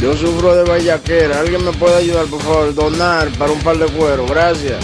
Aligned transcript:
Yo 0.00 0.16
sufro 0.16 0.54
de 0.54 0.64
vallaquera. 0.64 1.40
¿Alguien 1.40 1.62
me 1.62 1.72
puede 1.72 1.96
ayudar, 1.96 2.24
por 2.26 2.40
favor? 2.40 2.74
Donar 2.74 3.28
para 3.32 3.52
un 3.52 3.60
par 3.60 3.76
de 3.76 3.84
cuero. 3.86 4.24
Gracias. 4.26 4.82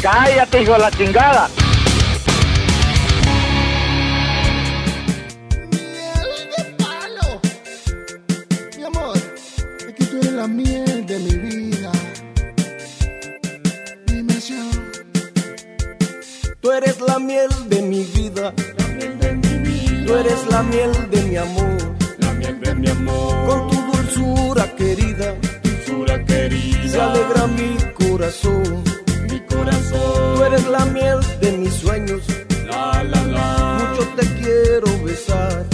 Cállate, 0.00 0.62
hijo 0.62 0.72
de 0.72 0.78
la 0.78 0.90
chingada. 0.90 1.50
Mi 8.78 8.84
amor, 8.84 9.16
es 9.16 9.94
que 9.94 10.04
tú 10.06 10.16
eres 10.16 10.32
la 10.32 10.48
miel 10.48 11.06
de 11.06 11.18
mi 11.18 11.34
vida. 11.36 11.92
Dime 14.06 14.40
si 14.40 14.54
Tú 16.62 16.72
eres 16.72 16.98
la 17.02 17.18
miel 17.18 17.50
de 17.68 17.82
mi 17.82 18.04
vida. 18.04 18.54
Tú 18.56 18.62
eres 18.86 19.18
la 19.20 19.32
miel 19.32 19.50
de 19.50 19.62
mi 19.62 19.76
amor. 19.76 20.50
La 20.50 20.62
miel 20.62 21.10
de 21.10 21.22
mi 21.22 21.36
amor. 21.36 21.93
Con 23.46 23.68
tu 23.70 23.76
dulzura 23.92 24.64
querida. 24.76 25.34
Dulzura 25.62 26.24
querida. 26.24 26.88
Se 26.88 27.00
alegra 27.00 27.46
mi 27.46 27.76
corazón. 27.94 28.84
Mi 29.30 29.40
corazón. 29.40 30.36
Tú 30.36 30.44
eres 30.44 30.66
la 30.66 30.84
miel 30.86 31.18
de 31.40 31.52
mis 31.52 31.74
sueños. 31.74 32.22
La 32.66 33.02
la 33.02 33.22
la. 33.24 33.78
Mucho 33.80 34.06
te 34.16 34.26
quiero 34.40 35.04
besar. 35.04 35.64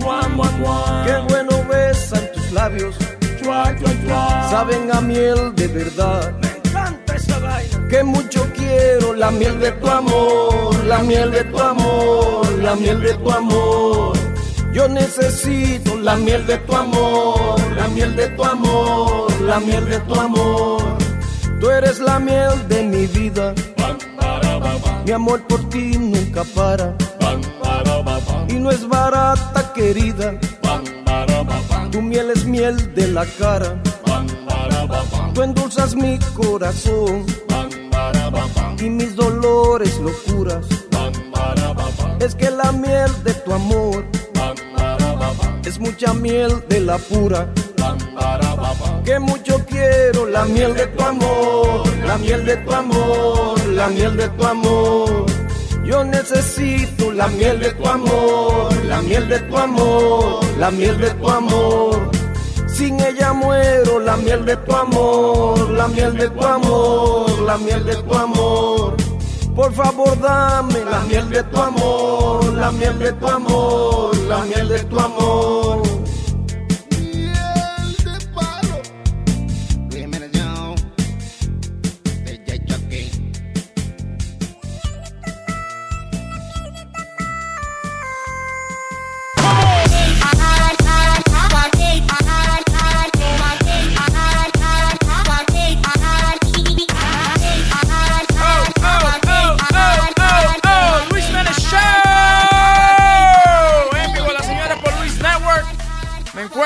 Mua, 0.00 0.28
mua, 0.28 0.50
mua. 0.52 1.04
Qué 1.06 1.32
bueno 1.32 1.64
besan 1.68 2.22
tus 2.32 2.52
labios. 2.52 2.96
Chua, 3.42 3.74
chua, 3.78 3.90
chua. 4.04 4.50
Saben 4.50 4.90
a 4.92 5.00
miel 5.00 5.54
de 5.54 5.66
verdad. 5.68 6.32
Me 6.40 6.48
encanta 6.48 7.14
esa 7.16 7.38
vaina. 7.38 7.88
Que 7.88 8.02
mucho 8.02 8.46
quiero 8.54 9.14
la 9.14 9.30
miel 9.30 9.58
de 9.60 9.72
tu 9.72 9.86
amor, 9.88 10.84
la 10.84 10.98
miel 11.00 11.30
de 11.30 11.44
tu 11.44 11.58
amor, 11.58 12.50
la 12.58 12.74
miel 12.76 13.00
de 13.00 13.14
tu 13.14 13.30
amor. 13.30 14.29
Yo 14.72 14.88
necesito 14.88 15.96
la 15.98 16.14
miel 16.16 16.46
de 16.46 16.56
tu 16.58 16.76
amor, 16.76 17.60
la 17.74 17.88
miel 17.88 18.14
de 18.14 18.28
tu 18.28 18.44
amor, 18.44 19.40
la 19.40 19.58
miel 19.58 19.84
de 19.84 19.98
tu 20.00 20.14
amor. 20.14 20.80
Tú 21.60 21.68
eres 21.70 21.98
la 21.98 22.20
miel 22.20 22.68
de 22.68 22.84
mi 22.84 23.06
vida, 23.06 23.52
mi 25.04 25.10
amor 25.10 25.44
por 25.48 25.68
ti 25.70 25.98
nunca 25.98 26.44
para. 26.54 26.94
Y 28.48 28.54
no 28.54 28.70
es 28.70 28.88
barata, 28.88 29.72
querida, 29.74 30.38
tu 31.90 32.00
miel 32.00 32.30
es 32.30 32.44
miel 32.44 32.94
de 32.94 33.08
la 33.08 33.26
cara. 33.26 33.82
Tú 35.34 35.42
endulzas 35.42 35.96
mi 35.96 36.18
corazón 36.34 37.26
y 38.78 38.88
mis 38.88 39.16
dolores 39.16 39.98
locuras. 39.98 40.64
Es 42.20 42.34
que 42.36 42.50
la 42.50 42.70
miel 42.70 43.10
de 43.24 43.34
tu 43.34 43.52
amor 43.52 44.04
es 45.64 45.78
mucha 45.78 46.12
miel 46.14 46.64
de 46.68 46.80
la 46.80 46.98
pura. 46.98 47.52
Que 49.04 49.18
mucho 49.18 49.64
quiero 49.66 50.26
la 50.26 50.44
miel 50.44 50.74
de 50.74 50.86
tu 50.86 51.02
amor, 51.02 51.82
la 52.06 52.18
miel 52.18 52.44
de 52.44 52.56
tu 52.58 52.72
amor, 52.72 53.66
la 53.66 53.88
miel 53.88 54.16
de 54.16 54.28
tu 54.28 54.44
amor. 54.44 55.26
Yo 55.84 56.04
necesito 56.04 57.10
la 57.12 57.26
miel 57.28 57.58
de 57.60 57.70
tu 57.72 57.86
amor, 57.86 58.72
la 58.86 59.02
miel 59.02 59.28
de 59.28 59.40
tu 59.40 59.56
amor, 59.56 60.40
la 60.58 60.70
miel 60.70 60.98
de 60.98 61.10
tu 61.10 61.28
amor. 61.28 62.10
Sin 62.68 63.00
ella 63.00 63.32
muero, 63.32 63.98
la 63.98 64.16
miel 64.16 64.44
de 64.44 64.56
tu 64.56 64.74
amor, 64.74 65.70
la 65.70 65.88
miel 65.88 66.16
de 66.16 66.28
tu 66.28 66.44
amor, 66.44 67.40
la 67.40 67.58
miel 67.58 67.84
de 67.84 67.96
tu 67.96 68.14
amor. 68.14 69.09
Por 69.54 69.72
favor, 69.72 70.18
dame 70.20 70.84
la 70.84 71.00
miel 71.00 71.28
de 71.28 71.42
tu 71.44 71.60
amor, 71.60 72.44
la 72.54 72.70
miel 72.70 72.98
de 72.98 73.12
tu 73.12 73.26
amor, 73.26 74.16
la 74.28 74.38
miel 74.44 74.68
de 74.68 74.78
tu 74.84 74.98
amor. 74.98 75.82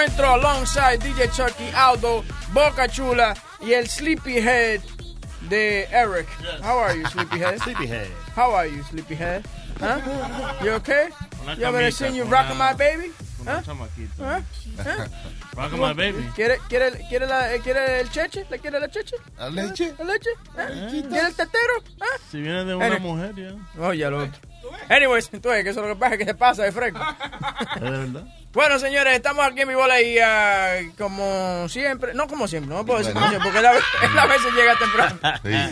Encuentro 0.04 0.34
alongside 0.34 0.98
DJ 0.98 1.28
Chucky, 1.32 1.70
Aldo, 1.74 2.24
Boca 2.52 2.86
Chula 2.88 3.34
y 3.60 3.72
el 3.72 3.86
Sleepyhead 3.88 4.80
de 5.48 5.84
Eric. 5.90 6.26
How 6.62 6.78
are 6.78 6.94
you, 6.98 7.06
Sleepyhead? 7.06 7.58
Sleepyhead. 7.62 8.08
How 8.36 8.54
are 8.54 8.66
you, 8.68 8.82
Sleepyhead? 8.84 9.44
Huh? 9.80 10.00
You 10.62 10.72
okay? 10.72 11.08
Una 11.42 11.54
You 11.56 11.64
ever 11.64 11.90
seen 11.90 12.14
you 12.14 12.24
rocking 12.24 12.58
my 12.58 12.72
baby? 12.74 13.12
con 13.38 13.46
Huh? 13.46 13.56
un 13.58 13.64
chamaquito. 13.64 14.18
Huh? 14.18 14.40
Huh? 14.84 15.06
Rock 15.56 15.72
my 15.78 15.92
baby. 15.92 16.28
¿Quiere, 16.34 16.58
quiere, 16.68 16.90
quiere, 17.08 17.26
la, 17.26 17.54
eh, 17.54 17.60
¿Quiere 17.60 18.00
el 18.00 18.10
cheche? 18.10 18.44
¿Le 18.50 18.58
quiere 18.58 18.80
la 18.80 18.88
cheche? 18.88 19.16
¿La 19.38 19.48
leche? 19.50 19.94
¿La 19.98 20.04
leche? 20.04 20.30
¿Eh? 20.58 21.04
¿Quiere 21.08 21.26
el 21.28 21.34
tetero? 21.34 21.74
¿Ah? 22.00 22.06
Si 22.30 22.40
viene 22.40 22.64
de 22.64 22.74
una 22.74 22.86
Anyway. 22.86 23.00
mujer, 23.02 23.34
ya. 23.36 23.54
Oh, 23.80 23.92
ya 23.92 24.10
lo 24.10 24.24
otro. 24.24 24.40
Anyways, 24.88 25.30
entonces, 25.32 25.62
que 25.62 25.70
eso 25.70 25.80
es 25.82 25.86
lo 25.86 25.94
que 25.94 26.00
pasa, 26.00 26.16
que 26.16 26.24
se 26.24 26.34
pasa 26.34 26.62
de 26.64 26.72
fresco. 26.72 26.98
Es 27.76 27.80
de 27.82 27.90
verdad. 27.90 28.24
Bueno, 28.54 28.78
señores, 28.78 29.14
estamos 29.16 29.44
aquí 29.44 29.62
en 29.62 29.68
mi 29.68 29.74
bola 29.74 30.00
y 30.00 30.16
ah, 30.18 30.76
como 30.96 31.68
siempre, 31.68 32.14
no 32.14 32.28
como 32.28 32.46
siempre, 32.46 32.72
no 32.72 32.86
puedo 32.86 33.00
decir 33.00 33.12
como 33.12 33.26
siempre, 33.28 33.50
porque 33.50 33.58
él 33.58 33.66
a, 33.66 34.26
veces, 34.26 34.54
llega 34.54 34.76
temprano. 34.78 35.18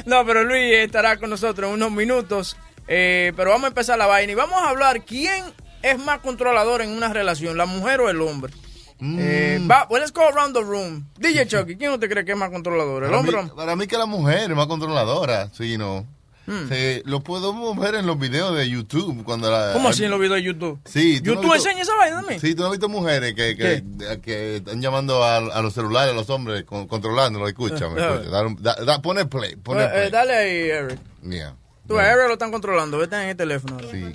No, 0.05 0.27
pero 0.27 0.43
Luis 0.43 0.75
estará 0.79 1.17
con 1.17 1.31
nosotros 1.31 1.69
en 1.69 1.75
unos 1.75 1.93
minutos. 1.93 2.57
eh, 2.89 3.33
pero 3.37 3.51
vamos 3.51 3.65
a 3.65 3.69
empezar 3.69 3.97
la 3.99 4.07
vaina 4.07 4.33
y 4.33 4.35
vamos 4.35 4.61
a 4.61 4.71
hablar 4.71 5.05
quién 5.05 5.45
es 5.83 5.99
más 5.99 6.19
controlador 6.19 6.83
en 6.83 6.91
una 6.91 7.13
relación, 7.13 7.57
la 7.57 7.67
mujer 7.67 8.01
o 8.01 8.11
el 8.11 8.21
hombre. 8.21 8.53
Eh, 9.01 9.61
va, 9.69 9.87
well, 9.91 10.01
let's 10.01 10.13
go 10.13 10.23
around 10.29 10.55
the 10.55 10.63
room. 10.63 11.09
DJ 11.19 11.47
Chucky, 11.47 11.77
¿quién 11.77 11.93
usted 11.93 12.09
cree 12.09 12.25
que 12.25 12.33
es 12.33 12.39
más 12.39 12.51
controlador? 12.51 13.05
¿El 13.05 13.11
Para 13.11 13.19
hombre 13.21 13.43
mí, 13.43 13.51
para 13.57 13.77
mí 13.77 13.87
que 13.87 13.97
la 13.99 14.07
mujer 14.07 14.51
es 14.51 14.57
más 14.57 14.67
controladora, 14.67 15.49
sí, 15.53 15.77
¿no? 15.79 16.07
Hmm. 16.53 16.69
Se- 16.69 17.03
lo 17.07 17.21
podemos 17.21 17.77
ver 17.79 17.95
en 17.95 18.07
los 18.07 18.19
videos 18.19 18.55
de 18.57 18.69
YouTube 18.69 19.25
cuando 19.25 19.51
la... 19.51 19.73
¿Cómo 19.73 19.89
así 19.89 20.05
en 20.05 20.11
los 20.11 20.21
videos 20.21 20.37
de 20.37 20.43
YouTube? 20.43 20.79
Sí. 20.85 21.21
¿tú 21.21 21.31
no 21.31 21.35
¿YouTube 21.37 21.53
visto- 21.55 21.69
enseña 21.69 21.83
esa 21.83 21.97
vaina 21.97 22.17
también? 22.17 22.41
Sí, 22.41 22.55
tú 22.55 22.61
no 22.63 22.67
has 22.67 22.73
visto 22.73 22.89
mujeres 22.89 23.35
que, 23.35 23.57
que, 23.57 23.83
que 24.21 24.57
están 24.57 24.81
llamando 24.83 25.23
a, 25.25 25.37
a 25.39 25.63
los 25.63 25.73
celulares, 25.73 26.13
a 26.13 26.15
los 26.17 26.29
hombres, 26.31 26.65
con, 26.65 26.87
controlándolo. 26.87 27.49
Escúchame, 27.49 28.01
Eh. 28.01 28.29
Da 28.31 28.45
da- 28.59 28.85
da- 28.85 29.03
pone 29.03 29.25
play, 29.27 29.57
pone 29.57 29.83
Eh, 29.85 29.91
eh, 30.07 30.11
dale 30.11 30.35
ahí, 30.37 30.71
Eric. 30.71 30.99
Yeah. 31.23 31.55
Tú, 31.89 31.99
a 31.99 32.07
Eric 32.07 32.27
lo 32.29 32.33
están 32.35 32.51
controlando, 32.53 32.99
vete 32.99 33.17
en 33.17 33.29
el 33.31 33.37
teléfono. 33.37 33.79
Sí. 33.91 34.15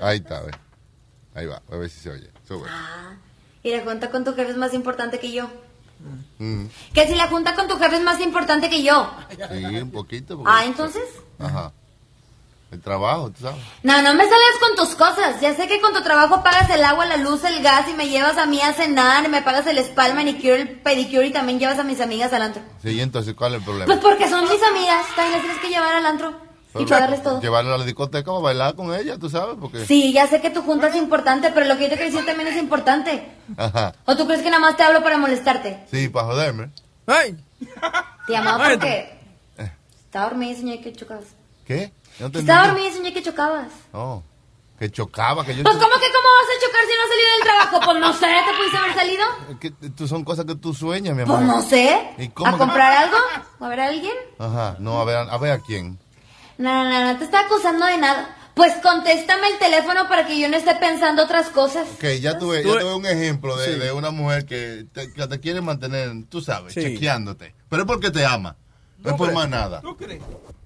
Ahí 0.00 0.18
está, 0.18 0.40
ve. 0.42 0.50
Ahí 1.34 1.46
va, 1.46 1.62
a 1.70 1.76
ver 1.76 1.88
si 1.90 2.00
se 2.00 2.10
oye. 2.10 2.28
Sube. 2.46 2.68
Y 3.62 3.70
la 3.70 3.82
junta 3.82 4.10
con 4.10 4.24
tu 4.24 4.34
jefe 4.34 4.50
es 4.50 4.56
más 4.56 4.74
importante 4.74 5.18
que 5.18 5.32
yo. 5.32 5.48
Mm, 6.38 6.66
Que 6.94 7.08
si 7.08 7.16
la 7.16 7.26
junta 7.26 7.54
con 7.56 7.66
tu 7.66 7.76
jefe 7.76 7.96
es 7.96 8.02
más 8.02 8.20
importante 8.20 8.70
que 8.70 8.82
yo. 8.84 9.10
Sí, 9.50 9.64
un 9.80 9.90
poquito. 9.90 10.36
porque- 10.36 10.52
Ah, 10.54 10.64
entonces. 10.64 11.02
Ajá. 11.40 11.72
El 12.70 12.82
trabajo, 12.82 13.30
tú 13.30 13.42
sabes. 13.42 13.58
No, 13.82 14.02
no 14.02 14.12
me 14.12 14.24
salgas 14.24 14.58
con 14.60 14.76
tus 14.76 14.94
cosas. 14.94 15.40
Ya 15.40 15.54
sé 15.54 15.66
que 15.68 15.80
con 15.80 15.94
tu 15.94 16.02
trabajo 16.02 16.42
pagas 16.42 16.68
el 16.68 16.84
agua, 16.84 17.06
la 17.06 17.16
luz, 17.16 17.42
el 17.44 17.62
gas 17.62 17.88
y 17.88 17.94
me 17.94 18.08
llevas 18.08 18.36
a 18.36 18.44
mí 18.44 18.60
a 18.60 18.74
cenar, 18.74 19.24
y 19.24 19.28
me 19.28 19.40
pagas 19.40 19.66
el 19.66 19.78
spa, 19.78 20.06
el 20.06 20.14
manicure, 20.14 20.60
el 20.60 20.68
pedicure 20.80 21.28
y 21.28 21.32
también 21.32 21.58
llevas 21.58 21.78
a 21.78 21.84
mis 21.84 22.00
amigas 22.00 22.30
al 22.34 22.42
antro. 22.42 22.62
Sí, 22.82 22.90
y 22.90 23.00
entonces, 23.00 23.34
¿cuál 23.34 23.54
es 23.54 23.60
el 23.60 23.64
problema? 23.64 23.86
Pues 23.86 24.00
porque 24.00 24.28
son 24.28 24.42
mis 24.42 24.62
amigas, 24.62 25.06
también 25.16 25.32
las 25.32 25.40
tienes 25.40 25.60
que 25.62 25.68
llevar 25.70 25.94
al 25.94 26.04
antro 26.04 26.34
y 26.78 26.84
pagarles 26.84 27.22
todo. 27.22 27.40
Llevarlo 27.40 27.74
a 27.74 27.78
la 27.78 27.84
discoteca 27.86 28.30
o 28.30 28.42
bailar 28.42 28.74
con 28.74 28.94
ella, 28.94 29.16
tú 29.18 29.30
sabes, 29.30 29.56
porque... 29.58 29.86
Sí, 29.86 30.12
ya 30.12 30.26
sé 30.26 30.42
que 30.42 30.50
tu 30.50 30.60
junta 30.60 30.88
es 30.88 30.96
importante, 30.96 31.50
pero 31.54 31.64
lo 31.64 31.78
que 31.78 31.84
yo 31.84 31.88
te 31.88 31.96
quiero 31.96 32.12
decir 32.12 32.26
también 32.26 32.48
es 32.48 32.58
importante. 32.58 33.32
Ajá. 33.56 33.94
¿O 34.04 34.14
tú 34.14 34.26
crees 34.26 34.42
que 34.42 34.50
nada 34.50 34.60
más 34.60 34.76
te 34.76 34.82
hablo 34.82 35.02
para 35.02 35.16
molestarte? 35.16 35.86
Sí, 35.90 36.10
para 36.10 36.26
joderme. 36.26 36.68
¡Ay! 37.06 37.34
Te 38.26 38.32
llamaba 38.32 38.68
porque... 38.68 39.16
Estaba 40.04 40.30
dormida 40.30 40.52
y 40.52 40.56
soñé 40.56 40.80
que 40.82 40.92
chocabas. 40.92 41.24
¿Qué? 41.66 41.92
No 42.20 42.26
entendí. 42.26 42.48
Estaba 42.50 42.68
dormida 42.68 42.88
y 42.88 42.92
soñé 42.92 43.12
que 43.14 43.22
chocabas. 43.22 43.68
Oh, 43.92 44.22
que 44.78 44.90
chocaba, 44.90 45.44
que 45.44 45.56
yo... 45.56 45.62
Pues 45.64 45.74
¿cómo 45.76 45.94
que 45.96 46.06
cómo 46.12 46.28
vas 46.38 46.48
a 46.56 46.66
chocar 46.66 46.80
si 46.84 46.96
no 46.96 47.02
has 47.02 47.08
salido 47.08 47.32
del 47.32 47.42
trabajo? 47.42 47.80
Pues 47.84 47.98
no 48.00 48.12
sé, 48.12 48.26
¿te 48.26 48.56
pudiste 48.56 48.76
haber 48.78 48.94
salido? 48.94 49.24
Que, 49.60 49.70
tú 49.90 50.06
son 50.08 50.24
cosas 50.24 50.44
que 50.44 50.54
tú 50.54 50.72
sueñas, 50.72 51.14
mi 51.16 51.22
amor. 51.22 51.36
Pues 51.38 51.46
no 51.48 51.62
sé. 51.62 52.10
¿Y 52.18 52.28
cómo 52.28 52.48
¿A 52.48 52.52
que- 52.52 52.58
comprar 52.58 52.92
algo? 53.04 53.16
¿O 53.58 53.64
a 53.64 53.68
ver 53.68 53.80
a 53.80 53.86
alguien? 53.86 54.14
Ajá, 54.38 54.76
no, 54.78 55.00
a 55.00 55.04
ver, 55.04 55.16
a 55.16 55.36
ver 55.38 55.52
a 55.52 55.58
quién. 55.58 55.98
No, 56.58 56.84
no, 56.84 56.90
no, 56.90 57.12
no 57.12 57.18
te 57.18 57.24
está 57.24 57.40
acusando 57.40 57.86
de 57.86 57.98
nada. 57.98 58.34
Pues 58.54 58.72
contéstame 58.82 59.48
el 59.50 59.58
teléfono 59.58 60.08
para 60.08 60.26
que 60.26 60.38
yo 60.38 60.48
no 60.48 60.56
esté 60.56 60.74
pensando 60.76 61.22
otras 61.22 61.48
cosas. 61.50 61.86
Ok, 61.94 62.04
ya 62.20 62.38
tuve, 62.38 62.64
ya 62.64 62.70
tuve 62.80 62.94
un 62.94 63.06
ejemplo 63.06 63.56
de, 63.56 63.78
de 63.78 63.92
una 63.92 64.10
mujer 64.10 64.46
que 64.46 64.84
te, 64.92 65.12
que 65.12 65.26
te 65.28 65.38
quiere 65.40 65.60
mantener, 65.60 66.10
tú 66.28 66.40
sabes, 66.40 66.74
Sí. 66.74 66.80
chequeando,te 66.82 67.54
Pero 67.68 67.82
es 67.82 67.86
porque 67.86 68.10
te 68.10 68.24
ama. 68.26 68.56
No 68.98 69.10
es 69.10 69.16
por 69.16 69.32
más 69.32 69.48
nada. 69.48 69.80
¿Tú 69.80 69.96
crees? 69.96 70.20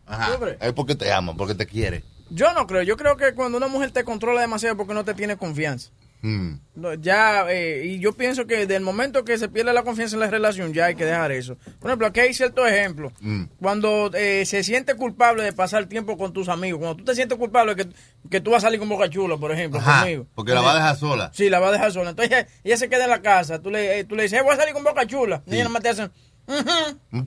Ajá. 0.06 0.38
Es 0.60 0.72
porque 0.72 0.94
te 0.94 1.12
ama, 1.12 1.34
porque 1.36 1.54
te 1.54 1.66
quiere. 1.66 2.04
Yo 2.30 2.52
no 2.54 2.66
creo. 2.66 2.82
Yo 2.82 2.96
creo 2.96 3.16
que 3.16 3.34
cuando 3.34 3.58
una 3.58 3.68
mujer 3.68 3.90
te 3.90 4.04
controla 4.04 4.40
demasiado 4.40 4.76
porque 4.76 4.94
no 4.94 5.04
te 5.04 5.14
tiene 5.14 5.36
confianza. 5.36 5.90
Mm. 6.24 6.52
No, 6.76 6.94
Ya, 6.94 7.44
eh, 7.50 7.82
y 7.84 7.98
yo 7.98 8.12
pienso 8.12 8.46
que 8.46 8.64
del 8.68 8.82
momento 8.82 9.24
que 9.24 9.36
se 9.38 9.48
pierde 9.48 9.72
la 9.72 9.82
confianza 9.82 10.14
en 10.14 10.20
la 10.20 10.28
relación, 10.28 10.72
ya 10.72 10.84
hay 10.86 10.94
que 10.94 11.04
dejar 11.04 11.32
eso. 11.32 11.56
Por 11.80 11.90
ejemplo, 11.90 12.06
aquí 12.06 12.20
hay 12.20 12.32
ciertos 12.32 12.70
ejemplos. 12.70 13.12
Mm. 13.20 13.44
Cuando 13.60 14.08
eh, 14.14 14.44
se 14.46 14.62
siente 14.62 14.94
culpable 14.94 15.42
de 15.42 15.52
pasar 15.52 15.86
tiempo 15.86 16.16
con 16.16 16.32
tus 16.32 16.48
amigos, 16.48 16.78
cuando 16.78 16.96
tú 16.96 17.04
te 17.04 17.14
sientes 17.16 17.36
culpable 17.36 17.74
que, 17.74 17.88
que 18.30 18.40
tú 18.40 18.52
vas 18.52 18.62
a 18.62 18.68
salir 18.68 18.78
con 18.78 18.88
Boca 18.88 19.10
Chula, 19.10 19.36
por 19.36 19.50
ejemplo, 19.50 19.80
Ajá, 19.80 20.02
conmigo. 20.02 20.26
porque 20.36 20.54
la 20.54 20.60
va 20.60 20.72
a 20.72 20.76
dejar 20.76 20.96
sola. 20.96 21.30
Sí, 21.34 21.50
la 21.50 21.58
va 21.58 21.68
a 21.68 21.72
dejar 21.72 21.90
sola. 21.92 22.10
Entonces 22.10 22.32
ella, 22.38 22.48
ella 22.62 22.76
se 22.76 22.88
queda 22.88 23.04
en 23.04 23.10
la 23.10 23.20
casa. 23.20 23.60
Tú 23.60 23.70
le, 23.70 23.98
eh, 23.98 24.04
tú 24.04 24.14
le 24.14 24.22
dices, 24.22 24.38
"Eh, 24.38 24.42
voy 24.42 24.54
a 24.54 24.56
salir 24.56 24.74
con 24.74 24.84
Boca 24.84 25.04
Chula. 25.06 25.42
Y 25.46 25.54
ella 25.56 25.64
nomás 25.64 25.82
te 25.82 25.88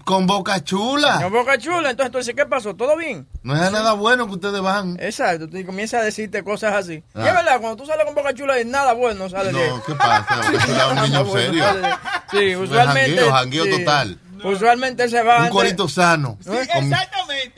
Con 0.04 0.28
boca 0.28 0.64
chula. 0.64 1.20
con 1.24 1.32
Boca 1.34 1.58
Chula. 1.58 1.92
Entonces 1.92 2.12
tú 2.12 2.18
dices, 2.18 2.36
¿qué 2.36 2.46
pasó? 2.46 2.76
¿Todo 2.76 2.98
bien? 2.98 3.28
No 3.44 3.56
es 3.56 3.72
nada 3.72 3.94
bueno 3.94 4.28
que 4.28 4.34
ustedes 4.34 4.62
van. 4.62 4.98
Exacto, 5.00 5.48
tú 5.50 5.66
comienzas 5.66 6.02
a 6.02 6.04
decirte 6.04 6.44
cosas 6.44 6.74
así. 6.76 7.04
Ah. 7.14 7.24
Y 7.24 7.28
es 7.28 7.34
verdad, 7.34 7.60
cuando 7.62 7.78
tú 7.78 7.86
sales 7.86 8.06
con 8.06 8.14
Boca 8.16 8.34
Chula, 8.34 8.58
es 8.58 8.66
nada 8.66 8.94
bueno 8.94 9.30
sale 9.30 9.52
de 9.54 9.68
No, 9.70 9.84
¿qué 9.84 9.96
pasa? 9.96 10.36
Boca 10.52 10.66
Chula 10.66 10.86
es 10.86 10.92
un 10.92 11.02
niño 11.04 11.26
Bueno, 11.26 11.48
serio. 11.64 11.74
de- 11.82 11.96
Sí, 12.32 12.56
usualmente. 12.56 13.16
jangueo, 13.18 13.32
jangueo 13.32 13.64
sí. 13.66 13.72
total. 13.72 14.20
Usualmente 14.44 15.10
se 15.10 15.24
va. 15.24 15.44
Un 15.44 15.50
corito 15.50 15.88
sano. 15.88 16.38
Sí, 16.42 16.50
con, 16.74 16.92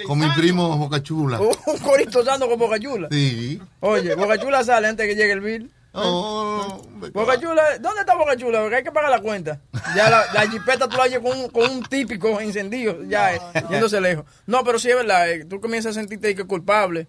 con 0.07 0.19
mi 0.19 0.29
primo 0.31 0.77
Boca 0.77 1.01
Chula. 1.03 1.39
Un 1.65 1.77
corito 1.79 2.23
sano 2.23 2.47
con 2.47 2.57
Boca 2.59 2.79
Chula. 2.79 3.07
Sí. 3.11 3.59
Oye, 3.81 4.15
Boca 4.15 4.37
Chula 4.37 4.63
sale 4.63 4.87
antes 4.87 5.05
que 5.07 5.15
llegue 5.15 5.33
el 5.33 5.41
bill. 5.41 5.71
Oh, 5.99 6.81
Boca 7.13 7.39
Chula, 7.39 7.77
¿dónde 7.79 8.01
está 8.01 8.15
Boca 8.15 8.35
Chula? 8.37 8.59
Porque 8.61 8.75
hay 8.77 8.83
que 8.83 8.91
pagar 8.91 9.09
la 9.09 9.19
cuenta. 9.21 9.59
Ya 9.95 10.09
la, 10.09 10.25
la 10.33 10.47
jipeta 10.49 10.87
tú 10.87 10.97
la 10.97 11.07
llevas 11.07 11.31
con, 11.31 11.39
un- 11.41 11.49
con 11.49 11.69
un 11.71 11.83
típico 11.83 12.39
encendido, 12.39 13.03
ya 13.03 13.33
eh, 13.35 13.41
yéndose 13.69 13.99
lejos. 14.01 14.25
No, 14.45 14.63
pero 14.63 14.77
sí 14.79 14.89
es 14.89 14.95
verdad, 14.95 15.29
eh, 15.29 15.45
tú 15.45 15.59
comienzas 15.59 15.91
a 15.97 15.99
sentirte 15.99 16.27
ahí 16.27 16.35
que 16.35 16.43
culpable. 16.45 17.07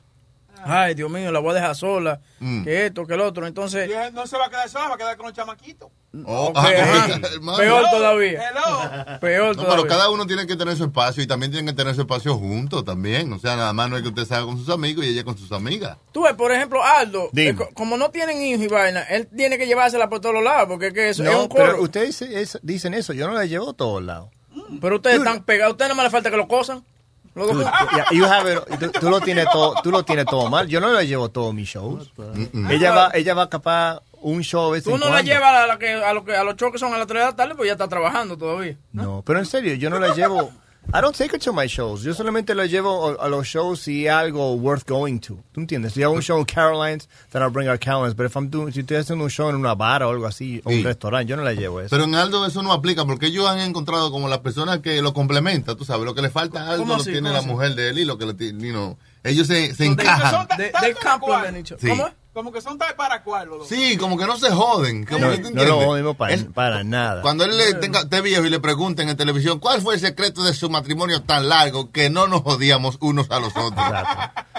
Ay, 0.65 0.95
Dios 0.95 1.09
mío, 1.11 1.31
la 1.31 1.39
voy 1.39 1.53
a 1.53 1.55
dejar 1.55 1.77
sola. 1.77 2.21
Mm. 2.41 2.65
Que 2.65 2.87
esto, 2.87 3.07
que 3.07 3.15
el 3.15 3.21
otro. 3.21 3.47
Entonces, 3.47 3.89
Y 3.89 4.13
no 4.13 4.27
se 4.27 4.37
va 4.37 4.47
a 4.47 4.51
quedar 4.51 4.69
sola, 4.69 4.89
va 4.89 4.95
a 4.95 4.99
quedar 4.99 5.17
con 5.17 5.27
los 5.27 5.35
chamaquitos. 5.35 5.89
Oh, 6.25 6.51
ah, 6.57 6.67
ajá. 6.67 7.21
Peor 7.59 7.85
todavía. 7.91 8.41
Hello. 8.49 9.19
Peor 9.21 9.57
No, 9.57 9.63
todavía. 9.63 9.77
pero 9.85 9.87
cada 9.89 10.09
uno 10.11 10.27
tiene 10.27 10.47
que 10.47 10.57
tener 10.57 10.75
su 10.77 10.85
espacio 10.85 11.23
y 11.23 11.27
también 11.27 11.53
tienen 11.53 11.67
que 11.67 11.77
tener 11.77 11.95
su 11.95 12.01
espacio 12.01 12.35
juntos 12.37 12.83
también. 12.85 13.31
O 13.35 13.39
sea, 13.39 13.57
nada 13.57 13.73
más 13.75 13.91
no 13.91 13.97
es 13.97 14.03
que 14.03 14.09
usted 14.09 14.25
salga 14.25 14.47
con 14.47 14.57
sus 14.59 14.71
amigos 14.71 15.05
y 15.05 15.09
ella 15.11 15.23
con 15.23 15.37
sus 15.37 15.53
amigas. 15.53 15.99
Tú 16.13 16.23
ves, 16.23 16.33
por 16.33 16.51
ejemplo, 16.51 16.83
Aldo, 16.83 17.29
eh, 17.37 17.55
co- 17.55 17.69
como 17.75 17.99
no 17.99 18.11
tienen 18.11 18.41
hijos 18.41 18.65
y 18.65 18.69
vaina, 18.69 19.03
él 19.03 19.29
tiene 19.37 19.59
que 19.59 19.67
llevársela 19.67 20.09
por 20.09 20.21
todos 20.21 20.43
lados, 20.43 20.67
porque 20.69 20.87
es 20.89 20.93
que 20.95 21.09
eso 21.11 21.23
es 21.25 21.29
un 21.35 21.49
coro. 21.49 21.65
pero 21.65 21.83
ustedes 21.83 22.19
dice- 22.19 22.41
es- 22.41 22.59
dicen 22.63 22.95
eso, 22.95 23.13
yo 23.13 23.27
no 23.29 23.35
la 23.35 23.45
llevo 23.45 23.71
a 23.71 23.75
todos 23.75 24.03
lados. 24.03 24.31
Pero 24.81 24.97
ustedes 24.97 25.19
están 25.19 25.45
pegados, 25.45 25.73
ustedes 25.73 25.91
no 25.91 25.95
me 25.95 26.03
le 26.05 26.11
falta 26.11 26.31
que 26.31 26.37
lo 26.39 26.49
cosan. 26.49 26.83
Los 27.35 27.47
dos 27.49 27.57
Tú, 27.59 27.63
juntos. 27.63 27.89
ya, 27.97 28.07
you 28.17 28.25
have 28.25 28.53
it- 28.55 28.79
tú- 28.81 28.91
tú 28.99 29.11
lo 29.11 29.21
tienes 29.21 29.47
todo, 29.53 29.75
tú 29.83 29.91
lo 29.93 30.03
tienes 30.03 30.25
todo 30.25 30.49
mal. 30.51 30.67
Yo 30.67 30.81
no 30.81 30.91
la 30.91 31.05
llevo 31.05 31.27
a 31.27 31.29
todos 31.29 31.55
mis 31.55 31.69
shows. 31.69 32.11
Mm, 32.53 32.71
Ella 32.71 32.91
va, 32.93 33.11
ella 33.15 33.35
va 33.35 33.49
capaz 33.49 34.01
un 34.23 34.43
show 34.43 34.69
a 34.69 34.71
veces 34.73 34.85
Tú 34.85 34.95
en 34.95 35.01
no 35.01 35.11
la 35.11 35.23
llevas 35.23 35.55
a, 35.55 35.67
la 35.67 35.79
que, 35.79 35.93
a, 35.93 36.13
lo 36.13 36.25
que, 36.25 36.35
a 36.37 36.45
los 36.45 36.57
shows 36.57 36.73
que 36.73 36.79
son 36.79 36.93
a 36.95 36.99
las 36.99 37.07
3 37.07 37.21
de 37.21 37.27
la 37.27 37.37
tarde, 37.37 37.55
pues 37.55 37.67
ya 37.67 37.73
está 37.73 37.89
trabajando 37.89 38.37
todavía. 38.37 38.77
No, 38.93 39.23
pero 39.27 39.39
en 39.39 39.47
serio, 39.47 39.75
yo 39.75 39.91
no 39.91 39.99
la 39.99 40.15
llevo. 40.15 40.51
I 40.91 41.03
don't 41.03 41.15
take 41.15 41.35
her 41.35 41.39
to 41.41 41.53
my 41.53 41.67
shows. 41.67 42.01
Yo 42.03 42.15
solamente 42.15 42.55
la 42.55 42.65
llevo 42.65 43.11
a, 43.21 43.27
a 43.27 43.29
los 43.29 43.47
shows 43.47 43.79
si 43.81 44.09
hay 44.09 44.27
algo 44.29 44.55
worth 44.55 44.89
going 44.89 45.19
to. 45.19 45.39
¿Tú 45.53 45.61
entiendes? 45.61 45.93
Si 45.93 46.01
hay 46.03 46.07
un 46.07 46.23
show 46.23 46.39
en 46.39 46.47
Carolines, 46.47 47.11
then 47.31 47.43
I'll 47.43 47.51
bring 47.51 47.69
her 47.69 47.79
Carolines. 47.79 48.15
Pero 48.15 48.27
if 48.29 48.35
I'm 48.37 48.49
doing, 48.49 48.73
si 48.73 48.81
estoy 48.81 48.97
haciendo 48.97 49.23
un 49.25 49.29
show 49.31 49.51
en 49.51 49.57
una 49.57 49.75
bar 49.75 50.03
o 50.03 50.09
algo 50.09 50.27
así, 50.27 50.63
o 50.65 50.71
Sí. 50.71 50.79
un 50.79 50.85
restaurante, 50.85 51.29
yo 51.29 51.37
no 51.37 51.43
la 51.43 51.53
llevo 51.53 51.83
eso. 51.83 51.91
Pero 51.91 52.05
en 52.05 52.15
Aldo 52.15 52.47
eso 52.47 52.63
no 52.63 52.73
aplica 52.73 53.05
porque 53.05 53.27
ellos 53.27 53.47
han 53.47 53.59
encontrado 53.59 54.11
como 54.11 54.29
las 54.29 54.39
personas 54.39 54.79
que 54.79 55.03
lo 55.03 55.13
complementan, 55.13 55.77
tú 55.77 55.85
sabes, 55.85 56.07
lo 56.07 56.15
que 56.15 56.23
le 56.23 56.31
falta 56.31 56.63
a 56.63 56.71
Aldo 56.71 56.85
¿Cómo 56.85 56.95
lo 56.95 57.01
así? 57.03 57.11
tiene 57.13 57.29
¿Cómo 57.29 57.33
la 57.35 57.39
así? 57.41 57.49
mujer 57.49 57.75
de 57.75 57.89
él 57.91 57.99
y 57.99 58.05
lo 58.07 58.17
que 58.17 58.25
le 58.25 58.33
tiene, 58.33 58.67
you 58.67 58.73
know, 58.73 58.97
ellos 59.25 59.47
se, 59.47 59.75
se 59.75 59.85
encajan. 59.85 60.47
compliment 60.47 61.21
cual. 61.21 61.57
each 61.57 61.73
other. 61.73 61.81
Sí. 61.83 61.89
¿Cómo 61.89 62.07
es? 62.07 62.15
Como 62.39 62.53
que 62.53 62.61
son 62.61 62.79
tal 62.79 62.95
para 62.95 63.25
cual 63.25 63.49
los 63.49 63.59
dos. 63.59 63.69
Sí, 63.69 63.97
como 63.97 64.17
que 64.17 64.25
no 64.25 64.37
se 64.39 64.49
joden. 64.53 65.05
Como 65.05 65.27
no, 65.27 65.33
que 65.33 65.51
no 65.51 65.65
lo 65.65 65.81
jodimos 65.81 66.15
para, 66.17 66.35
Él- 66.35 66.47
para 66.55 66.85
nada. 66.85 67.21
Cuando 67.21 67.43
él 67.45 67.59
le 67.59 67.75
tenga, 67.75 67.99
esté 68.03 68.21
viejo 68.21 68.45
y 68.45 68.49
le 68.51 68.61
pregunten 68.61 69.09
en 69.09 69.17
televisión 69.17 69.59
cuál 69.59 69.83
fue 69.83 69.95
el 69.95 70.01
secreto 70.01 70.45
de 70.45 70.55
su 70.55 70.71
matrimonio 70.71 71.21
tan 71.23 71.49
largo 71.49 71.91
que 71.91 72.11
no 72.11 72.29
nos 72.29 72.43
jodíamos 72.43 72.97
unos 73.01 73.29
a 73.33 73.41
los 73.41 73.57
otros. 73.57 73.85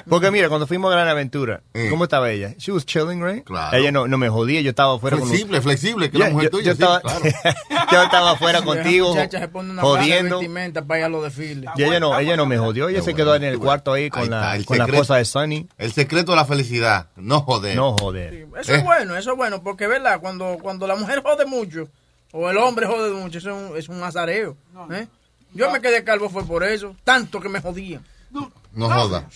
Porque 0.10 0.30
mira, 0.30 0.50
cuando 0.50 0.68
fuimos 0.68 0.92
a 0.92 0.96
Gran 0.96 1.08
Aventura, 1.08 1.62
Sí. 1.74 1.88
¿cómo 1.90 2.04
estaba 2.04 2.30
ella? 2.31 2.54
She 2.58 2.72
was 2.74 2.86
chilling, 2.86 3.24
right? 3.24 3.46
Claro. 3.46 3.78
Ella 3.78 3.92
no, 3.94 4.08
no 4.08 4.18
me 4.18 4.28
jodía, 4.28 4.60
yo 4.60 4.72
estaba 4.72 4.96
afuera 4.96 5.18
con 5.18 5.28
Flexible, 5.30 5.62
flexible, 5.62 6.10
que 6.12 6.18
Ya, 6.18 6.26
la 6.26 6.31
mujer 6.31 6.46
yo, 6.46 6.58
tuya, 6.58 6.64
yo 6.74 6.76
sí, 6.76 6.81
estaba, 6.81 7.00
claro. 7.00 7.20
yo 7.92 8.04
estaba 8.04 8.31
afuera 8.31 8.62
contigo, 8.62 9.14
se 9.30 9.48
pone 9.48 9.72
una 9.72 9.81
de 9.84 9.88
jodiendo. 9.88 10.40
vestimenta 10.40 10.84
para 10.86 11.00
ir 11.00 11.06
a 11.06 11.10
los 11.10 11.24
desfiles. 11.24 11.70
Y 11.78 11.84
ella 11.84 12.00
no, 12.02 12.18
ella 12.20 12.36
no 12.36 12.46
me 12.46 12.58
jodió, 12.58 12.90
ella 12.90 13.00
se 13.00 13.12
bueno, 13.12 13.18
quedó 13.18 13.36
en 13.36 13.44
el 13.44 13.58
bueno. 13.58 13.66
cuarto 13.68 13.94
ahí 13.94 14.04
Ahí 14.04 14.10
con, 14.10 14.24
está, 14.24 14.58
la, 14.58 14.64
con 14.66 14.78
la 14.80 14.86
esposa 14.86 15.16
de 15.18 15.26
Sunny. 15.26 15.68
El 15.78 15.94
secreto 15.94 16.31
de 16.31 16.36
la 16.38 16.46
felicidad, 16.46 17.08
no 17.16 17.42
joder. 17.42 17.69
No 17.75 17.95
joder. 17.98 18.48
Eso 18.60 18.74
Eh. 18.74 18.77
es 18.77 18.83
bueno, 18.83 19.16
eso 19.16 19.31
es 19.31 19.38
bueno, 19.38 19.62
porque 19.63 19.88
verdad, 19.88 20.19
cuando, 20.19 20.57
cuando 20.62 20.86
la 20.88 20.95
mujer 20.95 21.21
jode 21.24 21.45
mucho, 21.45 21.88
o 22.31 22.50
el 22.50 22.57
hombre 22.57 22.86
jode 22.86 23.12
mucho, 23.13 23.38
eso 23.39 23.50
es 23.50 23.71
un, 23.71 23.77
es 23.77 23.90
un 23.90 24.04
azareo. 24.04 24.56
¿eh? 24.92 25.07
Yo 25.54 25.71
me 25.71 25.81
quedé 25.81 26.04
calvo 26.04 26.30
fue 26.30 26.45
por 26.45 26.64
eso, 26.64 26.95
tanto 27.04 27.40
que 27.40 27.49
me 27.49 27.59
jodían. 27.61 28.06
No 28.31 28.90
joda. 28.90 29.28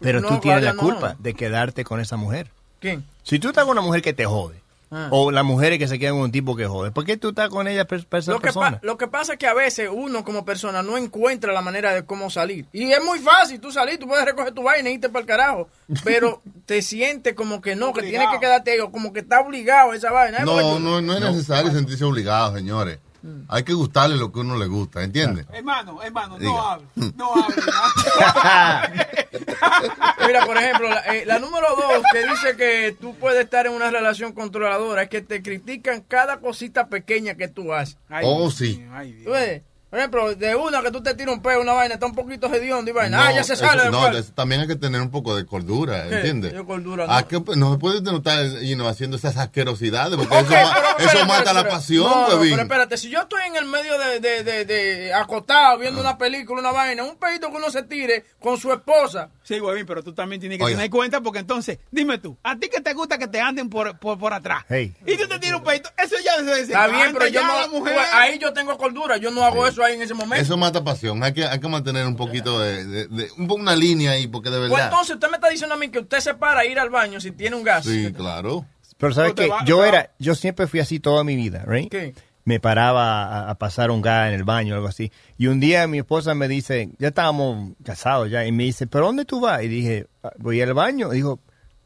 Pero 0.00 0.20
No, 0.20 0.28
tú 0.28 0.38
tienes 0.40 0.62
la 0.64 0.74
culpa 0.74 1.14
de 1.18 1.34
quedarte 1.34 1.84
con 1.84 2.00
esa 2.00 2.16
mujer. 2.16 2.50
¿Quién? 2.80 3.04
Si 3.22 3.38
tú 3.38 3.48
estás 3.48 3.64
con 3.64 3.72
una 3.72 3.82
mujer 3.82 4.02
que 4.02 4.12
te 4.12 4.24
jode, 4.24 4.61
Ah. 4.94 5.08
o 5.10 5.30
las 5.30 5.42
mujeres 5.42 5.78
que 5.78 5.88
se 5.88 5.98
quedan 5.98 6.16
con 6.16 6.24
un 6.24 6.32
tipo 6.32 6.54
que 6.54 6.66
jode, 6.66 6.90
¿por 6.90 7.06
qué 7.06 7.16
tú 7.16 7.30
estás 7.30 7.48
con 7.48 7.66
ella 7.66 7.86
per, 7.86 8.06
Lo 8.26 8.36
que, 8.36 8.40
persona? 8.42 8.78
lo 8.82 8.98
que 8.98 9.08
pasa 9.08 9.32
es 9.32 9.38
que 9.38 9.46
a 9.46 9.54
veces 9.54 9.88
uno 9.90 10.22
como 10.22 10.44
persona 10.44 10.82
no 10.82 10.98
encuentra 10.98 11.50
la 11.54 11.62
manera 11.62 11.94
de 11.94 12.04
cómo 12.04 12.28
salir. 12.28 12.66
Y 12.72 12.92
es 12.92 13.02
muy 13.02 13.18
fácil, 13.20 13.58
tú 13.58 13.72
salir, 13.72 13.98
tú 13.98 14.06
puedes 14.06 14.26
recoger 14.26 14.52
tu 14.52 14.62
vaina 14.62 14.90
y 14.90 14.94
irte 14.94 15.08
para 15.08 15.20
el 15.20 15.26
carajo. 15.26 15.68
Pero 16.04 16.42
te 16.66 16.82
sientes 16.82 17.34
como 17.34 17.62
que 17.62 17.74
no, 17.74 17.94
que 17.94 18.02
tienes 18.02 18.28
que 18.30 18.38
quedarte 18.38 18.72
ahí, 18.72 18.80
o 18.80 18.92
como 18.92 19.14
que 19.14 19.20
está 19.20 19.40
obligado 19.40 19.92
a 19.92 19.96
esa 19.96 20.10
vaina. 20.10 20.40
No, 20.40 20.78
no, 20.78 21.00
no 21.00 21.14
es 21.14 21.20
necesario 21.20 21.72
sentirse 21.72 22.04
obligado, 22.04 22.54
señores. 22.54 22.98
Mm. 23.22 23.42
Hay 23.48 23.62
que 23.62 23.72
gustarle 23.72 24.16
lo 24.16 24.30
que 24.32 24.40
uno 24.40 24.56
le 24.56 24.66
gusta, 24.66 25.02
¿entiendes? 25.02 25.46
Hermano, 25.52 26.02
hermano, 26.02 26.38
no 26.38 26.60
hable. 26.68 26.86
No 27.16 27.32
hable. 27.34 27.62
Mira, 30.26 30.46
por 30.46 30.56
ejemplo, 30.56 30.88
la, 30.88 31.00
eh, 31.14 31.24
la 31.26 31.38
número 31.38 31.68
dos 31.76 32.02
que 32.12 32.26
dice 32.26 32.56
que 32.56 32.96
tú 33.00 33.14
puedes 33.16 33.42
estar 33.42 33.66
en 33.66 33.72
una 33.72 33.90
relación 33.90 34.32
controladora 34.32 35.02
es 35.02 35.08
que 35.08 35.22
te 35.22 35.42
critican 35.42 36.00
cada 36.02 36.38
cosita 36.40 36.88
pequeña 36.88 37.34
que 37.34 37.48
tú 37.48 37.72
haces. 37.72 37.98
Oh, 38.22 38.50
sí. 38.50 38.84
Tú 39.24 39.30
ves, 39.30 39.62
Por 39.92 39.98
ejemplo, 39.98 40.34
de 40.34 40.54
una 40.56 40.80
que 40.80 40.90
tú 40.90 41.02
te 41.02 41.14
tiras 41.14 41.34
un 41.34 41.42
peo, 41.42 41.60
una 41.60 41.74
vaina, 41.74 41.92
está 41.96 42.06
un 42.06 42.14
poquito 42.14 42.46
hediondo 42.50 42.90
y 42.90 42.94
vaina. 42.94 43.18
No, 43.18 43.22
ah, 43.24 43.32
ya 43.32 43.44
se 43.44 43.54
sale 43.56 43.82
eso- 43.82 43.90
no, 43.90 44.08
eso 44.08 44.32
también 44.32 44.62
hay 44.62 44.66
que 44.66 44.76
tener 44.76 45.02
un 45.02 45.10
poco 45.10 45.36
de 45.36 45.44
cordura, 45.44 46.08
¿Qué? 46.08 46.14
¿entiendes? 46.14 46.54
Yo 46.54 46.64
cordura, 46.64 47.04
Ah, 47.10 47.20
no. 47.20 47.28
que, 47.28 47.40
pues, 47.40 47.58
no 47.58 47.72
se 47.74 47.78
puede 47.78 48.00
notar 48.00 48.42
you 48.62 48.74
know, 48.74 48.88
haciendo 48.88 49.18
esas 49.18 49.36
asquerosidades, 49.36 50.16
porque 50.16 50.34
eso, 50.38 50.48
ma- 50.50 50.76
pero 50.96 51.10
eso 51.10 51.26
mata 51.26 51.52
la 51.52 51.68
pasión, 51.68 52.04
no, 52.10 52.22
no, 52.26 52.40
pero 52.40 52.62
espérate, 52.62 52.96
si 52.96 53.10
yo 53.10 53.20
estoy 53.20 53.42
en 53.48 53.56
el 53.56 53.66
medio 53.66 53.98
de, 53.98 54.18
de, 54.20 54.42
de, 54.42 54.64
de 54.64 55.12
acostado 55.12 55.76
viendo 55.78 56.00
Ah. 56.00 56.04
una 56.04 56.16
película, 56.16 56.60
una 56.62 56.72
vaina, 56.72 57.04
un 57.04 57.16
pedito 57.18 57.50
que 57.50 57.56
uno 57.58 57.70
se 57.70 57.82
tire 57.82 58.24
con 58.40 58.56
su 58.56 58.72
esposa. 58.72 59.28
Sí, 59.42 59.60
huevín, 59.60 59.84
pero 59.84 60.02
tú 60.02 60.14
también 60.14 60.40
tienes 60.40 60.56
que 60.56 60.64
Oiga. 60.64 60.76
tener 60.78 60.90
cuenta 60.90 61.20
porque 61.20 61.40
entonces, 61.40 61.78
dime 61.90 62.16
tú, 62.16 62.38
¿a 62.44 62.56
ti 62.56 62.70
que 62.70 62.80
te 62.80 62.94
gusta 62.94 63.18
que 63.18 63.28
te 63.28 63.42
anden 63.42 63.68
por, 63.68 63.98
por, 63.98 64.18
por 64.18 64.32
atrás? 64.32 64.64
Hey. 64.70 64.94
Y 65.04 65.18
tú 65.18 65.28
te 65.28 65.38
tiras 65.38 65.58
un 65.58 65.64
pedito, 65.66 65.90
eso 65.98 66.14
ya 66.24 66.42
se 66.42 66.62
Está 66.62 66.86
bien, 66.86 67.12
pero 67.12 67.26
yo 67.26 67.46
no, 67.46 67.60
la 67.60 67.68
mujer. 67.68 67.92
pues, 67.94 68.08
ahí 68.14 68.38
yo 68.38 68.54
tengo 68.54 68.78
cordura, 68.78 69.18
yo 69.18 69.30
no 69.30 69.44
hago 69.44 69.66
eso 69.66 69.81
ahí 69.84 69.94
en 69.94 70.02
ese 70.02 70.14
momento. 70.14 70.36
Eso 70.42 70.56
mata 70.56 70.82
pasión. 70.84 71.22
Hay 71.22 71.32
que, 71.32 71.44
hay 71.44 71.60
que 71.60 71.68
mantener 71.68 72.06
un 72.06 72.16
poquito 72.16 72.60
de, 72.60 72.84
de- 72.84 73.08
de- 73.08 73.28
un 73.38 73.46
poco 73.46 73.60
una 73.60 73.74
línea 73.76 74.12
ahí, 74.12 74.26
porque 74.26 74.50
de 74.50 74.58
Pues 74.58 74.70
verdad. 74.70 74.86
entonces 74.88 75.14
usted 75.14 75.28
me 75.28 75.34
está 75.36 75.48
diciendo 75.48 75.74
a 75.74 75.78
mí 75.78 75.88
que 75.88 76.00
usted 76.00 76.20
se 76.20 76.34
para 76.34 76.60
a 76.60 76.64
ir 76.66 76.78
al 76.78 76.90
baño 76.90 77.20
si 77.20 77.30
tiene 77.32 77.56
un 77.56 77.62
gas. 77.64 77.84
Sí, 77.84 78.12
claro. 78.12 78.64
Pero 78.98 79.14
sabes 79.14 79.32
que 79.34 79.50
yo 79.66 79.84
era, 79.84 80.10
yo 80.18 80.34
siempre 80.34 80.66
fui 80.66 80.78
así 80.80 81.00
toda 81.00 81.24
mi 81.24 81.34
vida, 81.36 81.64
right? 81.66 81.90
¿Qué? 81.90 82.14
Me 82.44 82.58
paraba 82.60 83.22
a, 83.24 83.50
a 83.50 83.54
pasar 83.56 83.90
un 83.90 84.02
gas 84.02 84.28
en 84.28 84.34
el 84.34 84.44
baño 84.44 84.74
o 84.74 84.76
algo 84.76 84.88
así. 84.88 85.12
Y 85.38 85.46
un 85.46 85.60
día 85.60 85.86
mi 85.86 85.98
esposa 85.98 86.34
me 86.34 86.48
dice, 86.48 86.90
ya 86.98 87.08
estábamos 87.08 87.72
casados 87.84 88.30
ya, 88.30 88.44
y 88.46 88.52
me 88.52 88.64
dice, 88.64 88.86
¿pero 88.86 89.06
dónde 89.06 89.24
tú 89.24 89.40
vas? 89.40 89.62
Y 89.62 89.68
dije, 89.68 90.06
"Ah, 90.24 90.30
voy 90.38 90.60
al 90.60 90.74
baño. 90.74 91.12
Y 91.12 91.16
dijo, 91.16 91.38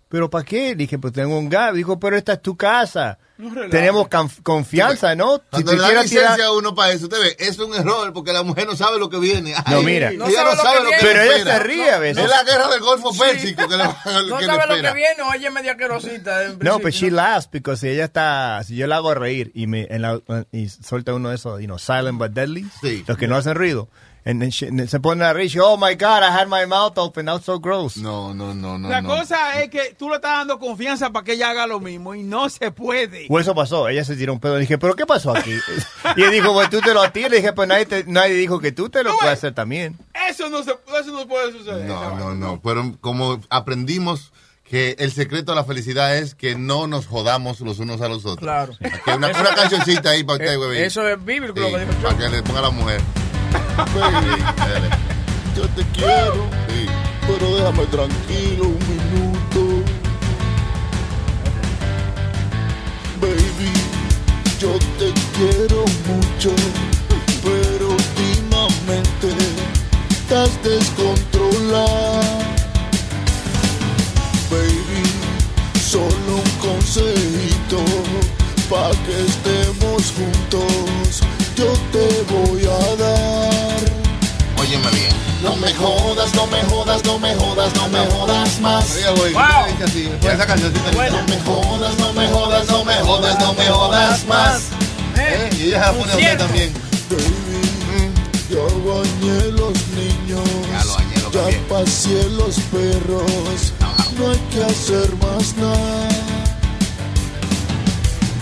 ¿pero 0.08 0.30
para 0.30 0.44
qué? 0.44 0.74
Dije, 0.74 0.98
pues 0.98 1.12
tengo 1.12 1.38
un 1.38 1.48
gas. 1.48 1.74
Dijo, 1.74 1.98
pero 1.98 2.16
esta 2.16 2.34
es 2.34 2.42
tu 2.42 2.56
casa. 2.56 3.18
No. 3.38 3.68
Tenemos 3.68 4.06
conf- 4.06 4.42
confianza, 4.42 5.14
¿no? 5.14 5.36
Si 5.36 5.42
Cuando 5.62 5.72
te 5.72 5.76
le 5.76 5.82
dan 5.82 5.92
licencia 6.04 6.36
tirar- 6.36 6.40
a 6.46 6.52
uno 6.52 6.74
para 6.74 6.92
eso, 6.92 7.04
usted 7.04 7.20
ve, 7.20 7.36
es 7.38 7.58
un 7.58 7.74
error 7.74 8.10
porque 8.14 8.32
la 8.32 8.42
mujer 8.42 8.66
no 8.66 8.74
sabe 8.76 8.98
lo 8.98 9.10
que 9.10 9.18
viene. 9.18 9.54
No, 9.70 9.82
mira. 9.82 10.08
ella 10.08 10.18
No 10.18 10.26
no 10.26 10.32
sabe 10.32 10.56
sabe, 10.56 10.78
lo 10.78 10.84
lo 10.84 10.90
que 10.90 10.96
viene. 10.96 11.12
Pero 11.12 11.22
ella 11.34 11.44
se 11.44 11.58
ríe 11.58 11.90
a 11.90 11.98
veces. 11.98 12.24
Es 12.24 12.30
la 12.30 12.42
guerra 12.44 12.68
del 12.68 12.80
Golfo 12.80 13.12
Pérsico 13.18 13.68
que 13.68 13.76
le, 13.76 13.84
No 13.84 13.94
que 14.38 14.46
le 14.46 14.46
sabe 14.46 14.66
lo 14.76 14.88
que 14.88 14.94
viene 14.94 15.22
o 15.22 15.34
ella 15.34 15.48
es 15.48 15.54
media 15.54 15.76
querosita. 15.76 16.44
No, 16.60 16.78
pero 16.78 16.88
she 16.90 17.10
laughs 17.10 17.50
because 17.50 17.80
si 17.82 17.88
ella 17.92 18.04
está, 18.06 18.62
si 18.64 18.74
yo 18.74 18.86
la 18.86 18.96
hago 18.96 19.12
reír 19.14 19.50
y 19.54 19.66
me 19.66 19.86
en 19.90 20.00
la, 20.00 20.18
y 20.52 20.70
suelta 20.70 21.12
uno 21.12 21.28
de 21.28 21.34
esos, 21.34 21.60
you 21.60 21.66
know, 21.66 21.78
silent 21.78 22.18
but 22.18 22.30
deadly, 22.32 22.66
los 23.06 23.18
que 23.18 23.28
no 23.28 23.36
hacen 23.36 23.54
ruido, 23.54 23.90
and 24.26 24.40
then 24.42 24.50
she- 24.50 24.68
se 24.88 25.00
pone 25.00 25.22
a 25.24 25.32
reír, 25.32 25.58
oh 25.62 25.76
my 25.78 25.94
God, 25.94 26.22
I 26.22 26.30
had 26.30 26.48
my 26.48 26.66
mouth 26.66 26.98
open, 26.98 27.24
that's 27.26 27.44
so 27.46 27.58
gross. 27.58 27.96
No, 27.96 28.34
no, 28.34 28.52
no, 28.52 28.76
La 28.88 29.02
cosa 29.02 29.62
es 29.62 29.70
que 29.70 29.94
tú 29.98 30.10
le 30.10 30.16
estás 30.16 30.38
dando 30.38 30.58
confianza 30.58 31.10
para 31.10 31.24
que 31.24 31.32
ella 31.34 31.50
haga 31.50 31.66
lo 31.66 31.80
mismo 31.80 32.14
y 32.14 32.22
no 32.22 32.48
se 32.50 32.70
puede. 32.72 33.26
Pues 33.28 33.46
eso 33.46 33.54
pasó, 33.54 33.88
ella 33.88 34.04
se 34.04 34.16
tiró 34.16 34.32
un 34.34 34.40
pedo, 34.40 34.58
y 34.58 34.60
dije, 34.62 34.76
pero 34.76 34.94
¿qué 34.96 35.06
pasó 35.06 35.34
aquí? 35.34 35.52
y 36.16 36.22
él 36.22 36.30
dijo, 36.32 36.52
pues 36.52 36.68
tú 36.68 36.80
te 36.80 36.92
lo 36.92 37.08
tiras, 37.12 37.32
y 37.32 37.36
dije, 37.36 37.52
pues 37.52 37.68
nadie, 37.68 37.86
te- 37.86 38.04
nadie 38.04 38.34
dijo 38.34 38.58
que 38.60 38.72
tú 38.72 38.88
te 38.90 39.02
lo 39.02 39.16
puedes 39.16 39.32
hacer 39.38 39.54
también. 39.54 39.96
Eso 40.28 40.50
no, 40.50 40.62
se, 40.62 40.72
eso 41.00 41.12
no 41.12 41.26
puede 41.26 41.52
suceder. 41.52 41.86
No, 41.86 42.16
no, 42.18 42.34
no. 42.34 42.60
Pero 42.60 42.96
como 43.00 43.40
aprendimos 43.48 44.32
que 44.68 44.96
el 44.98 45.12
secreto 45.12 45.52
de 45.52 45.56
la 45.56 45.64
felicidad 45.64 46.16
es 46.16 46.34
que 46.34 46.56
no 46.56 46.88
nos 46.88 47.06
jodamos 47.06 47.60
los 47.60 47.78
unos 47.78 48.00
a 48.00 48.08
los 48.08 48.24
otros. 48.26 48.38
Claro. 48.40 48.72
Aquí 48.80 49.10
una, 49.16 49.28
una 49.28 49.54
cancioncita 49.54 50.10
ahí 50.10 50.24
para 50.24 50.38
usted, 50.44 50.54
Eh, 50.54 50.56
güey. 50.56 50.82
Eso 50.82 51.06
es 51.06 51.24
bíblico 51.24 51.54
Sí, 51.64 51.72
para 52.02 52.18
que 52.18 52.28
le 52.28 52.42
ponga 52.42 52.58
a 52.58 52.62
la 52.62 52.70
mujer. 52.70 53.00
Baby. 53.94 54.42
Yo 55.56 55.66
te 55.68 55.82
quiero, 55.94 56.50
pero 57.26 57.56
déjame 57.56 57.86
tranquilo 57.86 58.64
un 58.64 58.78
minuto. 58.90 59.60
Baby, 63.20 63.72
yo 64.60 64.72
te 64.98 65.12
quiero 65.36 65.84
mucho, 66.06 66.50
pero 67.42 67.88
últimamente 67.90 69.28
estás 70.10 70.50
descontrolada. 70.62 72.20
Baby, 74.50 75.02
solo 75.80 76.36
un 76.36 76.50
consejito 76.60 77.78
para 78.68 78.90
que 79.06 79.24
estemos 79.24 80.12
juntos. 80.12 81.22
Yo 81.56 81.72
te 81.92 82.06
voy 82.30 82.64
a. 82.64 82.65
No 85.46 85.54
me 85.56 85.72
jodas, 85.74 86.34
no 86.34 86.46
me 86.48 86.60
jodas, 86.64 87.04
no 87.04 87.18
me 87.18 87.34
jodas, 87.36 87.74
no 87.76 87.88
me 87.88 88.04
jodas 88.06 88.60
más. 88.60 88.84
No 91.12 91.22
me 91.28 91.38
jodas, 91.38 91.96
no 91.98 92.12
me 92.12 92.26
jodas, 92.26 92.68
no 92.68 92.84
me 92.84 92.94
jodas, 92.96 93.38
no 93.40 93.54
me 93.54 93.64
jodas 93.66 94.26
más. 94.26 94.62
Eh, 95.16 95.50
Y 95.58 95.62
ella 95.68 95.80
se 95.80 95.86
la 95.86 95.92
pone 95.92 96.12
a 96.12 96.16
usted 96.16 96.38
también. 96.38 96.72
Baby, 97.08 98.12
ya 98.50 98.64
bañé 98.84 99.38
los 99.52 99.76
niños, 99.96 100.48
ya 101.32 101.44
pasé 101.68 102.28
los 102.30 102.56
perros, 102.72 103.72
no 104.18 104.30
hay 104.30 104.38
que 104.52 104.64
hacer 104.64 105.08
más 105.22 105.56
nada. 105.56 106.08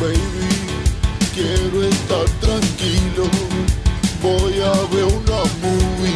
Baby, 0.00 0.50
quiero 1.34 1.84
estar 1.86 2.24
tranquilo, 2.40 3.24
voy 4.22 4.54
a 4.60 4.72
ver 4.94 5.04
una 5.04 5.40
movie, 5.62 6.13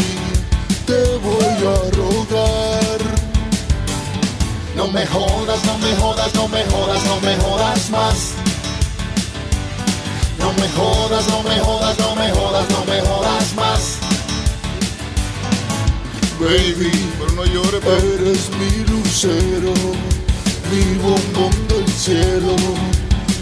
te 0.89 1.19
voy 1.19 1.57
a 1.75 1.79
rogar. 2.01 3.01
No 4.75 4.89
me 4.89 5.07
jodas, 5.07 5.63
no 5.67 5.77
me 5.79 5.95
jodas, 5.97 6.35
no 6.35 6.49
me 6.49 6.65
jodas, 6.65 7.05
no 7.05 7.21
me 7.21 7.37
jodas 7.37 7.91
más. 7.91 8.17
No 10.39 10.51
me 10.55 10.69
jodas, 10.71 11.29
no 11.29 11.43
me 11.43 11.59
jodas, 11.61 11.99
no 11.99 12.15
me 12.17 12.31
jodas, 12.31 12.67
no 12.71 12.85
me 12.91 13.01
jodas 13.03 13.55
más. 13.55 13.99
Baby, 16.41 16.93
pero 17.19 17.33
no 17.33 17.45
llores, 17.45 17.85
eres 17.85 18.49
mi 18.59 18.73
lucero, 18.91 19.75
mi 20.71 20.85
bombón 21.03 21.69
del 21.69 21.87
cielo, 21.89 22.57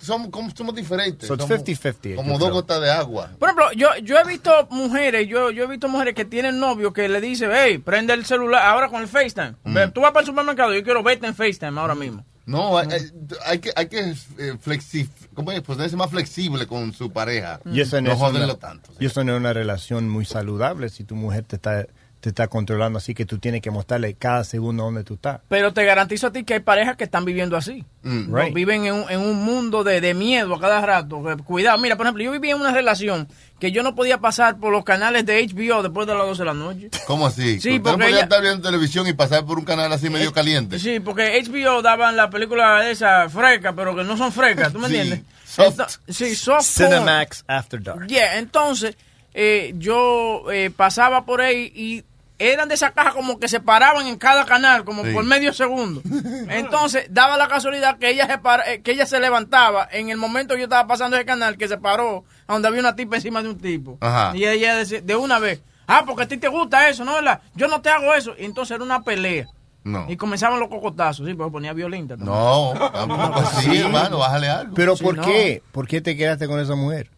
Somos, 0.00 0.28
como- 0.30 0.50
somos 0.56 0.74
diferentes. 0.74 1.28
So 1.28 1.36
somos 1.36 1.62
50-50, 1.62 2.16
Como 2.16 2.32
dos 2.38 2.48
creo. 2.48 2.54
gotas 2.54 2.80
de 2.80 2.90
agua. 2.90 3.30
Por 3.38 3.48
ejemplo, 3.50 3.72
yo, 3.72 3.88
yo 4.02 4.16
he 4.18 4.24
visto 4.26 4.50
mujeres, 4.70 5.28
yo, 5.28 5.50
yo 5.50 5.64
he 5.64 5.66
visto 5.66 5.86
mujeres 5.88 6.14
que 6.14 6.24
tienen 6.24 6.58
novio 6.58 6.94
que 6.94 7.08
le 7.10 7.20
dice, 7.20 7.46
hey, 7.52 7.76
prende 7.76 8.14
el 8.14 8.24
celular 8.24 8.62
ahora 8.64 8.88
con 8.88 9.02
el 9.02 9.08
FaceTime. 9.08 9.56
Ve, 9.64 9.88
Tú 9.88 10.00
vas 10.00 10.12
para 10.12 10.20
el 10.22 10.26
supermercado, 10.26 10.72
yo 10.72 10.82
quiero 10.82 11.02
verte 11.02 11.26
en 11.26 11.34
FaceTime 11.34 11.78
ahora 11.78 11.94
mismo. 11.94 12.24
No, 12.46 12.78
hay, 12.78 12.88
hay- 12.90 13.10
hay 13.46 13.58
que, 13.58 13.70
hay 13.76 13.86
que 13.88 13.98
eh, 14.00 14.54
flexi- 14.64 15.08
¿cómo 15.34 15.52
es? 15.52 15.60
ponerse 15.60 15.94
más 15.94 16.10
flexible 16.10 16.66
con 16.66 16.92
su 16.94 17.12
pareja. 17.12 17.60
Y 17.66 17.80
eso 17.82 18.00
no, 18.00 18.08
no 18.08 18.12
es 18.14 18.18
joderlo 18.18 18.44
una, 18.46 18.54
tanto. 18.54 18.90
y 18.98 19.04
eso 19.06 19.22
no 19.24 19.34
es 19.34 19.38
una 19.40 19.52
relación 19.52 20.08
muy 20.08 20.24
saludable 20.24 20.88
si 20.88 21.04
tu 21.04 21.14
mujer 21.16 21.44
te 21.44 21.56
está, 21.56 21.86
te 22.20 22.28
está 22.28 22.48
controlando 22.48 22.98
así 22.98 23.14
que 23.14 23.24
tú 23.24 23.38
tienes 23.38 23.62
que 23.62 23.70
mostrarle 23.70 24.12
cada 24.14 24.44
segundo 24.44 24.84
dónde 24.84 25.04
tú 25.04 25.14
estás. 25.14 25.40
Pero 25.48 25.72
te 25.72 25.84
garantizo 25.84 26.26
a 26.26 26.32
ti 26.32 26.44
que 26.44 26.54
hay 26.54 26.60
parejas 26.60 26.96
que 26.96 27.04
están 27.04 27.24
viviendo 27.24 27.56
así. 27.56 27.84
Mm. 28.02 28.30
No. 28.30 28.52
Viven 28.52 28.84
en 28.84 28.94
un, 28.94 29.10
en 29.10 29.20
un 29.20 29.42
mundo 29.42 29.84
de, 29.84 30.00
de 30.02 30.12
miedo 30.14 30.54
a 30.54 30.60
cada 30.60 30.80
rato. 30.84 31.22
que- 31.24 31.42
Cuidado, 31.42 31.78
mira, 31.78 31.96
por 31.96 32.06
ejemplo, 32.06 32.22
yo 32.22 32.30
vivía 32.30 32.52
en 32.54 32.60
una 32.60 32.72
relación 32.72 33.26
que 33.58 33.72
yo 33.72 33.82
no 33.82 33.94
podía 33.94 34.18
pasar 34.18 34.58
por 34.58 34.70
los 34.72 34.84
canales 34.84 35.24
de 35.26 35.46
HBO 35.46 35.82
después 35.82 36.06
de 36.06 36.14
las 36.14 36.26
12 36.26 36.42
de 36.42 36.46
la 36.46 36.54
noche. 36.54 36.90
¿Cómo 37.06 37.26
así? 37.26 37.58
Sí, 37.60 37.70
¿Usted 37.70 37.76
no 37.78 37.82
porque 37.82 37.96
podía 38.04 38.08
ella- 38.16 38.22
estar 38.24 38.42
viendo 38.42 38.62
televisión 38.62 39.06
y 39.06 39.12
pasar 39.14 39.44
por 39.46 39.58
un 39.58 39.64
canal 39.64 39.90
así 39.92 40.10
medio 40.10 40.32
caliente? 40.32 40.78
Sí, 40.78 41.00
porque 41.00 41.42
HBO 41.42 41.82
daban 41.82 42.16
la 42.16 42.28
película 42.30 42.88
esa 42.90 43.28
fresca, 43.30 43.74
pero 43.74 43.96
que 43.96 44.04
no 44.04 44.16
son 44.16 44.30
frescas, 44.32 44.72
¿tú 44.72 44.78
me 44.78 44.88
Sí. 44.88 44.96
entiendes? 44.96 45.24
Soft. 45.46 45.80
Sí, 46.08 46.34
soft 46.36 46.66
porn. 46.78 46.90
Cinemax 46.90 47.44
After 47.48 47.82
Dark. 47.82 48.06
Yeah, 48.06 48.38
entonces 48.38 48.96
eh, 49.34 49.74
yo 49.78 50.50
eh, 50.52 50.70
pasaba 50.76 51.24
por 51.24 51.40
ahí 51.40 51.70
y 51.74 52.04
eran 52.40 52.68
de 52.68 52.74
esa 52.74 52.90
caja 52.92 53.12
como 53.12 53.38
que 53.38 53.46
se 53.48 53.60
paraban 53.60 54.06
en 54.06 54.16
cada 54.16 54.44
canal, 54.46 54.84
como 54.84 55.04
Sí. 55.04 55.12
por 55.12 55.22
medio 55.24 55.52
segundo. 55.52 56.00
Entonces 56.48 57.06
daba 57.10 57.36
la 57.36 57.48
casualidad 57.48 57.98
que 57.98 58.10
ella 58.10 58.26
se 58.26 58.38
para- 58.38 58.70
eh, 58.72 58.82
que 58.82 58.92
ella 58.92 59.06
se 59.06 59.20
levantaba 59.20 59.86
en 59.92 60.08
el 60.10 60.16
momento 60.16 60.54
que 60.54 60.60
yo 60.60 60.64
estaba 60.64 60.86
pasando 60.88 61.16
ese 61.16 61.26
canal, 61.26 61.56
que 61.56 61.68
se 61.68 61.78
paró 61.78 62.24
a 62.46 62.52
donde 62.54 62.68
había 62.68 62.80
una 62.80 62.96
tipa 62.96 63.16
encima 63.16 63.42
de 63.42 63.50
un 63.50 63.58
tipo. 63.58 63.98
Ajá. 64.00 64.36
Y 64.36 64.44
ella 64.46 64.74
decía, 64.76 65.00
de 65.00 65.16
una 65.16 65.38
vez, 65.38 65.62
ah, 65.86 66.02
porque 66.06 66.24
a 66.24 66.28
ti 66.28 66.36
te 66.38 66.48
gusta 66.48 66.88
eso, 66.88 67.04
¿no? 67.04 67.14
¿verdad? 67.14 67.40
Yo 67.54 67.68
no 67.68 67.80
te 67.80 67.90
hago 67.90 68.14
eso. 68.14 68.34
Y 68.38 68.44
entonces 68.46 68.74
era 68.74 68.84
una 68.84 69.02
pelea. 69.02 69.46
No. 69.82 70.04
Y 70.08 70.16
comenzaban 70.16 70.60
los 70.60 70.68
cocotazos, 70.68 71.26
sí, 71.26 71.32
porque 71.34 71.52
ponía 71.52 71.72
violenta. 71.72 72.14
también. 72.16 72.34
No, 72.34 72.72
tampoco 72.92 73.40
así, 73.40 73.78
hermano, 73.78 74.18
bájale 74.18 74.48
algo. 74.48 74.74
Pero 74.74 74.94
Sí, 74.96 75.02
¿por 75.04 75.16
no. 75.16 75.22
qué? 75.24 75.62
¿Por 75.72 75.86
qué 75.88 76.00
te 76.02 76.16
quedaste 76.16 76.46
con 76.48 76.60
esa 76.60 76.74
mujer? 76.74 77.10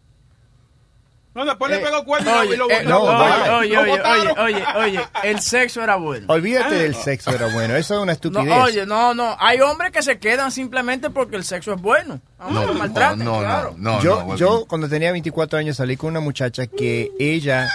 No, 1.35 1.45
después 1.45 1.71
le 1.71 1.77
Eh, 1.77 1.81
pegó 1.81 2.03
cuerno 2.05 2.31
y 2.43 2.47
Oye, 2.49 2.57
lo, 2.57 2.69
eh, 2.69 2.83
lo- 2.83 2.89
no, 2.89 3.05
lo- 3.11 3.17
oye, 3.17 3.47
no. 3.47 3.57
oye, 3.57 3.77
oye, 3.77 4.01
oye, 4.01 4.33
oye, 4.37 4.63
oye, 4.75 4.99
el 5.23 5.39
sexo 5.39 5.81
era 5.81 5.95
bueno. 5.95 6.25
Olvídate 6.29 6.75
del 6.75 6.93
sexo, 6.95 7.31
era 7.31 7.47
bueno. 7.53 7.75
Eso 7.75 7.95
es 7.95 7.99
una 7.99 8.05
No, 8.05 8.11
estupidez. 8.11 8.53
oye, 8.53 8.85
no, 8.85 9.15
no, 9.15 9.35
hay 9.39 9.59
hombres 9.61 9.91
que 9.91 10.03
se 10.03 10.19
quedan 10.19 10.51
simplemente 10.51 11.09
porque 11.09 11.35
el 11.35 11.43
sexo 11.43 11.73
es 11.73 11.81
bueno. 11.81 12.19
Aunque 12.37 12.59
No, 12.59 12.65
no, 12.67 12.73
maltraten, 12.75 13.25
no, 13.25 13.39
claro. 13.39 13.73
no, 13.77 13.93
no, 13.95 14.01
yo, 14.03 14.23
no, 14.27 14.35
yo 14.35 14.65
cuando 14.67 14.87
tenía 14.87 15.11
24 15.11 15.57
años 15.57 15.77
salí 15.77 15.97
con 15.97 16.09
una 16.11 16.19
muchacha 16.19 16.67
que 16.67 17.09
ella, 17.17 17.67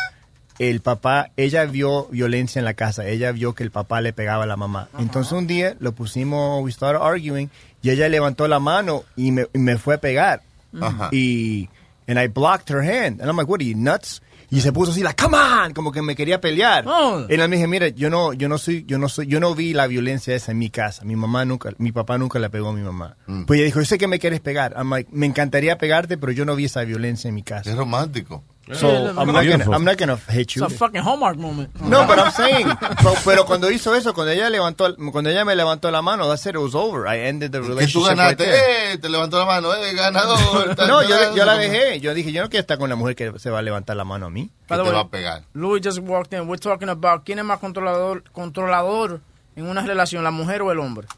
el 0.61 0.81
papá, 0.81 1.31
ella 1.37 1.65
vio 1.65 2.07
violencia 2.13 2.61
en 2.61 2.65
la 2.65 2.75
casa. 2.75 3.07
Ella 3.07 3.33
vio 3.33 3.55
que 3.57 3.65
el 3.65 3.73
papá 3.73 4.01
le 4.01 4.13
pegaba 4.13 4.45
a 4.45 4.47
la 4.47 4.57
mamá. 4.57 4.89
Entonces 5.01 5.33
un 5.33 5.49
día 5.49 5.75
lo 5.81 5.91
pusimos, 5.93 6.63
we 6.63 6.71
started 6.71 7.01
arguing, 7.03 7.49
y 7.83 7.91
ella 7.91 8.09
levantó 8.09 8.47
la 8.47 8.61
mano 8.61 9.03
y 9.17 9.33
me, 9.33 9.47
y 9.53 9.59
me 9.59 9.79
fue 9.79 9.97
a 9.97 9.99
pegar. 9.99 10.43
Ajá. 10.81 11.09
Y, 11.13 11.69
and 12.09 12.19
I 12.19 12.27
blocked 12.27 12.71
her 12.71 12.83
hand. 12.83 13.21
And 13.21 13.31
I'm 13.31 13.37
like, 13.37 13.49
what 13.49 13.61
are 13.61 13.65
you, 13.65 13.77
nuts? 13.77 14.21
Y 14.51 14.63
se 14.63 14.73
puso 14.73 14.93
así, 14.93 15.03
like, 15.03 15.23
come 15.23 15.37
on, 15.37 15.75
como 15.75 15.93
que 15.93 16.01
me 16.01 16.17
quería 16.17 16.41
pelear. 16.41 16.85
Oh. 16.87 17.27
Y 17.29 17.35
él 17.35 17.47
me 17.51 17.57
dije, 17.57 17.69
mira, 17.69 17.89
yo 17.89 18.09
no, 18.09 18.33
yo 18.33 18.49
no 18.49 18.57
soy, 18.57 18.83
yo 18.87 18.99
no 18.99 19.11
soy, 19.11 19.27
yo 19.27 19.41
no 19.41 19.55
vi 19.55 19.75
la 19.75 19.87
violencia 19.87 20.35
esa 20.35 20.53
en 20.53 20.59
mi 20.59 20.71
casa. 20.71 21.05
Mi 21.05 21.17
mamá 21.17 21.45
nunca, 21.45 21.75
mi 21.77 21.93
papá 21.93 22.17
nunca 22.17 22.39
le 22.39 22.49
pegó 22.49 22.71
a 22.71 22.73
mi 22.73 22.81
mamá. 22.81 23.17
Mm. 23.27 23.45
Pues 23.45 23.59
ella 23.59 23.67
dijo, 23.67 23.81
yo 23.81 23.85
sé 23.85 23.99
que 23.99 24.09
me 24.09 24.19
quieres 24.19 24.41
pegar. 24.41 24.75
I'm 24.75 24.89
like, 24.91 25.11
me 25.13 25.27
encantaría 25.27 25.77
pegarte, 25.77 26.17
pero 26.17 26.33
yo 26.33 26.47
no 26.47 26.57
vi 26.57 26.65
esa 26.65 26.83
violencia 26.85 27.29
en 27.29 27.35
mi 27.35 27.43
casa. 27.43 27.69
Es 27.69 27.77
romántico. 27.77 28.43
So, 28.75 28.89
I'm 29.17 29.33
not, 29.33 29.45
gonna, 29.47 29.71
I'm 29.71 29.85
not 29.85 29.97
gonna 29.97 30.17
hate 30.17 30.55
you. 30.55 30.65
It's 30.65 30.75
a 30.75 30.77
fucking 30.77 31.01
Hallmark 31.03 31.37
moment. 31.39 31.71
No, 31.81 32.07
but 32.07 32.19
I'm 32.19 32.31
saying, 32.33 32.67
pero, 33.03 33.15
pero 33.25 33.45
cuando 33.47 33.71
hizo 33.71 33.95
eso, 33.95 34.13
cuando 34.13 34.33
ella 34.33 34.51
levantó, 34.51 34.95
cuando 35.13 35.31
ella 35.31 35.45
me 35.45 35.55
levantó 35.55 35.91
la 35.91 36.03
mano, 36.03 36.29
that's 36.29 36.45
it, 36.47 36.55
it 36.55 36.59
was 36.59 36.75
over. 36.75 37.07
I 37.07 37.21
ended 37.21 37.53
the 37.53 37.61
Que 37.61 37.67
tú 37.67 37.71
relationship 37.71 38.09
right 38.19 38.39
ganaste, 38.39 38.93
eh, 38.93 38.99
te 38.99 39.09
levantó 39.09 39.39
la 39.39 39.47
mano, 39.47 39.75
eh, 39.75 39.95
ganador. 39.95 40.77
No, 40.89 41.03
yo, 41.03 41.35
yo 41.35 41.45
la 41.45 41.57
dejé. 41.57 42.01
Yo 42.01 42.15
dije, 42.15 42.33
yo 42.33 42.43
no 42.43 42.49
quiero 42.49 42.61
estar 42.63 42.79
con 42.79 42.89
la 42.89 42.97
mujer 42.97 43.15
que 43.17 43.39
se 43.39 43.51
va 43.51 43.59
a 43.59 43.63
levantar 43.63 43.97
la 43.97 44.05
mano 44.05 44.27
a 44.27 44.31
mí. 44.31 44.49
Que 44.67 44.75
By 44.75 44.79
the 44.79 44.85
te 44.85 44.91
way, 44.91 44.95
va 44.97 45.01
a 45.01 45.09
pegar. 45.09 45.43
Louis 45.55 45.81
just 45.85 45.99
walked 46.01 46.33
in. 46.33 46.49
We're 46.49 46.59
talking 46.61 46.89
about 46.89 47.25
quién 47.25 47.39
es 47.39 47.45
más 47.45 47.59
controlador, 47.59 48.23
controlador 48.33 49.21
en 49.57 49.67
una 49.69 49.83
relación, 49.83 50.23
la 50.25 50.31
mujer 50.31 50.63
o 50.63 50.71
el 50.73 50.79
hombre. 50.79 51.09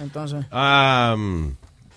Entonces, 0.00 0.44
eh, 0.50 1.54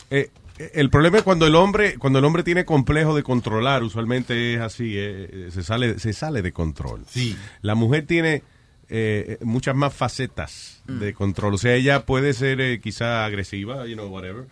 eh, 0.09 0.29
el 0.73 0.89
problema 0.89 1.17
es 1.17 1.23
cuando 1.23 1.45
el 1.47 1.55
hombre 1.55 1.97
cuando 1.97 2.19
el 2.19 2.25
hombre 2.25 2.43
tiene 2.43 2.65
complejo 2.65 3.15
de 3.15 3.23
controlar 3.23 3.83
usualmente 3.83 4.55
es 4.55 4.59
así 4.61 4.97
eh, 4.97 5.29
eh, 5.31 5.49
se 5.51 5.63
sale 5.63 5.99
se 5.99 6.13
sale 6.13 6.41
de 6.41 6.51
control 6.51 7.03
Sí. 7.07 7.35
la 7.61 7.75
mujer 7.75 8.05
tiene 8.05 8.43
eh, 8.89 9.37
muchas 9.41 9.75
más 9.75 9.93
facetas 9.93 10.81
de 10.87 11.13
control 11.13 11.55
o 11.55 11.57
sea 11.57 11.73
ella 11.73 12.05
puede 12.05 12.31
ser 12.33 12.61
eh, 12.61 12.79
quizá 12.79 13.25
agresiva 13.25 13.85
you 13.85 13.95
know 13.95 14.07
whatever 14.07 14.45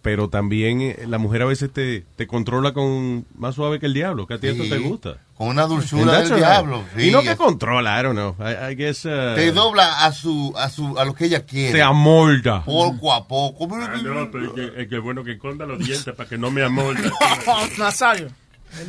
pero 0.00 0.28
también 0.28 0.80
eh, 0.80 1.04
la 1.08 1.18
mujer 1.18 1.42
a 1.42 1.46
veces 1.46 1.72
te, 1.72 2.04
te 2.14 2.28
controla 2.28 2.72
con 2.72 3.26
más 3.36 3.56
suave 3.56 3.80
que 3.80 3.86
el 3.86 3.94
diablo 3.94 4.28
que 4.28 4.34
a 4.34 4.38
ti 4.38 4.46
eso 4.46 4.62
Sí. 4.62 4.70
te 4.70 4.78
gusta 4.78 5.16
Con 5.34 5.48
una 5.48 5.64
dulzura 5.66 6.20
del 6.22 6.36
diablo. 6.36 6.84
y 6.96 7.10
no 7.10 7.22
que 7.22 7.34
controla 7.36 7.98
I 7.98 8.02
don't 8.04 8.14
know 8.16 8.36
I, 8.38 8.72
I 8.72 8.76
guess 8.76 9.04
uh, 9.06 9.34
Te 9.34 9.50
dobla 9.50 10.04
a 10.04 10.12
su, 10.12 10.54
a 10.56 10.70
su, 10.70 10.96
a 10.96 11.04
lo 11.04 11.14
que 11.14 11.24
ella 11.24 11.44
quiere. 11.44 11.72
te 11.72 11.82
amolda 11.82 12.64
Poco 12.64 13.12
a 13.12 13.26
poco. 13.26 13.68
Ah, 13.74 13.96
no, 14.00 14.30
pero 14.30 14.44
es 14.46 14.52
que, 14.52 14.82
es 14.82 14.88
que 14.88 14.98
bueno 15.00 15.24
que 15.24 15.32
esconda 15.32 15.66
los 15.66 15.80
dientes 15.80 16.14
para 16.14 16.28
que 16.28 16.38
no 16.38 16.52
me 16.52 16.62
amolde. 16.62 17.10
Nazario, 17.78 18.28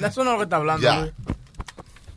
eso 0.05 0.23
no 0.23 0.29
es 0.29 0.33
lo 0.33 0.37
que 0.37 0.43
está 0.43 0.57
hablando. 0.57 1.11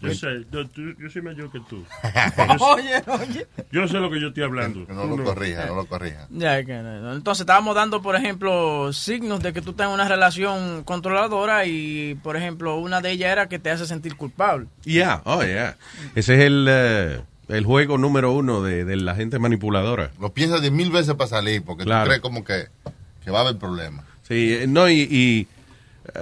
Yo 0.09 0.15
sé, 0.15 0.47
yo, 0.53 0.67
tú- 0.69 0.95
yo 0.99 1.11
soy 1.11 1.23
mayor 1.23 1.51
que 1.51 1.61
tú. 1.61 1.85
Oye, 2.61 3.03
oye. 3.07 3.47
Yo 3.73 3.87
sé 3.89 3.99
lo 3.99 4.11
que 4.11 4.21
yo 4.21 4.29
estoy 4.29 4.43
hablando. 4.45 4.87
No 4.93 5.05
lo 5.07 5.25
corrija, 5.25 5.67
no 5.67 5.75
lo 5.77 5.87
corrija. 5.87 6.27
Ya, 6.31 6.65
que 6.65 6.75
no, 6.75 7.01
no. 7.01 7.15
Entonces 7.15 7.41
estábamos 7.41 7.75
dando, 7.75 8.03
por 8.03 8.17
ejemplo, 8.17 8.93
signos 8.93 9.43
de 9.43 9.53
que 9.53 9.63
tú 9.63 9.71
estás 9.71 9.89
en 9.89 9.95
una 9.95 10.09
relación 10.09 10.85
controladora 10.85 11.67
y, 11.67 12.15
por 12.23 12.37
ejemplo, 12.37 12.77
una 12.77 13.01
de 13.01 13.11
ellas 13.13 13.33
era 13.33 13.49
que 13.49 13.59
te 13.59 13.71
hace 13.71 13.87
sentir 13.87 14.17
culpable. 14.17 14.67
Yeah, 14.85 15.23
oh 15.25 15.43
yeah. 15.43 15.77
Ese 16.15 16.35
es 16.35 16.41
el, 16.41 16.67
eh, 16.69 17.21
el 17.49 17.65
juego 17.65 17.99
número 17.99 18.33
uno 18.33 18.63
de, 18.63 18.85
de 18.85 18.97
la 18.97 19.15
gente 19.15 19.39
manipuladora. 19.39 20.11
Lo 20.21 20.33
piensas 20.33 20.61
diez 20.61 20.73
mil 20.73 20.91
veces 20.91 21.15
para 21.15 21.29
salir 21.29 21.63
porque 21.65 21.85
Claro. 21.85 22.05
tú 22.05 22.09
crees 22.09 22.21
como 22.23 22.45
que, 22.45 22.67
que 23.25 23.31
va 23.31 23.39
a 23.39 23.43
haber 23.43 23.59
problemas. 23.59 24.05
Sí, 24.23 24.55
eh, 24.61 24.67
no, 24.67 24.89
y, 24.89 25.03
y, 25.03 25.47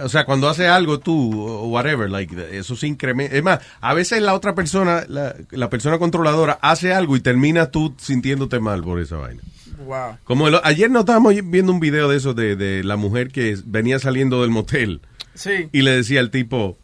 o 0.02 0.08
sea, 0.08 0.24
cuando 0.24 0.48
hace 0.48 0.66
algo 0.68 0.98
tú, 1.00 1.40
o 1.40 1.66
whatever, 1.68 2.10
like, 2.10 2.34
eso 2.58 2.76
se 2.76 2.86
incrementa. 2.86 3.36
Es 3.36 3.42
más, 3.42 3.60
a 3.80 3.94
veces 3.94 4.22
la 4.22 4.34
otra 4.34 4.54
persona, 4.54 5.04
la, 5.08 5.34
la 5.50 5.68
persona 5.70 5.98
controladora, 5.98 6.58
hace 6.62 6.92
algo 6.92 7.16
y 7.16 7.20
termina 7.20 7.70
tú 7.70 7.94
sintiéndote 7.98 8.60
mal 8.60 8.82
por 8.82 9.00
esa 9.00 9.16
vaina. 9.16 9.42
Wow. 9.84 10.18
Como 10.24 10.48
el- 10.48 10.60
ayer 10.64 10.90
nos 10.90 11.00
estábamos 11.00 11.34
viendo 11.44 11.72
un 11.72 11.80
video 11.80 12.08
de 12.08 12.16
eso 12.16 12.32
de, 12.34 12.56
de 12.56 12.84
la 12.84 12.96
mujer 12.96 13.28
que 13.28 13.56
venía 13.64 13.98
saliendo 13.98 14.40
del 14.42 14.50
motel. 14.50 15.00
Sí. 15.34 15.68
y 15.72 15.82
le 15.82 15.90
decía 15.90 16.20
al 16.20 16.30
tipo, 16.30 16.78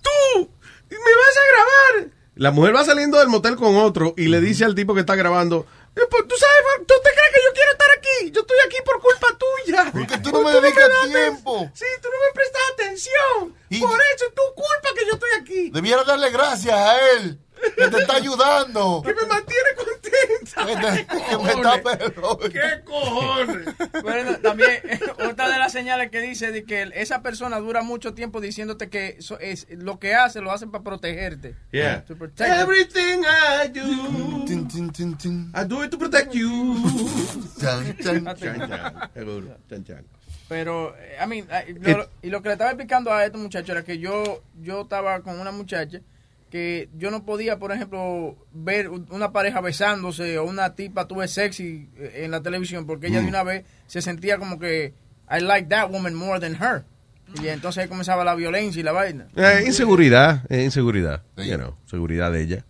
tú, 0.00 0.48
me 0.90 0.96
vas 0.96 1.36
a 1.36 1.96
grabar. 1.98 2.12
La 2.36 2.52
mujer 2.52 2.74
va 2.74 2.84
saliendo 2.84 3.18
del 3.18 3.28
motel 3.28 3.56
con 3.56 3.74
otro 3.76 4.14
y 4.16 4.28
le 4.28 4.40
dice 4.40 4.64
al 4.64 4.74
tipo 4.76 4.94
que 4.94 5.00
está 5.00 5.16
grabando, 5.16 5.66
"Eh, 5.66 5.79
pues, 6.08 6.28
tú 6.28 6.36
sabes, 6.36 6.86
tú 6.86 6.94
te 7.02 7.10
crees 7.10 7.30
que 7.34 7.40
yo 7.44 7.52
quiero 7.54 7.70
estar 7.72 7.88
aquí, 7.98 8.30
yo 8.30 8.40
estoy 8.42 8.56
aquí 8.66 8.76
por 8.84 9.00
culpa 9.00 9.26
tuya. 9.38 9.90
Porque 9.92 10.18
tú 10.18 10.30
no 10.32 10.42
me 10.42 10.52
dedicas 10.52 10.88
das 10.88 11.08
tiempo. 11.10 11.70
Sí, 11.74 11.84
tú 12.02 12.08
no 12.08 12.16
me 12.26 12.32
prestas 12.34 12.62
atención. 12.74 13.56
Y- 13.68 13.80
Por 13.80 13.98
eso 14.14 14.26
es 14.26 14.34
tu 14.34 14.42
culpa 14.54 14.88
que 14.96 15.06
yo 15.06 15.12
estoy 15.14 15.30
aquí. 15.40 15.70
Debiera 15.70 16.04
darle 16.04 16.30
gracias 16.30 16.74
a 16.74 17.10
él, 17.12 17.38
que 17.76 17.88
te 17.88 17.98
está 17.98 18.14
ayudando. 18.16 19.02
Que 19.04 19.14
me 19.14 19.26
mantiene 19.26 19.68
contenta. 19.76 20.66
Que, 20.66 20.76
te- 20.76 21.06
que 21.06 22.48
me 22.48 22.50
¿Qué 22.52 22.84
cojones? 22.84 23.68
Bueno, 24.02 24.36
también 24.38 24.80
otra 25.28 25.48
de 25.48 25.58
las 25.58 25.72
señales 25.72 26.10
que 26.10 26.20
dice 26.20 26.50
de 26.52 26.64
que 26.64 26.90
esa 26.94 27.22
persona 27.22 27.58
dura 27.58 27.82
mucho 27.82 28.14
tiempo 28.14 28.40
diciéndote 28.40 28.88
que 28.88 29.16
eso 29.18 29.38
es 29.38 29.66
lo 29.70 29.98
que 29.98 30.14
hace 30.14 30.40
lo 30.40 30.52
hace 30.52 30.66
para 30.66 30.82
protegerte. 30.84 31.54
Yeah. 31.72 32.04
To 32.06 32.16
protect 32.16 32.48
you. 32.50 32.60
Everything 32.60 33.22
I 33.24 33.68
do, 33.68 34.44
Tin, 34.46 34.68
tin, 34.68 34.90
tin, 34.90 35.16
tin. 35.16 35.52
I 35.54 35.64
do 35.66 35.82
it 35.84 35.90
to 35.90 35.98
protect 35.98 36.32
you. 36.34 36.76
Chan, 37.60 37.96
chan. 38.02 38.24
Chan, 38.36 38.36
chan. 38.68 39.10
Seguro. 39.14 39.56
Chan, 39.68 39.84
chan. 39.84 40.04
Pero, 40.48 40.96
eh, 40.98 41.16
I 41.22 41.26
mean, 41.28 41.46
eh, 41.50 41.76
lo- 41.80 42.08
y 42.22 42.28
lo 42.30 42.42
que 42.42 42.48
le 42.48 42.52
estaba 42.54 42.70
explicando 42.70 43.12
a 43.12 43.24
estos 43.24 43.40
muchachos 43.40 43.70
era 43.70 43.84
que 43.84 43.98
yo, 43.98 44.42
yo 44.60 44.82
estaba 44.82 45.20
con 45.22 45.38
una 45.38 45.52
muchacha 45.52 46.00
que 46.50 46.88
yo 46.98 47.10
no 47.10 47.24
podía, 47.24 47.58
por 47.58 47.70
ejemplo, 47.72 48.36
ver 48.52 48.88
un- 48.88 49.06
una 49.10 49.30
pareja 49.32 49.60
besándose 49.60 50.36
o 50.38 50.44
una 50.44 50.74
tipa 50.74 51.06
tuve 51.06 51.28
sexy 51.28 51.88
eh, 51.96 52.22
en 52.24 52.30
la 52.32 52.42
televisión 52.42 52.86
porque 52.86 53.06
ella 53.06 53.20
de 53.22 53.28
una 53.28 53.42
vez 53.44 53.64
se 53.86 54.02
sentía 54.02 54.36
como 54.38 54.58
que 54.58 54.92
I 55.30 55.40
like 55.40 55.68
that 55.68 55.90
woman 55.90 56.14
more 56.14 56.40
than 56.40 56.54
her. 56.60 56.84
Y 57.40 57.46
entonces 57.46 57.86
comenzaba 57.86 58.24
la 58.24 58.34
violencia 58.34 58.80
y 58.80 58.82
la 58.82 58.90
vaina. 58.90 59.28
Eh, 59.36 59.62
inseguridad, 59.64 60.44
eh, 60.50 60.64
inseguridad, 60.64 61.22
Sí. 61.38 61.48
you 61.48 61.56
know, 61.56 61.76
seguridad 61.86 62.32
de 62.32 62.42
ella. 62.42 62.64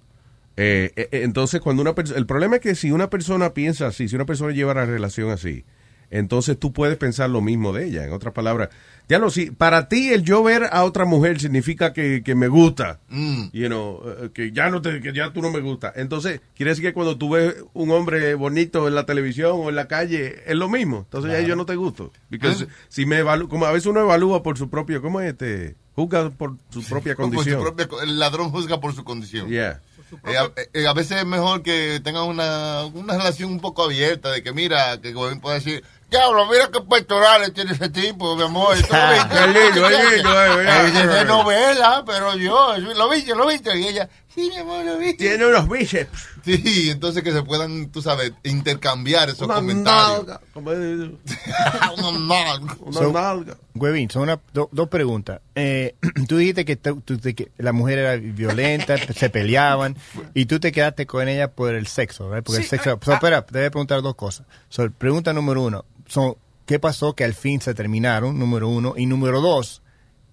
Eh, 0.58 1.08
entonces, 1.12 1.62
cuando 1.62 1.80
una 1.80 1.94
persona, 1.94 2.18
el 2.18 2.26
problema 2.26 2.56
es 2.56 2.60
que 2.60 2.74
si 2.74 2.90
una 2.92 3.08
persona 3.08 3.54
piensa 3.54 3.86
así, 3.86 4.08
si 4.08 4.16
una 4.16 4.26
persona 4.26 4.52
lleva 4.52 4.74
la 4.74 4.84
relación 4.84 5.30
así, 5.30 5.64
entonces 6.10 6.58
tú 6.58 6.72
puedes 6.72 6.96
pensar 6.96 7.30
lo 7.30 7.40
mismo 7.40 7.72
de 7.72 7.86
ella. 7.86 8.04
En 8.04 8.12
otras 8.12 8.34
palabras, 8.34 8.68
ya 9.08 9.18
lo 9.18 9.30
si 9.30 9.50
para 9.50 9.88
ti 9.88 10.12
el 10.12 10.22
yo 10.22 10.42
ver 10.42 10.68
a 10.70 10.84
otra 10.84 11.04
mujer 11.04 11.40
significa 11.40 11.92
que, 11.92 12.22
que 12.24 12.34
me 12.34 12.46
gusta, 12.48 13.00
Mm. 13.08 13.44
you 13.52 13.66
know, 13.66 14.00
eh, 14.06 14.30
que 14.32 14.52
ya 14.52 14.70
no 14.70 14.80
te, 14.82 15.00
que 15.00 15.12
ya 15.12 15.32
tú 15.32 15.42
no 15.42 15.50
me 15.50 15.60
gusta. 15.60 15.92
Entonces, 15.96 16.40
quiere 16.54 16.70
decir 16.70 16.84
que 16.84 16.92
cuando 16.92 17.16
tú 17.18 17.30
ves 17.30 17.56
un 17.72 17.90
hombre 17.90 18.34
bonito 18.34 18.86
en 18.86 18.94
la 18.94 19.06
televisión 19.06 19.52
o 19.54 19.68
en 19.68 19.74
la 19.76 19.88
calle, 19.88 20.42
es 20.46 20.54
lo 20.56 20.68
mismo. 20.68 20.98
Entonces 20.98 21.32
ya 21.32 21.40
yo 21.40 21.56
no 21.56 21.66
te 21.66 21.74
gusto. 21.76 22.12
Porque 22.28 22.54
si 22.88 23.06
me 23.06 23.22
evalu- 23.24 23.48
como 23.48 23.66
a 23.66 23.72
veces 23.72 23.86
uno 23.86 24.00
evalúa 24.00 24.42
por 24.42 24.56
su 24.58 24.68
propio, 24.70 25.02
¿cómo 25.02 25.20
es 25.20 25.30
este? 25.32 25.74
Juzga 25.96 26.30
por 26.30 26.56
su 26.70 26.82
propia 26.84 27.14
Por 27.16 27.26
su 27.26 27.30
condición. 27.32 27.60
propia 27.62 27.88
el 28.04 28.18
ladrón 28.18 28.50
juzga 28.50 28.80
por 28.80 28.94
su 28.94 29.02
condición. 29.04 29.48
Yeah. 29.48 29.80
Eh, 30.26 30.36
a, 30.36 30.50
eh, 30.72 30.86
a 30.86 30.92
veces 30.92 31.18
es 31.18 31.26
mejor 31.26 31.62
que 31.62 32.00
tengan 32.02 32.24
una, 32.24 32.84
una 32.86 33.16
relación 33.16 33.50
un 33.50 33.60
poco 33.60 33.84
abierta, 33.84 34.30
de 34.30 34.42
que 34.42 34.52
mira, 34.52 35.00
que 35.00 35.12
Gobierno 35.12 35.40
pueda 35.40 35.56
decir, 35.56 35.84
diablo, 36.10 36.46
mira 36.46 36.68
qué 36.72 36.80
pectorales 36.80 37.54
tiene 37.54 37.72
ese 37.72 37.88
tipo, 37.88 38.36
mi 38.36 38.42
amor. 38.42 38.76
Qué 38.76 39.46
lindo, 39.46 39.88
qué 39.88 40.16
lindo, 40.16 40.60
Es 40.60 41.08
de 41.08 41.24
novela, 41.24 42.02
pero 42.04 42.36
yo, 42.36 42.76
lo 42.78 43.08
viste, 43.08 43.34
lo 43.34 43.46
viste. 43.46 43.78
Y 43.78 43.88
ella, 43.88 44.08
sí, 44.34 44.48
mi 44.48 44.56
amor, 44.56 44.84
lo 44.84 44.98
viste. 44.98 45.28
Tiene 45.28 45.46
unos 45.46 45.68
bíceps. 45.68 46.26
Sí, 46.44 46.88
entonces 46.90 47.22
que 47.22 47.32
se 47.32 47.42
puedan, 47.42 47.90
tú 47.90 48.00
sabes, 48.02 48.32
intercambiar 48.44 49.28
esos 49.28 49.42
Una 49.42 49.56
comentarios. 49.56 50.26
nalga. 50.26 50.40
Como 50.54 50.72
es- 50.72 50.78
Una 51.98 52.18
nalga. 52.18 52.76
Una 52.80 52.92
So- 53.00 53.12
nalga. 53.12 53.56
Huevín, 53.74 54.10
son 54.10 54.22
una- 54.22 54.40
do- 54.52 54.68
dos 54.72 54.88
preguntas. 54.88 55.40
Eh, 55.54 55.94
tú 56.28 56.36
dijiste 56.38 56.64
que, 56.64 56.76
tú- 56.76 57.00
tú- 57.02 57.18
de 57.18 57.34
que 57.34 57.50
la 57.58 57.72
mujer 57.72 57.98
era 57.98 58.16
violenta, 58.16 58.96
se 59.14 59.30
peleaban, 59.30 59.96
y 60.34 60.46
tú 60.46 60.60
te 60.60 60.72
quedaste 60.72 61.06
con 61.06 61.28
ella 61.28 61.52
por 61.52 61.74
el 61.74 61.86
sexo, 61.86 62.28
¿verdad? 62.28 62.44
Porque 62.44 62.62
el 62.62 62.66
sexo... 62.68 62.90
ah, 62.92 62.98
so, 63.04 63.12
espera, 63.12 63.44
te 63.44 63.58
voy 63.58 63.66
a 63.66 63.70
preguntar 63.70 64.02
dos 64.02 64.14
cosas. 64.14 64.46
So, 64.68 64.90
pregunta 64.90 65.32
número 65.32 65.62
uno, 65.62 65.84
son, 66.06 66.36
¿qué 66.66 66.78
pasó 66.78 67.14
que 67.14 67.24
al 67.24 67.34
fin 67.34 67.60
se 67.60 67.74
terminaron? 67.74 68.38
Número 68.38 68.68
uno. 68.68 68.94
Y 68.96 69.06
número 69.06 69.40
dos, 69.40 69.82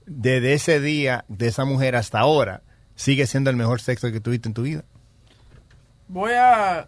desde 0.06 0.54
ese 0.54 0.80
día, 0.80 1.26
de 1.28 1.48
esa 1.48 1.66
mujer 1.66 1.96
hasta 1.96 2.20
ahora, 2.20 2.62
¿sigue 2.98 3.26
siendo 3.28 3.50
el 3.50 3.56
mejor 3.56 3.80
sexo 3.80 4.12
que 4.12 4.20
tuviste 4.20 4.50
en 4.50 4.54
tu 4.54 4.64
vida? 4.64 4.84
Voy 6.10 6.32
a. 6.32 6.88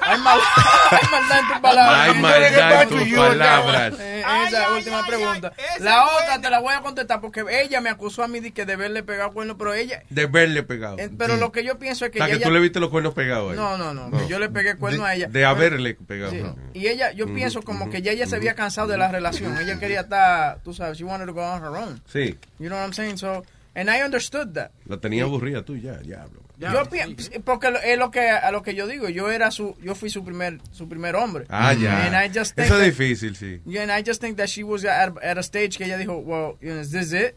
Hay, 0.00 0.18
mal... 0.20 0.38
hay 0.92 1.08
maldad 1.10 1.38
en 1.40 1.48
tus 1.48 1.58
palabras. 1.58 1.98
Hay 2.08 2.20
maldad 2.22 2.82
en 2.82 2.88
tus 2.88 3.18
palabras. 3.18 3.94
Eh, 3.98 4.22
esa 4.46 4.70
última 4.72 5.04
pregunta. 5.04 5.52
la 5.80 6.04
otra 6.06 6.40
te 6.40 6.48
la 6.50 6.60
voy 6.60 6.72
a 6.74 6.80
contestar 6.80 7.20
porque 7.20 7.44
ella 7.50 7.80
me 7.80 7.90
acusó 7.90 8.22
a 8.22 8.28
mí 8.28 8.38
de 8.38 8.52
que 8.52 8.64
de 8.66 8.76
verle 8.76 9.02
pegado 9.02 9.32
cuerno, 9.32 9.58
pero 9.58 9.74
ella. 9.74 10.04
De 10.08 10.26
verle 10.26 10.62
pegado. 10.62 10.98
eh, 11.00 11.10
pero 11.18 11.36
lo 11.36 11.50
que 11.50 11.64
yo 11.64 11.80
pienso 11.80 12.04
es 12.04 12.12
que 12.12 12.20
O 12.20 12.24
sea, 12.24 12.28
que 12.30 12.36
ella. 12.36 12.46
tú 12.46 12.52
le 12.52 12.60
viste 12.60 12.78
los 12.78 12.90
cuernos 12.90 13.12
pegados 13.12 13.50
a 13.50 13.54
ella. 13.54 13.60
No, 13.60 13.92
no, 13.92 14.08
no, 14.08 14.16
que 14.16 14.28
yo 14.28 14.38
le 14.38 14.48
pegué 14.48 14.76
cuerno 14.76 15.04
a 15.04 15.16
ella. 15.16 15.26
De 15.26 15.44
haberle 15.44 15.94
pegado. 15.94 16.30
Sí. 16.30 16.44
Y 16.74 16.86
ella, 16.86 17.10
yo 17.10 17.26
pienso 17.34 17.62
como 17.62 17.90
que 17.90 18.02
ya 18.02 18.12
ella 18.12 18.28
se 18.28 18.36
había 18.36 18.54
cansado 18.54 18.86
de 18.86 18.98
la 18.98 19.08
relación. 19.10 19.58
Ella 19.58 19.80
quería 19.80 20.02
estar, 20.02 20.60
tú 20.62 20.72
sabes, 20.74 20.96
she 20.96 21.02
wanted 21.02 21.26
to 21.26 21.34
go 21.34 21.42
on 21.42 21.60
her 21.60 21.76
own. 21.76 22.00
Sí, 22.06 22.38
You 22.60 22.68
know 22.68 22.78
what 22.78 22.84
I'm 22.84 22.92
saying? 22.92 23.18
So, 23.18 23.42
and 23.74 23.88
I 23.90 24.02
understood 24.02 24.54
that. 24.54 24.70
la 24.86 24.96
tenía 24.98 25.24
aburrida 25.24 25.64
tú 25.64 25.76
ya, 25.76 25.96
diablo. 25.98 26.40
Yo 26.58 26.84
pi- 26.90 27.16
porque 27.42 27.70
lo- 27.70 27.80
es 27.80 27.96
lo 27.98 28.10
que 28.10 28.28
a 28.28 28.50
lo 28.50 28.62
que 28.62 28.74
yo 28.74 28.86
digo, 28.86 29.08
yo 29.08 29.30
era 29.30 29.50
su 29.50 29.76
yo 29.82 29.94
fui 29.94 30.10
su 30.10 30.22
primer 30.22 30.58
su 30.72 30.86
primer 30.88 31.16
hombre. 31.16 31.46
Ah, 31.48 31.72
ya. 31.72 32.04
And 32.06 32.14
I 32.14 32.28
just 32.28 32.54
think 32.54 32.66
Eso 32.66 32.74
es 32.74 32.80
that- 32.80 32.84
difícil, 32.84 33.34
sí. 33.34 33.60
Yeah, 33.64 33.82
and 33.84 33.90
I 33.92 34.02
just 34.06 34.20
think 34.20 34.36
that 34.36 34.48
she 34.48 34.62
was 34.62 34.84
at, 34.84 35.16
at 35.22 35.38
a 35.38 35.42
stage 35.42 35.78
que 35.78 35.84
ella 35.86 35.96
dijo, 35.96 36.18
well, 36.18 36.58
you 36.60 36.70
know, 36.72 36.80
is 36.80 36.90
this 36.90 37.12
it? 37.14 37.34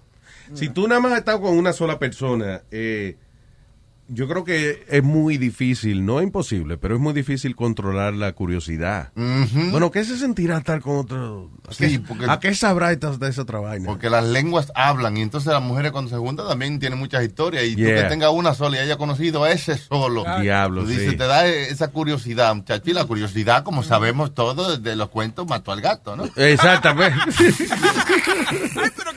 Si 0.54 0.68
tú 0.68 0.90
nada 0.90 1.00
más 1.00 1.14
has 1.14 1.20
estado 1.20 1.40
con 1.40 1.58
una 1.58 1.72
sola 1.72 1.98
persona, 2.00 2.64
eh, 2.70 3.16
yo 4.14 4.28
creo 4.28 4.44
que 4.44 4.86
es 4.90 5.04
muy 5.04 5.38
difícil, 5.38 6.06
no 6.06 6.20
es 6.20 6.24
imposible, 6.26 6.78
pero 6.78 6.96
es 6.96 7.02
muy 7.02 7.14
difícil 7.14 7.56
controlar 7.56 8.14
la 8.14 8.32
curiosidad. 8.34 9.12
Bueno, 9.16 9.92
¿qué 9.92 10.04
se 10.06 10.18
sentirá 10.18 10.58
estar 10.58 10.82
con 10.82 10.98
otro? 10.98 11.50
¿A, 11.68 11.74
Sí, 11.74 11.88
qué, 11.94 12.00
porque- 12.00 12.26
¿a 12.30 12.40
qué 12.40 12.54
sabrá 12.56 12.92
esta- 12.92 13.18
de 13.18 13.30
esa 13.30 13.42
otra 13.44 13.60
vaina? 13.60 13.86
Porque 13.88 14.10
las 14.10 14.24
lenguas 14.26 14.72
hablan 14.76 15.18
y 15.18 15.22
entonces 15.22 15.52
las 15.52 15.62
mujeres 15.62 15.92
cuando 15.92 16.10
se 16.10 16.18
juntan 16.18 16.48
también 16.48 16.80
tienen 16.80 17.00
muchas 17.00 17.24
historias 17.24 17.64
y 17.66 17.76
tú 17.76 17.82
Yeah. 17.82 18.04
que 18.04 18.10
tengas 18.10 18.32
una 18.32 18.54
sola 18.54 18.78
y 18.78 18.80
haya 18.80 18.98
conocido 18.98 19.44
a 19.44 19.52
ese 19.52 19.78
solo. 19.78 20.24
Diablo, 20.42 20.82
Tú 20.84 20.88
dices, 20.88 21.12
sí. 21.12 21.18
te 21.18 21.26
da 21.26 21.48
esa 21.48 21.88
curiosidad, 21.90 22.54
muchacho. 22.56 22.84
Y 22.90 22.94
la 22.94 23.06
curiosidad, 23.06 23.64
como 23.64 23.84
sabemos 23.84 24.34
todos 24.34 24.82
de 24.84 24.96
los 24.96 25.10
cuentos, 25.10 25.48
mató 25.48 25.72
al 25.72 25.82
gato, 25.82 26.16
¿no? 26.16 26.26
Exactamente. 26.36 27.18
Pero 28.96 29.12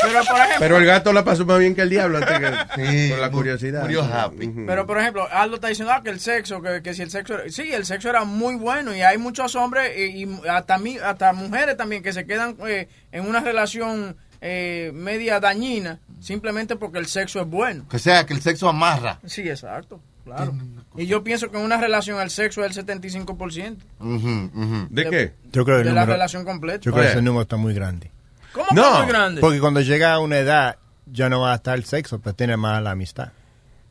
por 0.00 0.10
ejemplo, 0.10 0.34
Pero 0.58 0.76
el 0.78 0.84
gato 0.86 1.12
la 1.12 1.24
pasó 1.24 1.44
más 1.46 1.58
bien 1.58 1.74
que 1.74 1.82
el 1.82 1.90
diablo 1.90 2.18
antes 2.18 2.38
que 2.76 2.86
Sí, 2.86 3.10
por 3.10 3.18
la 3.18 3.30
curiosidad. 3.30 3.82
murió 3.82 4.02
happy. 4.04 4.46
Ujú. 4.48 4.64
pero 4.66 4.86
por 4.86 4.98
ejemplo, 4.98 5.26
Aldo 5.30 5.56
está 5.56 5.68
diciendo 5.68 5.92
ah, 5.94 6.02
que 6.02 6.10
el 6.10 6.20
sexo, 6.20 6.60
que, 6.62 6.82
que 6.82 6.94
si 6.94 7.02
el 7.02 7.10
sexo, 7.10 7.34
era- 7.34 7.50
sí, 7.50 7.70
el 7.72 7.84
sexo 7.84 8.08
era 8.10 8.24
muy 8.24 8.54
bueno 8.56 8.94
y 8.94 9.00
hay 9.02 9.18
muchos 9.18 9.54
hombres 9.56 9.92
y, 9.96 10.24
y 10.24 10.40
hasta 10.48 10.78
mi- 10.78 10.98
hasta 10.98 11.32
mujeres 11.32 11.76
también 11.76 12.02
que 12.02 12.12
se 12.12 12.26
quedan 12.26 12.56
eh, 12.66 12.88
en 13.12 13.26
una 13.28 13.40
relación 13.40 14.16
eh, 14.40 14.92
media 14.94 15.40
dañina 15.40 15.98
simplemente 16.20 16.76
porque 16.76 16.98
el 16.98 17.06
sexo 17.06 17.40
es 17.40 17.46
bueno. 17.48 17.86
Que 17.88 17.98
sea 17.98 18.24
que 18.26 18.34
el 18.34 18.40
sexo 18.40 18.68
amarra. 18.68 19.18
Sí, 19.26 19.48
exacto, 19.48 20.00
claro. 20.24 20.52
Y 20.96 21.06
yo 21.06 21.22
pienso 21.24 21.50
que 21.50 21.58
en 21.58 21.64
una 21.64 21.76
relación 21.80 22.20
el 22.20 22.30
sexo 22.30 22.64
es 22.64 22.76
el 22.76 22.86
75%. 22.86 23.76
Ujú, 24.00 24.50
ujú. 24.54 24.86
¿De 24.90 25.08
qué? 25.10 25.32
Yo 25.52 25.64
creo 25.64 25.76
que 25.78 25.82
el 25.82 25.88
de 25.88 25.92
la 25.94 26.06
relación 26.06 26.44
completa. 26.44 26.80
Yo 26.80 26.92
creo 26.92 27.04
que 27.04 27.10
ese 27.10 27.22
número 27.22 27.42
está 27.42 27.56
muy 27.56 27.72
grande. 27.74 28.10
¿Cómo 28.58 28.70
No, 28.72 28.98
muy 28.98 29.08
grande? 29.08 29.40
Porque 29.40 29.60
cuando 29.60 29.80
llega 29.80 30.12
a 30.12 30.18
una 30.18 30.38
edad, 30.38 30.76
ya 31.06 31.28
no 31.28 31.40
va 31.40 31.52
a 31.52 31.56
estar 31.56 31.76
el 31.76 31.84
sexo, 31.84 32.18
pero 32.18 32.34
tiene 32.34 32.56
más 32.56 32.82
la 32.82 32.90
amistad. 32.90 33.28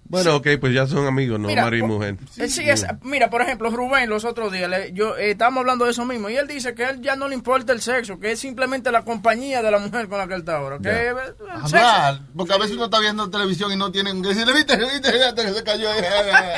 Bueno, 0.09 0.37
ok, 0.37 0.47
pues 0.59 0.73
ya 0.73 0.87
son 0.87 1.05
amigos, 1.05 1.39
no 1.39 1.47
Mira, 1.47 1.63
marido 1.63 1.85
y 1.85 1.87
mujer. 1.87 2.15
Eh, 2.37 2.47
sí, 2.47 2.67
es- 2.69 2.85
mira, 3.03 3.29
por 3.29 3.41
ejemplo, 3.41 3.69
Rubén 3.69 4.09
los 4.09 4.25
otros 4.25 4.51
días, 4.51 4.69
le- 4.69 4.93
yo 4.93 5.17
eh, 5.17 5.31
estábamos 5.31 5.61
hablando 5.61 5.85
de 5.85 5.91
eso 5.91 6.05
mismo, 6.05 6.29
y 6.29 6.37
él 6.37 6.47
dice 6.47 6.73
que 6.73 6.85
a 6.85 6.89
él 6.91 7.01
ya 7.01 7.15
no 7.15 7.27
le 7.27 7.35
importa 7.35 7.73
el 7.73 7.81
sexo, 7.81 8.19
que 8.19 8.31
es 8.31 8.39
simplemente 8.39 8.91
la 8.91 9.03
compañía 9.03 9.61
de 9.61 9.71
la 9.71 9.79
mujer 9.79 10.07
con 10.07 10.17
la 10.17 10.27
que 10.27 10.33
él 10.35 10.39
está 10.41 10.57
ahora. 10.57 10.77
Que 10.77 10.83
Ya. 10.89 11.01
eh, 11.03 11.09
el 11.09 11.15
sexo. 11.69 11.77
Hablar, 11.77 12.21
porque 12.35 12.53
a 12.53 12.57
veces 12.57 12.75
uno 12.75 12.85
está 12.85 12.99
viendo 12.99 13.29
televisión 13.29 13.71
y 13.71 13.75
no 13.75 13.91
tienen 13.91 14.21
que 14.21 14.29
decirle, 14.29 14.53
viste, 14.53 14.77
viste, 14.77 15.11
viste 15.11 15.41
que 15.45 15.53
se 15.53 15.63
cayó. 15.63 15.89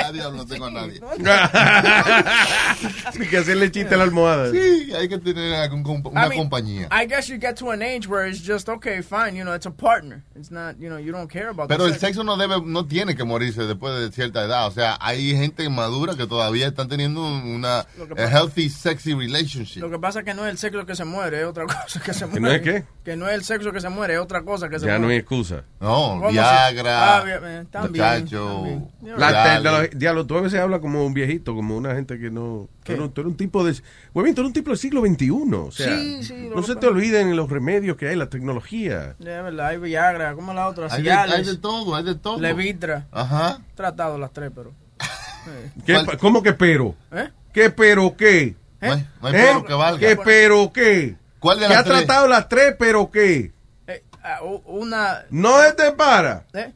Adiós, 0.05 0.33
no 0.33 0.45
tengo 0.45 0.65
a 0.65 0.71
nadie. 0.71 0.99
Hay 3.19 3.27
que 3.27 3.38
hacerle 3.38 3.71
chiste 3.71 3.95
a 3.95 3.97
la 3.97 4.03
almohada. 4.03 4.51
Sí, 4.51 4.91
hay 4.95 5.07
que 5.09 5.17
tener 5.17 5.69
una 5.71 6.25
I 6.25 6.29
mean, 6.29 6.38
compañía. 6.38 6.88
I 6.91 7.05
guess 7.07 7.27
you 7.27 7.38
get 7.39 7.55
to 7.55 7.71
an 7.71 7.81
age 7.81 8.07
where 8.07 8.29
it's 8.29 8.41
just 8.45 8.69
okay, 8.69 9.01
fine, 9.01 9.35
you 9.35 9.43
know, 9.43 9.53
it's 9.53 9.65
a 9.65 9.71
partner. 9.71 10.23
It's 10.35 10.51
not, 10.51 10.75
you 10.79 10.89
know, 10.89 10.97
you 10.99 11.12
don't 11.12 11.29
care 11.31 11.49
about 11.49 11.67
Pero 11.69 11.85
the 11.85 11.93
el 11.93 11.99
sex. 11.99 12.15
sexo 12.15 12.23
no 12.23 12.38
debe, 12.38 12.62
no 12.65 12.85
tiene 12.85 13.15
que 13.15 13.23
morirse 13.39 13.63
después 13.63 13.97
de 13.99 14.12
cierta 14.12 14.43
edad. 14.43 14.67
O 14.67 14.71
sea, 14.71 14.97
hay 14.99 15.36
gente 15.36 15.67
madura 15.69 16.15
que 16.15 16.28
todavía 16.28 16.67
están 16.67 16.88
teniendo 16.89 17.21
una 17.25 17.86
que 17.97 18.15
pasa- 18.15 18.30
healthy, 18.39 18.69
sexy 18.69 19.13
relationship. 19.13 19.80
Lo 19.80 19.89
que 19.89 19.97
pasa 19.99 20.19
es 20.19 20.25
que 20.25 20.34
no 20.34 20.45
es 20.45 20.52
el 20.52 20.58
sexo 20.58 20.86
que 20.86 20.95
se 20.95 21.06
muere, 21.06 21.41
es 21.41 21.45
otra 21.47 21.65
cosa 21.67 21.99
que 22.02 22.13
se 22.13 22.25
¿Que 22.28 22.39
muere. 22.39 22.41
no 22.41 22.52
es 22.52 22.62
qué? 22.62 22.86
Que 23.04 23.15
no 23.15 23.28
es 23.28 23.34
el 23.36 23.43
sexo 23.43 23.71
que 23.71 23.80
se 23.82 23.89
muere, 23.89 24.15
es 24.15 24.19
otra 24.19 24.43
cosa 24.43 24.67
que 24.69 24.78
se 24.80 24.86
Ya 24.86 24.91
muere. 24.93 25.02
no 25.06 25.08
hay 25.10 25.17
excusa. 25.17 25.63
No, 25.80 25.89
¿Cómo 26.19 26.30
Viagra? 26.32 27.17
Ah, 27.17 27.23
también, 27.71 27.91
muchacho. 27.91 28.45
también. 28.56 28.89
La 29.17 29.43
tecnología- 29.56 29.89
diablo, 29.95 30.25
tú 30.25 30.38
a 30.38 30.41
veces 30.41 30.60
hablas 30.60 30.80
como 30.82 31.06
un 31.06 31.13
viejito, 31.13 31.56
como 31.56 31.78
una 31.78 31.95
gente 31.95 32.19
que 32.19 32.30
no... 32.30 32.67
Tú 32.95 33.02
eres, 33.04 33.13
tú 33.13 33.21
eres 33.21 33.32
un 33.32 33.38
tipo 33.38 33.63
de... 33.63 33.75
Huevín, 34.13 34.36
tú 34.36 34.41
eres 34.41 34.47
un 34.49 34.54
tipo 34.54 34.69
del 34.71 34.78
siglo 34.80 35.02
XXI. 35.06 35.30
O 35.32 35.71
sea, 35.71 35.97
Sí, 35.97 36.23
sí, 36.23 36.49
lo 36.49 36.56
no 36.58 36.62
se 36.63 36.69
pasa- 36.75 36.80
te 36.82 36.88
olviden 36.88 37.36
los 37.36 37.49
remedios 37.49 37.97
que 37.97 38.08
hay, 38.10 38.15
la 38.15 38.30
tecnología. 38.30 39.15
Ya, 39.19 39.41
verdad, 39.41 39.67
hay 39.67 39.78
Viagra, 39.78 40.34
como 40.34 40.54
la 40.54 40.67
otra, 40.67 40.88
Hay 40.91 41.02
de, 41.04 41.10
Cialis, 41.10 41.36
hay 41.36 41.43
de 41.45 41.58
todo, 41.58 41.95
hay 41.95 42.04
de 42.04 42.15
todo. 42.15 42.39
Levitra. 42.39 43.08
Ajá. 43.12 43.60
Tratado 43.75 44.17
las 44.17 44.32
tres, 44.34 44.52
pero. 44.56 44.73
¿Qué 45.86 45.97
¿Cómo 46.19 46.43
que 46.43 46.54
pero? 46.54 46.95
¿Eh? 47.12 47.30
¿Qué 47.54 47.69
pero 47.69 48.15
qué? 48.17 48.56
No 48.82 48.93
hay, 48.93 49.08
no 49.21 49.28
hay 49.28 49.36
¿Eh? 49.36 49.39
pero 49.47 49.65
que 49.65 49.73
valga. 49.73 49.99
¿Qué 49.99 50.15
pero 50.17 50.71
qué? 50.73 51.15
¿Cuál 51.39 51.60
de 51.60 51.67
¿Que 51.67 51.73
las 51.73 51.82
ha 51.82 51.84
tres? 51.86 51.97
tratado 52.06 52.28
las 52.28 52.49
tres 52.49 52.75
pero 52.78 53.10
qué? 53.12 53.52
Eh, 53.88 54.04
ah, 54.23 54.39
una. 54.65 55.25
No 55.30 55.56
te 55.75 55.91
para. 55.93 56.45
¿Eh? 56.54 56.73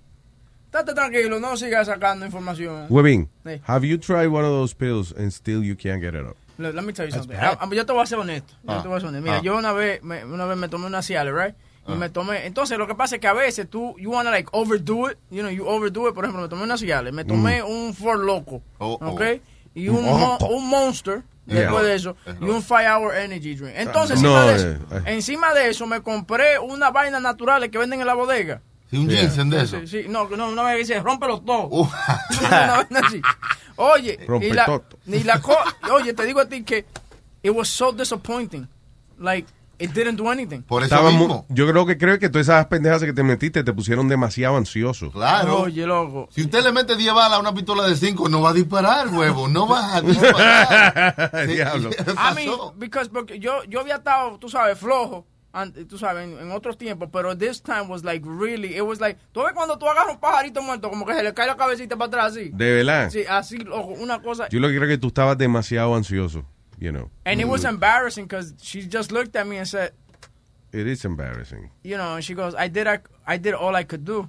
Estate 0.74 0.94
tranquilo, 0.96 1.40
no 1.40 1.56
sigas 1.56 1.86
sacando 1.88 2.26
información. 2.26 2.88
Huevín, 2.90 3.30
Sí. 3.46 3.62
have 3.68 3.86
you 3.88 3.98
tried 4.00 4.28
one 4.28 4.44
of 4.44 4.52
those 4.52 4.74
pills 4.76 5.14
and 5.18 5.32
still 5.32 5.64
you 5.64 5.76
can't 5.76 6.02
get 6.02 6.16
it 6.16 6.26
up? 6.26 6.36
Let, 6.58 6.74
let 6.74 6.84
me 6.84 6.94
tell 6.94 7.06
you 7.08 7.12
something. 7.12 7.36
Ah, 7.40 7.58
ah, 7.60 7.70
yo 7.72 7.86
te 7.86 7.94
voy 7.94 8.02
a 8.04 8.06
ser 8.06 8.18
honesto. 8.20 8.54
Yo 8.64 8.72
Ah. 8.74 8.82
te 8.82 8.88
voy 8.88 8.98
a 8.98 9.00
ser 9.00 9.10
honesto. 9.10 9.24
Mira, 9.24 9.38
Ah. 9.38 9.42
yo 9.44 9.58
una 9.58 9.72
vez, 9.74 10.02
me, 10.04 10.26
una 10.26 10.46
vez 10.46 10.58
me 10.58 10.68
tomé 10.70 10.88
una 10.88 11.02
Cialis, 11.04 11.34
right? 11.34 11.56
Y 11.88 11.92
Ah. 11.92 11.96
me 11.96 12.10
tomé. 12.10 12.46
Entonces, 12.48 12.78
lo 12.78 12.88
que 12.88 12.96
pasa 12.96 13.16
es 13.16 13.22
que 13.22 13.28
a 13.28 13.34
veces 13.34 13.70
tú, 13.70 13.96
you 14.00 14.12
wanna 14.12 14.32
like 14.32 14.50
overdo 14.52 15.12
it. 15.12 15.18
You 15.30 15.42
know, 15.42 15.52
you 15.52 15.66
overdo 15.68 16.08
it. 16.10 16.16
Por 16.16 16.24
ejemplo, 16.26 16.42
me 16.42 16.50
tomé 16.50 16.64
una 16.64 16.78
Cialis. 16.78 17.14
Me 17.14 17.26
tomé 17.26 17.62
un 17.62 17.94
Ford 17.94 18.22
Loco. 18.24 18.62
Oh, 18.80 18.98
oh. 19.02 19.10
¿Ok? 19.12 19.22
Y 19.76 19.90
Un 19.90 19.98
un, 19.98 20.06
mo- 20.20 20.38
un 20.50 20.70
Monster. 20.70 21.24
Yeah. 21.46 21.62
Después 21.62 21.84
de 21.84 21.96
eso. 21.96 22.16
Es 22.26 22.36
Y 22.40 22.46
un 22.46 22.62
5 22.62 22.76
Hour 22.88 23.16
Energy 23.18 23.56
Drink. 23.56 23.74
Entonces, 23.76 24.22
No, 24.22 24.30
encima, 24.30 24.46
de 24.46 24.56
eso, 24.56 24.68
eh, 24.70 24.78
eh. 24.92 25.02
encima 25.14 25.54
de 25.54 25.70
eso, 25.70 25.86
me 25.88 26.02
compré 26.02 26.58
una 26.60 26.90
vaina 26.92 27.20
naturales 27.20 27.70
que 27.70 27.78
venden 27.78 28.00
en 28.00 28.08
la 28.08 28.14
bodega. 28.14 28.62
Sí, 28.94 29.00
un 29.00 29.10
Yeah. 29.10 29.22
ginseng 29.22 29.50
de 29.50 29.62
eso. 29.64 29.80
Sí, 29.82 29.88
sí, 29.88 30.06
no, 30.08 30.30
no, 30.30 30.50
una 30.50 30.64
vez 30.64 30.74
que 30.74 30.80
dice, 30.80 31.00
rómpelos 31.00 31.44
todos. 31.44 31.68
Uh. 31.72 31.90
Una 32.48 32.68
vaina 32.78 33.00
así. 33.08 33.22
Oye, 33.76 34.20
Rompe 34.28 34.48
y 34.50 34.52
la, 34.54 34.66
todo. 34.66 34.84
y 35.08 35.24
la 35.24 35.42
co- 35.42 35.58
oye, 35.92 36.14
te 36.14 36.26
digo 36.26 36.40
a 36.40 36.46
ti 36.48 36.64
que 36.64 36.86
it 37.42 37.52
was 37.52 37.68
so 37.70 37.92
disappointing. 37.92 38.68
Like, 39.18 39.48
it 39.80 39.92
didn't 39.94 40.16
do 40.18 40.30
anything. 40.30 40.62
Por 40.62 40.84
eso 40.84 40.94
Estaba 40.94 41.10
mismo. 41.10 41.46
yo 41.50 41.68
creo 41.68 41.86
que 41.88 41.98
creo 41.98 42.20
que 42.20 42.30
todas 42.30 42.48
esas 42.48 42.68
pendejas 42.68 43.02
que 43.04 43.14
te 43.14 43.24
metiste 43.24 43.64
te 43.64 43.74
pusieron 43.74 44.08
demasiado 44.08 44.58
ansioso. 44.58 45.10
Claro. 45.12 45.62
Oye, 45.62 45.88
loco. 45.88 46.30
Si 46.32 46.42
usted 46.44 46.64
le 46.64 46.72
mete 46.72 46.96
10 46.96 47.14
balas 47.16 47.38
a 47.38 47.42
una 47.42 47.52
pistola 47.54 47.88
de 47.88 47.96
5, 47.96 48.30
no 48.30 48.42
va 48.42 48.52
a 48.52 48.54
disparar, 48.54 49.08
huevo. 49.08 49.48
No 49.48 49.68
va 49.68 49.96
a 49.96 50.02
disparar. 50.02 51.48
Diablo. 51.48 51.90
¿qué 51.90 52.04
I 52.12 52.36
mean, 52.36 52.58
because, 52.78 53.10
porque 53.10 53.40
yo, 53.40 53.64
yo 53.64 53.80
había 53.80 53.96
estado, 53.96 54.38
tú 54.38 54.50
sabes, 54.50 54.78
flojo, 54.78 55.26
an- 55.54 55.72
tú 55.88 55.98
sabes, 55.98 56.26
en, 56.28 56.38
en 56.40 56.52
otros 56.52 56.78
tiempos, 56.78 57.10
pero 57.14 57.38
this 57.38 57.62
time 57.62 57.84
was 57.88 58.04
like 58.04 58.26
really, 58.28 58.76
it 58.76 58.82
was 58.82 59.00
like, 59.00 59.18
tú 59.32 59.42
ves 59.44 59.54
cuando 59.54 59.78
tú 59.78 59.88
agarras 59.88 60.14
un 60.16 60.20
pajarito 60.20 60.62
muerto, 60.62 60.90
como 60.90 61.06
que 61.06 61.14
se 61.14 61.24
le 61.24 61.34
cae 61.34 61.48
la 61.48 61.56
cabecita 61.56 61.96
para 61.96 62.08
atrás 62.08 62.26
así. 62.34 62.50
De 62.54 62.72
verdad. 62.74 63.10
Sí, 63.10 63.24
así, 63.30 63.58
loco, 63.60 63.94
una 63.94 64.22
cosa. 64.22 64.50
Yo 64.50 64.60
lo 64.60 64.68
que 64.68 64.76
creo 64.78 64.88
que 64.90 64.98
tú 64.98 65.08
estabas 65.08 65.38
demasiado 65.38 65.96
ansioso. 65.96 66.44
You 66.80 66.92
know. 66.92 67.10
And 67.24 67.40
it 67.40 67.46
was 67.48 67.64
embarrassing 67.64 68.26
because 68.26 68.56
she 68.60 68.82
just 68.92 69.12
looked 69.12 69.36
at 69.38 69.46
me 69.46 69.58
and 69.58 69.68
said, 69.68 69.94
It 70.74 70.88
is 70.88 71.06
embarrassing. 71.06 71.70
you 71.84 71.96
know, 71.98 72.16
and 72.16 72.24
she 72.24 72.34
goes, 72.34 72.56
I 72.56 72.68
did, 72.68 72.88
I, 72.88 73.00
I 73.26 73.38
did 73.38 73.54
all 73.54 73.76
I 73.76 73.86
could 73.86 74.04
do. 74.04 74.28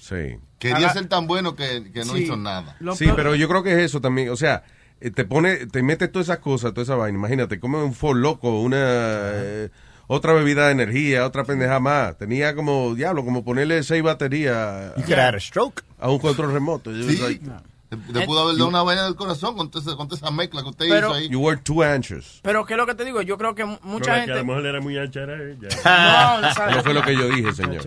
Sí. 0.00 0.36
Quería 0.58 0.90
ser 0.92 1.06
tan 1.08 1.26
bueno 1.26 1.54
que, 1.54 1.90
que 1.92 2.04
no 2.04 2.12
Sí. 2.14 2.24
hizo 2.24 2.36
nada. 2.36 2.76
Lo 2.80 2.94
Sí, 2.96 3.06
pero 3.16 3.34
yo 3.34 3.48
creo 3.48 3.62
que 3.62 3.72
es 3.72 3.78
eso 3.78 4.00
también. 4.00 4.28
O 4.30 4.36
sea, 4.36 4.64
eh, 5.00 5.10
te 5.10 5.24
pone, 5.24 5.66
te 5.68 5.82
metes 5.82 6.10
todas 6.12 6.26
esas 6.26 6.40
cosas, 6.40 6.74
toda 6.74 6.82
esa 6.82 6.96
vaina. 6.96 7.16
Imagínate, 7.16 7.58
come 7.60 7.78
un 7.82 7.94
Ford 7.94 8.18
loco, 8.18 8.60
una 8.60 8.76
eh, 8.80 9.70
otra 10.12 10.32
bebida 10.32 10.66
de 10.66 10.72
energía, 10.72 11.24
otra 11.24 11.44
pendeja 11.44 11.78
más. 11.78 12.18
Tenía 12.18 12.54
como, 12.54 12.94
diablo, 12.96 13.24
como 13.24 13.44
ponerle 13.44 13.82
seis 13.84 14.02
baterías 14.02 14.94
You 14.96 15.04
could 15.04 15.18
had 15.18 15.34
a 15.36 15.40
stroke. 15.40 15.82
a 16.00 16.10
un 16.10 16.18
control 16.18 16.52
remoto. 16.52 16.90
Sí. 16.92 17.16
like, 17.18 17.44
Le, 17.90 18.20
le 18.20 18.26
pudo 18.26 18.40
haber 18.42 18.56
dado 18.56 18.68
una 18.68 18.82
vaina 18.82 19.04
del 19.04 19.14
corazón 19.16 19.56
con, 19.56 19.70
esa- 19.74 19.96
con 19.96 20.08
esa 20.12 20.30
mezcla 20.30 20.62
que 20.62 20.68
usted 20.68 20.86
Pero- 20.88 21.08
hizo 21.08 21.14
ahí. 21.16 21.28
you 21.28 21.40
were 21.40 21.60
too 21.60 21.82
anxious. 21.82 22.40
Pero 22.42 22.64
¿qué 22.64 22.74
es 22.74 22.78
lo 22.78 22.86
que 22.86 22.94
te 22.94 23.04
digo? 23.04 23.20
Yo 23.22 23.36
creo 23.38 23.54
que 23.54 23.64
mu- 23.64 23.78
mucha 23.82 24.10
No, 24.10 24.14
que 24.14 24.20
gente... 24.20 24.32
a 24.32 24.36
lo 24.36 24.44
mejor 24.44 24.66
era 24.66 24.80
muy 24.80 24.96
ancha 24.98 25.20
era 25.22 25.34
ella. 25.34 25.68
No, 25.84 26.40
no. 26.66 26.76
No 26.76 26.82
fue 26.84 26.94
lo 26.94 27.02
que 27.02 27.14
yo 27.16 27.28
dije, 27.28 27.52
señor. 27.52 27.82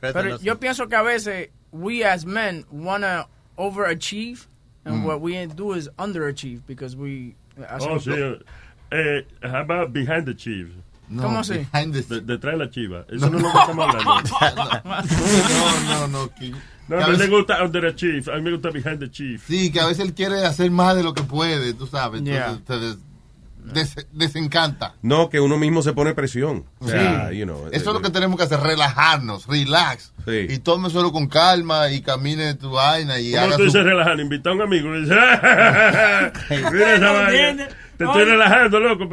Pero 0.00 0.38
yo 0.40 0.58
pienso 0.60 0.88
que 0.88 0.96
a 0.96 1.02
veces 1.02 1.48
we 1.72 2.04
as 2.04 2.24
men 2.24 2.64
wanna 2.70 3.26
overachieve 3.56 4.46
and 4.84 4.96
Mm. 5.02 5.04
what 5.06 5.20
we 5.20 5.46
do 5.46 5.74
is 5.76 5.88
underachieve 5.98 6.62
because 6.66 6.96
we 6.96 7.34
Oh, 7.58 7.64
hacemos- 7.68 8.04
sí. 8.04 8.12
Eh, 8.92 9.24
how 9.44 9.56
about 9.60 9.92
behind 9.92 10.26
the 10.26 10.34
chief? 10.34 10.68
No, 11.10 11.22
¿Cómo 11.24 11.40
así? 11.40 11.54
behind 11.72 11.92
the- 11.92 12.14
De- 12.14 12.20
detrás 12.20 12.52
de 12.56 12.64
la 12.64 12.70
chiva. 12.70 13.04
Eso 13.10 13.28
no, 13.28 13.36
es 13.38 13.42
lo 13.42 13.52
que 13.52 13.58
estamos 13.58 13.88
hablando. 13.88 14.14
No, 15.88 16.06
no, 16.06 16.08
no. 16.08 16.28
King. 16.34 16.52
No, 16.88 16.96
Que 16.96 17.02
a 17.02 17.06
a 17.06 17.10
mí 17.10 17.16
me 17.18 17.26
gusta 17.26 17.62
Under 17.64 17.82
the 17.82 17.94
Chief. 17.94 18.28
A 18.28 18.36
mí 18.36 18.42
me 18.42 18.52
gusta 18.52 18.70
Behind 18.70 18.98
the 19.00 19.10
Chief. 19.10 19.42
Sí, 19.46 19.70
que 19.70 19.80
a 19.80 19.86
veces 19.86 20.04
él 20.06 20.14
quiere 20.14 20.44
hacer 20.46 20.70
más 20.70 20.96
de 20.96 21.02
lo 21.02 21.12
que 21.14 21.22
puede, 21.22 21.74
tú 21.74 21.86
sabes. 21.86 22.22
Yeah. 22.24 22.50
Entonces, 22.50 22.64
te 22.66 22.78
des- 23.74 23.94
des- 23.94 24.06
desencanta. 24.12 24.94
No, 25.02 25.28
que 25.30 25.38
uno 25.40 25.56
mismo 25.58 25.82
se 25.82 25.92
pone 25.92 26.14
presión. 26.14 26.64
O 26.80 26.88
sea, 26.88 27.28
Sí. 27.30 27.38
you 27.38 27.44
know, 27.44 27.66
Eso 27.68 27.76
es 27.76 27.82
eh, 27.82 27.92
lo 27.92 28.00
que 28.02 28.10
tenemos 28.10 28.36
que 28.36 28.44
hacer, 28.44 28.58
relajarnos, 28.60 29.46
relax. 29.46 30.12
Sí. 30.26 30.46
Y 30.48 30.58
tome 30.58 30.90
solo 30.90 31.12
con 31.12 31.28
calma 31.28 31.90
y 31.90 32.00
camine 32.02 32.54
tu 32.54 32.70
vaina 32.70 33.18
y 33.20 33.32
¿Cómo 33.32 33.44
haga 33.44 33.56
tú 33.56 33.62
su... 33.62 33.64
dices 33.66 33.84
relajar? 33.84 34.18
Invita 34.18 34.50
a 34.50 34.52
un 34.54 34.62
amigo 34.62 34.94
y 34.96 35.00
dice, 35.02 35.14
mira 36.72 36.94
esa 36.96 37.12
vaina. 37.12 37.68
Te 38.04 38.10
estoy 38.10 38.24
relajando, 38.24 38.80
loco. 38.80 39.08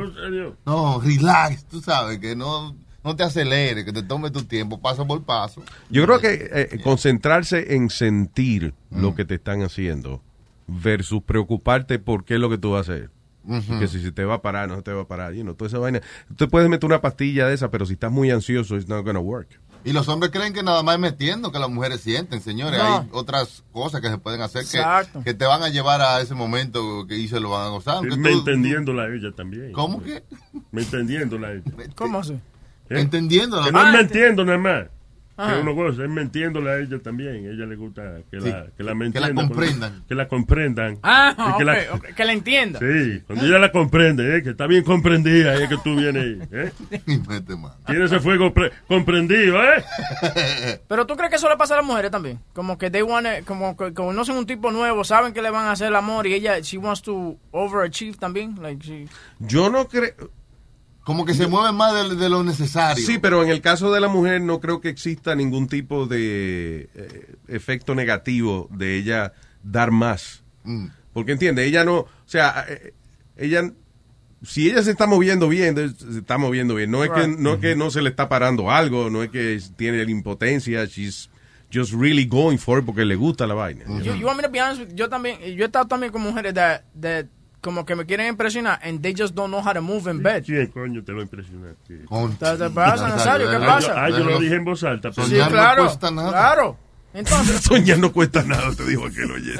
No, 0.65 0.99
relax, 1.01 1.65
tú 1.65 1.81
sabes, 1.81 2.19
que 2.19 2.35
no, 2.35 2.75
no 3.03 3.15
te 3.15 3.23
acelere, 3.23 3.83
que 3.85 3.93
te 3.93 4.03
tome 4.03 4.31
tu 4.31 4.43
tiempo, 4.43 4.79
paso 4.81 5.05
por 5.05 5.23
paso. 5.23 5.61
Yo 5.89 6.05
creo 6.05 6.19
que 6.19 6.49
eh, 6.53 6.79
concentrarse 6.83 7.75
en 7.75 7.89
sentir 7.89 8.73
Mm. 8.89 9.01
lo 9.01 9.15
que 9.15 9.25
te 9.25 9.35
están 9.35 9.61
haciendo 9.63 10.21
versus 10.65 11.21
preocuparte 11.23 11.99
por 11.99 12.23
qué 12.23 12.35
es 12.35 12.39
lo 12.39 12.49
que 12.49 12.57
tú 12.57 12.71
vas 12.71 12.87
a 12.89 12.93
hacer. 12.93 13.09
Ujú. 13.43 13.79
Que 13.79 13.87
si 13.87 14.01
se 14.01 14.11
te 14.11 14.25
va 14.25 14.35
a 14.35 14.41
parar, 14.41 14.67
no 14.67 14.75
se 14.77 14.81
te 14.81 14.91
va 14.91 15.03
a 15.03 15.07
parar. 15.07 15.33
You 15.33 15.43
know, 15.43 15.53
toda 15.55 15.67
esa 15.69 15.77
vaina. 15.79 16.01
Tú 16.35 16.49
puedes 16.49 16.69
meter 16.69 16.85
una 16.85 16.99
pastilla 17.01 17.47
de 17.47 17.53
esa, 17.53 17.69
pero 17.71 17.85
si 17.85 17.93
estás 17.93 18.11
muy 18.11 18.29
ansioso, 18.31 18.75
it's 18.75 18.89
not 18.89 19.05
gonna 19.05 19.19
work. 19.19 19.59
Y 19.87 19.93
los 19.93 20.07
hombres 20.09 20.31
creen 20.31 20.53
que 20.53 20.63
nada 20.63 20.83
más 20.83 20.95
es 20.95 20.99
metiendo 21.01 21.51
que 21.51 21.59
las 21.59 21.69
mujeres 21.69 22.01
sienten, 22.01 22.41
señores. 22.41 22.77
No. 22.79 22.97
Hay 22.99 23.07
otras 23.11 23.63
cosas 23.71 24.01
que 24.01 24.09
se 24.09 24.17
pueden 24.17 24.41
hacer 24.41 24.65
que, 24.65 25.21
que 25.23 25.33
te 25.33 25.45
van 25.45 25.63
a 25.63 25.69
llevar 25.69 26.01
a 26.01 26.19
ese 26.19 26.35
momento 26.35 27.07
que 27.07 27.15
y 27.17 27.27
se 27.27 27.39
lo 27.39 27.51
van 27.51 27.67
a 27.67 27.69
gozar. 27.69 27.95
aunque 27.97 28.17
Me 28.17 28.31
tú- 28.31 28.39
entendiéndola 28.39 29.03
a 29.03 29.07
ella 29.07 29.31
también. 29.35 29.71
¿Cómo 29.71 30.03
que? 30.03 30.23
Me 30.71 30.81
entendiéndola 30.81 31.47
a 31.47 31.51
ella. 31.53 31.63
¿Cómo 31.95 32.19
así? 32.19 32.33
¿Eh? 32.89 32.99
Entendiéndola. 32.99 33.65
Que 33.65 33.71
no 33.71 33.79
Ah, 33.79 33.89
es 33.91 33.93
mentiendo 33.97 34.43
nada 34.45 34.57
más. 34.57 34.87
Ah. 35.39 35.53
Que 35.53 35.61
uno 35.61 35.73
goza, 35.75 36.03
es 36.03 36.09
mentiéndole 36.09 36.71
a 36.71 36.77
ella 36.79 36.99
también. 36.99 37.45
A 37.45 37.51
ella 37.53 37.65
le 37.67 37.75
gusta 37.75 38.01
que, 38.31 38.41
Sí, 38.41 38.49
la, 38.49 38.65
que 38.75 38.83
la 38.83 38.95
me 38.95 39.11
que 39.11 39.19
la 39.19 39.33
comprendan. 39.33 40.03
Que 40.07 40.15
la 40.15 40.27
comprendan. 40.27 40.97
Ah, 41.03 41.35
Y 41.37 41.41
ok, 41.51 41.57
que 41.59 41.63
la- 41.65 41.77
ok, 41.93 42.05
que 42.15 42.25
la 42.25 42.33
entienda. 42.33 42.79
Sí, 42.79 43.21
cuando 43.27 43.45
ella 43.45 43.59
la 43.59 43.71
comprende, 43.71 44.37
¿eh? 44.37 44.43
que 44.43 44.49
está 44.49 44.65
bien 44.67 44.83
comprendida, 44.83 45.53
es 45.55 45.69
que 45.69 45.77
tú 45.83 45.95
vienes 45.95 46.23
ahí. 46.23 46.39
¿eh? 46.51 46.71
Tiene 47.85 48.05
ese 48.05 48.19
fuego 48.19 48.53
pre- 48.53 48.71
comprendido, 48.87 49.61
¿eh? 49.63 49.83
Pero 50.87 51.05
tú 51.05 51.15
crees 51.15 51.29
que 51.29 51.35
eso 51.37 51.49
le 51.49 51.57
pasa 51.57 51.75
a 51.75 51.77
las 51.77 51.85
mujeres 51.85 52.11
también? 52.11 52.39
Como 52.53 52.77
que 52.77 52.89
they 52.89 53.01
wanna, 53.03 53.41
como 53.45 53.77
que 53.77 53.93
conocen 53.93 54.35
un 54.37 54.45
tipo 54.45 54.71
nuevo, 54.71 55.03
saben 55.03 55.33
que 55.33 55.41
le 55.41 55.49
van 55.51 55.65
a 55.65 55.71
hacer 55.73 55.87
el 55.87 55.95
amor 55.95 56.27
y 56.27 56.33
ella, 56.33 56.59
she 56.59 56.77
wants 56.77 57.01
to 57.03 57.37
overachieve 57.51 58.17
también. 58.17 58.55
Like 58.61 58.83
she, 58.85 59.07
Yo 59.39 59.69
no 59.69 59.87
creo. 59.87 60.13
Como 61.07 61.23
que 61.23 61.33
se 61.33 61.47
mueven 61.47 61.73
más 61.73 61.93
de, 61.93 62.17
de 62.17 62.27
lo 62.27 62.43
necesario. 62.43 63.05
Sí, 63.05 63.17
pero 63.17 63.41
en 63.41 63.47
el 63.49 63.61
caso 63.61 63.93
de 63.93 64.01
la 64.01 64.09
mujer 64.09 64.41
no 64.41 64.59
creo 64.59 64.81
que 64.81 64.89
exista 64.89 65.35
ningún 65.35 65.69
tipo 65.69 66.05
de 66.05 66.89
eh, 66.93 67.35
efecto 67.47 67.95
negativo 67.95 68.67
de 68.73 68.97
ella 68.97 69.31
dar 69.63 69.91
más. 69.91 70.43
Mm. 70.65 70.87
Porque 71.13 71.31
entiende, 71.31 71.63
ella 71.63 71.85
no, 71.85 71.99
o 71.99 72.07
sea, 72.25 72.65
eh, 72.67 72.93
ella, 73.37 73.71
si 74.43 74.69
ella 74.69 74.83
se 74.83 74.91
está 74.91 75.07
moviendo 75.07 75.47
bien, 75.47 75.77
se 75.77 76.19
está 76.19 76.37
moviendo 76.37 76.75
bien. 76.75 76.91
No 76.91 77.05
es 77.05 77.09
que 77.11 77.25
no 77.25 77.53
es 77.53 77.59
que 77.61 77.77
no 77.77 77.89
se 77.89 78.01
le 78.01 78.09
está 78.09 78.27
parando 78.27 78.69
algo, 78.69 79.09
no 79.09 79.23
es 79.23 79.29
que 79.29 79.61
tiene 79.77 80.03
la 80.03 80.11
impotencia, 80.11 80.83
she's 80.83 81.29
just 81.73 81.93
really 81.93 82.25
going 82.25 82.57
for 82.57 82.79
it 82.79 82.85
porque 82.85 83.05
le 83.05 83.15
gusta 83.15 83.47
la 83.47 83.53
vaina. 83.53 83.85
You, 84.03 84.13
you 84.13 84.25
want 84.25 84.35
me 84.35 84.43
to 84.43 84.51
be 84.51 84.59
honest 84.59 84.81
with- 84.81 84.93
yo 84.93 85.07
también, 85.07 85.39
yo 85.55 85.63
he 85.63 85.67
estado 85.67 85.85
también 85.87 86.11
con 86.11 86.21
mujeres 86.21 86.53
that, 86.53 86.81
that 86.99 87.27
como 87.61 87.85
que 87.85 87.95
me 87.95 88.05
quieren 88.05 88.27
impresionar 88.27 88.79
and 88.83 89.01
they 89.01 89.13
just 89.17 89.33
don't 89.35 89.49
know 89.51 89.61
how 89.61 89.73
to 89.73 89.81
move 89.81 90.09
in 90.09 90.21
bed. 90.21 90.43
¿Quién 90.45 90.67
coño 90.67 91.03
te 91.03 91.11
lo 91.11 91.21
impresiona? 91.21 91.69
a 91.71 91.73
ti? 91.87 91.95
¿Te, 92.39 92.57
te 92.57 92.69
pasa, 92.69 93.07
Nazario? 93.09 93.49
¿Qué 93.49 93.55
Ah, 93.57 93.65
pasa? 93.65 93.93
Ah, 94.05 94.09
yo 94.09 94.19
lo 94.19 94.39
dije 94.39 94.55
en 94.55 94.63
voz 94.65 94.83
alta. 94.83 95.09
pero- 95.11 95.27
Sí, 95.27 95.35
claro, 95.49 95.97
claro. 95.99 96.77
Entonces, 97.13 97.61
Soñar 97.63 97.97
no 97.97 98.11
cuesta 98.11 98.43
nada, 98.43 98.73
te 98.75 98.85
dijo 98.85 99.05
aquel 99.07 99.31
oye. 99.31 99.53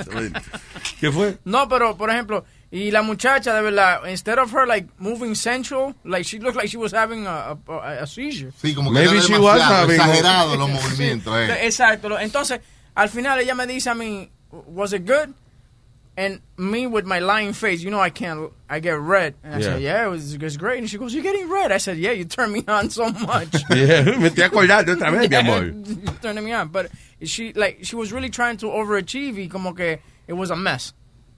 ¿Qué 0.99 1.11
fue? 1.11 1.37
no, 1.45 1.67
pero 1.67 1.97
por 1.97 2.09
ejemplo, 2.11 2.45
y 2.69 2.91
la 2.91 3.01
muchacha 3.01 3.53
de 3.55 3.61
verdad, 3.61 4.01
instead 4.09 4.37
of 4.37 4.53
her 4.53 4.67
like 4.67 4.87
moving 4.99 5.33
sensual, 5.35 5.95
like 6.03 6.23
she 6.23 6.37
looked 6.39 6.55
like 6.55 6.67
she 6.67 6.77
was 6.77 6.93
having 6.93 7.25
a, 7.25 7.57
a, 7.67 8.01
a 8.01 8.05
seizure. 8.07 8.51
Sí, 8.61 8.75
como 8.75 8.91
que 8.91 8.99
Maybe 8.99 9.19
she 9.21 9.33
demasiado, 9.33 9.43
was 9.43 9.61
having- 9.61 9.95
exagerado 9.95 10.55
los 10.55 10.69
movimientos. 10.83 11.33
Sí, 11.33 11.51
eh. 11.51 11.65
Exacto. 11.65 12.19
Entonces, 12.19 12.59
al 12.93 13.09
final 13.09 13.39
ella 13.39 13.55
me 13.55 13.65
dice 13.65 13.89
a 13.89 13.95
mí, 13.95 14.29
was 14.51 14.93
it 14.93 15.07
good? 15.07 15.33
And 16.19 16.41
me 16.57 16.87
with 16.87 17.05
my 17.05 17.19
lying 17.19 17.53
face, 17.53 17.83
you 17.83 17.91
know 17.91 17.99
I 17.99 18.09
can't, 18.09 18.51
I 18.67 18.79
get 18.79 18.97
red. 18.99 19.35
And 19.43 19.53
I 19.53 19.57
Yeah. 19.59 19.63
said, 19.63 19.81
yeah, 19.83 20.05
it 20.07 20.09
was, 20.09 20.33
it 20.33 20.41
was 20.41 20.57
great. 20.57 20.79
And 20.79 20.89
she 20.89 20.97
goes, 20.97 21.13
you're 21.13 21.21
getting 21.21 21.47
red. 21.47 21.71
I 21.71 21.77
said, 21.77 21.97
yeah, 21.99 22.09
you 22.11 22.25
turn 22.25 22.51
me 22.51 22.63
on 22.67 22.89
so 22.89 23.11
much. 23.11 23.53
Yeah, 23.69 24.01
me 24.17 24.27
estoy 24.29 24.43
acordando 24.49 24.95
otra 24.95 25.11
vez, 25.11 25.29
mi 25.29 25.35
amor. 25.35 25.65
you're 25.65 26.13
turning 26.23 26.43
me 26.43 26.53
on. 26.53 26.69
But 26.69 26.89
she, 27.21 27.53
like, 27.53 27.85
she 27.85 27.95
was 27.95 28.11
really 28.11 28.29
trying 28.31 28.57
to 28.57 28.65
overachieve 28.65 29.37
y 29.37 29.47
como 29.47 29.73
que 29.73 29.99
it 30.27 30.33
was 30.33 30.49
a 30.49 30.55
mess. 30.55 30.91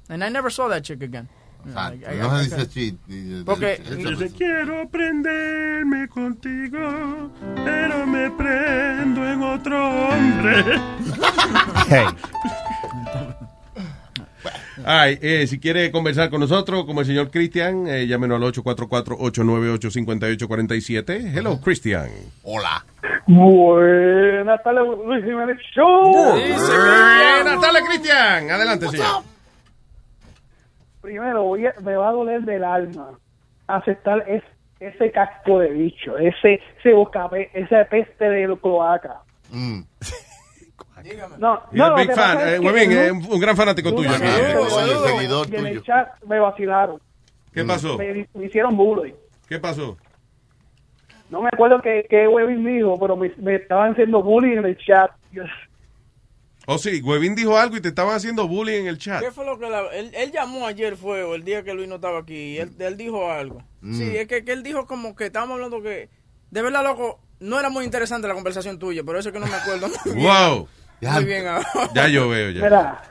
And 0.07 0.23
I 0.23 0.29
never 0.29 0.49
saw 0.49 0.69
that 0.69 0.85
chick 0.85 1.03
again. 1.03 1.27
You 1.65 1.73
know, 1.73 1.77
ah, 1.77 1.89
like, 1.89 2.07
I- 2.07 2.15
No 2.15 2.41
se 2.41 2.55
dice 2.55 2.73
cheat. 2.73 3.45
Porque- 3.45 3.79
Dice, 3.83 4.31
quiero 4.33 4.87
prenderme 4.87 6.07
contigo, 6.07 7.29
pero 7.65 8.05
me 8.07 8.29
prendo 8.31 9.25
en 9.27 9.41
otro 9.43 9.75
hombre. 9.77 10.79
Ay, 14.91 15.19
eh, 15.21 15.45
si 15.45 15.59
quiere 15.59 15.91
conversar 15.91 16.31
con 16.31 16.39
nosotros, 16.39 16.83
como 16.85 17.01
el 17.01 17.05
señor 17.05 17.29
Cristian, 17.29 17.85
eh, 17.87 18.07
llámenos 18.07 18.37
al 18.37 18.43
844-898-5847. 18.51 21.31
Hello, 21.37 21.61
Cristian. 21.61 22.09
Hola. 22.41 22.83
Buenas 23.27 24.63
tardes, 24.63 24.81
Luis 25.05 25.23
Jiménez 25.23 25.57
Show. 25.75 26.11
Buenas 26.11 27.61
tardes, 27.61 27.83
Cristian. 27.87 28.49
Adelante, 28.49 28.87
señor. 28.87 29.21
Primero, 31.01 31.43
voy 31.43 31.67
a- 31.67 31.75
me 31.83 31.95
va 31.95 32.09
a 32.09 32.11
doler 32.11 32.41
del 32.41 32.63
alma 32.63 33.11
aceptar 33.67 34.25
es- 34.27 34.41
ese 34.79 35.11
casco 35.11 35.59
de 35.59 35.69
bicho, 35.69 36.17
ese, 36.17 36.59
ese 36.79 36.93
bocape, 36.93 37.51
esa 37.53 37.85
peste 37.85 38.25
de 38.27 38.57
cloaca. 38.59 39.19
Mm. 39.51 39.81
No, 41.37 41.61
no, 41.71 41.95
big 41.95 42.07
que 42.09 42.15
fan. 42.15 42.39
es 42.39 42.59
Eh, 42.59 42.59
que 42.61 43.07
eh, 43.07 43.11
un- 43.11 43.39
gran 43.39 43.55
fanático 43.55 43.93
tuyo. 43.93 44.09
seguidor 44.13 45.53
en 45.53 45.65
el 45.67 45.83
chat 45.83 46.09
me 46.25 46.39
vacilaron. 46.39 46.99
¿Qué 47.53 47.63
pasó? 47.65 47.97
Me, 47.97 48.27
me 48.33 48.45
hicieron 48.45 48.75
bullying. 48.77 49.13
¿Qué 49.47 49.59
pasó? 49.59 49.97
No 51.29 51.41
me 51.41 51.49
acuerdo 51.51 51.81
qué, 51.81 52.27
Webin 52.27 52.65
dijo, 52.65 52.99
pero 52.99 53.15
me, 53.15 53.31
me 53.37 53.55
estaban 53.55 53.91
haciendo 53.91 54.21
bullying 54.23 54.57
en 54.57 54.65
el 54.65 54.77
chat. 54.77 55.11
Yo- 55.31 55.43
Oh, 56.71 56.77
sí, 56.77 57.01
Huevín 57.01 57.33
dijo 57.33 57.57
algo 57.57 57.77
y 57.77 57.81
te 57.81 57.87
estaban 57.87 58.13
haciendo 58.15 58.47
bullying 58.47 58.81
en 58.81 58.87
el 58.87 58.99
chat. 58.99 59.21
¿Qué 59.23 59.31
fue 59.31 59.43
lo 59.43 59.57
que 59.57 59.67
la- 59.67 59.87
él, 59.91 60.11
él 60.13 60.31
llamó 60.31 60.67
ayer 60.67 60.95
fue 60.97 61.23
o 61.23 61.33
el 61.33 61.43
día 61.43 61.63
que 61.63 61.73
Luis 61.73 61.87
no 61.89 61.95
estaba 61.95 62.19
aquí 62.19 62.35
y 62.35 62.57
él, 62.59 62.69
él 62.77 62.95
dijo 62.95 63.31
algo. 63.31 63.63
Mm. 63.81 63.93
Sí, 63.97 64.15
es 64.15 64.27
que, 64.27 64.45
que 64.45 64.51
él 64.51 64.61
dijo 64.61 64.85
como 64.85 65.15
que 65.15 65.25
estábamos 65.27 65.55
hablando 65.55 65.81
que 65.81 66.09
de 66.51 66.61
verdad 66.61 66.83
loco 66.83 67.21
no 67.39 67.59
era 67.59 67.69
muy 67.71 67.85
interesante 67.85 68.27
la 68.27 68.35
conversación 68.35 68.77
tuya, 68.77 69.01
pero 69.03 69.17
eso 69.17 69.29
es 69.29 69.33
que 69.33 69.39
no 69.39 69.47
me 69.47 69.55
acuerdo 69.55 69.87
muy 70.05 70.15
Wow. 71.01 71.11
Muy 71.13 71.25
bien 71.25 71.47
ahora. 71.47 71.65
Ya 71.93 72.07
yo 72.07 72.27
veo, 72.29 72.49
ya. 72.51 72.61
Mira, 72.63 73.01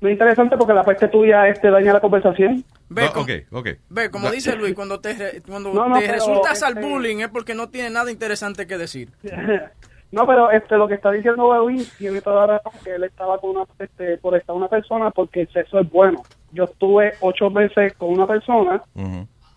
es 0.00 0.10
interesante 0.10 0.56
porque 0.56 0.72
la 0.74 0.82
peste 0.84 1.08
tuya 1.08 1.48
este 1.48 1.70
daña 1.70 1.92
la 1.92 2.00
conversación. 2.00 2.64
Ve, 2.88 3.02
No, 3.06 3.12
como, 3.12 3.24
ok, 3.24 3.30
ok. 3.52 3.68
ve, 3.88 4.10
como 4.10 4.30
dice 4.30 4.54
Luis, 4.56 4.74
cuando 4.74 5.00
te, 5.00 5.14
re- 5.14 5.42
cuando 5.46 5.72
No, 5.72 5.88
no, 5.88 5.98
te 5.98 6.06
resultas 6.12 6.62
al 6.62 6.74
este- 6.76 6.86
bullying 6.88 7.18
es 7.20 7.28
porque 7.28 7.54
no 7.54 7.68
tiene 7.70 7.90
nada 7.90 8.10
interesante 8.10 8.66
que 8.66 8.76
decir. 8.78 9.10
No, 10.12 10.28
pero 10.28 10.48
este 10.52 10.76
lo 10.76 10.86
que 10.86 10.94
está 10.94 11.10
diciendo 11.10 11.48
Webin 11.48 11.84
tiene 11.98 12.20
toda 12.20 12.46
la 12.46 12.58
razón 12.58 12.72
que 12.84 12.94
él 12.94 13.02
estaba 13.02 13.36
con 13.38 13.50
una 13.50 13.64
este, 13.80 14.16
por 14.18 14.36
estar 14.36 14.54
una 14.54 14.68
persona 14.68 15.10
porque 15.10 15.40
el 15.40 15.52
sexo 15.52 15.80
es 15.80 15.90
bueno. 15.90 16.22
Yo 16.52 16.64
estuve 16.64 17.14
ocho 17.18 17.50
meses 17.50 17.94
con 17.94 18.10
una 18.10 18.24
persona 18.24 18.80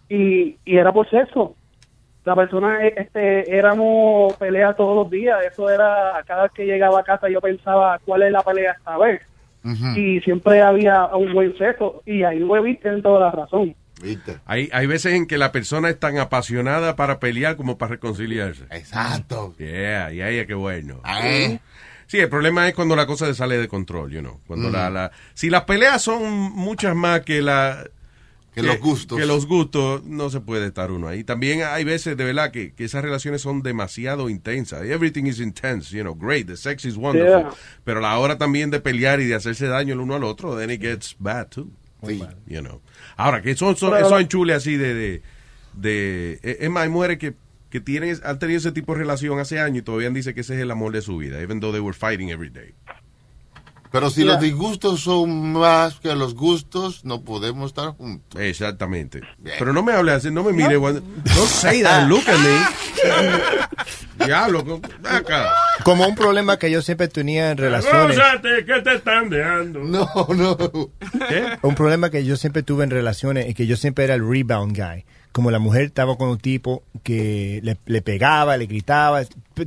y, 0.09 0.57
y 0.65 0.77
era 0.77 0.91
por 0.91 1.07
sexo. 1.11 1.55
La 2.27 2.35
persona, 2.35 2.85
eh, 2.85 2.93
este, 2.97 3.55
éramos 3.57 4.33
peleas 4.33 4.75
todos 4.75 4.97
los 4.97 5.09
días. 5.09 5.37
Eso 5.49 5.69
era, 5.69 6.21
cada 6.27 6.43
vez 6.43 6.51
que 6.51 6.65
llegaba 6.65 6.99
a 6.99 7.03
casa 7.03 7.29
yo 7.29 7.39
pensaba 7.39 7.97
cuál 8.03 8.23
es 8.23 8.33
la 8.33 8.41
pelea 8.43 8.73
esta 8.77 8.97
vez. 8.97 9.21
Y 9.95 10.19
siempre 10.21 10.61
había 10.61 11.05
un 11.07 11.33
buen 11.33 11.57
sexo. 11.57 12.01
Y 12.05 12.23
ahí 12.23 12.43
Webin 12.43 12.79
tiene 12.81 13.01
toda 13.01 13.21
la 13.21 13.31
razón. 13.31 13.73
Hay, 14.45 14.69
hay 14.73 14.87
veces 14.87 15.13
en 15.13 15.25
que 15.25 15.37
la 15.37 15.53
persona 15.53 15.89
es 15.89 15.97
tan 15.99 16.17
apasionada 16.17 16.97
para 16.97 17.19
pelear 17.19 17.55
como 17.55 17.77
para 17.77 17.91
reconciliarse. 17.93 18.65
Exacto. 18.71 19.55
Yeah, 19.57 20.11
yeah, 20.11 20.29
yeah, 20.29 20.45
qué 20.45 20.53
bueno. 20.53 20.99
Ah. 21.05 21.21
Sí, 22.07 22.19
el 22.19 22.29
problema 22.29 22.67
es 22.67 22.73
cuando 22.75 22.95
la 22.97 23.05
cosa 23.05 23.25
se 23.25 23.33
sale 23.35 23.57
de 23.57 23.67
control, 23.69 24.11
you 24.11 24.19
know. 24.19 24.39
Cuando 24.47 24.67
Mm. 24.69 24.73
la, 24.73 24.89
la, 24.89 25.11
si 25.33 25.49
las 25.49 25.63
peleas 25.63 26.01
son 26.01 26.23
muchas 26.53 26.93
más 26.93 27.21
que 27.21 27.41
la... 27.41 27.85
Que 28.61 28.67
los 28.67 28.79
gustos. 28.79 29.19
Que 29.19 29.25
los 29.25 29.45
gustos, 29.45 30.03
no 30.03 30.29
se 30.29 30.39
puede 30.41 30.67
estar 30.67 30.91
uno 30.91 31.07
ahí. 31.07 31.23
También 31.23 31.61
hay 31.63 31.83
veces, 31.83 32.17
de 32.17 32.23
verdad, 32.25 32.51
que, 32.51 32.73
que 32.73 32.85
esas 32.85 33.03
relaciones 33.03 33.41
son 33.41 33.61
demasiado 33.61 34.29
intensas. 34.29 34.83
Everything 34.83 35.25
is 35.25 35.39
intense, 35.39 35.95
you 35.95 36.01
know, 36.01 36.15
great, 36.15 36.47
the 36.47 36.57
sex 36.57 36.83
is 36.85 36.95
wonderful. 36.97 37.41
Yeah. 37.43 37.51
Pero 37.83 38.01
la 38.01 38.17
hora 38.17 38.37
también 38.37 38.71
de 38.71 38.79
pelear 38.79 39.19
y 39.21 39.25
de 39.25 39.35
hacerse 39.35 39.67
daño 39.67 39.93
el 39.93 39.99
uno 39.99 40.15
al 40.15 40.23
otro, 40.23 40.57
then 40.57 40.71
it 40.71 40.81
gets 40.81 41.15
bad 41.19 41.47
too. 41.49 41.69
You 42.47 42.61
know. 42.61 42.81
Ahora, 43.15 43.41
que 43.41 43.55
son, 43.55 43.75
son, 43.75 43.91
Pero- 43.91 44.09
son 44.09 44.21
enchules 44.21 44.55
así 44.57 44.75
de... 44.75 44.93
de, 44.93 45.21
de- 45.73 46.39
es 46.41 46.57
es 46.61 46.69
más, 46.69 46.83
hay 46.83 46.89
mujeres 46.89 47.17
que 47.19 47.35
que 47.69 47.81
tienen, 47.81 48.17
han 48.23 48.39
tenido 48.39 48.59
ese 48.59 48.71
tipo 48.71 48.93
de 48.93 48.99
relación 48.99 49.39
hace 49.39 49.59
años 49.59 49.79
y 49.79 49.81
todavía 49.81 50.09
dicen 50.09 50.33
que 50.33 50.39
ese 50.39 50.55
es 50.55 50.61
el 50.61 50.71
amor 50.71 50.93
de 50.93 51.01
su 51.01 51.17
vida, 51.17 51.41
even 51.41 51.59
though 51.59 51.73
they 51.73 51.81
were 51.81 51.93
fighting 51.93 52.29
every 52.29 52.49
day. 52.49 52.73
Pero 53.91 54.09
si 54.09 54.23
los 54.23 54.39
disgustos 54.39 55.01
son 55.01 55.53
más 55.53 55.95
que 55.99 56.13
los 56.15 56.35
gustos, 56.35 57.05
no 57.05 57.21
podemos 57.21 57.67
estar 57.71 57.89
juntos. 57.95 58.39
Exactamente. 58.41 59.21
Pero 59.57 59.71
no 59.73 59.81
me 59.83 59.93
hable 59.93 60.11
así, 60.11 60.29
no 60.29 60.43
me 60.43 60.51
mire. 60.53 60.77
cuando- 60.77 61.01
Don't 61.35 61.47
say 61.49 61.81
that, 61.83 62.07
look 62.07 62.23
at 62.27 62.37
me. 62.37 63.55
Diablo, 64.25 64.81
acá. 65.03 65.53
Como 65.83 66.07
un 66.07 66.15
problema 66.15 66.57
que 66.57 66.69
yo 66.71 66.81
siempre 66.81 67.07
tenía 67.07 67.51
en 67.51 67.57
relaciones. 67.57 68.17
Rózate, 68.17 68.65
que 68.65 68.81
te 68.81 68.95
están 68.95 69.29
dejando. 69.29 69.79
No, 69.79 70.09
no. 70.35 70.57
Un 71.61 71.75
problema 71.75 72.09
que 72.09 72.25
yo 72.25 72.35
siempre 72.35 72.63
tuve 72.63 72.83
en 72.83 72.89
relaciones 72.89 73.45
es 73.47 73.55
que 73.55 73.67
yo 73.67 73.77
siempre 73.77 74.05
era 74.05 74.15
el 74.15 74.27
rebound 74.27 74.75
guy. 74.75 75.05
Como 75.31 75.51
la 75.51 75.59
mujer 75.59 75.83
estaba 75.83 76.17
con 76.17 76.29
un 76.29 76.39
tipo 76.39 76.81
que 77.03 77.59
le, 77.63 77.77
le 77.85 78.01
pegaba, 78.01 78.57
le 78.57 78.65
gritaba, 78.65 79.21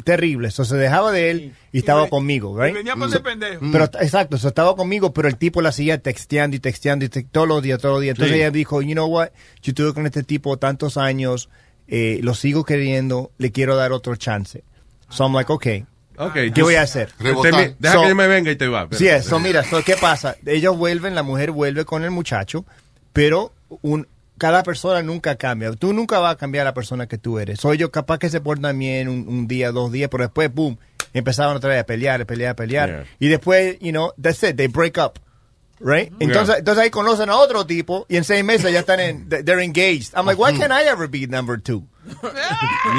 terrible. 0.04 0.48
Eso 0.48 0.64
se 0.64 0.76
dejaba 0.76 1.12
de 1.12 1.30
él 1.30 1.54
y 1.72 1.78
estaba 1.78 2.08
conmigo, 2.08 2.56
Y 2.58 2.62
right? 2.64 2.74
venía 2.74 2.96
por 2.96 3.08
ese 3.08 3.20
pendejo. 3.20 3.64
Pero 3.70 3.84
exacto, 3.84 4.34
eso 4.36 4.48
estaba 4.48 4.74
conmigo, 4.74 5.12
pero 5.14 5.28
el 5.28 5.36
tipo 5.36 5.62
la 5.62 5.70
seguía 5.70 5.98
texteando 6.02 6.56
y 6.56 6.60
texteando 6.60 7.04
y 7.04 7.08
te- 7.08 7.22
todos 7.22 7.46
los 7.46 7.62
días, 7.62 7.78
todos 7.80 7.94
los 7.94 8.02
días. 8.02 8.14
Entonces 8.14 8.34
Sí. 8.34 8.40
ella 8.40 8.50
dijo, 8.50 8.82
you 8.82 8.94
know 8.94 9.06
what, 9.06 9.28
yo 9.62 9.70
estuve 9.70 9.94
con 9.94 10.06
este 10.06 10.24
tipo 10.24 10.56
tantos 10.56 10.96
años, 10.96 11.48
eh, 11.86 12.18
lo 12.22 12.34
sigo 12.34 12.64
queriendo, 12.64 13.30
le 13.38 13.52
quiero 13.52 13.76
dar 13.76 13.92
otro 13.92 14.16
chance. 14.16 14.64
So 15.08 15.24
I'm 15.24 15.34
like, 15.34 15.52
okay, 15.52 15.84
Okay, 16.16 16.50
¿qué 16.50 16.62
voy 16.62 16.74
a 16.74 16.82
hacer? 16.82 17.10
Deja 17.18 17.34
So- 17.94 18.02
que 18.02 18.08
yo 18.08 18.14
me 18.14 18.26
venga 18.26 18.50
y 18.50 18.56
te 18.56 18.66
va. 18.68 18.86
Sí, 18.90 19.08
eso, 19.08 19.38
mira, 19.40 19.64
so, 19.64 19.82
¿qué 19.82 19.96
pasa? 19.96 20.36
Ellos 20.44 20.76
vuelven, 20.76 21.14
la 21.14 21.22
mujer 21.22 21.50
vuelve 21.50 21.84
con 21.86 22.04
el 22.04 22.10
muchacho, 22.10 22.66
pero 23.14 23.52
un, 23.80 24.06
cada 24.40 24.62
persona 24.62 25.02
nunca 25.02 25.36
cambia. 25.36 25.70
Tú 25.72 25.92
nunca 25.92 26.18
vas 26.18 26.32
a 26.32 26.36
cambiar 26.38 26.62
a 26.66 26.70
la 26.70 26.74
persona 26.74 27.06
que 27.06 27.18
tú 27.18 27.38
eres. 27.38 27.60
Soy 27.60 27.76
yo 27.76 27.90
capaz 27.90 28.18
que 28.18 28.30
se 28.30 28.40
portan 28.40 28.78
bien 28.78 29.08
un, 29.08 29.28
un 29.28 29.46
día, 29.46 29.70
dos 29.70 29.92
días, 29.92 30.08
pero 30.10 30.24
después, 30.24 30.52
boom, 30.52 30.78
empezaron 31.12 31.56
otra 31.56 31.68
vez 31.70 31.80
a 31.80 31.84
pelear, 31.84 32.22
a 32.22 32.24
pelear, 32.24 32.52
a 32.52 32.56
pelear. 32.56 32.88
Yeah. 32.88 33.04
Y 33.20 33.28
después, 33.28 33.76
you 33.80 33.90
know, 33.92 34.12
that's 34.20 34.42
it, 34.42 34.56
they 34.56 34.66
break 34.66 34.96
up. 34.98 35.18
Right? 35.82 36.12
Entonces, 36.20 36.48
Yeah. 36.48 36.58
entonces 36.58 36.84
ahí 36.84 36.90
conocen 36.90 37.30
a 37.30 37.36
otro 37.36 37.64
tipo 37.64 38.04
y 38.06 38.16
en 38.16 38.24
seis 38.24 38.44
meses 38.44 38.70
ya 38.72 38.80
están 38.80 39.00
en, 39.00 39.28
they're 39.44 39.62
engaged. 39.62 40.12
I'm 40.14 40.26
like, 40.26 40.38
why 40.38 40.52
can't 40.52 40.72
I 40.72 40.84
ever 40.88 41.06
be 41.08 41.26
number 41.26 41.58
two? 41.58 41.84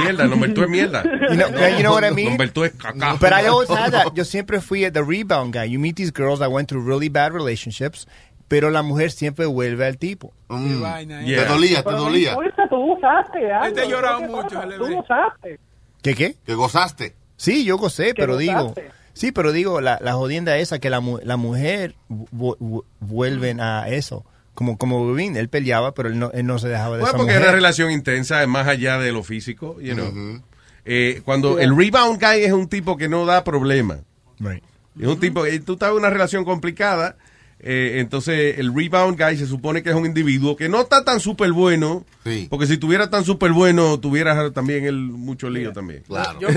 Mierda, 0.04 0.28
nombre 0.28 0.50
tú 0.50 0.64
es 0.64 0.70
mierda. 0.70 1.04
You 1.04 1.36
know, 1.36 1.50
you 1.78 1.84
know 1.84 1.92
what 1.94 2.04
I 2.04 2.12
mean? 2.12 2.30
Nombre 2.30 2.48
tú 2.50 2.64
es 2.64 2.72
caca. 2.74 3.18
But 3.20 3.34
I 3.34 3.48
always 3.48 3.70
had 3.70 3.92
that. 3.92 4.14
Yo 4.16 4.24
siempre 4.24 4.62
fui 4.62 4.90
the 4.90 5.04
rebound 5.04 5.54
guy. 5.54 5.66
You 5.66 5.80
meet 5.80 5.96
these 5.96 6.12
girls 6.12 6.40
that 6.40 6.52
went 6.52 6.70
through 6.70 6.82
really 6.84 7.10
bad 7.10 7.34
relationships, 7.34 8.08
pero 8.52 8.70
la 8.70 8.82
mujer 8.82 9.12
siempre 9.12 9.46
vuelve 9.46 9.86
al 9.86 9.98
tipo. 9.98 10.34
Mm. 10.50 10.82
vaina, 10.82 11.24
Yeah. 11.24 11.44
Te 11.44 11.50
dolía, 11.54 11.84
te 11.84 11.92
dolía. 11.92 12.36
tú 12.70 12.94
usaste 12.98 13.50
algo. 13.50 13.68
Este 13.78 13.90
lloraba 13.90 14.20
¿Qué 14.20 14.28
mucho, 14.28 14.62
Tú 14.78 14.84
ve. 14.88 14.96
usaste. 15.00 15.60
¿Qué 16.02 16.16
qué? 16.16 16.36
Que 16.46 16.54
gozaste. 16.54 17.16
Sí, 17.38 17.64
yo 17.64 17.78
gocé, 17.78 18.14
pero 18.14 18.36
digo, 18.36 18.60
gozaste. 18.60 18.92
sí, 19.14 19.32
pero 19.32 19.54
digo, 19.54 19.80
la, 19.80 20.00
la 20.02 20.14
jodienda 20.16 20.58
esa 20.58 20.80
que 20.80 20.90
la, 20.90 21.00
mu- 21.00 21.20
la 21.24 21.38
mujer 21.38 21.96
vu- 22.10 22.58
vu- 22.60 22.84
vuelven 23.00 23.62
a 23.62 23.88
eso. 23.88 24.26
Como, 24.54 24.78
como 24.78 25.18
él 25.18 25.48
peleaba, 25.48 25.94
pero 25.94 26.10
él 26.10 26.20
no, 26.20 26.30
él 26.34 26.46
no 26.46 26.60
se 26.60 26.68
dejaba 26.68 26.98
de 26.98 27.04
Bueno, 27.04 27.16
esa 27.16 27.18
porque 27.18 27.38
una 27.38 27.54
relación 27.54 27.90
intensa, 27.90 28.42
es 28.42 28.50
más 28.50 28.68
allá 28.68 28.98
de 29.00 29.14
lo 29.14 29.24
físico, 29.24 29.80
you 29.80 29.94
know. 29.94 30.42
Eh, 30.84 31.22
cuando 31.24 31.58
el 31.58 31.74
rebound 31.74 32.20
guy 32.22 32.44
es 32.44 32.52
un 32.52 32.68
tipo 32.68 32.98
que 32.98 33.08
no 33.08 33.26
da 33.26 33.46
problema. 33.46 34.00
Right. 34.42 34.62
Es 35.00 35.08
un 35.08 35.20
tipo, 35.22 35.46
eh, 35.46 35.62
tú 35.62 35.74
estás 35.74 35.92
en 35.92 35.96
una 35.96 36.10
relación 36.10 36.44
complicada, 36.44 37.16
eh, 37.64 38.00
entonces 38.00 38.58
el 38.60 38.74
rebound 38.74 39.22
guy 39.22 39.38
se 39.38 39.46
supone 39.46 39.84
que 39.84 39.90
es 39.90 39.96
un 39.96 40.06
individuo 40.06 40.56
que 40.56 40.68
no 40.70 40.82
está 40.82 41.04
tan 41.06 41.20
súper 41.20 41.52
bueno, 41.52 42.06
Sí. 42.24 42.48
porque 42.50 42.68
si 42.68 42.78
tuviera 42.78 43.10
tan 43.10 43.24
súper 43.26 43.52
bueno, 43.52 44.00
tuviera 44.00 44.52
también 44.52 44.86
el 44.86 44.96
mucho 44.96 45.50
lío 45.50 45.72
también. 45.74 46.04
Claro. 46.08 46.40
Yo- 46.40 46.48
¿Qué 46.50 46.56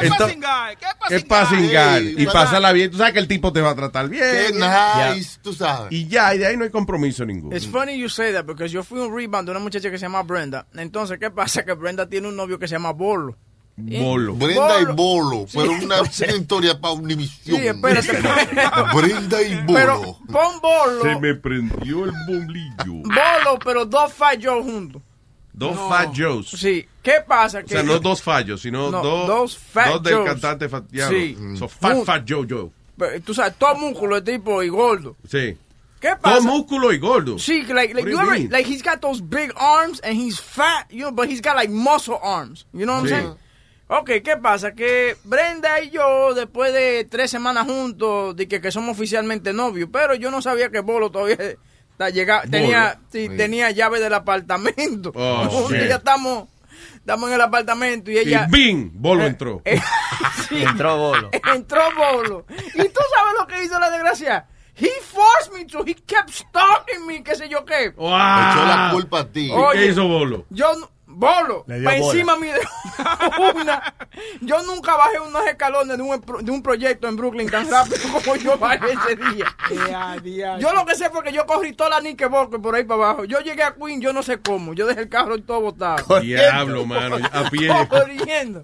Entonces- 0.00 0.18
passing 0.18 0.40
guy? 0.40 0.76
¿Qué 1.08 1.14
Es 1.16 1.24
passing 1.24 1.66
guy? 1.68 2.22
Y 2.22 2.26
pásala 2.26 2.72
bien. 2.72 2.90
Tú 2.90 2.96
sabes 2.98 3.12
que 3.12 3.18
el 3.18 3.28
tipo 3.28 3.52
te 3.52 3.60
va 3.60 3.70
a 3.70 3.74
tratar 3.74 4.08
bien. 4.08 4.22
Qué 4.22 5.14
nice, 5.14 5.38
tú 5.42 5.52
sabes. 5.52 5.90
Y 5.92 6.06
ya, 6.06 6.34
y 6.34 6.38
de 6.38 6.46
ahí 6.46 6.56
no 6.56 6.64
hay 6.64 6.70
compromiso 6.70 7.24
ninguno. 7.24 7.56
It's 7.56 7.66
funny 7.66 7.98
you 7.98 8.08
say 8.08 8.32
that 8.32 8.44
because 8.44 8.72
yo 8.72 8.82
fui 8.82 9.00
un 9.00 9.14
rebound 9.14 9.46
de 9.46 9.50
una 9.52 9.60
muchacha 9.60 9.90
que 9.90 9.98
se 9.98 10.02
llama 10.06 10.22
Brenda. 10.22 10.66
Entonces, 10.74 11.18
¿qué 11.18 11.30
pasa? 11.30 11.64
Que 11.64 11.72
Brenda 11.72 12.08
tiene 12.08 12.28
un 12.28 12.36
novio 12.36 12.58
que 12.58 12.68
se 12.68 12.74
llama 12.76 12.92
Bolo. 12.92 13.36
Bolo. 13.80 14.34
Brenda 14.34 14.80
y 14.80 14.84
Bolo. 14.94 15.46
Pero 15.52 15.72
una, 15.72 16.00
una 16.02 16.36
historia 16.36 16.80
para 16.80 16.94
Univisión. 16.94 17.60
Sí, 17.60 17.66
espérate. 17.66 18.12
Brenda 18.94 19.42
y 19.42 19.64
Pero 19.66 19.98
Bolo. 19.98 20.18
pon 20.30 20.60
Bolo, 20.60 21.02
Se 21.02 21.20
me 21.20 21.34
prendió 21.34 22.04
el 22.04 22.12
bombillo. 22.26 23.02
Bolo, 23.04 23.58
pero 23.64 23.84
dos 23.86 24.12
Fat 24.12 24.38
Joe 24.42 24.62
juntos. 24.62 25.02
Dos 25.52 25.76
Fat 25.88 26.12
Joes. 26.16 26.48
Sí, 26.48 26.86
¿qué 27.02 27.14
pasa? 27.26 27.60
O 27.64 27.68
sea, 27.68 27.82
no 27.82 27.98
dos 27.98 28.22
fallos, 28.22 28.62
sino 28.62 28.90
No, 28.90 29.02
dos, 29.02 29.26
dos 29.26 29.58
Fat 29.58 29.88
dos 29.88 30.02
del 30.02 30.24
cantante 30.24 30.68
Fat 30.68 30.84
Sí. 30.90 30.96
Diablo. 30.96 31.56
So, 31.58 31.68
fat, 31.68 32.04
Fat 32.04 32.24
Joe 32.26 32.46
Joe. 32.48 32.70
Pero, 32.96 33.20
Tú 33.22 33.34
sabes, 33.34 33.54
todo 33.58 33.74
músculo 33.74 34.20
de 34.20 34.32
tipo 34.32 34.62
y 34.62 34.68
gordo. 34.68 35.16
Sí. 35.28 35.56
¿Qué 36.00 36.16
pasa? 36.18 36.38
Todo 36.38 36.42
músculo 36.56 36.92
y 36.94 36.98
gordo. 36.98 37.38
Sí, 37.38 37.62
like, 37.64 37.92
like, 37.92 38.08
you 38.10 38.18
ever, 38.18 38.38
like 38.50 38.64
he's 38.66 38.82
got 38.82 39.02
those 39.02 39.20
big 39.20 39.52
arms 39.56 40.00
and 40.02 40.16
he's 40.16 40.38
fat, 40.40 40.86
you 40.90 41.00
know, 41.02 41.12
but 41.12 41.28
he's 41.28 41.42
got 41.42 41.56
like 41.56 41.68
muscle 41.70 42.18
arms. 42.22 42.64
You 42.72 42.86
know 42.86 42.94
what 43.02 43.08
Sí. 43.08 43.12
I'm 43.14 43.20
saying? 43.22 43.36
Ok, 43.92 44.10
¿qué 44.24 44.36
pasa? 44.40 44.72
Que 44.72 45.16
Brenda 45.24 45.80
y 45.80 45.90
yo, 45.90 46.32
después 46.32 46.72
de 46.72 47.04
tres 47.10 47.28
semanas 47.28 47.66
juntos, 47.66 48.36
de 48.36 48.46
que, 48.46 48.60
que 48.60 48.70
somos 48.70 48.96
oficialmente 48.96 49.52
novios, 49.52 49.88
pero 49.92 50.14
yo 50.14 50.30
no 50.30 50.40
sabía 50.40 50.70
que 50.70 50.78
Bolo 50.78 51.10
todavía 51.10 51.36
está 51.90 52.08
llega- 52.10 52.40
Bolo. 52.42 52.50
tenía, 52.52 53.00
sí, 53.10 53.26
Sí. 53.28 53.36
tenía 53.36 53.70
llave 53.72 53.98
del 53.98 54.14
apartamento. 54.14 55.10
Oh, 55.14 55.66
Un 55.66 55.72
día 55.72 55.96
estamos, 55.96 56.48
estamos 56.94 57.28
en 57.30 57.34
el 57.34 57.40
apartamento 57.40 58.12
y 58.12 58.18
ella... 58.18 58.46
Y 58.48 58.52
¡bing! 58.52 58.90
Bolo 58.94 59.24
entró. 59.26 59.60
Eh, 59.64 59.80
sí, 60.48 60.62
Entró 60.62 60.96
bolo. 60.96 61.30
entró 61.52 61.80
Bolo. 61.96 62.46
¿Y 62.48 62.84
tú 62.90 63.00
sabes 63.16 63.34
lo 63.40 63.46
que 63.48 63.64
hizo 63.64 63.78
la 63.80 63.90
desgracia? 63.90 64.46
He 64.76 64.88
forced 65.02 65.52
me 65.52 65.64
to. 65.66 65.80
He 65.84 65.94
kept 65.94 66.30
stalking 66.30 67.06
me, 67.06 67.22
qué 67.24 67.34
sé 67.34 67.48
yo 67.50 67.64
qué. 67.66 67.90
¡Wow! 67.90 68.06
Echó 68.08 68.64
la 68.64 68.90
culpa 68.92 69.20
a 69.20 69.24
ti. 69.26 69.48
¿Y 69.48 69.50
Oye. 69.50 69.78
qué 69.80 69.86
hizo 69.88 70.06
Bolo? 70.08 70.46
Yo, 70.48 70.72
no- 70.76 70.88
Bolo, 71.12 71.64
para 71.64 71.96
encima 71.96 72.36
mío 72.36 72.54
de 72.54 73.60
una. 73.60 73.94
Yo 74.40 74.62
nunca 74.62 74.96
bajé 74.96 75.18
unos 75.20 75.46
escalones 75.46 75.96
de 75.96 76.02
un, 76.02 76.44
de 76.44 76.50
un 76.50 76.62
proyecto 76.62 77.08
en 77.08 77.16
Brooklyn 77.16 77.50
tan 77.50 77.68
rápido 77.70 77.96
como 78.12 78.36
yo 78.36 78.58
bajé 78.58 78.92
ese 78.92 79.16
día. 79.16 80.58
Yo 80.58 80.72
lo 80.72 80.84
que 80.84 80.94
sé 80.94 81.10
fue 81.10 81.22
que 81.22 81.32
yo 81.32 81.46
corrí 81.46 81.72
toda 81.72 81.90
la 81.90 82.00
Nickelbacker 82.00 82.60
por 82.60 82.74
ahí 82.74 82.84
para 82.84 83.04
abajo. 83.04 83.24
Yo 83.24 83.40
llegué 83.40 83.62
a 83.62 83.74
Queen, 83.74 84.00
yo 84.00 84.12
no 84.12 84.22
sé 84.22 84.40
cómo. 84.40 84.74
Yo 84.74 84.86
dejé 84.86 85.02
el 85.02 85.08
carro 85.08 85.36
y 85.36 85.42
todo 85.42 85.60
botado. 85.60 86.20
Diablo, 86.20 86.86
mano. 86.86 87.16
A 87.32 87.50
pie. 87.50 87.70
Corriendo. 87.88 88.62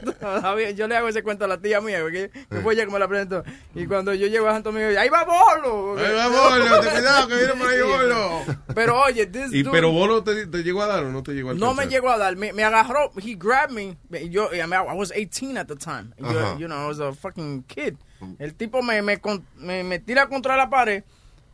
Todavía 0.20 0.70
yo 0.70 0.86
le 0.88 0.96
hago 0.96 1.08
ese 1.08 1.22
cuento 1.22 1.44
a 1.44 1.48
la 1.48 1.58
tía 1.58 1.80
mía, 1.80 2.00
porque 2.02 2.30
que 2.30 2.60
fue 2.60 2.74
ella 2.74 2.84
que 2.86 2.90
me 2.92 2.98
la 2.98 3.08
presentó. 3.08 3.42
Y 3.74 3.86
cuando 3.86 4.14
yo 4.14 4.26
llego 4.26 4.48
a 4.48 4.52
Santo 4.52 4.72
Domingo, 4.72 4.98
ahí 4.98 5.08
va 5.08 5.24
Bolo. 5.24 5.98
Ahí 5.98 6.14
va 6.14 6.28
Bolo, 6.28 6.80
ten 6.80 6.90
cuidado 6.90 7.28
que 7.28 7.34
viene 7.36 7.52
por 7.54 7.68
ahí 7.68 7.80
Bolo. 7.82 8.40
Pero 8.74 9.00
oye, 9.02 9.26
this 9.26 9.52
Y, 9.52 9.62
dude- 9.62 9.70
pero 9.72 9.90
Bolo 9.90 10.22
te, 10.24 10.46
te 10.46 10.62
llegó 10.62 10.82
a 10.82 10.86
dar 10.86 11.04
o 11.04 11.10
no 11.10 11.22
te 11.22 11.32
llegó 11.32 11.50
a 11.50 11.54
no 11.54 11.74
me 11.74 11.86
llegó 11.86 12.10
a 12.10 12.18
dar, 12.18 12.36
me, 12.36 12.52
me 12.52 12.64
agarró, 12.64 13.12
he 13.22 13.34
grabbed 13.34 13.72
me. 13.72 13.96
Yo, 14.30 14.50
I, 14.52 14.66
mean, 14.66 14.72
I 14.74 14.94
was 14.94 15.12
18 15.12 15.56
at 15.58 15.66
the 15.66 15.76
time. 15.76 16.12
You 16.58 16.66
know, 16.68 16.84
I 16.84 16.86
was 16.88 17.00
a 17.00 17.12
fucking 17.12 17.64
kid. 17.68 17.96
El 18.38 18.54
tipo 18.54 18.82
me, 18.82 19.00
me, 19.02 19.18
me, 19.56 19.82
me 19.82 19.98
tira 19.98 20.28
contra 20.28 20.56
la 20.56 20.68
pared 20.68 21.04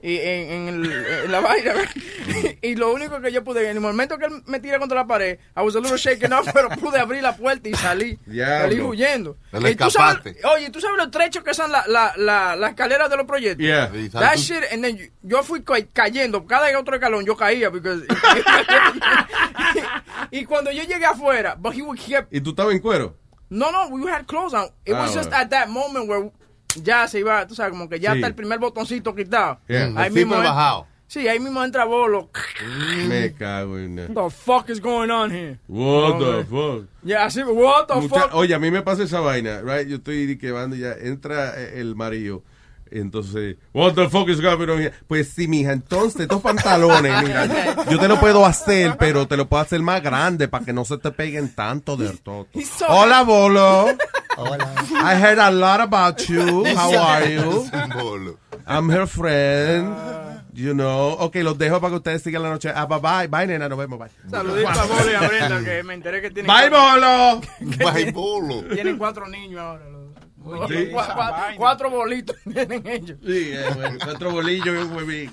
y 0.09 0.19
en, 0.19 0.51
en, 0.53 0.69
el- 0.69 1.07
en 1.25 1.33
la 1.33 1.41
vaina. 1.41 1.73
y 2.63 2.77
lo 2.77 2.93
único 2.93 3.21
que 3.21 3.33
yo 3.33 3.43
pude, 3.43 3.69
en 3.69 3.77
el 3.77 3.81
momento 3.81 4.19
que 4.19 4.27
él 4.27 4.41
me 4.47 4.61
tira 4.61 4.79
contra 4.79 4.99
la 5.01 5.07
pared, 5.07 5.39
I 5.57 5.63
was 5.63 5.75
a 5.75 5.81
little 5.81 5.99
shaken 5.99 6.33
up, 6.33 6.45
pero 6.55 6.69
pude 6.69 7.01
abrir 7.01 7.23
la 7.23 7.37
puerta 7.37 7.69
y 7.69 7.75
salí. 7.75 8.17
Diablo. 8.25 8.69
Salí 8.69 8.81
huyendo. 8.81 9.37
Y 9.69 9.75
tú 9.75 9.91
sabes- 9.91 10.37
oye, 10.45 10.71
¿tú 10.71 10.81
sabes 10.81 10.97
los 10.97 11.11
trechos 11.11 11.43
que 11.43 11.55
son 11.55 11.73
las 11.73 11.89
la, 11.89 12.13
la, 12.17 12.55
las 12.55 12.71
escaleras 12.71 13.11
de 13.11 13.17
los 13.17 13.27
proyectos? 13.27 13.67
Yeah. 13.67 13.91
That 14.13 14.37
shit, 14.37 14.63
and 14.73 14.85
then 14.85 14.97
yo, 14.97 15.07
yo 15.23 15.43
fui 15.43 15.63
ca- 15.65 15.85
cayendo, 15.93 16.47
cada 16.47 16.79
otro 16.79 16.95
escalón 16.95 17.27
yo 17.27 17.37
caía, 17.37 17.69
because, 17.71 18.07
y 20.31 20.45
cuando 20.45 20.71
yo 20.71 20.83
llegué 20.85 21.05
afuera, 21.05 21.55
but 21.59 21.75
he 21.75 21.83
would 21.83 21.99
keep, 21.99 22.27
¿Y 22.31 22.41
tú 22.41 22.51
estabas 22.51 22.75
en 22.75 22.81
cuero? 22.81 23.17
no, 23.49 23.71
no, 23.71 23.89
we 23.89 24.11
had 24.11 24.27
clothes 24.27 24.55
on. 24.55 24.69
It 24.85 24.95
Ah, 24.95 25.03
was 25.03 25.15
just 25.15 25.29
bueno. 25.31 25.45
at 25.45 25.51
that 25.51 25.69
moment 25.69 26.09
where 26.09 26.31
ya 26.83 27.07
se 27.09 27.21
iba, 27.21 27.47
tú 27.47 27.55
sabes, 27.55 27.73
como 27.73 27.89
que 27.89 27.99
ya 28.01 28.15
está 28.15 28.27
el 28.27 28.35
primer 28.35 28.59
botoncito 28.59 29.15
quitado. 29.15 29.59
Zipper 29.67 30.23
en- 30.39 30.45
bajado. 30.45 30.87
Sí, 31.09 31.29
ahí 31.29 31.39
mismo 31.39 31.63
entra 31.63 31.85
Bolo. 31.85 32.31
Me 33.09 33.33
cago 33.35 33.79
en. 33.79 33.97
What 34.13 34.29
the 34.31 34.37
fuck 34.37 34.69
is 34.71 34.81
going 34.81 35.11
on 35.11 35.31
here? 35.31 35.59
What 35.69 36.19
the 36.19 36.45
fuck? 36.45 36.87
Yeah, 37.05 37.25
así, 37.27 37.45
what 37.45 37.87
the 37.87 38.09
fuck? 38.09 38.35
Oye, 38.35 38.53
a 38.55 38.59
mí 38.59 38.73
me 38.73 38.83
pasa 38.83 39.05
esa 39.05 39.21
vaina, 39.21 39.61
right? 39.63 39.87
Yo 39.87 39.97
estoy 39.99 40.37
quemando 40.37 40.75
ya. 40.75 40.95
Entra 40.95 41.55
eh, 41.61 41.81
el 41.81 41.95
marido. 41.95 42.43
Entonces, 42.91 43.57
what 43.73 43.95
the 43.95 44.09
fuck 44.09 44.29
is 44.29 44.41
going 44.41 44.69
on 44.69 44.81
here? 44.81 44.93
Pues 45.09 45.29
sí, 45.31 45.49
mija, 45.49 45.73
entonces 45.73 46.21
estos 46.23 46.41
pantalones, 46.41 47.13
mira, 47.23 47.47
yo 47.91 47.99
te 47.99 48.07
lo 48.09 48.19
puedo 48.21 48.47
hacer, 48.47 48.97
pero 48.97 49.27
te 49.27 49.37
lo 49.37 49.49
puedo 49.49 49.61
hacer 49.63 49.81
más 49.83 50.01
grande 50.03 50.47
para 50.47 50.65
que 50.65 50.73
no 50.73 50.85
se 50.85 50.97
te 50.99 51.11
peguen 51.11 51.53
tanto 51.55 51.97
del 51.97 52.19
so- 52.25 52.47
Hola, 52.89 53.23
Bolo. 53.23 53.87
Hola. 54.37 54.75
I 55.03 55.15
heard 55.17 55.39
a 55.39 55.51
lot 55.51 55.81
about 55.81 56.29
you. 56.29 56.65
How 56.77 56.97
are 56.97 57.27
you? 57.29 58.39
I'm 58.67 58.89
her 58.91 59.07
friend. 59.07 59.95
you 60.53 60.73
know, 60.75 61.17
ok, 61.21 61.37
los 61.43 61.59
dejo 61.59 61.81
para 61.81 61.91
que 61.91 61.97
ustedes 61.97 62.23
sigan 62.23 62.43
la 62.43 62.51
noche. 62.51 62.71
Ah, 62.75 62.87
bye, 62.87 62.99
bye, 62.99 63.27
bye, 63.29 63.47
nena, 63.47 63.69
nos 63.69 63.79
vemos, 63.79 63.99
bye. 63.99 64.09
Saludito 64.31 64.69
a 64.69 64.85
Bolo 64.87 65.11
y 65.11 65.15
a 65.15 65.21
Brenda, 65.29 65.61
que 65.65 65.83
me 65.83 65.95
enteré 65.95 66.21
que 66.23 66.31
tienen... 66.31 66.47
Bye, 66.55 66.71
Bolo. 66.71 67.41
Bye, 67.93 68.13
Bolo. 68.13 68.63
Tienen 68.75 68.97
cuatro 68.99 69.27
niños 69.29 69.61
ahora. 69.61 69.85
los- 69.91 69.97
Sí. 70.69 70.93
Cuatro 71.57 71.91
bolitos 71.91 72.37
tienen 72.45 72.87
ellos. 72.87 73.19
Sí, 73.21 73.51
eh, 73.53 73.65
bueno, 73.75 73.99
cuatro 74.05 74.31
bolillos 74.31 74.67
y 74.67 74.71
un 74.79 74.93
huevín. 74.97 75.31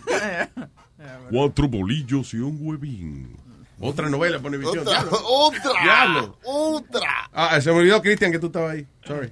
Cuatro 1.29 1.67
bolillos 1.67 2.33
y 2.33 2.37
un 2.37 2.57
huevín. 2.59 3.37
Otra 3.83 4.09
novela 4.09 4.39
por 4.39 4.49
Univision. 4.49 4.79
Otra, 4.79 4.93
Diablo. 4.93 5.17
otra, 5.27 5.71
Diablo. 5.83 6.37
otra. 6.43 7.29
Ah, 7.33 7.59
se 7.59 7.71
me 7.71 7.79
olvidó, 7.79 8.01
Cristian, 8.01 8.31
que 8.31 8.39
tú 8.39 8.47
estabas 8.47 8.71
ahí. 8.71 8.87
Sorry. 9.05 9.31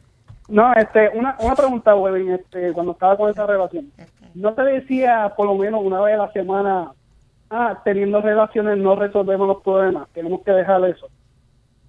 No, 0.49 0.73
este, 0.73 1.09
una, 1.13 1.37
una 1.39 1.55
pregunta, 1.55 1.95
Webin, 1.95 2.31
este, 2.33 2.73
cuando 2.73 2.91
estaba 2.91 3.15
con 3.15 3.29
esa 3.29 3.47
relación. 3.47 3.89
¿No 4.33 4.53
te 4.53 4.63
decía 4.63 5.33
por 5.37 5.47
lo 5.47 5.55
menos 5.55 5.81
una 5.81 6.01
vez 6.01 6.15
a 6.15 6.25
la 6.25 6.31
semana, 6.33 6.91
ah, 7.49 7.81
teniendo 7.85 8.21
relaciones 8.21 8.77
no 8.77 8.95
resolvemos 8.95 9.47
los 9.47 9.63
problemas, 9.63 10.09
tenemos 10.13 10.41
que 10.43 10.51
dejar 10.51 10.83
eso? 10.85 11.09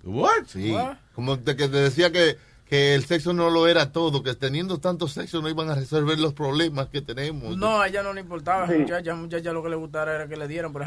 What? 0.04 0.44
Sí. 0.46 0.76
Como 1.14 1.38
te, 1.40 1.56
que 1.56 1.68
te 1.68 1.76
decía 1.76 2.12
que, 2.12 2.36
que 2.72 2.94
el 2.94 3.04
sexo 3.04 3.34
no 3.34 3.50
lo 3.50 3.66
era 3.66 3.92
todo, 3.92 4.22
que 4.22 4.34
teniendo 4.34 4.80
tanto 4.80 5.06
sexo 5.06 5.42
no 5.42 5.50
iban 5.50 5.68
a 5.68 5.74
resolver 5.74 6.18
los 6.18 6.32
problemas 6.32 6.86
que 6.86 7.02
tenemos. 7.02 7.54
No, 7.54 7.82
a 7.82 7.86
ella 7.88 8.02
no 8.02 8.14
le 8.14 8.22
importaba. 8.22 8.66
Sí. 8.66 8.78
Muchacha, 8.78 9.14
muchacha 9.14 9.52
lo 9.52 9.62
que 9.62 9.68
le 9.68 9.76
gustara 9.76 10.14
era 10.14 10.26
que 10.26 10.38
le 10.38 10.48
dieran 10.48 10.72
por. 10.72 10.82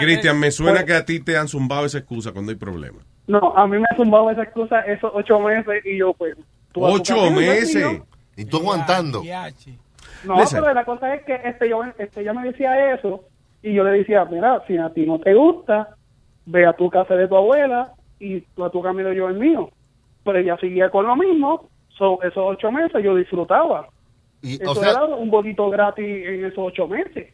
Cristian, 0.00 0.38
me 0.38 0.50
suena 0.50 0.84
que 0.84 0.92
a 0.92 1.06
ti 1.06 1.20
te 1.20 1.38
han 1.38 1.48
zumbado 1.48 1.86
esa 1.86 1.96
excusa 1.96 2.32
cuando 2.32 2.50
hay 2.50 2.58
problemas. 2.58 3.06
No, 3.26 3.38
a 3.56 3.66
mí 3.66 3.78
me 3.78 3.86
ha 3.90 3.96
zumbado 3.96 4.30
esa 4.30 4.42
excusa 4.42 4.80
esos 4.82 5.10
ocho 5.14 5.40
meses 5.40 5.82
y 5.86 5.96
yo 5.96 6.12
pues... 6.12 6.36
Ocho 6.74 7.30
meses. 7.30 7.72
yo- 7.80 8.04
Y 8.36 8.44
tú 8.44 8.58
aguantando. 8.58 9.22
No, 10.24 10.40
Listen. 10.40 10.60
pero 10.60 10.74
la 10.74 10.84
cosa 10.84 11.14
es 11.14 11.24
que 11.24 11.40
este, 11.42 11.70
yo, 11.70 11.84
este, 11.96 12.20
ella 12.20 12.34
me 12.34 12.46
decía 12.46 12.92
eso 12.92 13.24
y 13.62 13.72
yo 13.72 13.82
le 13.82 13.92
decía, 13.92 14.26
mira, 14.26 14.62
si 14.66 14.76
a 14.76 14.90
ti 14.92 15.06
no 15.06 15.18
te 15.20 15.32
gusta, 15.32 15.96
ve 16.44 16.66
a 16.66 16.74
tu 16.74 16.90
casa 16.90 17.14
de 17.14 17.26
tu 17.28 17.34
abuela 17.34 17.94
y 18.20 18.42
tú 18.42 18.62
a 18.66 18.70
tu 18.70 18.82
camino 18.82 19.10
yo 19.14 19.28
el 19.28 19.38
mío. 19.38 19.70
Pero 20.24 20.38
ella 20.38 20.56
seguía 20.60 20.90
con 20.90 21.06
lo 21.06 21.16
mismo, 21.16 21.68
so, 21.96 22.22
esos 22.22 22.42
ocho 22.44 22.70
meses 22.72 23.02
yo 23.02 23.14
disfrutaba. 23.14 23.88
Y, 24.42 24.54
Eso 24.62 24.70
o 24.70 24.74
sea- 24.74 24.90
era 24.90 25.04
un 25.04 25.30
poquito 25.30 25.68
gratis 25.70 26.04
en 26.06 26.44
esos 26.44 26.58
ocho 26.58 26.86
meses. 26.86 27.32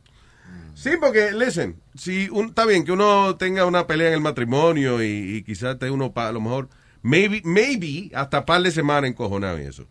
Sí, 0.75 0.91
porque, 1.01 1.33
listen, 1.33 1.77
si 1.95 2.29
un, 2.31 2.47
está 2.47 2.67
bien 2.67 2.85
que 2.85 2.93
uno 2.93 3.37
tenga 3.37 3.65
una 3.65 3.87
pelea 3.87 4.09
en 4.09 4.15
el 4.15 4.21
matrimonio 4.21 5.03
y, 5.03 5.37
y 5.37 5.43
quizás 5.45 5.79
te 5.79 5.91
uno, 5.91 6.13
pa- 6.13 6.29
a 6.29 6.33
lo 6.33 6.41
mejor, 6.41 6.69
maybe, 7.03 7.43
maybe, 7.45 8.11
hasta 8.15 8.45
par 8.45 8.61
de 8.63 8.71
semanas 8.73 9.09
encojonado 9.11 9.59
y 9.61 9.63
eso. 9.67 9.87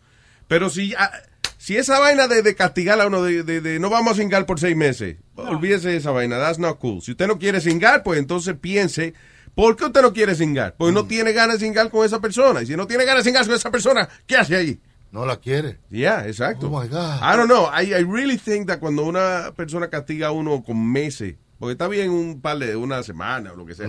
Pero 0.47 0.69
si, 0.69 0.93
ah, 0.95 1.09
si 1.57 1.77
esa 1.77 1.99
vaina 1.99 2.27
de, 2.27 2.41
de 2.41 2.55
castigar 2.55 2.99
a 2.99 3.07
uno, 3.07 3.23
de, 3.23 3.43
de- 3.43 3.61
de 3.61 3.79
no 3.79 3.89
vamos 3.89 4.13
a 4.13 4.21
cingar 4.21 4.45
por 4.45 4.59
seis 4.59 4.75
meses, 4.75 5.17
olvídese 5.35 5.89
de 5.89 5.97
esa 5.97 6.11
vaina, 6.11 6.37
that's 6.37 6.59
not 6.59 6.77
cool. 6.79 7.01
Si 7.01 7.11
usted 7.11 7.27
no 7.27 7.39
quiere 7.39 7.61
cingar, 7.61 8.03
pues 8.03 8.19
entonces 8.19 8.55
piense, 8.59 9.13
¿por 9.55 9.75
qué 9.75 9.85
usted 9.85 10.01
no 10.01 10.13
quiere 10.13 10.35
cingar? 10.35 10.75
Pues 10.77 10.93
no 10.93 11.05
tiene 11.05 11.31
ganas 11.33 11.59
de 11.59 11.65
cingar 11.65 11.89
con 11.89 12.05
esa 12.05 12.19
persona. 12.19 12.61
Y 12.61 12.65
si 12.67 12.75
no 12.75 12.87
tiene 12.87 13.05
ganas 13.05 13.23
de 13.23 13.29
cingar 13.29 13.45
con 13.45 13.55
esa 13.55 13.71
persona, 13.71 14.07
¿qué 14.25 14.37
hace 14.37 14.55
ahí? 14.55 14.79
No 15.11 15.25
la 15.25 15.37
quiere. 15.37 15.77
Yeah, 15.91 16.25
exacto. 16.27 16.67
Oh 16.71 16.81
my 16.81 16.87
God. 16.87 17.19
I 17.21 17.37
don't 17.37 17.47
know. 17.47 17.67
I, 17.71 17.93
I 17.93 18.03
really 18.03 18.37
think 18.37 18.67
that 18.67 18.79
cuando 18.79 19.03
una 19.03 19.51
persona 19.55 19.87
castiga 19.87 20.27
a 20.27 20.31
uno 20.31 20.63
con 20.63 20.91
meses, 20.91 21.35
porque 21.59 21.73
está 21.73 21.87
bien 21.87 22.09
un 22.09 22.41
par 22.41 22.57
de 22.57 22.75
una 22.75 23.03
semana 23.03 23.53
o 23.53 23.55
lo 23.55 23.65
que 23.65 23.75
sea, 23.75 23.87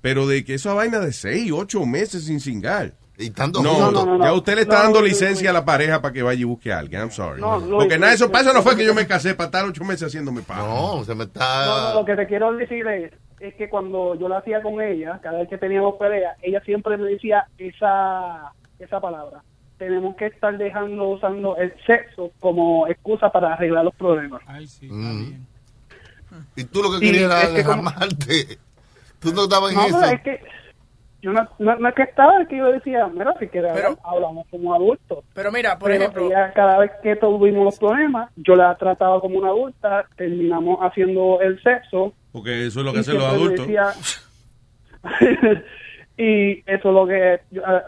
pero 0.00 0.26
de 0.26 0.44
que 0.44 0.54
esa 0.54 0.74
vaina 0.74 0.98
de 0.98 1.12
seis, 1.12 1.52
ocho 1.52 1.86
meses 1.86 2.24
sin 2.24 2.40
cingar. 2.40 2.94
Y 3.16 3.30
tanto 3.30 3.62
no, 3.62 3.74
juntos. 3.74 4.08
ya 4.20 4.32
usted 4.32 4.56
le 4.56 4.62
está 4.62 4.78
No, 4.78 4.82
dando 4.82 5.00
licencia 5.00 5.50
a 5.50 5.52
la 5.52 5.64
pareja 5.64 6.02
para 6.02 6.12
que 6.12 6.24
vaya 6.24 6.40
y 6.40 6.42
busque 6.42 6.72
a 6.72 6.80
alguien. 6.80 7.02
I'm 7.02 7.12
sorry. 7.12 7.40
No, 7.40 7.60
porque 7.60 7.96
nada 7.96 8.08
de 8.10 8.16
eso 8.16 8.32
pasa, 8.32 8.52
no 8.52 8.60
fue 8.64 8.76
que 8.76 8.84
yo 8.84 8.92
me 8.92 9.06
casé 9.06 9.36
para 9.36 9.46
estar 9.46 9.64
ocho 9.64 9.84
meses 9.84 10.08
haciéndome 10.08 10.42
pago. 10.42 10.96
No, 10.98 11.04
se 11.04 11.14
me 11.14 11.22
está... 11.22 11.66
No, 11.66 11.88
no, 11.90 12.00
lo 12.00 12.04
que 12.04 12.16
te 12.16 12.26
quiero 12.26 12.52
decir 12.54 12.84
es, 12.88 13.12
es 13.48 13.54
que 13.54 13.68
cuando 13.68 14.14
yo 14.14 14.28
la 14.28 14.38
hacía 14.38 14.62
con 14.62 14.80
ella, 14.80 15.18
cada 15.22 15.38
vez 15.38 15.48
que 15.48 15.58
teníamos 15.58 15.96
pelea, 15.96 16.36
ella 16.42 16.60
siempre 16.64 16.96
me 16.96 17.08
decía 17.10 17.46
esa, 17.58 18.52
esa 18.78 19.00
palabra. 19.00 19.42
Tenemos 19.78 20.14
que 20.16 20.26
estar 20.26 20.56
dejando 20.56 21.08
usando 21.08 21.56
el 21.56 21.72
sexo 21.86 22.30
como 22.40 22.86
excusa 22.86 23.30
para 23.30 23.54
arreglar 23.54 23.84
los 23.84 23.94
problemas. 23.94 24.40
Mm. 24.82 25.32
Y 26.56 26.64
tú 26.64 26.82
lo 26.82 26.90
que 26.92 26.98
Sí, 26.98 27.06
querías 27.12 27.30
era 27.30 27.42
es 27.42 27.48
que 27.50 27.64
como-. 27.64 27.90
Tú 29.20 29.32
no 29.32 29.44
estabas 29.44 29.70
en 29.72 29.76
No, 29.78 29.86
eso. 29.86 30.04
es 30.04 30.20
que 30.22 30.40
yo 31.22 31.32
no, 31.32 31.48
no, 31.58 31.76
no 31.76 31.88
es 31.88 31.94
que 31.94 32.02
estaba, 32.02 32.42
es 32.42 32.48
que 32.48 32.58
yo 32.58 32.70
decía, 32.70 33.06
mira, 33.08 33.34
si 33.38 33.46
quieres 33.48 33.72
Pero- 33.74 33.98
hablamos 34.04 34.46
como 34.50 34.74
adultos. 34.74 35.24
Pero 35.34 35.50
mira, 35.50 35.78
por 35.78 35.90
Pero 35.90 36.02
ejemplo, 36.02 36.26
ella, 36.26 36.52
cada 36.52 36.78
vez 36.78 36.90
que 37.02 37.16
tuvimos 37.16 37.64
los 37.64 37.78
problemas, 37.78 38.30
yo 38.36 38.54
la 38.56 38.74
trataba 38.76 39.20
como 39.20 39.38
una 39.38 39.48
adulta, 39.48 40.06
terminamos 40.16 40.78
haciendo 40.80 41.40
el 41.40 41.62
sexo. 41.62 42.12
Porque 42.34 42.66
eso 42.66 42.80
es 42.80 42.84
lo 42.84 42.92
que 42.92 42.98
hacen 42.98 43.14
los 43.14 43.24
adultos. 43.24 43.64
decía- 43.68 43.94
y 46.16 46.58
eso 46.70 46.88
es 46.88 46.94
lo 46.94 47.06
que, 47.06 47.40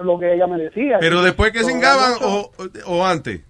lo 0.04 0.18
que 0.20 0.34
ella 0.34 0.46
me 0.46 0.56
decía. 0.62 0.98
Pero 1.00 1.20
después 1.20 1.50
que 1.52 1.64
cingaban 1.64 2.12
mucho 2.12 2.28
o, 2.28 2.52
o 2.86 3.04
antes. 3.04 3.40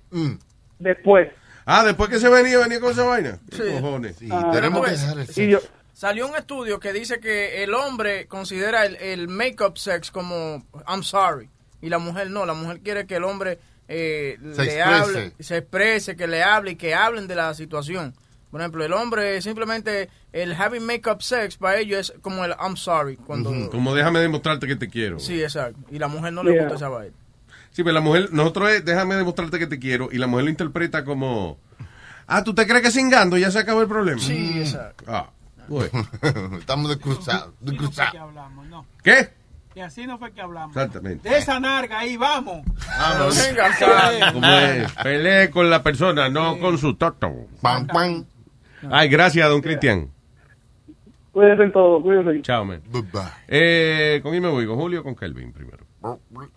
Después. 0.79 1.29
Ah, 1.67 1.85
después 1.85 2.09
que 2.09 2.19
se 2.19 2.31
venía, 2.31 2.59
venía 2.59 2.81
con 2.81 2.93
esa 2.93 3.05
vaina. 3.05 3.39
Sí. 3.53 3.63
Cojones. 3.79 4.17
Ah, 4.31 4.51
tenemos 4.55 4.81
que 4.81 4.87
pues, 4.89 5.01
dejar 5.03 5.19
el 5.19 5.29
y 5.49 5.51
yo, 5.51 5.59
salió 5.93 6.27
un 6.29 6.35
estudio 6.37 6.81
que 6.81 6.95
dice 6.95 7.21
que 7.21 7.63
el 7.63 7.75
hombre 7.75 8.27
considera 8.27 8.87
el, 8.87 8.97
el 8.97 9.29
make-up 9.29 9.77
sex 9.77 10.11
como 10.11 10.65
I'm 10.89 11.03
sorry 11.03 11.51
y 11.83 11.91
la 11.91 11.99
mujer 11.99 12.31
no. 12.31 12.47
La 12.47 12.55
mujer 12.55 12.81
quiere 12.81 13.07
que 13.07 13.17
el 13.17 13.25
hombre 13.25 13.59
eh, 13.89 14.37
Se 14.41 14.47
le 14.47 14.51
exprese. 14.79 14.83
hable, 14.83 15.33
se 15.41 15.57
exprese, 15.59 16.17
que 16.17 16.27
le 16.27 16.43
hable 16.43 16.71
y 16.71 16.77
que 16.77 16.95
hablen 16.95 17.27
de 17.27 17.35
la 17.35 17.53
situación. 17.53 18.15
Por 18.51 18.61
ejemplo, 18.61 18.85
el 18.85 18.93
hombre 18.93 19.41
simplemente 19.43 20.09
el 20.33 20.53
having 20.53 20.85
make-up 20.87 21.23
sex 21.23 21.57
para 21.57 21.79
ellos 21.79 22.11
es 22.11 22.21
como 22.21 22.45
el 22.45 22.53
I'm 22.61 22.77
sorry. 22.77 23.17
Cuando, 23.17 23.71
Como 23.71 23.95
déjame 23.95 24.21
demostrarte 24.21 24.67
que 24.67 24.77
te 24.77 24.89
quiero. 24.89 25.19
Sí, 25.19 25.43
exacto. 25.43 25.79
Y 25.91 25.99
la 25.99 26.09
mujer 26.09 26.33
no 26.33 26.43
le 26.43 26.53
Yeah. 26.53 26.63
gusta 26.63 26.77
esa 26.77 26.89
vaina. 26.89 27.15
Sí, 27.71 27.83
pero 27.83 27.93
la 27.93 28.01
mujer, 28.01 28.29
nosotros 28.33 28.71
es, 28.71 28.85
déjame 28.85 29.17
demostrarte 29.17 29.59
que 29.59 29.67
te 29.67 29.79
quiero, 29.79 30.09
y 30.11 30.17
la 30.17 30.27
mujer 30.27 30.45
lo 30.45 30.51
interpreta 30.51 31.05
como, 31.05 31.59
ah, 32.27 32.43
¿tú 32.43 32.55
te 32.55 32.67
crees 32.67 32.83
que 32.83 32.91
cingando 32.91 33.37
ya 33.37 33.51
se 33.51 33.59
acabó 33.59 33.83
el 33.83 33.89
problema? 33.89 34.19
Sí, 34.19 34.61
exacto. 34.61 35.05
Ah, 35.07 35.29
bueno. 35.69 35.91
Estamos 36.59 36.97
hablamos, 38.19 38.67
no. 38.69 38.87
¿Qué? 39.03 39.31
Y 39.75 39.81
así 39.81 40.07
no 40.07 40.17
fue 40.17 40.33
que 40.33 40.41
hablamos. 40.41 40.75
Exactamente. 40.75 41.29
De 41.29 41.37
esa 41.37 41.61
narga 41.61 41.99
ahí, 41.99 42.17
vamos. 42.17 42.65
Vamos. 42.99 43.37
Venga. 43.37 44.33
Como 44.33 44.47
es, 44.47 44.93
pelee 44.93 45.51
con 45.51 45.69
la 45.69 45.83
persona, 45.83 46.31
no 46.31 46.59
con 46.59 46.79
su 46.79 46.95
toto. 46.95 47.31
Pam, 47.61 47.87
pam. 47.87 48.25
Ay, 48.91 49.09
gracias, 49.09 49.49
don 49.49 49.61
Cristian. 49.61 50.11
cuídense 51.33 51.63
en 51.65 51.73
todo, 51.73 52.03
cuídense. 52.03 52.43
Chao, 52.43 52.65
man. 52.65 52.83
Bye, 52.91 53.03
bye. 53.03 53.23
Eh, 53.49 54.21
¿Con 54.23 54.33
quién 54.33 54.43
me 54.43 54.51
voy? 54.51 54.67
¿Con 54.67 54.77
Julio 54.77 55.01
o 55.01 55.03
con 55.03 55.15
Kelvin 55.15 55.53
primero? 55.53 55.85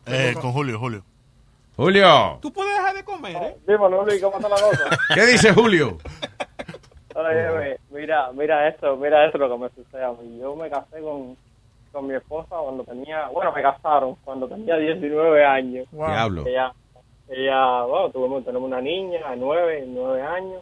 Eh, 0.06 0.34
con 0.40 0.52
Julio, 0.52 0.80
Julio. 0.80 1.04
Julio, 1.76 2.40
Tú 2.42 2.52
puedes 2.52 2.74
dejar 2.76 2.94
de 2.96 3.04
comer, 3.06 3.36
¿eh? 3.38 3.56
Dímelo, 3.66 4.04
Luis, 4.06 4.22
¿cómo 4.22 4.36
está 4.36 4.50
la 4.50 4.56
cosa? 4.56 4.98
¿qué 5.16 5.26
dice 5.26 5.54
Julio? 5.54 5.98
Oye, 7.16 7.78
mira, 7.92 8.32
mira 8.34 8.68
esto, 8.68 8.96
mira 8.98 9.26
esto 9.26 9.38
lo 9.38 9.50
que 9.50 9.58
me 9.64 9.70
sucede 9.70 10.04
a 10.04 10.12
mí. 10.12 10.40
Yo 10.40 10.56
me 10.56 10.70
casé 10.70 11.00
con, 11.02 11.38
con 11.92 12.08
mi 12.08 12.16
esposa 12.16 12.56
cuando 12.62 12.84
tenía, 12.84 13.28
bueno, 13.30 13.52
me 13.54 13.62
casaron 13.62 14.16
cuando 14.26 14.48
tenía 14.48 14.76
19 14.78 15.46
años. 15.46 15.88
Diablo. 15.92 16.46
Ella, 16.46 16.74
ella, 17.30 17.84
bueno, 17.84 18.10
tuvimos, 18.12 18.46
tenemos 18.46 18.68
una 18.68 18.82
niña 18.82 19.32
de 19.32 19.38
9, 19.38 19.86
9 19.88 20.22
años. 20.22 20.62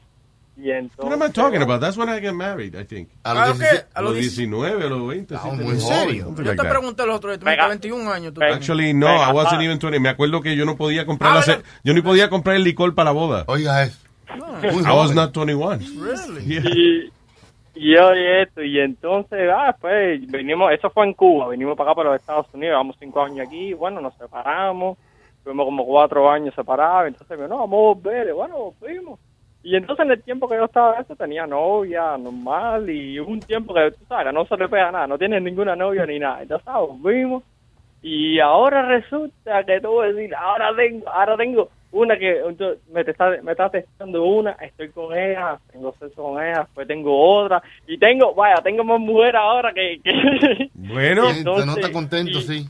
Y 0.59 0.71
entonces... 0.71 1.05
What 1.05 1.13
am 1.13 1.21
I 1.29 1.31
talking 1.31 1.61
about? 1.61 1.79
That's 1.81 1.97
when 1.97 2.09
I 2.09 2.19
get 2.19 2.33
married, 2.33 2.75
I 2.75 2.83
think. 2.83 3.09
A 3.23 3.31
Ah, 3.31 3.47
los 3.49 3.57
ok. 3.57 3.61
16 3.61 3.85
A 3.93 3.99
A 3.99 4.01
los 4.01 4.11
los 4.13 4.19
10 4.21 4.35
19, 4.37 4.83
a 4.83 4.89
los 4.89 5.07
20. 5.07 5.35
sí, 5.35 5.41
Ah, 5.43 5.55
te- 5.55 5.63
¿en 5.63 5.79
serio? 5.81 6.33
Yo 6.35 6.43
like 6.43 6.61
te 6.63 6.67
pregunté 6.69 7.05
los 7.05 7.15
otros 7.17 7.31
días, 7.31 7.39
tú 7.39 7.45
Venga. 7.45 7.63
tienes 7.67 7.81
21 7.81 8.11
años. 8.11 8.33
Tú. 8.33 8.41
Actually, 8.43 8.93
no, 8.93 9.05
Venga, 9.07 9.29
I 9.29 9.33
wasn't 9.33 9.61
ah. 9.61 9.63
even 9.63 9.77
20. 9.79 9.99
Me 9.99 10.09
acuerdo 10.09 10.41
que 10.41 10.55
yo 10.55 10.65
no 10.65 10.75
podía 10.75 11.05
comprar 11.05 11.37
Ah, 11.37 11.43
la 11.45 11.61
yo 11.83 11.93
ni 11.93 12.01
podía 12.01 12.29
comprar 12.29 12.55
el 12.55 12.63
licor 12.63 12.95
para 12.95 13.05
la 13.05 13.11
boda. 13.11 13.43
Oiga 13.47 13.83
eso. 13.83 13.97
Muy 14.73 14.83
I 14.83 14.91
was 14.95 15.13
not 15.13 15.31
21. 15.33 15.77
Really? 16.01 16.45
Yeah. 16.45 16.61
y, 16.65 17.11
y 17.75 17.95
oye 17.95 18.41
esto, 18.41 18.63
y 18.63 18.79
entonces, 18.79 19.49
ah, 19.53 19.75
pues 19.79 20.19
venimos, 20.27 20.71
eso 20.73 20.89
fue 20.89 21.05
en 21.05 21.13
Cuba, 21.13 21.47
venimos 21.49 21.77
para 21.77 21.91
acá, 21.91 21.95
para 21.97 22.09
los 22.11 22.19
Estados 22.19 22.47
Unidos, 22.53 22.71
llevamos 22.73 22.95
cinco 22.99 23.21
años 23.21 23.45
aquí, 23.47 23.73
bueno, 23.73 24.01
nos 24.01 24.15
separamos, 24.15 24.97
tuvimos 25.43 25.65
como 25.65 25.85
cuatro 25.85 26.29
años 26.29 26.53
separados, 26.55 27.07
entonces, 27.09 27.37
no, 27.47 27.59
vamos 27.59 27.73
a 27.73 27.99
volver, 28.01 28.33
bueno, 28.33 28.73
volvimos. 28.81 29.19
Y 29.67 29.75
entonces 29.75 30.05
en 30.05 30.11
el 30.13 30.23
tiempo 30.23 30.47
que 30.47 30.55
yo 30.55 30.63
estaba 30.63 30.93
eso 30.97 31.13
tenía 31.17 31.45
novia 31.45 32.17
normal 32.17 32.89
y 32.89 33.19
hubo 33.19 33.31
un 33.31 33.41
tiempo 33.41 33.73
que, 33.73 33.91
tú 33.91 34.05
sabes, 34.07 34.33
no 34.33 34.45
se 34.45 34.55
le 34.55 34.69
pega 34.69 34.93
nada, 34.93 35.07
no 35.07 35.17
tiene 35.17 35.41
ninguna 35.41 35.75
novia 35.75 36.05
ni 36.05 36.19
nada. 36.19 36.41
Entonces 36.41 36.65
volvimos 36.73 37.43
y 38.01 38.39
ahora 38.39 38.83
resulta 38.83 39.65
que 39.65 39.73
a 39.73 39.79
decir, 40.05 40.33
ahora 40.35 40.73
tengo, 40.73 41.09
ahora 41.09 41.35
tengo 41.35 41.69
una 41.91 42.17
que 42.17 42.39
entonces, 42.47 42.79
me, 42.93 43.03
te 43.03 43.11
está, 43.11 43.29
me 43.43 43.51
está 43.51 43.69
testando 43.69 44.23
una, 44.23 44.51
estoy 44.51 44.87
con 44.87 45.13
ella, 45.13 45.59
tengo 45.69 45.93
sexo 45.99 46.23
con 46.23 46.41
ella, 46.41 46.59
después 46.59 46.87
tengo 46.87 47.19
otra 47.37 47.61
y 47.87 47.97
tengo, 47.97 48.33
vaya, 48.35 48.61
tengo 48.63 48.85
más 48.85 49.01
mujer 49.01 49.35
ahora 49.35 49.73
que... 49.73 49.99
que 50.01 50.69
Bueno, 50.75 51.23
nota 51.43 51.91
contento, 51.91 52.39
y- 52.39 52.41
sí. 52.41 52.65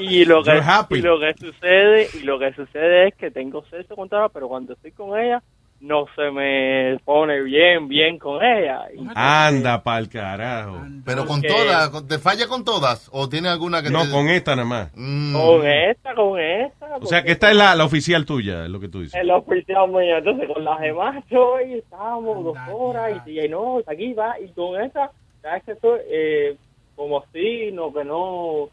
y 0.00 0.24
lo 0.24 0.42
que 0.42 0.60
y 0.90 1.00
lo 1.00 1.20
que 1.20 1.34
sucede 1.34 2.08
y 2.14 2.24
lo 2.24 2.40
que 2.40 2.52
sucede 2.54 3.06
es 3.06 3.14
que 3.14 3.30
tengo 3.30 3.64
sexo 3.66 3.94
con 3.94 4.08
todas 4.08 4.32
pero 4.32 4.48
cuando 4.48 4.72
estoy 4.72 4.90
con 4.90 5.16
ella 5.16 5.40
no 5.80 6.06
se 6.16 6.30
me 6.32 6.98
pone 7.04 7.40
bien, 7.42 7.86
bien 7.86 8.18
con 8.18 8.42
ella. 8.42 8.86
Y- 8.92 9.06
Anda 9.14 9.82
pa'l 9.82 10.08
carajo. 10.08 10.80
Pero 11.04 11.24
con 11.26 11.40
Porque- 11.40 11.48
todas, 11.54 11.88
con- 11.90 12.08
¿te 12.08 12.18
falla 12.18 12.48
con 12.48 12.64
todas? 12.64 13.08
¿O 13.12 13.28
tiene 13.28 13.48
alguna 13.48 13.80
que 13.82 13.90
No, 13.90 14.02
te- 14.04 14.10
con 14.10 14.28
esta 14.28 14.56
nada 14.56 14.66
más. 14.68 14.90
Mm. 14.96 15.32
Con 15.34 15.66
esta, 15.66 16.14
con 16.14 16.40
esta. 16.40 16.96
O 17.00 17.06
sea, 17.06 17.22
que 17.22 17.32
esta 17.32 17.50
es 17.50 17.56
la, 17.56 17.74
la 17.76 17.84
oficial 17.84 18.26
tuya, 18.26 18.64
es 18.64 18.70
lo 18.70 18.80
que 18.80 18.88
tú 18.88 19.02
dices. 19.02 19.20
El 19.20 19.30
oficial 19.30 19.88
mío, 19.88 20.18
entonces 20.18 20.48
con 20.52 20.64
las 20.64 20.80
demás 20.80 21.24
yo 21.30 21.60
y 21.60 21.74
estábamos 21.74 22.42
dos 22.44 22.58
horas 22.72 23.22
y, 23.26 23.38
y 23.40 23.48
no, 23.48 23.78
aquí 23.86 24.12
va, 24.14 24.38
y 24.40 24.48
con 24.48 24.80
esa, 24.82 25.12
sabes 25.42 25.62
que 25.62 25.72
estoy 25.72 26.00
eh, 26.10 26.56
como 26.96 27.20
así, 27.22 27.70
no, 27.72 27.92
que 27.92 28.04
no, 28.04 28.68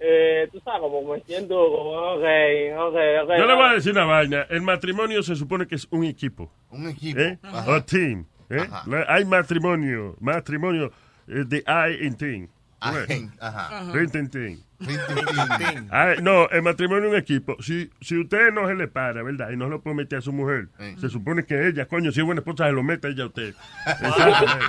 eh, 0.00 0.48
tú 0.50 0.60
sabes, 0.60 0.80
como 0.80 1.12
me 1.12 1.20
siento 1.20 1.54
como, 1.54 1.90
ok, 1.90 2.24
ok, 2.74 2.96
ok. 3.24 3.30
Yo 3.38 3.46
le 3.46 3.54
voy 3.54 3.68
a 3.68 3.74
decir 3.74 3.92
una 3.92 4.04
vaina. 4.04 4.46
El 4.48 4.62
matrimonio 4.62 5.22
se 5.22 5.36
supone 5.36 5.66
que 5.66 5.74
es 5.74 5.86
un 5.90 6.04
equipo. 6.04 6.50
Un 6.70 6.88
equipo. 6.88 7.20
¿Eh? 7.20 7.38
O 7.66 7.82
team. 7.82 8.24
¿eh? 8.48 8.66
Hay 9.08 9.24
matrimonio. 9.24 10.16
Matrimonio 10.20 10.90
eh, 11.28 11.44
de 11.46 11.58
I 11.66 12.06
in 12.06 12.16
team. 12.16 12.48
Ajen, 12.80 13.30
ajá. 13.38 13.92
Rin, 13.92 14.10
tin, 14.10 14.30
tin. 14.30 14.64
Ah, 15.90 16.14
no, 16.22 16.48
el 16.48 16.62
matrimonio 16.62 17.06
es 17.06 17.10
un 17.12 17.18
equipo. 17.18 17.56
Si, 17.62 17.90
si 18.00 18.18
usted 18.18 18.52
no 18.52 18.66
se 18.66 18.74
le 18.74 18.88
para, 18.88 19.22
¿verdad? 19.22 19.50
Y 19.50 19.56
no 19.56 19.68
lo 19.68 19.80
promete 19.82 20.16
a 20.16 20.20
su 20.20 20.32
mujer, 20.32 20.68
se 21.00 21.08
supone 21.08 21.44
que 21.44 21.68
ella, 21.68 21.86
coño, 21.86 22.12
si 22.12 22.20
es 22.20 22.26
buena 22.26 22.40
esposa, 22.40 22.66
se 22.66 22.72
lo 22.72 22.82
mete 22.82 23.08
ella 23.08 23.24
a 23.24 23.26
usted. 23.26 23.54
Exactamente. 23.86 24.66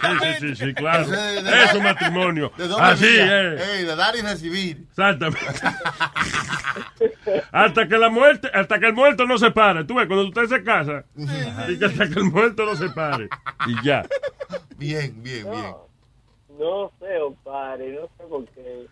Sí, 0.00 0.08
sí, 0.40 0.48
sí, 0.56 0.64
sí, 0.66 0.74
claro. 0.74 1.02
Es 1.02 1.10
de- 1.44 1.64
Es 1.64 1.74
un 1.74 1.82
matrimonio. 1.84 2.52
De 2.56 2.64
Así 2.80 3.06
es. 3.06 3.86
De 3.86 3.96
dar 3.96 4.14
y 4.16 4.20
recibir. 4.22 4.78
Exactamente. 4.90 5.40
hasta 7.52 7.88
que 7.88 7.98
la 7.98 8.08
muerte, 8.10 8.48
hasta 8.52 8.78
que 8.78 8.86
el 8.86 8.94
muerto 8.94 9.26
no 9.26 9.38
se 9.38 9.50
pare. 9.50 9.84
Tú 9.84 9.94
ves, 9.94 10.06
cuando 10.06 10.26
usted 10.28 10.46
se 10.46 10.62
casa, 10.64 11.04
y 11.68 11.78
que 11.78 11.84
hasta 11.84 12.08
que 12.08 12.18
el 12.18 12.24
muerto 12.24 12.64
no 12.64 12.76
se 12.76 12.88
pare. 12.90 13.28
Y 13.66 13.84
ya. 13.86 14.04
Bien, 14.76 15.22
bien, 15.22 15.44
bien. 15.50 15.72
No 16.58 16.92
sé, 17.00 17.06
compadre, 17.20 17.92
no 17.92 18.06
sé 18.16 18.24
por 18.28 18.44
qué. 18.48 18.86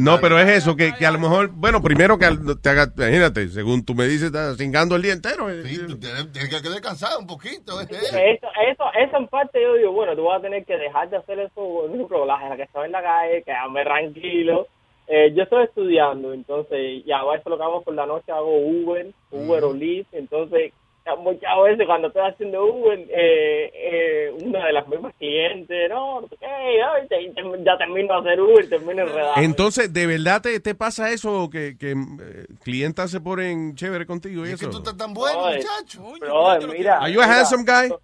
No, 0.00 0.20
pero 0.20 0.38
es 0.38 0.48
eso, 0.48 0.74
que, 0.76 0.92
que 0.94 1.06
a 1.06 1.10
lo 1.10 1.18
mejor, 1.18 1.48
bueno, 1.52 1.80
primero 1.80 2.18
que 2.18 2.24
al- 2.26 2.60
te 2.60 2.68
haga, 2.68 2.92
imagínate, 2.96 3.48
según 3.48 3.84
tú 3.84 3.94
me 3.94 4.06
dices, 4.06 4.24
estás 4.24 4.56
cingando 4.56 4.96
el 4.96 5.02
día 5.02 5.12
entero. 5.12 5.48
eh. 5.50 5.62
Sí, 5.64 5.78
tú 5.86 5.98
tienes, 5.98 6.32
tienes 6.32 6.60
que 6.62 6.68
descansar 6.68 7.18
un 7.18 7.26
poquito. 7.26 7.80
eh. 7.80 7.86
Eso, 7.90 8.46
eso, 8.68 8.84
eso 8.98 9.16
en 9.16 9.28
parte 9.28 9.62
yo 9.62 9.74
digo, 9.74 9.92
bueno, 9.92 10.16
tú 10.16 10.24
vas 10.24 10.38
a 10.40 10.42
tener 10.42 10.64
que 10.64 10.76
dejar 10.76 11.08
de 11.10 11.18
hacer 11.18 11.38
eso, 11.38 11.86
ejemplo, 11.86 12.24
la 12.26 12.48
la 12.48 12.56
que 12.56 12.62
estaba 12.64 12.84
en 12.86 12.92
la 12.92 13.02
calle, 13.02 13.42
quedarme 13.44 13.84
tranquilo. 13.84 14.66
Eh, 15.12 15.32
yo 15.34 15.42
estoy 15.42 15.64
estudiando, 15.64 16.32
entonces, 16.32 17.02
y 17.04 17.10
ahora 17.10 17.38
eso 17.40 17.50
lo 17.50 17.56
que 17.56 17.62
hago 17.64 17.82
por 17.82 17.94
la 17.94 18.06
noche, 18.06 18.30
hago 18.30 18.58
Uber, 18.58 19.10
Uber 19.32 19.64
o 19.64 19.72
Lyft, 19.72 20.14
entonces, 20.14 20.72
muchas 21.18 21.50
veces 21.64 21.86
cuando 21.86 22.08
estoy 22.08 22.22
haciendo 22.28 22.64
Uber, 22.64 22.98
eh, 22.98 23.70
eh, 23.74 24.30
una 24.44 24.66
de 24.66 24.72
las 24.72 24.86
mismas 24.88 25.14
clientes, 25.18 25.88
no, 25.90 26.20
no 26.20 26.28
ay, 26.42 27.06
te- 27.08 27.32
te- 27.34 27.64
ya 27.64 27.76
termino 27.78 28.14
de 28.14 28.30
hacer 28.30 28.40
Uber, 28.40 28.68
termino 28.68 29.02
enredado. 29.02 29.32
Entonces, 29.36 29.92
¿de 29.92 30.06
verdad 30.06 30.42
te, 30.42 30.60
te 30.60 30.74
pasa 30.74 31.10
eso? 31.10 31.48
Que, 31.50 31.76
que 31.78 31.92
eh, 31.92 32.46
clientas 32.62 33.10
se 33.10 33.20
ponen 33.20 33.74
chévere 33.74 34.06
contigo 34.06 34.46
y, 34.46 34.50
eso. 34.52 34.70
tú 34.70 34.78
estás 34.78 34.96
tan 34.96 35.12
bueno, 35.14 35.40
muchacho. 35.48 36.12
Brother, 36.20 36.68
mira. 36.68 36.98
¿Are 36.98 37.12
you 37.12 37.20
a 37.20 37.26
mira. 37.26 37.38
handsome 37.38 37.64
guy? 37.64 37.94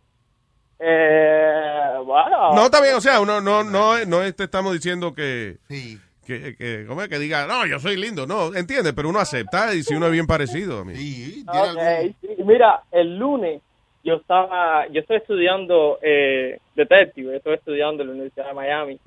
Eh, 0.78 1.92
bueno. 2.04 2.54
No, 2.54 2.66
está 2.66 2.80
bien, 2.82 2.94
o 2.94 3.00
sea, 3.00 3.20
uno, 3.20 3.40
no, 3.40 3.64
no, 3.64 4.04
no 4.04 4.34
te 4.34 4.44
estamos 4.44 4.72
diciendo 4.72 5.14
que, 5.14 5.56
que, 6.26 6.56
que, 6.56 6.84
¿cómo 6.86 7.02
es? 7.02 7.08
que 7.08 7.18
diga, 7.18 7.46
no, 7.46 7.66
yo 7.66 7.78
soy 7.78 7.96
lindo, 7.96 8.26
no, 8.26 8.54
entiende, 8.54 8.92
pero 8.92 9.08
uno 9.08 9.18
acepta 9.20 9.74
y 9.74 9.82
si 9.82 9.94
uno 9.94 10.06
es 10.06 10.12
bien 10.12 10.26
parecido 10.26 10.80
a 10.80 10.84
mí. 10.84 10.92
Ok, 11.46 12.14
sí. 12.20 12.28
Mira, 12.44 12.82
el 12.92 13.16
lunes 13.18 13.62
yo 14.04 14.14
estaba, 14.14 14.86
yo 14.88 15.00
estoy 15.00 15.16
estudiando 15.16 15.98
eh, 16.00 16.58
detective, 16.76 17.36
estoy 17.36 17.54
estudiando 17.54 18.02
en 18.02 18.08
la 18.08 18.14
Universidad 18.14 18.46
de 18.48 18.54
Miami 18.54 18.98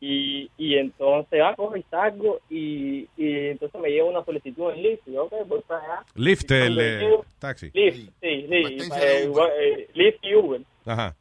y, 0.00 0.50
y 0.58 0.74
entonces 0.76 1.40
ah, 1.42 1.54
cojo 1.56 1.74
y 1.76 1.82
salgo 1.84 2.40
y, 2.50 3.08
y 3.16 3.36
entonces 3.48 3.80
me 3.80 3.88
llevo 3.90 4.10
una 4.10 4.24
solicitud 4.24 4.70
en 4.72 4.82
Lyft 4.82 5.08
y 5.08 5.12
yo, 5.12 5.24
ok, 5.24 5.32
voy 5.46 5.60
para 5.66 5.82
allá. 5.84 6.04
Lyft, 6.16 6.50
el 6.50 6.78
eh, 6.78 6.98
llego- 7.00 7.24
taxi. 7.38 7.70
Lyft, 7.72 7.96
sí, 7.96 8.10
sí, 8.20 8.46
eh, 8.50 9.30
eh, 9.58 9.88
Lyft 9.94 10.18
y 10.24 10.34
Uber. 10.34 10.60
Ajá. 10.84 11.14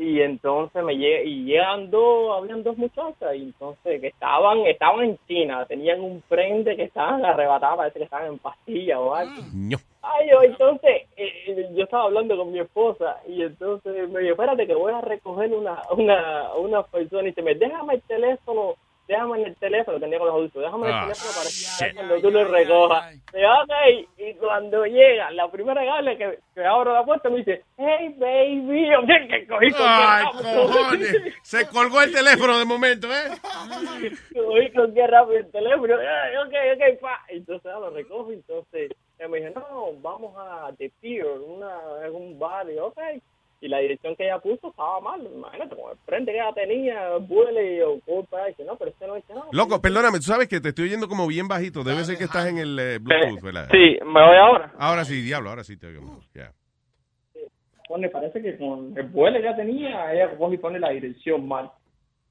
Y 0.00 0.22
entonces 0.22 0.82
me 0.82 0.96
lle 0.96 1.24
y 1.24 1.44
llegan 1.44 1.90
dos, 1.90 2.34
habían 2.34 2.62
dos 2.62 2.74
muchachas, 2.78 3.34
y 3.34 3.42
entonces 3.42 4.00
que 4.00 4.06
estaban, 4.06 4.60
estaban 4.60 5.04
en 5.04 5.18
China, 5.28 5.66
tenían 5.66 6.00
un 6.00 6.22
prende 6.26 6.74
que 6.74 6.84
estaban 6.84 7.22
arrebatadas, 7.22 7.76
parece 7.76 7.98
que 7.98 8.04
estaban 8.06 8.28
en 8.28 8.38
pastillas 8.38 8.98
o 8.98 9.14
algo. 9.14 9.42
ño. 9.54 9.76
Ay, 10.00 10.30
yo, 10.30 10.42
entonces, 10.42 11.02
eh, 11.18 11.68
yo 11.74 11.84
estaba 11.84 12.04
hablando 12.04 12.34
con 12.34 12.50
mi 12.50 12.60
esposa, 12.60 13.20
y 13.28 13.42
entonces 13.42 14.08
me 14.08 14.20
dijo, 14.20 14.32
espérate 14.32 14.66
que 14.66 14.74
voy 14.74 14.94
a 14.94 15.02
recoger 15.02 15.52
una, 15.52 15.82
una, 15.94 16.54
una 16.54 16.82
persona, 16.82 17.28
y 17.28 17.34
se 17.34 17.42
me, 17.42 17.54
déjame 17.54 17.96
el 17.96 18.02
teléfono, 18.04 18.76
déjame 19.10 19.40
en 19.40 19.46
el 19.48 19.56
teléfono, 19.56 19.98
tenía 19.98 20.18
con 20.18 20.28
los 20.28 20.36
adultos, 20.36 20.62
déjame 20.62 20.86
en 20.86 20.92
el 20.92 20.94
Ah, 20.94 21.02
teléfono 21.02 21.30
para 21.34 21.48
escuchar 21.48 21.94
cuando 21.94 22.20
tú 22.20 22.30
lo 22.30 22.44
recojas. 22.44 23.14
Y 23.14 23.40
yo, 23.40 23.48
ok, 23.62 24.08
y 24.18 24.34
cuando 24.34 24.86
llega, 24.86 25.30
la 25.32 25.50
primera 25.50 25.96
habla 25.96 26.16
que, 26.16 26.38
que 26.54 26.64
abro 26.64 26.94
la 26.94 27.04
puerta 27.04 27.28
me 27.28 27.38
dice, 27.38 27.64
hey 27.76 28.14
baby, 28.18 28.88
yo 28.92 29.00
que 29.28 29.46
cogí 29.48 29.70
con 29.72 29.80
Ay, 29.84 30.24
cojones. 30.54 31.16
Se 31.42 31.66
colgó 31.68 32.02
el 32.02 32.12
teléfono 32.12 32.56
de 32.58 32.64
momento, 32.64 33.08
¿eh? 33.12 33.30
Cogí 34.32 34.72
con 34.72 34.94
qué 34.94 35.06
rápido 35.06 35.38
el 35.38 35.50
teléfono, 35.50 35.94
ay, 35.96 36.36
ok, 36.36 36.54
ok, 36.76 37.00
pa. 37.00 37.20
Entonces 37.28 37.72
ah, 37.74 37.80
lo 37.80 37.90
recojo, 37.90 38.30
entonces 38.30 38.92
me 39.28 39.40
dijo, 39.40 39.52
no, 39.58 39.92
vamos 40.00 40.34
a 40.38 40.70
The 40.78 40.90
Pier, 41.00 41.26
una, 41.26 42.06
es 42.06 42.12
un 42.12 42.38
bar, 42.38 42.70
y 42.70 42.78
ok. 42.78 42.98
Y 43.62 43.68
la 43.68 43.78
dirección 43.78 44.16
que 44.16 44.24
ella 44.24 44.38
puso 44.38 44.70
estaba 44.70 45.00
mal, 45.00 45.20
imagínate, 45.22 45.76
con 45.76 45.90
el 45.90 45.98
frente 46.06 46.32
que 46.32 46.38
ella 46.38 46.52
tenía, 46.54 47.16
vuele 47.18 47.74
y 47.74 47.78
yo, 47.78 48.00
culpa, 48.06 48.46
dice, 48.46 48.64
no, 48.64 48.76
pero 48.76 48.90
este 48.90 49.06
no 49.06 49.16
dice 49.16 49.34
no. 49.34 49.44
Loco, 49.52 49.82
perdóname, 49.82 50.16
tú 50.16 50.24
sabes 50.24 50.48
que 50.48 50.60
te 50.60 50.70
estoy 50.70 50.86
oyendo 50.86 51.08
como 51.08 51.26
bien 51.26 51.46
bajito. 51.46 51.84
Debe 51.84 52.04
ser 52.04 52.16
que 52.16 52.24
estás 52.24 52.46
en 52.46 52.56
el 52.56 52.78
eh, 52.78 52.98
Bluetooth, 52.98 53.42
¿verdad? 53.42 53.68
Sí, 53.70 53.98
¿me 54.02 54.26
voy 54.26 54.36
ahora? 54.36 54.72
Ahora 54.78 55.04
sí, 55.04 55.20
diablo, 55.20 55.50
ahora 55.50 55.62
sí 55.62 55.76
te 55.76 55.88
oigo 55.88 56.20
ya. 56.34 56.52
Pone, 57.86 58.08
parece 58.08 58.40
que 58.40 58.56
con 58.56 58.96
el 58.96 59.08
vuelo 59.08 59.38
que 59.38 59.46
ella 59.46 59.56
tenía, 59.56 60.12
ella 60.14 60.36
coge 60.38 60.54
y 60.54 60.58
pone 60.58 60.78
la 60.78 60.90
dirección 60.90 61.46
mal. 61.46 61.70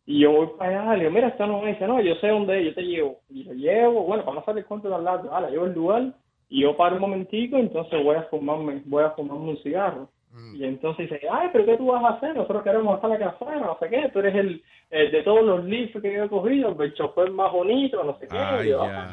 Y 0.07 0.21
yo 0.21 0.31
voy 0.31 0.47
para 0.57 0.81
allá, 0.81 0.93
le 0.93 0.99
digo, 1.01 1.11
mira, 1.11 1.27
esta 1.27 1.45
no 1.45 1.59
es, 1.67 1.73
dice, 1.75 1.85
no, 1.85 2.01
yo 2.01 2.15
sé 2.15 2.29
dónde 2.29 2.57
es, 2.57 2.65
yo 2.65 2.73
te 2.73 2.81
llevo. 2.81 3.19
Y 3.29 3.43
lo 3.43 3.53
llevo, 3.53 4.03
bueno, 4.05 4.23
para 4.23 4.33
no 4.33 4.41
hacer 4.41 4.57
el 4.57 4.65
cuento 4.65 4.89
de 4.89 4.95
hablar, 4.95 5.21
ah, 5.31 5.41
la 5.41 5.51
llevo 5.51 5.65
al 5.65 5.73
lugar, 5.73 6.13
y 6.49 6.63
yo 6.63 6.75
paro 6.75 6.95
un 6.95 7.01
momentico, 7.01 7.57
entonces 7.57 8.03
voy 8.03 8.15
a 8.15 8.23
fumarme, 8.23 8.81
voy 8.85 9.03
a 9.03 9.11
fumarme 9.11 9.51
un 9.51 9.57
cigarro. 9.61 10.09
Y 10.55 10.63
entonces 10.63 11.09
dice, 11.09 11.27
ay, 11.31 11.49
pero 11.51 11.65
¿qué 11.65 11.77
tú 11.77 11.87
vas 11.87 12.03
a 12.03 12.09
hacer? 12.09 12.35
Nosotros 12.35 12.63
queremos 12.63 12.95
estar 12.95 13.11
aquí 13.11 13.23
afuera, 13.23 13.59
no 13.59 13.77
sé 13.79 13.89
qué, 13.89 14.09
tú 14.13 14.19
eres 14.19 14.35
el, 14.35 14.63
el 14.91 15.11
de 15.11 15.23
todos 15.23 15.43
los 15.43 15.63
leads 15.65 15.91
que 16.01 16.13
yo 16.13 16.23
he 16.25 16.29
cogido, 16.29 16.75
el 16.81 16.93
chofer 16.93 17.31
más 17.31 17.51
bonito, 17.51 18.03
no 18.03 18.17
sé 18.19 18.27
qué. 18.27 18.37
Ay, 18.37 18.67
Y 18.67 18.69
yo, 18.71 18.85
ya. 18.85 19.07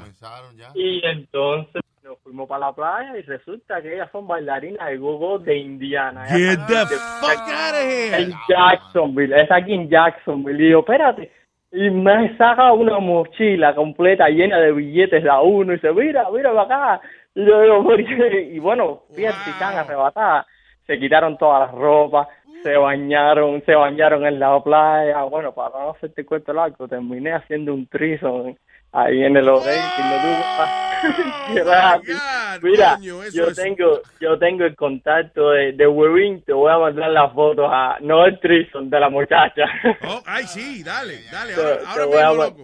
y 0.75 1.01
entonces 1.07 1.83
nos 2.05 2.19
fuimos 2.21 2.49
para 2.49 2.67
la 2.67 2.73
playa 2.73 3.17
y 3.19 3.23
resulta 3.23 3.81
que 3.83 3.95
ellas 3.95 4.09
son 4.13 4.27
bailarinas 4.29 4.87
de 4.89 4.97
gogo 4.99 5.39
de 5.39 5.57
Indiana. 5.57 6.25
Get 6.27 6.59
the 6.69 6.75
de- 6.75 7.01
fuck 7.21 7.41
out 7.49 7.75
of 7.75 7.81
here. 7.83 8.23
En 8.23 8.33
Jacksonville, 8.49 9.41
es 9.41 9.51
aquí 9.51 9.73
en 9.73 9.89
Jacksonville. 9.89 10.63
Y 10.67 10.71
yo, 10.71 10.81
espérate. 10.81 11.33
Y 11.73 11.91
me 11.91 12.37
saca 12.37 12.73
una 12.73 12.99
mochila 13.01 13.75
completa 13.75 14.29
llena 14.29 14.59
de 14.59 14.73
billetes 14.73 15.23
de 15.25 15.29
a 15.31 15.41
uno 15.41 15.73
y 15.73 15.77
dice, 15.77 15.93
mira, 15.93 16.27
mira 16.31 16.53
para 16.55 16.95
acá. 16.97 17.09
Y 17.35 17.45
yo 17.45 17.61
digo, 17.61 17.83
"¿Por 17.83 17.97
qué?". 17.97 18.51
y 18.55 18.59
bueno, 18.61 19.03
fíjate, 19.15 19.37
si 19.45 19.51
están 19.51 19.77
arrebatadas. 19.77 20.47
Se 20.87 20.99
quitaron 20.99 21.37
todas 21.37 21.69
las 21.69 21.75
ropas, 21.79 22.29
se 22.63 22.77
bañaron, 22.77 23.63
se 23.65 23.75
bañaron 23.75 24.27
en 24.27 24.39
la 24.39 24.63
playa. 24.63 25.23
Bueno, 25.25 25.53
para 25.53 25.79
no 25.79 25.91
hacerte 25.91 26.25
cuento 26.25 26.53
largo, 26.53 26.89
terminé 26.89 27.33
haciendo 27.33 27.75
un 27.75 27.87
trizo 27.87 28.55
ahí 28.97 29.23
en 29.25 29.37
el 29.37 29.49
hotel. 29.49 29.79
y 29.99 30.03
no 30.03 30.17
tuve- 30.23 30.87
Qué 31.55 31.63
rápido. 31.63 32.19
Mira, 32.63 32.95
coño, 32.97 33.23
yo 33.33 33.49
es- 33.49 33.57
tengo, 33.57 34.01
yo 34.19 34.39
tengo 34.39 34.65
el 34.65 34.75
contacto 34.75 35.51
de, 35.51 35.73
de 35.73 35.87
Webin, 35.87 36.43
te 36.43 36.53
voy 36.55 36.73
a 36.73 36.79
mandar 36.79 37.11
las 37.11 37.33
fotos 37.35 37.67
a, 37.71 37.99
no 38.01 38.25
el 38.25 38.41
trison 38.41 38.89
de 38.89 38.99
la 38.99 39.11
muchacha. 39.11 39.65
Oh, 40.09 40.23
ay, 40.27 40.47
sí, 40.47 40.83
dale, 40.83 41.21
dale, 41.31 41.55
Te- 41.55 41.61
ahora, 41.61 41.79
te 41.79 41.87
ahora 41.87 42.05
voy 42.07 42.19
a 42.19 42.33
loco. 42.33 42.63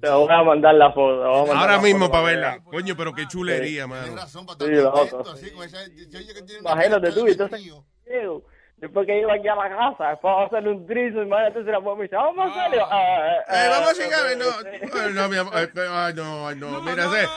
Te 0.00 0.08
voy 0.10 0.28
a 0.32 0.42
mandar 0.44 0.74
la 0.76 0.92
foto. 0.92 1.22
te 1.22 1.26
voy 1.28 1.34
a 1.34 1.38
mandar 1.40 1.56
Ahora 1.56 1.76
la 1.76 1.82
mismo 1.82 2.00
foto 2.06 2.12
para 2.12 2.24
verla. 2.24 2.50
veas. 2.50 2.62
Coño, 2.70 2.94
pero 2.96 3.12
qué 3.12 3.26
chulería, 3.26 3.86
mano. 3.88 4.06
Sí. 4.56 5.52
Imagínate 6.60 7.12
tú, 7.12 7.26
y 7.26 7.30
entonces 7.32 7.60
después 8.76 9.06
que 9.06 9.20
iba 9.20 9.34
aquí 9.34 9.48
a 9.48 9.54
la 9.54 9.68
casa, 9.68 10.08
después 10.10 10.22
vamos 10.22 10.42
a 10.42 10.46
hacerle 10.46 10.70
un 10.70 10.86
trizo, 10.86 11.22
imagínate 11.22 11.64
si 11.64 11.70
la 11.70 11.80
mujer 11.80 12.10
me 12.10 12.16
vamos 12.16 12.46
a 12.46 12.50
hacerlo. 12.50 12.86
Ah, 12.90 13.28
Eh, 13.28 13.40
ah, 13.48 13.68
vamos 13.70 13.88
a 13.88 13.92
ah, 14.02 14.06
ah, 14.12 14.34
no, 14.36 14.44
ah, 15.00 15.08
no, 15.12 15.28
mi 15.28 15.36
amor, 15.36 15.52
ay, 15.54 15.68
no, 16.14 16.48
ay, 16.48 16.56
no, 16.56 16.82
mira, 16.82 17.08
sé. 17.10 17.28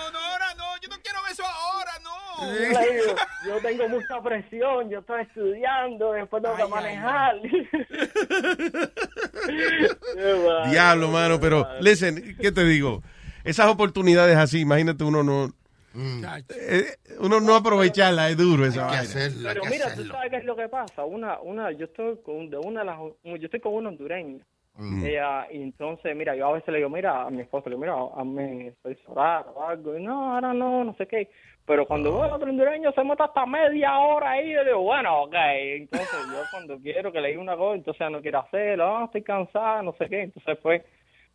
Yo 2.40 2.46
le 2.48 2.94
digo, 2.94 3.16
yo 3.46 3.60
tengo 3.62 3.90
mucha 3.90 4.22
presión, 4.22 4.90
yo 4.90 5.00
estoy 5.00 5.24
estudiando, 5.24 6.14
después 6.14 6.42
tengo 6.42 6.56
que 6.56 6.68
manejar. 6.68 7.36
Diablo, 10.70 11.10
mano, 11.10 11.38
pero, 11.40 11.68
listen, 11.82 12.38
¿qué 12.40 12.52
te 12.52 12.64
digo? 12.64 13.04
Esas 13.44 13.68
oportunidades 13.68 14.38
así, 14.38 14.62
imagínate 14.62 15.04
uno 15.04 15.24
no, 15.24 15.52
Eh, 15.96 16.84
uno 17.20 17.40
no 17.40 17.56
aprovecharla, 17.56 18.30
es 18.30 18.38
duro 18.38 18.66
esa 18.66 18.86
Hay 18.86 18.90
que 18.92 18.96
vaina. 18.98 19.02
hacerlo, 19.02 19.50
hay 19.50 19.56
Pero 19.56 19.62
que 19.64 19.70
mira, 19.70 19.96
tú 19.96 20.04
sabes 20.06 20.30
qué 20.30 20.38
es 20.38 20.46
lo 20.46 20.56
que 20.56 20.70
pasa. 20.70 21.06
Una, 21.06 21.40
una, 21.40 21.72
yo 21.72 21.86
estoy 21.86 22.18
con 22.24 22.50
de 22.50 22.58
una 22.58 22.82
de 22.82 22.86
las, 22.86 23.00
yo 23.24 23.46
estoy 23.46 23.60
con 23.60 23.74
una 23.74 23.90
hondureña. 23.90 24.46
Mm. 24.76 25.06
Ella, 25.06 25.48
y 25.52 25.62
entonces, 25.62 26.16
mira, 26.16 26.36
yo 26.36 26.48
a 26.48 26.54
veces 26.54 26.70
le 26.70 26.78
digo, 26.78 26.90
mira, 26.90 27.24
a 27.24 27.30
mi 27.30 27.42
esposo 27.42 27.70
le 27.70 27.76
digo, 27.76 27.82
mira, 27.82 28.22
hazme 28.22 28.74
sexo 28.82 29.12
oral 29.12 29.46
o 29.54 29.68
algo. 29.68 29.98
Y 29.98 30.02
no, 30.04 30.36
ahora 30.36 30.54
no, 30.54 30.86
no 30.86 30.94
sé 30.96 31.06
qué. 31.06 31.30
Pero 31.66 31.86
cuando 31.86 32.14
veo 32.14 32.24
al 32.24 32.32
otro 32.32 32.50
hondureño 32.50 32.92
se 32.94 33.04
mete 33.04 33.22
hasta 33.24 33.46
media 33.46 33.98
hora 34.00 34.32
ahí, 34.32 34.54
yo 34.54 34.64
digo, 34.64 34.80
bueno, 34.80 35.24
ok. 35.24 35.36
Entonces, 35.36 36.10
yo 36.32 36.42
cuando 36.50 36.80
quiero 36.80 37.12
que 37.12 37.20
le 37.20 37.30
diga 37.30 37.42
una 37.42 37.58
cosa, 37.58 37.76
entonces 37.76 38.00
ya 38.00 38.10
no 38.10 38.22
quiero 38.22 38.40
hacerlo, 38.40 38.98
ah, 38.98 39.04
estoy 39.06 39.22
cansada, 39.22 39.82
no 39.84 39.94
sé 39.98 40.08
qué. 40.08 40.22
Entonces, 40.24 40.58
pues, 40.62 40.82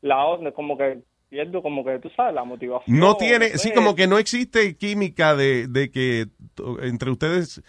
la 0.01 0.25
otra, 0.25 0.51
como 0.53 0.79
que 0.79 1.01
pierdo, 1.35 1.63
como 1.63 1.85
que, 1.85 1.99
tú 1.99 2.09
sabes, 2.17 2.33
la 2.35 2.45
motivación. 2.45 2.97
No 2.99 3.17
tiene, 3.17 3.49
sé. 3.51 3.59
sí, 3.59 3.73
como 3.73 3.97
que 3.97 4.07
no 4.07 4.19
existe 4.19 4.77
química 4.77 5.35
de, 5.35 5.67
de 5.67 5.91
que 5.91 6.27
entre 6.83 7.11
ustedes, 7.11 7.61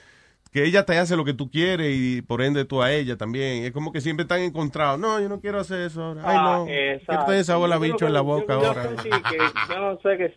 que 0.51 0.63
ella 0.65 0.85
te 0.85 0.97
hace 0.99 1.15
lo 1.17 1.25
que 1.25 1.33
tú 1.33 1.49
quieres 1.49 1.91
y 1.97 2.21
por 2.21 2.43
ende 2.43 2.63
tú 2.63 2.81
a 2.83 2.91
ella 2.93 3.17
también. 3.17 3.63
Es 3.65 3.71
como 3.71 3.91
que 3.91 4.01
siempre 4.01 4.21
están 4.21 4.41
encontrados. 4.41 4.99
No, 4.99 5.19
yo 5.19 5.27
no 5.29 5.39
quiero 5.41 5.59
hacer 5.59 5.81
eso 5.81 6.03
ahora. 6.03 6.21
Ay, 6.23 6.37
Ah, 6.39 6.43
no. 6.59 6.67
exacto. 6.67 7.05
Quiero 7.07 7.25
tener 7.25 7.43
sabor 7.43 7.71
a 7.71 7.75
Yo 7.75 7.79
creo 7.81 7.93
bicho 7.93 8.07
en 8.07 8.13
la 8.13 8.21
boca 8.21 8.53
yo 8.61 8.67
ahora. 8.67 8.83
sé 8.83 8.97
si 9.01 9.09
que- 9.09 9.73
yo 9.73 9.79
no 9.79 9.99
sé 9.99 10.17
que 10.17 10.29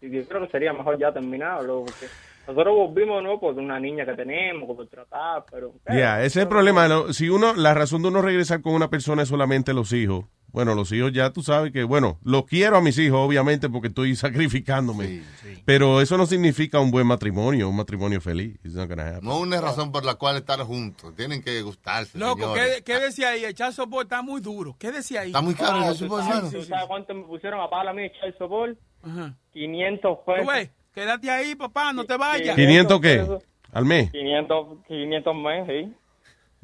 si, 0.00 0.06
yo 0.06 0.28
creo 0.28 0.42
que 0.44 0.52
sería 0.52 0.72
mejor 0.74 0.98
ya 0.98 1.10
terminarlo, 1.12 1.84
porque 1.86 2.06
nosotros 2.46 2.74
volvimos, 2.76 3.22
¿no? 3.22 3.40
Por 3.40 3.54
una 3.54 3.80
niña 3.80 4.04
que 4.04 4.12
tenemos, 4.12 4.76
por 4.76 4.86
tratar, 4.88 5.44
pero... 5.50 5.72
Ya, 5.88 6.18
ese 6.18 6.26
es 6.40 6.42
el 6.44 6.48
problema. 6.48 6.86
¿no? 6.86 7.12
Si 7.14 7.30
uno, 7.30 7.54
la 7.54 7.72
razón 7.72 8.02
de 8.02 8.08
uno 8.08 8.20
regresar 8.20 8.60
con 8.60 8.74
una 8.74 8.90
persona 8.90 9.22
es 9.22 9.28
solamente 9.28 9.72
los 9.72 9.92
hijos. 9.94 10.26
Bueno, 10.54 10.76
los 10.76 10.92
hijos 10.92 11.12
ya 11.12 11.30
tú 11.30 11.42
sabes 11.42 11.72
que, 11.72 11.82
bueno, 11.82 12.16
los 12.22 12.44
quiero 12.44 12.76
a 12.76 12.80
mis 12.80 12.96
hijos, 12.98 13.18
obviamente, 13.18 13.68
porque 13.68 13.88
estoy 13.88 14.14
sacrificándome. 14.16 15.22
Pero 15.64 16.00
eso 16.00 16.16
no 16.16 16.26
significa 16.26 16.78
un 16.78 16.92
buen 16.92 17.06
matrimonio, 17.08 17.68
un 17.68 17.74
matrimonio 17.76 18.20
feliz. 18.20 18.54
It's 18.64 18.74
not 18.74 18.88
gonna 18.88 19.16
happen. 19.16 19.24
No 19.28 19.40
una 19.40 19.60
razón 19.60 19.90
por 19.90 20.04
la 20.04 20.14
cual 20.14 20.36
estar 20.36 20.60
juntos. 20.60 21.12
Tienen 21.16 21.42
que 21.42 21.60
gustarse. 21.62 22.16
Loco. 22.18 22.54
¿qué, 22.54 22.82
¿qué 22.84 23.00
decía 23.00 23.30
ahí? 23.30 23.42
El 23.44 23.54
chat 23.54 23.72
support 23.72 24.06
está 24.06 24.22
muy 24.22 24.40
duro. 24.40 24.76
¿Qué 24.78 24.92
decía 24.92 25.22
ahí? 25.22 25.28
Está 25.30 25.40
muy 25.40 25.54
caro 25.54 25.78
Ah, 25.80 25.88
el 25.88 25.92
¿tú 25.98 26.04
support, 26.04 26.22
sabes- 26.22 26.36
hermano. 26.36 26.58
¿Tú 26.58 26.64
sabes 26.64 26.86
cuánto 26.86 27.14
me 27.14 27.22
pusieron 27.24 27.60
a 27.60 27.68
pagar 27.68 27.88
a 27.88 27.92
mí 27.92 28.04
echar 28.04 28.24
el 28.28 28.38
sopor? 28.38 28.76
Ajá. 29.02 29.34
500 29.52 30.18
Tú 30.18 30.32
pesos. 30.32 30.46
ves, 30.52 30.70
quédate 30.94 31.30
ahí, 31.30 31.54
papá, 31.56 31.92
no 31.92 32.04
te 32.04 32.16
vayas. 32.16 32.56
¿500 32.56 33.00
qué? 33.00 33.26
¿Al 33.72 33.84
mes? 33.86 34.08
500, 34.12 34.66
500 34.86 35.34
meses, 35.34 35.86
sí. 35.88 35.94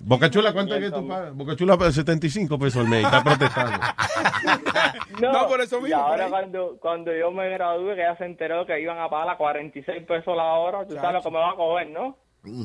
Boca 0.03 0.31
Chula, 0.31 0.53
¿cuánto 0.53 0.75
es 0.75 0.81
que 0.85 0.91
tú 0.91 1.07
pagas? 1.07 1.35
Boca 1.35 1.55
Chula, 1.57 1.77
75 1.93 2.59
pesos 2.59 2.83
al 2.83 2.89
mes. 2.89 3.03
y 3.03 3.05
Está 3.05 3.23
protestando. 3.23 3.79
No, 5.21 5.47
por 5.49 5.61
eso 5.61 5.79
y 5.81 5.83
mismo, 5.83 5.99
ahora 5.99 6.15
por 6.15 6.23
ahí. 6.25 6.31
cuando, 6.31 6.77
cuando 6.81 7.13
yo 7.15 7.31
me 7.31 7.51
gradué, 7.51 7.95
que 7.95 8.01
ella 8.01 8.17
se 8.17 8.25
enteró 8.25 8.65
que 8.65 8.81
iban 8.81 8.99
a 8.99 9.09
pagar 9.11 9.29
a 9.31 9.37
46 9.37 10.05
pesos 10.07 10.35
la 10.35 10.45
hora, 10.55 10.87
tú 10.87 10.95
sabes 10.95 11.13
lo 11.13 11.23
que 11.23 11.31
me 11.31 11.39
va 11.39 11.51
a 11.51 11.55
coger, 11.57 11.91
¿no? 11.91 12.17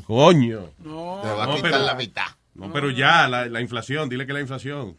Coño. 0.08 0.70
No. 0.80 1.20
Te 1.22 1.28
va 1.34 1.44
a 1.44 1.48
No, 1.48 1.56
quitar 1.56 1.72
pero- 1.72 1.84
la 1.84 1.96
mitad. 1.96 2.24
No, 2.56 2.72
pero 2.72 2.90
ya, 2.90 3.28
la, 3.28 3.48
la 3.48 3.60
inflación, 3.60 4.08
dile 4.08 4.26
que 4.26 4.32
la 4.32 4.40
inflación. 4.40 4.98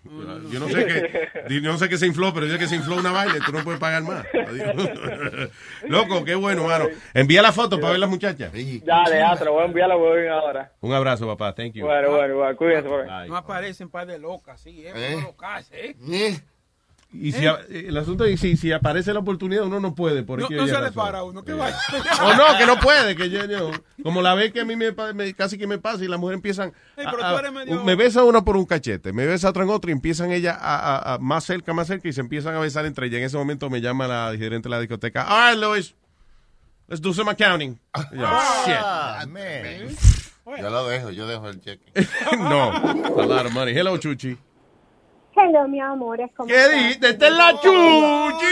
Yo 0.52 0.60
no 0.60 0.68
sé 0.68 0.86
que, 0.86 1.60
no 1.62 1.78
sé 1.78 1.88
que 1.88 1.96
se 1.96 2.06
infló, 2.06 2.34
pero 2.34 2.44
dile 2.44 2.58
que 2.58 2.66
se 2.66 2.76
infló 2.76 2.96
una 2.96 3.12
vaina 3.12 3.36
y 3.38 3.40
tú 3.40 3.50
no 3.50 3.64
puedes 3.64 3.80
pagar 3.80 4.02
más. 4.02 4.26
Adiós. 4.46 4.76
Loco, 5.88 6.22
qué 6.24 6.34
bueno, 6.34 6.64
mano. 6.64 6.86
Envía 7.14 7.40
la 7.40 7.52
foto 7.52 7.80
para 7.80 7.92
ver 7.92 8.00
las 8.00 8.10
muchachas. 8.10 8.52
Dale, 8.52 9.18
ya, 9.18 9.36
te 9.36 9.44
lo 9.46 9.52
voy 9.54 9.62
a 9.62 9.66
enviar, 9.66 9.88
lo 9.88 9.98
voy 9.98 10.26
a 10.26 10.34
ahora. 10.34 10.72
Un 10.80 10.92
abrazo, 10.92 11.26
papá. 11.26 11.54
Thank 11.54 11.72
you. 11.74 11.86
Bueno, 11.86 12.10
bueno, 12.10 12.36
bueno, 12.36 12.56
cuídense. 12.56 12.88
pues. 12.88 13.06
No 13.28 13.36
aparecen 13.36 13.88
par 13.88 14.06
de 14.06 14.18
locas, 14.18 14.60
sí, 14.60 14.86
eh. 14.86 14.92
¿Eh? 14.94 15.20
Locas, 15.22 15.70
eh. 15.72 15.96
Y 17.12 17.32
si 17.32 17.46
a- 17.46 17.60
el 17.70 17.96
asunto 17.96 18.24
es 18.24 18.38
si, 18.40 18.56
si 18.56 18.72
aparece 18.72 19.12
la 19.14 19.20
oportunidad, 19.20 19.64
uno 19.64 19.80
no 19.80 19.94
puede. 19.94 20.22
Por 20.22 20.40
No, 20.40 20.48
se 20.48 20.54
le 20.80 20.92
para 20.92 21.20
a 21.20 21.24
uno, 21.24 21.44
que 21.44 21.54
vaya. 21.54 21.76
O 22.22 22.34
no, 22.34 22.58
que 22.58 22.66
no 22.66 22.78
puede, 22.78 23.16
que 23.16 23.30
yo, 23.30 23.44
yo- 23.46 23.70
como 24.02 24.20
la 24.22 24.34
vez 24.34 24.52
que 24.52 24.60
a 24.60 24.64
mí 24.64 24.76
me, 24.76 24.92
casi 25.34 25.56
que 25.56 25.66
me 25.66 25.78
pasa 25.78 26.04
y 26.04 26.08
las 26.08 26.18
mujeres 26.18 26.38
empiezan, 26.38 26.72
Ey, 26.96 27.06
a- 27.06 27.10
pero 27.10 27.24
a- 27.24 27.32
tú 27.32 27.38
eres 27.38 27.52
medio- 27.52 27.84
me 27.84 27.94
besa 27.94 28.22
una 28.24 28.44
por 28.44 28.56
un 28.56 28.66
cachete, 28.66 29.12
me 29.12 29.24
besa 29.24 29.48
otra 29.48 29.62
en 29.62 29.70
otro 29.70 29.88
y 29.90 29.92
empiezan 29.92 30.30
ellas 30.32 30.58
a, 30.60 30.76
a- 30.76 31.14
a- 31.14 31.18
más 31.18 31.44
cerca, 31.44 31.72
más 31.72 31.86
cerca 31.86 32.08
y 32.08 32.12
se 32.12 32.20
empiezan 32.20 32.54
a 32.54 32.58
besar 32.58 32.84
entre 32.84 33.06
ellas. 33.06 33.18
En 33.18 33.24
ese 33.24 33.36
momento 33.38 33.70
me 33.70 33.80
llama 33.80 34.06
la 34.08 34.32
gerente 34.36 34.68
de 34.68 34.74
la 34.74 34.80
discoteca, 34.80 35.24
ah, 35.26 35.54
Lois, 35.54 35.94
let's 36.88 37.00
do 37.00 37.14
some 37.14 37.30
accounting. 37.30 37.78
Yo, 38.12 38.26
Ah, 38.26 39.24
man. 39.28 39.96
Yo 40.60 40.70
lo 40.70 40.86
dejo, 40.88 41.10
yo 41.10 41.26
dejo 41.26 41.48
el 41.48 41.60
cheque. 41.60 41.84
"Shit". 41.94 42.08
no, 42.38 42.70
a 42.72 43.26
lot 43.26 43.46
of 43.46 43.52
money. 43.52 43.74
Hello, 43.74 43.96
Chuchi. 43.98 44.36
Hello, 45.36 45.68
mi 45.68 45.80
amor, 45.80 46.20
es 46.20 46.32
como. 46.34 46.48
¿Qué 46.48 46.68
dijiste? 46.68 47.10
¡Esta 47.10 47.26
es 47.26 47.32
la 47.34 47.52
Chuchi! 47.60 48.46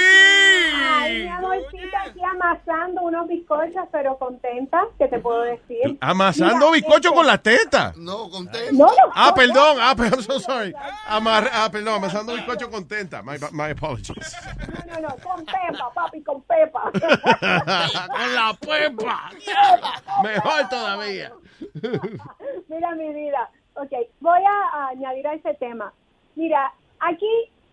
Ay, 0.86 1.22
mi 1.22 1.28
amorcito, 1.28 1.96
aquí 2.06 2.20
amasando 2.22 3.02
unos 3.02 3.26
bizcochos, 3.28 3.86
pero 3.90 4.18
contenta, 4.18 4.84
¿qué 4.98 5.08
te 5.08 5.18
puedo 5.18 5.42
decir? 5.42 5.96
Amasando 6.00 6.70
Mira, 6.70 6.70
bizcocho 6.72 7.08
este- 7.08 7.14
con 7.14 7.26
la 7.26 7.38
teta. 7.38 7.92
No, 7.96 8.28
contenta. 8.30 8.72
No, 8.72 8.86
no, 8.86 8.92
Ah, 9.14 9.26
no, 9.28 9.34
perdón, 9.34 9.76
ah, 9.80 9.94
pero 9.96 10.10
I'm 10.16 10.22
so 10.22 10.38
sorry. 10.40 10.74
Amar- 11.08 11.50
ah, 11.52 11.68
perdón, 11.70 11.94
amasando 11.96 12.34
bizcocho 12.34 12.70
contenta. 12.70 13.22
My, 13.22 13.36
my 13.52 13.70
apologies. 13.70 14.36
No, 14.86 14.94
no, 15.00 15.08
no, 15.08 15.16
con 15.16 15.44
Pepa, 15.44 15.90
papi, 15.94 16.22
con 16.22 16.42
Pepa. 16.42 16.90
con 16.92 18.34
la 18.34 18.56
pepa. 18.60 19.30
Mejor 20.22 20.68
todavía. 20.68 21.32
Mira 22.68 22.94
mi 22.94 23.12
vida. 23.14 23.48
Ok, 23.74 23.90
voy 24.20 24.40
a 24.44 24.88
añadir 24.88 25.26
a 25.26 25.34
ese 25.34 25.54
tema. 25.54 25.92
Mira, 26.36 26.72
aquí 27.00 27.28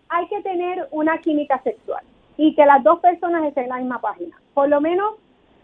hay 0.08 0.26
que 0.28 0.40
tener 0.42 0.88
una 0.90 1.18
química 1.18 1.60
sexual 1.62 2.04
y 2.36 2.54
que 2.54 2.64
las 2.64 2.82
dos 2.82 3.00
personas 3.00 3.44
estén 3.44 3.64
en 3.64 3.70
la 3.70 3.76
misma 3.78 4.00
página. 4.00 4.40
Por 4.54 4.68
lo 4.68 4.80
menos 4.80 5.14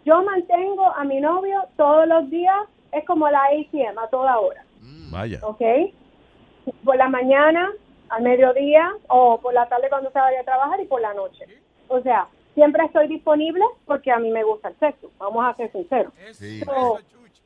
yo 0.04 0.22
mantengo 0.22 0.86
a 0.94 1.04
mi 1.04 1.20
novio 1.20 1.64
todos 1.76 2.06
los 2.06 2.30
días, 2.30 2.58
es 2.92 3.04
como 3.04 3.28
la 3.28 3.42
ATM, 3.44 3.98
a 3.98 4.08
toda 4.08 4.38
hora. 4.38 4.64
Vaya. 5.10 5.40
¿ok? 5.42 5.62
Por 6.84 6.96
la 6.96 7.08
mañana, 7.08 7.70
al 8.08 8.22
mediodía 8.22 8.92
o 9.08 9.38
por 9.40 9.54
la 9.54 9.68
tarde 9.68 9.88
cuando 9.88 10.10
se 10.10 10.18
vaya 10.18 10.40
a 10.40 10.44
trabajar 10.44 10.80
y 10.80 10.86
por 10.86 11.00
la 11.00 11.14
noche. 11.14 11.44
O 11.88 12.00
sea, 12.00 12.28
siempre 12.54 12.84
estoy 12.84 13.08
disponible 13.08 13.64
porque 13.86 14.10
a 14.10 14.18
mí 14.18 14.30
me 14.30 14.44
gusta 14.44 14.68
el 14.68 14.78
sexo, 14.78 15.10
vamos 15.18 15.44
a 15.46 15.54
ser 15.54 15.70
sinceros. 15.72 16.12
Sí, 16.32 16.60
So, 16.60 16.98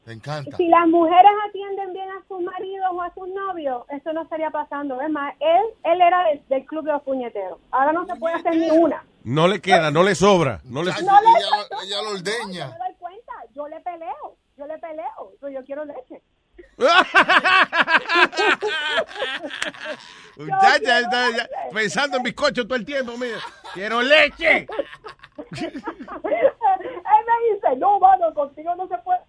me 0.04 0.14
encanta. 0.14 0.56
si 0.56 0.66
las 0.68 0.88
mujeres 0.88 1.30
atienden 1.48 1.92
bien 1.92 2.08
a 2.10 2.20
sus 2.26 2.40
maridos 2.40 2.88
o 2.92 3.02
a 3.02 3.14
sus 3.14 3.28
novios, 3.28 3.84
eso 3.90 4.12
no 4.12 4.22
estaría 4.22 4.50
pasando. 4.50 5.00
Es 5.00 5.08
más, 5.10 5.32
él, 5.38 5.62
él 5.84 6.00
era 6.00 6.24
del, 6.24 6.42
del 6.48 6.64
club 6.66 6.84
de 6.84 6.90
los 6.92 7.02
puñeteros. 7.02 7.60
Ahora 7.70 7.92
no 7.92 8.04
se 8.06 8.16
puede 8.16 8.34
hacer 8.34 8.56
ni 8.56 8.68
una. 8.70 9.04
No 9.24 9.46
le 9.46 9.60
queda, 9.60 9.90
no 9.92 10.02
le 10.02 10.14
sobra. 10.16 10.60
No 10.64 10.82
le 10.82 10.90
No 10.90 10.96
le 10.96 11.02
ella, 11.02 11.20
lo, 11.70 11.82
ella 11.82 12.02
lo 12.02 12.08
Yo 12.08 12.14
ordeña. 12.16 12.66
me 12.68 12.78
doy 12.78 12.94
cuenta, 12.98 13.32
yo 13.54 13.68
le 13.68 13.80
peleo, 13.80 14.36
yo 14.56 14.66
le 14.66 14.78
peleo, 14.78 15.32
so 15.40 15.48
yo 15.48 15.64
quiero 15.64 15.84
leche. 15.84 16.20
Muchacha, 20.36 20.98
está 21.00 21.30
ya 21.30 21.48
pensando 21.72 22.16
en 22.16 22.22
bizcocho 22.24 22.64
todo 22.64 22.74
el 22.76 22.84
tiempo, 22.84 23.16
mira. 23.16 23.38
Quiero 23.74 24.02
leche. 24.02 24.66
él 25.60 25.72
me 25.72 27.54
dice, 27.54 27.76
no, 27.78 27.98
mano, 28.00 28.34
contigo 28.34 28.74
no 28.74 28.88
se 28.88 28.98
puede. 28.98 29.20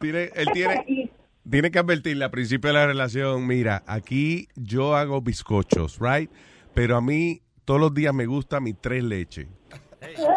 Tiene- 0.00 0.30
él 0.34 0.48
tiene, 0.52 1.10
tiene 1.48 1.70
que 1.70 1.78
advertirle 1.78 2.24
al 2.24 2.30
principio 2.30 2.68
de 2.68 2.74
la 2.74 2.86
relación, 2.86 3.46
mira, 3.46 3.82
aquí 3.86 4.48
yo 4.56 4.94
hago 4.96 5.20
bizcochos, 5.20 5.98
right? 6.00 6.30
Pero 6.74 6.96
a 6.96 7.00
mí 7.00 7.40
todos 7.64 7.80
los 7.80 7.94
días 7.94 8.14
me 8.14 8.26
gusta 8.26 8.60
mi 8.60 8.72
tres 8.74 9.02
leches. 9.04 9.46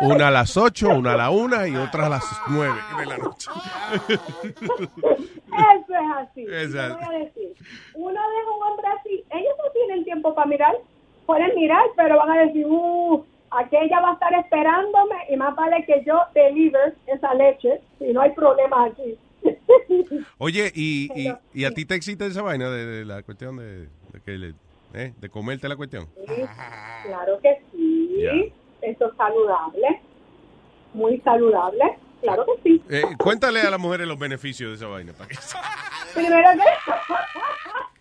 Una 0.02 0.30
a 0.30 0.32
las 0.32 0.58
ocho, 0.58 0.90
una 0.90 1.14
a 1.14 1.18
la 1.18 1.30
una 1.30 1.68
y 1.68 1.76
otra 1.76 2.08
a 2.08 2.10
las 2.10 2.24
nueve 2.50 2.74
de 3.00 3.06
la 3.06 3.18
noche. 3.20 3.50
Eso 4.72 5.94
es 5.94 6.18
así. 6.18 6.42
Exacto. 6.44 6.98
Voy 7.06 7.16
a 7.16 7.20
decir. 7.26 7.54
Uno 7.94 8.20
deja 8.20 8.52
un 8.58 8.64
hombre 8.72 8.88
así. 9.00 9.24
Ellos 9.30 9.54
no 9.64 9.72
tienen 9.74 10.04
tiempo 10.04 10.34
para 10.34 10.48
mirar. 10.48 10.74
Pueden 11.26 11.56
mirar, 11.56 11.84
pero 11.96 12.18
van 12.18 12.32
a 12.32 12.42
decir, 12.46 12.66
uh, 12.66 13.24
aquella 13.52 14.00
va 14.02 14.12
a 14.12 14.14
estar 14.14 14.34
esperándome 14.34 15.16
y 15.30 15.36
más 15.36 15.56
vale 15.56 15.84
que 15.86 16.04
yo 16.06 16.20
deliver 16.34 16.96
esa 17.08 17.34
leche 17.34 17.82
si 18.00 18.12
no 18.14 18.22
hay 18.22 18.32
problema 18.32 18.86
aquí. 18.86 19.18
Oye, 20.38 20.72
y, 20.76 21.10
y, 21.20 21.34
y 21.54 21.66
a 21.66 21.72
ti 21.72 21.86
te 21.86 21.96
excita 21.96 22.26
esa 22.26 22.42
vaina 22.42 22.70
de, 22.70 22.86
de 22.86 23.06
la 23.06 23.24
cuestión 23.24 23.58
de, 23.58 23.88
de 24.14 24.22
que 24.26 24.32
le- 24.38 24.54
eh, 24.94 25.14
de 25.18 25.30
comerte 25.30 25.70
la 25.70 25.76
cuestión. 25.76 26.08
Sí, 26.28 26.44
claro 27.06 27.40
que 27.42 27.62
sí. 27.72 28.18
Ya. 28.22 28.32
Eso 28.88 29.10
es 29.10 29.16
saludable. 29.18 30.02
Muy 30.94 31.20
saludable. 31.22 31.98
Claro 32.22 32.46
que 32.46 32.62
sí. 32.64 32.84
Eh, 32.90 33.04
cuéntale 33.18 33.62
a 33.62 33.70
las 33.72 33.80
mujeres 33.80 34.08
los 34.08 34.20
beneficios 34.20 34.70
de 34.72 34.76
esa 34.76 34.88
vaina. 34.88 35.14
para 35.14 35.30
que- 35.30 35.36
Primero 36.14 36.50
que 36.54 36.92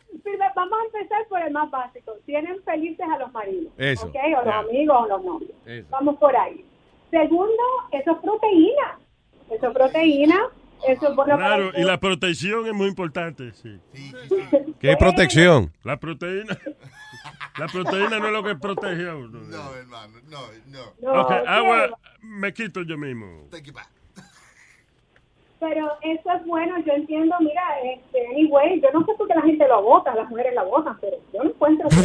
vamos 0.55 0.79
a 0.81 0.85
empezar 0.85 1.27
por 1.29 1.41
el 1.41 1.53
más 1.53 1.71
básico. 1.71 2.13
Tienen 2.27 2.63
felices 2.63 3.07
a 3.13 3.19
los 3.19 3.33
maridos. 3.33 3.73
Eso, 3.77 4.07
¿ok? 4.07 4.17
O 4.39 4.45
los 4.45 4.55
amigos 4.55 4.97
o 5.01 5.09
los 5.09 5.25
novios. 5.25 5.51
Eso. 5.67 5.89
Vamos 5.91 6.17
por 6.19 6.37
ahí. 6.37 6.65
Segundo, 7.11 7.63
eso 7.93 8.13
es 8.13 8.19
proteína. 8.19 8.99
Eso 9.51 9.69
es 9.69 9.75
proteína. 9.75 10.41
Eso 10.89 11.11
es 11.11 11.15
bueno 11.17 11.37
Claro, 11.37 11.73
y 11.77 11.83
la 11.83 12.01
protección 12.01 12.67
es 12.67 12.73
muy 12.73 12.89
importante, 12.89 13.53
sí. 13.53 13.79
¿Qué 14.81 14.97
protección? 14.99 15.73
La 15.85 15.99
proteína. 15.99 16.57
La 17.59 17.67
proteína 17.67 18.19
no 18.19 18.27
es 18.29 18.33
lo 18.33 18.43
que 18.43 18.55
protege 18.57 19.09
a 19.09 19.15
uno. 19.15 19.41
No, 19.41 19.75
hermano, 19.75 20.19
no, 20.31 20.39
no. 21.01 21.29
Agua 21.47 21.91
me 22.23 22.53
quito 22.55 22.83
yo 22.83 22.97
mismo. 22.97 23.49
Pero 25.61 25.93
eso 26.01 26.33
es 26.33 26.47
bueno, 26.47 26.75
yo 26.87 26.93
entiendo, 26.95 27.37
mira, 27.41 27.63
este, 27.85 28.27
anyway, 28.29 28.81
yo 28.81 28.89
no 28.93 29.05
sé 29.05 29.13
por 29.19 29.29
qué 29.29 29.35
la 29.35 29.43
gente 29.43 29.69
lo 29.69 29.83
vota, 29.83 30.15
las 30.15 30.29
mujeres 30.31 30.55
la 30.55 30.63
votan, 30.63 30.97
pero 31.01 31.19
yo 31.33 31.45
no 31.45 31.51
encuentro. 31.51 31.89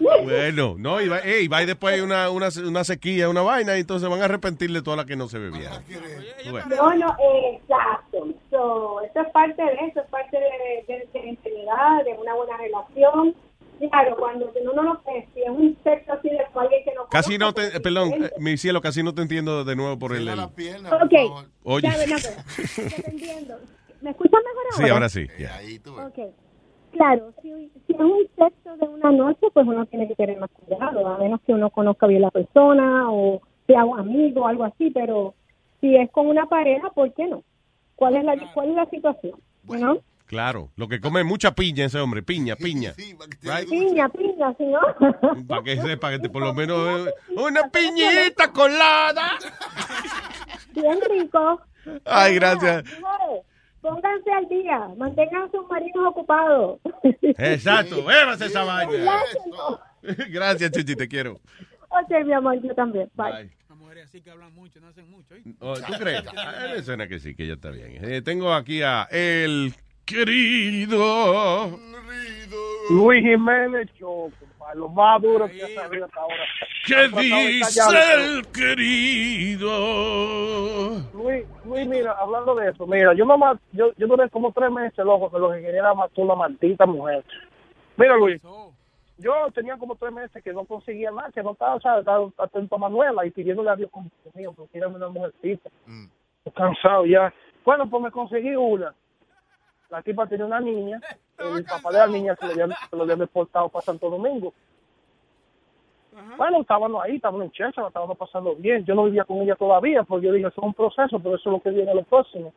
Bueno, 0.00 0.74
no, 0.78 1.00
y 1.00 1.08
va, 1.08 1.20
ey, 1.20 1.48
va 1.48 1.62
y 1.62 1.66
después 1.66 1.94
hay 1.94 2.00
una, 2.00 2.28
una, 2.30 2.48
una 2.66 2.84
sequía, 2.84 3.28
una 3.28 3.42
vaina, 3.42 3.76
y 3.76 3.80
entonces 3.80 4.08
van 4.08 4.20
a 4.20 4.26
arrepentir 4.26 4.70
de 4.70 4.82
toda 4.82 4.98
la 4.98 5.06
que 5.06 5.16
no 5.16 5.28
se 5.28 5.38
bebía. 5.38 5.82
Bueno. 6.50 6.66
No, 6.76 6.94
no, 6.94 7.16
exacto. 7.52 8.28
So, 8.50 9.00
eso 9.00 9.20
es 9.20 9.28
parte 9.30 9.62
de 9.62 9.72
eso, 9.88 10.00
es 10.00 10.06
parte 10.08 10.36
de, 10.36 10.92
de, 10.94 11.08
de 11.12 11.20
la 11.20 11.26
intimidad, 11.26 12.04
de 12.04 12.12
una 12.12 12.34
buena 12.34 12.56
relación. 12.58 13.34
Claro, 13.78 14.16
cuando 14.16 14.50
uno 14.72 14.82
no 14.82 15.02
sé, 15.04 15.28
si 15.34 15.42
es 15.42 15.50
un 15.50 15.76
sexo 15.84 16.12
así 16.12 16.30
de 16.30 16.38
alguien 16.54 16.84
que 16.84 16.94
no 16.94 17.06
Casi 17.08 17.36
no 17.38 17.52
te, 17.52 17.76
eh, 17.76 17.80
perdón, 17.80 18.10
eh, 18.24 18.30
mi 18.38 18.56
cielo, 18.56 18.80
casi 18.80 19.02
no 19.02 19.14
te 19.14 19.22
entiendo 19.22 19.64
de 19.64 19.76
nuevo 19.76 19.98
por 19.98 20.14
el... 20.16 20.26
el- 20.28 20.40
Ok, 20.40 21.44
Oye. 21.64 21.88
ya, 21.88 21.96
ven 21.98 22.12
acá, 22.12 22.28
ya 22.56 22.96
te 23.02 23.10
entiendo. 23.10 23.58
¿Me 24.00 24.10
escuchas 24.10 24.40
mejor 24.44 24.64
ahora? 24.72 24.76
Sí, 24.86 24.90
ahora 24.90 25.08
sí. 25.08 25.26
ya. 25.38 26.06
Ok. 26.06 26.34
Claro, 26.92 27.32
si, 27.42 27.70
si 27.86 27.92
es 27.92 28.00
un 28.00 28.26
sexo 28.38 28.76
de 28.78 28.88
una 28.88 29.10
noche, 29.12 29.46
pues 29.52 29.66
uno 29.66 29.84
tiene 29.86 30.08
que 30.08 30.14
tener 30.14 30.38
más 30.38 30.50
cuidado, 30.50 31.06
a 31.06 31.18
menos 31.18 31.40
que 31.42 31.52
uno 31.52 31.68
conozca 31.70 32.06
bien 32.06 32.22
la 32.22 32.30
persona 32.30 33.10
o 33.10 33.42
sea 33.66 33.84
un 33.84 33.98
amigo 33.98 34.42
o 34.42 34.46
algo 34.46 34.64
así, 34.64 34.90
pero 34.90 35.34
si 35.80 35.94
es 35.96 36.10
con 36.10 36.26
una 36.28 36.46
pareja, 36.46 36.88
¿por 36.90 37.12
qué 37.12 37.26
no? 37.26 37.42
¿Cuál 37.96 38.16
es 38.16 38.24
la, 38.24 38.34
cuál 38.54 38.70
es 38.70 38.76
la 38.76 38.86
situación? 38.88 39.38
¿No? 39.64 39.98
Claro, 40.26 40.70
lo 40.76 40.88
que 40.88 41.00
come 41.00 41.22
mucha 41.24 41.54
piña 41.54 41.84
ese 41.86 41.98
hombre, 42.00 42.22
piña, 42.22 42.56
piña. 42.56 42.94
Right? 43.42 43.68
Piña, 43.68 44.08
piña, 44.08 44.52
si 44.58 44.64
no. 44.64 44.80
Para 45.46 45.62
que 45.62 45.80
sepa 45.80 46.10
que 46.10 46.18
te- 46.18 46.28
por 46.28 46.42
lo 46.42 46.52
menos 46.52 47.06
eh, 47.08 47.14
una 47.36 47.68
piñita 47.70 48.52
colada. 48.52 49.38
Bien 50.74 50.98
rico. 51.10 51.60
Ay, 52.04 52.34
gracias. 52.34 52.82
Pónganse 53.80 54.32
al 54.32 54.48
día, 54.48 54.88
mantengan 54.96 55.48
sus 55.52 55.64
marinos 55.68 56.08
ocupados. 56.08 56.80
Exacto, 57.22 58.04
bébase 58.04 58.46
esa 58.46 58.64
vaina. 58.64 59.20
Gracias, 60.28 60.72
Chichi, 60.72 60.96
te 60.96 61.06
quiero. 61.06 61.34
Ok, 61.88 62.10
mi 62.24 62.32
amor, 62.32 62.60
yo 62.60 62.74
también. 62.74 63.08
Bye. 63.14 63.48
Oh, 65.60 65.74
¿Tú 65.74 65.92
crees? 65.98 66.22
A 66.36 66.64
él 66.66 66.76
me 66.76 66.82
suena 66.82 67.06
que 67.08 67.18
sí, 67.20 67.34
que 67.34 67.46
ya 67.46 67.54
está 67.54 67.70
bien. 67.70 67.98
Eh, 68.04 68.22
tengo 68.22 68.52
aquí 68.52 68.82
a 68.82 69.04
el 69.10 69.72
querido. 70.06 71.78
Luis 72.88 73.22
Jiménez 73.22 73.92
Choco, 73.98 74.30
lo 74.74 74.88
más 74.88 75.20
duro 75.20 75.48
que 75.48 75.62
ha 75.62 75.68
salido 75.68 76.06
hasta 76.06 76.20
ahora. 76.20 76.44
¿Qué 76.86 77.08
dice 77.08 77.80
el 78.14 78.46
querido? 78.52 79.68
Luis, 81.12 81.44
Luis, 81.64 81.86
mira, 81.88 82.12
hablando 82.12 82.54
de 82.54 82.70
eso, 82.70 82.86
mira, 82.86 83.12
yo 83.14 83.24
nomás, 83.24 83.58
yo, 83.72 83.92
yo 83.96 84.06
duré 84.06 84.30
como 84.30 84.52
tres 84.52 84.70
meses, 84.70 85.04
loco, 85.04 85.30
que 85.30 85.38
lo 85.38 85.50
que 85.50 85.62
quería 85.62 85.80
era 85.80 85.94
matar 85.94 86.24
una 86.24 86.36
maldita 86.36 86.86
mujer. 86.86 87.24
Mira, 87.96 88.16
Luis, 88.16 88.40
yo 89.18 89.32
tenía 89.52 89.76
como 89.76 89.96
tres 89.96 90.12
meses 90.12 90.42
que 90.44 90.52
no 90.52 90.64
conseguía 90.64 91.10
nada, 91.10 91.32
que 91.32 91.42
no 91.42 91.52
estaba, 91.52 91.74
o 91.74 91.80
sea, 91.80 91.98
estaba 91.98 92.28
atento 92.38 92.76
a 92.76 92.78
Manuela 92.78 93.26
y 93.26 93.32
pidiéndole 93.32 93.70
a 93.70 93.76
Dios 93.76 93.90
como 93.90 94.08
mío, 94.34 94.52
porque 94.54 94.78
era 94.78 94.86
una 94.86 95.08
mujercita. 95.08 95.70
Estoy 96.44 96.52
cansado 96.52 97.04
ya. 97.06 97.34
Bueno, 97.64 97.90
pues 97.90 98.02
me 98.02 98.10
conseguí 98.12 98.54
una. 98.54 98.94
La 99.90 100.02
tipa 100.02 100.26
tenía 100.26 100.46
una 100.46 100.60
niña, 100.60 101.00
el 101.38 101.64
papá 101.64 101.90
de 101.92 101.98
la 101.98 102.06
niña 102.06 102.36
se 102.36 102.46
lo 102.46 102.52
había, 102.52 102.76
se 102.90 102.96
lo 102.96 103.02
había 103.02 103.16
deportado 103.16 103.68
para 103.68 103.84
Santo 103.84 104.10
Domingo. 104.10 104.52
Bueno, 106.38 106.62
estábamos 106.62 107.04
ahí, 107.04 107.16
estábamos 107.16 107.44
en 107.44 107.50
Chelsea, 107.52 107.82
la 107.82 107.88
estábamos 107.88 108.16
pasando 108.16 108.54
bien. 108.56 108.84
Yo 108.86 108.94
no 108.94 109.04
vivía 109.04 109.24
con 109.24 109.42
ella 109.42 109.54
todavía, 109.54 110.02
porque 110.02 110.26
yo 110.26 110.32
dije, 110.32 110.48
eso 110.48 110.60
es 110.60 110.66
un 110.66 110.72
proceso, 110.72 111.18
pero 111.18 111.36
eso 111.36 111.50
es 111.50 111.52
lo 111.52 111.60
que 111.60 111.70
viene 111.70 111.94
lo 111.94 112.04
próximo. 112.04 112.54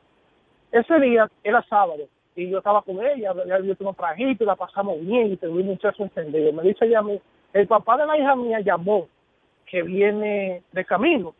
Ese 0.71 0.99
día 0.99 1.29
era 1.43 1.61
sábado, 1.63 2.03
y 2.35 2.49
yo 2.49 2.59
estaba 2.59 2.81
con 2.81 3.03
ella, 3.05 3.33
ya 3.45 3.59
yo 3.59 3.75
tengo 3.75 3.93
trajito, 3.93 4.43
y 4.43 4.47
la 4.47 4.55
pasamos 4.55 5.01
bien, 5.01 5.33
y 5.33 5.37
tuvimos 5.37 5.61
un 5.61 5.67
muchacho 5.67 6.03
encendido. 6.03 6.53
Me 6.53 6.63
dice 6.63 6.85
ella 6.85 6.99
a 6.99 7.03
mí, 7.03 7.19
el 7.51 7.67
papá 7.67 7.97
de 7.97 8.05
la 8.05 8.17
hija 8.17 8.35
mía 8.35 8.61
llamó, 8.61 9.07
que 9.65 9.81
viene 9.81 10.63
de 10.71 10.85
camino. 10.85 11.35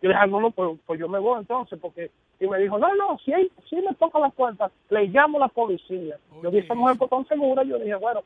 Yo 0.00 0.08
le 0.08 0.14
dije, 0.14 0.20
ah, 0.22 0.26
no, 0.26 0.40
no, 0.40 0.50
pues, 0.50 0.78
pues 0.86 0.98
yo 0.98 1.08
me 1.08 1.18
voy 1.18 1.38
entonces, 1.40 1.78
porque... 1.80 2.10
Y 2.38 2.46
me 2.46 2.58
dijo, 2.58 2.78
no, 2.78 2.94
no, 2.96 3.18
si, 3.24 3.32
hay, 3.32 3.50
si 3.68 3.76
me 3.76 3.94
toca 3.94 4.18
la 4.18 4.28
puerta, 4.28 4.70
le 4.90 5.06
llamo 5.06 5.38
a 5.38 5.42
la 5.42 5.48
policía. 5.48 6.18
Yo 6.42 6.50
vi 6.50 6.58
a 6.58 6.60
esa 6.62 6.74
mujer 6.74 6.98
por 6.98 7.08
tan 7.08 7.26
segura, 7.28 7.62
yo 7.62 7.78
dije, 7.78 7.94
bueno, 7.94 8.22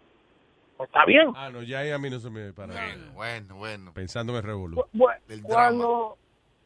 pues 0.76 0.88
está 0.88 1.04
bien. 1.04 1.32
Ah, 1.36 1.50
no, 1.50 1.62
ya 1.62 1.80
ahí 1.80 1.90
a 1.90 1.98
mí 1.98 2.10
no 2.10 2.18
se 2.18 2.30
me 2.30 2.52
para. 2.52 2.74
Bueno, 3.14 3.54
bueno. 3.56 3.92
Pensando 3.92 4.36
en 4.36 4.42
Revolu. 4.42 4.84
Bueno, 4.92 5.20
cuando 5.44 6.16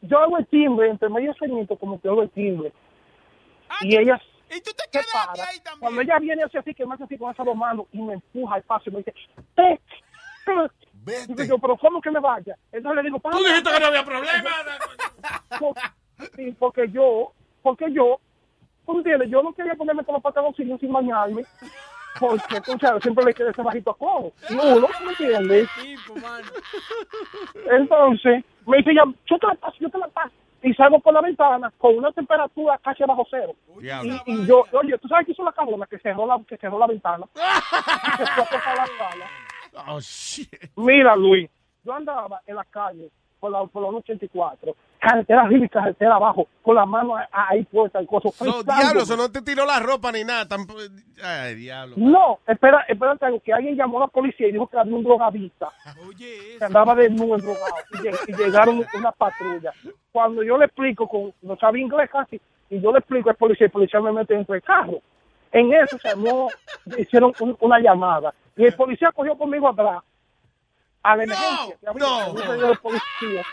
yo 0.01 0.19
hago 0.19 0.37
el 0.37 0.47
timbre, 0.47 0.89
entre 0.89 1.09
medio 1.09 1.33
ceñito, 1.37 1.75
como 1.77 1.99
que 2.01 2.07
hago 2.07 2.23
el 2.23 2.29
timbre. 2.31 2.71
y 3.81 3.95
ella 3.95 4.19
se 4.49 4.61
para. 5.13 5.43
Cuando 5.79 6.01
ella 6.01 6.17
viene 6.19 6.43
así, 6.43 6.57
así, 6.57 6.73
que 6.73 6.85
me 6.85 6.95
hace 6.95 7.03
así 7.03 7.17
con 7.17 7.31
esas 7.31 7.45
dos 7.45 7.55
manos 7.55 7.87
y 7.91 8.01
me 8.01 8.13
empuja 8.13 8.55
al 8.55 8.63
paso 8.63 8.89
y 8.89 8.93
me 8.93 8.97
dice, 8.99 9.13
¡Te! 9.55 9.79
te". 10.45 11.33
Digo 11.33 11.43
yo, 11.43 11.59
pero 11.59 11.77
¿cómo 11.77 12.01
que 12.01 12.09
me 12.09 12.19
vaya? 12.19 12.57
Entonces 12.71 13.03
le 13.03 13.09
digo, 13.09 13.19
Tú 13.19 13.37
dijiste 13.37 13.71
que 13.71 13.79
no 13.79 13.85
había 13.85 14.03
problema. 14.05 14.49
Sí, 16.35 16.55
porque 16.57 16.89
yo, 16.89 17.31
porque 17.61 17.91
yo, 17.91 18.19
¿tú 18.85 18.97
entiendes? 18.97 19.29
Yo 19.29 19.43
no 19.43 19.53
quería 19.53 19.75
ponerme 19.75 20.03
con 20.03 20.13
los 20.13 20.23
pantaloncillos 20.23 20.79
sin 20.79 20.91
bañarme. 20.91 21.43
Porque, 22.19 22.61
tú 22.61 22.77
sabes, 22.79 23.03
siempre 23.03 23.25
le 23.25 23.33
queda 23.33 23.51
ese 23.51 23.61
bajito 23.61 23.91
a 23.91 23.97
cojo. 23.97 24.31
Y 24.49 24.53
uno, 24.53 24.87
¿me 25.03 25.09
entiendes? 25.11 25.69
Entonces, 27.69 28.45
me 28.65 28.77
dice 28.77 28.91
ella, 28.91 29.03
yo 29.25 29.37
te 29.37 29.47
la 29.47 29.55
paso, 29.55 29.75
yo 29.79 29.89
te 29.89 29.97
la 29.97 30.07
paso. 30.07 30.31
Y 30.63 30.73
salgo 30.73 30.99
por 30.99 31.13
la 31.13 31.21
ventana 31.21 31.71
con 31.77 31.97
una 31.97 32.11
temperatura 32.11 32.79
casi 32.79 33.03
bajo 33.03 33.27
cero. 33.29 33.53
Y, 33.81 34.31
y 34.31 34.45
yo, 34.47 34.63
oye, 34.71 34.97
¿tú 34.97 35.07
sabes 35.07 35.25
qué 35.25 35.33
hizo 35.33 35.43
la 35.43 35.51
cabrona? 35.51 35.85
Que 35.85 35.99
cerró 35.99 36.25
la, 36.25 36.41
que 36.47 36.57
cerró 36.57 36.79
la 36.79 36.87
ventana. 36.87 37.25
y 37.35 38.25
se 38.25 38.31
fue 38.45 38.71
a 38.71 38.75
la 38.75 38.87
sala. 38.97 39.25
Oh, 39.87 39.99
shit. 39.99 40.49
Mira, 40.77 41.15
Luis, 41.15 41.49
yo 41.83 41.93
andaba 41.93 42.41
en 42.47 42.55
la 42.55 42.63
calle 42.63 43.11
por 43.39 43.51
la, 43.51 43.63
por 43.65 43.83
la 43.83 43.89
84, 43.89 44.75
carretera 44.99 45.41
arriba 45.43 45.65
y 45.65 45.69
carretera 45.69 46.15
abajo, 46.15 46.47
con 46.63 46.75
la 46.75 46.85
mano 46.85 47.15
ahí 47.31 47.63
puesta 47.65 48.01
y 48.01 48.07
cosas. 48.07 48.33
No, 48.41 48.63
diablo, 48.63 49.01
eso 49.03 49.15
no 49.17 49.31
te 49.31 49.41
tiró 49.41 49.65
la 49.65 49.79
ropa 49.79 50.11
ni 50.11 50.23
nada. 50.23 50.47
tampoco- 50.47 50.79
Ay, 51.23 51.55
diablo. 51.55 51.95
No, 51.97 52.39
espera, 52.47 52.85
espérate 52.87 53.25
algo, 53.25 53.39
que 53.41 53.53
alguien 53.53 53.75
llamó 53.75 53.97
a 53.97 54.01
la 54.01 54.07
policía 54.07 54.47
y 54.47 54.51
dijo 54.53 54.67
que 54.67 54.77
había 54.79 54.95
un 54.95 55.03
drogadista. 55.03 55.69
Que 56.59 56.65
andaba 56.65 56.95
desnudo, 56.95 57.37
drogado. 57.37 57.75
Y 58.27 58.33
llegaron 58.35 58.83
una 58.97 59.11
patrulla. 59.11 59.71
Cuando 60.11 60.41
yo 60.43 60.57
le 60.57 60.65
explico, 60.65 61.07
con, 61.07 61.33
no 61.41 61.55
sabía 61.57 61.83
inglés 61.83 62.09
casi, 62.11 62.39
y 62.69 62.79
yo 62.81 62.91
le 62.91 62.99
explico 62.99 63.29
al 63.29 63.35
policía, 63.35 63.65
el 63.65 63.71
policía 63.71 63.99
me 63.99 64.11
mete 64.11 64.33
dentro 64.33 64.53
del 64.53 64.63
carro. 64.63 64.99
En 65.51 65.71
eso 65.73 65.97
se 65.99 66.09
armó, 66.09 66.49
hicieron 66.97 67.31
un- 67.39 67.55
una 67.59 67.79
llamada. 67.79 68.33
Y 68.57 68.65
el 68.65 68.73
policía 68.73 69.11
cogió 69.13 69.37
conmigo 69.37 69.69
atrás. 69.69 70.01
A 71.05 71.15
la 71.15 71.23
emergencia. 71.23 71.77
que 71.79 71.99
no. 71.99 72.35
que 72.35 72.43
había 72.43 72.67
el 72.71 72.77
policía. 72.79 73.43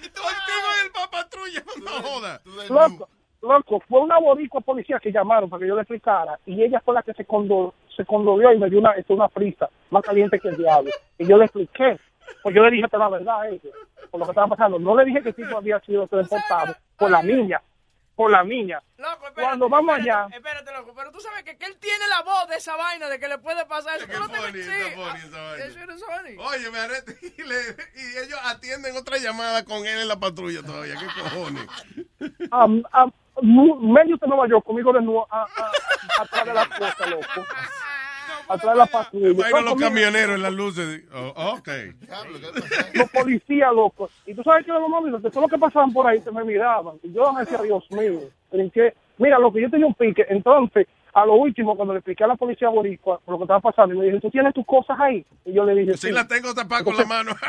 Contigo 0.00 0.68
y 0.76 0.86
el 0.86 0.92
papatrulla, 0.92 1.62
no 1.82 2.08
joda. 2.08 2.40
Loco, 2.68 3.08
loco, 3.42 3.82
fue 3.88 4.00
una 4.00 4.18
boricua 4.20 4.60
policía 4.60 5.00
que 5.00 5.10
llamaron 5.10 5.50
para 5.50 5.60
que 5.60 5.66
yo 5.66 5.74
le 5.74 5.82
explicara 5.82 6.38
y 6.46 6.62
ella 6.62 6.80
fue 6.84 6.94
la 6.94 7.02
que 7.02 7.14
se, 7.14 7.24
condo, 7.24 7.74
se 7.96 8.04
condolió 8.04 8.52
y 8.52 8.58
me 8.58 8.70
dio 8.70 8.78
una, 8.78 8.92
esto, 8.92 9.14
una 9.14 9.26
prisa 9.26 9.68
más 9.90 10.04
caliente 10.04 10.38
que 10.38 10.50
el 10.50 10.56
diablo. 10.56 10.92
Y 11.18 11.26
yo 11.26 11.36
le 11.36 11.46
expliqué, 11.46 11.98
pues 12.44 12.54
yo 12.54 12.62
le 12.62 12.70
dije 12.70 12.86
toda 12.86 13.10
la 13.10 13.18
verdad 13.18 13.40
a 13.40 13.48
ella, 13.48 13.70
por 14.12 14.20
lo 14.20 14.26
que 14.26 14.30
estaba 14.30 14.46
pasando. 14.46 14.78
No 14.78 14.94
le 14.94 15.04
dije 15.04 15.20
que 15.20 15.30
el 15.30 15.34
tipo 15.34 15.56
había 15.56 15.80
sido 15.80 16.02
deportado 16.02 16.76
por 16.96 17.10
la 17.10 17.24
niña, 17.24 17.60
por 18.18 18.32
la 18.32 18.42
niña. 18.42 18.82
Cuando 19.32 19.68
vamos 19.68 19.94
allá, 19.94 20.26
Espérate, 20.32 20.72
loco, 20.72 20.92
pero 20.92 21.12
tú 21.12 21.20
sabes 21.20 21.44
que, 21.44 21.56
que 21.56 21.66
él 21.66 21.76
tiene 21.78 22.04
la 22.08 22.22
voz 22.22 22.48
de 22.48 22.56
esa 22.56 22.74
vaina 22.74 23.08
de 23.08 23.20
que 23.20 23.28
le 23.28 23.38
puede 23.38 23.64
pasar 23.66 23.96
eso. 23.96 24.08
Tú 24.08 24.18
no 24.18 24.28
te- 24.28 24.36
funny, 24.38 24.60
sí, 24.60 24.68
está 24.70 24.90
funny 24.96 25.08
ah, 25.08 25.18
esa 25.24 25.40
vaina. 25.40 25.64
eso 25.66 25.78
es 25.78 26.04
funny. 26.04 26.36
Oye, 26.36 26.70
me 26.72 26.78
arrete 26.80 27.16
y, 27.38 27.42
le- 27.44 27.76
y 27.94 28.16
ellos 28.26 28.40
atienden 28.42 28.96
otra 28.96 29.18
llamada 29.18 29.64
con 29.64 29.86
él 29.86 30.00
en 30.00 30.08
la 30.08 30.18
patrulla 30.18 30.62
todavía. 30.64 30.96
¿Qué 30.98 31.06
cojones? 31.22 31.66
a, 32.50 32.66
mu- 33.40 33.76
medio 33.92 34.16
de 34.16 34.26
Nueva 34.26 34.48
York, 34.48 34.64
conmigo 34.66 34.92
de 34.92 35.00
nuevo, 35.00 35.28
a- 35.30 35.44
a- 35.44 36.22
atrás 36.22 36.44
de 36.44 36.54
la 36.54 36.66
cosa, 36.68 37.06
loco. 37.06 37.24
Atrás 38.48 38.72
de 38.72 38.78
la 38.78 38.86
patrulla. 38.86 39.42
Vaina 39.42 39.60
los 39.60 39.74
camioneros 39.74 40.36
en 40.36 40.42
las 40.42 40.52
luces. 40.52 41.04
Oh, 41.14 41.56
ok. 41.58 41.68
los 42.94 43.10
policías, 43.10 43.72
loco. 43.72 44.08
Y 44.26 44.34
tú 44.34 44.42
sabes 44.42 44.64
que 44.64 44.72
los 44.72 44.88
mamás, 44.88 45.22
de 45.22 45.30
todo 45.30 45.42
lo 45.42 45.48
que 45.48 45.58
pasaban 45.58 45.92
por 45.92 46.06
ahí, 46.06 46.20
se 46.20 46.30
me 46.32 46.44
miraban. 46.44 46.96
Y 47.02 47.12
yo 47.12 47.32
me 47.32 47.40
decía, 47.40 47.60
Dios 47.62 47.84
mío, 47.90 48.20
pero 48.50 48.62
¿en 48.62 48.70
qué? 48.70 48.94
Mira, 49.18 49.38
lo 49.38 49.52
que 49.52 49.60
yo 49.62 49.70
tenía 49.70 49.86
un 49.86 49.94
pique. 49.94 50.24
Entonces, 50.28 50.86
a 51.12 51.26
lo 51.26 51.34
último, 51.34 51.76
cuando 51.76 51.94
le 51.94 51.98
expliqué 51.98 52.24
a 52.24 52.28
la 52.28 52.36
policía 52.36 52.68
boricua 52.68 53.20
lo 53.26 53.38
que 53.38 53.44
estaba 53.44 53.60
pasando, 53.60 53.94
y 53.94 53.98
me 53.98 54.04
dijo, 54.06 54.20
¿tú 54.20 54.30
tienes 54.30 54.54
tus 54.54 54.64
cosas 54.64 54.98
ahí? 55.00 55.24
Y 55.44 55.52
yo 55.52 55.64
le 55.64 55.74
dije, 55.74 55.96
Sí, 55.96 56.12
la 56.12 56.26
tengo 56.26 56.54
tapada 56.54 56.84
con 56.84 56.96
la 56.96 57.04
mano. 57.04 57.32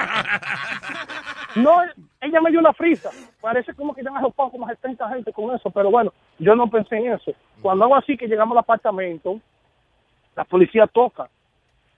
No, 1.56 1.82
ella 2.22 2.42
me 2.42 2.52
dio 2.52 2.60
una 2.60 2.74
frisa. 2.74 3.10
Parece 3.42 3.74
como 3.74 3.96
que 3.96 4.04
ya 4.04 4.12
han 4.12 4.18
arropado 4.18 4.52
como 4.52 4.68
70 4.68 5.10
gente 5.10 5.34
con 5.34 5.54
eso, 5.56 5.72
pero 5.72 5.90
bueno, 5.90 6.14
yo 6.38 6.56
no 6.56 6.70
pensé 6.70 6.98
en 6.98 7.14
eso. 7.14 7.32
Cuando 7.60 7.86
hago 7.86 7.96
así, 7.96 8.16
que 8.16 8.28
llegamos 8.28 8.52
al 8.56 8.60
apartamento, 8.60 9.40
La 10.40 10.46
policía 10.46 10.88
toca. 10.88 11.30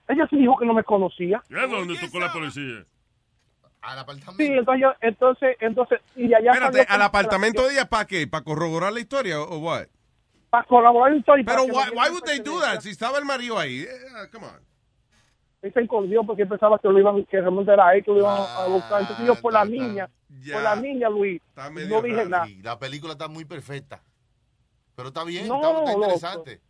Ella 0.08 0.26
sí 0.28 0.34
dijo 0.36 0.56
que 0.58 0.66
no 0.66 0.74
me 0.74 0.82
conocía. 0.82 1.40
¿Y 1.48 1.54
a 1.54 1.64
dónde 1.68 1.96
tocó 1.96 2.18
la 2.18 2.32
policía? 2.32 2.84
Al 3.82 3.98
apartamento. 4.00 4.42
Sí, 4.42 4.46
entonces, 4.58 4.82
yo- 4.82 4.94
entonces, 5.00 5.56
entonces, 5.60 6.00
y 6.16 6.26
de 6.26 6.34
allá 6.34 6.50
Espérate, 6.50 6.84
¿al 6.88 7.02
apartamento 7.02 7.64
de 7.64 7.74
ella 7.74 7.84
para 7.88 8.04
qué? 8.04 8.26
¿Para 8.26 8.42
corroborar 8.42 8.92
la 8.92 8.98
historia 8.98 9.40
o 9.40 9.58
what? 9.58 9.86
Para 10.50 10.64
colaborar 10.64 11.10
en 11.10 11.14
la 11.14 11.20
historia. 11.20 11.44
Pero 11.46 11.62
why, 11.66 11.90
why 11.96 12.10
would 12.10 12.24
they 12.24 12.40
do 12.40 12.58
that? 12.60 12.80
Si 12.80 12.90
estaba 12.90 13.16
el 13.18 13.24
marido 13.24 13.56
ahí. 13.56 13.82
Eh, 13.82 13.88
come 14.32 14.46
on. 14.46 14.60
Él 15.62 15.72
se 15.72 15.78
encordió 15.78 16.24
porque 16.24 16.42
él 16.42 16.48
pensaba 16.48 16.80
que 16.80 16.88
lo 16.88 16.98
iban, 16.98 17.24
que 17.26 17.40
realmente 17.40 17.72
era 17.72 17.94
él 17.94 18.04
que 18.04 18.10
lo 18.10 18.18
iban 18.18 18.40
a 18.40 18.66
buscar. 18.66 19.02
Entonces 19.02 19.24
yo 19.24 19.36
por 19.36 19.52
la 19.52 19.64
niña, 19.64 20.08
por 20.52 20.62
la 20.64 20.74
niña, 20.74 21.08
Luis, 21.08 21.40
no 21.88 22.02
dije 22.02 22.16
raro. 22.16 22.28
nada. 22.28 22.48
Y 22.48 22.60
la 22.60 22.76
película 22.76 23.12
está 23.12 23.28
muy 23.28 23.44
perfecta. 23.44 24.02
Pero 25.02 25.08
está 25.08 25.24
bien, 25.24 25.48
No, 25.48 25.56
está, 25.56 25.68
está 25.70 25.92
loco. 25.92 26.02
interesante. 26.04 26.60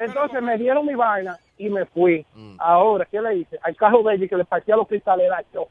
Entonces 0.00 0.42
me 0.42 0.56
dieron 0.56 0.86
mi 0.86 0.94
vaina 0.94 1.38
y 1.58 1.68
me 1.68 1.84
fui. 1.86 2.24
Mm. 2.34 2.56
Ahora, 2.58 3.06
¿qué 3.10 3.20
le 3.20 3.36
hice? 3.36 3.58
Al 3.62 3.76
carro 3.76 4.02
de 4.02 4.14
ella 4.14 4.28
que 4.28 4.36
le 4.36 4.44
partía 4.46 4.76
los 4.76 4.88
cristales 4.88 5.26
era 5.26 5.42
yo. 5.52 5.68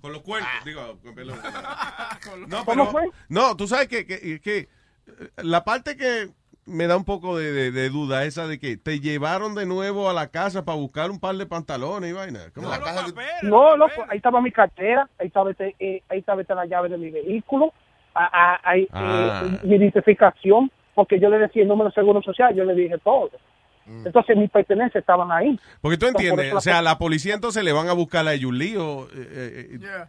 Con 0.00 0.12
los 0.12 0.22
cuernos, 0.22 0.50
digo, 0.64 0.98
con 1.02 1.14
pelo. 1.14 1.34
No, 2.46 2.64
¿Cómo 2.64 2.84
pero, 2.84 2.86
fue? 2.86 3.10
no, 3.28 3.56
tú 3.56 3.66
sabes 3.66 3.88
que, 3.88 4.06
que, 4.06 4.40
que, 4.40 4.58
eh, 4.58 4.68
la 5.38 5.64
parte 5.64 5.96
que 5.96 6.28
me 6.66 6.86
da 6.86 6.96
un 6.96 7.04
poco 7.04 7.36
de, 7.38 7.50
de- 7.52 7.70
de 7.72 7.88
duda 7.88 8.24
esa 8.24 8.46
de 8.46 8.58
que 8.60 8.76
te 8.76 9.00
llevaron 9.00 9.54
de 9.54 9.66
nuevo 9.66 10.08
a 10.10 10.12
la 10.12 10.28
casa 10.28 10.64
para 10.64 10.76
buscar 10.78 11.10
un 11.10 11.18
par 11.18 11.34
de 11.36 11.46
pantalones 11.46 12.10
y 12.10 12.12
vaina. 12.12 12.40
¿Cómo? 12.54 12.68
No, 13.42 13.76
loco, 13.76 14.04
ahí 14.08 14.18
estaba 14.18 14.40
mi 14.40 14.52
cartera, 14.52 15.08
ahí 15.18 15.26
estaba, 15.28 15.50
este, 15.50 15.74
eh, 15.80 16.02
ahí 16.08 16.18
estaba 16.20 16.42
esta 16.42 16.54
la 16.54 16.66
llave 16.66 16.88
de 16.90 16.98
mi 16.98 17.10
vehículo, 17.10 17.72
a- 18.14 18.24
a- 18.54 18.60
ahí, 18.70 18.82
eh, 18.82 18.88
Ah. 18.92 19.42
mi 19.62 19.76
identificación, 19.76 20.70
porque 20.94 21.18
yo 21.20 21.28
le 21.28 21.38
decía 21.38 21.62
el 21.62 21.68
número 21.68 21.90
de 21.90 21.94
seguro 21.94 22.20
social, 22.22 22.54
yo 22.54 22.64
le 22.64 22.74
dije 22.74 22.96
todo. 22.98 23.30
Entonces 24.04 24.36
mis 24.36 24.50
pertenencias 24.50 25.00
estaban 25.00 25.32
ahí. 25.32 25.58
Porque 25.80 25.96
tú 25.96 26.06
Entonces, 26.06 26.30
por 26.30 26.38
entiendes, 26.40 26.52
o 26.54 26.60
sea, 26.60 26.82
la 26.82 26.98
policía 26.98 27.34
entonces 27.34 27.64
le 27.64 27.72
van 27.72 27.88
a 27.88 27.94
buscar 27.94 28.26
a 28.28 28.34
Yuli 28.34 28.76
o 28.76 29.04
eh, 29.04 29.08
eh, 29.14 29.78
eh, 29.82 30.04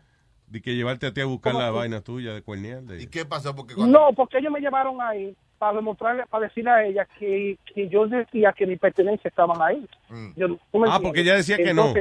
de 0.47 0.61
que 0.61 0.75
llevarte 0.75 1.07
a 1.07 1.13
ti 1.13 1.21
a 1.21 1.25
buscar 1.25 1.53
¿Cómo 1.53 1.63
la 1.63 1.71
vaina 1.71 2.01
tuya 2.01 2.33
de 2.33 2.41
cuernear. 2.41 2.81
de- 2.81 3.01
¿Y 3.03 3.07
qué 3.07 3.23
pasó? 3.23 3.55
Porque 3.55 3.75
No, 3.77 4.11
porque 4.13 4.39
ellos 4.39 4.51
me 4.51 4.59
llevaron 4.59 4.99
ahí 5.01 5.33
para 5.57 5.77
demostrarle, 5.77 6.25
para 6.29 6.47
decirle 6.47 6.71
a 6.71 6.83
ella 6.83 7.07
que, 7.17 7.57
que 7.73 7.87
yo 7.87 8.05
decía 8.07 8.51
que 8.51 8.65
mis 8.67 8.79
pertenencias 8.79 9.27
estaban 9.31 9.61
ahí. 9.61 9.87
Yo- 10.35 10.47
¿tú 10.71 10.79
me 10.79 10.87
Ah, 10.89 10.95
entiendes? 10.95 11.01
porque 11.03 11.21
ella 11.21 11.35
decía 11.35 11.55
que 11.57 11.73
no. 11.73 11.93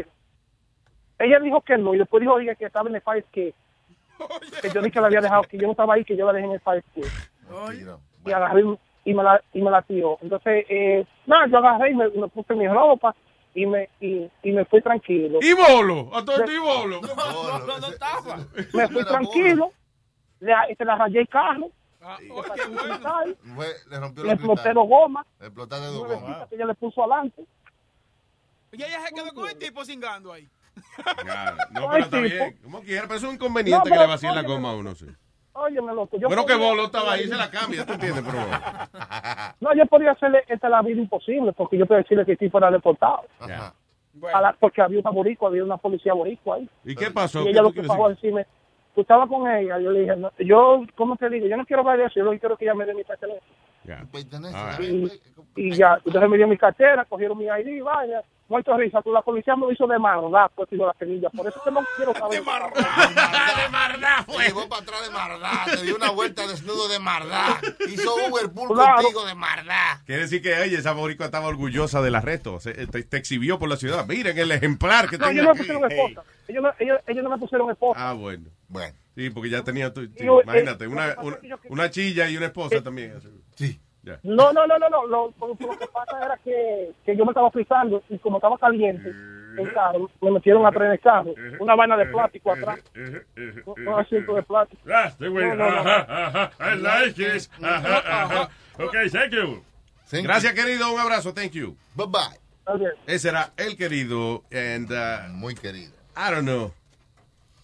Ella 1.21 1.41
dijo 1.41 1.61
que 1.63 1.77
no, 1.79 1.95
y 1.95 1.99
después 1.99 2.21
dijo 2.21 2.33
oye, 2.35 2.55
que 2.57 2.65
estaba 2.67 2.89
en 2.89 2.95
el 2.97 3.03
fire 3.03 3.25
que, 3.33 3.53
que 4.62 4.71
yo 4.71 4.81
dije 4.81 4.93
que 4.93 5.01
la 5.01 5.07
había 5.07 5.21
dejado, 5.21 5.43
que 5.43 5.57
yo 5.59 5.66
no 5.66 5.73
estaba 5.73 5.95
ahí, 5.95 6.05
que 6.05 6.16
yo 6.16 6.27
la 6.27 6.33
dejé 6.33 6.47
en 6.47 6.53
el 6.53 6.61
fire. 6.61 6.85
Y 8.27 8.33
agarré 8.33 8.62
y 9.05 9.14
me 9.14 9.23
la, 9.23 9.43
y 9.53 9.62
me 9.62 9.71
la 9.71 9.83
tiró. 9.83 10.19
Entonces, 10.21 10.66
eh, 10.69 11.07
nada, 11.27 11.47
yo 11.49 11.59
agarré 11.59 11.91
y 11.93 11.95
me, 11.95 12.09
me 12.11 12.29
puse 12.29 12.55
mi 12.55 12.69
ropa 12.69 13.14
y 13.55 13.64
me, 13.66 13.89
y, 14.01 14.31
y 14.43 14.53
me 14.53 14.64
fui 14.66 14.83
tranquilo. 14.83 15.39
¡Y 15.41 15.53
bolo! 15.55 16.11
¡A 16.14 16.25
todo 16.25 16.45
el 16.45 16.51
y 16.51 16.59
bolo! 16.59 17.01
Me 18.75 18.89
fui 18.89 19.05
tranquilo, 19.05 19.73
le, 20.41 20.53
este, 20.69 20.85
le 20.85 20.95
rayé 20.97 21.21
el 21.21 21.29
carro, 21.29 21.71
le 23.91 23.99
rompió 23.99 24.23
le 24.25 24.31
los 24.31 24.33
exploté 24.35 24.73
dos 24.73 24.87
gomas, 24.89 25.27
Le 25.41 25.47
explotaste 25.47 25.87
dos 25.87 26.07
gomas. 26.09 26.49
que 26.49 26.55
ella 26.55 26.66
le 26.66 26.75
puso 26.75 27.03
adelante. 27.03 27.45
Y 28.73 28.83
ella 28.83 29.01
se 29.07 29.14
quedó 29.14 29.33
con 29.33 29.49
el 29.49 29.59
tipo 29.59 29.85
cingando 29.85 30.33
ahí. 30.33 30.47
No, 31.72 31.81
Ay, 31.83 31.89
pero 31.91 32.05
está 32.05 32.20
bien. 32.20 32.59
Como 32.62 32.81
quiera, 32.83 33.03
pero 33.03 33.14
es 33.16 33.22
un 33.24 33.35
inconveniente 33.35 33.79
No, 33.79 33.85
que 33.85 33.91
pero, 33.91 34.03
le 34.03 34.09
vacíen 34.09 34.35
la 34.35 34.43
goma 34.43 34.70
a 34.70 34.74
uno, 34.76 34.95
sí. 34.95 35.07
Óyeme, 35.53 35.93
loco. 35.93 36.16
Yo 36.18 36.29
Bueno, 36.29 36.47
que 36.47 36.55
Bolo 36.55 36.85
estaba 36.85 37.12
ahí, 37.14 37.26
se 37.26 37.35
la 37.35 37.51
cambia, 37.51 37.85
¿tú 37.85 37.95
entiendes? 37.95 38.24
Pero, 38.24 38.39
No, 39.61 39.74
yo 39.74 39.87
podía 39.87 40.12
hacerle 40.12 40.45
esta 40.47 40.68
la 40.68 40.83
vida 40.83 41.01
imposible 41.01 41.53
porque 41.53 41.76
yo 41.79 41.87
podía 41.87 42.03
decirle 42.03 42.24
que 42.24 42.33
el 42.33 42.39
tipo 42.39 42.59
era 42.59 42.70
deportado. 42.70 43.22
ya. 43.47 43.72
A 44.33 44.41
la- 44.41 44.53
porque 44.59 44.83
había 44.83 44.99
una 45.01 45.11
boricua, 45.11 45.49
había 45.49 45.62
una 45.64 45.76
policía 45.76 46.12
boricua 46.12 46.57
ahí. 46.57 46.68
¿Y 46.85 46.95
qué 46.97 47.11
pasó? 47.11 47.41
Y 47.43 47.45
¿Qué 47.45 47.51
ella 47.51 47.62
lo 47.62 47.72
que 47.72 47.83
pasó 47.83 48.07
a 48.07 48.09
decir? 48.11 48.22
decirme, 48.33 48.47
tú 48.95 49.01
estabas 49.03 49.29
con 49.29 49.49
ella. 49.49 49.79
Yo 49.79 49.91
le 49.93 50.01
dije, 50.01 50.16
no, 50.16 50.33
yo, 50.39 50.83
¿cómo 50.97 51.16
te 51.16 51.29
digo? 51.31 51.47
Yo 51.47 51.57
no 51.57 51.64
quiero 51.66 51.83
hablar 51.83 51.99
de 51.99 52.05
eso, 52.07 52.14
yo 52.16 52.24
lo 52.24 52.33
que 52.33 52.41
quiero 52.41 52.57
que 52.57 52.64
ella 52.64 52.74
me 52.74 52.85
dé 52.87 52.95
mi 52.95 53.05
pertenencia. 53.05 53.47
Ya. 53.89 54.05
Pertenece. 54.12 54.84
Y, 54.84 55.11
y 55.57 55.72
ya, 55.74 55.99
entonces 56.05 56.28
me 56.30 56.36
dio 56.36 56.47
mi 56.47 56.59
cartera, 56.59 57.05
cogieron 57.07 57.39
mi 57.39 57.47
ID 57.47 57.66
y 57.68 57.80
vaya. 57.80 58.22
Muerto 58.49 58.72
de 58.72 58.78
risa, 58.84 59.03
tú 59.03 59.12
la 59.12 59.20
policía 59.20 59.55
me 59.57 59.62
lo 59.66 59.72
hizo 59.72 59.86
de 59.86 59.99
maldad, 59.99 60.51
pues 60.55 60.70
digo 60.70 60.86
la 60.86 60.95
semilla. 60.99 61.28
Por 61.28 61.47
eso 61.47 61.61
que 61.62 61.70
no 61.70 61.80
quiero 61.97 62.14
saber. 62.14 62.39
de 62.41 63.68
mardá, 63.70 64.24
fue. 64.26 64.36
Te 64.39 64.49
llevó 64.49 64.68
para 64.68 64.82
atrás 64.82 65.05
de 65.05 65.11
mardá, 65.11 65.51
te 65.66 65.82
dio 65.84 65.97
una 65.97 66.11
vuelta 66.11 66.47
desnudo 66.47 66.89
de 66.89 66.99
mardá. 66.99 67.61
Hizo 67.89 68.14
Uberpool 68.30 68.68
Claro. 68.74 68.97
contigo 69.03 69.26
de 69.26 69.34
mardá. 69.34 70.03
Quiere 70.07 70.22
decir 70.22 70.41
que 70.43 70.55
oye, 70.55 70.76
esa 70.78 70.93
boricua 70.93 71.26
estaba 71.26 71.47
orgullosa 71.49 72.01
del 72.01 72.14
arresto. 72.14 72.59
Se- 72.61 72.86
te, 72.86 73.03
te 73.03 73.16
exhibió 73.18 73.59
por 73.59 73.68
la 73.68 73.76
ciudad. 73.76 74.07
Miren 74.07 74.39
el 74.39 74.51
ejemplar 74.53 75.09
que 75.11 75.18
No, 75.18 75.26
tenía 75.26 75.43
ellos 75.43 75.47
no 75.49 75.55
me 75.55 75.59
pusieron 75.59 75.93
esposa. 75.93 76.22
Ellos 76.49 76.62
no, 76.62 76.70
ellos, 76.78 76.99
ellos 77.07 77.24
no 77.24 77.30
me 77.30 77.39
pusieron 77.39 77.70
esposa. 77.70 78.09
Ah, 78.11 78.12
bueno. 78.14 78.45
Bueno. 78.68 78.95
Sí, 79.19 79.31
porque 79.31 79.51
ya 79.51 79.64
tenía 79.64 79.93
tu... 79.93 80.03
sí, 80.03 80.12
imagínate, 80.45 80.87
una, 80.87 81.16
una, 81.69 81.91
chilla 81.91 82.31
y 82.31 82.37
una 82.37 82.47
esposa 82.47 82.81
también. 82.85 83.14
Sí. 83.57 83.81
Ya. 84.05 84.21
No, 84.23 84.53
no, 84.53 84.64
no, 84.64 84.79
no, 84.79 84.89
no. 84.89 85.07
Lo, 85.09 85.35
lo- 85.41 85.57
que 85.77 85.87
pasa 85.93 86.25
era 86.25 86.37
que, 86.45 86.93
que 87.05 87.16
yo 87.16 87.25
me 87.25 87.33
estaba 87.33 87.51
frizando 87.51 88.01
y 88.09 88.16
como 88.19 88.37
estaba 88.37 88.57
caliente 88.59 89.09
el 89.09 89.73
carro, 89.75 90.09
me 90.21 90.31
metieron 90.31 90.64
atrás 90.64 90.85
en 90.87 90.93
el 90.93 91.01
carro. 91.01 91.35
Una 91.59 91.75
vaina 91.75 91.97
de 91.97 92.07
plástico 92.07 92.53
atrás. 92.53 92.79
Un 93.66 93.89
asiento 93.89 94.35
de 94.37 94.43
plástico. 94.45 94.83
Ah, 94.89 95.07
este 95.09 95.29
no, 95.29 95.55
no. 95.57 95.64
Ajá, 95.64 96.27
ajá. 96.29 96.75
I 96.77 96.79
like 96.81 97.21
it. 97.21 97.51
Ajá, 97.61 98.23
ajá. 98.23 98.51
Ok, 98.79 98.95
thank 99.11 99.33
you. 99.33 99.64
Gracias, 100.23 100.53
querido. 100.53 100.93
Un 100.93 101.01
abrazo. 101.01 101.35
Thank 101.35 101.55
you. 101.55 101.77
Bye 101.97 102.07
bye. 102.07 102.89
Ese 103.09 103.31
era 103.31 103.53
el 103.57 103.77
querido. 103.77 104.45
And, 104.53 104.93
uh, 104.93 105.29
Muy 105.33 105.57
querido. 105.57 105.93
I 106.16 106.31
don't 106.31 106.45
know. 106.45 106.73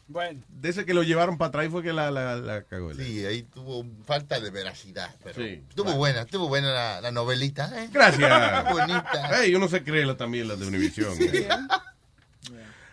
Bueno. 0.06 0.42
De 0.48 0.68
ese 0.68 0.84
que 0.84 0.92
lo 0.92 1.02
llevaron 1.02 1.38
para 1.38 1.48
atrás 1.48 1.68
fue 1.70 1.82
que 1.82 1.92
la, 1.92 2.10
la, 2.10 2.36
la 2.36 2.62
cagó. 2.64 2.92
Sí, 2.94 3.24
ahí 3.24 3.42
tuvo 3.44 3.86
falta 4.04 4.38
de 4.38 4.50
veracidad. 4.50 5.14
Pero 5.24 5.34
Sí. 5.36 5.64
estuvo 5.68 5.92
buena, 5.94 6.20
estuvo 6.22 6.46
buena 6.48 6.72
la, 6.72 7.00
la 7.00 7.10
novelita. 7.10 7.70
¿eh? 7.82 7.88
Gracias. 7.92 8.64
Bonita. 8.72 9.30
Hey, 9.40 9.54
uno 9.54 9.66
se 9.68 9.82
cree 9.82 10.04
la- 10.04 10.16
también 10.16 10.46
las 10.48 10.58
de 10.60 10.66
Univision. 10.66 11.14
eh. 11.20 11.48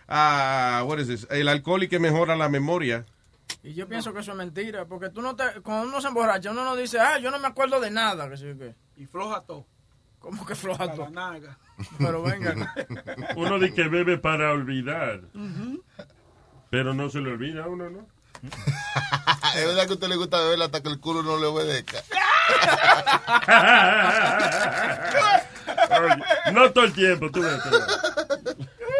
Ah, 0.08 0.82
what 0.86 0.98
is 0.98 1.08
this? 1.08 1.26
El 1.30 1.48
alcohol 1.48 1.82
y 1.82 1.88
que 1.88 1.98
mejora 1.98 2.36
la 2.36 2.48
memoria. 2.48 3.04
Y 3.62 3.74
yo 3.74 3.86
pienso 3.88 4.12
que 4.12 4.20
eso 4.20 4.32
es 4.32 4.36
mentira, 4.36 4.86
porque 4.86 5.10
tú 5.10 5.22
no 5.22 5.36
te, 5.36 5.44
cuando 5.62 5.88
uno 5.88 6.00
se 6.00 6.08
emborracha, 6.08 6.50
uno 6.50 6.64
no 6.64 6.76
dice, 6.76 6.98
ah, 6.98 7.18
yo 7.18 7.30
no 7.30 7.38
me 7.38 7.46
acuerdo 7.48 7.80
de 7.80 7.90
nada, 7.90 8.28
que 8.28 8.36
sí 8.36 8.44
que. 8.58 8.74
Y 8.96 9.06
floja 9.06 9.42
todo. 9.42 9.66
¿Cómo 10.18 10.46
que 10.46 10.54
floja 10.54 10.92
todo? 10.94 11.10
Pero 11.98 12.22
venga. 12.22 12.54
Uno 13.36 13.58
dice 13.58 13.74
que 13.74 13.88
bebe 13.88 14.16
para 14.16 14.52
olvidar. 14.52 15.22
Pero 16.72 16.94
no 16.94 17.10
se 17.10 17.20
le 17.20 17.30
olvida 17.30 17.64
a 17.64 17.68
uno, 17.68 17.90
¿no? 17.90 18.06
Es 19.54 19.66
verdad 19.66 19.84
que 19.84 19.90
a 19.90 19.94
usted 19.94 20.08
le 20.08 20.16
gusta 20.16 20.40
beber 20.40 20.62
hasta 20.62 20.82
que 20.82 20.88
el 20.88 20.98
culo 20.98 21.22
no 21.22 21.38
le 21.38 21.46
obedezca. 21.46 21.98
No 26.52 26.70
todo 26.72 26.84
el 26.84 26.92
tiempo, 26.92 27.30
tú 27.30 27.40
ves. 27.42 27.60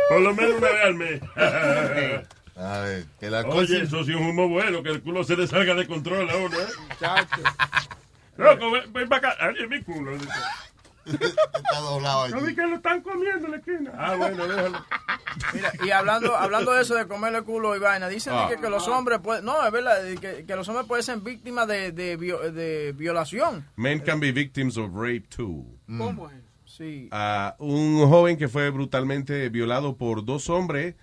Por 0.08 0.20
lo 0.20 0.34
menos 0.34 0.56
una 0.58 0.68
vez 0.68 0.84
al 0.84 0.94
mes. 0.94 1.20
A 2.56 2.78
ver, 2.80 3.06
que 3.18 3.30
la 3.30 3.44
cosa. 3.44 3.58
Oye, 3.58 3.82
eso 3.82 4.04
sí 4.04 4.12
es 4.12 4.16
un 4.16 4.26
humo 4.26 4.48
bueno, 4.48 4.82
que 4.82 4.90
el 4.90 5.02
culo 5.02 5.24
se 5.24 5.36
le 5.36 5.46
salga 5.46 5.74
de 5.74 5.86
control 5.86 6.28
a 6.28 6.36
uno, 6.36 6.58
¿eh? 6.58 6.66
Loco, 8.36 8.70
ven, 8.70 8.92
ven 8.92 9.08
para 9.08 9.30
acá. 9.30 9.36
Ay, 9.40 9.66
mi 9.68 9.82
culo. 9.82 10.12
Está 11.06 11.80
doblado 11.80 12.28
No 12.28 12.36
vi 12.40 12.46
allí. 12.46 12.54
que 12.54 12.62
lo 12.66 12.76
están 12.76 13.00
comiendo 13.02 13.46
en 13.46 13.50
la 13.50 13.56
esquina. 13.58 13.92
Ah, 13.96 14.14
bueno, 14.16 14.46
déjalo. 14.46 14.84
Mira, 15.54 15.72
y 15.84 15.90
hablando, 15.90 16.36
hablando 16.36 16.72
de 16.72 16.82
eso 16.82 16.94
de 16.94 17.06
comerle 17.06 17.42
culo 17.42 17.74
y 17.74 17.78
vaina, 17.78 18.08
dicen 18.08 18.32
Ah. 18.36 18.46
que, 18.48 18.56
que 18.60 18.68
los 18.70 18.86
hombres 18.88 19.18
pueden, 19.20 19.44
no, 19.44 19.64
es 19.66 19.72
verdad, 19.72 19.96
que, 20.20 20.44
que 20.46 20.56
los 20.56 20.68
hombres 20.68 20.86
pueden 20.86 21.02
ser 21.02 21.18
víctimas 21.18 21.66
de, 21.66 21.92
de, 21.92 22.16
vio- 22.18 22.52
de 22.52 22.92
violación. 22.96 23.66
Men 23.76 24.00
can 24.00 24.20
be 24.20 24.32
victims 24.32 24.76
of 24.76 24.90
rape 24.94 25.24
too. 25.34 25.64
¿Cómo 25.86 26.28
es? 26.30 26.36
Sí. 26.64 27.08
Ah, 27.10 27.54
un 27.58 28.06
joven 28.08 28.36
que 28.36 28.48
fue 28.48 28.70
brutalmente 28.70 29.48
violado 29.48 29.96
por 29.96 30.24
dos 30.24 30.48
hombres. 30.50 30.94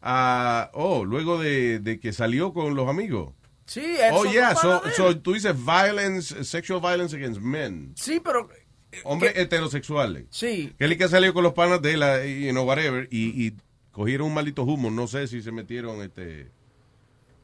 ah, 0.00 0.70
oh, 0.74 1.04
luego 1.04 1.38
de, 1.38 1.80
de 1.80 1.98
que 1.98 2.12
salió 2.12 2.52
con 2.52 2.74
los 2.74 2.88
amigos. 2.88 3.34
Sí, 3.66 3.84
eso 3.84 4.14
Oh, 4.20 4.24
yeah. 4.24 4.54
So, 4.54 4.80
so 4.96 5.18
tú 5.20 5.34
dices 5.34 5.54
violence, 5.54 6.42
sexual 6.44 6.80
violence 6.80 7.14
against 7.14 7.40
men. 7.40 7.92
Sí, 7.96 8.18
pero 8.24 8.48
Hombres 9.04 9.32
heterosexuales. 9.36 10.24
sí. 10.30 10.74
Que 10.78 10.84
él 10.86 10.96
que 10.98 11.08
salió 11.08 11.34
con 11.34 11.42
los 11.44 11.52
panas 11.52 11.82
de 11.82 11.92
él, 11.94 12.02
ah, 12.02 12.24
y, 12.24 12.46
you 12.46 12.52
know, 12.52 12.64
whatever, 12.66 13.06
y, 13.10 13.46
y 13.46 13.54
cogieron 13.92 14.28
un 14.28 14.34
maldito 14.34 14.62
humo. 14.62 14.90
No 14.90 15.06
sé 15.06 15.26
si 15.26 15.42
se 15.42 15.52
metieron 15.52 16.00
este 16.02 16.50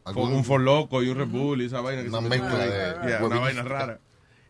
con 0.05 0.16
Algún- 0.16 0.34
un 0.34 0.45
forloco 0.45 1.03
y 1.03 1.09
un 1.09 1.16
Red 1.18 1.28
Bull 1.28 1.62
y 1.62 1.66
esa 1.66 1.80
vaina. 1.80 2.03
Que 2.03 2.09
Una 2.09 2.18
se 2.20 2.28
metieron 2.28 2.49
mezcla 2.59 2.64
ahí. 2.64 3.01
de 3.03 3.09
Yeah, 3.09 3.24
una 3.24 3.38
vaina 3.40 3.62
rara. 3.62 4.01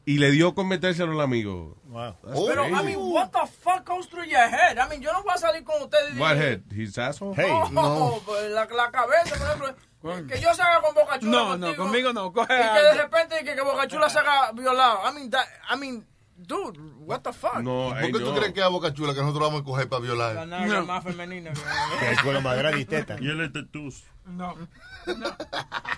Y 0.06 0.18
le 0.18 0.30
dio 0.32 0.54
con 0.54 0.68
metérselo 0.68 1.12
al 1.12 1.20
amigo. 1.22 1.78
Wow. 1.86 2.16
Oh, 2.34 2.46
Pero, 2.46 2.66
I 2.68 2.84
mean, 2.84 2.98
what 2.98 3.30
the 3.30 3.46
fuck 3.62 3.86
goes 3.88 4.06
through 4.08 4.26
your 4.26 4.36
head? 4.38 4.76
I 4.76 4.86
mean, 4.90 5.00
yo 5.00 5.10
no 5.12 5.22
voy 5.22 5.32
a 5.34 5.38
salir 5.38 5.64
con 5.64 5.80
ustedes. 5.82 6.18
What 6.18 6.36
head? 6.36 6.60
His 6.70 6.98
asshole? 6.98 7.34
Hey, 7.34 7.50
no, 7.72 8.20
pues, 8.26 8.50
la, 8.50 8.66
la 8.66 8.90
cabeza, 8.90 9.34
por 9.36 9.46
ejemplo. 9.46 10.26
Que 10.28 10.38
yo 10.38 10.52
salga 10.54 10.82
con 10.82 10.94
Boca 10.94 11.18
Chula 11.18 11.30
No, 11.32 11.56
no, 11.56 11.74
conmigo 11.76 12.12
no. 12.12 12.30
Coge 12.34 12.52
Y 12.52 12.74
que 12.76 12.82
de 12.82 12.94
repente 13.02 13.36
que, 13.42 13.54
que 13.54 13.62
Boca 13.62 13.88
Chula 13.88 14.10
se 14.10 14.18
haga 14.18 14.52
violado. 14.52 14.98
I 15.10 15.14
mean, 15.14 15.30
that, 15.30 15.46
I 15.74 15.78
mean, 15.78 16.04
dude, 16.36 16.78
what 17.00 17.20
the 17.22 17.32
fuck? 17.32 17.58
No, 17.62 17.90
¿Por 18.00 18.12
qué 18.12 18.18
tú 18.20 18.34
crees 18.34 18.52
que 18.52 18.60
es 18.60 18.66
a 18.66 18.68
Boca 18.68 18.92
Chula 18.92 19.14
que 19.14 19.20
nosotros 19.20 19.48
vamos 19.48 19.62
a 19.62 19.64
coger 19.64 19.88
para 19.88 20.02
violar? 20.02 20.34
La 20.34 20.46
nalga 20.46 20.82
más 20.82 21.04
femenina. 21.04 21.52
que- 21.52 22.10
El 22.10 22.20
culo 22.22 22.40
más 22.40 22.56
grande 22.56 22.80
y 22.80 22.84
teta. 22.84 23.16
Y 23.20 23.28
él 23.28 23.40
es 23.40 23.52
tetús. 23.52 24.04
No. 24.26 24.54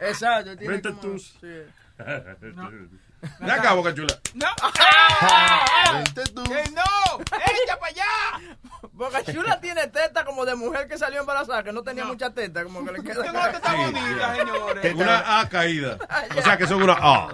Exacto. 0.00 0.56
tiene 0.56 0.72
Vente 0.74 0.88
como- 0.90 1.00
tus. 1.00 1.36
sí. 1.40 1.62
Ven 3.40 3.50
acá, 3.50 3.72
Boca 3.72 3.94
Chula. 3.94 4.14
No. 4.34 4.46
Vente 5.94 6.24
tú. 6.32 6.44
¡Que 6.44 6.70
no! 6.70 7.18
¡Echa 7.20 7.78
para 7.80 7.90
allá! 7.92 8.56
Boca 8.92 9.24
Chula 9.24 9.58
tiene 9.60 9.86
teta 9.88 10.24
como 10.24 10.44
de 10.44 10.54
mujer 10.54 10.86
que 10.86 10.98
salió 10.98 11.20
embarazada, 11.20 11.62
que 11.62 11.72
no 11.72 11.82
tenía 11.82 12.04
mucha 12.04 12.30
teta, 12.30 12.62
como 12.64 12.84
que 12.84 12.92
le 12.92 13.02
queda. 13.02 13.22
Tengo 13.24 13.38
una 13.38 13.52
teta 13.52 13.74
bonita, 13.74 14.36
señores. 14.36 14.82
Teta- 14.82 15.02
Una 15.02 15.40
A 15.40 15.48
caída. 15.48 15.98
O 16.38 16.42
sea 16.42 16.56
que 16.58 16.66
son 16.66 16.82
una 16.82 16.96
A. 17.00 17.28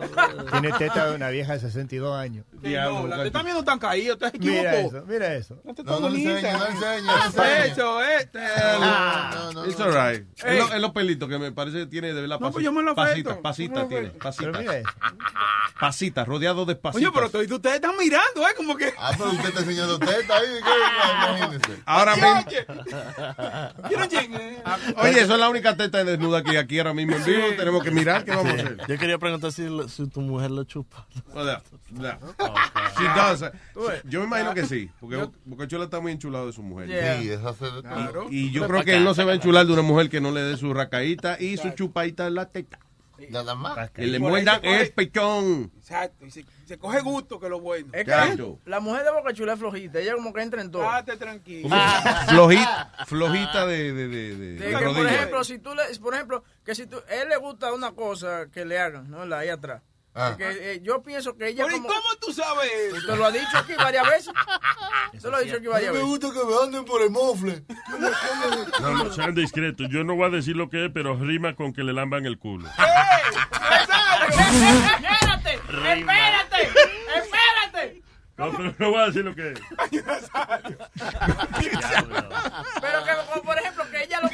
Tiene 0.53 0.73
teta 0.79 1.07
de 1.11 1.17
una 1.17 1.29
vieja 1.31 1.55
de 1.55 1.61
62 1.61 2.17
años. 2.17 2.47
No, 2.63 3.45
mía 3.45 3.55
no 3.55 3.65
tan 3.65 3.79
usted 4.13 4.33
se 4.33 4.39
Mira 4.39 4.81
eso, 4.81 5.05
mira 5.07 5.35
eso. 5.35 5.59
La 5.65 5.75
teta 5.75 5.91
No, 5.91 6.01
no 6.01 6.09
le 6.09 6.19
bonita. 6.23 6.51
enseñe, 6.69 7.03
no 7.07 7.13
no. 7.37 7.45
Eso, 7.65 8.03
este. 8.03 8.41
No, 8.81 9.53
no, 9.53 9.67
It's 9.67 9.79
no. 9.79 9.85
alright. 9.87 10.27
Es 10.45 10.81
los 10.81 10.91
pelitos 10.93 11.29
que 11.29 11.39
me 11.39 11.53
parece 11.53 11.79
que 11.79 11.87
tiene 11.87 12.13
de 12.13 12.27
la 12.29 12.39
No, 12.39 12.51
pues 12.53 12.65
yo 12.65 12.73
me 12.73 12.83
lo 12.83 12.95
pasita, 12.95 13.41
pasita 13.41 13.75
¿Cómo 13.75 13.89
tiene, 13.89 14.11
pasita. 14.11 14.53
Pero 14.53 14.59
mira 14.59 14.79
eso. 14.79 14.89
Pasita, 15.81 16.25
rodeado 16.25 16.65
de 16.65 16.77
pasitas. 16.77 17.09
Oye, 17.11 17.11
pero 17.13 17.27
ustedes 17.55 17.75
están 17.77 17.97
mirando, 17.99 18.43
¿eh? 18.43 18.53
Como 18.57 18.77
que. 18.77 18.93
Ah, 18.99 19.13
pero 19.19 19.31
usted 19.31 19.49
está 19.49 19.61
enseñando 19.61 19.99
teta 19.99 20.37
ahí. 20.37 20.47
¿qué? 20.63 21.37
Imagínese. 21.41 21.83
Ahora 21.85 22.15
mismo. 22.15 22.45
oye. 25.03 25.21
Eso 25.23 25.35
es 25.35 25.41
la 25.41 25.49
única 25.49 25.77
teta 25.77 26.05
desnuda 26.05 26.43
que 26.43 26.51
hay 26.51 26.57
aquí 26.59 26.79
ahora 26.79 26.95
mismo 26.95 27.17
en 27.17 27.25
vivo. 27.25 27.47
Tenemos 27.57 27.83
que 27.83 27.91
mirar 27.91 28.25
qué 28.25 28.31
vamos 28.31 28.53
a 28.53 28.55
hacer. 28.55 28.77
Yo 28.89 28.99
quería 28.99 29.19
preguntar 29.19 29.53
si, 29.53 29.67
si 29.89 30.07
tu 30.09 30.21
mujer 30.21 30.51
lo 30.51 30.65
chupa. 30.65 31.07
She 32.99 33.05
does. 33.05 33.45
Yo 34.05 34.21
me 34.21 34.27
imagino 34.27 34.55
que 34.55 34.67
sí, 34.67 34.91
porque 35.01 35.29
Boca 35.45 35.67
Chula 35.67 35.85
está 35.85 36.01
muy 36.01 36.13
enchulado 36.13 36.47
de 36.47 36.53
su 36.53 36.63
mujer. 36.63 36.89
Sí. 36.89 37.29
Claro. 37.83 38.27
Y 38.31 38.51
yo 38.53 38.67
creo 38.67 38.85
que 38.85 38.97
él 38.97 39.05
no 39.05 39.15
se 39.15 39.25
va 39.25 39.33
a 39.33 39.35
enchular 39.35 39.67
de 39.67 39.73
una 39.73 39.83
mujer 39.83 40.09
que 40.11 40.21
no 40.21 40.31
le 40.31 40.43
dé 40.43 40.57
su 40.57 40.73
racaíta 40.75 41.37
y 41.41 41.57
su 41.57 41.71
chupadita 41.71 42.27
en 42.27 42.35
la 42.35 42.47
teta. 42.51 42.79
Nada 43.31 43.55
más. 43.55 43.91
Que 43.93 44.07
le 44.09 44.19
muerdan 44.19 44.65
el 44.65 44.91
pechón. 44.91 45.71
Exacto. 45.79 46.27
Y 46.27 46.31
se, 46.33 46.45
se 46.65 46.77
coge 46.77 47.01
gusto, 47.03 47.39
que 47.39 47.47
es 47.47 47.51
lo 47.51 47.61
bueno. 47.61 47.87
Es 47.93 48.05
que 48.05 48.11
Chacho. 48.11 48.59
la 48.65 48.81
mujer 48.81 49.05
de 49.05 49.13
Boca 49.13 49.33
Chula 49.33 49.53
es 49.53 49.61
flojita, 49.61 50.01
ella 50.01 50.15
como 50.15 50.33
que 50.33 50.43
entra 50.43 50.61
en 50.61 50.73
todo. 50.73 50.83
Date 50.83 51.17
tranquilo. 51.19 51.69
Flojita, 52.29 52.93
flojita 53.07 53.67
de, 53.67 53.93
de, 53.93 54.09
de, 54.09 54.37
de- 54.37 54.53
De 54.55 54.67
de 54.67 54.77
que, 54.79 54.85
por 54.87 55.07
ejemplo, 55.07 55.45
si 55.45 55.59
tú 55.59 55.71
le, 55.75 55.83
por 56.01 56.15
ejemplo, 56.15 56.43
que 56.65 56.75
si 56.75 56.87
tú, 56.87 56.97
él 57.09 57.29
le 57.29 57.37
gusta 57.37 57.73
una 57.73 57.93
cosa 57.93 58.47
que 58.53 58.65
le 58.65 58.79
hagan, 58.81 59.09
¿no? 59.09 59.25
La 59.25 59.39
ahí 59.39 59.51
atrás. 59.51 59.83
Ah. 60.15 60.35
Que, 60.37 60.75
eh, 60.75 60.81
yo 60.83 61.03
pienso 61.03 61.35
que 61.37 61.49
ella 61.49 61.65
Pero 61.65 61.77
¿y 61.79 61.81
como, 61.81 61.95
cómo 61.95 62.09
tú 62.21 62.33
sabes 62.35 62.71
eso? 62.71 63.07
te 63.07 63.17
lo 63.17 63.25
ha 63.25 63.31
dicho 63.31 63.57
aquí 63.57 63.73
varias 63.75 64.07
veces. 64.09 64.33
Te 65.23 65.29
lo 65.31 65.37
ha 65.37 65.41
dicho 65.41 65.57
aquí 65.57 65.67
A 65.67 65.69
mí 65.69 65.73
varias 65.73 65.93
me 65.93 65.99
veces. 66.01 66.07
gusta 66.09 66.29
que 66.33 66.45
me 66.45 66.55
anden 66.65 66.85
por 66.85 67.01
el 67.03 67.11
mofle. 67.11 67.65
No, 68.81 69.05
no, 69.05 69.13
sean 69.13 69.35
discretos. 69.35 69.89
Yo 69.91 70.05
no 70.05 70.15
voy 70.17 70.27
a 70.27 70.31
decir 70.31 70.57
lo 70.57 70.69
que 70.69 70.87
es, 70.87 70.91
pero 70.93 71.17
rima 71.17 71.55
con 71.55 71.73
que 71.73 71.83
le 71.83 71.93
lamban 71.93 72.27
el 72.27 72.39
culo. 72.39 72.69
Espérate, 74.29 75.55
espérate, 75.55 76.63
espérate. 77.17 78.03
No, 78.37 78.51
pero 78.53 78.75
no 78.79 78.91
voy 78.91 79.01
a 79.03 79.07
decir 79.07 79.25
lo 79.25 79.35
que 79.35 79.53
es. 79.53 79.61
Pero 82.81 83.05
que, 83.05 83.41
por 83.45 83.59
ejemplo, 83.59 83.85
que 83.91 84.03
ella 84.05 84.21
lo, 84.21 84.29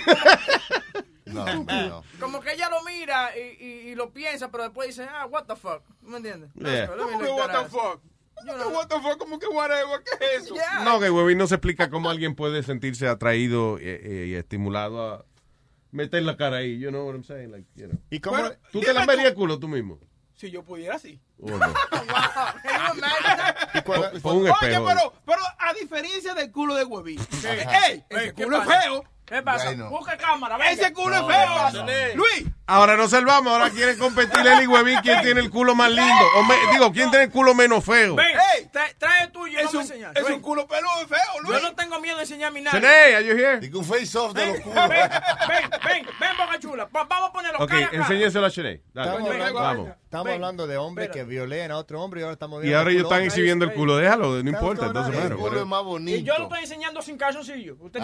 No, 1.33 1.45
no. 1.65 2.05
como 2.21 2.41
que 2.41 2.53
ella 2.53 2.69
lo 2.71 2.83
mira 2.85 3.31
y, 3.37 3.41
y, 3.63 3.67
y 3.91 3.95
lo 3.95 4.13
piensa, 4.13 4.51
pero 4.51 4.65
después 4.65 4.89
dice, 4.89 5.07
ah, 5.11 5.27
what 5.27 5.45
the 5.45 5.57
fuck. 5.57 5.83
¿Me 6.03 6.17
entiendes? 6.19 6.51
Yeah. 6.55 6.89
¿Cómo 6.89 7.19
que 7.19 7.31
what 7.31 7.51
the 7.51 7.69
fuck? 7.69 8.01
Yo 8.47 8.53
¿Cómo 8.53 8.57
no- 8.57 8.69
que 8.71 8.77
what 8.77 8.87
the 8.89 9.01
fuck? 9.01 9.19
¿Cómo 9.19 9.39
que 9.39 9.47
whatever? 9.49 10.03
¿Qué 10.05 10.25
es 10.37 10.45
eso? 10.45 10.55
Yeah. 10.55 10.85
No, 10.85 11.01
que 11.01 11.11
Huevín 11.11 11.39
no 11.39 11.47
se 11.47 11.57
explica 11.57 11.91
cómo 11.91 12.09
alguien 12.11 12.35
puede 12.35 12.63
sentirse 12.63 13.09
atraído 13.09 13.79
eh, 13.79 14.01
eh, 14.03 14.27
y 14.29 14.35
estimulado 14.35 15.13
a 15.15 15.25
meter 15.91 16.23
la 16.23 16.37
cara 16.37 16.59
ahí. 16.59 16.79
You 16.79 16.91
know 16.91 17.05
what 17.07 17.15
I'm 17.15 17.25
saying? 17.25 17.51
Like, 17.51 17.67
you 17.75 17.89
know. 17.89 17.99
¿Y 18.11 18.21
cómo? 18.21 18.39
Bueno, 18.39 18.55
¿Tú 18.73 18.81
te 18.81 18.93
lamberías 18.93 19.29
el 19.29 19.35
culo 19.35 19.59
tú 19.59 19.67
mismo? 19.69 19.99
Si 20.37 20.53
yo 20.53 20.63
pudiera, 20.63 20.99
sí. 21.01 21.21
¿O 21.41 21.51
no? 21.51 21.59
Wow. 21.59 22.95
You 23.75 23.79
y 23.79 23.83
cuando- 23.83 24.09
Oye, 24.33 24.53
pero, 24.61 25.13
pero 25.25 25.41
a 25.59 25.73
diferencia 25.73 26.35
del 26.35 26.53
culo 26.53 26.75
de 26.75 26.85
huevín. 26.85 27.19
¡Ey! 27.19 28.05
Ese 28.09 28.25
Ey, 28.25 28.33
¿qué 28.37 28.45
culo 28.45 28.63
es 28.63 28.69
feo. 28.69 29.05
¿Qué 29.29 29.43
pasa? 29.43 29.67
Bueno. 29.67 29.91
Busca 29.91 30.17
cámara, 30.17 30.57
venga. 30.57 30.71
Ese 30.73 30.93
culo 30.93 31.11
No, 31.21 31.31
es 31.31 31.75
no, 31.75 31.87
feo. 31.87 31.87
no. 31.87 32.17
Luis, 32.17 32.45
Ahora 32.71 32.99
nos 32.99 33.11
salvamos, 33.13 33.51
ahora 33.51 33.71
quieren 33.71 33.99
competir 33.99 34.47
él 34.47 34.63
y 34.65 34.67
Huevín 34.67 34.99
quién 35.03 35.23
tiene 35.23 35.41
el 35.41 35.49
culo 35.51 35.75
más 35.75 35.91
lindo. 35.91 36.25
O 36.37 36.43
me- 36.45 36.55
digo, 36.73 36.93
quién 36.93 37.09
tiene 37.09 37.25
el 37.25 37.31
culo 37.31 37.55
menos 37.55 37.83
feo. 37.83 38.15
Ven, 38.15 38.27
trae, 38.71 38.93
trae 38.99 39.25
el 39.25 39.33
tuyo, 39.33 39.59
es 39.59 39.65
vamos 39.65 39.75
a 39.75 39.79
un, 39.79 39.83
enseñar. 39.85 40.13
es 40.19 40.25
un 40.29 40.41
culo 40.41 40.67
peludo 40.69 41.03
y 41.03 41.07
feo, 41.07 41.19
Yo 41.37 41.51
Luis. 41.51 41.63
no 41.63 41.75
tengo 41.75 41.99
miedo 41.99 42.17
de 42.17 42.25
enseñar 42.25 42.53
mi 42.53 42.61
nalga. 42.61 42.79
Shanae, 42.79 43.17
are 43.17 43.25
you 43.25 43.33
here? 43.35 43.59
Digo 43.59 43.79
un 43.79 43.87
face-off 43.87 44.35
de 44.35 44.47
los 44.49 44.61
culos. 44.61 44.87
ven, 44.87 45.01
ven, 45.01 45.71
ven, 45.83 46.07
ven, 46.21 46.37
Boca 46.37 46.59
Chula. 46.61 46.85
Va- 46.95 47.05
vamos 47.05 47.31
a 47.31 47.33
ponerlo 47.33 47.59
Ok, 47.59 47.71
cara 47.71 47.89
enséñeselo 47.91 48.45
a. 48.45 48.51
Dale, 48.51 48.83
Estamos 48.95 49.55
vamos. 49.55 49.89
estamos 50.05 50.25
Ven. 50.27 50.35
hablando 50.35 50.67
de 50.67 50.77
hombres 50.77 51.09
que 51.11 51.25
violen 51.25 51.71
a 51.71 51.79
otro 51.79 52.03
hombre 52.03 52.21
y 52.21 52.23
ahora 52.25 52.35
estamos 52.35 52.59
Y 52.59 52.63
viendo 52.65 52.79
ahora 52.81 52.91
ellos 52.91 53.05
están 53.05 53.23
exhibiendo 53.23 53.65
el 53.65 53.73
culo. 53.73 53.97
Déjalo, 53.97 54.43
no 54.43 54.51
importa. 54.51 54.87
Entonces, 54.87 55.15
no, 55.15 55.21
bueno, 55.21 55.35
El 55.37 55.41
culo 55.41 55.61
es 55.63 55.67
más 55.67 55.81
Y 55.81 55.85
bonito. 55.85 56.25
yo 56.27 56.37
lo 56.37 56.45
estoy 56.45 56.61
enseñando 56.61 57.01
sin 57.01 57.17
calzoncillo. 57.17 57.77
Usted 57.81 58.01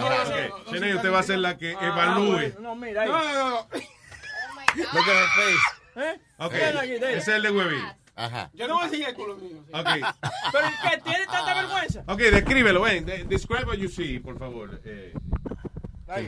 tiene 0.71 0.93
que 0.93 0.99
va 1.15 1.21
a 1.21 1.23
ser 1.23 1.39
la 1.39 1.57
que 1.57 1.75
Ah, 1.75 1.87
evalúe. 1.87 2.55
No, 2.61 2.75
mira 2.77 3.03
ahí. 3.03 3.09
No, 3.09 3.19
no, 3.25 3.33
no, 3.33 3.51
no. 3.51 3.57
Look 4.77 5.09
at 5.09 5.17
her 5.17 5.29
face. 5.37 5.65
¿Eh? 5.97 6.21
Ok, 6.39 6.53
Ven 6.53 6.77
aquí, 6.77 6.99
dale. 6.99 7.11
ese 7.17 7.19
es 7.19 7.29
el 7.29 7.43
de 7.45 7.51
Huevín. 7.51 7.85
Ajá. 8.17 8.51
Yo 8.55 8.69
no 8.69 8.75
voy 8.75 8.83
a 8.83 8.87
enseñar 8.87 9.11
el 9.11 9.17
culo 9.17 9.37
mío. 9.37 9.65
Ok, 9.73 9.89
Pero. 10.53 10.69
¿Tiene 11.05 11.27
tanta 11.27 11.55
vergüenza? 11.55 12.05
ok, 12.07 12.19
descríbelo, 12.19 12.83
ven. 12.83 13.05
de- 13.07 13.25
Describe 13.25 13.65
what 13.65 13.77
you 13.77 13.89
see, 13.89 14.19
por 14.19 14.39
favor. 14.39 14.81
Eh, 14.85 15.15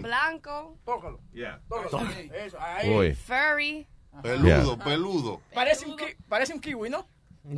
Blanco, 0.00 0.78
tócalo. 0.84 1.20
yeah. 1.32 1.60
Tócalo. 1.68 2.08
Eso, 2.34 2.58
ahí. 2.60 2.90
Uy. 2.90 3.14
furry. 3.14 3.86
Peludo, 4.22 4.78
peludo. 4.78 5.40
Parece 5.52 5.86
un, 5.86 5.96
ki- 5.96 6.16
parece 6.28 6.52
un 6.54 6.60
kiwi, 6.60 6.88
¿no? 6.90 7.06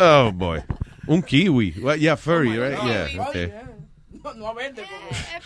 Oh, 0.00 0.32
boy. 0.32 0.62
Un 1.06 1.22
kiwi. 1.22 1.74
Well, 1.80 1.96
yeah, 1.96 2.16
furry, 2.16 2.56
right? 2.58 2.78
Yeah, 2.84 3.06
Ay, 3.10 3.18
okay. 3.28 3.44
eh, 3.44 3.62
No, 4.22 4.32
no 4.34 4.54
porque... 4.54 4.82
Eh, 4.82 5.40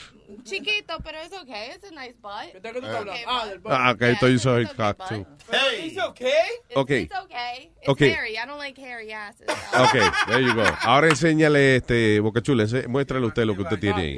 chiquito, 0.44 0.98
pero 1.02 1.18
es 1.20 1.32
okay. 1.32 1.70
It's 1.74 1.84
a 1.84 1.90
nice 1.92 2.14
butt. 2.20 2.52
¿De 2.52 2.60
qué 2.72 2.78
tú 2.80 2.86
estás 2.86 2.96
hablando? 2.96 3.12
Okay, 3.12 3.24
Ah, 3.26 3.46
del 3.46 3.60
Ah, 3.64 3.90
okay, 3.92 4.32
you 4.32 4.38
saw 4.38 4.58
his 4.58 4.68
cock, 4.74 4.98
too. 5.08 5.24
Hey. 5.50 5.86
It's 5.88 5.98
okay. 5.98 6.28
It's, 6.68 6.76
Okay. 6.76 7.02
It's 7.04 7.14
okay. 7.24 7.70
It's 7.80 7.88
Okay. 7.88 8.10
hairy. 8.10 8.36
I 8.38 8.44
don't 8.44 8.58
like 8.58 8.76
hairy 8.78 9.12
asses. 9.12 9.46
Ok, 9.48 9.94
there 10.26 10.40
you 10.42 10.52
go. 10.52 10.64
Ahora 10.82 11.08
enséñale, 11.08 11.76
este, 11.76 12.20
Boca 12.20 12.42
Chula, 12.42 12.64
ense- 12.64 12.86
muéstrale 12.86 13.26
usted 13.26 13.44
lo 13.46 13.54
que 13.54 13.62
usted 13.62 13.78
tiene 13.78 14.02
ahí. 14.02 14.16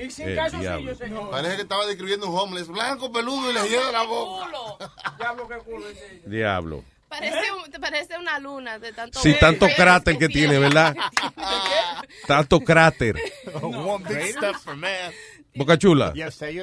Parece 1.31 1.57
que 1.57 1.63
estaba 1.63 1.87
describiendo 1.87 2.27
un 2.29 2.37
homeless 2.37 2.67
blanco, 2.69 3.13
peludo 3.13 3.51
y 3.51 3.55
le 3.55 3.63
de 3.63 3.93
la 3.93 4.03
boca. 4.03 4.47
Diablo, 5.19 5.49
qué 5.49 5.59
culo. 5.59 5.87
Diablo. 6.27 6.85
Parece, 7.09 7.53
un- 7.53 7.71
te 7.71 7.79
parece 7.81 8.19
una 8.19 8.39
luna 8.39 8.79
de 8.79 8.93
tanto. 8.93 9.19
Sí, 9.21 9.35
tanto 9.41 9.67
cráter 9.77 10.19
que 10.19 10.29
tiene, 10.29 10.59
¿verdad? 10.59 10.95
Tanto 12.27 12.61
cráter. 12.61 13.17
One 13.63 14.05
big 14.09 14.33
step 14.37 14.55
for 14.57 14.77
man. 14.77 15.13
Boca 15.55 15.77
Chula, 15.79 16.13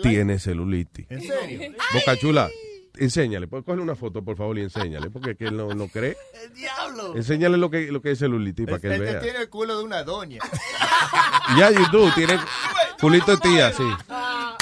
tiene 0.02 0.39
celulitis. 0.39 1.06
¿En 1.10 1.22
serio? 1.22 1.74
Boca 1.93 2.16
Chula, 2.18 2.50
enséñale. 3.00 3.48
Pues, 3.48 3.64
Coge 3.64 3.80
una 3.80 3.96
foto, 3.96 4.24
por 4.24 4.36
favor, 4.38 4.58
y 4.58 4.62
enséñale. 4.62 5.10
Porque 5.10 5.36
que 5.36 5.46
él 5.46 5.58
no, 5.58 5.74
no 5.74 5.88
cree. 5.88 6.18
El 6.43 6.54
diablo. 6.54 7.16
Enséñale 7.16 7.58
lo 7.58 7.70
que, 7.70 7.91
lo 7.91 8.02
que 8.02 8.12
es 8.12 8.20
celulitis 8.20 8.66
para 8.66 8.80
que 8.80 8.93
él 8.93 9.02
vea. 9.02 9.20
tiene 9.20 9.39
el 9.39 9.50
culo 9.50 9.78
de 9.78 9.84
una 9.84 10.04
doña. 10.04 10.39
Ya, 11.58 11.70
YouTube, 11.70 12.12
tiene 12.16 12.39
culito 13.00 13.32
de 13.32 13.38
tía, 13.38 13.72
sí. 13.72 13.84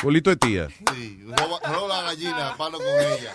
Culito 0.01 0.29
de 0.31 0.35
tía. 0.35 0.67
Sí, 0.93 1.23
roba, 1.25 1.59
roba 1.73 1.87
la 1.87 2.01
gallina, 2.03 2.53
palo 2.57 2.77
con 2.77 2.87
ella. 2.87 3.31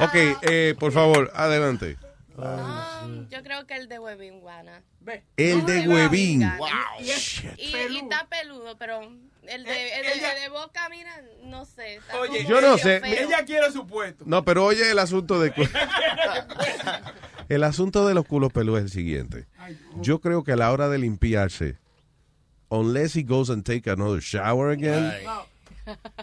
Ok, 0.00 0.38
eh, 0.42 0.74
por 0.78 0.92
favor, 0.92 1.32
adelante. 1.34 1.96
Um, 2.36 3.28
yo 3.30 3.42
creo 3.42 3.66
que 3.66 3.74
el 3.76 3.88
de 3.88 3.98
Huevín 3.98 4.40
Guana. 4.40 4.82
Ve. 5.00 5.24
El 5.36 5.64
de 5.64 5.88
huevín. 5.88 6.40
Wow. 6.58 6.68
Y. 7.00 7.04
Y, 7.62 7.76
y 7.90 7.96
está 7.98 8.26
peludo, 8.28 8.76
pero 8.78 9.00
el 9.02 9.10
de, 9.42 9.54
el 9.54 9.64
de, 9.64 10.12
Ella- 10.12 10.32
el 10.34 10.42
de 10.42 10.48
boca, 10.50 10.88
mira, 10.90 11.22
no 11.44 11.64
sé. 11.64 11.96
está 11.96 12.20
Oye, 12.20 12.44
como 12.44 12.48
Yo 12.50 12.60
no 12.60 12.76
sé. 12.78 13.00
feo. 13.00 13.26
Ella 13.26 13.44
quiere 13.46 13.70
su 13.72 13.86
puesto. 13.86 14.24
No, 14.26 14.44
pero 14.44 14.64
oye 14.66 14.90
el 14.90 14.98
asunto 14.98 15.40
de... 15.40 15.52
El 17.48 17.62
asunto 17.62 18.06
de 18.08 18.14
los 18.14 18.26
culos 18.26 18.52
peludos 18.52 18.80
es 18.80 18.84
el 18.86 18.90
siguiente. 18.90 19.46
Yo 20.00 20.20
creo 20.20 20.42
que 20.42 20.52
a 20.52 20.56
la 20.56 20.72
hora 20.72 20.88
de 20.88 20.98
limpiarse, 20.98 21.78
unless 22.70 23.14
he 23.16 23.22
goes 23.22 23.50
and 23.50 23.64
take 23.64 23.88
another 23.88 24.20
shower 24.20 24.70
again, 24.70 25.12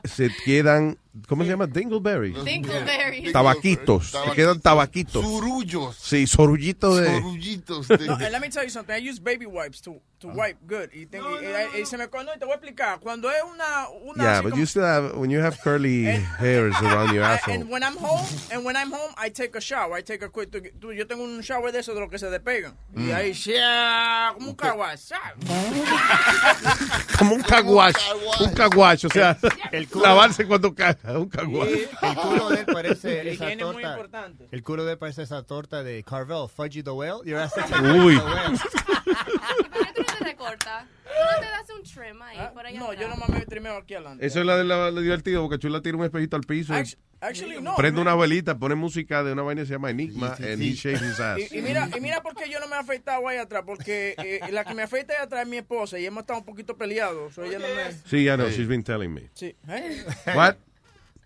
se 0.04 0.30
quedan, 0.46 0.98
¿cómo 1.28 1.44
se 1.44 1.50
llama? 1.50 1.68
Dingleberries. 1.68 2.44
Dingleberries. 2.44 3.32
Tabaquitos. 3.32 4.12
Se 4.12 4.32
quedan 4.36 4.60
tabaquitos. 4.60 5.24
Surullos. 5.24 5.96
Sí, 5.98 6.28
sorullitos 6.28 7.00
de... 7.00 7.22
Sorullitos. 7.22 7.90
No, 7.90 8.14
and 8.16 8.32
let 8.32 8.40
me 8.42 8.50
tell 8.50 8.64
you 8.64 8.70
something. 8.70 8.94
I 8.94 9.10
use 9.10 9.20
baby 9.20 9.46
wipes 9.46 9.82
to, 9.82 10.02
to 10.20 10.28
wipe 10.30 10.58
good. 10.68 10.90
Y, 10.94 11.06
tengo- 11.06 11.40
y- 11.42 11.46
y- 11.78 11.82
y 11.82 11.86
se 11.86 11.98
me 11.98 12.08
no, 12.08 12.34
y 12.36 12.40
te 12.40 12.46
voy 12.46 12.54
a 12.54 12.58
explicar. 12.58 13.00
Cuando 13.00 13.30
es 13.30 13.38
una, 13.44 13.88
una 14.04 14.24
Yeah, 14.24 14.42
but 14.42 14.52
como- 14.52 14.62
you 14.62 14.66
still 14.68 14.84
have, 14.84 15.16
when 15.18 15.30
you 15.30 15.40
have 15.42 15.58
curly 15.64 16.06
hairs 16.40 16.76
around 16.82 17.14
your 17.14 17.24
asshole. 17.28 17.56
And 17.56 17.70
when 17.70 17.84
I'm 17.84 17.98
home, 17.98 18.26
and 18.52 18.66
when 18.66 18.76
I'm 18.76 18.92
home, 18.92 19.14
I 19.18 19.30
take 19.30 19.56
a 19.58 19.62
shower. 19.62 19.98
I 19.98 20.02
take 20.04 20.24
a 20.24 20.30
quick. 20.30 20.52
Yo 20.82 21.08
tengo 21.08 21.24
un 21.24 21.42
shower 21.42 21.72
de 21.72 21.80
esos 21.80 21.96
de 21.96 22.02
los 22.02 22.10
que 22.10 22.20
se 22.20 22.30
despegan. 22.30 22.76
Y 22.96 23.04
Mm. 23.04 23.14
ahí, 23.16 23.34
¡shia! 23.34 24.32
como 24.34 24.50
un 24.50 24.56
caguas. 24.56 25.10
Como 27.18 27.36
un 27.36 27.42
caguacho. 27.42 28.00
Un 28.42 28.54
caguacho, 28.54 29.08
o 29.08 29.12
sea, 29.12 29.38
El 29.72 29.90
culo- 29.90 30.04
lavarse 30.04 30.46
cuando 30.46 30.74
caga, 30.76 31.18
un 31.20 31.30
caguacho. 31.30 31.72
El 32.02 32.16
culo 32.16 32.50
de 32.50 32.60
él 32.60 32.66
parece 32.72 33.30
esa 33.32 33.52
es 33.52 33.58
muy 33.58 33.74
torta. 33.74 33.92
importante. 33.92 34.48
El 34.52 34.64
culo 34.64 34.86
de 34.86 34.92
él 34.94 34.98
parece 34.98 35.24
esa 35.24 35.44
torta 35.44 35.84
de 35.84 36.04
Carvel, 36.04 36.48
Fudgy 36.50 36.84
the 36.84 36.92
Whale. 36.92 37.22
Uy. 37.22 37.26
The 37.26 37.34
Whale. 37.34 38.58
¿Por 39.06 39.88
qué 39.88 39.94
tú 39.96 40.02
no 40.02 40.18
te 40.18 40.24
recortas? 40.24 40.86
¿Tú 41.04 41.10
no 41.36 41.40
te 41.40 41.46
das 41.46 41.70
un 41.78 41.84
trim 41.84 42.22
ahí, 42.22 42.38
por 42.54 42.66
allá 42.66 42.80
No, 42.80 42.86
atrás? 42.86 43.02
yo 43.02 43.08
nomás 43.10 43.30
me 43.30 43.42
trimeo 43.46 43.78
aquí 43.78 43.94
adelante. 43.96 44.26
Eso 44.26 44.40
es 44.40 44.46
la 44.46 44.58
de 44.58 44.64
la, 44.64 44.92
la 44.92 45.02
divertido, 45.02 45.42
porque 45.48 45.60
Chula 45.60 45.82
tira 45.82 45.98
un 45.98 46.04
espejito 46.06 46.36
al 46.36 46.44
piso. 46.44 46.74
y 46.74 46.78
Actu- 46.78 46.98
Actually, 47.22 47.62
no. 47.62 47.74
prende 47.78 48.02
una 48.02 48.16
velita, 48.16 48.58
pone 48.58 48.76
música 48.76 49.24
de 49.24 49.32
una 49.32 49.44
vaina 49.44 49.62
que 49.62 49.68
se 49.68 49.74
llama 49.74 49.90
Enigma, 49.92 50.36
and 50.40 50.62
he 50.62 50.74
shaves 50.74 51.02
his 51.02 51.20
ass. 51.22 51.40
Y, 51.40 51.60
y 51.60 51.62
mira, 51.62 51.88
y 51.96 52.02
mira 52.02 52.22
por 52.22 52.36
qué 52.36 52.50
yo 52.50 52.60
no 52.60 52.68
me 52.68 52.76
he 52.76 52.80
afeitado 52.80 53.26
ahí 53.30 53.38
atrás, 53.38 53.64
porque 53.66 54.14
eh, 54.18 54.42
la 54.52 54.66
que 54.66 54.74
me 54.74 54.84
afeita 54.84 55.14
ahí 55.14 55.20
atrás 55.24 55.44
es 55.44 55.48
mi 55.48 55.56
esposa 55.58 55.98
y 55.98 56.06
hemos 56.06 56.22
estado 56.24 56.40
un 56.40 56.46
poquito 56.46 56.76
peleados. 56.78 57.34
so 57.36 57.46
ella 57.46 57.60
no 57.60 57.66
me... 57.76 57.94
Sí, 58.10 58.28
I 58.28 58.36
know, 58.36 58.50
she's 58.50 58.68
been 58.68 58.84
telling 58.84 59.14
me. 59.14 59.30
Sí. 59.36 59.43
¿Eh? 59.48 60.06
What? 60.36 60.56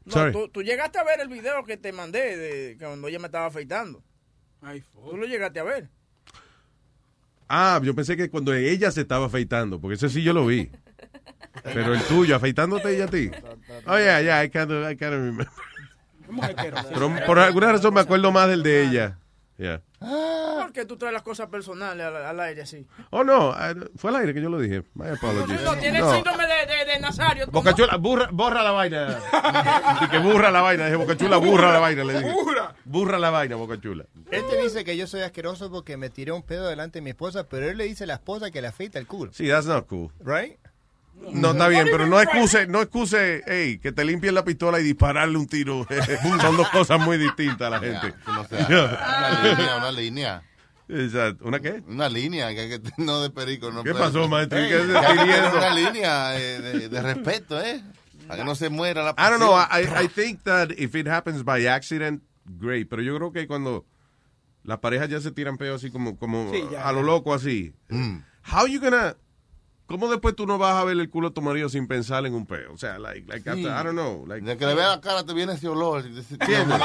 No, 0.05 0.13
Sorry. 0.13 0.31
tú, 0.31 0.47
tú 0.49 0.63
llegaste 0.63 0.99
a 0.99 1.03
ver 1.03 1.19
el 1.19 1.27
video 1.27 1.63
que 1.63 1.77
te 1.77 1.91
mandé 1.91 2.37
de 2.37 2.77
cuando 2.77 3.07
ella 3.07 3.19
me 3.19 3.25
estaba 3.25 3.47
afeitando. 3.47 4.01
Tú 5.09 5.17
lo 5.17 5.25
llegaste 5.25 5.59
a 5.59 5.63
ver. 5.63 5.89
Ah, 7.49 7.79
yo 7.83 7.93
pensé 7.93 8.17
que 8.17 8.29
cuando 8.29 8.53
ella 8.53 8.91
se 8.91 9.01
estaba 9.01 9.25
afeitando, 9.27 9.79
porque 9.79 9.95
ese 9.95 10.09
sí 10.09 10.23
yo 10.23 10.33
lo 10.33 10.45
vi. 10.45 10.69
Pero 11.63 11.93
el 11.93 12.01
tuyo, 12.03 12.35
afeitándote 12.35 12.93
ella 12.93 13.05
a 13.05 13.07
ti. 13.07 13.31
Oh, 13.85 13.97
yeah, 13.97 14.21
yeah, 14.21 14.43
I 14.43 14.49
can't, 14.49 14.71
I 14.71 14.95
can't 14.95 15.13
remember. 15.13 15.47
Pero 16.93 17.25
por 17.25 17.39
alguna 17.39 17.71
razón 17.71 17.93
me 17.93 18.01
acuerdo 18.01 18.31
más 18.31 18.49
del 18.49 18.63
de 18.63 18.83
ella. 18.83 19.17
Yeah. 19.57 19.81
¿Por 20.67 20.73
qué 20.73 20.85
tú 20.85 20.97
traes 20.97 21.13
las 21.13 21.21
cosas 21.23 21.47
personales 21.47 22.05
al, 22.05 22.17
al 22.17 22.39
aire 22.41 22.63
así? 22.63 22.85
Oh, 23.09 23.23
no, 23.23 23.51
I- 23.51 23.89
fue 23.97 24.09
al 24.09 24.17
aire 24.17 24.33
que 24.33 24.41
yo 24.41 24.49
lo 24.49 24.59
dije. 24.59 24.83
My 24.95 25.07
apologies. 25.07 25.61
No, 25.61 25.77
tienes 25.77 26.01
No. 26.01 26.13
síndrome 26.13 26.43
de, 26.45 26.65
de, 26.65 26.91
de 26.91 26.99
Nazario. 26.99 27.45
tú, 27.45 27.51
Boca 27.51 27.71
¿no? 27.71 27.77
Chula, 27.77 27.95
burra, 27.95 28.27
borra 28.33 28.63
la 28.63 28.71
vaina. 28.71 29.07
Dije 30.01 30.09
que 30.11 30.17
burra 30.17 30.51
la 30.51 30.59
vaina. 30.61 30.83
Dije, 30.83 30.97
Boca 30.97 31.15
Chula, 31.15 31.37
burra 31.37 31.71
la 31.71 31.79
vaina. 31.79 32.03
Le 32.03 32.19
dije. 32.19 32.33
Burra 32.83 33.17
la 33.17 33.29
vaina, 33.29 33.55
Boca 33.55 33.79
Chula. 33.79 34.03
Él 34.29 34.43
te 34.49 34.61
dice 34.61 34.83
que 34.83 34.97
yo 34.97 35.07
soy 35.07 35.21
asqueroso 35.21 35.71
porque 35.71 35.95
me 35.95 36.09
tiré 36.09 36.33
un 36.33 36.43
pedo 36.43 36.67
delante 36.67 36.99
de 36.99 37.03
mi 37.03 37.11
esposa, 37.11 37.47
pero 37.47 37.69
él 37.69 37.77
le 37.77 37.85
dice 37.85 38.03
a 38.03 38.07
la 38.07 38.15
esposa 38.15 38.51
que 38.51 38.61
le 38.61 38.67
afeita 38.67 38.99
el 38.99 39.07
culo. 39.07 39.31
Sí, 39.31 39.47
that's 39.47 39.67
not 39.67 39.87
cool. 39.87 40.11
Right? 40.19 40.57
No, 41.31 41.51
está 41.53 41.67
bien, 41.67 41.87
pero 41.89 42.05
no 42.05 42.21
excuse, 42.21 42.67
no 42.67 42.79
excuse, 42.79 43.41
hey, 43.47 43.79
que 43.81 43.91
te 43.91 44.05
limpien 44.05 44.35
la 44.35 44.43
pistola 44.45 44.79
y 44.79 44.83
dispararle 44.83 45.35
un 45.37 45.47
tiro. 45.47 45.87
Son 46.41 46.55
dos 46.57 46.69
cosas 46.69 46.99
muy 46.99 47.17
distintas 47.17 47.61
a 47.61 47.69
la 47.71 47.79
gente. 47.79 48.13
No 48.27 48.43
sea, 48.45 48.67
una 48.67 49.41
línea, 49.43 49.75
una 49.77 49.91
línea. 49.91 50.43
Exacto. 50.89 51.45
¿Una 51.45 51.59
qué? 51.59 51.83
Una 51.87 52.07
línea, 52.09 52.49
que, 52.55 52.69
que- 52.69 52.81
no 52.97 53.21
de 53.21 53.29
perico. 53.29 53.71
No 53.71 53.83
¿Qué 53.83 53.91
puede- 53.91 54.05
pasó, 54.05 54.27
maestro? 54.27 54.57
Una 54.59 55.73
línea 55.73 56.39
eh, 56.39 56.61
de, 56.61 56.89
de 56.89 57.01
respeto, 57.01 57.61
¿eh? 57.61 57.81
Para 58.27 58.39
que 58.39 58.45
no 58.45 58.55
se 58.55 58.69
muera 58.69 59.03
la 59.03 59.11
I 59.11 59.29
don't 59.29 59.37
know. 59.37 59.55
I, 59.57 60.05
I 60.05 60.07
think 60.07 60.43
that 60.43 60.71
if 60.77 60.95
it 60.95 61.07
happens 61.07 61.43
by 61.43 61.65
accident, 61.67 62.21
great. 62.45 62.87
Pero 62.89 63.01
yo 63.01 63.15
creo 63.15 63.31
que 63.31 63.47
cuando 63.47 63.85
las 64.63 64.79
parejas 64.79 65.07
ya 65.09 65.21
se 65.21 65.31
tiran 65.31 65.57
peo 65.57 65.75
así 65.75 65.89
como, 65.91 66.17
como 66.17 66.51
Sí, 66.51 66.61
ya, 66.71 66.87
a 66.87 66.91
lo 66.91 67.03
loco 67.03 67.33
así. 67.33 67.73
How 67.89 68.67
you 68.67 68.79
gonna... 68.81 69.15
¿Cómo 69.87 70.09
después 70.09 70.35
tú 70.35 70.45
no 70.45 70.57
vas 70.57 70.75
a 70.75 70.83
ver 70.83 70.97
el 70.99 71.09
culo 71.09 71.29
de 71.29 71.35
tu 71.35 71.41
marido 71.41 71.69
sin 71.69 71.87
pensar 71.87 72.25
en 72.25 72.33
un 72.35 72.45
peo? 72.45 72.73
O 72.73 72.77
sea, 72.77 72.99
like, 72.99 73.25
like 73.27 73.49
after- 73.49 73.63
I 73.71 73.83
don't 73.85 73.91
know. 73.93 74.25
Like, 74.27 74.45
De 74.45 74.57
que 74.57 74.65
le 74.65 74.75
vea 74.75 74.89
la 74.89 75.01
cara 75.01 75.25
te 75.25 75.33
viene 75.33 75.53
ese 75.53 75.67
olor. 75.69 76.03
¿Entiendes? 76.05 76.77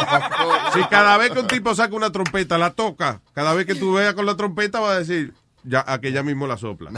Si 0.72 0.84
cada 0.84 1.16
vez 1.18 1.30
que 1.32 1.40
un 1.40 1.48
tipo 1.48 1.74
saca 1.74 1.94
una 1.96 2.10
trompeta, 2.12 2.58
la 2.58 2.70
toca, 2.70 3.20
cada 3.34 3.54
vez 3.54 3.66
que 3.66 3.74
tú 3.74 3.94
veas 3.94 4.14
con 4.14 4.24
la 4.24 4.36
trompeta, 4.36 4.78
va 4.78 4.92
a 4.92 4.98
decir, 5.00 5.34
ya, 5.64 5.84
a 5.86 6.00
que 6.00 6.08
ella 6.08 6.22
mismo 6.22 6.46
la 6.46 6.56
sopla. 6.56 6.90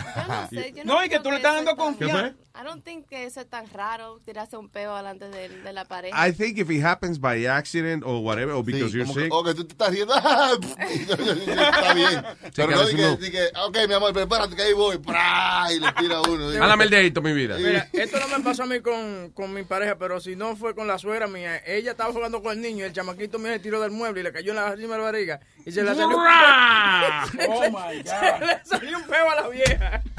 No, 0.84 1.04
y 1.04 1.08
que 1.08 1.20
tú 1.20 1.30
le 1.30 1.36
estás 1.36 1.54
dando 1.56 1.74
confianza. 1.76 2.34
I 2.56 2.62
don't 2.62 2.84
think 2.84 3.08
que 3.08 3.24
eso 3.24 3.40
es 3.40 3.48
tan 3.50 3.68
raro 3.72 4.20
tirarse 4.24 4.56
un 4.56 4.68
peo 4.68 4.96
delante 4.96 5.28
de, 5.28 5.48
de 5.48 5.72
la 5.72 5.84
pareja. 5.86 6.16
I 6.28 6.32
think 6.32 6.56
if 6.58 6.70
it 6.70 6.84
happens 6.84 7.18
by 7.18 7.44
accident 7.46 8.04
or 8.06 8.22
whatever, 8.22 8.52
or 8.54 8.62
because 8.64 8.92
Sí, 8.92 8.98
you're 8.98 9.12
que- 9.12 9.22
sick. 9.24 9.32
o 9.32 9.42
que 9.42 9.54
tú 9.54 9.64
te 9.64 9.72
estás 9.72 9.90
riendo. 9.90 10.14
Está 10.78 11.94
bien. 11.94 12.22
Pero 12.54 12.68
que 12.68 12.74
no 12.76 13.10
no. 13.10 13.16
diga, 13.16 13.40
ok, 13.66 13.76
mi 13.88 13.94
amor, 13.94 14.12
prepárate 14.12 14.54
que 14.54 14.62
ahí 14.62 14.72
voy. 14.72 14.98
¡Pra! 14.98 15.66
Y 15.72 15.80
le 15.80 15.92
tira 15.94 16.20
uno. 16.20 16.46
Háblame 16.62 16.84
el 16.84 16.90
dedito, 16.90 17.20
mi 17.22 17.32
vida. 17.32 17.56
Mira, 17.58 17.88
esto 17.92 18.20
no 18.20 18.28
me 18.38 18.44
pasó 18.44 18.62
a 18.62 18.66
mí 18.66 18.78
con, 18.80 19.30
con 19.34 19.52
mi 19.52 19.64
pareja, 19.64 19.96
pero 19.98 20.20
si 20.20 20.36
no 20.36 20.54
fue 20.54 20.76
con 20.76 20.86
la 20.86 20.96
suegra 20.98 21.26
mía. 21.26 21.60
Ella 21.66 21.90
estaba 21.90 22.12
jugando 22.12 22.40
con 22.40 22.52
el 22.52 22.60
niño 22.60 22.84
y 22.84 22.86
el 22.86 22.92
chamaquito 22.92 23.40
mío 23.40 23.52
se 23.52 23.58
tiró 23.58 23.80
del 23.80 23.90
mueble 23.90 24.20
y 24.20 24.22
le 24.22 24.32
cayó 24.32 24.50
en 24.52 24.56
la 24.56 24.68
encima 24.74 24.92
de 24.94 24.98
la 24.98 25.04
barriga. 25.04 25.40
Y 25.66 25.72
se 25.72 25.82
le 25.82 25.88
salió 25.92 26.16
un 26.16 26.24
¡Ra! 26.24 27.26
peo. 27.36 27.50
Oh, 27.50 27.62
my 27.70 27.98
God. 28.00 28.06
Se 28.38 28.46
le 28.46 28.60
salió 28.64 28.98
un 28.98 29.04
peo 29.04 29.28
a 29.30 29.34
la 29.34 29.48
vieja. 29.48 30.02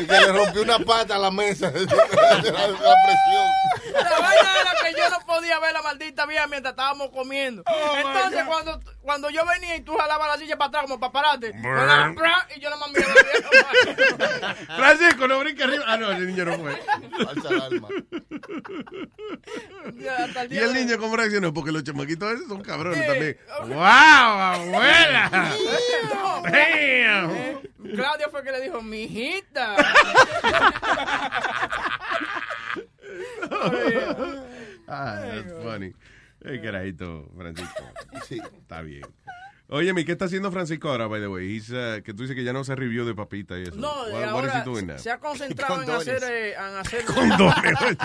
Y 0.00 0.06
que 0.06 0.12
le 0.20 0.32
rompió 0.44 0.62
una 0.62 0.78
pata 0.78 1.16
a 1.16 1.18
la 1.18 1.30
mesa 1.30 1.70
de 1.70 1.80
la, 1.86 1.94
de 2.36 2.52
la 2.52 2.66
presión. 3.04 3.48
La 3.92 4.18
vaina 4.18 4.50
era 4.60 4.72
que 4.82 4.92
yo 5.00 5.10
no 5.10 5.18
podía 5.26 5.58
ver 5.60 5.72
la 5.72 5.82
maldita 5.82 6.26
vieja 6.26 6.46
mientras 6.46 6.72
estábamos 6.72 7.10
comiendo. 7.10 7.62
Entonces, 7.96 8.44
cuando, 8.46 8.80
cuando 9.02 9.30
yo 9.30 9.44
venía 9.46 9.76
y 9.76 9.80
tú 9.82 9.94
jalabas 9.96 10.28
la 10.28 10.38
silla 10.38 10.56
para 10.56 10.68
atrás 10.68 10.82
como 10.84 10.98
para 11.00 11.12
pararte, 11.12 11.52
y 12.56 12.60
yo 12.60 12.70
la 12.70 12.76
miraba 12.88 13.12
a 13.12 13.14
la 13.14 14.52
vieja. 14.56 14.76
Francisco, 14.76 15.28
no 15.28 15.38
brinca 15.40 15.64
arriba. 15.64 15.84
Ah, 15.86 15.96
no, 15.96 16.10
el 16.10 16.26
niño 16.26 16.44
no 16.44 16.58
fue. 16.58 16.82
Falsa 17.24 17.48
¿Y 20.50 20.58
el 20.58 20.72
de- 20.72 20.80
niño 20.84 20.98
cómo 20.98 21.16
reaccionó? 21.16 21.52
Porque 21.52 21.72
los 21.72 21.84
chamaquitos 21.84 22.32
esos 22.32 22.48
son 22.48 22.62
cabrones 22.62 23.00
Sí. 23.00 23.06
también. 23.06 23.38
¡Wow, 23.68 23.78
abuela! 23.84 25.52
Eh, 26.52 27.56
Claudia 27.94 28.28
fue 28.30 28.42
que 28.44 28.52
le 28.52 28.60
dijo, 28.60 28.82
mijita. 28.82 29.76
Ah, 34.86 35.18
that's 35.24 35.50
funny. 35.62 35.94
Eh, 36.44 36.60
carajito, 36.62 37.30
Francisco. 37.34 37.84
Sí. 38.26 38.38
Está 38.60 38.82
bien. 38.82 39.02
Oye, 39.70 39.94
¿qué 40.04 40.12
está 40.12 40.26
haciendo 40.26 40.52
Francisco 40.52 40.90
ahora, 40.90 41.06
by 41.06 41.22
the 41.22 41.26
way? 41.26 41.58
Uh, 41.58 42.02
que 42.02 42.12
tú 42.12 42.22
dices 42.24 42.36
que 42.36 42.44
ya 42.44 42.52
no 42.52 42.64
se 42.64 42.76
review 42.76 43.06
de 43.06 43.14
papita 43.14 43.58
y 43.58 43.62
eso. 43.62 43.76
No, 43.76 43.88
What- 43.88 44.08
eh, 44.08 44.12
what 44.12 44.22
is 44.22 44.28
ahora 44.28 44.60
he 44.60 44.64
doing 44.64 44.86
now? 44.86 44.98
se 44.98 45.10
ha 45.10 45.18
concentrado 45.18 45.82
en 45.82 45.90
hacer, 45.90 46.22
eh, 46.22 46.52
en 46.52 46.76
hacer 46.76 47.02
Condones. 47.06 47.56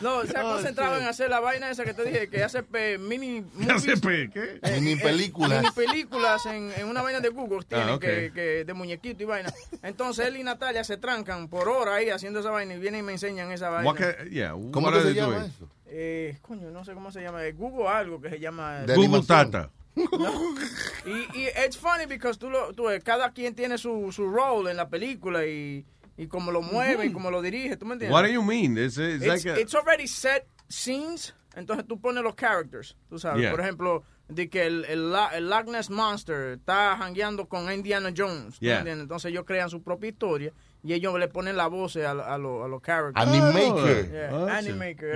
no, 0.00 0.24
se 0.26 0.36
ha 0.36 0.44
Oh, 0.46 0.54
concentrado 0.54 0.94
shit. 0.94 1.02
en 1.02 1.08
hacer 1.08 1.30
la 1.30 1.38
vaina 1.38 1.70
esa 1.70 1.84
que 1.84 1.94
te 1.94 2.04
dije, 2.04 2.28
que 2.28 2.42
hace 2.42 2.64
pe- 2.64 2.98
mini 2.98 3.44
¿Qué 3.64 3.70
hace 3.70 3.94
movies, 3.94 4.00
pe- 4.00 4.30
qué? 4.32 4.58
eh, 4.62 4.80
Mini 4.80 4.92
eh, 4.94 4.98
películas. 5.00 5.62
mini 5.62 5.72
películas 5.72 6.44
en, 6.46 6.72
en 6.76 6.88
una 6.88 7.00
vaina 7.00 7.20
de 7.20 7.28
Google 7.28 7.64
tienen 7.64 7.88
Ah, 7.90 7.94
ok. 7.94 8.00
que, 8.00 8.32
que 8.34 8.64
de 8.64 8.74
muñequito 8.74 9.22
y 9.22 9.26
vaina. 9.26 9.52
Entonces 9.84 10.26
él 10.26 10.36
y 10.38 10.42
Natalia 10.42 10.82
se 10.82 10.96
trancan 10.96 11.46
por 11.48 11.68
hora 11.68 11.94
ahí 11.94 12.10
haciendo 12.10 12.40
esa 12.40 12.50
vaina 12.50 12.74
y 12.74 12.80
vienen 12.80 13.00
y 13.00 13.04
me 13.04 13.12
enseñan 13.12 13.52
esa 13.52 13.70
vaina. 13.70 13.88
What 13.88 13.96
ca- 13.96 14.24
yeah, 14.24 14.50
¿Cómo 14.72 14.90
que 14.90 15.02
se 15.02 15.14
llama 15.14 15.34
doing? 15.36 15.46
eso? 15.50 15.68
Eh, 15.86 16.36
coño, 16.42 16.68
no 16.72 16.84
sé 16.84 16.94
cómo 16.94 17.12
se 17.12 17.22
llama, 17.22 17.46
eh, 17.46 17.52
Google 17.52 17.86
algo 17.88 18.20
que 18.20 18.28
se 18.28 18.40
llama 18.40 18.80
De 18.80 18.96
Google 18.96 19.04
animación. 19.18 19.50
Tata. 19.52 19.70
Y, 21.06 21.38
y 21.38 21.48
it's 21.66 21.76
funny 21.76 22.06
because 22.06 22.38
tú 22.38 22.48
lo, 22.50 22.72
tú, 22.72 22.84
cada 23.04 23.30
quien 23.32 23.54
tiene 23.54 23.76
su, 23.78 24.10
su 24.12 24.28
role 24.30 24.70
en 24.70 24.76
la 24.76 24.88
película 24.88 25.44
y, 25.46 25.84
y 26.16 26.26
cómo 26.26 26.50
lo 26.50 26.62
mueve 26.62 27.06
y 27.06 27.12
cómo 27.12 27.30
lo 27.30 27.42
dirige, 27.42 27.76
¿tú 27.76 27.86
me 27.86 27.92
entiendes? 27.94 28.12
What 28.14 28.22
do 28.24 28.28
you 28.32 28.42
mean? 28.42 28.76
It's, 28.78 28.96
it's 28.98 29.22
It's, 29.22 29.26
like 29.26 29.46
a- 29.50 29.60
it's 29.60 29.74
already 29.74 30.06
set 30.06 30.46
scenes, 30.68 31.34
entonces 31.54 31.86
tú 31.86 32.00
pones 32.00 32.22
los 32.24 32.34
characters, 32.34 32.96
tú 33.08 33.18
sabes. 33.18 33.42
Yeah. 33.42 33.50
Por 33.50 33.60
ejemplo, 33.60 34.02
de 34.28 34.48
que 34.48 34.64
el, 34.66 34.84
el, 34.86 35.14
el 35.34 35.48
Loch 35.50 35.66
Ness 35.66 35.90
Monster 35.90 36.54
está 36.58 36.94
hangueando 36.96 37.46
con 37.46 37.70
Indiana 37.70 38.10
Jones. 38.16 38.56
Entonces 38.60 39.30
ellos 39.30 39.44
crean 39.46 39.68
su 39.68 39.82
propia 39.82 40.08
historia 40.10 40.52
y 40.82 40.94
ellos 40.94 41.18
le 41.18 41.28
ponen 41.28 41.56
la 41.58 41.66
voz 41.66 41.96
a, 41.96 42.10
a, 42.12 42.38
los- 42.38 42.64
a 42.64 42.68
los 42.68 42.80
characters. 42.80 43.26
Animaker. 43.26 44.10
Yeah, 44.10 44.30
Oh, 44.32 44.46
Animaker. 44.48 45.12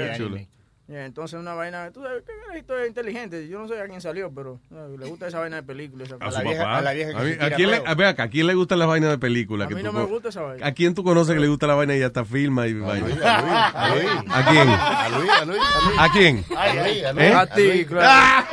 Yeah. 0.89 1.05
Entonces 1.05 1.39
una 1.39 1.55
vaina, 1.55 1.91
tú 1.93 2.03
sabes, 2.03 2.23
qué 2.27 2.33
carajito 2.45 2.77
es 2.79 2.89
inteligente. 2.89 3.47
Yo 3.49 3.61
no 3.61 3.69
sé 3.69 3.81
a 3.81 3.87
quién 3.87 4.01
salió, 4.01 4.33
pero 4.35 4.61
le 4.99 5.07
gusta 5.07 5.29
esa 5.29 5.39
vaina 5.39 5.57
de 5.57 5.63
películas. 5.63 6.09
esa 6.09 6.17
A 6.21 6.33
su 6.33 6.41
vieja- 6.43 6.65
papá. 6.65 6.79
a 6.79 6.83
la 6.83 6.93
vieja 6.93 7.11
que 7.13 7.17
A 7.17 7.21
mí- 7.23 7.35
se 7.35 7.45
¿a 7.45 7.51
quién 7.51 7.71
le, 7.71 7.83
a 7.87 7.95
ver 7.95 8.07
acá, 8.09 8.23
¿a 8.25 8.29
quién 8.29 8.47
le 8.47 8.55
gusta 8.55 8.77
la 8.77 8.87
vaina 8.87 9.09
de 9.09 9.19
película? 9.19 9.65
A 9.67 9.69
que 9.69 9.75
mí 9.75 9.81
tú 9.83 9.87
no 9.87 9.93
me 9.93 10.05
gusta 10.07 10.29
esa 10.31 10.43
vaina. 10.43 10.67
¿A 10.67 10.73
quién 10.73 10.95
tú 10.95 11.05
conoces 11.05 11.35
que 11.35 11.41
le 11.41 11.49
gusta 11.49 11.67
la 11.67 11.75
vaina 11.75 11.95
y 11.97 12.03
hasta 12.03 12.25
filma 12.25 12.67
y 12.67 12.75
vaina? 12.75 13.07
Luis, 13.07 13.23
a 13.23 13.41
Luis, 13.41 13.53
a 13.75 13.89
Luis. 13.95 14.09
¿A 14.31 14.45
quién? 14.51 14.69
A 14.69 15.09
Luis, 15.11 15.31
a 15.31 15.45
Luis, 15.45 15.61
a 15.61 15.85
Luis. 15.85 15.99
¿A 15.99 16.09
quién? 16.13 16.45
A 16.57 16.75
Luis. 16.75 17.03
¿Eh? 17.23 17.35
A 17.35 17.47
ti, 17.47 17.85
claro. 17.87 18.47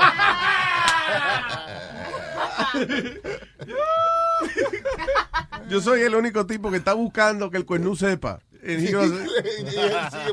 Yo 5.70 5.82
soy 5.82 6.02
el 6.02 6.16
único 6.16 6.46
tipo 6.46 6.70
que 6.72 6.78
está 6.78 6.94
buscando 6.94 7.50
que 7.50 7.58
el 7.58 7.66
cuernú 7.66 7.96
sepa. 7.96 8.40
And 8.68 8.82
he 8.82 8.92
goes- 8.92 9.12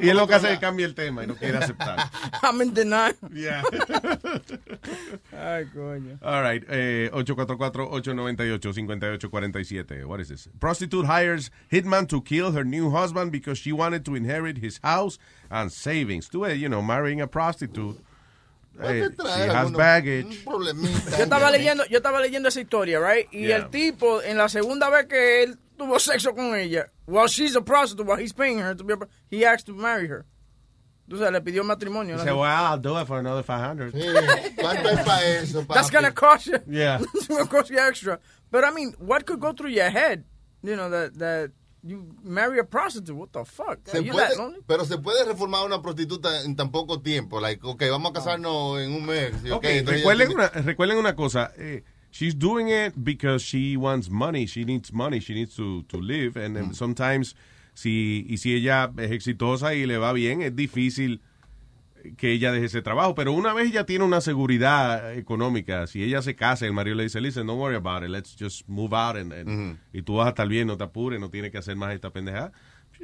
y 0.00 0.08
es 0.08 0.14
lo 0.16 0.26
que 0.26 0.34
hace 0.34 0.48
que 0.48 0.58
cambie 0.58 0.86
el 0.86 0.94
tema 0.94 1.22
y 1.22 1.26
no 1.26 1.34
quiere 1.36 1.58
aceptar. 1.58 2.08
I'm 2.42 2.60
in 2.62 2.72
denial. 2.72 3.12
Yeah. 3.32 3.62
Ay, 5.36 5.66
coño. 5.74 6.18
All 6.22 6.42
right, 6.42 6.62
eh, 6.68 7.10
844-898-5847. 7.12 10.06
What 10.06 10.20
is 10.20 10.28
this? 10.28 10.48
Prostitute 10.60 11.06
hires 11.06 11.50
hitman 11.70 12.06
to 12.08 12.20
kill 12.22 12.52
her 12.52 12.64
new 12.64 12.90
husband 12.90 13.32
because 13.32 13.58
she 13.58 13.72
wanted 13.72 14.04
to 14.04 14.14
inherit 14.14 14.58
his 14.58 14.78
house 14.82 15.18
and 15.50 15.70
savings. 15.70 16.28
Tú, 16.28 16.46
you 16.58 16.68
know, 16.68 16.82
marrying 16.82 17.20
a 17.20 17.26
prostitute. 17.26 17.98
eh, 18.82 19.08
she 19.18 19.48
has 19.48 19.70
baggage. 19.72 20.44
Yo 20.46 21.24
estaba 21.24 21.50
leyendo, 21.50 21.84
yo 21.90 21.98
estaba 21.98 22.20
leyendo 22.20 22.48
esa 22.48 22.60
historia, 22.60 23.00
right? 23.00 23.26
Y 23.32 23.46
Yeah. 23.48 23.56
el 23.56 23.70
tipo, 23.70 24.22
en 24.22 24.36
la 24.38 24.48
segunda 24.48 24.88
vez 24.90 25.06
que 25.06 25.42
él 25.44 25.58
tuvo 25.86 25.98
sexo 25.98 26.34
con 26.34 26.54
ella, 26.54 26.86
while 27.06 27.26
she's 27.28 27.54
a 27.56 27.60
prostitute, 27.60 28.06
while 28.06 28.16
he's 28.18 28.32
paying 28.32 28.58
her 28.58 28.74
to 28.74 28.84
be 28.84 28.92
a, 28.94 28.98
he 29.30 29.44
asked 29.44 29.66
to 29.66 29.74
marry 29.74 30.06
her. 30.08 30.24
Sabes, 31.10 31.30
le 31.32 31.40
pidió 31.42 31.62
matrimonio. 31.64 32.16
Said, 32.18 32.32
well, 32.32 32.42
I'll 32.44 32.78
do 32.78 32.96
it 32.96 33.06
for 33.06 33.18
another 33.18 33.42
500. 33.42 33.92
¿Cuánto 33.92 34.88
es 34.88 35.04
para 35.04 35.24
eso, 35.26 35.62
That's 35.68 35.90
papi? 35.90 35.92
gonna 35.92 36.12
cost 36.12 36.46
you. 36.46 36.58
Yeah. 36.68 37.00
It's 37.14 37.26
gonna 37.28 37.46
cost 37.46 37.70
you 37.70 37.78
extra. 37.78 38.18
But 38.50 38.64
I 38.64 38.70
mean, 38.70 38.94
what 38.98 39.26
could 39.26 39.38
go 39.40 39.52
through 39.52 39.70
your 39.70 39.90
head? 39.90 40.24
You 40.62 40.76
know 40.76 40.88
that 40.88 41.18
that 41.18 41.50
you 41.82 42.14
marry 42.22 42.58
a 42.60 42.64
prostitute. 42.64 43.14
What 43.16 43.32
the 43.32 43.44
fuck? 43.44 43.80
Se 43.88 43.98
Are 43.98 44.00
you 44.00 44.12
puede- 44.12 44.28
that 44.30 44.38
lonely? 44.38 44.60
pero 44.66 44.84
se 44.84 44.96
puede 44.96 45.24
reformar 45.26 45.66
una 45.66 45.82
prostituta 45.82 46.44
en 46.44 46.54
tan 46.56 46.70
poco 46.70 47.00
tiempo. 47.02 47.40
Like, 47.40 47.60
ok, 47.66 47.82
vamos 47.90 48.10
a 48.12 48.14
casarnos 48.14 48.80
en 48.80 48.94
un 48.94 49.04
mes. 49.04 49.32
sí, 49.42 49.50
ok, 49.50 49.56
Ok, 49.56 49.64
entonces 49.64 50.00
recuerden, 50.02 50.32
una, 50.32 50.48
recuerden 50.48 50.96
una 50.98 51.14
cosa. 51.16 51.52
eh, 51.58 51.82
she's 52.12 52.34
doing 52.36 52.68
it 52.68 52.92
because 53.02 53.42
she 53.42 53.76
wants 53.76 54.08
money. 54.08 54.46
She 54.46 54.64
needs 54.64 54.92
money. 54.92 55.18
She 55.20 55.34
needs 55.34 55.56
to, 55.56 55.82
to 55.88 55.98
live. 55.98 56.36
And 56.36 56.54
then 56.54 56.72
sometimes, 56.74 57.34
si, 57.74 58.24
y 58.30 58.36
si 58.36 58.54
ella 58.54 58.92
es 58.98 59.10
exitosa 59.10 59.74
y 59.74 59.84
le 59.86 59.96
va 59.98 60.12
bien, 60.12 60.42
es 60.42 60.54
difícil 60.54 61.20
que 62.16 62.32
ella 62.32 62.50
deje 62.52 62.66
ese 62.66 62.82
trabajo. 62.82 63.14
Pero 63.14 63.32
una 63.32 63.52
vez 63.54 63.68
ella 63.70 63.86
tiene 63.86 64.04
una 64.04 64.20
seguridad 64.20 65.14
económica, 65.16 65.86
si 65.86 66.02
ella 66.02 66.20
se 66.20 66.34
casa 66.34 66.66
el 66.66 66.72
marido 66.72 66.96
le 66.96 67.04
dice, 67.04 67.20
listen, 67.20 67.46
don't 67.46 67.60
worry 67.60 67.76
about 67.76 68.02
it, 68.02 68.10
let's 68.10 68.36
just 68.38 68.68
move 68.68 68.92
out 68.92 69.16
and, 69.16 69.32
and- 69.32 69.48
y 69.92 70.02
tú 70.02 70.16
vas 70.16 70.26
a 70.26 70.30
estar 70.30 70.48
bien, 70.48 70.66
no 70.66 70.76
te 70.76 70.84
apures, 70.84 71.20
no 71.20 71.30
tienes 71.30 71.50
que 71.52 71.58
hacer 71.58 71.76
más 71.76 71.94
esta 71.94 72.10
pendejada, 72.10 72.52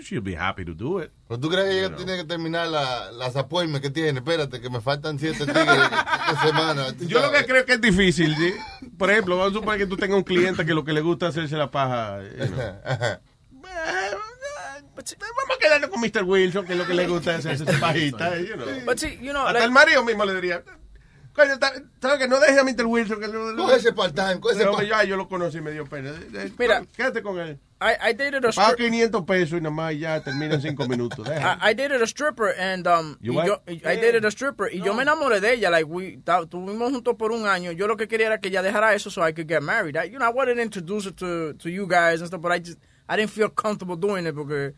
she'll 0.02 0.20
be 0.22 0.34
happy 0.36 0.64
to 0.64 0.74
do 0.74 1.02
it. 1.02 1.10
¿Pero 1.26 1.40
tú 1.40 1.48
crees 1.48 1.64
que 1.68 1.78
ella 1.84 1.96
tiene 1.96 2.16
que 2.16 2.24
terminar 2.24 2.68
la- 2.68 3.10
las 3.12 3.36
appointments 3.36 3.80
que 3.86 3.90
tiene? 3.90 4.18
Espérate, 4.20 4.60
que 4.60 4.70
me 4.70 4.80
faltan 4.80 5.18
siete 5.18 5.44
tigres 5.46 5.66
esta 5.68 6.42
semana. 6.46 6.86
Yo 7.00 7.20
lo 7.20 7.30
que 7.32 7.44
creo 7.44 7.64
que 7.66 7.74
es 7.74 7.80
difícil, 7.80 8.34
¿sí? 8.36 8.54
por 8.96 9.10
ejemplo, 9.10 9.36
vamos 9.36 9.52
a 9.52 9.54
suponer 9.58 9.78
que 9.78 9.86
tú 9.86 9.96
tengas 9.96 10.16
un 10.18 10.24
cliente 10.24 10.64
que 10.64 10.74
lo 10.74 10.84
que 10.84 10.92
le 10.92 11.00
gusta 11.00 11.26
es 11.28 11.36
hacerse 11.36 11.56
la 11.56 11.70
paja. 11.70 12.20
you 12.22 12.46
know. 12.46 12.74
Vamos 15.20 15.56
a 15.56 15.58
quedarnos 15.60 15.90
con 15.90 16.00
Mr. 16.00 16.24
Wilson, 16.24 16.66
que 16.66 16.72
es 16.72 16.78
lo 16.78 16.86
que 16.86 16.94
le 16.94 17.06
gusta 17.06 17.32
es 17.36 17.46
hacerse 17.46 17.72
su 17.72 17.80
pajita. 17.80 18.36
you 18.38 18.54
know. 18.54 18.66
But 18.84 18.98
see, 18.98 19.16
you 19.22 19.30
know, 19.32 19.42
Hasta 19.46 19.52
like- 19.60 19.64
el 19.66 19.70
marido 19.70 20.04
mismo 20.04 20.24
le 20.24 20.34
diría, 20.34 20.62
coño, 21.38 21.54
¿sabes 22.02 22.18
que 22.18 22.28
no 22.28 22.38
deje 22.40 22.58
a 22.58 22.64
Mr. 22.64 22.84
Wilson? 22.86 23.20
Que 23.20 23.28
lo, 23.28 23.56
Coge 23.56 23.76
ese 23.76 23.92
part-time, 23.94 24.40
coge 24.40 24.54
ese 24.56 24.64
Pero, 24.64 24.76
part- 24.76 24.88
ya, 24.88 25.04
yo 25.04 25.16
lo 25.16 25.26
conocí 25.28 25.58
y 25.58 25.60
me 25.62 25.70
dio 25.70 25.86
pena. 25.86 26.10
Eh, 26.34 26.52
Mira. 26.58 26.84
quédate 26.94 27.22
con 27.22 27.38
él. 27.38 27.58
I, 27.80 28.10
I 28.10 28.12
dated 28.12 28.44
a 28.44 28.50
Paga 28.50 28.72
stripper. 28.72 28.90
500 28.90 29.24
pesos 29.24 29.52
y 29.58 29.60
nada 29.62 29.70
más 29.74 29.96
ya 29.98 30.20
termina 30.20 30.54
en 30.56 30.60
5 30.60 30.88
minutos. 30.88 31.26
I, 31.28 31.70
I 31.70 31.74
dated 31.74 32.02
a 32.02 32.06
stripper 32.06 32.48
and 32.58 32.86
um 32.88 33.16
You 33.20 33.34
y 33.40 33.46
yo, 33.46 33.62
I 33.68 33.78
dated 33.96 34.24
a 34.24 34.30
stripper 34.32 34.68
y 34.74 34.80
yo 34.82 34.92
me 34.94 35.04
enamoré 35.04 35.40
de 35.40 35.52
ella 35.54 35.70
like 35.70 35.86
we 35.88 36.18
ta- 36.24 36.44
tuvimos 36.44 36.90
juntos 36.90 37.14
por 37.16 37.30
un 37.30 37.46
año 37.46 37.70
yo 37.70 37.86
lo 37.86 37.96
que 37.96 38.08
quería 38.08 38.26
era 38.26 38.38
que 38.40 38.48
ella 38.48 38.62
dejara 38.62 38.94
eso 38.94 39.10
so 39.10 39.22
I 39.24 39.32
could 39.32 39.46
get 39.48 39.62
married 39.62 39.96
I, 39.96 40.06
you 40.10 40.18
know 40.18 40.26
I 40.28 40.32
wanted 40.34 40.56
to 40.56 40.62
introduce 40.62 41.04
her 41.06 41.12
to 41.14 41.54
to 41.54 41.68
you 41.70 41.86
guys 41.86 42.20
and 42.20 42.26
stuff 42.26 42.40
but 42.40 42.50
I 42.50 42.58
just 42.58 42.78
I 43.08 43.16
didn't 43.16 43.30
feel 43.30 43.48
comfortable 43.48 43.94
doing 43.96 44.26
it 44.26 44.34
porque 44.34 44.74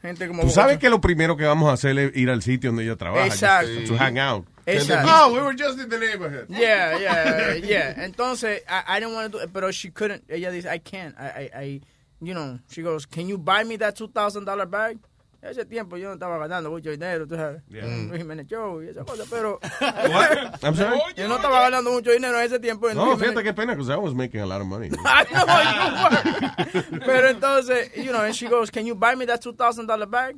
gente 0.00 0.26
como 0.28 0.42
Tú 0.42 0.50
sabes 0.50 0.78
que 0.78 0.88
lo 0.90 1.00
primero 1.00 1.36
que 1.36 1.44
vamos 1.44 1.68
a 1.70 1.72
hacer 1.72 1.98
es 1.98 2.16
ir 2.16 2.30
al 2.30 2.42
sitio 2.42 2.70
donde 2.70 2.84
ella 2.84 2.96
trabaja. 2.96 3.26
Exacto. 3.26 3.84
To 3.86 3.96
hang 3.96 4.18
out. 4.18 4.46
Exacto. 4.66 5.08
Oh, 5.10 5.32
we 5.32 5.40
were 5.40 5.54
just 5.56 5.78
in 5.78 5.88
the 5.88 5.98
neighborhood. 5.98 6.46
Yeah, 6.48 6.98
yeah, 6.98 7.54
yeah. 7.54 8.04
Entonces, 8.04 8.62
I, 8.68 8.96
I 8.96 9.00
didn't 9.00 9.14
want 9.14 9.32
to 9.32 9.38
do 9.38 9.44
it, 9.44 9.52
but 9.52 9.72
she 9.74 9.90
couldn't. 9.90 10.24
Ella 10.28 10.50
dice, 10.50 10.66
I 10.66 10.78
can't. 10.78 11.14
I, 11.18 11.24
I, 11.24 11.50
I, 11.60 11.80
you 12.20 12.34
know, 12.34 12.58
she 12.68 12.82
goes, 12.82 13.06
can 13.06 13.28
you 13.28 13.38
buy 13.38 13.64
me 13.64 13.76
that 13.76 13.96
$2,000 13.96 14.70
bag? 14.70 14.98
Ese 15.42 15.64
tiempo 15.64 15.96
yo 15.96 16.08
no 16.08 16.14
estaba 16.14 16.36
ganando 16.36 16.70
mucho 16.70 16.90
dinero, 16.90 17.26
tú 17.26 17.34
sabes. 17.34 17.62
Yeah. 17.68 17.86
Luis 17.86 18.18
Jiménez 18.18 18.46
Show 18.46 18.82
y 18.82 18.88
esa 18.88 19.04
cosa, 19.04 19.24
pero... 19.30 19.58
What? 19.80 20.58
I'm 20.62 20.74
sorry? 20.76 20.98
Yo 21.16 21.28
no 21.28 21.36
estaba 21.36 21.62
ganando 21.62 21.90
mucho 21.92 22.10
dinero 22.12 22.38
en 22.38 22.44
ese 22.44 22.58
tiempo. 22.60 22.90
en 22.90 22.96
No, 22.96 23.16
Jiménez- 23.16 23.18
fíjate 23.20 23.42
qué 23.44 23.54
pena, 23.54 23.74
because 23.74 23.88
I 23.90 23.96
was 23.96 24.14
making 24.14 24.40
a 24.42 24.46
lot 24.46 24.60
of 24.60 24.66
money. 24.66 24.90
I 25.04 25.24
know 25.32 26.90
you 26.92 26.92
were. 26.92 27.00
Pero 27.06 27.28
entonces, 27.28 27.90
you 27.96 28.12
know, 28.12 28.22
and 28.22 28.34
she 28.34 28.48
goes, 28.48 28.70
can 28.70 28.84
you 28.84 28.94
buy 28.94 29.14
me 29.16 29.24
that 29.26 29.40
$2,000 29.42 30.10
bag? 30.10 30.36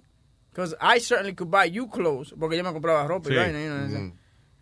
Because 0.53 0.75
I 0.81 0.99
certainly 1.01 1.35
could 1.35 1.51
buy 1.51 1.65
you 1.65 1.89
clothes. 1.89 2.33
Porque 2.39 2.57
yo 2.57 2.63
me 2.63 2.71
compraba 2.73 3.05
ropa 3.09 3.29
y 3.29 3.33
Sí. 3.33 3.37
vaina, 3.39 3.61
you 3.61 3.69
know. 3.71 4.13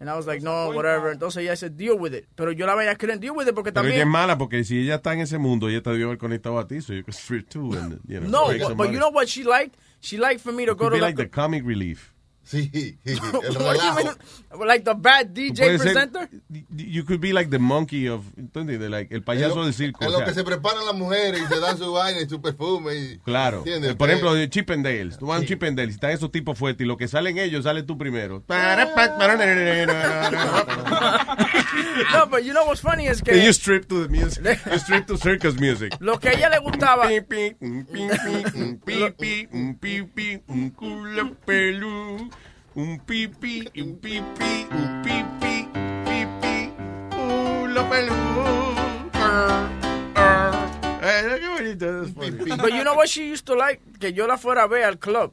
And 0.00 0.08
I 0.08 0.16
was 0.16 0.26
like, 0.26 0.40
no, 0.42 0.70
whatever. 0.70 1.10
Entonces 1.12 1.42
ella 1.42 1.54
said, 1.56 1.76
deal 1.76 1.98
with 1.98 2.14
it. 2.14 2.26
Pero 2.34 2.52
yo 2.52 2.64
la 2.64 2.74
I 2.90 2.94
couldn't 2.94 3.20
deal 3.20 3.34
with 3.36 3.46
it 3.46 3.54
porque 3.54 3.70
Pero 3.72 3.86
ella 3.86 3.96
es 3.96 4.00
también... 4.04 4.08
mala 4.08 4.38
porque 4.38 4.64
si 4.64 4.80
ella 4.80 4.94
está 4.94 5.12
en 5.12 5.20
ese 5.20 5.36
mundo, 5.36 5.68
ella 5.68 5.82
te 5.82 5.90
debió 5.90 6.06
haber 6.06 6.16
conectado 6.16 6.58
a 6.58 6.66
ti, 6.66 6.80
so 6.80 6.94
you 6.94 7.02
could 7.04 7.14
strip 7.14 7.46
too 7.50 7.74
and, 7.74 8.00
you 8.08 8.18
know, 8.20 8.30
No, 8.30 8.46
but, 8.68 8.76
but 8.78 8.90
you 8.90 8.98
know 8.98 9.10
what 9.10 9.28
she 9.28 9.44
liked? 9.44 9.76
She 10.00 10.16
liked 10.16 10.40
for 10.40 10.52
me 10.52 10.66
to 10.66 10.74
go 10.74 10.88
to 10.88 10.94
be 10.94 10.98
the... 10.98 11.04
like 11.04 11.16
the 11.16 11.26
comic 11.26 11.64
relief. 11.64 12.12
Sí, 12.42 12.98
el 13.04 13.54
relajo. 13.54 14.16
Like 14.66 14.84
the 14.84 14.94
bad 14.96 15.28
DJ 15.28 15.56
ser- 15.56 15.78
presenter? 15.78 16.28
you 16.76 17.04
could 17.04 17.20
be 17.20 17.32
like 17.32 17.50
the 17.50 17.58
monkey 17.60 18.08
of, 18.08 18.24
¿entiendes? 18.36 18.80
Like 18.90 19.14
el 19.14 19.22
payaso 19.22 19.54
lo- 19.56 19.64
del 19.66 19.74
circo. 19.74 20.02
En 20.02 20.08
o 20.08 20.12
lo 20.12 20.16
sea, 20.18 20.26
que 20.26 20.34
se 20.34 20.42
preparan 20.42 20.84
las 20.84 20.94
mujeres 20.94 21.40
y 21.42 21.46
se 21.46 21.60
dan 21.60 21.78
su 21.78 21.92
vaina 21.92 22.20
y 22.20 22.28
su 22.28 22.40
perfume. 22.40 22.94
Y, 22.96 23.18
Claro. 23.18 23.58
¿Entiendes? 23.58 23.92
Eh, 23.92 23.94
Por 23.94 24.08
Que- 24.08 24.14
ejemplo, 24.14 24.34
de 24.34 24.48
Chip 24.50 24.70
and 24.70 24.84
Dale. 24.84 25.10
Tú 25.16 25.26
vas 25.26 25.36
a 25.36 25.40
un 25.40 25.46
Chip 25.46 25.62
and 25.62 25.76
Dale, 25.76 25.88
si 25.90 25.94
están 25.94 26.10
esos 26.10 26.32
tipos 26.32 26.58
fuertes 26.58 26.84
y 26.84 26.88
lo 26.88 26.96
que 26.96 27.06
salen 27.06 27.38
ellos, 27.38 27.62
sale 27.64 27.82
tú 27.84 27.96
primero. 27.98 28.42
No, 32.12 32.26
but 32.26 32.42
you 32.42 32.52
know 32.52 32.64
what's 32.66 32.80
funny 32.80 33.06
is 33.06 33.22
que... 33.22 33.40
You 33.44 33.52
strip 33.52 33.86
to 33.88 34.02
the 34.02 34.08
music. 34.08 34.42
You 34.66 34.78
strip 34.78 35.06
to 35.06 35.16
circus 35.16 35.54
music. 35.60 35.94
Lo 36.00 36.18
que 36.18 36.30
a 36.30 36.32
ella 36.32 36.48
le 36.50 36.58
gustaba... 36.58 37.06
Un 37.06 37.12
un 42.80 42.98
pi, 43.00 43.28
pi, 43.28 43.68
un 43.76 43.98
pi, 44.00 44.20
pi, 44.38 44.66
un 44.74 46.72
culo 47.10 47.82
pelú, 47.90 48.12
un. 48.12 49.10
Arr, 49.12 49.68
arr. 50.14 50.54
Eh, 51.02 51.38
qué 51.40 51.48
bonito. 51.48 52.06
But 52.62 52.72
you 52.72 52.82
know 52.84 52.94
what 52.94 53.08
she 53.08 53.28
used 53.30 53.44
to 53.46 53.54
like? 53.54 53.80
Que 53.98 54.12
yo 54.12 54.26
la 54.26 54.36
fuera 54.38 54.62
a 54.64 54.68
ver 54.68 54.84
al 54.84 54.98
club. 54.98 55.32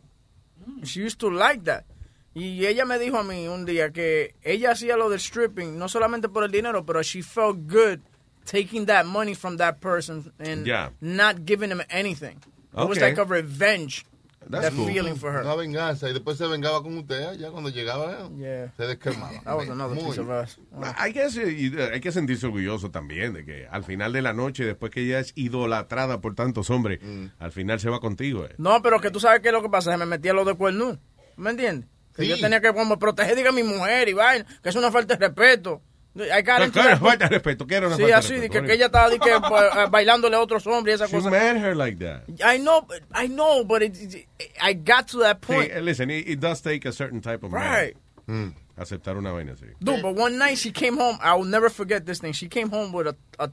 She 0.84 1.02
used 1.02 1.20
to 1.20 1.30
like 1.30 1.64
that. 1.66 1.86
Y 2.34 2.66
ella 2.66 2.86
me 2.86 3.00
dijo 3.00 3.18
a 3.18 3.24
mí 3.24 3.48
un 3.48 3.66
día 3.66 3.92
que 3.92 4.36
ella 4.44 4.72
hacía 4.72 4.96
lo 4.98 5.10
del 5.10 5.20
stripping, 5.20 5.78
no 5.80 5.88
solamente 5.90 6.30
por 6.30 6.44
el 6.44 6.52
dinero, 6.52 6.86
pero 6.86 7.02
she 7.02 7.24
felt 7.24 7.58
good 7.68 8.00
taking 8.46 8.86
that 8.86 9.06
money 9.06 9.34
from 9.34 9.58
that 9.58 9.80
person 9.80 10.32
and 10.40 10.68
Yeah. 10.68 10.90
not 11.02 11.46
giving 11.46 11.72
him 11.72 11.82
anything. 11.90 12.38
It 12.78 12.88
was 12.88 13.00
like 13.00 13.18
a 13.18 13.26
revenge. 13.26 14.06
That's 14.50 14.70
that 14.70 14.74
cool. 14.76 14.88
feeling 14.88 15.16
for 15.16 15.32
her. 15.34 15.42
Una 15.42 15.56
venganza. 15.56 16.10
Y 16.10 16.14
después 16.14 16.38
se 16.38 16.48
vengaba 16.48 16.82
con 16.82 16.98
usted. 16.98 17.34
Ya 17.38 17.52
cuando 17.52 17.70
llegaba, 17.70 18.30
Yeah. 18.38 18.72
se 18.78 18.84
desquemaba. 18.88 19.32
That 19.44 19.56
was 19.58 19.70
another 19.70 19.96
Muy 19.96 20.06
piece 20.06 20.20
of 20.22 20.28
bien. 20.28 20.40
us. 20.40 20.60
Hay 20.98 21.14
que, 21.14 21.22
eh, 21.26 21.92
hay 21.94 22.12
sentirse 22.12 22.46
orgulloso 22.46 22.92
también 22.92 23.34
de 23.34 23.46
que 23.46 23.68
al 23.70 23.84
final 23.84 24.14
de 24.14 24.22
la 24.22 24.34
noche, 24.34 24.66
después 24.66 24.92
que 24.92 25.02
ella 25.02 25.20
es 25.20 25.34
idolatrada 25.36 26.22
por 26.22 26.36
tantos 26.36 26.70
hombres, 26.70 27.00
al 27.40 27.52
final 27.52 27.80
se 27.80 27.90
va 27.90 28.00
contigo. 28.00 28.46
eh. 28.46 28.56
No, 28.58 28.82
pero 28.82 29.00
que 29.00 29.12
tú 29.12 29.20
sabes 29.20 29.42
qué 29.42 29.50
es 29.50 29.54
lo 29.54 29.62
que 29.62 29.70
pasa, 29.70 29.92
se 29.92 29.98
me 29.98 30.06
metía 30.06 30.34
lo 30.34 30.46
de 30.46 30.54
cuerno. 30.56 30.98
¿Me 31.36 31.50
entiendes? 31.52 31.90
Que 32.16 32.24
Sí. 32.24 32.30
yo 32.30 32.40
tenía 32.40 32.62
que 32.62 32.74
como 32.74 32.98
proteger, 32.98 33.36
diga, 33.36 33.50
a 33.50 33.54
mi 33.54 33.62
mujer 33.64 34.10
y 34.10 34.14
vaina, 34.14 34.46
que 34.64 34.70
es 34.70 34.76
una 34.76 34.92
falta 34.92 35.16
de 35.16 35.28
respeto. 35.28 35.82
I 36.20 36.42
got 36.42 36.62
into 36.62 36.72
Claro, 36.80 36.98
falta 36.98 37.28
de 37.28 37.36
respeto, 37.36 37.66
¿qué 37.68 37.76
era 37.76 37.88
una 37.88 37.96
Sí, 37.96 38.02
falta 38.04 38.18
así, 38.18 38.34
de 38.36 38.42
respeto? 38.42 38.62
que, 38.62 38.68
que 38.68 38.74
ella 38.74 38.86
estaba 38.88 39.10
de 39.10 39.20
que, 39.20 39.32
bailándole 39.92 40.36
a 40.36 40.40
otros 40.42 40.66
hombres 40.68 40.94
y 40.94 41.04
esa 41.04 41.08
She 41.08 41.18
cosa. 41.18 41.30
made 41.30 41.58
her 41.58 41.76
like 41.76 41.98
that. 42.00 42.24
I 42.44 42.58
know, 42.58 42.88
I 43.14 43.28
know, 43.28 43.64
but 43.64 43.82
it, 43.84 43.96
it- 43.98 44.28
I 44.62 44.74
got 44.74 45.08
to 45.10 45.20
that 45.20 45.42
point. 45.42 45.72
eh, 45.72 45.80
listen, 45.82 46.10
it, 46.10 46.28
it 46.28 46.40
does 46.40 46.62
take 46.62 46.86
a 46.88 46.92
certain 46.92 47.22
type 47.22 47.44
of 47.44 47.52
man. 47.52 47.62
Right. 47.62 47.98
Mm, 48.28 48.54
Aceptar 48.78 49.18
una 49.18 49.32
vaina 49.32 49.54
así. 49.54 49.66
Dude, 49.82 50.02
but 50.02 50.16
one 50.16 50.38
night 50.38 50.58
she 50.58 50.72
came 50.72 50.98
home. 50.98 51.18
I 51.22 51.34
will 51.36 51.46
never 51.46 51.70
forget 51.70 52.06
this 52.06 52.20
thing. 52.20 52.34
She 52.34 52.48
came 52.48 52.70
home 52.70 52.92
with 52.92 53.08
a, 53.08 53.16
a 53.40 53.50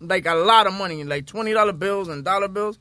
like 0.00 0.26
a 0.26 0.34
lot 0.34 0.66
of 0.66 0.72
money, 0.74 1.02
like 1.04 1.24
twenty 1.26 1.52
dollar 1.52 1.72
bills 1.72 2.08
and 2.08 2.24
dollar 2.24 2.48
bills, 2.48 2.78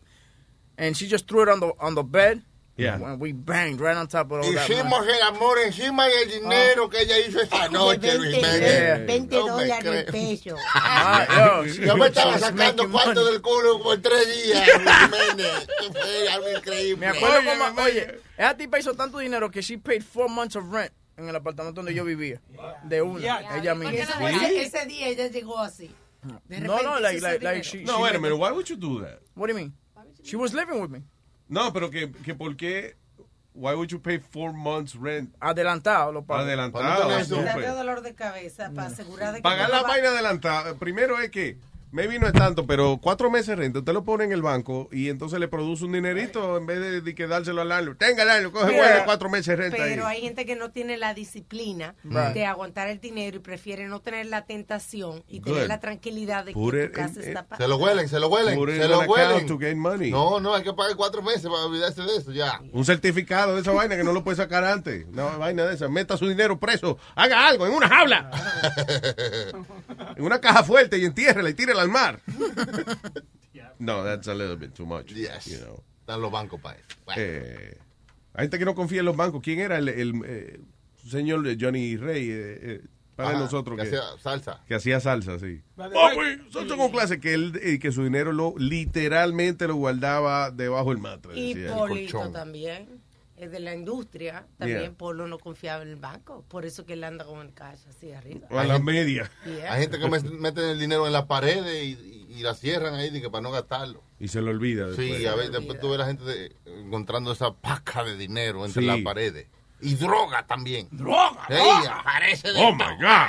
and 0.78 0.98
she 0.98 1.08
just 1.08 1.28
threw 1.28 1.44
it 1.44 1.50
on 1.50 1.60
the 1.60 1.72
on 1.80 1.96
the 1.96 2.04
bed. 2.04 2.42
Yeah. 2.78 2.94
And 2.96 3.20
we 3.20 3.32
banged 3.34 3.82
right 3.82 3.98
on 3.98 4.08
top 4.08 4.32
of 4.32 4.44
all 4.44 4.54
that. 4.54 4.70
Hicimos 4.70 4.90
money. 5.00 5.12
el 5.14 5.22
amor 5.36 5.58
encima 5.66 6.06
del 6.08 6.30
dinero 6.30 6.88
que 6.90 7.02
ella 7.02 7.18
hizo 7.28 7.42
esa 7.42 7.68
noche, 7.70 8.18
Luis 8.20 8.36
Jiménez. 8.36 9.08
20 9.08 9.36
No 9.36 9.46
me 9.46 9.52
dólares 9.52 9.86
el 9.86 10.06
peso. 10.06 10.56
Ah, 10.76 11.26
yo, 11.66 11.66
Yo 11.66 11.98
me 11.98 12.08
estaba 12.08 12.38
sacando 12.38 12.90
cuarto 12.92 13.26
del 13.26 13.42
culo 13.42 13.82
por 13.82 13.98
tres 14.00 14.28
días, 14.28 14.70
fue 15.92 16.30
algo 16.30 16.50
increíble. 16.52 16.98
Me 16.98 17.08
acuerdo 17.08 17.40
como, 17.44 17.82
oye, 17.82 18.20
esa 18.38 18.56
tipa 18.56 18.78
hizo 18.80 18.94
tanto 18.94 19.18
dinero 19.18 19.50
que 19.50 19.62
she 19.62 19.78
paid 19.78 20.04
four 20.04 20.30
months 20.30 20.56
of 20.56 20.72
rent 20.72 20.92
en 21.18 21.28
el 21.30 21.36
apartamento 21.36 21.82
donde 21.82 21.94
yo 21.96 22.06
vivía. 22.06 22.40
De 22.84 23.02
una. 23.02 23.58
ella 23.58 23.74
misma. 23.76 23.92
Ese, 23.94 24.12
ese- 24.46 24.62
ese 24.64 24.86
día 24.86 25.08
ella 25.08 25.28
llegó 25.28 25.58
así. 25.60 25.90
De 26.48 26.60
No, 26.60 26.82
no, 26.82 27.00
like, 27.00 27.22
like, 27.22 27.44
like 27.44 27.64
she. 27.64 27.84
No, 27.84 27.98
she 27.98 28.04
wait 28.04 28.16
a 28.16 28.20
minute, 28.20 28.38
why 28.38 28.52
would 28.52 28.68
you 28.70 28.76
do 28.76 29.02
that? 29.02 29.20
What 29.34 29.48
do 29.48 29.54
you 29.54 29.60
mean? 29.60 29.74
She 30.24 30.36
was 30.36 30.54
living 30.54 30.80
with 30.82 30.92
me. 30.92 31.02
No, 31.50 31.72
pero 31.74 31.90
que, 31.90 32.12
que 32.12 32.36
por 32.36 32.56
qué. 32.58 32.96
Why 33.54 33.74
would 33.74 33.88
you 33.90 34.00
pay 34.00 34.20
four 34.20 34.54
months 34.54 34.94
rent? 34.94 35.34
Adelantado, 35.40 36.12
lo 36.12 36.24
pago. 36.24 36.42
Adelantado. 36.42 37.10
Date 37.10 37.26
súper. 37.26 37.66
dolor 37.74 38.02
de 38.04 38.14
cabeza 38.14 38.70
para 38.76 38.88
asegurar 38.90 39.32
de 39.32 39.40
que 39.40 39.42
Pagar 39.42 39.70
no 39.70 39.76
la 39.78 39.82
va- 39.82 39.88
vaina 39.88 40.10
adelantada. 40.10 40.76
Primero 40.76 41.20
es 41.20 41.32
que, 41.32 41.58
maybe 41.92 42.20
no 42.20 42.28
es 42.28 42.34
tanto, 42.34 42.66
pero 42.68 43.00
cuatro 43.02 43.30
meses 43.32 43.48
de 43.48 43.56
renta, 43.56 43.80
usted 43.80 43.94
lo 43.94 44.04
pone 44.04 44.24
en 44.26 44.32
el 44.32 44.42
banco 44.42 44.90
y 44.92 45.10
entonces 45.10 45.40
le 45.40 45.48
produce 45.48 45.86
un 45.86 45.92
dinerito 45.94 46.58
en 46.58 46.66
vez 46.66 46.80
de, 46.80 47.02
de 47.02 47.16
que 47.16 47.28
dárselo 47.28 47.62
al 47.62 47.70
landlord. 47.70 47.98
Tenga 47.98 48.24
el 48.24 48.28
landlord, 48.30 48.54
coge 48.54 48.80
cuatro 49.06 49.30
meses 49.30 49.48
de 49.48 49.56
renta 49.56 49.78
Pero 49.78 50.06
ahí. 50.06 50.18
hay 50.18 50.22
gente 50.24 50.46
que 50.46 50.56
no 50.56 50.72
tiene 50.72 50.98
la 50.98 51.14
disciplina 51.14 51.96
Right. 52.04 52.34
de 52.34 52.46
aguantar 52.46 52.88
el 52.90 53.00
dinero 53.00 53.38
y 53.38 53.40
prefiere 53.40 53.88
no 53.88 54.00
tener 54.02 54.26
la 54.28 54.46
tentación 54.46 55.24
y 55.28 55.40
Good. 55.40 55.54
tener 55.54 55.68
la 55.68 55.80
tranquilidad 55.80 56.46
de 56.46 56.54
que 56.54 56.60
tu 56.60 56.92
casa 56.94 57.20
in- 57.22 57.28
está 57.28 57.44
pagada. 57.48 57.66
Se 57.66 57.68
lo 57.70 57.78
huelen, 57.78 58.10
se 58.10 58.20
lo 58.20 58.28
huelen, 58.30 58.56
Put 58.58 58.70
se 58.70 58.88
lo 58.88 59.00
huelen. 59.02 59.46
to 59.48 59.58
gain 59.58 59.80
money. 59.80 60.12
No, 60.12 60.40
no, 60.40 60.54
hay 60.56 60.64
que 60.64 60.74
pagar 60.74 60.96
cuatro 60.96 61.22
meses 61.22 61.44
para 61.44 61.66
olvidarse 61.66 62.02
de 62.02 62.16
eso, 62.18 62.32
ya. 62.32 62.62
Un 62.72 62.86
certificado 62.86 63.56
de 63.56 63.62
esa 63.62 63.72
vaina 63.72 63.96
que 63.96 64.04
no 64.04 64.14
lo 64.14 64.24
puede 64.24 64.38
sacar 64.38 64.64
antes. 64.64 65.06
Una 65.08 65.26
vaina 65.38 65.66
de 65.66 65.76
esa. 65.76 65.88
Meta 65.90 66.18
su 66.18 66.28
dinero 66.28 66.60
preso. 66.60 66.98
Haga 67.16 67.48
algo 67.48 67.66
en 67.68 67.74
una 67.74 67.88
jaula. 67.88 68.30
en 70.16 70.24
una 70.24 70.40
caja 70.40 70.64
fuerte 70.64 70.98
y 70.98 71.06
entiérrela 71.06 71.50
y 71.50 71.54
tírela 71.54 71.77
al 71.80 71.90
mar. 71.90 72.22
no, 73.80 74.04
that's 74.04 74.28
a 74.28 74.34
little 74.34 74.56
bit 74.56 74.74
too 74.74 74.86
much. 74.86 75.12
Yes. 75.14 75.46
You 75.46 75.60
know. 75.60 75.84
Están 76.02 76.22
los 76.22 76.32
bancos 76.32 76.60
para 76.62 76.78
eso. 76.80 76.88
Eh, 77.18 77.78
hay 78.34 78.44
gente 78.44 78.60
que 78.60 78.66
no 78.66 78.76
confía 78.76 79.00
en 79.00 79.06
los 79.06 79.18
bancos. 79.18 79.42
¿Quién 79.44 79.60
era 79.60 79.78
el, 79.78 79.90
el, 79.90 80.14
eh, 80.26 80.60
señor 81.10 81.46
Johnny 81.60 81.98
Rey? 81.98 82.30
eh, 82.30 82.60
eh, 82.62 82.82
para 83.18 83.30
Ajá, 83.32 83.40
nosotros. 83.40 83.76
que 83.78 83.82
hacía 83.88 84.02
salsa. 84.20 84.64
Que 84.68 84.76
hacía 84.76 85.00
salsa, 85.00 85.40
sí. 85.40 85.64
Salsa 86.52 86.78
con 86.78 86.92
clase. 86.92 87.20
Que, 87.20 87.34
él, 87.34 87.60
eh, 87.64 87.80
que 87.80 87.92
su 87.92 88.04
dinero 88.04 88.32
lo 88.32 88.54
literalmente 88.60 89.68
lo 89.68 89.76
guardaba 89.76 90.52
debajo 90.52 90.92
del 90.92 91.00
matre. 91.00 91.34
Y. 91.36 91.56
Polito 91.68 92.30
también. 92.32 93.02
Es 93.38 93.52
de 93.52 93.60
la 93.60 93.74
industria. 93.76 94.46
También 94.58 94.80
Yeah. 94.82 94.92
Polo 94.94 95.28
no 95.28 95.38
confiaba 95.38 95.84
en 95.84 95.90
el 95.90 95.96
banco. 95.96 96.44
Por 96.48 96.66
eso 96.66 96.86
que 96.86 96.94
él 96.94 97.04
anda 97.04 97.24
con 97.24 97.40
el 97.40 97.54
cash 97.54 97.80
así 97.88 98.12
arriba. 98.12 98.48
O 98.50 98.58
a 98.58 98.64
la 98.64 98.80
media. 98.80 99.30
Yeah. 99.46 99.74
Hay 99.74 99.82
gente 99.82 100.00
que 100.00 100.10
me- 100.10 100.20
meten 100.22 100.64
el 100.66 100.80
dinero 100.80 101.06
en 101.06 101.14
las 101.14 101.26
paredes 101.26 101.84
y, 101.84 101.90
y- 101.92 102.28
y 102.40 102.42
la 102.42 102.54
cierran 102.56 102.96
ahí 102.96 103.10
de 103.12 103.22
que 103.22 103.30
para 103.30 103.42
no 103.44 103.52
gastarlo. 103.52 104.04
Y 104.20 104.28
se 104.28 104.42
lo 104.42 104.50
olvida. 104.52 104.88
Sí, 104.96 105.04
después. 105.12 105.28
a 105.28 105.36
veces 105.36 105.52
después 105.52 105.80
tú 105.80 105.90
ves 105.92 106.00
la 106.00 106.08
gente 106.08 106.24
de- 106.24 106.56
encontrando 106.66 107.32
esa 107.32 107.54
paca 107.54 108.04
de 108.04 108.18
dinero 108.18 108.66
entre 108.66 108.82
Sí. 108.82 108.88
las 108.88 109.00
paredes. 109.02 109.48
Y 109.82 109.94
droga 109.96 110.46
también. 110.48 110.88
¡Droga! 110.92 111.46
Sí, 111.48 111.54
¡Droga! 111.54 112.00
aparece 112.00 112.52
de 112.52 112.60
Oh 112.60 112.72
my 112.74 112.96
God. 113.00 113.28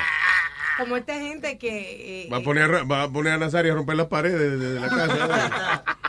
Como 0.79 0.97
esta 0.97 1.15
gente 1.15 1.59
que 1.59 2.25
eh, 2.27 2.29
Va 2.33 2.39
a 2.39 2.43
poner, 2.43 2.73
a- 2.75 2.85
va 2.85 3.03
a, 3.03 3.09
poner 3.13 3.35
a 3.35 3.37
Nazario 3.39 3.73
a 3.73 3.77
romper 3.77 3.97
las 3.97 4.07
paredes 4.07 4.39
de, 4.39 4.57
de 4.57 4.81
la 4.81 4.89
casa. 4.89 5.85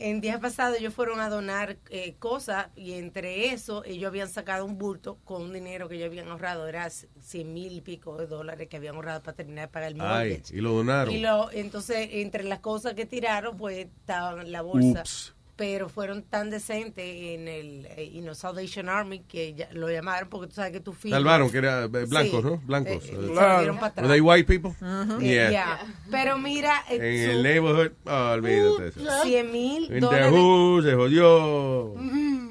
en 0.00 0.20
días 0.20 0.40
pasados 0.40 0.78
ellos 0.78 0.94
fueron 0.94 1.20
a 1.20 1.28
donar 1.28 1.76
eh, 1.90 2.14
cosas 2.18 2.68
y 2.76 2.92
entre 2.92 3.52
eso 3.52 3.84
ellos 3.84 4.08
habían 4.08 4.28
sacado 4.28 4.64
un 4.64 4.78
bulto 4.78 5.18
con 5.24 5.42
un 5.42 5.52
dinero 5.52 5.88
que 5.88 5.96
ellos 5.96 6.06
habían 6.06 6.28
ahorrado, 6.28 6.68
era 6.68 6.88
100 6.88 7.52
mil 7.52 7.72
y 7.72 7.80
pico 7.80 8.16
de 8.16 8.26
dólares 8.26 8.68
que 8.68 8.76
habían 8.76 8.94
ahorrado 8.94 9.22
para 9.22 9.36
terminar 9.36 9.68
de 9.68 9.72
pagar 9.72 9.92
el 9.92 10.00
Ay, 10.00 10.30
mortgage. 10.30 10.56
y 10.56 10.60
lo 10.60 10.72
donaron. 10.72 11.14
Y 11.14 11.18
lo, 11.20 11.50
entonces, 11.50 12.08
entre 12.12 12.44
las 12.44 12.60
cosas 12.60 12.94
que 12.94 13.06
tiraron, 13.06 13.56
pues 13.56 13.78
estaban 13.78 14.50
la 14.52 14.62
bolsa. 14.62 15.00
Ups. 15.02 15.34
Pero 15.58 15.88
fueron 15.88 16.22
tan 16.22 16.50
decentes 16.50 17.04
en 17.04 17.48
el 17.48 17.86
eh, 17.96 18.10
you 18.14 18.22
know, 18.22 18.32
Salvation 18.34 18.88
Army 18.88 19.18
que 19.26 19.54
ya- 19.54 19.68
lo 19.72 19.90
llamaron 19.90 20.28
porque 20.28 20.46
tú 20.46 20.54
sabes 20.54 20.70
que 20.70 20.78
tú 20.78 20.92
firmas. 20.92 21.18
Salvaron, 21.18 21.50
que 21.50 21.58
era 21.58 21.82
eh, 21.84 21.88
blancos, 21.88 22.40
Sí. 22.42 22.46
¿no? 22.48 22.56
Blancos. 22.64 23.04
Eh, 23.06 23.10
Eh, 23.12 23.16
volvieron 23.16 23.74
para 23.76 23.86
atrás. 23.88 24.06
Were 24.06 24.14
they 24.14 24.20
white 24.20 24.46
people? 24.46 24.70
Eh, 24.80 25.34
Yeah. 25.34 25.50
yeah. 25.50 25.94
Pero 26.12 26.38
mira, 26.38 26.84
eh, 26.88 26.94
En 27.00 27.24
su- 27.24 27.30
el 27.32 27.42
neighborhood, 27.42 27.90
oh, 28.06 28.30
olvídate 28.34 28.88
eso. 29.00 29.22
100 29.24 29.50
mil 29.50 29.84
En 29.86 29.90
The 29.94 30.00
dólares 30.00 30.30
Who, 30.32 30.82
se 30.82 30.94
jodió. 30.94 31.94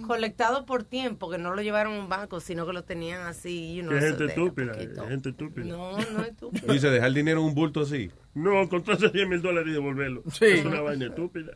colectados 0.05 0.63
por 0.65 0.83
tiempo, 0.83 1.29
que 1.29 1.37
no 1.37 1.53
lo 1.55 1.61
llevaron 1.61 1.93
a 1.93 1.99
un 1.99 2.09
banco, 2.09 2.39
sino 2.41 2.65
que 2.67 2.73
lo 2.73 2.83
tenían 2.83 3.21
así. 3.21 3.75
You 3.75 3.83
know, 3.83 3.95
eso 3.97 4.07
gente 4.17 4.25
estúpida, 4.25 4.73
eh, 4.77 4.89
gente 5.07 5.29
estúpida. 5.29 5.65
No, 5.65 5.91
no 5.97 6.21
es 6.23 6.27
estúpido. 6.27 6.67
Dice, 6.73 6.89
dejar 6.89 7.07
el 7.07 7.13
dinero 7.13 7.39
en 7.39 7.45
un 7.47 7.55
bulto 7.55 7.81
así. 7.81 8.11
No, 8.33 8.61
encontrarse 8.61 9.09
10 9.09 9.27
mil 9.29 9.41
dólares 9.41 9.69
y 9.69 9.73
devolverlo. 9.73 10.23
Sí. 10.31 10.45
Es 10.45 10.65
una 10.65 10.81
vaina 10.81 11.05
estúpida. 11.07 11.53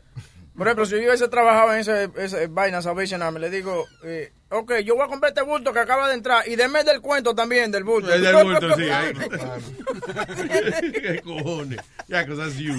Por 0.56 0.66
ejemplo, 0.66 0.84
si 0.84 0.92
yo 0.92 0.98
hubiese 0.98 1.28
trabajado 1.28 1.72
en 1.72 1.80
ese, 1.80 2.10
ese 2.16 2.46
vaina 2.46 2.82
Salvation 2.82 3.22
Army, 3.22 3.40
le 3.40 3.48
digo, 3.48 3.86
eh, 4.04 4.32
ok, 4.50 4.80
yo 4.84 4.94
voy 4.94 5.04
a 5.04 5.08
comprar 5.08 5.30
este 5.30 5.42
bulto 5.42 5.72
que 5.72 5.78
acaba 5.78 6.08
de 6.08 6.14
entrar 6.14 6.46
y 6.46 6.56
denme 6.56 6.84
del 6.84 7.00
cuento 7.00 7.34
también 7.34 7.70
del 7.70 7.84
bulto. 7.84 8.12
El 8.12 8.22
del 8.22 8.36
bulto, 8.44 8.74
sí. 8.76 8.82
ahí. 8.90 9.14
¿Qué 10.92 11.22
cojones? 11.24 11.80
Yeah, 12.08 12.22
because 12.24 12.38
that's 12.38 12.58
you. 12.58 12.74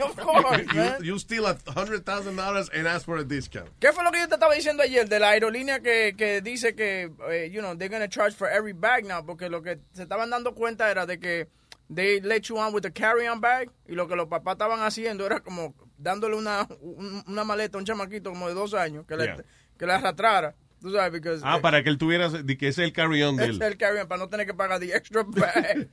Of 0.00 0.16
course, 0.16 0.74
man. 0.74 1.02
you, 1.02 1.18
steal 1.18 1.44
a 1.46 1.56
hundred 1.74 2.06
thousand 2.06 2.36
dollars 2.36 2.70
and 2.74 2.86
ask 2.86 3.04
for 3.04 3.18
a 3.18 3.24
discount. 3.24 3.68
¿Qué 3.78 3.92
fue 3.92 4.04
lo 4.04 4.10
que 4.10 4.20
yo 4.20 4.28
te 4.28 4.34
estaba 4.34 4.54
diciendo 4.54 4.82
ayer 4.82 5.06
de 5.06 5.18
la 5.18 5.30
aerolínea 5.30 5.80
que, 5.80 6.14
que 6.16 6.40
dice 6.40 6.74
que, 6.74 7.10
eh, 7.30 7.50
you 7.52 7.60
know, 7.60 7.74
they're 7.76 7.90
going 7.90 8.00
to 8.00 8.08
charge 8.08 8.34
for 8.34 8.48
every 8.48 8.72
bag 8.72 9.04
now? 9.04 9.22
Porque 9.22 9.50
lo 9.50 9.62
que 9.62 9.78
se 9.92 10.04
estaban 10.04 10.30
dando 10.30 10.54
cuenta 10.54 10.90
era 10.90 11.04
de 11.04 11.18
que 11.18 11.48
they 11.94 12.20
let 12.20 12.48
you 12.48 12.56
on 12.56 12.72
with 12.72 12.82
the 12.82 12.90
carry-on 12.90 13.40
bag 13.40 13.70
y 13.86 13.94
lo 13.94 14.08
que 14.08 14.16
los 14.16 14.28
papás 14.28 14.54
estaban 14.54 14.80
haciendo 14.80 15.26
era 15.26 15.40
como 15.40 15.74
dándole 15.98 16.36
una, 16.36 16.66
un- 16.80 17.22
una 17.26 17.44
maleta 17.44 17.76
a 17.76 17.80
un 17.80 17.84
chamaquito 17.84 18.30
como 18.30 18.48
de 18.48 18.54
dos 18.54 18.72
años 18.74 19.04
que 19.06 19.16
le, 19.16 19.34
que 19.78 19.86
le 19.86 19.92
arrastrara. 19.92 20.54
Tú 20.80 20.92
sabes, 20.92 21.10
because 21.10 21.42
Ah, 21.44 21.56
eh, 21.56 21.60
para 21.60 21.82
que 21.82 21.88
él 21.90 21.98
tuviera, 21.98 22.30
que 22.30 22.68
ese 22.68 22.68
es 22.68 22.78
el 22.78 22.92
carry-on 22.92 23.34
de 23.36 23.44
es 23.46 23.50
él. 23.50 23.62
el 23.62 23.76
carry-on 23.76 24.06
para 24.06 24.20
no 24.20 24.28
tener 24.28 24.46
que 24.46 24.54
pagar 24.54 24.78
the 24.78 24.94
extra 24.94 25.22
bag. 25.26 25.88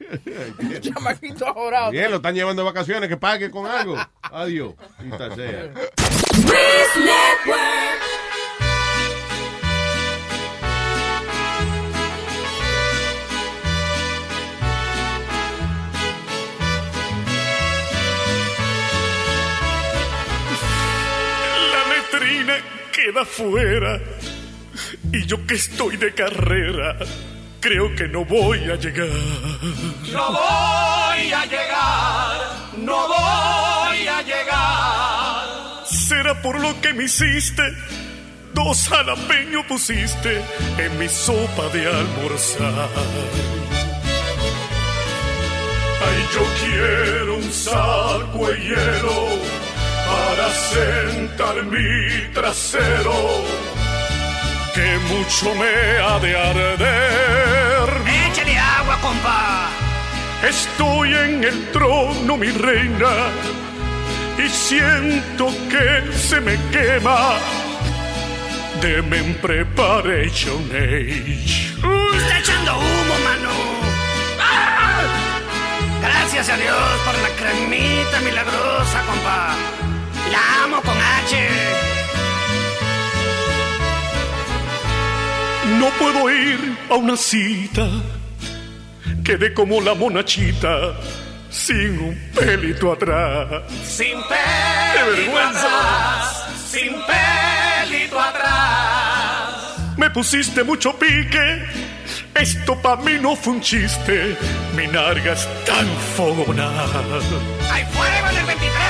chamaquito 0.82 1.48
ahorrado. 1.48 1.90
Bien, 1.92 2.12
lo 2.12 2.18
están 2.18 2.36
llevando 2.36 2.62
de 2.62 2.68
vacaciones, 2.68 3.10
que 3.10 3.18
pague 3.18 3.50
con 3.50 3.66
algo. 3.66 3.96
Adiós. 4.22 4.76
Maldita 5.00 5.36
queda 22.92 23.26
fuera. 23.26 24.00
Y 25.12 25.26
yo 25.26 25.46
que 25.46 25.56
estoy 25.56 25.98
de 25.98 26.14
carrera, 26.14 26.98
creo 27.60 27.96
que 27.96 28.08
no 28.08 28.26
voy 28.26 28.60
a 28.70 28.76
llegar. 28.76 29.08
No 30.12 30.32
voy 30.32 31.34
a 31.34 31.46
llegar, 31.46 32.38
no 32.78 33.08
voy 33.08 34.08
a 34.08 34.22
llegar. 34.22 35.86
Será 35.86 36.42
por 36.42 36.60
lo 36.60 36.80
que 36.82 36.94
me 36.94 37.06
hiciste, 37.06 37.64
dos 38.54 38.88
jalapeños 38.88 39.66
pusiste 39.66 40.42
en 40.78 41.00
mi 41.00 41.08
sopa 41.10 41.70
de 41.70 41.88
almorzar. 41.88 42.90
Ay, 46.08 46.26
yo 46.34 46.44
quiero 46.62 47.38
un 47.38 47.52
saco 47.52 48.48
de 48.50 48.60
hielo 48.60 49.65
para 50.16 50.48
sentar 50.50 51.56
mi 51.74 52.34
trasero, 52.34 53.18
que 54.74 54.90
mucho 55.12 55.54
me 55.62 55.76
ha 56.06 56.20
de 56.20 56.32
arder. 56.52 57.88
Échale 58.28 58.58
agua, 58.58 58.98
compa. 59.02 59.70
Estoy 60.48 61.14
en 61.14 61.44
el 61.44 61.72
trono, 61.72 62.38
mi 62.38 62.52
reina, 62.52 63.14
y 64.38 64.48
siento 64.50 65.48
que 65.72 66.12
se 66.14 66.40
me 66.40 66.56
quema. 66.72 67.38
Deme 68.82 69.18
en 69.18 69.34
preparation 69.36 70.62
age. 70.72 71.74
Está 72.18 72.40
echando 72.40 72.78
humo, 72.78 73.16
mano. 73.30 73.54
¡Ah! 74.40 75.02
Gracias 76.02 76.50
a 76.50 76.58
Dios 76.58 76.88
por 77.06 77.16
la 77.26 77.30
cremita 77.40 78.20
milagrosa, 78.22 79.02
compa. 79.08 79.85
La 80.32 80.64
amo 80.64 80.82
con 80.82 80.98
H. 80.98 81.50
No 85.80 85.90
puedo 86.00 86.30
ir 86.32 86.78
a 86.90 86.96
una 86.96 87.18
cita. 87.18 87.88
Quedé 89.24 89.54
como 89.54 89.82
la 89.82 89.96
monachita, 89.96 90.94
sin 91.50 92.00
un 92.00 92.32
pelito 92.36 92.92
atrás. 92.92 93.64
Sin 93.84 94.18
¡Qué 94.22 95.00
pelito 95.00 95.26
vergüenza! 95.34 95.68
atrás. 95.68 96.46
Sin 96.70 96.92
pelito 97.08 98.20
atrás. 98.20 99.96
Me 99.98 100.10
pusiste 100.12 100.64
mucho 100.64 100.94
pique. 100.98 101.64
Esto 102.36 102.80
pa' 102.82 102.98
mí 102.98 103.14
no 103.20 103.36
fue 103.36 103.54
un 103.54 103.62
chiste. 103.62 104.38
Mi 104.76 104.86
narga 104.88 105.34
está 105.34 105.80
enfogonada. 105.80 106.86
Hay 107.72 107.84
fuego 107.86 108.30
en 108.30 108.38
el 108.38 108.46
23, 108.46 108.74
compa. 108.74 108.85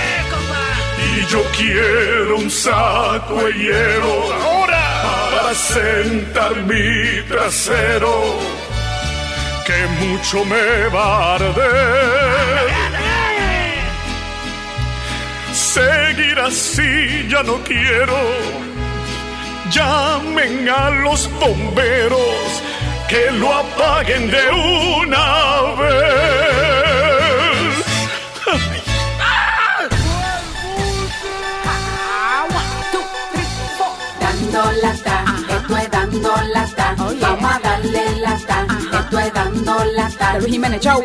Y 1.18 1.26
yo 1.28 1.42
quiero 1.58 2.38
un 2.38 2.52
saco 2.52 3.36
de 3.36 3.54
hielo 3.54 4.34
ahora 4.44 4.86
para 5.32 5.54
sentar 5.54 6.56
mi 6.64 7.22
trasero 7.30 8.38
que 9.66 10.06
mucho 10.06 10.46
me 10.46 10.88
va 10.94 11.06
a 11.06 11.36
arder. 11.36 12.66
Seguir 15.54 16.40
así 16.40 17.28
ya 17.30 17.44
no 17.44 17.56
quiero. 17.64 18.20
llamen 19.72 20.70
a 20.70 20.90
los 20.90 21.30
bomberos 21.40 22.62
que 23.10 23.32
lo 23.32 23.54
apaguen 23.54 24.30
de 24.30 24.50
una 25.02 25.26
vez. 25.80 26.45
Dando 34.56 34.72
lata, 34.82 35.26
esto 35.50 35.78
es 35.78 35.92
dando 35.92 36.30
lata. 36.54 36.96
Vamos 36.98 37.56
a 37.56 37.60
darle 37.60 38.20
lata, 38.22 38.66
esto 39.00 39.20
es 39.20 39.34
dando 39.34 39.74
lata. 39.98 40.40
Luis 40.40 40.54
Jiménez, 40.54 40.80
chau. 40.80 41.02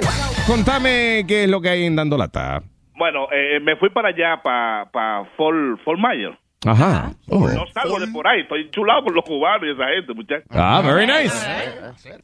Contame 0.46 1.24
qué 1.26 1.44
es 1.44 1.50
lo 1.50 1.60
que 1.60 1.70
hay 1.70 1.84
en 1.84 1.96
Dando 1.96 2.16
Lata. 2.16 2.62
Bueno, 2.94 3.26
eh, 3.32 3.58
me 3.58 3.74
fui 3.74 3.90
para 3.90 4.10
allá, 4.10 4.40
para 4.40 4.88
pa 4.92 5.24
Fort, 5.36 5.80
Fort 5.84 5.98
Myers. 5.98 6.38
Ajá. 6.66 7.12
Oh. 7.28 7.48
No 7.48 7.66
salgo 7.72 7.98
de 7.98 8.06
por 8.08 8.26
ahí, 8.28 8.42
estoy 8.42 8.70
chulado 8.70 9.02
por 9.04 9.14
los 9.14 9.24
cubanos 9.24 9.66
y 9.66 9.70
esa 9.72 9.88
gente, 9.88 10.12
muchachos. 10.12 10.44
Ah, 10.50 10.82
very 10.84 11.06
nice. 11.06 11.34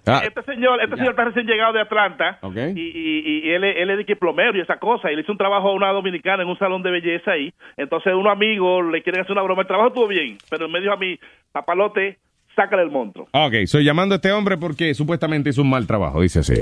Ah. 0.06 0.20
Este 0.26 0.42
señor, 0.42 0.78
este 0.82 0.94
señor 0.96 1.10
está 1.12 1.24
recién 1.24 1.46
llegado 1.46 1.72
de 1.72 1.80
Atlanta 1.80 2.38
y, 2.76 2.80
y, 2.80 3.40
y 3.48 3.50
él, 3.50 3.64
es- 3.64 3.76
él 3.78 3.90
es 3.90 3.96
de 3.98 4.04
que 4.04 4.14
plomero 4.14 4.56
y 4.58 4.60
esa 4.60 4.76
cosa. 4.78 5.10
Y 5.10 5.16
le 5.16 5.22
hizo 5.22 5.32
un 5.32 5.38
trabajo 5.38 5.68
a 5.70 5.72
una 5.72 5.88
dominicana 5.90 6.42
en 6.42 6.50
un 6.50 6.58
salón 6.58 6.82
de 6.82 6.90
belleza 6.90 7.30
ahí. 7.30 7.50
Entonces, 7.78 8.12
unos 8.14 8.30
amigos 8.32 8.84
le 8.92 9.02
quieren 9.02 9.22
hacer 9.22 9.32
una 9.32 9.42
broma. 9.42 9.62
El 9.62 9.68
trabajo 9.68 9.88
estuvo 9.88 10.08
bien, 10.08 10.36
pero 10.50 10.68
me 10.68 10.80
dijo 10.80 10.92
a 10.92 10.96
mí, 10.98 11.18
papalote, 11.52 12.18
sácale 12.54 12.82
el 12.82 12.90
monstruo. 12.90 13.28
Ok, 13.32 13.54
estoy 13.54 13.84
llamando 13.84 14.14
a 14.14 14.16
este 14.16 14.32
hombre 14.32 14.58
porque 14.58 14.92
supuestamente 14.92 15.48
hizo 15.48 15.62
un 15.62 15.70
mal 15.70 15.86
trabajo, 15.86 16.20
dice 16.20 16.40
así. 16.40 16.54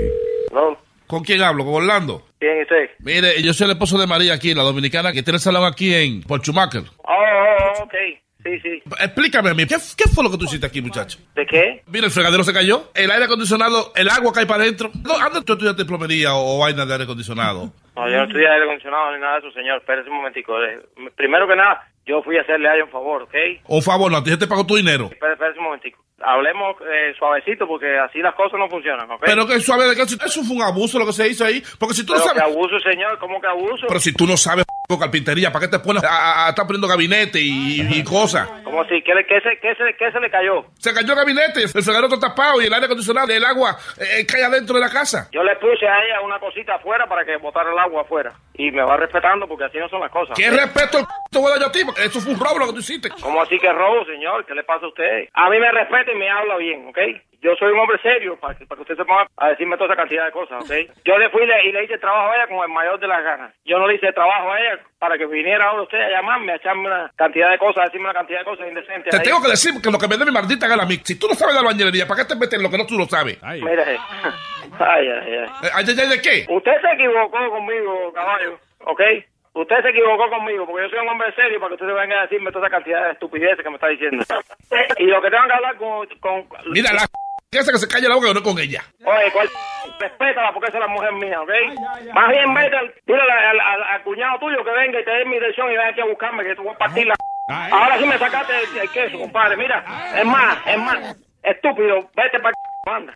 ¿Con 1.07 1.23
quién 1.23 1.41
hablo? 1.41 1.63
¿Con 1.65 1.75
Orlando? 1.75 2.25
¿Quién 2.39 2.57
es 2.57 2.63
usted? 2.63 2.89
Mire, 2.99 3.41
yo 3.41 3.53
soy 3.53 3.65
el 3.65 3.71
esposo 3.71 3.97
de 3.97 4.07
María 4.07 4.33
aquí, 4.33 4.53
la 4.53 4.63
dominicana 4.63 5.11
que 5.13 5.23
tiene 5.23 5.35
el 5.37 5.41
salón 5.41 5.65
aquí 5.65 5.93
en 5.93 6.21
Port 6.23 6.43
Schumacher. 6.43 6.83
Oh, 6.97 7.11
oh, 7.11 7.73
oh, 7.79 7.83
ok. 7.83 7.93
Sí, 8.43 8.59
sí. 8.61 8.83
Explícame 8.99 9.49
a 9.49 9.53
mí, 9.55 9.65
¿qué, 9.65 9.75
qué 9.97 10.07
fue 10.07 10.23
lo 10.23 10.29
que 10.29 10.37
tú 10.37 10.45
hiciste 10.45 10.67
aquí, 10.67 10.79
muchacho? 10.79 11.17
¿De 11.33 11.47
qué? 11.47 11.81
Mira, 11.87 12.05
el 12.05 12.11
fregadero 12.11 12.43
se 12.43 12.53
cayó, 12.53 12.91
el 12.93 13.09
aire 13.09 13.25
acondicionado, 13.25 13.91
el 13.95 14.07
agua 14.07 14.31
cae 14.33 14.45
para 14.45 14.61
adentro. 14.63 14.91
No, 15.03 15.15
anda, 15.17 15.41
tú 15.41 15.53
estudiaste 15.53 15.83
plomería 15.85 16.35
o, 16.35 16.55
o 16.55 16.59
vaina 16.59 16.85
de 16.85 16.91
aire 16.93 17.03
acondicionado. 17.05 17.73
No, 17.95 18.07
yo 18.09 18.17
no 18.17 18.23
estoy 18.25 18.45
aire 18.45 18.63
acondicionado 18.65 19.13
ni 19.15 19.19
nada 19.21 19.39
de 19.39 19.47
eso, 19.47 19.51
señor. 19.51 19.77
Espérese 19.79 20.09
un 20.11 20.17
momentico. 20.17 20.53
Eh, 20.63 20.79
Primero 21.15 21.47
que 21.47 21.55
nada, 21.55 21.87
yo 22.05 22.21
fui 22.23 22.37
a 22.37 22.41
hacerle 22.41 22.69
a 22.69 22.75
ella 22.75 22.85
un 22.85 22.91
favor, 22.91 23.23
¿ok? 23.23 23.33
Un 23.67 23.81
favor, 23.81 24.11
no, 24.11 24.23
te 24.23 24.47
pagó 24.47 24.65
tu 24.65 24.75
dinero. 24.75 25.05
Espérese, 25.11 25.33
espérese 25.33 25.59
un 25.59 25.65
momentico. 25.65 26.03
Hablemos 26.23 26.77
eh, 26.81 27.13
suavecito 27.19 27.67
porque 27.67 27.99
así 27.99 28.19
las 28.19 28.33
cosas 28.35 28.57
no 28.57 28.69
funcionan, 28.69 29.09
¿ok? 29.11 29.23
Pero 29.25 29.45
que 29.45 29.59
suave 29.59 29.85
de 29.89 29.95
que 29.95 30.03
eso 30.03 30.43
fue 30.43 30.55
un 30.55 30.61
abuso 30.63 30.97
lo 30.97 31.05
que 31.05 31.11
se 31.13 31.27
hizo 31.27 31.43
ahí. 31.45 31.61
Porque 31.77 31.93
si 31.93 32.05
tú 32.05 32.13
no 32.13 32.19
Pero 32.19 32.29
sabes. 32.29 32.43
que 32.43 32.49
abuso, 32.51 32.79
señor. 32.79 33.19
¿Cómo 33.19 33.41
que 33.41 33.47
abuso? 33.47 33.85
Pero 33.87 33.99
si 33.99 34.13
tú 34.13 34.25
no 34.25 34.37
sabes 34.37 34.65
carpintería, 34.99 35.51
¿para 35.51 35.65
qué 35.65 35.71
te 35.71 35.79
pones 35.79 36.03
a, 36.03 36.07
a- 36.07 36.45
a 36.45 36.49
estar 36.49 36.65
poniendo 36.65 36.87
gabinete 36.87 37.39
y, 37.41 37.81
y 37.81 38.03
cosas? 38.03 38.47
¿Cómo 38.63 38.81
así? 38.81 39.01
¿Qué, 39.03 39.13
le- 39.13 39.25
qué 39.25 39.41
se, 39.41 39.57
qué, 39.59 39.75
se, 39.75 39.97
¿Qué 39.97 40.11
se 40.11 40.19
le 40.19 40.29
cayó? 40.29 40.63
Se 40.79 40.93
cayó 40.93 41.09
el 41.11 41.15
gabinete, 41.19 41.63
el 41.63 41.69
fregadero 41.69 42.05
está 42.07 42.19
tapado 42.29 42.61
y 42.61 42.65
el 42.67 42.73
aire 42.73 42.85
acondicionado, 42.85 43.27
el 43.33 43.43
agua 43.43 43.75
eh, 43.99 44.25
cae 44.25 44.43
adentro 44.45 44.75
de 44.75 44.81
la 44.81 44.89
casa. 44.89 45.27
Yo 45.33 45.43
le 45.43 45.55
puse 45.57 45.85
a 45.87 45.97
ella 46.05 46.21
una 46.23 46.39
cosita 46.39 46.75
afuera 46.75 47.07
para 47.07 47.25
que 47.25 47.35
botara 47.37 47.71
el 47.73 47.79
agua 47.79 48.03
afuera. 48.03 48.31
Y 48.57 48.71
me 48.71 48.83
va 48.83 48.97
respetando 48.97 49.47
porque 49.47 49.65
así 49.65 49.77
no 49.77 49.89
son 49.89 50.01
las 50.01 50.11
cosas. 50.11 50.37
¿Qué 50.37 50.49
respeto 50.49 50.99
el 50.99 51.05
te 51.31 51.39
voy 51.39 51.47
a 51.47 51.51
dar 51.51 51.59
yo 51.59 51.67
a 51.67 51.71
ti? 51.71 51.79
Porque 51.85 52.03
Eso 52.05 52.21
fue 52.21 52.33
un 52.33 52.39
robo 52.39 52.59
lo 52.59 52.65
que 52.67 52.73
tú 52.73 52.79
hiciste. 52.79 53.09
¿Cómo 53.21 53.41
así 53.41 53.59
que 53.59 53.71
robo, 53.71 54.05
señor? 54.05 54.45
¿Qué 54.45 54.53
le 54.55 54.63
pasa 54.63 54.85
a 54.85 54.89
usted? 54.89 55.27
A 55.33 55.49
mí 55.49 55.59
me 55.59 55.71
respeta 55.71 56.11
y 56.11 56.15
me 56.15 56.29
habla 56.29 56.57
bien, 56.57 56.87
¿ok? 56.87 56.97
Yo 57.41 57.53
soy 57.59 57.73
un 57.73 57.79
hombre 57.79 57.99
serio 58.01 58.37
para 58.39 58.57
que, 58.57 58.65
para 58.65 58.77
que 58.77 58.81
usted 58.83 58.95
se 58.97 59.05
ponga 59.05 59.27
a 59.37 59.49
decirme 59.49 59.77
toda 59.77 59.93
esa 59.93 60.01
cantidad 60.01 60.25
de 60.25 60.31
cosas, 60.31 60.63
¿ok? 60.63 60.71
Yo 61.05 61.17
le 61.17 61.29
fui 61.29 61.43
y 61.43 61.45
le, 61.45 61.69
y 61.69 61.71
le 61.73 61.83
hice 61.83 61.97
trabajo 61.99 62.31
a 62.31 62.35
ella 62.35 62.47
con 62.47 62.57
el 62.57 62.73
mayor 62.73 62.99
de 62.99 63.07
las 63.07 63.23
ganas. 63.23 63.53
Yo 63.65 63.77
no 63.77 63.87
le 63.87 63.95
hice 63.95 64.11
trabajo 64.13 64.51
a 64.51 64.59
ella 64.59 64.79
para 64.97 65.17
que 65.17 65.27
viniera 65.27 65.67
ahora 65.67 65.83
usted 65.83 65.99
a 65.99 66.09
llamarme, 66.09 66.53
a 66.53 66.55
echarme 66.55 66.87
una 66.87 67.11
cantidad 67.15 67.51
de 67.51 67.59
cosas, 67.59 67.83
a 67.83 67.85
decirme 67.85 68.05
una 68.05 68.13
cantidad 68.13 68.39
de 68.39 68.45
cosas 68.45 68.67
indecentes. 68.67 69.11
Te 69.11 69.17
ahí. 69.17 69.23
tengo 69.23 69.41
que 69.43 69.49
decir 69.49 69.73
que 69.81 69.91
lo 69.91 69.99
que 69.99 70.07
me 70.07 70.17
dé 70.17 70.25
mi 70.25 70.31
maldita 70.31 70.67
gana 70.67 70.83
a 70.83 70.87
mí. 70.87 70.95
Si 71.03 71.19
tú 71.19 71.27
no 71.27 71.35
sabes 71.35 71.53
de 71.53 71.59
albañilería, 71.59 72.07
¿para 72.07 72.23
qué 72.23 72.29
te 72.29 72.35
metes 72.35 72.53
en 72.53 72.63
lo 72.63 72.71
que 72.71 72.77
no 72.77 72.85
tú 72.87 72.97
lo 72.97 73.05
sabes? 73.05 73.37
Ay, 73.43 73.61
Mire, 73.61 73.99
ay, 74.79 75.07
ay, 75.07 75.33
ay. 75.37 75.49
ay, 75.73 75.85
ay, 75.87 76.09
¿de 76.09 76.21
qué? 76.21 76.45
Usted 76.49 76.81
se 76.81 76.91
equivocó 76.93 77.49
conmigo, 77.49 78.11
caballo, 78.13 78.59
¿ok? 78.85 79.01
Usted 79.53 79.81
se 79.83 79.89
equivocó 79.89 80.29
conmigo 80.29 80.65
porque 80.65 80.83
yo 80.83 80.89
soy 80.89 80.99
un 80.99 81.09
hombre 81.09 81.33
serio 81.33 81.59
para 81.59 81.69
que 81.69 81.83
usted 81.83 81.95
venga 81.95 82.19
a 82.19 82.21
decirme 82.23 82.51
toda 82.51 82.67
esa 82.67 82.75
cantidad 82.75 83.05
de 83.05 83.11
estupideces 83.13 83.63
que 83.63 83.69
me 83.69 83.75
está 83.75 83.87
diciendo. 83.87 84.23
Y 84.97 85.05
lo 85.05 85.21
que 85.21 85.29
tengo 85.31 85.45
que 85.47 85.53
hablar 85.53 85.75
con... 85.77 86.07
con 86.19 86.47
Mira, 86.71 86.91
la 86.93 87.05
esa 87.51 87.71
que 87.71 87.77
se 87.77 87.87
calle 87.87 88.09
la 88.09 88.15
boca 88.15 88.33
no 88.33 88.43
con 88.43 88.59
ella. 88.59 88.83
Oye, 89.05 89.31
¿cuál? 89.31 89.47
Respétala 89.97 90.51
porque 90.51 90.67
esa 90.67 90.77
es 90.77 90.81
la 90.83 90.89
mujer 90.91 91.13
mía, 91.13 91.39
¿ok? 91.41 91.49
Más 92.13 92.29
bien, 92.29 92.53
vete, 92.53 92.75
al- 92.75 92.93
dile 93.05 93.21
al, 93.21 93.29
al- 93.31 93.59
al- 93.61 93.83
al 93.83 94.03
cuñado 94.03 94.39
tuyo 94.39 94.61
que 94.65 94.71
venga 94.71 94.99
y 94.99 95.05
te 95.05 95.11
dé 95.11 95.23
mi 95.23 95.35
dirección 95.35 95.67
y 95.71 95.77
venga 95.77 95.87
aquí 95.87 96.01
a 96.01 96.05
buscarme, 96.05 96.43
que 96.43 96.53
tú 96.55 96.63
voy 96.63 96.73
a 96.73 96.77
partir 96.77 97.07
la... 97.07 97.15
Ahora 97.71 97.97
sí 97.97 98.05
me 98.05 98.17
sacaste 98.17 98.51
el, 98.59 98.77
el 98.81 98.91
queso, 98.91 99.17
compadre. 99.19 99.55
Mira, 99.55 99.85
es 100.17 100.25
más, 100.25 100.57
es 100.67 100.77
más, 100.79 101.17
estúpido, 101.43 102.09
vete 102.13 102.39
para... 102.41 102.51
Manda. 102.85 103.13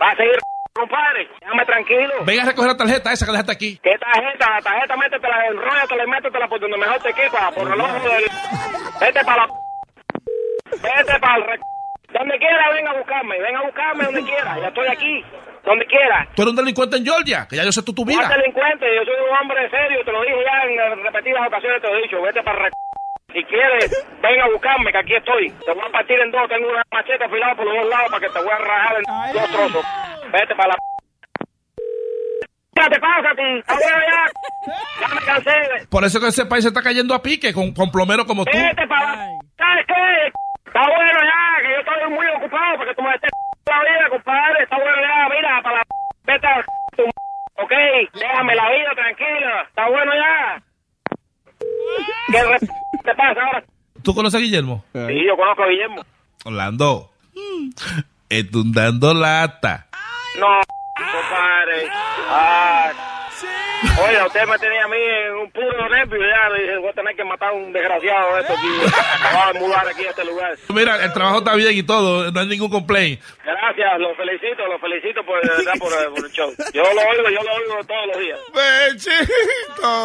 Va 0.00 0.10
a 0.10 0.16
seguir, 0.16 0.38
compadre. 0.72 1.28
Déjame 1.40 1.64
tranquilo. 1.66 2.14
Venga 2.24 2.42
a 2.42 2.46
recoger 2.46 2.70
la 2.70 2.76
tarjeta 2.76 3.12
esa 3.12 3.26
que 3.26 3.32
dejaste 3.32 3.52
aquí. 3.52 3.78
¿Qué 3.82 3.96
tarjeta? 3.98 4.50
La 4.50 4.60
tarjeta, 4.62 4.96
métetela, 4.96 5.46
enróllatela 5.46 6.04
y 6.04 6.06
métetela 6.08 6.48
por 6.48 6.60
donde 6.60 6.78
mejor 6.78 6.98
te 7.02 7.12
quepa, 7.12 7.50
por 7.52 7.70
el 7.72 7.80
ojo 7.80 8.08
del... 8.08 8.24
Vete 9.00 9.24
para 9.24 9.46
la... 9.46 9.52
Vete 10.72 11.18
para 11.20 11.36
el... 11.36 11.42
re- 11.44 11.60
Donde 12.12 12.38
quiera, 12.38 12.70
venga 12.72 12.90
a 12.90 12.98
buscarme, 12.98 13.38
venga 13.40 13.58
a 13.60 13.62
buscarme 13.64 14.04
donde 14.04 14.22
quiera, 14.24 14.58
ya 14.58 14.68
estoy 14.68 14.88
aquí, 14.88 15.24
donde 15.64 15.84
quiera. 15.86 16.26
Tú 16.34 16.42
eres 16.42 16.50
un 16.50 16.56
delincuente 16.56 16.96
en 16.96 17.04
Georgia, 17.04 17.46
que 17.48 17.56
ya 17.56 17.64
yo 17.64 17.72
sé 17.72 17.82
tú 17.82 17.92
tu 17.92 18.04
¿Cuál 18.04 18.16
vida. 18.16 18.28
delincuente? 18.28 18.86
Yo 18.96 19.04
soy 19.04 19.14
un 19.28 19.36
hombre 19.36 19.68
serio, 19.70 20.02
te 20.04 20.12
lo 20.12 20.22
dije 20.22 20.36
ya 20.44 20.64
en 20.64 21.02
repetidas 21.04 21.46
ocasiones, 21.46 21.82
te 21.82 21.88
lo 21.88 21.96
he 21.98 22.02
dicho, 22.02 22.22
vete 22.22 22.42
para 22.42 22.58
el... 22.58 22.64
re- 22.64 22.70
Si 23.32 23.44
quieres, 23.44 24.06
venga 24.22 24.44
a 24.44 24.48
buscarme, 24.48 24.90
que 24.90 24.98
aquí 24.98 25.14
estoy. 25.14 25.50
Te 25.50 25.72
voy 25.72 25.84
a 25.86 25.92
partir 25.92 26.18
en 26.18 26.30
dos, 26.30 26.48
tengo 26.48 26.70
una 26.70 26.82
machete 26.90 27.24
afilada 27.24 27.54
por 27.54 27.66
los 27.66 27.74
dos 27.76 27.88
lados 27.90 28.10
para 28.10 28.20
que 28.20 28.32
te 28.32 28.38
voy 28.38 28.50
a 28.50 28.58
rajar 28.58 28.96
en 28.96 29.32
dos 29.34 29.50
trozos. 29.52 29.84
Vete 30.32 30.54
para 30.56 30.68
la... 30.68 30.76
¿Qué 32.74 32.88
te 32.88 33.00
pasa 33.00 33.30
a 33.30 33.34
ti? 33.34 33.58
¡Está 33.58 33.74
bueno 33.74 34.00
ya! 34.08 34.22
Ya 35.00 35.14
me 35.14 35.20
cansé. 35.26 35.86
Por 35.90 36.04
eso 36.04 36.20
que 36.20 36.28
ese 36.28 36.46
país 36.46 36.64
se 36.64 36.68
está 36.68 36.82
cayendo 36.82 37.14
a 37.14 37.20
pique 37.22 37.52
con, 37.52 37.74
con 37.74 37.90
plomeros 37.90 38.24
como 38.24 38.46
tú. 38.46 38.56
Vete 38.56 38.86
para 38.86 39.14
la... 39.14 39.26
¿Sabes 39.58 39.86
qué? 39.86 40.32
Está 40.64 40.80
bueno 40.80 41.20
ya, 41.20 41.62
que 41.62 41.68
yo 41.68 41.78
estoy 41.80 42.10
muy 42.10 42.26
ocupado 42.28 42.78
para 42.78 42.88
que 42.88 42.94
tú 42.96 43.02
me 43.02 43.14
estés 43.14 43.30
la 43.66 43.80
vida, 43.80 44.08
compadre. 44.08 44.62
Está 44.62 44.76
bueno 44.78 44.96
ya, 45.02 45.28
mira, 45.28 45.62
para 45.62 45.76
la... 45.76 45.82
Vete 46.24 46.46
a 46.46 46.64
tu... 46.96 47.04
Ok, 47.60 47.72
déjame 48.14 48.54
la 48.54 48.70
vida 48.70 48.90
tranquila. 48.94 49.62
Está 49.68 49.88
bueno 49.90 50.14
ya. 50.14 50.62
¿Qué 52.32 52.58
te 53.04 53.14
pasa 53.14 53.40
ahora? 53.40 53.64
¿Tú 54.02 54.14
conoces 54.14 54.38
a 54.38 54.42
Guillermo? 54.42 54.84
Sí, 54.92 55.24
yo 55.26 55.36
conozco 55.36 55.62
a 55.62 55.68
Guillermo. 55.68 56.04
Orlando. 56.44 57.10
Estoy 58.28 58.62
dando 58.66 59.14
lata. 59.14 59.86
No, 60.38 60.60
compadre. 60.96 61.88
Ah. 62.28 62.92
Oye, 64.04 64.22
usted 64.26 64.44
me 64.46 64.58
tenía 64.58 64.84
a 64.84 64.88
mí 64.88 64.96
en 64.96 65.34
un 65.34 65.50
puro 65.52 65.88
nervio 65.88 66.18
ya. 66.20 66.48
Le 66.50 66.62
dije, 66.62 66.78
voy 66.78 66.88
a 66.88 66.92
tener 66.92 67.14
que 67.14 67.24
matar 67.24 67.50
a 67.50 67.52
un 67.52 67.72
desgraciado 67.72 68.34
de 68.34 68.40
esto 68.40 68.52
aquí. 68.54 68.66
Acababa 69.20 69.52
de 69.52 69.60
mudar 69.60 69.88
aquí 69.88 70.04
a 70.04 70.10
este 70.10 70.24
lugar. 70.24 70.56
Mira, 70.68 71.04
el 71.04 71.12
trabajo 71.12 71.38
está 71.38 71.54
bien 71.54 71.76
y 71.76 71.82
todo, 71.84 72.30
no 72.32 72.40
hay 72.40 72.46
ningún 72.46 72.70
complaint. 72.70 73.20
Gracias, 73.44 74.00
lo 74.00 74.14
felicito, 74.16 74.66
lo 74.66 74.78
felicito 74.80 75.24
por, 75.24 75.40
por, 75.78 76.14
por 76.14 76.24
el 76.24 76.32
show. 76.32 76.52
Yo 76.72 76.82
lo 76.82 77.00
oigo, 77.02 77.28
yo 77.30 77.42
lo 77.42 77.54
oigo 77.54 77.84
todos 77.86 78.06
los 78.08 78.18
días. 78.18 78.40
Bechito. 78.52 80.04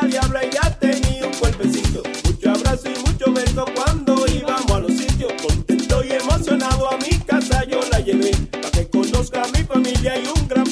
la 0.00 0.06
diabla 0.08 0.44
y 0.44 0.50
ya 0.50 0.78
tenía 0.78 1.26
un 1.26 1.32
cuerpecito. 1.34 2.02
Mucho 2.24 2.50
abrazo 2.50 2.88
y 2.90 3.08
mucho 3.08 3.32
beso 3.32 3.64
cuando 3.74 4.26
íbamos 4.26 4.70
a 4.70 4.80
los 4.80 4.92
sitios. 4.92 5.32
Contento 5.40 6.04
y 6.04 6.12
emocionado 6.12 6.90
a 6.92 6.98
mi 6.98 7.16
casa 7.20 7.64
yo 7.64 7.80
la 7.90 8.00
llevé. 8.00 8.32
Para 8.50 8.70
que 8.70 8.88
conozca 8.88 9.42
mi 9.54 9.62
familia 9.64 10.18
y 10.18 10.26
un 10.26 10.48
gran 10.48 10.66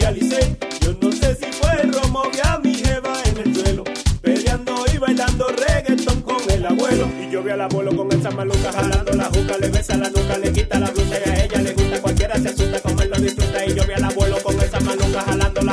realicé. 0.00 0.56
Yo 0.80 0.94
no 1.00 1.12
sé 1.12 1.34
si 1.34 1.52
fue 1.52 1.82
romo 1.82 2.22
vi 2.32 2.38
a 2.42 2.58
mi 2.58 2.74
jeva 2.74 3.12
en 3.24 3.38
el 3.38 3.54
suelo. 3.54 3.84
Peleando 4.22 4.84
y 4.92 4.98
bailando 4.98 5.46
reggaeton 5.48 6.22
con 6.22 6.50
el 6.50 6.64
abuelo. 6.64 7.06
Y 7.20 7.30
yo 7.30 7.42
vi 7.42 7.50
al 7.50 7.60
abuelo 7.60 7.94
con 7.94 8.10
esa 8.12 8.30
maluca 8.30 8.72
jalando 8.72 9.12
la 9.12 9.24
juca. 9.24 9.58
Le 9.58 9.68
besa 9.68 9.96
la 9.96 10.08
nuca, 10.08 10.38
le 10.38 10.52
quita 10.52 10.78
la 10.78 10.90
blusa 10.90 11.16
y 11.26 11.28
a 11.28 11.44
ella 11.44 11.60
le 11.60 11.74
gusta. 11.74 12.00
Cualquiera 12.00 12.38
se 12.38 12.48
asusta 12.48 12.80
como 12.80 13.02
él 13.02 13.10
lo 13.10 13.18
disfruta. 13.18 13.66
Y 13.66 13.74
yo 13.74 13.84
vi 13.86 13.92
al 13.92 14.04
abuelo 14.04 14.38
con 14.42 14.58
esa 14.60 14.80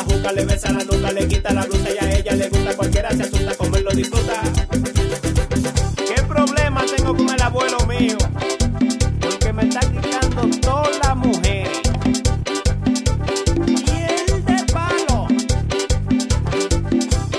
juca, 0.04 0.32
le 0.32 0.46
besa 0.46 0.72
la 0.72 0.84
nuca, 0.84 0.97
asusta, 4.02 4.42
comerlo 4.68 5.08
disfruta. 5.08 5.96
¿Qué 5.96 6.24
problema 6.24 6.84
tengo 6.96 7.16
con 7.16 7.30
el 7.30 7.42
abuelo 7.42 7.78
mío? 7.88 8.18
Porque 9.20 9.54
me 9.54 9.64
está 9.64 9.80
quitando 9.80 10.60
todas 10.60 11.00
las 11.04 11.16
mujeres. 11.16 11.82
Y 13.86 14.34
el 14.34 14.46
de 14.46 14.74
palo. 14.74 15.28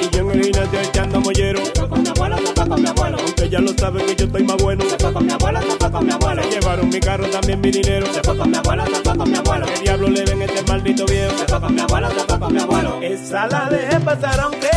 Y 0.01 0.17
yo 0.17 0.21
en 0.21 0.31
el 0.31 0.45
gimnasio 0.45 0.81
echando 0.81 1.21
mollero. 1.21 1.65
Se 1.65 1.73
fue 1.73 1.89
con 1.89 2.03
mi 2.03 2.09
abuelo, 2.09 2.37
se 2.39 2.53
fue 2.55 2.69
con 2.69 2.83
mi 2.83 2.89
abuelo. 2.89 3.19
Aunque 3.19 3.49
ya 3.49 3.61
lo 3.61 3.73
saben 3.79 4.07
que 4.07 4.17
yo 4.17 4.25
estoy 4.27 4.43
más 4.45 4.57
bueno. 4.57 4.85
Se 4.89 4.99
fue 4.99 5.13
con 5.13 5.27
mi 5.27 5.33
abuelo, 5.33 5.61
se 5.63 5.77
fue 5.77 5.91
con 5.91 6.07
mi 6.07 6.13
abuelo. 6.13 6.43
Se 6.43 6.51
llevaron 6.51 6.89
mi 6.89 7.01
carro, 7.01 7.27
también 7.31 7.61
mi 7.61 7.71
dinero. 7.71 8.07
Se 8.13 8.21
fue 8.23 8.37
con 8.37 8.51
mi 8.51 8.57
abuelo, 8.57 8.85
se 8.87 9.03
fue 9.03 9.17
con 9.17 9.31
mi 9.31 9.37
abuelo. 9.37 9.67
¿Qué 9.67 9.81
diablo 9.81 10.09
le 10.09 10.25
ven 10.25 10.43
este 10.43 10.63
maldito 10.65 11.07
viejo? 11.07 11.39
Se 11.39 11.45
fue 11.47 11.61
con 11.61 11.75
mi 11.75 11.81
abuelo, 11.81 12.09
se 12.11 12.21
fue 12.25 12.39
con 12.39 12.53
mi 12.53 12.61
abuelo. 12.61 13.01
Esa 13.03 13.47
la 13.47 13.69
dejé 13.71 14.01
pasar, 14.01 14.41
aunque 14.41 14.69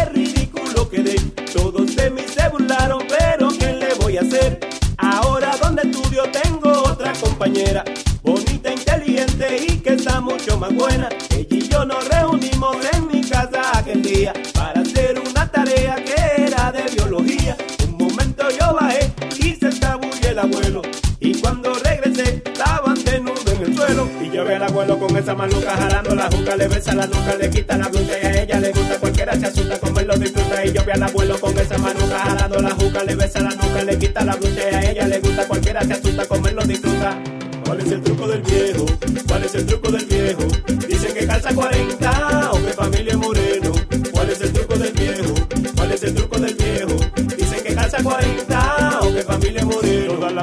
Ella 10.90 11.10
y 11.50 11.68
yo 11.68 11.86
nos 11.86 12.08
reunimos 12.08 12.76
en 12.94 13.08
mi 13.08 13.22
casa 13.28 13.78
aquel 13.78 14.02
día 14.02 14.34
para 14.54 14.82
hacer 14.82 15.20
una 15.20 15.50
tarea 15.52 15.96
que 15.96 16.44
era 16.44 16.72
de 16.72 16.84
biología. 16.96 17.56
Un 17.86 17.98
momento 17.98 18.44
yo 18.60 18.74
bajé 18.74 19.12
y 19.38 19.56
se 19.56 19.68
escabulle 19.70 20.30
el 20.30 20.40
abuelo. 20.40 20.82
Y 21.20 21.40
cuando 21.40 21.74
regresé, 21.76 22.42
estaban 22.44 22.96
desnudos 23.04 23.46
en 23.48 23.62
el 23.62 23.76
suelo. 23.76 24.10
Y 24.22 24.30
yo 24.32 24.44
vi 24.44 24.54
al 24.54 24.64
abuelo 24.64 24.98
con 24.98 25.16
esa 25.16 25.36
maluca 25.36 25.78
jalando 25.78 26.16
la 26.16 26.30
juca, 26.32 26.56
le 26.56 26.68
besa 26.68 26.96
la 26.96 27.06
nuca, 27.06 27.36
le 27.36 27.50
quita 27.50 27.78
la 27.78 27.88
blusa 27.88 28.14
y 28.20 28.26
a 28.26 28.44
ella 28.44 28.60
le 28.60 28.72
gusta. 28.72 29.00
Cualquiera 29.00 29.36
se 29.40 29.46
asusta, 29.46 29.80
comerlo 29.80 30.18
disfruta. 30.18 30.66
Y 30.66 30.74
yo 30.74 30.84
vi 30.84 30.92
al 30.92 31.04
abuelo 31.04 31.40
con 31.40 31.58
esa 31.60 31.78
maluca 31.78 32.20
jalando 32.20 32.60
la 32.60 32.72
juca, 32.72 33.04
le 33.04 33.16
besa 33.16 33.40
la 33.40 33.52
nuca, 33.52 33.84
le 33.84 34.00
quita 34.00 34.26
la 34.26 34.36
blusa 34.36 34.60
y 34.72 34.76
a 34.76 34.92
ella 34.92 35.08
le 35.08 35.20
gusta. 35.20 35.48
Cualquiera 35.48 35.84
se 35.86 35.94
asusta, 35.94 36.26
comerlo 36.26 36.64
disfruta. 36.64 37.20
¿Cuál 37.66 37.82
es 37.82 37.92
el 37.92 38.02
truco 38.02 38.28
del 38.28 38.42
viejo? 38.42 38.86
¿Cuál 39.28 39.44
es 39.44 39.56
el 39.56 39.66
truco 39.66 39.92
del 39.92 40.01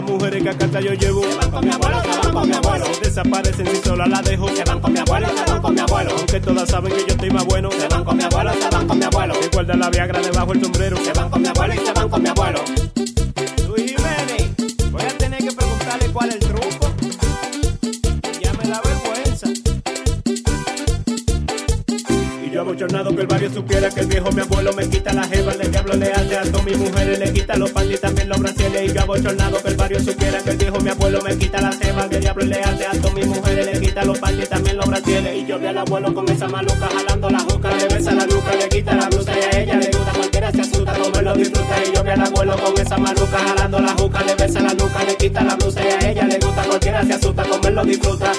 las 0.00 0.08
mujeres 0.08 0.42
que 0.44 0.48
a 0.48 0.56
casa 0.56 0.80
yo 0.80 0.92
llevo 0.92 1.22
se 1.22 1.34
van 1.34 1.50
con 1.50 1.64
mi 1.64 1.72
abuelo, 1.72 2.02
se 2.02 2.08
van 2.08 2.32
con 2.32 2.48
mi 2.48 2.54
abuelo. 2.54 2.84
Desaparecen 3.02 3.66
si 3.66 3.76
sola 3.76 4.06
la 4.06 4.22
dejo. 4.22 4.48
Se 4.48 4.62
van 4.62 4.80
con 4.80 4.92
mi 4.92 4.98
abuelo, 5.00 5.26
se 5.26 5.50
van 5.50 5.60
con 5.60 5.74
mi 5.74 5.80
abuelo. 5.80 6.10
Aunque 6.16 6.40
todas 6.40 6.68
saben 6.68 6.92
que 6.92 7.00
yo 7.00 7.06
estoy 7.08 7.30
más 7.30 7.44
bueno. 7.46 7.70
Se 7.72 7.88
van 7.88 8.04
con 8.04 8.16
mi 8.16 8.22
abuelo, 8.22 8.52
se 8.52 8.70
van 8.70 8.86
con 8.86 8.98
mi 8.98 9.04
abuelo. 9.04 9.34
Se 9.42 9.48
guarda 9.48 9.74
la 9.74 9.90
viagra 9.90 10.20
debajo 10.20 10.52
el 10.52 10.62
sombrero. 10.62 10.96
Se 10.98 11.12
van 11.12 11.30
con 11.30 11.42
mi 11.42 11.48
abuelo 11.48 11.74
y 11.74 11.78
se 11.78 11.92
van 11.92 12.08
con 12.08 12.22
mi 12.22 12.28
abuelo. 12.28 12.60
Luis 13.66 13.92
Jiménez, 13.92 14.92
voy 14.92 15.02
a 15.02 15.18
tener 15.18 15.38
que 15.40 15.52
preguntarle 15.52 16.06
cuál 16.12 16.28
es 16.28 16.34
el 16.36 16.40
truco. 16.42 16.94
Ya 18.40 18.52
me 18.52 18.70
da 18.70 18.80
vergüenza. 18.84 19.46
Y 22.46 22.50
yo 22.50 22.60
abochornado 22.60 23.16
que 23.16 23.22
el 23.22 23.26
barrio 23.26 23.52
supiera 23.52 23.90
que 23.90 24.00
el 24.00 24.06
viejo 24.06 24.30
mi 24.30 24.42
abuelo 24.42 24.72
me 24.74 24.88
quita 24.88 25.12
la 25.12 25.24
jeva, 25.24 25.54
le 25.54 25.68
diablo 25.68 25.94
le 25.94 26.12
hace 26.12 26.36
a 26.36 26.42
todas 26.44 26.64
mis 26.64 26.78
mujeres, 26.78 27.18
quita 27.48 27.58
los 27.58 27.70
panties 27.70 28.00
también 28.00 28.28
los 28.28 28.38
brasiles. 28.40 28.90
Y 28.90 28.94
yo 28.94 29.00
abochornado 29.00 29.62
que 29.62 29.68
el 29.68 29.76
barrio 29.76 30.00
supiera 30.00 30.38
que 30.42 30.50
el 30.50 30.56
viejo 30.58 30.80
mi 30.80 30.90
abuelo 30.90 31.22
me 31.22 31.38
quita 31.38 31.60
la 31.62 31.72
jeva, 31.72 32.08
que 32.08 32.18
diablo 32.18 32.44
le 32.44 32.60
hace 32.60 32.86
a 32.86 32.92
todas 32.92 33.14
mis 33.14 33.26
mujeres, 33.26 33.66
le 33.66 33.80
quita 33.80 34.04
los 34.04 34.18
panties 34.18 34.48
también 34.50 34.76
los 34.76 34.86
brasiles. 34.86 35.34
Y 35.34 35.46
yo 35.46 35.58
vi 35.58 35.66
al 35.66 35.78
abuelo 35.78 36.12
con 36.12 36.28
esa 36.28 36.46
maluca 36.46 36.88
jalando 36.94 37.30
la 37.30 37.38
juca, 37.40 37.70
le 37.74 37.88
besa 37.88 38.12
la 38.12 38.26
nuca, 38.26 38.54
le 38.54 38.68
quita 38.68 38.94
la 38.94 39.08
blusa 39.08 39.32
y 39.32 39.56
a 39.56 39.60
ella 39.62 39.76
le 39.76 39.86
gusta. 39.86 40.12
Cualquiera 40.12 40.52
se 40.52 40.60
asusta, 40.60 40.92
comerlo 40.92 41.34
disfruta. 41.34 41.74
Y 41.86 41.96
yo 41.96 42.04
vi 42.04 42.10
al 42.10 42.20
abuelo 42.20 42.56
con 42.58 42.78
esa 42.78 42.98
maluca 42.98 43.38
jalando 43.38 43.78
la 43.78 43.92
juca, 43.94 44.22
le 44.24 44.34
besa 44.34 44.60
la 44.60 44.74
nuca, 44.74 45.04
le 45.04 45.16
quita 45.16 45.40
la 45.42 45.54
blusa 45.54 45.80
y 45.82 46.04
a 46.04 46.10
ella 46.10 46.24
le 46.24 46.38
gusta. 46.38 46.62
Cualquiera 46.64 47.04
se 47.04 47.12
asusta, 47.14 47.44
comerlo 47.44 47.84
disfruta. 47.84 48.32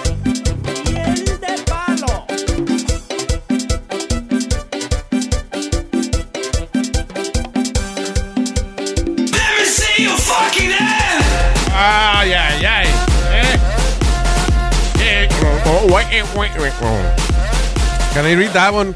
Can 18.14 18.26
I 18.26 18.34
read 18.36 18.52
that 18.54 18.74
one? 18.74 18.96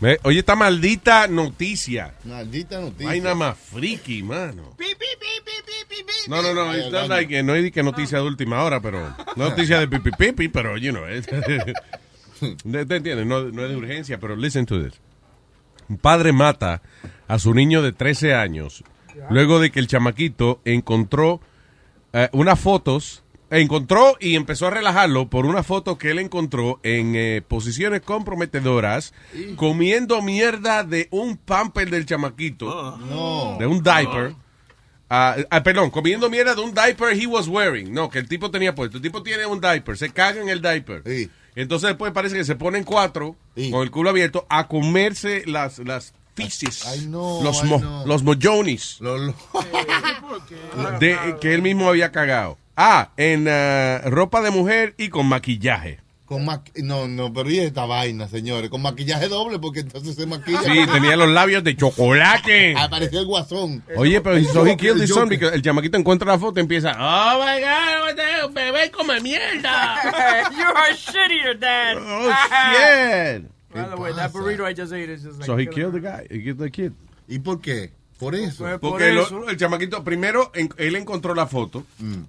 Ve, 0.00 0.18
Oye, 0.24 0.40
esta 0.40 0.56
maldita 0.56 1.28
noticia. 1.28 2.14
Maldita 2.24 2.80
noticia. 2.80 3.06
Vaina 3.06 3.34
más 3.34 3.56
friki, 3.56 4.22
mano. 4.22 4.76
No, 6.28 6.42
no, 6.42 6.52
no, 6.54 6.74
it's 6.76 6.90
not 6.90 7.08
like, 7.08 7.42
no 7.42 7.54
es 7.54 7.62
de 7.62 7.70
que 7.70 7.82
noticia 7.82 8.18
de 8.18 8.24
última 8.24 8.62
hora, 8.64 8.80
pero 8.80 9.14
no 9.36 9.48
noticia 9.50 9.78
de 9.78 9.88
pipi 9.88 10.10
pipi, 10.10 10.48
pero, 10.48 10.76
you 10.76 10.90
know, 10.90 11.04
es- 11.06 11.26
¿te 12.62 12.86
te 12.86 12.96
entiendes? 12.96 13.26
No, 13.26 13.42
no 13.44 13.62
es 13.64 13.70
de 13.70 13.76
urgencia, 13.76 14.18
pero 14.18 14.34
listen 14.36 14.66
to 14.66 14.82
this. 14.82 14.94
Un 15.88 15.98
padre 15.98 16.32
mata 16.32 16.82
a 17.28 17.38
su 17.38 17.54
niño 17.54 17.82
de 17.82 17.92
13 17.92 18.34
años 18.34 18.82
luego 19.30 19.60
de 19.60 19.70
que 19.70 19.78
el 19.80 19.86
chamaquito 19.86 20.60
encontró 20.64 21.40
eh, 22.12 22.28
unas 22.32 22.58
fotos, 22.58 23.22
encontró 23.50 24.16
y 24.20 24.34
empezó 24.36 24.66
a 24.66 24.70
relajarlo 24.70 25.28
por 25.30 25.46
una 25.46 25.62
foto 25.62 25.96
que 25.98 26.10
él 26.10 26.18
encontró 26.18 26.80
en 26.82 27.14
eh, 27.14 27.42
posiciones 27.46 28.00
comprometedoras 28.00 29.12
comiendo 29.56 30.22
mierda 30.22 30.82
de 30.84 31.08
un 31.10 31.36
pamper 31.36 31.90
del 31.90 32.06
chamaquito, 32.06 32.96
No. 32.98 33.56
de 33.58 33.66
un 33.66 33.82
diaper. 33.82 34.34
Ah, 35.10 35.36
ah, 35.50 35.62
perdón, 35.62 35.90
comiendo 35.90 36.28
mierda 36.30 36.54
de 36.54 36.62
un 36.62 36.74
diaper 36.74 37.16
he 37.16 37.26
was 37.26 37.46
wearing. 37.46 37.92
No, 37.92 38.08
que 38.08 38.18
el 38.18 38.28
tipo 38.28 38.50
tenía 38.50 38.74
puesto. 38.74 38.96
El 38.96 39.02
tipo 39.02 39.22
tiene 39.22 39.46
un 39.46 39.60
diaper, 39.60 39.96
se 39.96 40.10
caga 40.10 40.40
en 40.40 40.48
el 40.48 40.60
diaper. 40.60 41.02
Entonces 41.54 41.88
después 41.90 42.10
parece 42.12 42.34
que 42.36 42.44
se 42.44 42.56
ponen 42.56 42.82
cuatro 42.82 43.36
con 43.70 43.82
el 43.82 43.90
culo 43.90 44.10
abierto 44.10 44.46
a 44.48 44.66
comerse 44.66 45.44
las, 45.46 45.78
las 45.80 46.14
feces. 46.34 46.84
los, 47.06 47.62
ay, 47.62 47.68
mo- 47.68 47.78
no. 47.78 48.04
los 48.06 48.24
mojonis. 48.24 48.98
de, 50.98 51.16
que 51.40 51.54
él 51.54 51.62
mismo 51.62 51.88
había 51.88 52.10
cagado. 52.10 52.58
Ah, 52.76 53.10
en 53.16 53.46
ah, 53.48 54.00
ropa 54.06 54.40
de 54.42 54.50
mujer 54.50 54.94
y 54.98 55.08
con 55.08 55.26
maquillaje. 55.26 56.00
Con 56.24 56.46
maqui- 56.46 56.82
no, 56.82 57.06
no, 57.06 57.32
pero 57.32 57.50
y 57.50 57.58
esta 57.58 57.84
vaina, 57.84 58.26
señores, 58.28 58.70
con 58.70 58.80
maquillaje 58.80 59.28
doble, 59.28 59.58
porque 59.58 59.80
entonces 59.80 60.14
se 60.16 60.26
maquilla. 60.26 60.62
Sí, 60.62 60.80
tenía 60.90 61.16
los 61.16 61.28
labios 61.28 61.62
de 61.62 61.76
chocolate. 61.76 62.74
Apareció 62.78 63.20
el 63.20 63.26
guasón. 63.26 63.84
Oye, 63.96 64.20
pero 64.22 64.36
El 64.36 64.46
so 64.46 64.66
he 64.66 64.76
killed 64.76 64.96
el 64.96 65.02
his 65.04 65.10
son 65.10 65.28
because 65.28 65.54
el 65.54 65.60
chamaquito 65.62 65.98
encuentra 65.98 66.26
la 66.32 66.38
foto 66.38 66.58
y 66.58 66.62
empieza, 66.62 66.92
oh 66.98 67.38
my 67.44 67.60
god, 67.60 68.54
bebé 68.54 68.90
come 68.90 69.20
mierda. 69.20 69.96
You're 70.56 70.76
a 70.76 70.94
shit 70.94 71.30
eater, 71.30 71.58
Dad. 71.58 71.96
Oh, 72.00 72.30
shit. 72.48 73.50
By 73.72 73.88
the 73.90 73.96
way, 73.96 74.12
that 74.14 74.32
burrito 74.32 74.64
I 74.64 74.72
just 74.74 74.92
ate 74.92 75.10
is 75.12 75.22
just 75.24 75.38
like. 75.38 75.46
So 75.46 75.56
he 75.56 75.66
killed 75.66 75.92
the 75.92 76.00
guy, 76.00 76.26
he 76.30 76.42
killed 76.42 76.58
the 76.58 76.70
kid. 76.70 76.92
¿Y 77.28 77.38
por 77.40 77.60
qué? 77.60 77.90
Por 78.18 78.34
eso. 78.34 78.64
Pues 78.64 78.78
por 78.78 78.90
Porque 78.92 79.12
lo- 79.12 79.22
eso. 79.26 79.48
el 79.48 79.56
chamaquito, 79.56 80.02
primero, 80.04 80.50
en- 80.54 80.70
él 80.78 80.96
encontró 80.96 81.34
la 81.34 81.46
foto. 81.46 81.84
Mm. 81.98 82.22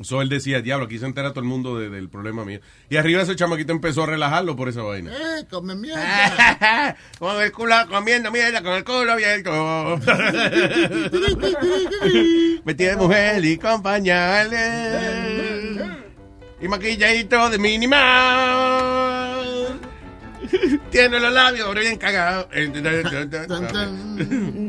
So 0.00 0.20
él 0.22 0.28
decía, 0.28 0.60
diablo, 0.60 0.86
aquí 0.86 0.98
se 0.98 1.06
entera 1.06 1.30
todo 1.30 1.40
el 1.40 1.46
mundo 1.46 1.78
de- 1.78 1.88
del 1.88 2.08
problema 2.08 2.44
mío. 2.44 2.58
Y 2.90 2.96
arriba 2.96 3.22
ese 3.22 3.36
chamaquito 3.36 3.72
empezó 3.72 4.02
a 4.02 4.06
relajarlo 4.06 4.56
por 4.56 4.68
esa 4.68 4.82
vaina. 4.82 5.12
Eh, 5.12 5.44
come 5.48 5.76
mierda. 5.76 6.96
con 7.20 7.40
el 7.40 7.52
culo 7.52 7.76
comiendo 7.88 8.32
mierda, 8.32 8.60
con 8.62 8.72
el 8.72 8.82
culo 8.82 9.12
abierto. 9.12 9.96
Vestida 12.64 12.90
de 12.90 12.96
mujer 12.96 13.44
y 13.44 13.56
con 13.56 13.82
pañales. 13.82 15.80
Y 16.60 16.66
maquilladito 16.68 17.50
de 17.50 17.58
minimal. 17.58 19.44
Tiene 20.90 21.20
los 21.20 21.32
labios 21.32 21.72
bien 21.74 21.96
cagados. 21.98 22.46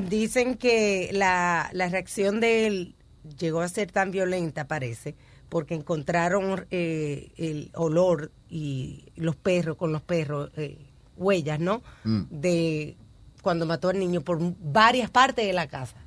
Dicen 0.09 0.55
que 0.55 1.09
la, 1.13 1.69
la 1.73 1.89
reacción 1.89 2.39
de 2.39 2.67
él 2.67 2.94
llegó 3.37 3.61
a 3.61 3.67
ser 3.67 3.91
tan 3.91 4.11
violenta, 4.11 4.67
parece, 4.67 5.15
porque 5.49 5.75
encontraron 5.75 6.65
eh, 6.71 7.31
el 7.37 7.71
olor 7.75 8.31
y 8.49 9.05
los 9.15 9.35
perros, 9.35 9.77
con 9.77 9.91
los 9.91 10.01
perros, 10.01 10.51
eh, 10.57 10.77
huellas, 11.17 11.59
¿no? 11.59 11.81
Mm. 12.03 12.23
De 12.29 12.97
cuando 13.41 13.65
mató 13.65 13.89
al 13.89 13.99
niño 13.99 14.21
por 14.21 14.39
varias 14.59 15.09
partes 15.11 15.45
de 15.45 15.53
la 15.53 15.67
casa. 15.67 15.97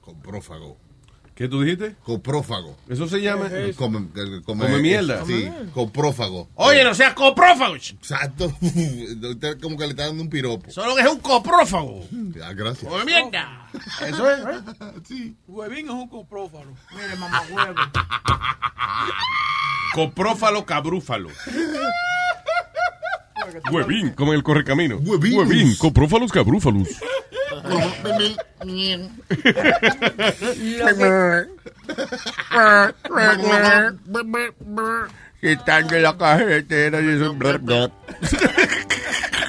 Coprófago. 0.00 0.76
¿Qué 1.42 1.48
tú 1.48 1.60
dijiste? 1.62 1.96
Coprófago. 2.04 2.76
¿Eso 2.88 3.08
se 3.08 3.20
llama? 3.20 3.50
Come, 3.76 4.06
come- 4.14 4.42
Come 4.44 4.78
mierda. 4.78 5.24
Sí, 5.26 5.50
coprófago. 5.74 6.48
Oye, 6.54 6.84
no 6.84 6.94
seas 6.94 7.14
coprófago. 7.14 7.74
Exacto. 7.74 8.46
Usted 8.60 9.60
como 9.60 9.76
que 9.76 9.82
le 9.86 9.90
está 9.90 10.06
dando 10.06 10.22
un 10.22 10.30
piropo. 10.30 10.70
Solo 10.70 10.94
que 10.94 11.00
es 11.00 11.08
un 11.08 11.18
coprófago. 11.18 12.06
Ah, 12.44 12.52
gracias. 12.52 12.88
Come 12.88 13.04
mierda. 13.06 13.68
Eso 14.06 14.30
es, 14.30 14.38
¿eh? 14.38 14.60
Sí. 15.08 15.36
Huevín 15.48 15.86
es 15.86 15.90
un 15.92 16.06
coprófalo. 16.08 16.74
Mire, 16.94 17.16
mamá 17.16 17.42
huevo. 17.50 17.74
Coprófalo 19.96 20.64
cabrúfalo. 20.64 21.28
Huevín, 23.70 24.10
como 24.10 24.32
en 24.32 24.38
el 24.38 24.42
correcamino. 24.42 24.96
Huevín. 24.96 25.76
coprófalos 25.76 26.32
cabrúfalos. 26.32 26.88
Están 35.40 35.88
de 35.88 36.00
la 36.00 36.16
cajetera 36.16 37.00
y 37.00 37.04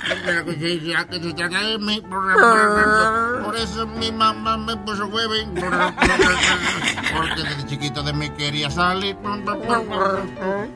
eso. 2.31 3.43
Por 3.43 3.55
eso 3.55 3.87
mi 3.87 4.11
mamá 4.11 4.57
me 4.57 4.75
puso 4.77 5.07
huevín. 5.07 5.53
Porque 5.53 7.43
desde 7.43 7.65
chiquito 7.67 8.03
de 8.03 8.13
mí 8.13 8.29
quería 8.31 8.69
salir. 8.69 9.15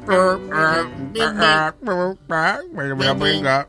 Eh, 0.09 0.85
mira, 1.13 1.75
le 2.75 3.15
Mira, 3.41 3.67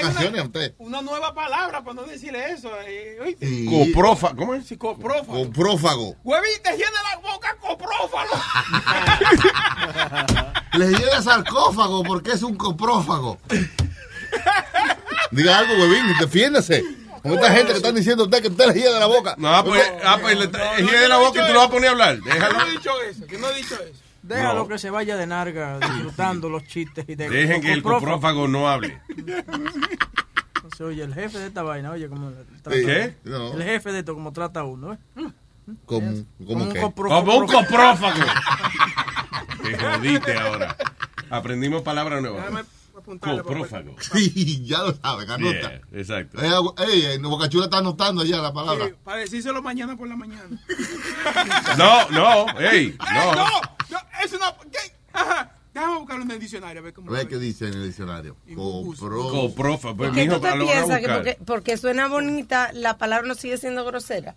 canciones 0.00 0.32
una, 0.32 0.42
a 0.42 0.44
usted. 0.44 0.74
una 0.78 1.02
nueva 1.02 1.34
palabra 1.34 1.82
para 1.82 1.94
no 1.94 2.02
decirle 2.04 2.52
eso. 2.52 2.70
eh. 2.86 3.36
Sí. 3.40 3.66
Coprofa, 3.92 4.34
¿cómo 4.34 4.54
es? 4.54 4.66
Sí. 4.66 4.76
Coprófago. 4.76 6.14
Huevín, 6.24 6.62
te 6.62 6.70
llena 6.72 7.02
la 7.10 7.18
boca 7.18 7.56
coprófalo. 7.60 8.30
Le 10.74 10.88
llega 10.88 11.22
sarcófago 11.22 12.02
porque 12.02 12.32
es 12.32 12.42
un 12.42 12.56
coprófago. 12.56 13.38
Diga 15.30 15.58
algo, 15.58 15.74
huevín, 15.74 16.14
defiéndase. 16.20 16.82
Con 17.22 17.32
esta 17.32 17.50
gente 17.50 17.72
que 17.72 17.78
están 17.78 17.94
diciendo 17.94 18.22
a 18.22 18.26
usted 18.26 18.40
que 18.42 18.48
usted 18.48 18.66
le 18.68 18.74
llega 18.74 18.92
de 18.94 19.00
la 19.00 19.06
boca. 19.06 19.34
No, 19.36 19.64
pues, 19.64 19.82
ah, 20.04 20.18
pues 20.20 20.38
le 20.38 20.48
gira 20.48 21.00
de 21.00 21.08
la 21.08 21.16
boca 21.16 21.42
y 21.42 21.46
tú 21.48 21.52
lo 21.54 21.58
vas 21.58 21.68
a 21.68 21.70
poner 21.70 21.88
a 21.88 21.92
hablar. 21.92 22.18
Déjalo. 22.20 22.48
Que 22.48 22.54
no 22.58 22.66
he 22.66 22.70
dicho 22.70 22.90
eso, 23.02 23.26
que 23.26 23.38
no 23.38 23.50
he 23.50 23.54
dicho 23.54 23.74
eso. 23.74 24.05
Déjalo 24.26 24.60
No. 24.60 24.68
que 24.68 24.78
se 24.78 24.90
vaya 24.90 25.16
de 25.16 25.26
narga 25.26 25.78
disfrutando 25.80 26.48
los 26.48 26.64
chistes 26.64 27.04
y 27.08 27.14
de 27.14 27.28
Dejen 27.28 27.60
que 27.62 27.72
el 27.72 27.82
coprófago. 27.82 28.48
no 28.48 28.68
hable. 28.68 29.00
Entonces, 29.08 30.80
oye, 30.80 31.02
el 31.04 31.14
jefe 31.14 31.38
de 31.38 31.46
esta 31.46 31.62
vaina, 31.62 31.92
oye, 31.92 32.08
cómo 32.08 32.30
trata 32.62 32.70
¿Qué? 32.70 33.14
El 33.24 33.62
jefe 33.62 33.92
de 33.92 34.00
esto, 34.00 34.14
como 34.14 34.32
trata 34.32 34.60
a 34.60 34.64
uno, 34.64 34.94
¿eh? 34.94 34.98
¿Cómo, 35.84 36.12
Como 36.46 36.64
un 36.64 36.72
qué? 36.72 36.80
copro- 36.82 37.08
Como 37.08 37.36
un 37.38 37.46
coprófago. 37.46 38.20
Te 39.62 39.78
jodiste 39.78 40.34
ahora. 40.36 40.76
Aprendimos 41.30 41.82
palabras 41.82 42.20
nuevas. 42.22 42.44
Coprófago. 43.20 43.94
Sí, 44.00 44.64
ya 44.64 44.78
lo 44.82 44.94
saben, 44.94 45.30
anota. 45.30 45.60
Yeah, 45.60 45.80
exacto. 45.92 46.38
Eh, 46.42 46.50
Ey, 46.88 47.04
ey, 47.06 47.18
Bocachula 47.18 47.66
está 47.66 47.78
anotando 47.78 48.24
ya 48.24 48.38
la 48.38 48.52
palabra. 48.52 48.86
Sí, 48.86 48.94
para 49.04 49.18
decírselo 49.18 49.62
mañana 49.62 49.96
por 49.96 50.08
la 50.08 50.16
mañana. 50.16 50.58
No, 51.76 52.08
no, 52.10 52.58
ey, 52.60 52.86
Eh, 52.88 52.96
no. 53.14 53.34
no, 53.34 53.34
no, 53.34 53.48
eso 54.24 54.38
no. 54.38 54.56
¿qué? 54.70 54.78
Ajá. 55.12 55.52
Déjame 55.74 55.98
buscarlo 55.98 56.24
en 56.24 56.30
el 56.30 56.38
diccionario 56.38 56.80
a 56.80 56.84
ver 56.84 56.92
cómo. 56.94 57.10
A 57.10 57.14
ver 57.14 57.28
qué 57.28 57.38
dice 57.38 57.68
en 57.68 57.74
el 57.74 57.84
diccionario. 57.84 58.36
Copro. 58.54 59.28
Coprófago. 59.30 59.96
Pues, 59.96 60.12
¿Qué 60.12 60.26
tú 60.26 60.40
te 60.40 60.52
piensas? 60.52 61.00
Que 61.00 61.08
porque, 61.08 61.38
porque 61.44 61.76
suena 61.76 62.08
bonita, 62.08 62.70
la 62.72 62.96
palabra 62.96 63.28
no 63.28 63.34
sigue 63.34 63.58
siendo 63.58 63.84
grosera. 63.84 64.36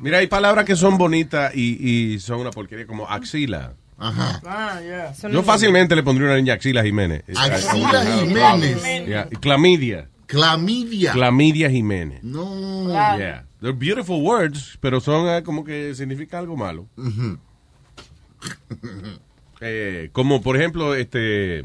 Mira, 0.00 0.18
hay 0.18 0.26
palabras 0.26 0.64
que 0.64 0.76
son 0.76 0.98
bonitas 0.98 1.54
y, 1.54 2.14
y 2.14 2.20
son 2.20 2.40
una 2.40 2.50
porquería, 2.50 2.86
como 2.86 3.08
axila. 3.08 3.74
Ajá. 3.98 4.40
Ah, 4.44 4.80
yeah. 4.80 5.12
Yo 5.30 5.42
fácilmente 5.42 5.94
le 5.94 6.02
pondría 6.02 6.26
una 6.28 6.36
niña 6.36 6.54
Axila 6.54 6.82
Jiménez. 6.82 7.22
Axila 7.36 8.04
Jiménez. 8.04 9.06
Yeah. 9.06 9.28
Clamidia. 9.40 10.08
Clamidia. 10.26 11.12
Clamidia 11.12 11.70
Jiménez. 11.70 12.22
No. 12.24 12.88
Yeah. 12.88 13.44
They're 13.60 13.76
beautiful 13.76 14.22
words, 14.22 14.76
pero 14.80 15.00
son 15.00 15.28
eh, 15.28 15.42
como 15.44 15.62
que 15.62 15.94
significa 15.94 16.38
algo 16.38 16.56
malo. 16.56 16.88
Eh, 19.64 20.08
como 20.10 20.42
por 20.42 20.56
ejemplo, 20.56 20.96
este 20.96 21.60
eh, 21.60 21.64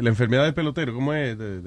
la 0.00 0.08
enfermedad 0.08 0.44
del 0.44 0.54
pelotero, 0.54 0.94
¿cómo 0.94 1.12
es? 1.12 1.36
De- 1.36 1.60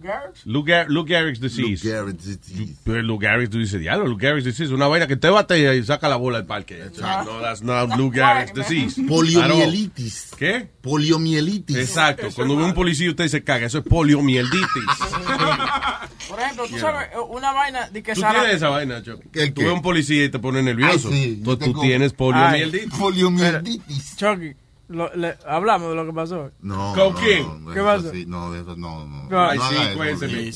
Gehrig's. 0.00 0.46
Lou, 0.46 0.64
Geh- 0.64 0.86
Lou 0.88 1.04
Gehrig's 1.06 1.40
disease. 1.40 1.84
Lou 1.84 1.92
Gehrig's 1.92 2.24
disease. 2.40 2.76
Pero 2.84 3.02
Lou 3.02 3.18
Gehrig's, 3.20 3.50
tú 3.50 3.58
dices, 3.58 3.80
diablo, 3.80 4.06
Lou 4.06 4.18
Gehrig's 4.18 4.44
disease, 4.44 4.72
una 4.74 4.86
vaina 4.88 5.06
que 5.06 5.16
te 5.16 5.28
batea 5.28 5.74
y 5.74 5.82
saca 5.84 6.08
la 6.08 6.16
bola 6.16 6.38
del 6.38 6.46
parque. 6.46 6.90
No, 7.24 7.40
that's 7.40 7.62
not 7.62 7.96
Lou 7.96 8.10
Gehrig's 8.10 8.52
disease. 8.54 9.00
Poliomielitis. 9.06 10.30
¿Qué? 10.38 10.68
Poliomielitis. 10.80 11.76
Exacto, 11.76 12.28
cuando 12.34 12.56
ve 12.56 12.64
un 12.64 12.74
policía 12.74 13.10
usted 13.10 13.28
se 13.28 13.42
caga, 13.44 13.66
eso 13.66 13.78
es 13.78 13.84
poliomielitis. 13.84 14.58
Por 16.28 16.38
ejemplo, 16.40 16.64
tú 16.68 16.78
sabes, 16.78 17.08
eh, 17.12 17.18
una 17.28 17.52
vaina 17.52 17.88
de 17.90 18.02
que 18.02 18.14
Tú 18.14 18.20
Sara- 18.20 18.40
tienes 18.40 18.56
esa 18.56 18.68
vaina. 18.68 19.02
¿Qué, 19.32 19.50
Tú 19.50 19.62
ves 19.62 19.72
un 19.72 19.82
policía 19.82 20.24
y 20.24 20.28
te 20.28 20.38
pone 20.38 20.62
nervioso. 20.62 21.08
Ay, 21.10 21.34
sí, 21.36 21.40
tú 21.44 21.56
tengo- 21.56 21.80
tienes 21.80 22.12
poliomielitis. 22.12 22.94
Poliomielitis. 22.98 24.16
Chucky, 24.16 24.54
lo- 24.90 25.12
le- 25.14 25.36
hablamos 25.46 25.88
de 25.90 25.94
lo 25.94 26.06
que 26.06 26.12
pasó. 26.12 26.50
No. 26.60 26.92
¿Con 26.94 27.14
no, 27.14 27.20
quién? 27.20 27.64
no, 27.64 27.72
¿Qué 27.72 28.10
sí, 28.12 28.26
no, 28.26 28.52
de 28.52 28.60
eso 28.60 28.76
no, 28.76 29.06
no. 29.06 29.40
Ay, 29.48 29.58
no 29.58 29.68
sí, 29.68 29.76
cuénteme. 29.96 30.50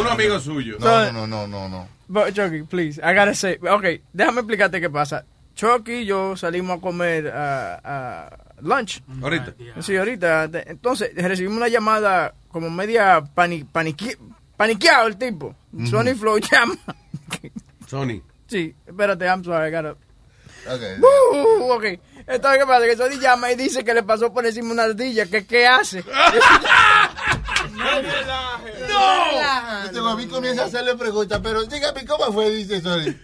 Un 0.00 0.06
amigo 0.06 0.38
suyo. 0.40 0.76
No, 0.78 1.12
no, 1.12 1.26
no, 1.26 1.46
no, 1.46 1.68
no. 1.68 1.88
But, 2.08 2.34
Chucky, 2.34 2.62
please, 2.62 3.00
I 3.00 3.14
gotta 3.14 3.34
say, 3.34 3.58
ok, 3.60 3.84
déjame 4.12 4.40
explicarte 4.40 4.80
qué 4.80 4.90
pasa. 4.90 5.24
Chucky 5.54 5.92
y 6.02 6.04
yo 6.06 6.36
salimos 6.36 6.78
a 6.78 6.80
comer 6.80 7.28
a, 7.28 7.80
a 7.82 8.30
lunch. 8.60 9.02
Ahorita. 9.22 9.54
Sí, 9.80 9.96
ahorita. 9.96 10.50
Entonces, 10.66 11.10
recibimos 11.14 11.56
una 11.56 11.68
llamada 11.68 12.34
como 12.48 12.68
media 12.70 13.24
pani, 13.34 13.64
paniqui- 13.64 14.16
paniqueado 14.56 15.06
el 15.08 15.16
tipo. 15.16 15.54
Ujú. 15.72 15.86
Sony 15.86 16.14
Flow 16.14 16.38
llama. 16.38 16.76
Sony. 17.86 18.20
Sí, 18.46 18.74
espérate, 18.86 19.24
I'm 19.26 19.42
sorry, 19.44 19.68
I 19.68 19.70
gotta... 19.72 19.96
Okay. 20.68 20.96
Uh, 21.00 21.72
ok. 21.72 21.84
Entonces, 22.26 22.58
¿qué 22.60 22.66
pasa? 22.66 22.86
Que 22.86 22.96
Sony 22.96 23.20
llama 23.20 23.52
y 23.52 23.54
dice 23.54 23.84
que 23.84 23.94
le 23.94 24.02
pasó 24.02 24.32
por 24.32 24.44
encima 24.46 24.72
una 24.72 24.84
ardilla. 24.84 25.26
que 25.26 25.46
qué 25.46 25.66
hace? 25.66 26.04
No. 28.88 29.84
Este 29.84 30.00
mami 30.00 30.26
comienza 30.26 30.62
a 30.62 30.66
hacerle 30.66 30.94
preguntas, 30.94 31.40
pero 31.42 31.64
dígame 31.64 32.06
cómo 32.06 32.32
fue, 32.32 32.50
dice 32.50 32.80
Sony. 32.80 33.14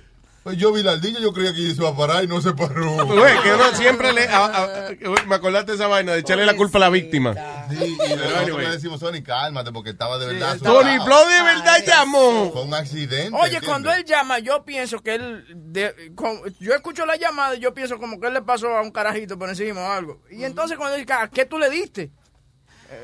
Pues 0.42 0.56
yo 0.56 0.72
vi 0.72 0.82
la 0.82 0.92
ardilla, 0.92 1.20
yo 1.20 1.32
creía 1.32 1.52
que 1.52 1.58
se 1.60 1.80
iba 1.80 1.90
a 1.90 1.96
parar 1.96 2.24
y 2.24 2.26
no 2.26 2.40
se 2.40 2.52
paró. 2.52 3.06
Güey, 3.06 3.40
que 3.42 3.52
uno 3.54 3.72
siempre 3.76 4.12
le. 4.12 4.26
a- 4.26 4.44
a- 4.46 4.88
me 5.28 5.34
acordaste 5.36 5.70
de 5.72 5.76
esa 5.76 5.86
vaina 5.86 6.12
de 6.12 6.18
echarle 6.18 6.44
la 6.44 6.56
culpa 6.56 6.78
a 6.78 6.80
la 6.80 6.88
víctima. 6.88 7.32
Sí, 7.70 7.96
y 7.96 8.12
anyway. 8.38 8.66
le 8.66 8.72
decimos, 8.72 8.98
Sony, 8.98 9.22
cálmate, 9.24 9.70
porque 9.70 9.90
estaba 9.90 10.18
de 10.18 10.26
verdad. 10.26 10.58
Tony 10.58 10.90
asustado. 10.90 11.04
Flow 11.04 11.28
de 11.28 11.42
verdad 11.42 11.84
llamó. 11.86 12.50
Fue 12.52 12.62
un 12.64 12.74
accidente. 12.74 13.28
Oye, 13.36 13.44
¿entiendes? 13.44 13.68
cuando 13.68 13.92
él 13.92 14.04
llama, 14.04 14.38
yo 14.40 14.64
pienso 14.64 14.98
que 14.98 15.14
él. 15.14 15.44
de- 15.54 16.12
con- 16.16 16.40
yo 16.58 16.74
escucho 16.74 17.06
la 17.06 17.16
llamada 17.16 17.54
y 17.54 17.60
yo 17.60 17.72
pienso 17.72 17.98
como 17.98 18.18
que 18.20 18.26
él 18.26 18.34
le 18.34 18.42
pasó 18.42 18.66
a 18.76 18.82
un 18.82 18.90
carajito 18.90 19.38
por 19.38 19.48
encima 19.48 19.80
o 19.80 19.92
algo. 19.92 20.22
Y 20.30 20.42
entonces 20.44 20.76
cuando 20.76 20.96
él 20.96 21.02
dice, 21.02 21.12
"Ah, 21.14 21.30
¿qué 21.32 21.44
tú 21.46 21.58
le 21.58 21.70
diste? 21.70 22.10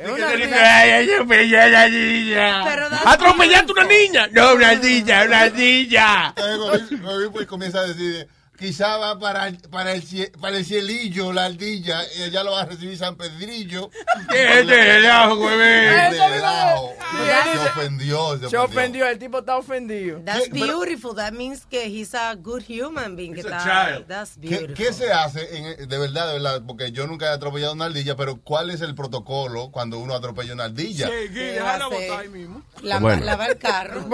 Es 0.03 0.11
una 0.11 0.29
niña. 1.89 2.65
¿Atropellaste 3.05 3.73
una 3.73 3.85
niña? 3.85 4.29
No, 4.33 4.55
una 4.55 4.75
Gobi, 7.03 7.29
pues 7.31 7.47
comienza 7.47 7.81
a 7.81 7.87
decir, 7.87 8.29
quizá 8.59 8.97
va 8.99 9.19
para, 9.19 9.53
para, 9.71 9.93
el, 9.95 10.03
para 10.41 10.57
el 10.57 10.65
cielillo 10.65 11.33
la 11.33 11.45
ardilla 11.47 12.01
y 12.19 12.23
allá 12.25 12.43
lo 12.43 12.53
va 12.53 12.63
a 12.63 12.65
recibir 12.67 12.97
San 12.99 13.17
Pedrillo. 13.17 13.91
¿Qué 14.31 14.65
te 14.67 14.85
relajo, 14.95 15.37
güey? 15.37 15.57
Se 16.13 17.59
ofendió, 17.69 18.39
se 18.39 18.49
Se 18.51 18.57
ofendió. 18.59 19.07
el 19.07 19.19
tipo 19.19 19.39
está 19.39 19.57
ofendido. 19.57 20.21
That's 20.25 20.51
beautiful. 20.51 21.15
That 21.15 21.33
means 21.33 21.65
que 21.65 21.87
he's 21.87 22.15
a 22.15 22.35
good 22.35 22.63
human 22.69 23.17
being. 23.17 23.33
que 23.35 23.41
He's 23.41 23.47
a 23.47 23.57
está- 23.59 23.87
child. 23.95 24.07
That's 24.09 24.33
¿Qué, 24.41 24.49
beautiful. 24.49 24.75
qué 24.75 24.93
se 24.93 25.13
hace, 25.13 25.57
en- 25.57 25.89
de 25.89 25.99
verdad, 25.99 26.27
de 26.29 26.33
verdad? 26.35 26.63
Porque 26.67 26.93
yo 26.93 27.07
nunca 27.07 27.27
he 27.27 27.29
atropellado 27.35 27.73
una 27.73 27.87
ardilla, 27.87 28.17
pero 28.17 28.41
¿cuál 28.43 28.71
es 28.71 28.81
el 28.81 28.95
protocolo 28.95 29.71
cuando 29.71 29.99
uno 29.99 30.15
atropella 30.15 30.53
una 30.55 30.65
ardilla? 30.65 31.09
Sí, 31.09 31.29
déjala 31.29 31.87
botar 31.87 32.21
ahí 32.21 32.29
mismo. 32.29 32.63
La, 32.83 32.99
Bueno. 32.99 33.25
Lavar 33.25 33.51
el 33.51 33.59
carro. 33.59 34.05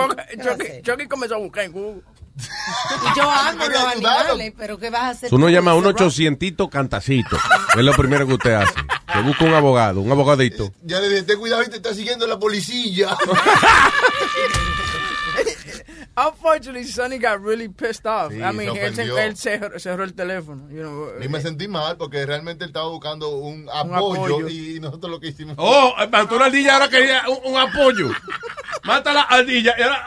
Chucky 0.83 1.07
comenzó 1.09 1.37
a 1.37 1.39
buscar 1.39 1.65
en 1.65 1.73
Google. 1.73 2.03
Y 2.37 3.17
yo 3.17 3.31
amo 3.31 3.65
los 3.69 3.81
animales, 3.85 4.53
pero 4.57 4.79
¿qué 4.79 4.91
vas 4.91 5.03
a 5.03 5.09
hacer? 5.11 5.33
Uno 5.35 5.47
tú? 5.47 5.53
llama 5.53 5.71
a 5.71 5.75
un 5.75 5.83
Dice, 5.85 5.93
"Rob, 5.93 6.03
800 6.07 6.69
cantacito. 6.69 7.37
Es 7.77 7.83
lo 7.85 7.93
primero 7.93 8.27
que 8.27 8.35
usted 8.35 8.53
hace. 8.55 8.75
Se 9.13 9.21
busca 9.23 9.45
un 9.45 9.55
abogado, 9.55 10.01
un 10.01 10.11
abogadito. 10.11 10.73
Ya 10.83 10.99
le 11.01 11.09
dije, 11.09 11.23
ten 11.23 11.39
cuidado 11.39 11.63
y 11.63 11.69
te 11.69 11.77
está 11.77 11.95
siguiendo 11.95 12.27
la 12.27 12.39
policía. 12.39 13.17
Unfortunately, 16.17 16.85
Sonny 16.85 17.19
got 17.19 17.41
really 17.43 17.67
pissed 17.69 18.07
off. 18.07 18.31
Sí, 18.31 18.39
I 18.41 18.53
mean, 18.53 18.73
se 18.95 19.03
él, 19.27 19.37
cerró, 19.37 19.79
cerró 19.81 20.05
el 20.05 20.15
teléfono. 20.15 20.69
You 20.71 20.83
know, 20.83 21.09
Y 21.21 21.29
me 21.29 21.41
sentí 21.41 21.67
mal 21.67 21.97
porque 21.97 22.25
realmente 22.25 22.63
él 22.65 22.71
estaba 22.71 22.89
buscando 22.89 23.31
un 23.31 23.69
apoyo, 23.73 24.37
apoyo. 24.37 24.49
y 24.49 24.79
nosotros 24.79 25.11
lo 25.11 25.19
que 25.19 25.29
hicimos 25.29 25.57
fue- 25.57 25.65
Oh, 25.67 25.93
mató 26.13 26.37
una 26.37 26.45
ardilla, 26.47 26.75
ahora 26.75 26.89
quería 26.89 27.23
un, 27.29 27.53
un 27.53 27.59
apoyo. 27.61 28.11
Mata 28.85 29.13
la 29.13 29.23
ardilla, 29.23 29.75
y 29.77 29.83
ahora 29.83 30.05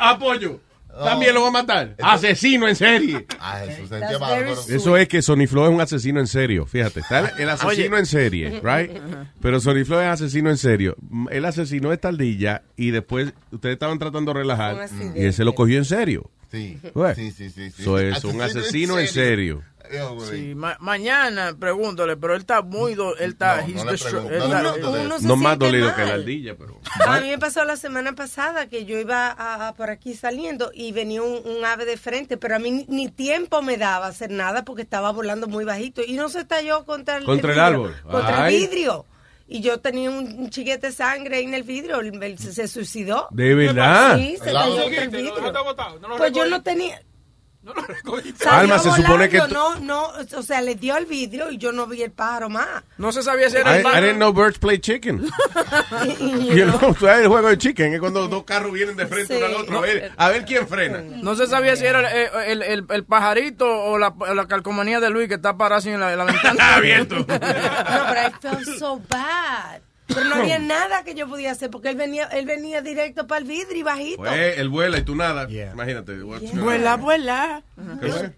apoyo. 0.98 1.10
También 1.12 1.34
lo 1.34 1.42
va 1.42 1.48
a 1.48 1.52
matar. 1.52 1.96
Asesino 2.02 2.68
en 2.68 2.76
serie. 2.76 3.26
Ah, 3.40 3.64
eso 3.64 3.88
sentía 3.88 4.18
bárbaro. 4.18 4.98
es 4.98 5.08
que 5.08 5.22
Sony 5.22 5.48
Flow 5.48 5.66
es 5.66 5.70
un 5.72 5.80
asesino 5.80 6.20
en 6.20 6.28
serio. 6.28 6.66
Fíjate, 6.66 7.00
está 7.02 7.20
el, 7.20 7.42
el 7.44 7.50
asesino 7.52 7.98
en 7.98 8.06
serie, 8.06 8.50
right? 8.64 8.92
Pero 9.42 9.60
Sony 9.60 9.86
Flow 9.86 10.00
es 10.00 10.08
asesino 10.08 10.50
en 10.50 10.58
serio. 10.58 10.96
Él 11.30 11.46
asesinó 11.46 11.94
esta 11.94 12.10
ardilla 12.10 12.64
y 12.76 12.92
después 12.92 13.34
ustedes 13.52 13.74
estaban 13.74 14.00
tratando 14.00 14.34
de 14.34 14.40
relajar 14.40 14.90
y 15.16 15.24
él 15.26 15.34
se 15.34 15.44
lo 15.44 15.54
cogió 15.56 15.78
en 15.78 15.86
serio. 15.86 16.30
Sí, 16.52 16.80
sí, 17.16 17.32
sí, 17.32 17.50
sí, 17.50 17.72
sí. 17.72 17.82
Eso 17.82 18.00
es 18.00 18.24
un 18.24 18.42
asesino 18.42 18.98
en 19.00 19.08
serio. 19.08 19.64
Sí, 20.30 20.54
ma- 20.54 20.76
mañana 20.82 21.56
pregúntale, 21.58 22.18
pero 22.18 22.34
él 22.34 22.42
está 22.42 22.62
muy 22.62 22.94
do- 22.94 23.16
él 23.18 23.32
está 23.32 23.64
pregunto, 23.64 23.80
él 23.80 23.86
no 23.86 23.92
le 23.92 23.96
está- 23.96 24.10
pregunto 24.74 24.92
de 24.92 25.06
Uno 25.06 25.20
se 25.20 25.26
No 25.28 25.36
más 25.38 25.58
dolido 25.58 25.88
mal. 25.88 25.96
que 25.96 26.06
la 26.06 26.14
ardilla, 26.16 26.56
pero... 26.58 26.82
A 27.06 27.22
mí 27.22 27.30
me 27.30 27.38
pasó 27.38 27.64
la 27.64 27.78
semana 27.78 28.14
pasada 28.14 28.68
que 28.68 28.84
yo 28.84 29.00
iba 29.00 29.28
a- 29.32 29.70
a 29.70 29.74
por 29.76 29.90
aquí 29.90 30.14
saliendo 30.14 30.72
y 30.74 30.92
venía 30.92 31.22
un, 31.22 31.40
un 31.46 31.64
ave 31.64 31.86
de 31.86 31.96
frente, 31.96 32.36
pero 32.36 32.58
a 32.58 32.60
mí 32.60 32.70
ni, 32.72 32.86
ni 32.90 33.08
tiempo 33.10 33.62
me 33.62 33.78
daba 33.78 34.08
hacer 34.08 34.30
nada 34.30 34.66
porque 34.66 34.82
estaba 34.82 35.12
volando 35.14 35.48
muy 35.48 35.64
bajito 35.64 36.02
y 36.06 36.14
no 36.14 36.28
se 36.28 36.42
estalló 36.42 36.84
contra 36.84 37.16
el, 37.18 37.24
Contra 37.24 37.52
el 37.52 37.56
vidrio, 37.58 37.66
árbol. 37.94 37.96
Contra 38.12 38.44
Ay. 38.44 38.56
el 38.56 38.62
vidrio. 38.68 39.06
Y 39.48 39.62
yo 39.62 39.80
tenía 39.80 40.10
un, 40.10 40.50
chiquete 40.50 40.88
de 40.88 40.94
sangre 40.94 41.38
ahí 41.38 41.46
en 41.46 41.54
el 41.54 41.64
vidrio, 41.64 42.02
se, 42.38 42.54
se 42.54 42.68
suicidó. 42.68 43.28
¿De 43.32 43.56
verdad? 43.56 44.18
Sí, 44.18 44.38
se 44.38 44.52
cayó 44.52 44.84
el 44.84 45.06
¿Lo 45.06 45.18
vidrio. 45.18 45.64
botado? 45.64 46.00
¿No 46.00 46.10
lo 46.10 46.18
Pues 46.18 46.34
yo 46.34 46.44
recogí? 46.44 46.60
No 47.74 48.14
tenía... 48.14 48.34
Alma, 48.60 48.80
se 48.80 48.92
supone 48.92 49.30
que... 49.30 49.38
No, 49.50 49.76
no, 49.80 50.08
o 50.36 50.42
sea, 50.44 50.62
le 50.62 50.76
dio 50.76 50.96
al 50.96 51.06
vidrio 51.06 51.52
y 51.52 51.58
yo 51.58 51.72
no 51.72 51.88
vi 51.88 52.02
el 52.04 52.12
pájaro 52.12 52.50
más. 52.50 52.68
No 52.98 53.12
se 53.12 53.22
sabía 53.24 53.50
si 53.50 53.58
era 53.58 53.72
I, 53.72 53.76
el 53.76 53.82
I 53.82 53.84
pájaro. 53.84 54.02
didn't 54.06 54.18
know 54.18 54.34
birds 54.34 54.58
play 54.60 54.80
chicken. 54.80 55.28
Tú 56.80 56.96
sabes 57.00 57.22
el 57.24 57.28
juego 57.28 57.50
de 57.50 57.58
chicken 57.58 57.94
es 57.94 58.00
cuando 58.00 58.28
dos 58.28 58.44
carros 58.44 58.72
vienen 58.72 58.96
de 58.96 59.08
frente 59.08 59.36
Sí. 59.38 59.44
uno 59.44 59.46
al 59.48 59.56
otro. 59.62 59.78
A 59.78 59.82
ver, 59.82 60.12
a 60.16 60.30
ver 60.30 60.46
quién 60.46 60.68
frena. 60.68 61.00
No 61.02 61.36
se 61.36 61.48
sabía 61.48 61.76
si 61.76 61.86
era 61.86 62.00
el, 62.12 62.62
el, 62.62 62.62
el- 62.64 62.86
el 62.90 63.04
pajarito 63.06 63.66
o 63.68 63.98
la, 63.98 64.14
la 64.34 64.48
calcomanía 64.48 65.00
de 65.00 65.10
Luis 65.10 65.28
que 65.28 65.36
está 65.36 65.58
parado 65.58 65.80
así 65.80 65.90
en 65.90 66.00
la, 66.00 66.12
en 66.14 66.18
la 66.20 66.26
ventana. 66.26 66.76
Abierto. 66.76 67.16
No, 67.28 68.04
pero 68.10 68.28
I 68.28 68.32
felt 68.42 68.80
so 68.80 69.02
bad. 69.10 69.82
Pero 70.08 70.24
no 70.24 70.36
había 70.36 70.58
nada 70.60 71.04
que 71.04 71.14
yo 71.16 71.28
podía 71.28 71.52
hacer 71.52 71.70
porque 71.70 71.90
él 71.90 71.96
venía, 71.96 72.26
él 72.28 72.46
venía 72.46 72.82
directo 72.82 73.28
para 73.28 73.42
el 73.42 73.48
vidrio 73.48 73.78
y 73.78 73.84
bajito. 73.84 74.18
Pues 74.18 74.58
él 74.58 74.70
vuela 74.70 74.98
y 74.98 75.02
tú 75.04 75.16
nada. 75.16 75.48
Imagínate. 75.50 76.24
what's 76.24 76.42
gonna- 76.50 76.64
Vuela, 76.64 76.96
vuela. 76.98 77.64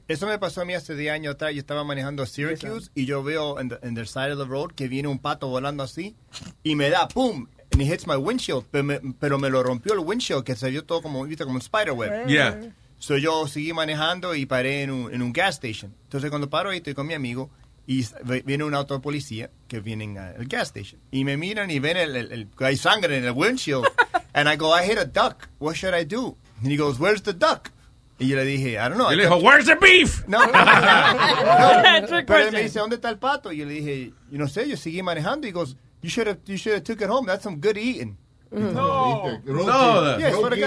Eso 0.07 0.27
me 0.27 0.37
pasó 0.39 0.61
a 0.61 0.65
mí 0.65 0.73
hace 0.73 0.95
10 0.95 1.13
años 1.13 1.35
atrás. 1.35 1.53
Yo 1.53 1.59
estaba 1.59 1.83
manejando 1.83 2.23
a 2.23 2.25
Syracuse 2.25 2.89
y 2.95 3.05
yo 3.05 3.23
veo 3.23 3.59
en 3.59 3.69
the, 3.69 3.79
in 3.87 3.95
the 3.95 4.05
side 4.05 4.31
of 4.31 4.39
the 4.39 4.45
road 4.45 4.71
que 4.73 4.87
viene 4.87 5.07
un 5.07 5.19
pato 5.19 5.47
volando 5.47 5.83
así 5.83 6.15
y 6.63 6.75
me 6.75 6.89
da 6.89 7.07
pum 7.07 7.47
and 7.71 7.81
it 7.83 7.87
hits 7.93 8.07
my 8.07 8.15
windshield, 8.15 8.65
pero 8.71 8.83
me, 8.83 8.99
pero 9.19 9.37
me 9.37 9.49
lo 9.49 9.61
rompió 9.61 9.93
el 9.93 9.99
windshield 9.99 10.43
que 10.43 10.55
se 10.55 10.69
vio 10.71 10.83
todo 10.85 11.03
como, 11.03 11.23
viste, 11.25 11.43
como 11.43 11.55
un 11.57 11.61
spiderweb. 11.61 12.27
Yeah. 12.27 12.59
So 12.97 13.15
yo 13.17 13.47
seguí 13.47 13.71
manejando 13.73 14.33
y 14.35 14.45
paré 14.47 14.81
en 14.81 14.91
un, 14.91 15.13
en 15.13 15.21
un 15.21 15.31
gas 15.31 15.55
station. 15.63 15.93
Entonces 16.05 16.29
cuando 16.31 16.49
paro 16.49 16.71
ahí 16.71 16.77
estoy 16.77 16.95
con 16.95 17.05
mi 17.07 17.13
amigo 17.13 17.49
y 17.91 18.05
viene 18.45 18.63
un 18.63 18.75
auto 18.75 18.93
de 18.93 18.99
policía 18.99 19.49
que 19.67 19.79
vienen 19.79 20.15
al 20.19 20.45
gas 20.45 20.67
station 20.67 21.01
y 21.11 21.23
me 21.25 21.37
miran 21.37 21.71
y 21.71 21.79
ven 21.79 21.97
el, 21.97 22.15
el- 22.15 22.31
el- 22.31 22.47
hay 22.59 22.77
sangre 22.77 23.17
en 23.17 23.25
el 23.25 23.31
windshield 23.31 23.83
and 24.35 24.47
I 24.47 24.55
go 24.57 24.71
I 24.71 24.83
hit 24.85 24.99
a 24.99 25.05
duck. 25.05 25.47
What 25.57 25.73
should 25.73 25.95
I 25.99 26.05
do? 26.05 26.37
And 26.61 26.71
he 26.71 26.77
goes 26.77 26.99
Where's 26.99 27.23
the 27.23 27.33
duck? 27.33 27.71
Y 28.19 28.27
yo 28.27 28.35
le 28.35 28.43
dije, 28.45 28.73
I 28.73 28.89
don't 28.89 28.97
know. 28.97 29.11
Y 29.11 29.15
le 29.15 29.23
dijo, 29.23 29.37
Where's 29.37 29.65
the 29.65 29.75
beef? 29.75 30.23
no, 30.27 30.45
no. 30.45 30.51
Trick 32.07 32.27
pero 32.27 32.45
él 32.45 32.51
me 32.51 32.61
dice, 32.63 32.77
¿dónde 32.79 32.97
está 32.97 33.09
el 33.09 33.17
pato? 33.17 33.51
Y 33.51 33.57
yo 33.57 33.65
le 33.65 33.73
dije, 33.73 34.11
yo 34.29 34.37
no 34.37 34.47
sé, 34.47 34.67
yo 34.69 34.77
seguí 34.77 35.01
manejando. 35.01 35.47
Y 35.47 35.51
goes, 35.51 35.75
you 36.03 36.09
should 36.09 36.27
have, 36.27 36.39
you 36.45 36.57
should 36.57 36.75
have 36.75 36.83
took 36.83 37.01
it 37.01 37.07
home. 37.09 37.25
That's 37.25 37.43
some 37.43 37.57
good 37.59 37.77
eating. 37.77 38.17
No. 38.51 39.25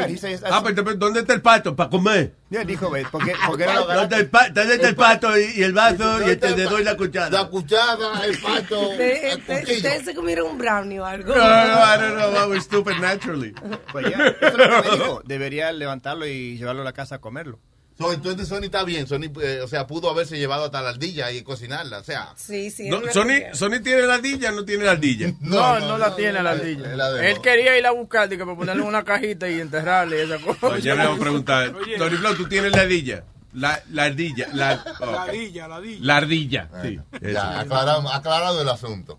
He 0.09 0.17
says, 0.17 0.43
Ah, 0.45 0.63
pero 0.65 0.95
¿dónde 0.95 1.21
está 1.21 1.33
el 1.35 1.43
pato 1.43 1.75
para 1.75 1.91
comer? 1.91 2.33
yeah, 2.51 2.65
dijo, 2.65 2.91
"Ve, 2.91 3.05
¿por 3.11 3.25
qué, 3.25 3.35
por 3.47 3.57
qué 3.59 3.67
no 3.67 3.75
lo 3.87 3.87
¿Dónde 3.95 4.17
el, 4.17 4.29
pa- 4.31 4.49
dónde 4.51 4.75
está 4.75 4.89
el 4.89 4.95
pato 4.95 5.39
y, 5.39 5.53
y 5.57 5.63
el 5.63 5.73
vaso 5.73 6.21
y 6.25 6.31
el 6.31 6.39
tenedor 6.39 6.81
y 6.81 6.85
la 6.85 6.97
cuchara? 6.97 7.31
La 7.31 7.49
cuchara, 7.49 8.25
el 8.25 8.39
pato, 8.39 8.81
Ustedes 8.91 9.35
el 9.35 9.41
ustedes- 9.77 10.05
se 10.05 10.15
comieron 10.15 10.51
un 10.53 10.59
brownie 10.59 11.01
o 11.01 11.05
algo. 11.05 11.35
No, 11.35 11.43
no, 11.43 11.99
don't 11.99 12.17
know. 12.17 12.45
I 12.45 12.49
was 12.49 12.65
stupid 12.65 12.99
naturally. 13.01 13.53
Pues 13.91 14.07
ya, 14.11 14.27
eso 14.29 14.47
es 14.47 14.53
lo 14.57 14.83
que 14.83 14.89
me 14.91 14.97
dijo. 14.97 15.23
Debería 15.25 15.73
levantarlo 15.73 16.27
y 16.27 16.59
llevarlo 16.59 16.83
a 16.83 16.85
la 16.85 16.93
casa 16.93 17.17
a 17.17 17.21
comerlo. 17.21 17.59
So, 17.98 18.12
entonces 18.12 18.48
Sony 18.48 18.64
está 18.64 18.85
bien. 18.85 19.06
Sony, 19.06 19.31
eh, 19.43 19.60
o 19.62 19.69
sea, 19.69 19.86
pudo 19.86 20.10
haberse 20.10 20.39
llevado 20.39 20.64
hasta 20.64 20.81
la 20.82 20.90
ardilla 20.90 21.31
y 21.31 21.43
cocinarla. 21.43 21.98
O 21.98 22.05
sea, 22.05 22.32
Sí, 22.36 22.70
sí. 22.70 22.89
No, 22.89 23.01
Sony. 23.12 23.52
Sony 23.52 23.81
tiene 23.82 24.02
la 24.02 24.14
ardilla, 24.14 24.51
no 24.51 24.64
tiene 24.64 24.85
la 24.85 24.93
ardilla. 24.93 25.32
No, 25.40 25.78
no, 25.81 25.98
la 25.98 26.16
tiene 26.16 26.43
la 26.43 26.52
ardilla. 26.52 26.93
él 26.93 26.98
la 26.98 27.43
quería 27.43 27.78
ir 27.78 27.86
a 27.86 27.90
buscar 27.90 28.28
para 28.28 28.56
ponerle 28.56 28.82
una 28.82 29.05
cajita 29.05 29.48
y 29.48 29.60
enterrarle 29.60 30.19
y 30.19 30.20
esa 30.23 30.39
cosa. 30.39 30.66
Oye, 30.69 30.82
yo 30.82 30.97
le 30.97 31.06
voy 31.06 31.16
a 31.16 31.20
preguntar. 31.20 31.73
Tony 31.98 32.16
Flow, 32.16 32.35
¿tú 32.35 32.48
tienes 32.48 32.73
la 32.73 32.82
ardilla? 32.82 33.24
La, 33.55 33.82
la 33.90 34.05
ardilla. 34.05 34.48
La, 34.55 34.82
ok. 34.98 35.12
Ladilla, 35.12 35.69
ladilla. 35.69 35.98
La 36.01 36.16
ardilla. 36.16 36.69
Sí. 36.82 37.01
ya, 37.20 37.60
aclarado, 37.60 38.09
aclarado 38.10 38.62
el 38.62 38.69
asunto. 38.69 39.19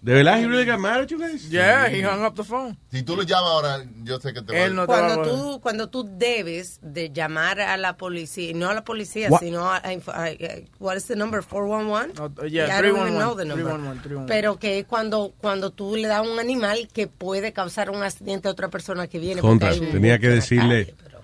¿De 0.00 0.14
verdad? 0.14 0.38
¿He 0.40 0.46
really 0.46 0.64
got 0.64 0.78
mad 0.78 1.00
at 1.00 1.08
you 1.08 1.18
guys? 1.18 1.50
Yeah, 1.50 1.88
he 1.88 2.02
hung 2.04 2.24
up 2.24 2.34
the 2.36 2.44
phone. 2.44 2.78
Si 2.92 3.02
tú 3.02 3.16
lo 3.16 3.22
llamas 3.24 3.50
ahora, 3.50 3.84
yo 4.04 4.20
sé 4.20 4.32
que 4.32 4.42
te 4.42 4.52
va 4.52 4.58
Él 4.60 4.74
no 4.76 4.86
te 4.86 4.92
va 4.92 4.98
a 4.98 5.00
Cuando 5.14 5.22
coger. 5.24 5.32
tú, 5.54 5.60
cuando 5.60 5.88
tú 5.88 6.08
debes 6.18 6.78
de 6.82 7.10
llamar 7.12 7.60
a 7.60 7.76
la 7.76 7.96
policía, 7.96 8.52
no 8.54 8.68
a 8.68 8.74
la 8.74 8.84
policía, 8.84 9.28
What? 9.28 9.40
sino 9.40 9.68
a, 9.70 9.78
a- 9.78 9.90
a- 9.90 10.62
what 10.78 10.96
is 10.96 11.06
the 11.06 11.16
number? 11.16 11.42
411? 11.42 12.12
Oh, 12.22 12.44
yeah, 12.46 12.66
I 12.66 12.82
don't 12.82 12.96
even 12.96 13.12
311, 13.12 13.18
know 13.18 13.34
the 13.36 13.44
number. 13.44 13.64
311, 13.64 14.02
311. 14.02 14.26
Pero 14.28 14.58
que 14.58 14.78
es 14.78 14.86
cuando, 14.86 15.32
cuando 15.40 15.70
tú 15.70 15.96
le 15.96 16.06
das 16.06 16.18
a 16.18 16.22
un 16.22 16.38
animal 16.38 16.88
que 16.92 17.08
puede 17.08 17.52
causar 17.52 17.90
un 17.90 18.02
accidente 18.02 18.46
a 18.48 18.52
otra 18.52 18.68
persona 18.68 19.08
que 19.08 19.18
viene. 19.18 19.40
Contra, 19.40 19.72
tenía 19.72 20.18
que 20.20 20.28
decirle 20.28 20.84
calle, 20.86 20.96
pero- 21.02 21.17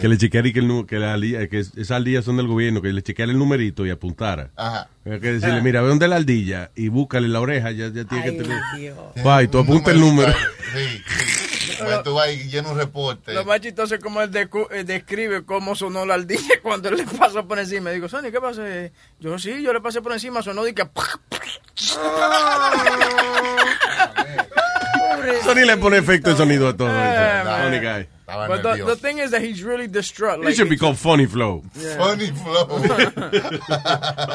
que 0.00 0.08
le 0.08 0.16
chequeara 0.18 0.48
y 0.48 0.52
que, 0.52 0.60
el, 0.60 0.86
que, 0.86 0.98
la 0.98 1.18
que 1.48 1.58
es- 1.58 1.72
esas 1.76 1.92
ardillas 1.92 2.24
son 2.24 2.36
del 2.36 2.46
gobierno, 2.46 2.80
que 2.82 2.92
le 2.92 3.02
chequeara 3.02 3.32
el 3.32 3.38
numerito 3.38 3.84
y 3.86 3.90
apuntara. 3.90 4.50
Ajá. 4.56 4.88
Hay 5.04 5.18
que 5.20 5.32
decirle, 5.32 5.60
mira, 5.62 5.82
ve 5.82 5.88
dónde 5.88 6.06
la 6.08 6.16
ardilla 6.16 6.70
y 6.76 6.88
búscale 6.88 7.28
la 7.28 7.40
oreja, 7.40 7.70
ya, 7.72 7.88
ya 7.88 8.04
tiene 8.04 8.24
Ay, 8.24 8.30
que 8.36 8.42
tener. 8.42 8.58
Dios. 8.78 8.96
Ay, 9.24 9.48
tú 9.48 9.58
apunta 9.58 9.90
el 9.90 10.00
número. 10.00 10.32
Sí, 10.32 11.02
sí. 11.06 11.41
Pues 11.78 12.02
tú 12.02 12.14
vas 12.14 12.30
y 12.30 12.48
llenas 12.48 12.72
un 12.72 12.78
reporte. 12.78 13.32
Lo 13.32 13.44
más 13.44 13.60
chistoso 13.60 13.94
es 13.94 14.02
como 14.02 14.20
él 14.22 14.30
eh, 14.70 14.84
describe 14.84 15.44
cómo 15.44 15.74
sonó 15.74 16.04
la 16.06 16.14
ardilla 16.14 16.54
cuando 16.62 16.88
él 16.88 16.96
le 16.96 17.04
pasó 17.04 17.46
por 17.46 17.58
encima. 17.58 17.90
Digo, 17.90 18.08
Sony, 18.08 18.30
¿qué 18.30 18.40
pasó? 18.40 18.66
Eh, 18.66 18.92
Yo 19.20 19.38
sí, 19.38 19.62
yo 19.62 19.72
le 19.72 19.80
pasé 19.80 20.00
por 20.02 20.12
encima, 20.12 20.42
sonó 20.42 20.66
y 20.66 20.74
que... 20.74 20.82
Sony 25.44 25.64
le 25.66 25.76
pone 25.76 25.98
efecto 25.98 26.30
de 26.30 26.36
sonido 26.36 26.68
a 26.68 26.76
todo. 26.76 26.88
Eh, 26.88 27.42
man. 27.44 27.80
guy. 27.80 28.06
But 28.26 28.62
the, 28.62 28.84
the 28.84 28.96
thing 28.96 29.18
is 29.18 29.30
that 29.32 29.42
he's 29.42 29.62
really 29.62 29.86
distraught. 29.86 30.38
It 30.38 30.44
Like, 30.46 30.54
should 30.54 30.70
be 30.70 30.78
called 30.78 30.96
Funny 30.98 31.26
Flow. 31.26 31.62
Funny 31.98 32.30
flow. 32.30 32.66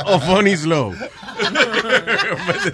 or 0.05 0.19
Funny 0.19 0.55
Slow. 0.55 0.93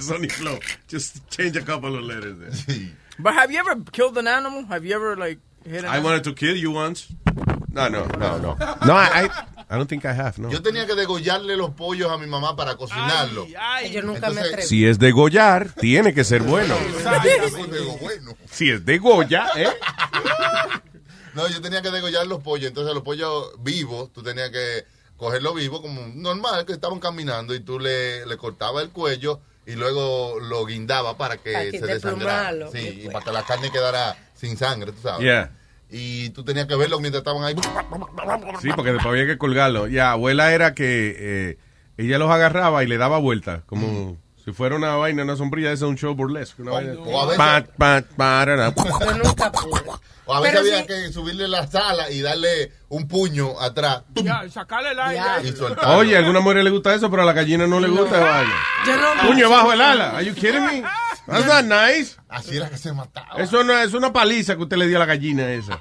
Funny 0.01 0.27
Flow. 0.27 0.59
Just 0.89 1.21
change 1.29 1.55
a 1.55 1.61
couple 1.61 1.95
of 1.95 2.03
letters 2.03 2.65
there. 2.67 2.77
But 3.19 3.33
have 3.35 3.51
you 3.51 3.59
ever 3.59 3.75
killed 3.91 4.17
an 4.17 4.27
animal? 4.27 4.65
Have 4.65 4.85
you 4.85 4.95
ever, 4.95 5.15
like, 5.15 5.39
hit 5.65 5.79
an 5.79 5.85
I 5.85 5.97
animal? 5.97 6.03
wanted 6.11 6.23
to 6.25 6.33
kill 6.33 6.55
you 6.55 6.71
once. 6.71 7.07
No, 7.71 7.87
no, 7.89 8.05
no, 8.05 8.37
no. 8.37 8.55
No, 8.85 8.93
I, 8.93 9.25
I, 9.25 9.29
I 9.69 9.77
don't 9.77 9.87
think 9.87 10.05
I 10.05 10.13
have, 10.13 10.37
no. 10.37 10.49
Yo 10.49 10.61
tenía 10.61 10.85
que 10.85 10.93
degollarle 10.95 11.55
los 11.57 11.71
pollos 11.71 12.11
a 12.11 12.17
mi 12.17 12.27
mamá 12.27 12.55
para 12.55 12.75
cocinarlo. 12.75 13.47
Yo 13.91 14.01
nunca 14.03 14.29
me 14.29 14.41
atreví. 14.41 14.63
Si 14.63 14.85
es 14.85 14.99
de 14.99 15.11
Goyar, 15.11 15.71
tiene 15.73 16.13
que 16.13 16.23
ser 16.23 16.43
bueno. 16.43 16.75
Bueno. 18.01 18.37
Si 18.51 18.69
es 18.69 18.85
de 18.85 18.97
Goya, 18.99 19.47
¿eh? 19.55 19.67
No, 21.33 21.47
yo 21.47 21.61
tenía 21.61 21.81
que 21.81 21.89
degollar 21.89 22.27
los 22.27 22.43
pollos. 22.43 22.67
Entonces, 22.67 22.93
los 22.93 23.01
pollos 23.03 23.53
vivos, 23.63 24.13
tú 24.13 24.21
tenías 24.21 24.51
que 24.51 24.85
cogerlos 25.17 25.55
vivos 25.55 25.81
como 25.81 26.01
normal, 26.13 26.63
que 26.65 26.73
estaban 26.73 26.99
caminando, 26.99 27.55
y 27.55 27.59
tú 27.61 27.79
le, 27.79 28.23
le 28.27 28.37
cortabas 28.37 28.83
el 28.83 28.91
cuello 28.91 29.41
y 29.65 29.73
luego 29.75 30.39
lo 30.39 30.65
guindaba 30.65 31.17
para 31.17 31.37
que 31.37 31.53
Para 31.53 31.71
que 31.71 31.79
se 31.79 31.85
desangrara. 31.85 32.49
plumalo, 32.49 32.71
Sí, 32.71 33.03
y 33.05 33.09
para 33.09 33.25
que 33.25 33.31
la 33.31 33.43
carne 33.43 33.71
quedara 33.71 34.15
sin 34.33 34.57
sangre, 34.57 34.91
tú 34.91 35.01
sabes. 35.01 35.21
Yeah. 35.21 35.51
Y 35.89 36.31
tú 36.31 36.43
tenías 36.43 36.65
que 36.65 36.75
verlo 36.75 36.99
mientras 36.99 37.21
estaban 37.21 37.43
ahí. 37.43 37.55
Sí, 38.61 38.69
porque 38.75 38.91
después 38.93 39.11
había 39.11 39.27
que 39.27 39.37
colgarlo. 39.37 39.87
Ya, 39.87 40.11
abuela 40.11 40.51
era 40.53 40.73
que 40.73 41.15
eh, 41.17 41.57
ella 41.97 42.17
los 42.17 42.31
agarraba 42.31 42.83
y 42.83 42.87
le 42.87 42.97
daba 42.97 43.19
vueltas, 43.19 43.61
como 43.65 44.17
si 44.43 44.51
fuera 44.51 44.75
una 44.75 44.95
vaina, 44.95 45.23
una 45.23 45.35
sombrilla, 45.35 45.71
esa 45.71 45.87
un 45.87 45.95
show 45.97 46.13
burlesque. 46.15 46.61
Una 46.61 46.71
vaina. 46.71 46.93
o 46.99 47.21
a 47.21 47.25
veces- 47.25 47.37
Pat, 47.37 47.69
pat. 47.77 48.05
O 50.25 50.33
a 50.33 50.39
veces 50.39 50.59
había 50.59 50.85
que 50.87 51.11
subirle 51.11 51.47
la 51.49 51.67
sala 51.67 52.09
y 52.09 52.21
darle 52.21 52.71
un 52.87 53.07
puño 53.09 53.59
atrás 53.59 54.03
Ya, 54.15 54.49
sacarle 54.49 54.91
el 54.91 54.99
aire. 54.99 55.21
Y. 55.43 55.85
Oye, 55.87 56.15
a 56.15 56.19
alguna 56.19 56.39
mujer 56.39 56.63
le 56.63 56.69
gusta 56.69 56.93
eso, 56.95 57.09
pero 57.09 57.23
a 57.23 57.25
la 57.25 57.33
gallina 57.33 57.67
no 57.67 57.79
le 57.81 57.89
gusta 57.89 58.19
vaina. 58.19 58.53
Yo 58.87 58.95
no. 58.97 59.27
Puño 59.27 59.49
bajo 59.49 59.73
el 59.73 59.81
ala. 59.81 60.11
Are 60.17 60.25
you 60.25 60.33
kidding 60.33 60.63
me? 60.65 60.81
That's 61.27 61.45
not 61.45 61.63
nice. 61.65 62.17
Así 62.29 62.55
era 62.57 62.69
que 62.69 62.77
se 62.77 62.91
mataba. 62.93 63.35
Eso 63.37 63.63
no 63.63 63.73
es 63.77 63.93
una 63.93 64.11
paliza 64.13 64.55
que 64.55 64.63
usted 64.63 64.77
le 64.77 64.87
dio 64.87 64.97
a 64.97 64.99
la 64.99 65.05
gallina 65.05 65.49
esa. 65.51 65.79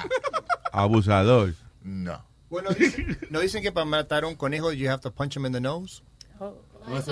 Abusador. 0.72 1.54
No. 1.82 2.24
Bueno, 2.50 2.70
dicen- 2.70 3.18
¿no 3.30 3.40
dicen 3.40 3.62
que 3.62 3.72
para 3.72 3.84
matar 3.86 4.24
a 4.24 4.26
un 4.26 4.34
conejo 4.36 4.72
you 4.72 4.90
have 4.90 5.00
to 5.00 5.10
punch 5.12 5.36
him 5.36 5.46
in 5.46 5.52
the 5.52 5.60
nose? 5.60 6.02
¿Un 6.38 7.02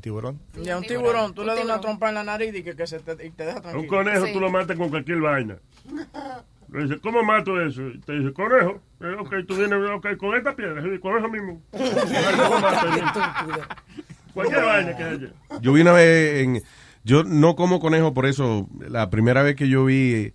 tiburón? 0.00 0.38
Ya, 0.62 0.78
un 0.78 0.84
tiburón, 0.84 1.34
tú 1.34 1.42
le 1.42 1.54
das 1.54 1.64
una 1.64 1.80
trompa 1.80 2.08
en 2.08 2.14
la 2.14 2.24
nariz 2.24 2.54
y 2.54 2.62
que, 2.62 2.76
que 2.76 2.86
se 2.86 3.00
te, 3.00 3.26
y 3.26 3.30
te 3.30 3.44
deja 3.44 3.60
tranquilo. 3.60 3.82
un 3.82 3.88
conejo 3.88 4.26
tú 4.32 4.40
lo 4.40 4.50
matas 4.50 4.76
con 4.76 4.88
cualquier 4.88 5.20
vaina. 5.20 5.56
Le 6.72 6.84
dice, 6.84 7.00
¿cómo 7.00 7.24
mato 7.24 7.60
eso? 7.60 7.82
Y 7.88 7.98
te 7.98 8.12
dice, 8.12 8.32
conejo. 8.32 8.80
Eh, 9.00 9.16
ok, 9.18 9.34
tú 9.48 9.56
vienes, 9.56 9.76
ok, 9.92 10.16
con 10.16 10.36
esta 10.36 10.54
piedra, 10.54 10.80
sí, 10.80 11.00
con 11.00 11.18
eso 11.18 11.28
mismo. 11.28 11.60
¿Cómo 11.72 12.60
mato 12.60 12.88
eso? 12.94 13.68
cualquier 14.32 14.64
vaina 14.64 14.96
que 14.96 15.02
haya. 15.02 15.32
Yo 15.60 15.72
vi 15.72 15.80
una 15.80 15.92
vez 15.92 16.44
en... 16.44 16.62
Yo 17.02 17.24
no 17.24 17.56
como 17.56 17.80
conejo, 17.80 18.14
por 18.14 18.26
eso 18.26 18.68
la 18.78 19.10
primera 19.10 19.42
vez 19.42 19.56
que 19.56 19.68
yo 19.68 19.84
vi 19.86 20.32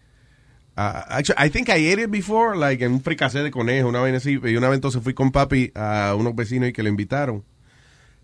Uh, 0.77 1.07
actually, 1.07 1.37
I 1.37 1.47
think 1.49 1.69
I 1.69 1.77
ate 1.89 2.01
it 2.01 2.11
before, 2.11 2.57
like 2.57 2.83
en 2.83 2.91
un 2.91 3.01
fricasé 3.01 3.41
de 3.41 3.49
conejo, 3.49 3.87
una 3.87 4.01
vez 4.01 4.13
así. 4.15 4.37
Y 4.43 4.57
una 4.57 4.67
vez 4.67 4.75
entonces 4.75 5.01
fui 5.01 5.13
con 5.13 5.31
papi 5.31 5.71
a 5.73 6.13
unos 6.17 6.35
vecinos 6.35 6.67
y 6.67 6.73
que 6.73 6.83
le 6.83 6.89
invitaron. 6.89 7.45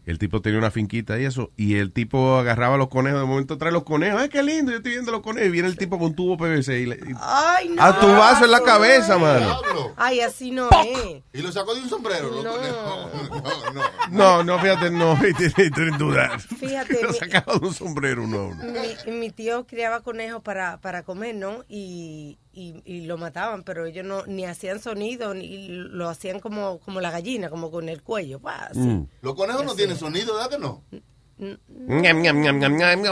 El 0.06 0.18
tipo 0.18 0.42
tenía 0.42 0.58
una 0.58 0.72
finquita 0.72 1.20
y 1.20 1.26
eso. 1.26 1.52
Y 1.58 1.76
el 1.76 1.92
tipo 1.94 2.36
agarraba 2.38 2.76
los 2.78 2.88
conejos. 2.88 3.20
De 3.22 3.26
momento 3.28 3.58
trae 3.60 3.72
los 3.72 3.84
conejos. 3.84 4.20
¡Ay, 4.22 4.30
qué 4.30 4.42
lindo! 4.42 4.72
Yo 4.72 4.78
estoy 4.78 4.94
viendo 4.94 5.12
los 5.12 5.22
conejos. 5.22 5.48
Y 5.50 5.52
viene 5.52 5.68
el 5.68 5.78
tipo 5.78 6.00
con 6.00 6.16
tubo 6.16 6.38
PVC. 6.38 6.80
Y 6.80 6.86
le, 6.88 6.96
y- 6.96 7.14
Ay, 7.20 7.70
no. 7.70 7.84
a 7.84 8.00
tu 8.00 8.08
vaso 8.08 8.46
en 8.46 8.52
la 8.52 8.62
cabeza, 8.64 9.18
mano. 9.20 9.60
Ay, 9.98 10.22
así 10.22 10.50
no 10.52 10.70
es. 10.86 11.22
Y 11.34 11.42
lo 11.44 11.52
sacó 11.52 11.76
de 11.76 11.82
un 11.82 11.90
sombrero. 11.90 12.30
loco. 12.32 12.44
No, 12.44 13.72
no. 13.74 13.82
No, 14.10 14.44
no, 14.44 14.60
fíjate, 14.60 14.90
no. 14.90 15.18
Sin 15.56 15.98
duda. 15.98 16.38
Fíjate, 16.40 17.02
Lo 17.04 17.10
mi- 17.10 17.16
sacaba 17.16 17.60
de 17.60 17.68
un 17.68 17.74
sombrero, 17.74 18.26
no. 18.28 18.54
no. 18.56 18.64
Mi, 19.06 19.12
mi 19.12 19.30
tío 19.30 19.66
criaba 19.68 20.02
conejos 20.02 20.42
para, 20.42 20.80
para 20.82 21.04
comer, 21.04 21.36
¿no? 21.36 21.64
Y, 21.70 22.40
y, 22.54 22.82
y 22.86 23.02
lo 23.06 23.18
mataban, 23.18 23.64
pero 23.64 23.86
ellos 23.86 24.06
no 24.06 24.26
ni 24.26 24.46
hacían 24.46 24.80
sonido, 24.82 25.34
ni 25.34 25.68
lo 25.70 26.10
hacían 26.10 26.40
como, 26.40 26.80
como 26.80 27.00
la 27.02 27.12
gallina, 27.12 27.50
como 27.50 27.72
con 27.72 27.88
el 27.90 28.02
cuello. 28.02 28.40
pa, 28.40 28.66
así. 28.72 28.80
Mm. 28.80 29.08
Los 29.22 29.36
conejos 29.36 29.64
no 29.66 29.74
tienen 29.76 29.98
sonido, 29.98 30.36
¿verdad 30.36 30.50
que 30.50 30.58
no? 30.60 30.84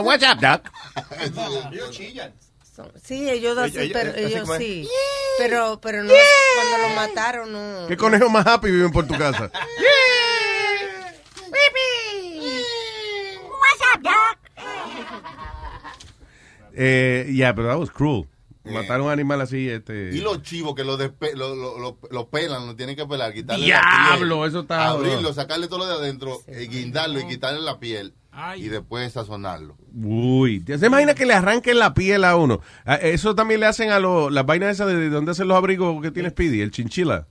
What's 0.03 0.23
up, 0.23 0.39
doc? 0.39 0.69
Ellos 1.71 1.91
chillan. 1.91 2.33
Son- 2.75 2.91
Sí, 3.03 3.29
ellos 3.29 3.57
Ella- 3.57 3.65
así, 3.65 3.77
ella- 3.79 3.93
pero 3.93 4.11
así 4.11 4.21
ellos 4.23 4.49
es. 4.49 4.57
sí. 4.57 4.87
Pero, 5.37 5.79
pero 5.81 6.03
no, 6.03 6.13
cuando 6.55 6.87
lo 6.87 6.95
mataron, 6.95 7.51
no. 7.51 7.87
¿Qué 7.87 7.97
conejos 7.97 8.29
más 8.31 8.45
happy 8.45 8.71
viven 8.71 8.91
por 8.91 9.07
tu 9.07 9.17
casa? 9.17 9.51
What's 13.61 13.81
up, 13.95 14.01
Doc? 14.03 14.37
Eh, 16.81 17.25
yeah, 17.33 17.51
pero 17.51 17.67
that 17.67 17.77
was 17.79 17.89
cruel. 17.89 18.25
Matar 18.65 18.99
a 18.99 19.03
un 19.03 19.09
animal 19.11 19.41
así, 19.41 19.67
este... 19.69 20.11
Y 20.13 20.19
los 20.21 20.41
chivos 20.43 20.75
que 20.75 20.83
lo, 20.83 20.97
despe- 20.99 21.33
lo, 21.33 21.55
lo, 21.55 21.79
lo- 21.79 21.97
lo 22.11 22.29
pelan, 22.29 22.67
lo 22.67 22.75
tienen 22.75 22.95
que 22.95 23.05
pelar, 23.05 23.33
quitarle 23.33 23.65
Diablo, 23.65 24.35
la 24.35 24.41
piel. 24.41 24.49
eso 24.49 24.59
está 24.61 24.89
Abrirlo, 24.89 25.33
sacarle 25.33 25.67
todo 25.67 25.79
lo 25.79 25.87
de 25.87 25.93
adentro, 25.93 26.39
eh, 26.47 26.67
guindarlo 26.69 27.19
y 27.19 27.27
quitarle 27.27 27.61
la 27.61 27.79
piel. 27.79 28.13
Y 28.57 28.67
después 28.69 29.11
sazonarlo. 29.11 29.75
Uy, 29.93 30.59
¿te 30.61 30.75
imaginas 30.85 31.15
que 31.15 31.25
le 31.25 31.33
arranquen 31.33 31.77
la 31.79 31.93
piel 31.93 32.23
a 32.23 32.35
uno? 32.37 32.61
Ah, 32.85 32.95
Eso 32.95 33.33
también 33.35 33.59
le 33.59 33.65
hacen 33.65 33.89
a 33.91 33.99
los, 33.99 34.31
las 34.31 34.45
vainas 34.45 34.71
esas 34.71 34.87
de, 34.87 34.95
de 34.95 35.09
donde 35.09 35.31
hacen 35.31 35.47
los 35.47 35.57
abrigos 35.57 36.01
que 36.01 36.11
tiene 36.11 36.29
Speedy, 36.29 36.61
el 36.61 36.71
chinchila. 36.71 37.27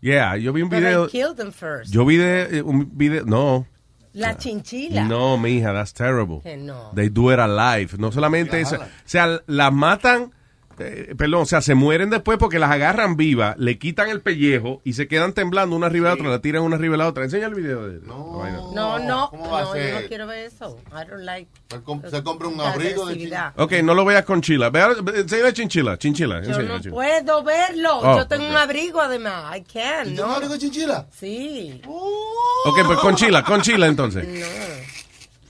Yeah, 0.00 0.36
yo 0.38 0.52
vi 0.52 0.62
un 0.62 0.68
But 0.68 0.78
video. 0.78 1.04
I 1.06 1.10
killed 1.10 1.36
them 1.36 1.52
first. 1.52 1.92
Yo 1.92 2.04
vi 2.04 2.16
de, 2.16 2.58
eh, 2.58 2.62
un 2.62 2.90
video, 2.96 3.24
no, 3.24 3.66
La 4.14 4.36
chinchila. 4.36 5.04
no, 5.04 5.36
mija, 5.38 5.72
that's 5.72 5.92
terrible. 5.92 6.40
Que 6.42 6.56
no. 6.56 6.90
They 6.94 7.08
do 7.08 7.32
it 7.32 7.38
alive. 7.38 7.90
No 7.98 8.10
solamente 8.10 8.60
eso, 8.60 8.76
o 8.76 8.84
sea, 9.04 9.42
las 9.46 9.72
matan, 9.72 10.32
eh, 10.84 11.14
perdón, 11.16 11.42
o 11.42 11.46
sea, 11.46 11.60
se 11.60 11.74
mueren 11.74 12.10
después 12.10 12.38
porque 12.38 12.58
las 12.58 12.70
agarran 12.70 13.16
vivas, 13.16 13.56
le 13.58 13.78
quitan 13.78 14.08
el 14.08 14.20
pellejo 14.20 14.80
y 14.84 14.92
se 14.94 15.08
quedan 15.08 15.32
temblando 15.32 15.76
una 15.76 15.86
arriba 15.86 16.10
de 16.10 16.16
la 16.16 16.20
otra, 16.20 16.30
la 16.30 16.40
tiran 16.40 16.62
una 16.62 16.76
arriba 16.76 16.92
de 16.92 16.98
la 16.98 17.08
otra. 17.08 17.24
Enseña 17.24 17.46
el 17.46 17.54
video 17.54 17.88
de 17.88 18.00
no. 18.06 18.42
No, 18.74 18.98
no, 18.98 19.30
¿Cómo 19.30 19.50
va 19.50 19.60
a 19.60 19.62
no, 19.62 19.74
yo 19.76 19.82
no 19.82 19.98
ser? 19.98 20.08
quiero 20.08 20.26
ver 20.26 20.46
eso. 20.46 20.78
I 20.90 21.08
don't 21.08 21.22
like. 21.24 21.48
Se 22.10 22.22
compra 22.22 22.48
un 22.48 22.60
abrigo 22.60 23.06
de 23.06 23.12
agresividad. 23.12 23.52
Ok, 23.56 23.72
no 23.82 23.94
lo 23.94 24.04
veas 24.04 24.24
con 24.24 24.40
chila. 24.42 24.70
Vea, 24.70 24.90
enseña 25.14 25.44
la 25.44 25.52
chinchila, 25.52 25.98
chinchila. 25.98 26.40
Yo 26.42 26.48
enseña 26.48 26.68
no 26.68 26.74
la 26.74 26.80
chinchila. 26.80 26.94
puedo 26.94 27.42
verlo. 27.44 27.98
Oh, 28.00 28.18
yo 28.18 28.26
tengo 28.26 28.46
un 28.46 28.56
abrigo 28.56 29.00
además. 29.00 29.56
I 29.56 29.62
can. 29.62 30.08
¿Y 30.08 30.14
¿no? 30.14 30.26
un 30.26 30.30
abrigo 30.32 30.52
de 30.54 30.58
chinchila? 30.58 31.06
Sí. 31.10 31.80
Ok, 31.86 32.78
pues 32.86 32.98
con 32.98 33.14
chila, 33.16 33.42
con 33.42 33.60
chila 33.62 33.86
entonces. 33.86 34.26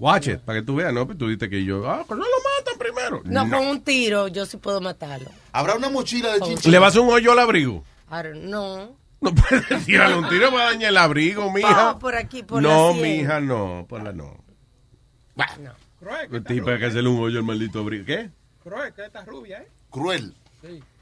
Watch 0.03 0.27
it, 0.27 0.41
para 0.41 0.59
que 0.59 0.67
tú 0.67 0.75
veas, 0.75 0.93
¿no? 0.93 1.07
Pues 1.07 1.17
tú 1.17 1.29
dices 1.29 1.49
que 1.49 1.65
yo, 1.65 1.89
ah, 1.89 2.05
pues 2.05 2.19
no 2.19 2.27
lo 2.27 2.33
matan 2.59 2.77
primero. 2.77 3.23
No, 3.25 3.49
con 3.49 3.69
un 3.69 3.83
tiro 3.83 4.27
yo 4.27 4.45
sí 4.47 4.57
puedo 4.57 4.81
matarlo. 4.81 5.31
¿Habrá 5.53 5.77
una 5.77 5.91
mochila 5.91 6.33
de 6.33 6.59
Le 6.69 6.79
vas 6.81 6.97
a 6.97 7.01
un 7.01 7.09
hoyo 7.09 7.31
al 7.31 7.39
abrigo. 7.39 7.85
Know. 8.11 8.97
No 9.21 9.33
puedes 9.33 9.87
tirarle 9.87 10.17
un 10.17 10.29
tiro 10.29 10.51
para 10.51 10.65
dañar 10.65 10.91
el 10.91 10.97
abrigo, 10.97 11.53
mija. 11.53 11.93
Oh, 11.93 11.99
por 12.01 12.17
aquí, 12.17 12.43
por 12.43 12.61
no, 12.61 12.89
la 12.89 13.01
mija, 13.01 13.39
no, 13.39 13.87
ponla 13.89 14.13
no. 14.13 14.43
El 16.33 16.43
tipo 16.43 16.71
hay 16.71 16.81
que 16.81 16.87
hacerle 16.87 17.09
un 17.09 17.21
hoyo 17.21 17.39
al 17.39 17.45
maldito 17.45 17.79
abrigo. 17.79 18.05
¿Qué? 18.05 18.29
Cruel, 18.61 18.93
que 18.95 19.05
esta 19.05 19.25
rubia, 19.25 19.63
¿eh? 19.63 19.69
Cruel. 19.89 20.35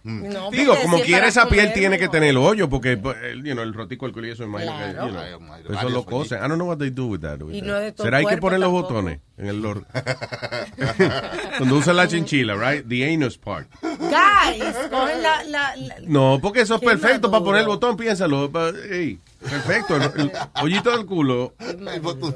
No, 0.03 0.49
Mm. 0.51 0.53
Digo, 0.53 0.75
como 0.83 0.97
es 0.99 1.05
quiera 1.05 1.29
esa 1.29 1.47
piel 1.49 1.67
comer, 1.67 1.75
tiene 1.75 1.99
que 1.99 2.09
tener 2.09 2.31
el 2.31 2.37
hoyo, 2.39 2.69
porque 2.71 2.97
pues, 2.97 3.17
el, 3.23 3.45
you 3.45 3.53
know, 3.53 3.63
el 3.63 3.75
rotico 3.75 4.07
del 4.07 4.13
culo 4.15 4.27
y 4.29 4.31
eso, 4.31 4.45
que, 4.45 4.63
Claro. 4.63 5.07
you 5.09 5.13
know, 5.13 5.23
hay 5.23 5.77
eso 5.79 5.89
lo 5.91 6.05
cosen. 6.07 6.39
I 6.39 6.43
don't 6.43 6.55
know 6.55 6.67
what 6.69 6.79
they 6.79 6.91
do 6.91 7.07
with 7.07 7.21
that. 7.21 7.41
with 7.43 7.55
Y 7.55 7.61
that. 7.61 7.67
no 7.67 7.77
es 7.79 7.97
de 7.97 8.03
¿Será 8.03 8.19
hay 8.19 8.27
que 8.27 8.37
poner 8.39 8.61
los 8.61 8.71
botones 8.71 9.21
en 9.37 9.47
el 9.49 9.61
lor? 9.61 9.85
Cuando 11.59 11.77
usan 11.77 11.97
la 11.97 12.09
chinchila, 12.09 12.55
right? 12.55 12.87
The 12.89 13.13
anus 13.15 13.37
part. 13.37 13.69
Guys, 13.83 14.75
cogen 14.91 15.23
la, 15.23 15.43
la, 15.45 15.77
la- 15.77 15.97
No, 16.07 16.39
porque 16.41 16.63
eso 16.63 16.77
es 16.77 16.81
perfecto 16.81 17.31
para 17.31 17.45
poner 17.45 17.61
el 17.63 17.67
botón, 17.69 17.97
piénsalo. 17.97 18.51
perfecto. 18.51 19.97
El, 19.97 20.03
el 20.17 20.33
hoyito 20.63 20.91
del 20.97 21.05
culo. 21.07 21.55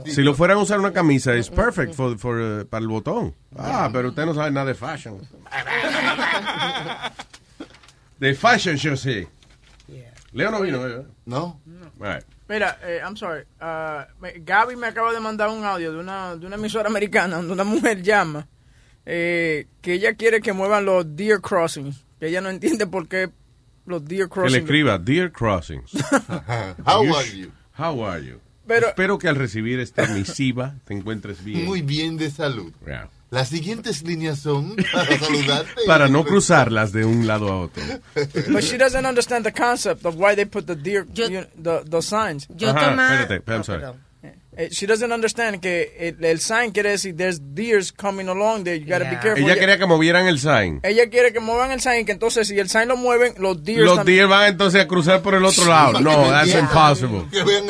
Si 0.07 0.23
lo 0.23 0.35
fueran 0.35 0.59
a 0.59 0.61
usar 0.63 0.79
una 0.81 0.93
camisa, 0.93 1.33
es 1.35 1.49
perfect 1.51 1.95
for, 1.95 2.19
for, 2.19 2.37
uh, 2.37 2.67
para 2.67 2.83
el 2.83 2.89
botón. 2.89 3.35
Ah, 3.57 3.89
pero 3.93 4.09
usted 4.11 4.27
no 4.27 4.35
sabe 4.35 4.51
nada 4.51 4.67
de 4.67 4.75
fashion. 4.75 5.19
De 8.19 8.35
fashion, 8.35 8.77
yo 8.77 8.97
sí. 8.97 9.27
Leo 10.33 10.51
no 10.51 10.61
vino, 10.63 10.87
¿eh? 10.89 11.07
No. 11.27 11.61
Right. 11.99 12.25
Mira, 12.49 12.79
eh, 12.83 13.01
I'm 13.05 13.17
sorry. 13.17 13.45
me- 14.21 14.41
Gaby 14.45 14.75
me 14.77 14.89
acaba 14.89 15.13
de 15.13 15.21
mandar 15.21 15.49
un 15.49 15.65
audio 15.65 15.93
de 15.93 15.99
una, 15.99 16.35
de 16.37 16.45
una 16.47 16.57
emisora 16.57 16.89
americana 16.89 17.37
donde 17.37 17.53
una 17.53 17.63
mujer 17.65 18.03
llama 18.03 18.49
eh, 19.07 19.67
que 19.81 19.93
ella 19.95 20.15
quiere 20.15 20.41
que 20.41 20.53
muevan 20.53 20.85
los 20.85 21.15
deer 21.15 21.41
crossings. 21.41 22.05
Que 22.19 22.29
ella 22.29 22.41
no 22.41 22.49
entiende 22.51 22.87
por 22.87 23.07
qué 23.07 23.31
los 23.87 24.05
deer 24.05 24.29
Que 24.29 24.41
le 24.41 24.43
crossings. 24.43 24.63
escriba 24.65 24.99
Dear 24.99 25.31
Crossings. 25.31 25.93
How 26.85 27.05
You 27.05 27.15
are 27.15 27.31
you? 27.37 27.53
How 27.79 28.05
are 28.05 28.25
you? 28.25 28.41
Pero- 28.67 28.89
Espero 28.89 29.19
que 29.19 29.29
al 29.29 29.37
recibir 29.37 29.79
esta 29.79 30.07
misiva 30.09 30.75
te 30.85 30.95
encuentres 30.95 31.45
bien. 31.45 31.65
Muy 31.65 31.83
bien 31.83 32.17
de 32.17 32.31
salud. 32.31 32.73
Yeah. 32.87 33.09
Las 33.35 33.49
siguientes 33.49 34.03
líneas 34.05 34.39
son 34.39 34.77
para 34.93 35.19
saludarte. 35.19 35.73
Para 35.87 36.09
no 36.09 36.25
cruzarlas 36.25 36.93
de 36.93 37.05
un 37.05 37.27
lado 37.27 37.51
a 37.51 37.61
otro. 37.63 37.83
But 38.53 38.63
she 38.63 38.79
doesn't 38.79 39.05
understand 39.05 39.45
the 39.45 39.53
concept 39.53 40.07
of 40.07 40.15
why 40.17 40.37
they 40.37 40.47
put 40.47 40.67
the 40.67 40.77
deer, 40.77 41.05
you- 41.13 41.47
the, 41.61 41.83
the 41.85 42.01
signs. 42.01 42.47
Yo 42.57 42.71
Ajá, 42.71 42.91
tomaba- 42.91 43.21
espérate, 43.23 43.43
I'm 43.53 43.65
sorry. 43.65 43.83
Eh, 43.83 43.93
She 44.71 44.87
doesn't 44.87 45.13
understand 45.13 45.61
que 45.61 45.95
el, 45.99 46.25
el 46.25 46.41
sign 46.41 46.71
quiere 46.73 46.91
decir 46.91 47.17
there's 47.17 47.41
deers 47.55 47.93
coming 47.93 48.29
along 48.29 48.65
there, 48.65 48.79
you 48.79 48.87
gotta 48.87 49.11
be 49.11 49.19
careful. 49.19 49.43
Ella 49.45 49.55
quería 49.59 49.79
que 49.79 49.87
movieran 49.87 50.27
el 50.27 50.39
sign. 50.39 50.81
ella 50.83 51.09
quiere 51.11 51.33
que 51.33 51.41
muevan 51.41 51.71
el 51.73 51.81
sign, 51.81 52.05
que 52.07 52.13
entonces 52.13 52.47
si 52.49 52.59
el 52.59 52.69
sign 52.69 52.89
lo 52.89 52.97
mueven, 52.97 53.35
los 53.39 53.63
deers 53.65 53.81
Los 53.85 53.97
también. 53.97 54.19
deer 54.19 54.29
van 54.29 54.49
entonces 54.49 54.81
a 54.81 54.87
cruzar 54.87 55.23
por 55.23 55.35
el 55.35 55.45
otro 55.45 55.65
lado. 55.67 56.01
No, 56.01 56.11
that's 56.31 56.51
Yeah. 56.51 56.61
impossible. 56.61 57.25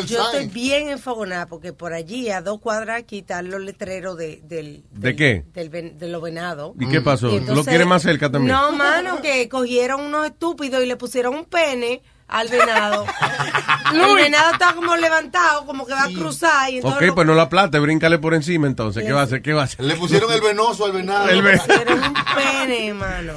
Yo 0.07 0.25
estoy 0.25 0.47
bien 0.49 0.89
enfogonada 0.91 1.47
porque 1.47 1.73
por 1.73 1.93
allí, 1.95 2.29
a 2.31 2.43
dos 2.43 2.61
cuadras, 2.61 2.99
aquí 2.99 3.19
están 3.21 3.51
los 3.51 3.61
letreros 3.63 4.17
de, 4.19 4.41
del, 4.45 4.85
¿De 4.91 5.17
qué? 5.17 5.45
del 5.55 5.69
ven- 5.71 5.99
de 5.99 6.09
los 6.09 6.21
venados. 6.23 6.75
¿Y 6.79 6.87
qué 6.89 7.01
pasó? 7.01 7.29
Y 7.29 7.33
¿Lo 7.33 7.39
entonces- 7.39 7.67
quiere 7.69 7.85
más 7.85 8.03
cerca 8.03 8.31
también? 8.31 8.53
No, 8.55 8.73
mano, 8.73 9.23
que 9.23 9.49
cogieron 9.49 10.01
unos 10.03 10.27
estúpidos 10.27 10.83
y 10.83 10.87
le 10.87 10.97
pusieron 10.97 11.35
un 11.35 11.45
pene 11.47 12.03
al 12.29 12.49
venado. 12.49 13.07
el 13.93 14.15
venado 14.17 14.53
está 14.53 14.75
como 14.75 14.97
levantado, 14.97 15.67
como 15.67 15.87
que 15.87 15.93
va 15.93 16.05
a 16.05 16.09
cruzar. 16.09 16.71
Y 16.71 16.77
entonces 16.77 16.97
Ok, 17.01 17.07
lo- 17.09 17.15
pues 17.15 17.27
no 17.27 17.35
la 17.35 17.49
plate, 17.49 17.79
bríncale 17.79 18.19
por 18.19 18.35
encima 18.35 18.67
entonces. 18.67 19.05
¿Qué 19.05 19.13
va 19.13 19.21
a 19.21 19.25
hacer? 19.25 19.43
¿Qué 19.43 19.53
va 19.53 19.63
a 19.63 19.65
hacer? 19.65 19.85
Le 19.85 19.95
pusieron 19.97 20.33
el 20.33 20.41
venoso 20.41 20.85
al 20.87 20.93
venado. 20.93 21.29
El 21.29 21.43
ve- 21.43 21.59
pusieron 21.59 22.03
un 22.03 22.15
pene, 22.35 22.95
mano. 22.95 23.33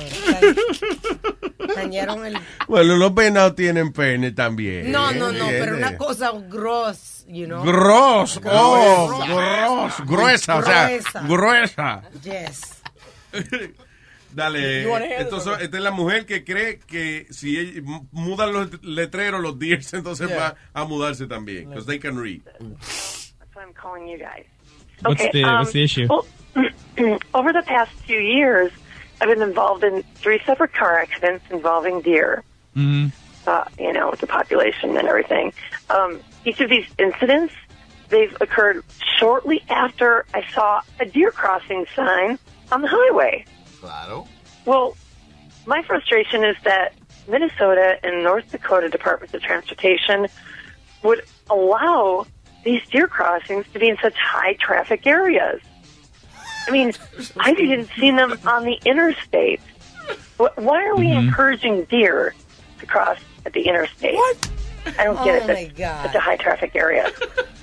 Dañaron 1.76 2.26
el... 2.26 2.38
Bueno, 2.68 2.96
los 2.96 3.14
venados 3.14 3.56
tienen 3.56 3.92
pene 3.92 4.32
también. 4.32 4.92
No, 4.92 5.12
no, 5.12 5.32
no, 5.32 5.48
pero 5.48 5.76
una 5.76 5.98
cosa 5.98 6.32
gross, 6.48 7.26
you 7.28 7.46
know. 7.46 7.64
Gross, 7.64 8.40
oh, 8.46 9.20
gross, 9.28 9.94
gruesa, 10.08 10.56
o 10.58 10.64
sea, 10.64 10.88
Gruesa. 10.88 11.22
gruesa. 11.28 12.02
Yes. 12.24 12.62
Dale, 14.38 14.84
You 14.84 14.90
wanna 14.90 15.08
hear 15.08 15.18
esto 15.22 15.36
this 15.38 15.44
so- 15.46 15.52
one? 15.54 15.64
esta 15.64 15.78
es 15.78 15.84
la 15.84 15.90
mujer 15.92 16.26
que 16.28 16.44
cree 16.44 16.78
que 16.86 17.26
si 17.32 17.58
ella- 17.58 17.82
mudan 18.12 18.54
los 18.54 18.70
letreros, 18.84 19.42
los 19.42 19.58
deers, 19.58 19.92
entonces 19.94 20.30
Yeah. 20.30 20.38
va 20.38 20.56
a 20.76 20.86
mudarse 20.86 21.26
también. 21.28 21.70
Because 21.70 21.88
they 21.88 21.98
can 21.98 22.18
read. 22.18 22.44
That's 22.46 23.34
why 23.56 23.64
I'm 23.64 23.74
calling 23.74 24.08
you 24.08 24.20
guys. 24.20 24.46
What's 25.02 25.24
the- 25.32 25.44
what's 25.44 25.72
the 25.72 25.84
issue? 25.84 26.08
Well, 26.08 26.26
over 27.34 27.52
the 27.52 27.64
past 27.64 27.92
few 28.06 28.20
years, 28.20 28.72
I've 29.20 29.28
been 29.30 29.42
involved 29.42 29.84
in 29.84 30.04
three 30.16 30.40
separate 30.46 30.74
car 30.74 31.00
accidents 31.00 31.44
involving 31.50 32.02
deer. 32.02 32.44
Mm-hmm. 32.76 33.08
Uh, 33.50 33.64
you 33.80 33.92
know, 33.94 34.12
with 34.12 34.20
the 34.20 34.28
population 34.28 34.96
and 34.98 35.08
everything. 35.08 35.52
Um, 35.90 36.20
each 36.46 36.60
of 36.62 36.70
these 36.70 36.86
incidents, 37.00 37.54
they've 38.10 38.36
occurred 38.42 38.84
shortly 39.18 39.64
after 39.70 40.26
I 40.34 40.44
saw 40.54 40.82
a 41.00 41.06
deer 41.06 41.32
crossing 41.32 41.86
sign 41.96 42.38
on 42.72 42.82
the 42.82 42.88
highway. 42.92 43.46
Claro. 43.82 44.28
Well, 44.66 44.96
my 45.66 45.84
frustration 45.84 46.44
is 46.44 46.56
that 46.64 46.94
Minnesota 47.28 47.98
and 48.04 48.24
North 48.24 48.50
Dakota 48.52 48.90
Departments 48.90 49.34
of 49.34 49.42
Transportation 49.42 50.28
would 51.04 51.24
allow 51.50 52.26
these 52.64 52.82
deer 52.90 53.08
crossings 53.08 53.66
to 53.74 53.80
be 53.80 53.88
in 53.90 53.98
such 54.02 54.16
high 54.18 54.54
traffic 54.54 55.06
areas. 55.06 55.62
I 56.68 56.72
mean, 56.72 56.94
I've 57.38 57.60
even 57.60 57.88
seen 58.00 58.16
them 58.18 58.38
on 58.46 58.66
the 58.66 58.78
interstate. 58.86 59.62
Why 60.38 60.86
are 60.86 60.96
we 60.96 61.08
Mm-hmm. 61.08 61.28
encouraging 61.30 61.84
deer 61.86 62.34
to 62.80 62.86
cross 62.86 63.20
at 63.46 63.54
the 63.54 63.62
interstate? 63.68 64.16
What? 64.16 64.50
I 65.00 65.04
don't 65.06 65.24
get 65.24 65.44
Oh, 65.44 65.50
it. 65.50 65.54
my 65.54 65.66
God. 65.78 66.06
such 66.08 66.16
a 66.16 66.20
high 66.20 66.36
traffic 66.38 66.76
area. 66.76 67.10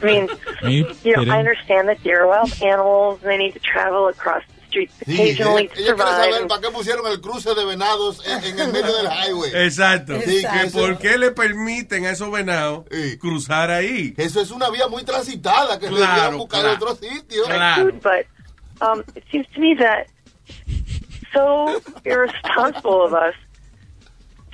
I 0.03 0.05
mean, 0.05 0.29
you 0.65 0.95
you 1.03 1.17
know. 1.25 1.33
I 1.33 1.39
understand 1.39 1.89
that 1.89 2.03
deer 2.03 2.23
are 2.23 2.27
wild 2.29 2.53
animals 2.63 3.21
and 3.23 3.31
they 3.31 3.37
need 3.39 3.53
to 3.55 3.61
travel 3.61 4.09
across 4.09 4.43
the 4.75 4.87
streets 4.87 4.95
Sí, 5.07 5.21
ella, 5.21 5.45
to 5.45 5.59
ella 5.59 5.97
saber 5.97 6.47
para 6.49 6.61
qué 6.61 6.71
pusieron 6.71 7.07
el 7.07 7.21
cruce 7.21 7.55
de 7.55 7.65
venados 7.65 8.27
en, 8.27 8.45
en 8.45 8.59
el 8.61 8.73
medio 8.73 8.95
del 8.97 9.07
highway. 9.07 9.51
Exacto. 9.55 10.19
Sí, 10.21 10.43
que 10.43 10.49
que 10.49 10.67
eso- 10.67 10.79
¿Por 10.79 10.99
qué 10.99 11.17
le 11.19 11.31
permiten 11.31 12.05
a 12.07 12.11
esos 12.11 12.31
venados 12.31 12.85
cruzar 13.21 13.71
ahí? 13.71 14.15
Eso 14.17 14.41
es 14.41 14.51
una 14.51 14.71
vía 14.71 14.89
muy 14.89 15.05
transitada 15.05 15.79
que 15.79 15.89
Claro, 15.89 16.13
debieron 16.15 16.39
buscar 16.39 16.61
claro. 16.63 16.77
otro 16.77 16.95
sitio. 16.97 17.45
Food, 17.77 18.01
but 18.03 18.27
um, 18.81 19.03
it 19.15 19.25
seems 19.31 19.47
to 19.55 19.61
me 19.61 19.75
that 19.77 20.07
so 21.33 21.81
irresponsible 22.05 23.03
of 23.05 23.13
us 23.15 23.35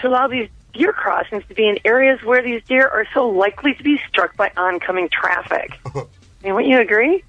to 0.00 0.08
allow 0.08 0.26
these 0.28 0.48
deer 0.72 0.92
crossings 0.92 1.44
to 1.48 1.54
be 1.54 1.68
in 1.68 1.78
areas 1.84 2.22
where 2.24 2.42
these 2.42 2.62
deer 2.66 2.88
are 2.88 3.06
so 3.12 3.28
likely 3.28 3.74
to 3.74 3.82
be 3.82 4.00
struck 4.08 4.36
by 4.36 4.50
oncoming 4.56 5.08
traffic. 5.10 5.72
I 5.94 6.00
mean, 6.42 6.54
wouldn't 6.54 6.70
you 6.72 6.80
agree? 6.80 7.22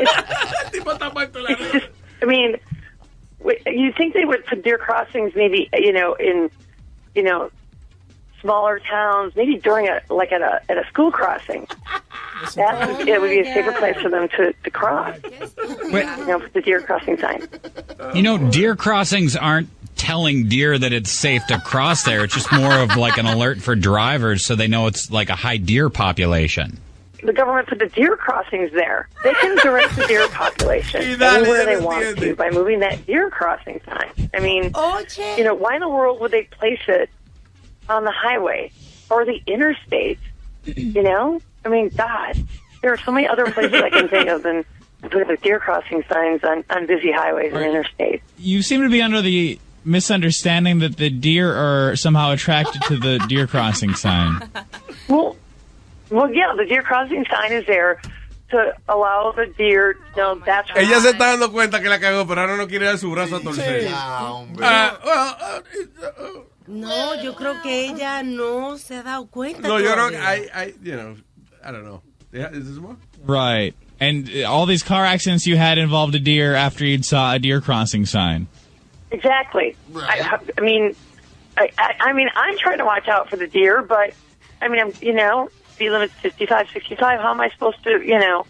It's, 0.00 0.84
it's 1.50 1.72
just, 1.72 1.86
I 2.22 2.26
mean, 2.26 2.56
you 3.66 3.92
think 3.92 4.14
they 4.14 4.24
would 4.24 4.44
put 4.46 4.62
deer 4.62 4.78
crossings 4.78 5.34
maybe, 5.34 5.68
you 5.72 5.92
know, 5.92 6.14
in, 6.14 6.50
you 7.14 7.22
know, 7.22 7.50
smaller 8.40 8.78
towns, 8.78 9.34
maybe 9.34 9.56
during 9.56 9.88
a, 9.88 10.00
like 10.10 10.32
at 10.32 10.42
a, 10.42 10.60
at 10.68 10.78
a 10.78 10.86
school 10.88 11.10
crossing. 11.10 11.66
That 12.54 12.98
would, 12.98 13.08
it 13.08 13.20
would 13.20 13.30
be 13.30 13.40
a 13.40 13.44
safer 13.44 13.72
place 13.72 13.96
for 14.00 14.08
them 14.08 14.28
to, 14.36 14.52
to 14.52 14.70
cross. 14.70 15.18
You 15.24 16.26
know, 16.26 16.46
the 16.52 16.62
deer 16.64 16.80
crossing 16.80 17.18
sign. 17.18 17.48
You 18.14 18.22
know, 18.22 18.38
deer 18.50 18.76
crossings 18.76 19.34
aren't 19.34 19.68
telling 19.96 20.48
deer 20.48 20.78
that 20.78 20.92
it's 20.92 21.10
safe 21.10 21.44
to 21.48 21.58
cross 21.58 22.04
there. 22.04 22.22
It's 22.24 22.34
just 22.34 22.52
more 22.52 22.78
of 22.78 22.96
like 22.96 23.18
an 23.18 23.26
alert 23.26 23.60
for 23.60 23.74
drivers 23.74 24.44
so 24.44 24.54
they 24.54 24.68
know 24.68 24.86
it's 24.86 25.10
like 25.10 25.30
a 25.30 25.34
high 25.34 25.56
deer 25.56 25.90
population. 25.90 26.78
The 27.22 27.32
government 27.32 27.68
put 27.68 27.78
the 27.78 27.86
deer 27.86 28.16
crossings 28.16 28.70
there. 28.72 29.08
They 29.24 29.34
can 29.34 29.56
direct 29.56 29.96
the 29.96 30.06
deer 30.06 30.28
population 30.32 31.00
Y 31.00 31.16
dale, 31.16 31.36
anywhere 31.36 31.64
they 31.64 31.80
want 31.80 32.18
to 32.18 32.36
by 32.36 32.50
moving 32.50 32.80
that 32.80 33.04
deer 33.06 33.28
crossing 33.30 33.80
sign. 33.84 34.30
I 34.34 34.40
mean, 34.40 34.72
you 35.36 35.44
know, 35.44 35.54
why 35.54 35.74
in 35.74 35.80
the 35.80 35.88
world 35.88 36.20
would 36.20 36.30
they 36.30 36.44
place 36.44 36.80
it 36.86 37.10
on 37.88 38.04
the 38.04 38.12
highway 38.12 38.70
or 39.10 39.24
the 39.24 39.40
interstate? 39.46 40.18
You 40.76 41.02
know, 41.02 41.40
I 41.64 41.70
mean, 41.70 41.88
God, 41.96 42.36
there 42.82 42.92
are 42.92 42.98
so 42.98 43.10
many 43.10 43.26
other 43.26 43.50
places 43.50 43.80
I 43.80 43.88
can 43.88 44.08
think 44.08 44.28
of 44.28 44.42
than 44.42 44.66
putting 45.00 45.28
the 45.28 45.38
deer 45.38 45.58
crossing 45.58 46.02
signs 46.10 46.44
on, 46.44 46.62
on 46.68 46.86
busy 46.86 47.10
highways 47.10 47.52
and 47.54 47.62
interstates. 47.62 48.20
You 48.36 48.62
seem 48.62 48.82
to 48.82 48.90
be 48.90 49.00
under 49.00 49.22
the 49.22 49.58
misunderstanding 49.84 50.80
that 50.80 50.96
the 50.96 51.08
deer 51.08 51.54
are 51.54 51.96
somehow 51.96 52.32
attracted 52.32 52.82
to 52.82 52.96
the 52.96 53.18
deer 53.28 53.46
crossing 53.46 53.94
sign. 53.94 54.50
Well, 55.08 55.36
well, 56.10 56.32
yeah, 56.32 56.54
the 56.56 56.64
deer 56.64 56.82
crossing 56.82 57.24
sign 57.30 57.52
is 57.52 57.66
there 57.66 58.00
to 58.50 58.72
allow 58.88 59.32
the 59.32 59.46
deer 59.46 59.94
to 59.94 60.16
know 60.16 60.34
that's 60.44 60.72
where 60.74 60.82
Ella 60.82 61.00
se 61.00 61.10
está 61.12 61.32
dando 61.32 61.50
cuenta 61.50 61.80
que 61.80 61.88
la 61.90 61.98
cagó, 61.98 62.26
pero 62.26 62.40
ahora 62.40 62.56
no 62.56 62.66
quiere 62.66 62.86
dar 62.86 62.96
su 62.98 63.10
brazo 63.10 63.36
a 63.36 63.40
torcer. 63.40 63.88
Ah, 63.92 64.46
well, 65.04 65.62
uh, 66.18 66.40
No, 66.66 67.14
yo 67.22 67.34
creo 67.34 67.62
que 67.62 67.86
ella 67.90 68.22
no 68.22 68.76
se 68.76 68.96
ha 68.96 69.02
dado 69.02 69.26
cuenta. 69.26 69.66
no, 69.66 69.78
yo 69.80 69.92
creo 69.92 70.08
que 70.10 70.16
todavía. 70.16 70.50
I, 70.54 70.64
I, 70.64 70.74
you 70.82 70.96
know, 70.96 71.16
I 71.64 71.72
don't 71.72 71.84
know. 71.84 72.02
Yeah, 72.32 72.50
is 72.50 72.68
this 72.68 72.78
more? 72.78 72.96
Right. 73.24 73.74
And 74.00 74.30
uh, 74.30 74.50
all 74.50 74.66
these 74.66 74.82
car 74.82 75.04
accidents 75.04 75.46
you 75.46 75.56
had 75.56 75.78
involved 75.78 76.14
a 76.14 76.18
deer 76.20 76.54
after 76.54 76.84
you'd 76.84 77.04
saw 77.06 77.32
a 77.34 77.38
deer 77.38 77.60
crossing 77.62 78.04
sign. 78.06 78.46
Exactly. 79.10 79.76
I, 79.96 80.38
I 80.56 80.60
mean, 80.60 80.94
I, 81.56 81.70
I, 81.78 81.94
I 82.00 82.12
mean, 82.12 82.28
I'm 82.36 82.58
trying 82.58 82.78
to 82.78 82.84
watch 82.84 83.08
out 83.08 83.30
for 83.30 83.36
the 83.36 83.46
deer, 83.46 83.80
but 83.82 84.12
I 84.60 84.68
mean, 84.68 84.80
I'm, 84.80 84.92
you 85.00 85.14
know, 85.14 85.48
speed 85.78 85.90
limit's 85.90 86.14
55, 86.14 86.70
65. 86.72 87.20
How 87.20 87.30
am 87.30 87.40
I 87.40 87.50
supposed 87.50 87.84
to, 87.84 88.02
you 88.04 88.18
know, 88.18 88.44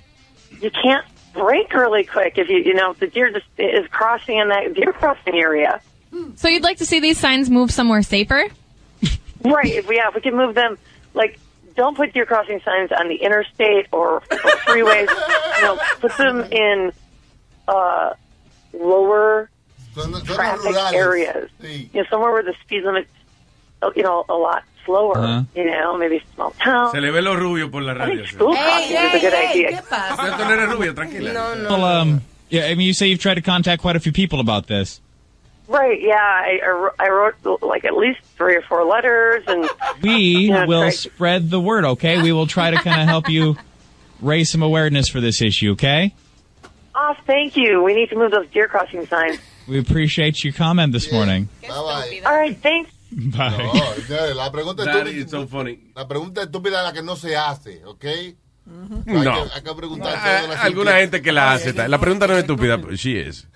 you 0.63 0.71
can't 0.71 1.05
brake 1.35 1.75
really 1.75 2.05
quick 2.05 2.39
if 2.39 2.49
you, 2.49 2.57
you 2.57 2.73
know, 2.73 2.95
the 2.95 3.07
deer 3.07 3.31
just 3.31 3.45
is 3.59 3.87
crossing 3.89 4.39
in 4.39 4.49
that 4.49 4.73
deer 4.73 4.95
crossing 4.95 5.35
area. 5.35 5.83
So 6.37 6.49
you'd 6.49 6.63
like 6.63 6.79
to 6.79 6.87
see 6.87 7.01
these 7.01 7.19
signs 7.19 7.51
move 7.51 7.71
somewhere 7.71 8.01
safer? 8.01 8.49
Right. 9.45 9.67
If 9.67 9.87
we, 9.89 9.97
yeah, 9.97 10.09
if 10.09 10.15
we 10.15 10.23
can 10.23 10.37
move 10.37 10.55
them, 10.55 10.79
like, 11.13 11.39
don't 11.77 11.95
put 11.95 12.15
deer 12.15 12.25
crossing 12.25 12.61
signs 12.65 12.91
on 12.93 13.09
the 13.09 13.17
interstate 13.17 13.89
or, 13.93 14.17
or 14.17 14.23
freeways. 14.65 15.09
you 15.57 15.63
know, 15.63 15.79
put 16.01 16.17
them 16.17 16.41
in 16.51 16.93
uh, 17.69 18.15
lower 18.73 19.51
traffic 20.25 20.75
areas. 20.95 21.51
You 21.61 21.89
know, 21.93 22.05
somewhere 22.09 22.33
where 22.33 22.43
the 22.43 22.55
speed 22.65 22.85
limit's, 22.85 23.11
uh, 23.83 23.91
you 23.95 24.03
know, 24.03 24.25
a 24.31 24.35
lot 24.35 24.65
slower. 24.89 25.19
Uh-huh. 25.19 25.43
You 25.55 25.65
know, 25.67 25.97
maybe 25.99 26.23
small 26.35 26.51
town. 26.53 26.91
Se 26.93 27.01
le 27.01 27.13
ve 27.13 27.21
lo 27.21 27.37
rubio 27.37 27.69
por 27.71 27.83
la 27.83 27.93
radio. 27.93 28.25
sí. 28.25 28.33
School 28.33 28.55
crossing 28.55 28.97
is 28.97 29.15
a 29.15 29.21
good 29.21 29.35
idea. 29.35 29.83
Pero 29.89 30.33
tú 30.37 30.45
no 30.45 30.51
eres 30.53 30.69
rubia, 30.71 30.95
tranquila. 30.95 31.33
Well, 31.69 31.85
um, 31.85 32.23
yeah, 32.49 32.65
I 32.67 32.75
mean, 32.75 32.87
you 32.87 32.95
say 32.95 33.07
you've 33.09 33.21
tried 33.21 33.35
to 33.35 33.43
contact 33.43 33.83
quite 33.83 33.97
a 33.97 34.01
few 34.01 34.13
people 34.13 34.41
about 34.41 34.67
this. 34.67 35.01
Right. 35.69 36.01
Yeah. 36.01 36.15
I, 36.17 36.59
I 36.99 37.09
wrote- 37.11 37.63
like 37.63 37.85
at 37.85 37.95
least 37.95 38.21
three 38.39 38.57
or 38.57 38.63
four 38.63 38.85
letters, 38.87 39.45
and 39.47 39.69
We 40.03 40.49
Yeah, 40.49 40.65
will 40.65 40.81
great. 40.85 40.95
spread 40.95 41.51
the 41.51 41.61
word, 41.61 41.85
okay? 41.85 42.23
We 42.23 42.33
will 42.33 42.47
try 42.47 42.71
to 42.71 42.79
kind 42.79 43.03
of 43.03 43.07
help 43.09 43.29
you 43.29 43.57
raise 44.23 44.51
some 44.51 44.63
awareness 44.63 45.09
for 45.09 45.21
this 45.21 45.43
issue, 45.43 45.73
okay? 45.73 46.15
oh, 47.01 47.15
thank 47.27 47.57
you. 47.57 47.81
We 47.85 47.95
need 47.95 48.09
to 48.11 48.17
move 48.17 48.33
those 48.33 48.49
deer 48.49 48.67
crossing 48.67 49.07
signs. 49.07 49.39
We 49.69 49.79
appreciate 49.79 50.43
your 50.43 50.53
comment 50.55 50.93
this 50.93 51.13
morning. 51.13 51.49
Bye. 51.69 52.23
All 52.27 52.35
right. 52.35 52.57
Thanks. 52.59 52.91
Bye. 53.11 53.51
No, 54.09 54.35
la 54.35 54.53
pregunta 54.53 54.85
Daddy, 54.85 54.99
estúpida. 54.99 55.21
it's 55.23 55.31
so 55.31 55.47
funny. 55.49 55.91
La 55.95 56.07
pregunta 56.07 56.43
estúpida 56.43 56.79
es 56.81 56.85
la 56.85 56.93
que 56.93 57.03
no 57.03 57.17
se 57.17 57.37
hace, 57.37 57.85
¿ok? 57.85 58.05
No. 58.67 59.33
Hay 59.33 59.43
que, 59.45 59.55
hay 59.55 59.63
que 59.63 59.75
preguntar 59.75 60.15
Ah, 60.15 60.23
todas 60.41 60.49
las 60.51 60.65
alguna 60.65 60.93
gente 60.97 61.23
que 61.23 61.33
la 61.33 61.53
hace. 61.55 61.73
La 61.89 61.99
pregunta 61.99 62.27
no 62.27 62.35
es 62.35 62.41
estúpida, 62.41 62.77
pero 62.79 62.95
she 62.95 63.21
is. 63.29 63.49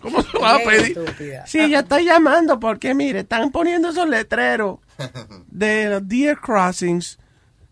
¿Cómo 0.00 0.22
se 0.22 0.38
va 0.38 0.56
a 0.56 0.58
pedir? 0.60 0.98
Sí, 1.46 1.70
yo 1.70 1.78
estoy 1.80 2.04
llamando 2.04 2.58
porque, 2.60 2.94
mire, 2.94 3.20
están 3.20 3.50
poniendo 3.50 3.88
esos 3.90 4.08
letreros 4.08 4.78
de 5.48 5.88
los 5.90 6.08
deer 6.08 6.38
crossings. 6.38 7.18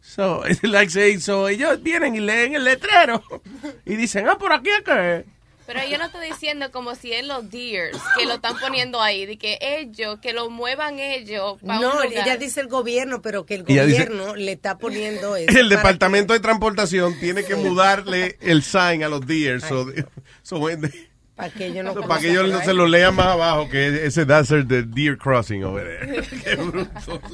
So, 0.01 0.43
it's 0.47 0.63
like 0.65 0.91
saying, 0.91 1.21
so 1.21 1.49
ellos 1.49 1.83
vienen 1.83 2.15
y 2.17 2.21
leen 2.21 2.55
el 2.55 2.65
letrero 2.65 3.23
y 3.87 3.95
dicen, 3.97 4.29
ah, 4.29 4.37
por 4.37 4.53
aquí 4.53 4.69
es 4.71 4.83
que. 4.85 5.25
Pero 5.73 5.89
yo 5.89 5.99
no 5.99 6.05
estoy 6.07 6.29
diciendo 6.29 6.71
como 6.71 6.95
si 6.95 7.13
es 7.13 7.27
los 7.27 7.51
deers 7.51 7.97
que 8.19 8.27
lo 8.27 8.35
están 8.35 8.59
poniendo 8.59 9.01
ahí, 9.01 9.27
de 9.27 9.39
que 9.39 9.59
ellos, 9.61 10.19
que 10.21 10.33
lo 10.33 10.51
muevan 10.51 10.99
ellos 10.99 11.59
para 11.67 11.81
No, 11.81 11.91
un 11.97 12.03
lugar. 12.09 12.27
ella 12.27 12.37
dice 12.37 12.61
el 12.61 12.69
gobierno, 12.69 13.23
pero 13.23 13.47
que 13.47 13.55
el 13.57 13.65
dice- 13.65 13.81
gobierno 13.83 14.35
le 14.37 14.53
está 14.53 14.79
poniendo 14.79 15.37
eso. 15.37 15.59
El 15.59 15.69
departamento 15.69 16.33
de 16.33 16.41
transportación 16.41 17.19
tiene 17.21 17.45
que 17.45 17.55
mudarle 17.57 18.37
el 18.41 18.63
sign 18.63 19.03
a 19.03 19.09
los 19.09 19.27
deer. 19.27 19.61
So, 19.61 19.87
so 20.43 20.59
when 20.59 20.81
they- 20.83 21.09
Para 21.35 21.49
que 21.51 21.67
ellos 21.67 21.85
no 21.85 21.95
para 22.07 22.21
que 22.21 22.31
ellos 22.31 22.51
no 22.51 22.61
se 22.63 22.75
lo 22.75 22.87
lean 22.87 23.15
más 23.17 23.29
abajo 23.29 23.69
que 23.71 24.05
ese 24.07 24.25
desert 24.27 24.67
de 24.69 24.83
Deer 24.83 25.17
Crossing 25.17 25.65
over 25.65 25.83
there. 26.01 26.23
Qué 26.45 26.55
bruto. 26.57 27.21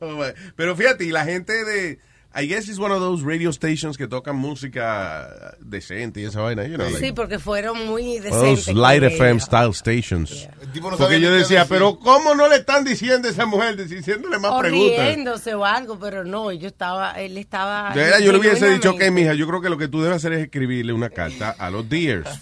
Oh. 0.00 0.24
Pero 0.56 0.76
fíjate, 0.76 1.04
y 1.04 1.10
la 1.10 1.24
gente 1.24 1.64
de 1.64 1.98
I 2.36 2.46
guess 2.46 2.68
it's 2.68 2.80
one 2.80 2.90
of 2.90 2.98
those 3.00 3.22
radio 3.22 3.52
stations 3.52 3.96
que 3.96 4.08
tocan 4.08 4.34
música 4.34 5.54
decente 5.60 6.20
y 6.20 6.24
esa 6.24 6.40
vaina, 6.40 6.64
you 6.66 6.76
know, 6.76 6.88
Sí, 6.88 6.94
like 7.00 7.12
porque 7.14 7.38
fueron 7.38 7.86
muy 7.86 8.18
of 8.18 8.24
those 8.24 8.40
decentes. 8.64 8.74
light 8.74 9.04
FM 9.04 9.38
style 9.40 9.72
stations. 9.72 10.48
tipo 10.72 10.90
no 10.90 10.96
Porque 10.96 11.20
yo 11.20 11.30
decía, 11.30 11.60
decir. 11.60 11.76
pero 11.76 11.96
¿cómo 12.00 12.34
no 12.34 12.48
le 12.48 12.56
están 12.56 12.82
diciendo 12.82 13.28
a 13.28 13.30
esa 13.30 13.46
mujer, 13.46 13.76
diciéndole 13.86 14.38
más 14.40 14.50
O 14.50 14.58
preguntas? 14.58 15.06
riéndose 15.06 15.54
o 15.54 15.64
algo, 15.64 15.96
pero 15.98 16.24
no, 16.24 16.50
yo 16.50 16.66
estaba, 16.66 17.12
él 17.20 17.38
estaba... 17.38 17.94
De 17.94 18.00
verdad, 18.02 18.18
yo 18.18 18.32
le 18.32 18.38
hubiese 18.38 18.68
dicho, 18.68 18.90
ok, 18.90 19.10
mija, 19.12 19.34
yo 19.34 19.46
creo 19.46 19.60
que 19.60 19.68
lo 19.70 19.78
que 19.78 19.86
tú 19.86 20.02
debes 20.02 20.16
hacer 20.16 20.32
es 20.32 20.42
escribirle 20.44 20.92
una 20.92 21.10
carta 21.10 21.54
a 21.56 21.70
los 21.70 21.88
deers. 21.88 22.28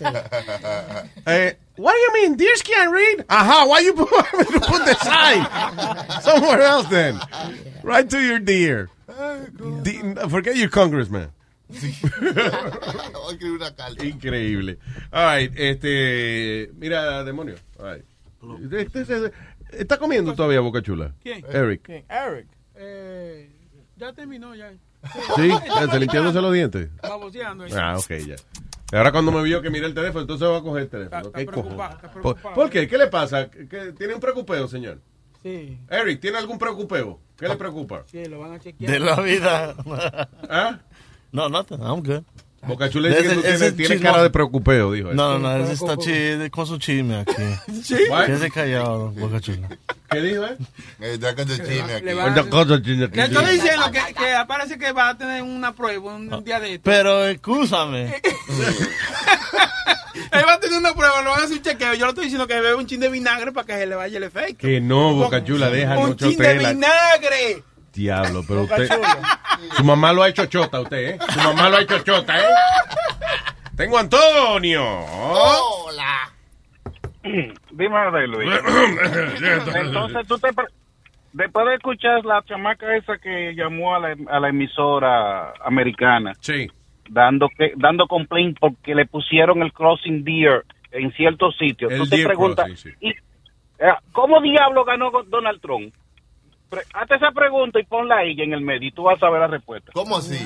Eh, 1.26 1.56
what 1.76 1.92
do 1.92 1.98
you 1.98 2.22
mean? 2.22 2.36
Deers 2.36 2.62
can't 2.62 2.90
read? 2.92 3.24
Ajá, 3.28 3.64
why 3.66 3.80
you 3.84 3.94
put, 3.94 4.08
you 4.10 4.60
put 4.60 4.84
the 4.84 4.94
sign 5.02 5.46
somewhere 6.22 6.62
else 6.62 6.88
then? 6.88 7.20
Right 7.82 8.08
to 8.10 8.18
your 8.20 8.38
deer. 8.38 8.88
Forget 10.28 10.54
your 10.56 10.70
congressman. 10.70 11.30
Voy 11.72 11.80
a 12.30 13.30
escribir 13.32 13.56
una 13.56 13.74
carta. 13.74 14.04
Increíble. 14.04 14.78
All 15.10 15.26
right, 15.38 15.52
este, 15.56 16.70
mira, 16.76 17.24
demonio. 17.24 17.54
All 17.78 17.94
right. 17.96 18.04
Este- 18.72 19.00
este- 19.02 19.32
¿Está 19.72 19.96
comiendo 19.98 20.34
todavía 20.34 20.60
Boca 20.60 20.82
Chula? 20.82 21.14
¿Quién? 21.22 21.44
Eric. 21.50 21.82
¿Quién? 21.82 22.04
Eric. 22.10 22.46
Eh, 22.74 23.50
ya 23.96 24.12
terminó, 24.12 24.54
ya. 24.54 24.70
¿Sí? 25.36 25.50
¿Está 25.50 25.98
limpiándose 25.98 26.40
los 26.42 26.52
dientes? 26.52 26.90
Baboseando. 27.00 27.64
Ah, 27.74 27.96
ok, 27.96 28.10
ya. 28.26 28.36
Ahora 28.96 29.10
cuando 29.10 29.32
me 29.32 29.42
vio 29.42 29.62
que 29.62 29.70
mira 29.70 29.86
el 29.86 29.94
teléfono, 29.94 30.20
entonces 30.20 30.46
va 30.46 30.58
a 30.58 30.62
coger 30.62 30.82
el 30.82 30.88
teléfono. 30.90 31.16
Está- 31.22 31.32
¿Qué 31.32 31.40
está 31.40 31.52
preocupado, 31.52 31.94
está 31.96 32.12
¿Por, 32.12 32.22
preocupado. 32.22 32.54
por 32.54 32.70
qué? 32.70 32.86
¿Qué 32.86 32.98
le 32.98 33.06
pasa? 33.06 33.50
¿Qué- 33.50 33.94
¿Tiene 33.96 34.14
un 34.14 34.20
preocupeo, 34.20 34.68
señor? 34.68 35.00
Sí. 35.42 35.78
Eric, 35.88 36.20
¿tiene 36.20 36.36
algún 36.38 36.58
preocupeo? 36.58 37.18
¿Qué 37.42 37.48
le 37.48 37.56
preocupa? 37.56 38.04
Sí, 38.06 38.24
lo 38.26 38.38
van 38.38 38.52
a 38.52 38.60
chequear. 38.60 38.88
De 38.92 39.00
la 39.00 39.20
vida. 39.20 39.74
¿Ah? 40.48 40.78
No, 41.32 41.48
nothing. 41.48 41.80
I'm 41.80 42.00
good. 42.00 42.22
Boca 42.64 42.88
Chula 42.88 43.08
dice 43.08 43.22
que 43.22 43.28
tú 43.34 43.40
tienes, 43.42 43.76
tienes 43.76 43.98
chismo- 43.98 44.02
cara 44.10 44.22
de 44.22 44.30
preocupeo, 44.30 44.92
dijo. 44.92 45.10
él. 45.10 45.16
No, 45.16 45.38
no, 45.38 45.58
no, 45.58 45.64
ese 45.64 45.72
está 45.72 45.96
chi- 45.96 46.48
con 46.50 46.66
su 46.66 46.78
chisme 46.78 47.16
aquí. 47.20 47.32
¿Sí? 47.82 47.96
Quédese 48.26 48.50
callado, 48.50 49.10
Boca 49.10 49.40
Chula. 49.40 49.68
¿Qué 50.10 50.20
dijo, 50.20 50.44
eh? 50.44 51.18
Ya 51.18 51.34
con 51.34 51.50
el 51.50 51.56
chisme 51.58 51.92
aquí. 51.94 52.04
Le 52.04 52.14
va- 52.14 52.28
Le 52.30 53.22
estoy 53.24 53.54
diciendo 53.54 53.90
que, 53.90 54.14
que 54.14 54.32
parece 54.46 54.78
que 54.78 54.92
va 54.92 55.08
a 55.10 55.18
tener 55.18 55.42
una 55.42 55.74
prueba 55.74 56.14
un 56.14 56.44
día 56.44 56.60
de 56.60 56.74
esto. 56.74 56.82
Pero 56.84 57.24
escúchame. 57.26 58.20
Él 60.32 60.44
va 60.46 60.54
a 60.54 60.60
tener 60.60 60.78
una 60.78 60.94
prueba, 60.94 61.20
lo 61.22 61.30
van 61.30 61.40
a 61.40 61.44
hacer 61.44 61.56
un 61.58 61.62
chequeo. 61.62 61.94
Yo 61.94 62.04
le 62.06 62.10
estoy 62.10 62.24
diciendo 62.24 62.46
que 62.46 62.54
bebe 62.54 62.74
un 62.74 62.86
chin 62.86 63.00
de 63.00 63.08
vinagre 63.08 63.52
para 63.52 63.66
que 63.66 63.74
se 63.74 63.86
le 63.86 63.94
vaya 63.94 64.16
el 64.18 64.24
efecto. 64.24 64.58
Que 64.58 64.80
no, 64.80 65.14
Boca 65.14 65.42
Chula, 65.44 65.68
deja 65.70 65.98
Un 65.98 66.16
chin 66.16 66.36
de 66.36 66.58
vinagre. 66.58 67.62
Diablo, 67.92 68.42
pero 68.46 68.62
usted. 68.62 68.88
Su 69.76 69.84
mamá 69.84 70.12
lo 70.12 70.22
ha 70.22 70.28
hecho 70.28 70.46
chota, 70.46 70.80
usted, 70.80 71.10
¿eh? 71.10 71.18
Su 71.30 71.40
mamá 71.40 71.68
lo 71.68 71.76
ha 71.76 71.82
hecho 71.82 71.98
chota, 72.00 72.38
¿eh? 72.38 72.44
Tengo 73.76 73.96
a 73.98 74.00
Antonio. 74.00 74.82
Hola. 74.84 76.30
Dime 77.22 78.26
Luis. 78.26 78.50
Entonces 79.74 80.26
tú 80.26 80.38
te... 80.38 80.52
pre- 80.52 80.66
Después 81.32 81.66
de 81.66 81.74
escuchar 81.76 82.22
la 82.26 82.42
chamaca 82.42 82.94
esa 82.94 83.16
que 83.16 83.54
llamó 83.56 83.94
a 83.94 84.00
la, 84.00 84.16
a 84.28 84.38
la 84.38 84.48
emisora 84.50 85.54
americana. 85.64 86.34
Sí. 86.40 86.70
Dando, 87.08 87.48
que, 87.56 87.72
dando 87.76 88.06
complaint 88.06 88.58
porque 88.60 88.94
le 88.94 89.06
pusieron 89.06 89.62
el 89.62 89.72
crossing 89.72 90.24
deer 90.24 90.64
en 90.90 91.10
ciertos 91.12 91.56
sitios. 91.56 91.90
El 91.90 92.00
tú 92.00 92.08
te 92.08 92.24
preguntas, 92.26 92.66
crossing, 92.66 92.92
sí. 92.92 92.98
¿y, 93.00 93.10
eh, 93.10 93.94
¿cómo 94.12 94.42
diablo 94.42 94.84
ganó 94.84 95.10
Donald 95.26 95.60
Trump? 95.62 95.94
Hazte 96.94 97.16
esa 97.16 97.30
pregunta 97.32 97.78
y 97.80 97.84
ponla 97.84 98.16
ahí 98.18 98.40
en 98.40 98.52
el 98.54 98.60
medio 98.62 98.88
y 98.88 98.92
tú 98.92 99.02
vas 99.04 99.22
a 99.22 99.28
ver 99.30 99.40
la 99.40 99.46
respuesta. 99.48 99.90
¿Cómo 99.92 100.16
así? 100.16 100.38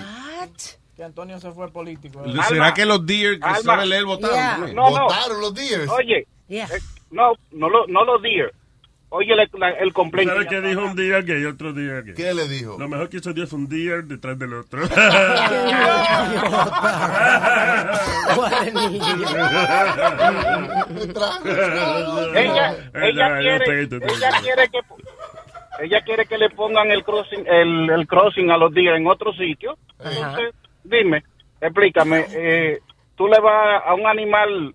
Que 0.96 1.04
Antonio 1.04 1.38
se 1.38 1.50
fue 1.52 1.70
político. 1.70 2.22
¿Será 2.48 2.72
que 2.74 2.84
los 2.86 3.04
Deer 3.06 3.38
que 3.38 3.54
sabe 3.62 3.86
leer 3.86 4.04
votaron 4.04 4.36
Yeah. 4.36 4.50
también? 4.56 4.74
No, 4.76 4.90
no. 4.90 5.02
Votaron 5.04 5.40
los 5.40 5.54
Deers. 5.54 5.88
Oye, 5.90 6.26
eh, 6.48 6.66
no, 7.10 7.32
no, 7.52 7.68
lo- 7.68 7.86
no 7.86 8.04
los 8.04 8.20
deer. 8.22 8.52
Oye, 9.08 9.32
el, 9.34 9.48
la- 9.60 9.70
el 9.70 9.92
complaint. 9.92 10.28
¿Sabes 10.30 10.48
qué 10.48 10.60
dijo 10.60 10.80
un 10.82 10.96
día 10.96 11.24
que 11.24 11.38
y 11.38 11.44
otro 11.44 11.72
día 11.72 12.02
que? 12.02 12.14
¿Qué 12.14 12.34
le 12.34 12.48
dijo? 12.48 12.76
Lo 12.78 12.88
mejor 12.88 13.08
que 13.08 13.18
hizo 13.18 13.32
Dios 13.32 13.48
fue 13.48 13.60
un 13.60 13.68
día 13.68 13.98
detrás 14.02 14.36
del 14.38 14.52
otro. 14.54 14.82
ella, 22.34 22.76
ella 22.94 23.38
quiere, 23.38 23.82
ella 23.82 24.30
quiere 24.42 24.68
que 24.70 24.80
ella 25.80 26.00
quiere 26.02 26.26
que 26.26 26.38
le 26.38 26.50
pongan 26.50 26.90
el 26.90 27.02
crossing, 27.04 27.44
el, 27.46 27.90
el 27.90 28.06
crossing 28.06 28.50
a 28.50 28.56
los 28.56 28.72
días 28.72 28.96
en 28.96 29.06
otro 29.06 29.32
sitio. 29.32 29.76
Entonces, 29.98 30.54
dime, 30.84 31.24
explícame, 31.60 32.26
eh, 32.32 32.80
tú 33.16 33.26
le 33.28 33.40
vas 33.40 33.82
a 33.84 33.94
un 33.94 34.06
animal, 34.06 34.74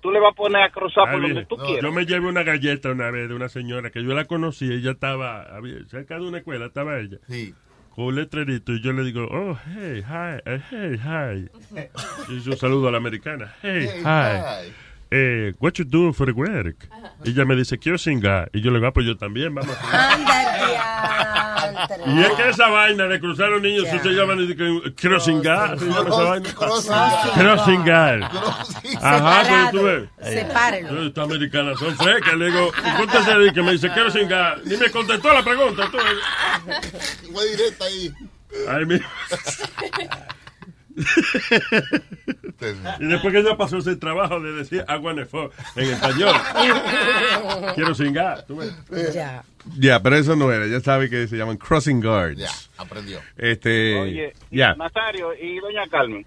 tú 0.00 0.10
le 0.10 0.20
vas 0.20 0.32
a 0.32 0.36
poner 0.36 0.62
a 0.62 0.70
cruzar 0.70 1.10
por 1.10 1.22
donde 1.22 1.44
tú 1.46 1.56
no, 1.56 1.64
quieras. 1.64 1.82
Yo 1.82 1.92
me 1.92 2.04
llevé 2.06 2.28
una 2.28 2.42
galleta 2.42 2.90
una 2.90 3.10
vez 3.10 3.28
de 3.28 3.34
una 3.34 3.48
señora 3.48 3.90
que 3.90 4.02
yo 4.02 4.14
la 4.14 4.24
conocí, 4.24 4.70
ella 4.72 4.92
estaba 4.92 5.42
había- 5.42 5.84
cerca 5.86 6.18
de 6.18 6.26
una 6.26 6.38
escuela, 6.38 6.66
estaba 6.66 6.98
ella. 6.98 7.18
Con 7.90 8.06
un 8.06 8.16
letrerito 8.16 8.72
y 8.72 8.82
yo 8.82 8.92
le 8.92 9.04
digo, 9.04 9.26
oh, 9.30 9.58
hey, 9.74 10.02
hi, 10.06 10.40
eh, 10.44 10.60
hey, 10.70 10.96
hi. 11.02 11.48
Y 12.28 12.40
yo 12.40 12.56
saludo 12.56 12.88
a 12.88 12.90
la 12.90 12.98
americana, 12.98 13.54
hey, 13.62 13.88
Hey, 13.94 14.02
hi. 14.04 14.72
Eh, 15.10 15.52
what 15.60 15.78
you 15.78 15.84
doing 15.84 16.12
for 16.12 16.26
the 16.26 16.32
work? 16.32 16.88
Y 17.24 17.30
ella 17.30 17.44
me 17.44 17.54
dice, 17.54 17.78
quiero 17.78 17.96
singar. 17.98 18.50
Y 18.52 18.60
yo 18.60 18.70
le 18.70 18.78
digo, 18.78 18.88
ah, 18.88 18.92
pues 18.92 19.06
yo 19.06 19.16
también, 19.16 19.54
vamos. 19.54 19.76
Y 22.06 22.20
es 22.20 22.30
que 22.32 22.48
esa 22.48 22.68
vaina 22.68 23.06
de 23.06 23.20
cruzar 23.20 23.46
a 23.46 23.50
los 23.50 23.62
niños, 23.62 23.86
si 23.90 23.98
se 23.98 24.08
llaman, 24.10 24.38
quiero 24.96 25.20
singar, 25.20 25.78
se 25.78 25.86
llama 25.86 26.08
esa 26.08 26.22
vaina. 26.22 26.48
Quiero 27.34 27.64
singar. 27.64 28.22
Ajá, 29.02 29.42
pero 29.46 29.70
tú 29.70 29.82
ves. 29.84 30.08
Sepárenlo. 30.22 31.06
Estas 31.06 31.24
americanas 31.24 31.78
son 31.78 31.96
frecas. 31.96 32.34
Le 32.34 32.46
digo, 32.46 32.72
¿cuánto 32.96 33.22
se 33.24 33.38
dice? 33.38 33.62
Me 33.62 33.72
dice, 33.72 33.90
quiero 33.92 34.10
singar. 34.10 34.60
Ni 34.64 34.76
me 34.76 34.90
contestó 34.90 35.32
la 35.32 35.44
pregunta. 35.44 35.88
Tú 35.90 35.98
ves. 35.98 36.92
Fue 37.32 37.46
directa 37.50 37.84
ahí. 37.84 38.12
Ay, 38.68 38.86
mi... 38.86 38.98
y 43.00 43.06
después 43.06 43.32
que 43.32 43.40
ella 43.40 43.56
pasó 43.56 43.78
ese 43.78 43.96
trabajo 43.96 44.40
de 44.40 44.52
decir 44.52 44.84
agua 44.88 45.12
nefo 45.12 45.50
en 45.74 45.90
español. 45.90 46.34
quiero 47.74 47.94
singar. 47.94 48.44
Tú 48.46 48.56
ves. 48.56 48.72
Ya. 49.14 49.44
Ya, 49.78 50.02
pero 50.02 50.16
eso 50.16 50.36
no 50.36 50.50
era. 50.50 50.66
Ya 50.66 50.80
sabe 50.80 51.10
que 51.10 51.28
se 51.28 51.36
llaman 51.36 51.58
crossing 51.58 52.00
guards. 52.00 52.38
Ya, 52.38 52.50
aprendió. 52.78 53.20
Este. 53.36 54.00
Oye, 54.00 54.32
ya. 54.50 54.74
Nazario 54.74 55.34
y 55.34 55.58
doña 55.58 55.86
Carmen. 55.90 56.26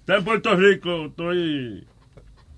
Está 0.00 0.16
en 0.16 0.24
Puerto 0.24 0.54
Rico, 0.54 1.06
estoy... 1.06 1.86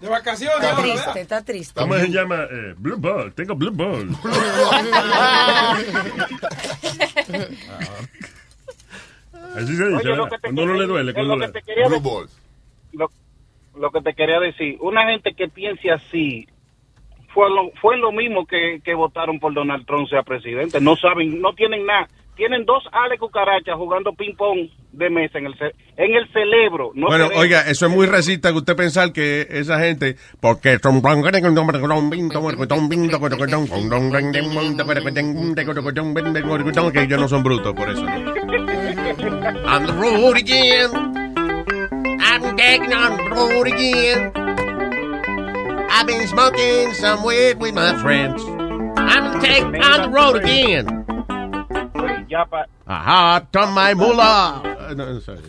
De 0.00 0.08
vacaciones. 0.08 0.56
Está 0.62 0.76
triste, 0.76 1.06
¿verdad? 1.06 1.16
está 1.18 1.44
triste. 1.44 1.80
¿Cómo 1.80 1.94
se 1.96 2.08
llama? 2.08 2.44
Eh, 2.50 2.74
Blue 2.78 2.96
Ball. 2.96 3.34
Tengo 3.34 3.54
Blue 3.54 3.72
Ball. 3.72 4.08
Así 9.56 9.76
se 9.76 9.88
dice, 9.88 9.96
Oye, 10.08 10.16
lo 10.16 10.24
que 10.28 10.36
te 10.36 10.40
Cuando 10.42 10.62
uno 10.64 10.74
le 10.74 10.86
duele, 10.86 11.12
cuando 11.14 11.36
lo 11.36 11.40
le 11.40 11.52
que 11.52 11.60
te 11.60 11.66
quería 11.66 11.88
decir. 11.88 12.02
Lo, 12.92 13.08
lo 13.78 13.90
que 13.90 14.00
te 14.00 14.14
quería 14.14 14.40
decir, 14.40 14.76
una 14.80 15.06
gente 15.10 15.32
que 15.34 15.48
piense 15.48 15.90
así 15.90 16.46
fue 17.32 17.48
lo, 17.50 17.70
fue 17.80 17.96
lo 17.98 18.10
mismo 18.12 18.44
que, 18.46 18.80
que 18.84 18.94
votaron 18.94 19.38
por 19.38 19.54
Donald 19.54 19.86
Trump 19.86 20.08
sea 20.08 20.22
presidente. 20.22 20.80
No 20.80 20.96
saben, 20.96 21.40
no 21.40 21.52
tienen 21.54 21.86
nada. 21.86 22.08
Tienen 22.36 22.64
dos 22.64 22.82
ale 22.92 23.18
cucarachas 23.18 23.76
jugando 23.76 24.12
ping 24.14 24.34
pong 24.34 24.70
de 24.92 25.10
mesa 25.10 25.38
en 25.38 25.46
el 25.46 25.54
ce- 25.58 25.74
en 25.98 26.14
el 26.14 26.26
cerebro. 26.32 26.90
No 26.94 27.08
Bueno, 27.08 27.24
cerebro. 27.24 27.42
oiga, 27.42 27.60
eso 27.68 27.86
es 27.86 27.92
muy 27.92 28.06
racista 28.06 28.50
que 28.50 28.56
usted 28.56 28.76
pensar 28.76 29.12
que 29.12 29.46
esa 29.50 29.78
gente, 29.78 30.16
porque 30.40 30.78
que 36.92 37.02
ellos 37.02 37.20
no 37.20 37.28
son 37.28 37.42
brutos, 37.42 37.74
por 37.74 37.90
eso. 37.90 38.06
On 39.22 39.86
the 39.86 39.92
road 39.94 40.36
again. 40.38 40.90
I'm 42.22 42.56
taking 42.56 42.92
on 42.92 43.16
the 43.18 43.30
road 43.36 43.66
again. 43.66 44.32
I've 45.90 46.06
been 46.06 46.26
smoking 46.26 46.94
some 46.94 47.22
weed 47.24 47.58
with 47.60 47.74
my 47.74 47.96
friends. 48.00 48.42
I'm 48.96 49.40
taking 49.40 49.76
on 49.82 50.02
the 50.02 50.08
road 50.08 50.36
again. 50.36 50.86
Ajá, 52.86 53.46
on 53.56 53.74
my 53.74 53.94
mullah. 53.94 54.62
Uh, 54.64 54.94
no, 54.94 55.20
sorry. 55.20 55.40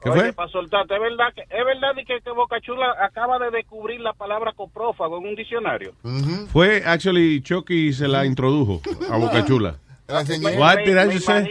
¿Qué 0.00 0.10
Oye, 0.10 0.20
fue? 0.20 0.32
para 0.32 0.48
soltarte, 0.50 0.94
es 0.94 1.00
verdad 1.00 1.32
que 1.34 1.42
es 1.42 1.64
verdad 1.64 1.94
que, 2.06 2.20
que 2.22 2.30
Boca 2.30 2.60
Chula 2.60 2.94
acaba 3.02 3.38
de 3.40 3.50
descubrir 3.50 4.00
la 4.00 4.12
palabra 4.12 4.52
coprófago 4.52 5.18
en 5.18 5.26
un 5.28 5.34
diccionario. 5.34 5.92
Fue, 6.52 6.82
actually, 6.86 7.40
Chucky 7.40 7.92
se 7.92 8.06
la 8.06 8.24
introdujo 8.24 8.80
a 9.10 9.16
Boca 9.16 9.44
Chula. 9.44 9.74
Me- 10.08 10.56
What 10.56 10.76
me- 10.76 10.84
did 10.84 10.96
I 10.98 11.10
just 11.12 11.26
say? 11.26 11.48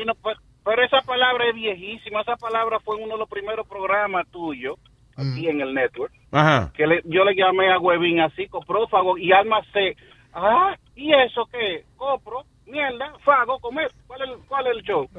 Pero, 0.67 0.83
esa 0.83 1.01
palabra 1.01 1.47
es 1.49 1.55
viejísima. 1.55 2.21
Esa 2.21 2.35
palabra 2.35 2.79
fue 2.81 2.97
en 2.97 3.03
uno 3.03 3.13
de 3.13 3.19
los 3.19 3.29
primeros 3.29 3.65
programas 3.67 4.27
tuyos 4.31 4.77
aquí 5.15 5.47
en 5.47 5.61
el 5.61 5.73
network. 5.73 6.11
Ajá. 6.31 6.71
Que 6.75 6.85
le- 6.85 7.01
yo 7.05 7.23
le 7.23 7.33
llamé 7.35 7.71
a 7.71 7.79
Huevín 7.79 8.19
así, 8.19 8.47
coprófago 8.47 9.17
y 9.17 9.31
alma 9.31 9.61
C. 9.73 9.95
Ah, 10.33 10.75
¿y 10.95 11.11
eso 11.13 11.47
qué? 11.51 11.85
Copro, 11.95 12.43
mierda, 12.67 13.13
fago, 13.23 13.57
comer. 13.59 13.89
¿Cuál 14.05 14.21
es, 14.23 14.29
el- 14.29 14.37
cuál 14.47 14.67
es 14.67 14.77
el 14.77 14.83
show? 14.83 15.09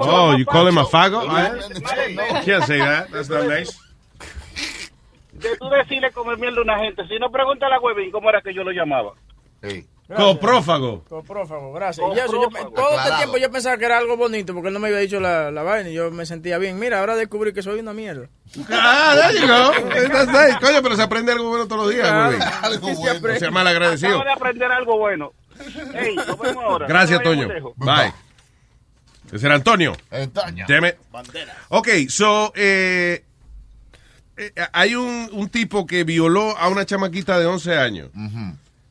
Oh, 0.00 0.36
you 0.36 0.44
call 0.46 0.68
him 0.68 0.78
a 0.78 0.84
fago? 0.86 1.22
I- 1.24 1.50
no, 2.14 2.22
Can't 2.44 2.64
say 2.64 2.78
that. 2.80 3.08
That's 3.10 3.28
not 3.30 3.44
nice. 3.44 3.78
De 5.32 5.56
tú 5.58 5.68
decirle 5.70 6.10
comer 6.12 6.36
mierda 6.38 6.58
a 6.58 6.62
una 6.62 6.78
gente. 6.80 7.06
Si 7.06 7.18
no, 7.18 7.30
pregúntale 7.30 7.74
a 7.74 7.80
Huevín 7.80 8.10
cómo 8.10 8.28
era 8.30 8.42
que 8.42 8.52
yo 8.52 8.64
lo 8.64 8.72
llamaba. 8.72 9.12
Coprófago. 10.16 11.04
Coprófago, 11.08 11.72
gracias. 11.72 12.06
Y 12.14 12.18
eso, 12.18 12.32
yo- 12.32 12.42
Coprófago. 12.44 12.70
todo 12.72 12.98
este 12.98 13.16
tiempo 13.18 13.36
yo 13.38 13.50
pensaba 13.50 13.76
que 13.76 13.84
era 13.84 13.98
algo 13.98 14.16
bonito 14.16 14.52
porque 14.54 14.68
él 14.68 14.74
no 14.74 14.80
me 14.80 14.88
había 14.88 14.98
dicho 15.00 15.20
la, 15.20 15.50
la 15.50 15.62
vaina 15.62 15.90
y 15.90 15.94
yo 15.94 16.10
me 16.10 16.26
sentía 16.26 16.58
bien. 16.58 16.78
Mira, 16.78 17.00
ahora 17.00 17.16
descubrí 17.16 17.52
que 17.52 17.62
soy 17.62 17.80
una 17.80 17.92
mierda. 17.92 18.28
Ah, 18.70 19.14
there 19.16 19.40
you 19.40 19.46
go. 19.46 19.72
That's 20.12 20.32
nice. 20.32 20.58
Coño, 20.60 20.82
pero 20.82 20.96
se 20.96 21.02
aprende 21.02 21.32
algo 21.32 21.48
bueno 21.50 21.66
todos 21.68 21.84
los 21.86 21.94
días, 21.94 22.08
Claro. 22.08 22.36
güey. 22.36 22.48
Algo 22.62 22.94
bueno. 22.94 23.34
Se 23.38 23.40
llama 23.44 23.60
agradecido. 23.60 24.10
Acabo 24.10 24.24
de 24.24 24.32
aprender 24.32 24.72
algo 24.72 24.98
bueno. 24.98 25.32
Ey, 25.94 26.16
nos 26.16 26.38
vemos 26.38 26.64
ahora. 26.64 26.86
Gracias, 26.88 27.22
Toño. 27.22 27.48
Bye. 27.76 28.12
Ese 29.32 29.46
era 29.46 29.54
Antonio. 29.54 29.96
Antonio. 30.10 30.64
Damn 30.68 30.86
it. 30.86 30.94
Ok, 31.68 31.88
so, 32.08 32.52
eh, 32.56 33.22
eh, 34.36 34.52
hay 34.72 34.96
un, 34.96 35.28
un 35.32 35.48
tipo 35.50 35.86
que 35.86 36.02
violó 36.02 36.56
a 36.58 36.68
una 36.68 36.84
chamaquita 36.84 37.38
de 37.38 37.46
11 37.46 37.78
años. 37.78 38.08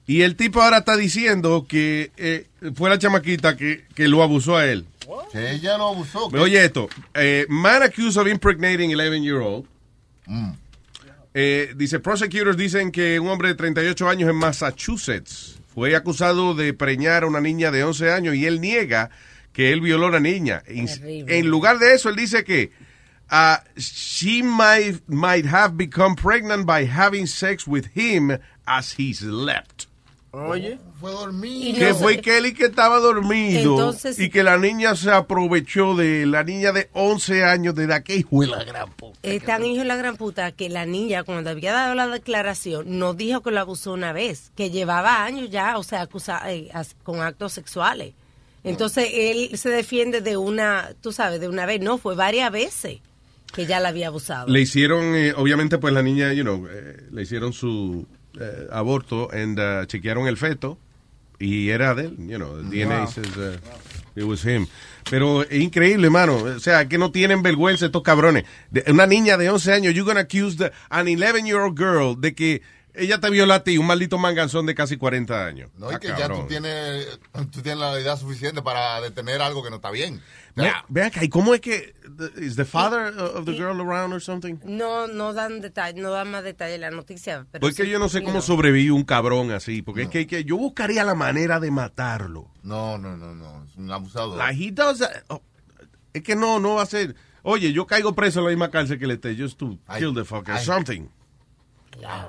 Y 0.09 0.23
el 0.23 0.35
tipo 0.35 0.59
ahora 0.59 0.79
está 0.79 0.97
diciendo 0.97 1.67
que 1.69 2.09
eh, 2.17 2.47
fue 2.73 2.89
la 2.89 2.97
chamaquita 2.97 3.55
que, 3.55 3.85
que 3.93 4.07
lo 4.07 4.23
abusó 4.23 4.57
a 4.57 4.65
él. 4.65 4.87
Que 5.31 5.51
ella 5.51 5.77
lo 5.77 5.89
abusó. 5.89 6.31
Me 6.31 6.39
Oye 6.39 6.65
esto, 6.65 6.89
eh, 7.13 7.45
man 7.47 7.83
accused 7.83 8.19
of 8.19 8.27
impregnating 8.27 8.91
11 8.91 9.21
year 9.21 9.37
old. 9.37 9.67
Eh, 11.35 11.75
dice, 11.75 11.99
prosecutors 11.99 12.57
dicen 12.57 12.91
que 12.91 13.19
un 13.19 13.27
hombre 13.27 13.49
de 13.49 13.53
38 13.53 14.09
años 14.09 14.27
en 14.31 14.35
Massachusetts 14.37 15.59
fue 15.75 15.95
acusado 15.95 16.55
de 16.55 16.73
preñar 16.73 17.21
a 17.21 17.27
una 17.27 17.39
niña 17.39 17.69
de 17.69 17.83
11 17.83 18.11
años 18.11 18.33
y 18.33 18.47
él 18.47 18.61
niega 18.61 19.11
que 19.53 19.71
él 19.71 19.79
violó 19.79 20.07
a 20.07 20.11
la 20.13 20.19
niña. 20.19 20.63
En, 20.65 20.87
Terrible. 20.87 21.37
en 21.37 21.47
lugar 21.51 21.77
de 21.77 21.93
eso, 21.93 22.09
él 22.09 22.15
dice 22.15 22.43
que 22.43 22.71
uh, 23.31 23.57
she 23.77 24.41
might, 24.41 25.07
might 25.07 25.45
have 25.45 25.77
become 25.77 26.15
pregnant 26.15 26.65
by 26.65 26.87
having 26.87 27.27
sex 27.27 27.67
with 27.67 27.95
him 27.95 28.39
as 28.65 28.95
he 28.97 29.13
slept. 29.13 29.88
Oye. 30.31 30.77
Fue 30.99 31.11
dormido. 31.11 31.79
Que 31.79 31.93
fue 31.93 32.17
Kelly 32.19 32.53
que 32.53 32.65
estaba 32.65 32.99
dormido 32.99 33.71
Entonces- 33.77 34.19
y 34.19 34.29
que 34.29 34.43
la 34.43 34.57
niña 34.57 34.95
se 34.95 35.09
aprovechó 35.11 35.95
de 35.95 36.25
la 36.25 36.43
niña 36.43 36.71
de 36.71 36.89
11 36.93 37.43
años 37.43 37.73
de 37.75 37.85
edad. 37.85 38.03
Que 38.03 38.15
hijo 38.17 38.41
de 38.41 38.47
la 38.47 38.63
gran 38.63 38.91
puta. 38.91 39.17
Es 39.23 39.43
tan 39.43 39.65
hijo 39.65 39.79
de 39.79 39.85
la 39.85 39.95
gran 39.95 40.17
puta 40.17 40.51
que 40.51 40.69
la 40.69 40.85
niña, 40.85 41.23
cuando 41.23 41.49
había 41.49 41.73
dado 41.73 41.95
la 41.95 42.07
declaración, 42.07 42.99
no 42.99 43.13
dijo 43.13 43.41
que 43.41 43.51
lo 43.51 43.59
abusó 43.59 43.93
una 43.93 44.13
vez, 44.13 44.51
que 44.55 44.69
llevaba 44.69 45.23
años 45.23 45.49
ya, 45.49 45.77
o 45.77 45.83
sea, 45.83 46.01
acusa- 46.05 46.43
eh, 46.51 46.69
con 47.03 47.21
actos 47.21 47.53
sexuales. 47.53 48.13
Entonces 48.63 49.09
él 49.13 49.57
se 49.57 49.69
defiende 49.69 50.21
de 50.21 50.37
una, 50.37 50.91
tú 51.01 51.11
sabes, 51.11 51.39
de 51.39 51.47
una 51.47 51.65
vez, 51.65 51.79
no, 51.81 51.97
fue 51.97 52.13
varias 52.15 52.51
veces 52.51 52.99
que 53.53 53.65
ya 53.65 53.79
la 53.79 53.89
había 53.89 54.07
abusado. 54.07 54.47
Le 54.47 54.61
hicieron, 54.61 55.15
eh, 55.15 55.33
obviamente, 55.35 55.77
pues 55.79 55.93
la 55.93 56.03
niña, 56.03 56.33
you 56.33 56.43
know, 56.43 56.67
eh, 56.69 56.97
le 57.11 57.21
hicieron 57.23 57.51
su 57.53 58.05
eh, 58.39 58.67
aborto 58.71 59.29
and 59.31 59.59
uh, 59.59 59.85
chequearon 59.85 60.27
el 60.27 60.37
feto 60.37 60.77
y 61.39 61.69
era 61.69 61.95
de 61.95 62.05
él, 62.07 62.17
you 62.27 62.37
know, 62.37 62.57
the 62.61 62.69
DNA 62.83 62.99
Wow. 63.03 63.07
says 63.07 63.37
uh, 63.37 63.57
it 64.15 64.23
was 64.25 64.43
him. 64.45 64.67
Pero 65.09 65.43
es 65.43 65.59
increíble, 65.61 66.09
mano. 66.09 66.35
O 66.35 66.59
sea, 66.59 66.87
que 66.87 66.97
no 66.97 67.11
tienen 67.11 67.41
vergüenza 67.41 67.85
estos 67.85 68.03
cabrones. 68.03 68.43
De- 68.69 68.83
una 68.91 69.07
niña 69.07 69.37
de 69.37 69.49
11 69.49 69.71
años, 69.73 69.93
you're 69.95 70.05
gonna 70.05 70.19
accuse 70.21 70.57
the, 70.57 70.71
an 70.89 71.07
11-year-old 71.07 71.77
girl 71.77 72.19
de 72.19 72.35
que 72.35 72.61
ella 72.99 73.19
te 73.19 73.29
violó 73.29 73.53
a 73.53 73.63
ti, 73.63 73.77
un 73.77 73.87
maldito 73.87 74.17
manganzón 74.17 74.65
de 74.65 74.75
casi 74.75 74.97
40 74.97 75.45
años. 75.45 75.71
No, 75.77 75.91
y 75.91 75.95
Ah, 75.95 75.99
que 75.99 76.07
ya 76.09 76.17
cabrón. 76.17 76.41
tú 76.41 76.47
tienes, 76.47 77.19
tú 77.51 77.61
tienes 77.61 77.77
la 77.79 77.97
edad 77.99 78.17
suficiente 78.19 78.61
para 78.61 78.99
detener 79.01 79.41
algo 79.41 79.63
que 79.63 79.69
no 79.69 79.77
está 79.77 79.91
bien. 79.91 80.21
Ve- 80.55 80.71
Ve 80.89 81.03
acá, 81.03 81.23
¿y 81.23 81.29
cómo 81.29 81.53
es 81.53 81.61
que, 81.61 81.93
is 82.41 82.55
the 82.57 82.65
father 82.65 83.17
of 83.17 83.45
the 83.45 83.53
girl 83.53 83.79
around 83.79 84.13
or 84.13 84.21
something? 84.21 84.55
No, 84.65 85.07
no 85.07 85.31
dan 85.33 85.61
detalles, 85.61 86.01
no 86.01 86.11
dan 86.11 86.29
más 86.31 86.43
detalles 86.43 86.75
en 86.75 86.81
la 86.81 86.91
noticia. 86.91 87.45
Pero 87.51 87.61
Porque 87.61 87.83
sí, 87.85 87.89
yo 87.89 87.97
no 87.99 88.09
sé 88.09 88.21
cómo 88.21 88.35
no. 88.35 88.41
sobrevive 88.41 88.91
un 88.91 89.03
cabrón 89.03 89.51
así. 89.51 89.81
Porque 89.81 90.03
es 90.03 90.09
que, 90.09 90.27
que 90.27 90.43
yo 90.43 90.57
buscaría 90.57 91.03
la 91.05 91.15
manera 91.15 91.59
de 91.61 91.71
matarlo. 91.71 92.47
No, 92.63 92.97
no, 92.97 93.15
no, 93.15 93.33
no. 93.33 93.63
Es 93.63 93.75
un 93.77 93.89
abusador. 93.91 94.37
Like 94.37 94.61
he 94.61 94.71
does 94.71 94.99
that. 94.99 95.23
Oh, 95.29 95.41
es 96.13 96.23
que 96.23 96.35
no, 96.35 96.59
no 96.59 96.75
va 96.75 96.81
a 96.81 96.85
ser. 96.87 97.15
Oye, 97.43 97.71
yo 97.71 97.87
caigo 97.87 98.13
preso 98.13 98.39
en 98.39 98.45
la 98.45 98.49
misma 98.51 98.69
cárcel 98.69 98.99
que 98.99 99.07
le 99.07 99.13
esté. 99.13 99.37
Just 99.37 99.57
to 99.59 99.77
Ay, 99.87 100.01
kill 100.01 100.13
the 100.13 100.25
fucker. 100.25 100.55
ay. 100.55 100.65
Something. 100.65 101.07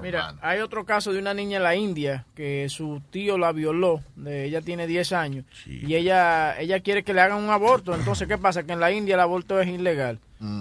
Mira, 0.03 0.35
hay 0.43 0.61
otro 0.61 0.85
caso 0.85 1.13
de 1.13 1.19
una 1.19 1.35
niña 1.35 1.59
en 1.59 1.63
la 1.63 1.75
India 1.77 2.27
que 2.35 2.67
su 2.69 3.01
tío 3.11 3.39
la 3.39 3.53
violó, 3.53 4.01
de, 4.17 4.45
ella 4.47 4.61
tiene 4.63 4.87
10 4.87 5.13
años, 5.13 5.45
y 5.67 5.95
ella 5.95 6.59
ella 6.61 6.81
quiere 6.81 7.03
que 7.03 7.15
le 7.15 7.21
hagan 7.21 7.43
un 7.43 7.51
aborto. 7.51 7.95
Entonces, 7.95 8.27
¿qué 8.29 8.39
pasa? 8.39 8.63
Que 8.65 8.73
en 8.73 8.81
la 8.81 8.93
India 8.93 9.15
el 9.15 9.21
aborto 9.21 9.61
es 9.61 9.69
ilegal. 9.69 10.19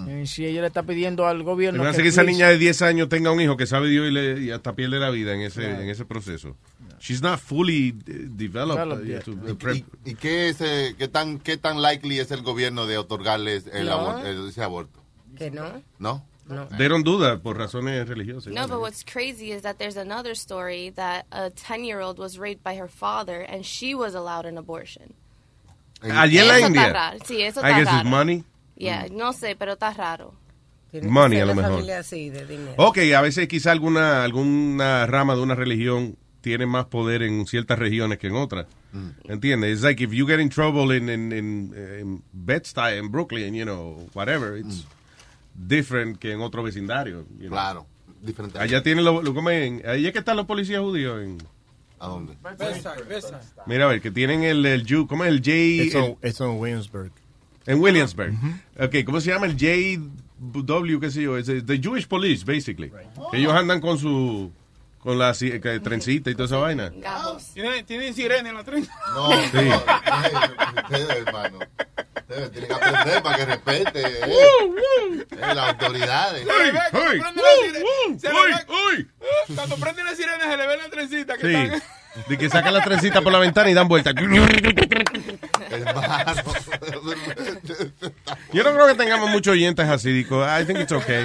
Eh, 0.08 0.24
si 0.26 0.44
ella 0.44 0.60
le 0.60 0.66
está 0.66 0.82
pidiendo 0.82 1.26
al 1.26 1.42
gobierno... 1.42 1.82
Me 1.82 1.90
que 1.92 2.06
esa 2.08 2.22
niña 2.22 2.48
de 2.48 2.58
10 2.58 2.82
años 2.82 3.08
tenga 3.08 3.30
un 3.32 3.40
hijo 3.40 3.56
que 3.56 3.66
sabe 3.66 3.88
Dios 3.88 4.08
y, 4.08 4.10
le, 4.10 4.38
y 4.40 4.50
hasta 4.50 4.74
pierde 4.74 4.98
la 4.98 5.08
vida 5.08 5.32
en 5.34 5.40
ese, 5.40 5.70
en 5.70 5.88
ese 5.88 6.04
proceso. 6.04 6.54
She's 7.00 7.22
not 7.22 7.38
fully 7.40 7.88
eh, 8.06 8.26
developed. 8.28 8.76
Developed 8.78 9.04
uh, 9.04 9.08
yet. 9.08 9.24
to- 9.24 9.32
¿Y, 9.32 9.54
prep- 9.54 9.84
y- 10.04 10.10
y 10.10 10.14
qué, 10.16 10.50
es, 10.50 10.60
eh, 10.60 10.94
qué, 10.98 11.08
tan, 11.08 11.38
qué 11.38 11.56
tan 11.56 11.80
likely 11.80 12.18
es 12.18 12.30
el 12.30 12.42
gobierno 12.42 12.84
de 12.86 12.98
otorgarles 12.98 13.68
el 13.72 13.86
No. 13.86 14.18
abor- 14.20 14.48
ese 14.50 14.62
aborto? 14.62 15.02
Que 15.38 15.50
no. 15.50 15.82
¿No? 15.98 16.26
No. 16.50 16.66
They 16.76 16.88
don't 16.88 17.04
do 17.04 17.18
that 17.20 17.42
por 17.42 17.54
razones 17.56 18.06
religiosas. 18.08 18.52
No, 18.52 18.66
but 18.66 18.80
what's 18.80 19.02
crazy 19.04 19.52
is 19.52 19.62
that 19.62 19.78
there's 19.78 19.96
another 19.96 20.34
story 20.34 20.90
that 20.96 21.26
a 21.30 21.50
10 21.50 21.84
year 21.84 22.00
old 22.00 22.18
was 22.18 22.38
raped 22.38 22.62
by 22.64 22.74
her 22.76 22.88
father 22.88 23.40
and 23.40 23.64
she 23.64 23.94
was 23.94 24.14
allowed 24.14 24.46
an 24.46 24.58
abortion. 24.58 25.14
Allí 26.02 26.38
en 26.38 26.48
la 26.48 26.56
Eso 26.56 26.66
está 26.66 26.66
India. 26.66 26.92
raro. 26.92 27.18
Sí, 27.24 27.42
eso 27.42 27.60
I 27.60 27.64
está 27.70 27.76
guess 27.78 27.88
it's 27.88 27.92
raro. 28.04 28.08
money. 28.10 28.44
Yeah, 28.76 29.08
no 29.10 29.32
sé, 29.32 29.54
pero 29.58 29.74
está 29.74 29.94
raro. 29.96 30.34
Money, 30.92 31.38
a 31.38 31.46
lo 31.46 31.54
mejor. 31.54 31.88
así, 31.92 32.30
de 32.30 32.46
dinero. 32.46 32.74
Ok, 32.78 32.98
a 33.14 33.20
veces 33.20 33.46
quizá 33.46 33.70
alguna, 33.70 34.24
alguna 34.24 35.06
rama 35.06 35.36
de 35.36 35.42
una 35.42 35.54
religión 35.54 36.16
tiene 36.40 36.66
más 36.66 36.86
poder 36.86 37.22
en 37.22 37.46
ciertas 37.46 37.78
regiones 37.78 38.18
que 38.18 38.26
en 38.28 38.34
otras. 38.36 38.66
¿Entiendes? 39.28 39.72
It's 39.74 39.82
like 39.84 40.02
if 40.02 40.10
you 40.12 40.26
get 40.26 40.40
in 40.40 40.48
trouble 40.48 40.90
in, 40.96 41.08
in, 41.08 41.30
in, 41.30 41.74
in 42.00 42.22
Bed-Stuy, 42.32 42.98
in 42.98 43.08
Brooklyn, 43.10 43.54
you 43.54 43.64
know, 43.64 44.08
whatever, 44.14 44.56
it's 44.56 44.84
different 45.54 46.18
que 46.18 46.32
en 46.32 46.40
otro 46.40 46.62
vecindario. 46.62 47.24
you 47.38 47.46
know. 47.46 47.50
Claro, 47.50 47.86
diferente. 48.22 48.58
Allá 48.58 48.82
tienen 48.82 49.04
lo, 49.04 49.22
lo 49.22 49.34
comen, 49.34 49.82
ahí 49.86 50.06
es 50.06 50.12
que 50.12 50.18
están 50.20 50.36
los 50.36 50.46
policías 50.46 50.80
judíos. 50.80 51.22
En, 51.22 51.38
¿A 51.98 52.06
dónde? 52.08 52.34
Besa, 52.58 52.94
besa. 53.08 53.40
mira, 53.66 53.84
a 53.84 53.88
ver, 53.88 54.00
que 54.00 54.10
tienen 54.10 54.42
el, 54.42 54.64
el 54.64 54.86
Ju- 54.86 55.06
¿cómo 55.06 55.24
es 55.24 55.30
el 55.30 55.38
J? 55.40 56.16
It's 56.26 56.40
on 56.40 56.58
Williamsburg. 56.58 57.12
en 57.66 57.78
Williamsburg. 57.80 58.32
Ok, 58.78 58.96
¿cómo 59.04 59.20
se 59.20 59.30
llama 59.30 59.44
el 59.46 59.54
JW, 59.56 60.98
qué 60.98 61.10
sé 61.10 61.22
yo? 61.22 61.36
Es 61.36 61.48
el- 61.50 61.64
the 61.66 61.78
Jewish 61.78 62.06
Police, 62.08 62.42
basically. 62.44 62.90
Ellos 63.34 63.52
andan 63.52 63.82
con 63.82 63.98
su, 63.98 64.50
con 65.00 65.18
la 65.18 65.34
que- 65.34 65.80
trencita 65.80 66.30
y 66.30 66.34
toda 66.34 66.46
esa 66.46 66.56
vaina. 66.56 66.90
¿Tienen, 67.52 67.84
tienen 67.84 68.14
sirena 68.14 68.48
en 68.48 68.54
la 68.54 68.64
tren? 68.64 68.88
No, 69.14 69.30
Sí. 69.32 69.68
no, 69.68 70.82
ustedes, 70.82 71.10
hermano. 71.26 71.58
Tienen 72.52 72.68
que 72.68 72.72
aprender 72.74 73.22
para 73.22 73.36
que 73.36 73.44
respete 73.44 74.00
eh, 74.00 74.20
eh, 74.24 75.26
las 75.40 75.68
autoridades. 75.70 76.46
Cuando 76.46 77.42
prende 77.42 77.42
la 77.42 77.74
sirena- 77.74 78.18
se 78.20 78.28
le 78.28 78.34
ve- 78.46 79.06
Cuando 79.54 79.76
prende 79.76 80.04
la 80.04 80.14
sirena 80.14 80.44
se 80.50 80.56
le 80.56 80.66
ve 80.66 80.76
la 80.76 80.88
trencita 80.88 81.36
que 81.36 81.46
Sí. 81.46 81.54
están... 81.54 81.82
De 82.28 82.36
que 82.36 82.48
sacan 82.50 82.74
la 82.74 82.82
trencita 82.82 83.20
por 83.22 83.32
la 83.32 83.38
ventana 83.38 83.70
y 83.70 83.74
dan 83.74 83.86
vuelta. 83.86 84.10
Hermano. 84.10 84.48
Yo 88.52 88.64
no 88.64 88.72
creo 88.74 88.86
que 88.88 88.94
tengamos 88.94 89.30
muchos 89.30 89.52
oyentes 89.52 89.88
así, 89.88 90.10
digo. 90.10 90.44
I 90.44 90.64
think 90.64 90.80
it's 90.80 90.92
okay. 90.92 91.22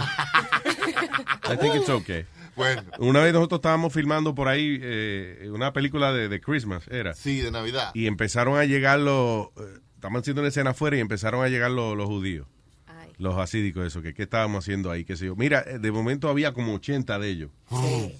I 1.51 1.57
think 1.57 1.75
it's 1.75 1.89
okay. 1.89 2.25
Bueno. 2.55 2.83
Una 2.99 3.19
vez 3.21 3.33
nosotros 3.33 3.57
estábamos 3.59 3.91
filmando 3.93 4.33
por 4.35 4.47
ahí 4.47 4.79
eh, 4.81 5.49
una 5.51 5.73
película 5.73 6.13
de, 6.13 6.29
de 6.29 6.39
Christmas, 6.39 6.87
era. 6.89 7.13
Sí, 7.13 7.41
de 7.41 7.51
Navidad. 7.51 7.91
Y 7.93 8.07
empezaron 8.07 8.57
a 8.57 8.63
llegar 8.65 8.99
los... 8.99 9.47
Estamos 9.95 10.21
haciendo 10.21 10.41
una 10.41 10.49
escena 10.49 10.71
afuera 10.71 10.97
y 10.97 10.99
empezaron 10.99 11.43
a 11.43 11.47
llegar 11.49 11.71
los, 11.71 11.95
los 11.97 12.05
judíos. 12.07 12.47
Los 13.17 13.37
asídicos, 13.37 13.87
eso, 13.87 14.01
que 14.01 14.13
qué 14.13 14.23
estábamos 14.23 14.65
haciendo 14.65 14.91
ahí, 14.91 15.05
qué 15.05 15.15
sé 15.15 15.27
yo. 15.27 15.37
Mira, 15.37 15.63
eh, 15.65 15.79
de 15.79 15.89
momento 15.89 16.27
había 16.27 16.51
como 16.53 16.73
80 16.73 17.17
de 17.17 17.29
ellos. 17.29 17.49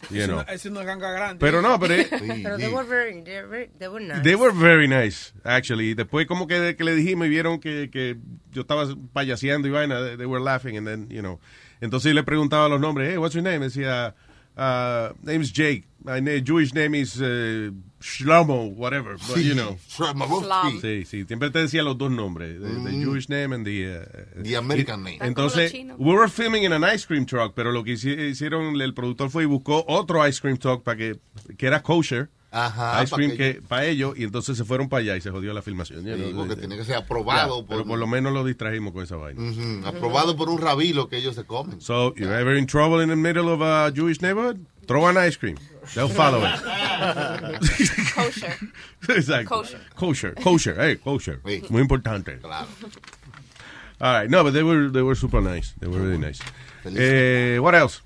You 0.10 0.22
Es 0.22 0.26
know. 0.28 0.40
una, 0.40 0.44
es 0.54 0.66
una 0.66 0.84
ganga 0.86 1.12
grande. 1.12 1.38
Pero 1.42 1.62
no, 1.62 1.78
pero... 1.78 1.96
Pero 2.10 2.56
they 2.58 2.70
were 2.74 2.88
very, 2.88 3.22
they 3.22 3.42
were, 3.44 3.70
they 3.78 3.90
were 3.90 4.06
nice. 4.06 4.22
They 4.22 4.36
were 4.36 4.54
very 4.58 4.88
nice, 4.88 5.34
actually. 5.44 5.96
Después 5.96 6.28
como 6.28 6.48
que, 6.48 6.78
que 6.78 6.84
le 6.86 6.96
dijimos 6.96 7.28
y 7.28 7.30
vieron 7.30 7.60
que, 7.60 7.90
que 7.92 8.16
yo 8.54 8.62
estaba 8.62 8.88
payaseando 9.12 9.68
y 9.68 9.72
vaina, 9.72 10.02
they, 10.02 10.16
they 10.16 10.26
were 10.26 10.42
laughing 10.42 10.78
and 10.78 10.88
then, 10.88 11.10
you 11.10 11.20
know. 11.22 11.42
Entonces 11.82 12.16
le 12.16 12.24
preguntaba 12.24 12.70
los 12.70 12.80
nombres, 12.80 13.10
hey, 13.12 13.18
what's 13.18 13.36
your 13.36 13.44
name? 13.44 13.60
Decía, 13.66 14.16
uh, 14.56 15.14
name's 15.24 15.52
Jake. 15.52 15.84
My 16.06 16.20
na- 16.22 16.40
Jewish 16.40 16.74
name 16.74 16.94
is 16.96 17.20
uh, 17.20 17.72
Shlomo, 18.00 18.70
whatever, 18.76 19.18
but, 19.28 19.38
you 19.38 19.56
know. 19.56 19.78
Shlomovsky. 19.90 20.80
Sí, 20.82 21.06
sí, 21.06 21.26
siempre 21.26 21.50
te 21.50 21.60
decía 21.60 21.82
los 21.84 21.98
dos 21.98 22.12
nombres, 22.12 22.60
the, 22.62 22.68
the 22.68 22.92
Mm. 22.92 23.04
Jewish 23.04 23.28
name 23.30 23.54
and 23.56 23.66
the... 23.66 23.98
uh, 23.98 24.44
The 24.44 24.56
American 24.58 25.02
y- 25.02 25.18
name. 25.18 25.20
Entonces, 25.28 25.74
we 25.98 26.14
were 26.16 26.28
filming 26.30 26.64
in 26.64 26.74
an 26.74 26.84
ice 26.84 27.06
cream 27.08 27.26
truck, 27.26 27.54
pero 27.56 27.72
lo 27.72 27.84
que 27.84 27.94
hici- 27.94 28.30
hicieron, 28.30 28.80
el 28.80 28.94
productor 28.94 29.30
fue 29.32 29.44
y 29.44 29.46
buscó 29.48 29.84
otro 29.88 30.26
ice 30.28 30.40
cream 30.40 30.58
truck 30.58 30.84
para 30.84 30.98
que, 30.98 31.20
que 31.58 31.66
era 31.68 31.82
kosher. 31.82 32.30
Ajá, 32.52 33.04
ice 33.04 33.14
cream 33.14 33.32
que- 33.32 33.56
que 33.56 33.62
para 33.62 33.86
ellos 33.86 34.14
y 34.18 34.24
entonces 34.24 34.56
se 34.56 34.64
fueron 34.64 34.88
para 34.88 35.02
allá 35.02 35.18
y 35.18 35.22
se 35.22 35.30
jodió 35.30 35.52
la 35.54 35.62
filmación. 35.62 36.04
Sí, 36.06 36.12
know. 36.32 36.46
porque 36.48 36.56
tiene 36.56 36.78
que 36.78 36.86
ser 36.86 36.96
aprobado 36.96 37.58
Yeah, 37.58 37.66
pero 37.68 37.80
por- 37.82 37.88
por 37.90 38.00
lo 38.00 38.08
menos 38.08 38.32
lo 38.32 38.46
distrajimos 38.46 38.94
con 38.94 39.04
esa 39.04 39.18
vaina. 39.18 39.42
Ujú, 39.42 39.86
Aprobado 39.86 40.38
por 40.38 40.48
un 40.50 40.60
rabilo 40.62 41.10
que 41.10 41.18
ellos 41.18 41.36
se 41.36 41.44
comen. 41.44 41.82
So, 41.82 42.14
you're 42.16 42.34
ever 42.40 42.56
in 42.56 42.66
trouble 42.66 43.02
in 43.04 43.10
the 43.10 43.16
middle 43.18 43.50
of 43.52 43.62
a 43.62 43.92
Jewish 43.94 44.22
neighborhood? 44.22 44.58
Throw 44.88 45.06
an 45.08 45.18
ice 45.18 45.36
cream. 45.38 45.58
They'll 45.94 46.08
follow 46.10 46.44
it. 46.44 46.60
Kosher. 48.16 48.56
Exacto. 49.04 49.48
Kosher. 49.48 49.80
Kosher. 49.96 50.32
Kosher. 50.36 50.76
Hey, 50.76 50.96
kosher. 50.96 51.40
Muy 51.70 51.82
importante. 51.82 52.40
All 52.44 54.14
right. 54.14 54.30
No, 54.30 54.44
but 54.44 54.54
they 54.54 54.64
were 54.64 54.90
they 54.90 55.02
were 55.02 55.16
super 55.16 55.42
nice. 55.42 55.74
They 55.80 55.88
were 55.88 56.00
really 56.00 56.18
nice. 56.18 56.40
Eh, 56.86 57.60
what 57.60 57.76
else? 57.76 58.02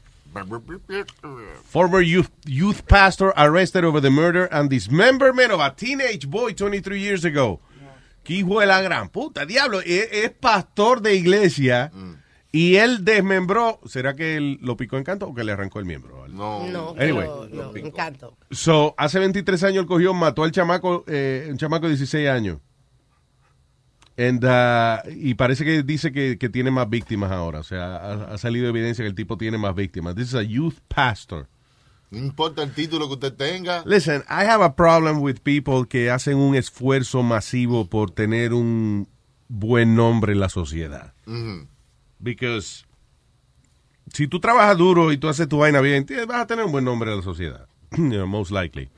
Former 1.66 2.02
youth 2.02 2.30
youth 2.46 2.88
pastor 2.88 3.34
arrested 3.36 3.84
over 3.84 4.00
the 4.00 4.12
murder 4.12 4.46
and 4.52 4.70
dismemberment 4.70 5.52
of 5.52 5.60
a 5.60 5.72
teenage 5.76 6.30
boy 6.30 6.54
23 6.54 7.00
years 7.00 7.26
ago. 7.26 7.60
¿Qué 8.24 8.36
hijo 8.44 8.60
de 8.60 8.68
la 8.68 8.82
gran 8.82 9.10
puta? 9.10 9.46
Diablo, 9.46 9.80
es, 9.80 10.08
es 10.12 10.30
pastor 10.40 11.02
de 11.02 11.16
iglesia 11.16 11.92
y 12.52 12.76
él 12.76 13.06
desmembró. 13.06 13.80
¿Será 13.86 14.16
que 14.16 14.36
él 14.38 14.58
lo 14.62 14.76
picó 14.78 14.98
en 14.98 15.04
canto 15.04 15.28
o 15.28 15.36
que 15.36 15.44
le 15.44 15.52
arrancó 15.52 15.80
el 15.80 15.86
miembro? 15.86 16.28
No. 16.28 16.68
No, 16.68 16.96
Anyway. 16.98 17.28
lo, 17.28 17.46
lo 17.48 17.76
encanto. 17.76 18.38
So, 18.52 18.96
hace 18.98 19.20
23 19.20 19.64
años 19.64 19.82
él 19.84 19.86
cogió, 19.88 20.14
mató 20.14 20.44
al 20.44 20.52
chamaco, 20.52 21.04
eh, 21.08 21.48
un 21.50 21.58
chamaco 21.58 21.86
de 21.86 21.92
16 21.96 22.28
años. 22.30 22.58
And, 24.18 24.44
uh, 24.44 25.10
y 25.16 25.36
parece 25.36 25.64
que 25.64 25.82
dice 25.84 26.12
que, 26.12 26.38
que 26.38 26.50
tiene 26.50 26.72
más 26.72 26.90
víctimas 26.90 27.32
ahora. 27.32 27.60
O 27.60 27.64
sea, 27.64 27.96
ha, 27.96 28.34
ha 28.34 28.38
salido 28.38 28.68
evidencia 28.68 29.04
que 29.04 29.08
el 29.10 29.16
tipo 29.16 29.38
tiene 29.38 29.58
más 29.58 29.74
víctimas. 29.76 30.14
This 30.16 30.30
is 30.30 30.36
a 30.36 30.44
youth 30.44 30.76
pastor. 30.90 31.48
No 32.12 32.18
importa 32.18 32.64
el 32.64 32.74
título 32.74 33.08
que 33.08 33.14
usted 33.14 33.34
tenga. 33.34 33.84
Listen, 33.86 34.24
I 34.28 34.44
have 34.46 34.62
a 34.66 34.76
problem 34.76 35.22
with 35.22 35.38
people 35.42 35.88
que 35.88 36.10
hacen 36.12 36.36
un 36.36 36.56
esfuerzo 36.56 37.24
masivo 37.24 37.88
por 37.88 38.12
tener 38.12 38.52
un 38.54 39.08
buen 39.48 39.96
nombre 39.96 40.34
en 40.34 40.42
la 40.42 40.50
sociedad. 40.50 41.14
Ujú. 41.26 41.69
Because 42.20 42.86
si 44.14 44.28
tú 44.28 44.40
trabajas 44.40 44.78
duro 44.78 45.12
y 45.12 45.18
tú 45.18 45.28
haces 45.28 45.48
tu 45.48 45.58
vaina 45.58 45.82
bien, 45.82 46.06
vas 46.28 46.42
a 46.42 46.48
tener 46.48 46.66
un 46.66 46.72
buen 46.72 46.86
nombre 46.86 47.12
en 47.12 47.18
la 47.18 47.24
sociedad. 47.24 47.68
You 47.98 48.10
know, 48.10 48.28
most 48.28 48.52
likely. 48.52 48.90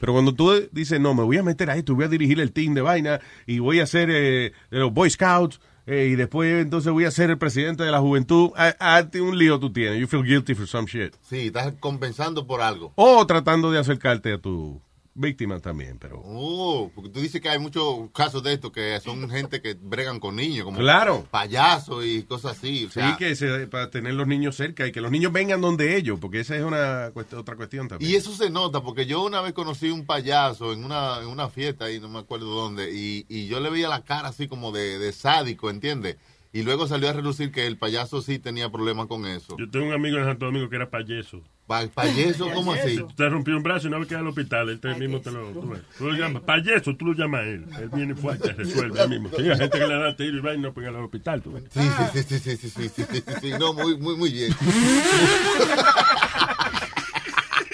Pero 0.00 0.14
cuando 0.14 0.34
tú 0.34 0.50
dices, 0.72 0.98
no, 0.98 1.14
me 1.14 1.22
voy 1.22 1.36
a 1.36 1.42
meter 1.42 1.70
ahí, 1.70 1.82
tú 1.82 1.94
voy 1.94 2.06
a 2.06 2.08
dirigir 2.08 2.40
el 2.40 2.52
team 2.52 2.72
de 2.72 2.80
vaina 2.80 3.20
y 3.46 3.58
voy 3.58 3.80
a 3.80 3.86
ser 3.86 4.08
eh, 4.10 4.52
los 4.70 4.92
Boy 4.92 5.10
Scouts 5.10 5.60
eh, 5.86 6.08
y 6.12 6.16
después 6.16 6.62
entonces 6.62 6.90
voy 6.92 7.04
a 7.04 7.10
ser 7.10 7.30
el 7.30 7.38
presidente 7.38 7.82
de 7.82 7.90
la 7.90 8.00
juventud, 8.00 8.50
ah, 8.56 9.04
un 9.20 9.38
lío 9.38 9.58
tú 9.60 9.72
tienes. 9.72 10.00
You 10.00 10.06
feel 10.06 10.22
guilty 10.22 10.54
for 10.54 10.66
some 10.66 10.86
shit. 10.86 11.14
Sí, 11.20 11.48
estás 11.48 11.74
compensando 11.80 12.46
por 12.46 12.62
algo. 12.62 12.92
O 12.96 13.26
tratando 13.26 13.70
de 13.70 13.78
acercarte 13.78 14.32
a 14.32 14.38
tu 14.38 14.80
víctima 15.14 15.58
también, 15.60 15.98
pero... 15.98 16.20
Oh, 16.24 16.90
porque 16.94 17.10
tú 17.10 17.20
dices 17.20 17.40
que 17.40 17.48
hay 17.48 17.58
muchos 17.58 18.10
casos 18.14 18.42
de 18.42 18.52
esto 18.54 18.70
que 18.72 18.98
son 19.00 19.28
gente 19.28 19.60
que 19.60 19.74
bregan 19.74 20.20
con 20.20 20.36
niños, 20.36 20.64
como 20.64 20.78
Claro. 20.78 21.26
payasos 21.30 22.04
y 22.06 22.22
cosas 22.22 22.56
así. 22.56 22.84
o 22.84 22.88
Sí, 22.88 22.94
sea, 23.00 23.16
que 23.18 23.34
se- 23.34 23.66
para 23.66 23.90
tener 23.90 24.14
los 24.14 24.26
niños 24.26 24.56
cerca 24.56 24.86
y 24.86 24.92
que 24.92 25.00
los 25.00 25.10
niños 25.10 25.32
vengan 25.32 25.60
donde 25.60 25.96
ellos, 25.96 26.18
porque 26.20 26.40
esa 26.40 26.56
es 26.56 26.62
una 26.62 27.12
otra 27.36 27.56
cuestión 27.56 27.88
también. 27.88 28.10
Y 28.10 28.14
eso 28.14 28.32
se 28.34 28.50
nota, 28.50 28.82
porque 28.82 29.04
yo 29.06 29.22
una 29.22 29.40
vez 29.40 29.52
conocí 29.52 29.90
un 29.90 30.06
payaso 30.06 30.72
en 30.72 30.84
una, 30.84 31.18
en 31.20 31.26
una 31.26 31.48
fiesta, 31.48 31.90
y 31.90 32.00
no 32.00 32.08
me 32.08 32.20
acuerdo 32.20 32.46
dónde, 32.46 32.90
y, 32.94 33.26
y 33.28 33.46
yo 33.46 33.60
le 33.60 33.68
veía 33.70 33.88
la 33.88 34.04
cara 34.04 34.28
así 34.28 34.48
como 34.48 34.72
de, 34.72 34.98
de 34.98 35.12
sádico, 35.12 35.70
¿entiendes? 35.70 36.16
Y 36.52 36.62
luego 36.62 36.88
salió 36.88 37.08
a 37.08 37.12
relucir 37.12 37.52
que 37.52 37.66
el 37.68 37.76
payaso 37.78 38.22
sí 38.22 38.40
tenía 38.40 38.68
problemas 38.70 39.06
con 39.06 39.24
eso. 39.24 39.56
Yo 39.56 39.70
tengo 39.70 39.86
un 39.86 39.92
amigo 39.92 40.18
en 40.18 40.24
Santo 40.24 40.46
Domingo 40.46 40.68
que 40.68 40.74
era 40.76 40.90
payeso. 40.90 41.40
Pa- 41.68 41.86
¿Payeso? 41.86 42.50
¿Cómo 42.54 42.72
así? 42.72 42.96
Tú 42.96 43.06
te 43.16 43.28
rompió 43.28 43.56
un 43.56 43.62
brazo 43.62 43.86
y 43.86 43.88
una 43.88 43.98
vez 43.98 44.08
queda 44.08 44.18
al 44.18 44.26
hospital, 44.26 44.68
él 44.68 44.80
te 44.80 44.92
mismo 44.96 45.20
te 45.20 45.30
lo... 45.30 45.46
Tú. 45.52 45.72
Tú 45.96 46.06
lo 46.08 46.12
llamas, 46.14 46.42
payeso, 46.42 46.96
tú 46.96 47.06
lo 47.06 47.12
llamas 47.12 47.42
a 47.42 47.44
él. 47.44 47.64
Él 47.80 47.90
viene 47.94 48.16
fuerte, 48.16 48.52
resuelve 48.56 49.00
él 49.00 49.08
mismo. 49.10 49.30
Hay 49.38 49.44
gente 49.44 49.78
que 49.78 49.86
le 49.86 49.94
da 49.96 50.16
tiro 50.16 50.38
y 50.38 50.40
va 50.40 50.52
y 50.54 50.58
no 50.58 50.74
pega 50.74 50.88
al 50.88 50.96
hospital, 50.96 51.40
tú 51.40 51.52
ves. 51.52 51.62
Sí, 51.72 51.80
sí, 52.14 52.22
sí, 52.24 52.38
sí, 52.40 52.56
sí, 52.56 52.56
sí, 52.56 52.88
sí, 52.88 52.88
sí, 53.12 53.22
sí, 53.24 53.32
sí, 53.40 53.50
no, 53.60 53.72
muy, 53.72 53.96
muy, 53.96 54.16
muy 54.16 54.32
bien. 54.32 54.52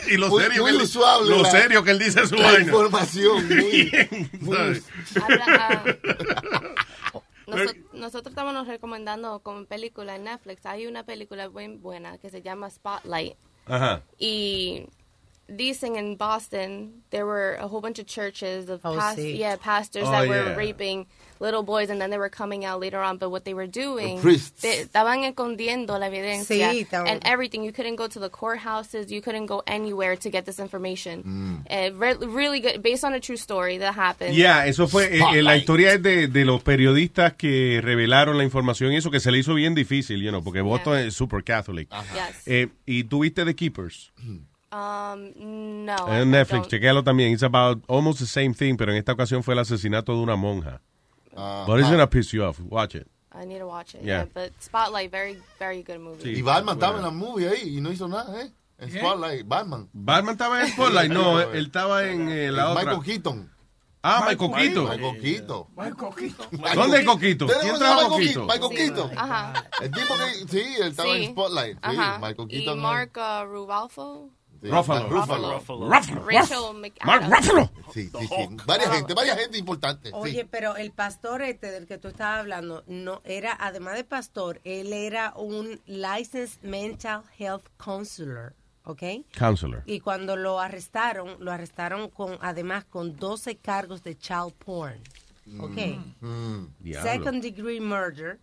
Y 0.08 0.18
lo 0.18 0.28
Muy- 0.28 0.40
serio, 0.44 0.62
muy 0.62 0.70
que 0.70 0.76
él, 0.84 0.88
lo 1.28 1.42
la- 1.42 1.50
serio 1.50 1.82
que 1.82 1.90
él 1.90 1.98
dice 1.98 2.24
su 2.28 2.36
la 2.36 2.42
vaina. 2.44 2.60
información, 2.64 3.44
muy- 3.48 3.90
muy- 4.40 4.56
¿sabes? 4.56 4.84
Noso- 7.46 7.74
nosotros 7.92 8.32
estábamos 8.32 8.66
recomendando 8.66 9.40
como 9.40 9.64
película 9.66 10.16
en 10.16 10.24
Netflix. 10.24 10.66
Hay 10.66 10.86
una 10.86 11.04
película 11.04 11.48
muy 11.48 11.68
buena 11.76 12.18
que 12.18 12.28
se 12.30 12.42
llama 12.42 12.68
Spotlight. 12.70 13.36
Ajá. 13.66 14.02
Y 14.18 14.88
dicen 15.48 15.94
in 15.96 16.16
Boston 16.16 17.04
there 17.10 17.24
were 17.24 17.56
a 17.60 17.66
whole 17.68 17.80
bunch 17.80 17.98
of 18.00 18.06
churches 18.06 18.68
of 18.68 18.80
Oh, 18.84 18.96
past, 18.96 19.18
sí. 19.18 19.36
yeah 19.38 19.56
pastors 19.56 20.04
Oh, 20.08 20.10
that 20.10 20.28
were 20.28 20.44
yeah. 20.44 20.56
raping 20.56 21.06
little 21.40 21.62
boys 21.62 21.90
and 21.90 22.00
then 22.00 22.10
they 22.10 22.18
were 22.18 22.30
coming 22.30 22.64
out 22.64 22.80
later 22.80 22.98
on. 23.00 23.18
But 23.18 23.30
what 23.30 23.44
they 23.44 23.54
were 23.54 23.66
doing, 23.68 24.16
The 24.16 24.22
priests. 24.22 24.62
they- 24.62 24.80
estaban 24.82 25.24
escondiendo 25.24 25.98
la 25.98 26.06
evidencia 26.06 26.72
Sí, 26.72 26.86
and 26.92 27.20
everything. 27.24 27.62
You 27.64 27.72
couldn't 27.72 27.96
go 27.96 28.08
to 28.08 28.20
the 28.20 28.30
courthouses. 28.30 29.10
You 29.10 29.20
couldn't 29.22 29.46
go 29.46 29.62
anywhere 29.66 30.16
to 30.16 30.30
get 30.30 30.44
this 30.44 30.58
information. 30.58 31.64
Uh, 31.68 31.92
re- 31.98 32.16
really 32.26 32.60
good, 32.60 32.82
based 32.82 33.04
on 33.04 33.14
a 33.14 33.20
true 33.20 33.36
story 33.36 33.78
that 33.78 33.94
happened. 33.96 34.34
Ya, 34.34 34.66
eso 34.66 34.86
fue, 34.88 35.06
eh, 35.16 35.20
eh, 35.34 35.42
la 35.42 35.56
historia 35.56 35.92
es 35.92 36.02
de, 36.02 36.28
de 36.28 36.44
los 36.44 36.62
periodistas 36.62 37.34
que 37.34 37.80
revelaron 37.82 38.36
la 38.38 38.44
información 38.44 38.92
y 38.92 38.96
eso 38.96 39.10
que 39.10 39.20
se 39.20 39.30
le 39.30 39.38
hizo 39.38 39.54
bien 39.54 39.74
difícil, 39.74 40.20
you 40.22 40.30
know, 40.30 40.42
porque 40.42 40.60
Boston 40.60 40.98
es 40.98 41.14
super 41.14 41.42
catholic. 41.44 41.88
Yes. 42.12 42.42
Eh, 42.46 42.68
y 42.86 43.04
tuviste 43.04 43.44
The 43.44 43.54
Keepers 43.54 44.12
Um, 44.72 45.84
no. 45.86 45.96
En 46.12 46.30
Netflix, 46.30 46.68
chequéalo 46.68 47.02
también. 47.04 47.32
It's 47.32 47.44
about 47.44 47.82
almost 47.88 48.18
the 48.18 48.26
same 48.26 48.52
thing, 48.52 48.76
pero 48.76 48.90
en 48.92 48.98
esta 48.98 49.12
ocasión 49.12 49.42
fue 49.42 49.54
el 49.54 49.60
asesinato 49.60 50.12
de 50.14 50.18
una 50.20 50.36
monja. 50.36 50.80
But 51.36 51.80
it's 51.80 51.88
gonna 51.90 52.06
piss 52.06 52.32
you 52.32 52.44
off. 52.44 52.58
Watch 52.60 52.94
it. 52.94 53.06
I 53.32 53.44
need 53.44 53.58
to 53.58 53.66
watch 53.66 53.94
it. 53.94 54.02
Yeah. 54.02 54.20
Yeah. 54.20 54.24
but 54.32 54.52
Spotlight, 54.60 55.10
very, 55.10 55.36
very 55.58 55.82
good 55.82 56.00
movie. 56.00 56.30
Y 56.38 56.42
Batman 56.42 56.76
estaba 56.76 56.96
en 56.96 57.02
la 57.04 57.10
movie 57.10 57.46
ahí 57.48 57.76
y 57.76 57.80
no 57.80 57.90
hizo 57.92 58.08
nada, 58.08 58.40
¿eh? 58.40 58.50
En 58.78 58.90
Spotlight, 58.90 59.46
Batman. 59.46 59.88
Batman 59.92 60.32
estaba 60.34 60.60
en 60.62 60.68
Spotlight, 60.68 61.10
no, 61.12 61.40
él 61.40 61.66
estaba 61.66 62.04
en 62.04 62.28
eh, 62.28 62.50
la 62.50 62.70
otra. 62.70 62.84
Michael 62.84 63.02
Keaton. 63.04 63.50
Ah, 64.02 64.24
Michael 64.28 64.52
Keaton. 65.20 65.66
Michael. 65.72 66.76
¿Dónde 66.76 66.98
es 66.98 67.04
Coquito? 67.06 67.46
¿Tenemos 67.46 67.64
¿Quién 67.64 67.74
a 67.74 67.78
trajo 67.78 68.18
Michael 68.18 68.36
Coquito? 68.36 68.46
Michael 68.46 68.76
Keaton. 68.76 69.18
Ajá. 69.18 69.64
El 69.82 69.90
tipo 69.90 70.14
que, 70.14 70.48
sí, 70.48 70.74
él 70.80 70.88
estaba 70.88 71.12
Sí. 71.14 71.24
en 71.24 71.30
Spotlight. 71.32 71.76
Sí, 71.76 71.80
Ajá. 71.82 72.18
Michael 72.20 72.48
Y 72.48 72.56
Keaton. 72.64 72.78
Mark 72.80 73.12
uh, 73.16 74.28
Ruffalo. 74.62 75.08
Ruffalo. 75.08 75.52
Ruffalo. 75.54 75.88
Ruffalo. 75.88 75.88
Ruffalo. 75.88 76.26
Rachel 76.26 76.92
Mark. 77.04 77.24
Ruffalo. 77.30 77.70
Sí, 77.92 78.10
sí, 78.18 78.26
sí. 78.26 78.56
Varias 78.66 78.90
gente, 78.90 79.14
varias 79.14 79.38
gente 79.38 79.58
importante. 79.58 80.10
Oye, 80.12 80.42
sí. 80.42 80.48
pero 80.50 80.76
el 80.76 80.92
pastor 80.92 81.42
este 81.42 81.70
del 81.70 81.86
que 81.86 81.98
tú 81.98 82.08
estabas 82.08 82.40
hablando, 82.40 82.84
no 82.86 83.20
era, 83.24 83.56
además 83.58 83.94
de 83.96 84.04
pastor, 84.04 84.60
él 84.64 84.92
era 84.92 85.32
un 85.36 85.80
licensed 85.86 86.62
mental 86.62 87.22
health 87.38 87.66
counselor, 87.76 88.54
¿ok? 88.84 89.02
Counselor. 89.36 89.82
Y 89.86 90.00
cuando 90.00 90.36
lo 90.36 90.60
arrestaron, 90.60 91.36
lo 91.38 91.52
arrestaron 91.52 92.10
con, 92.10 92.38
además, 92.40 92.84
con 92.84 93.16
12 93.16 93.56
cargos 93.58 94.02
de 94.02 94.16
child 94.16 94.52
porn, 94.54 95.00
¿ok? 95.60 95.78
Mm. 96.20 96.66
Diablo. 96.80 97.10
Second 97.10 97.42
degree 97.42 97.80
murder 97.80 98.40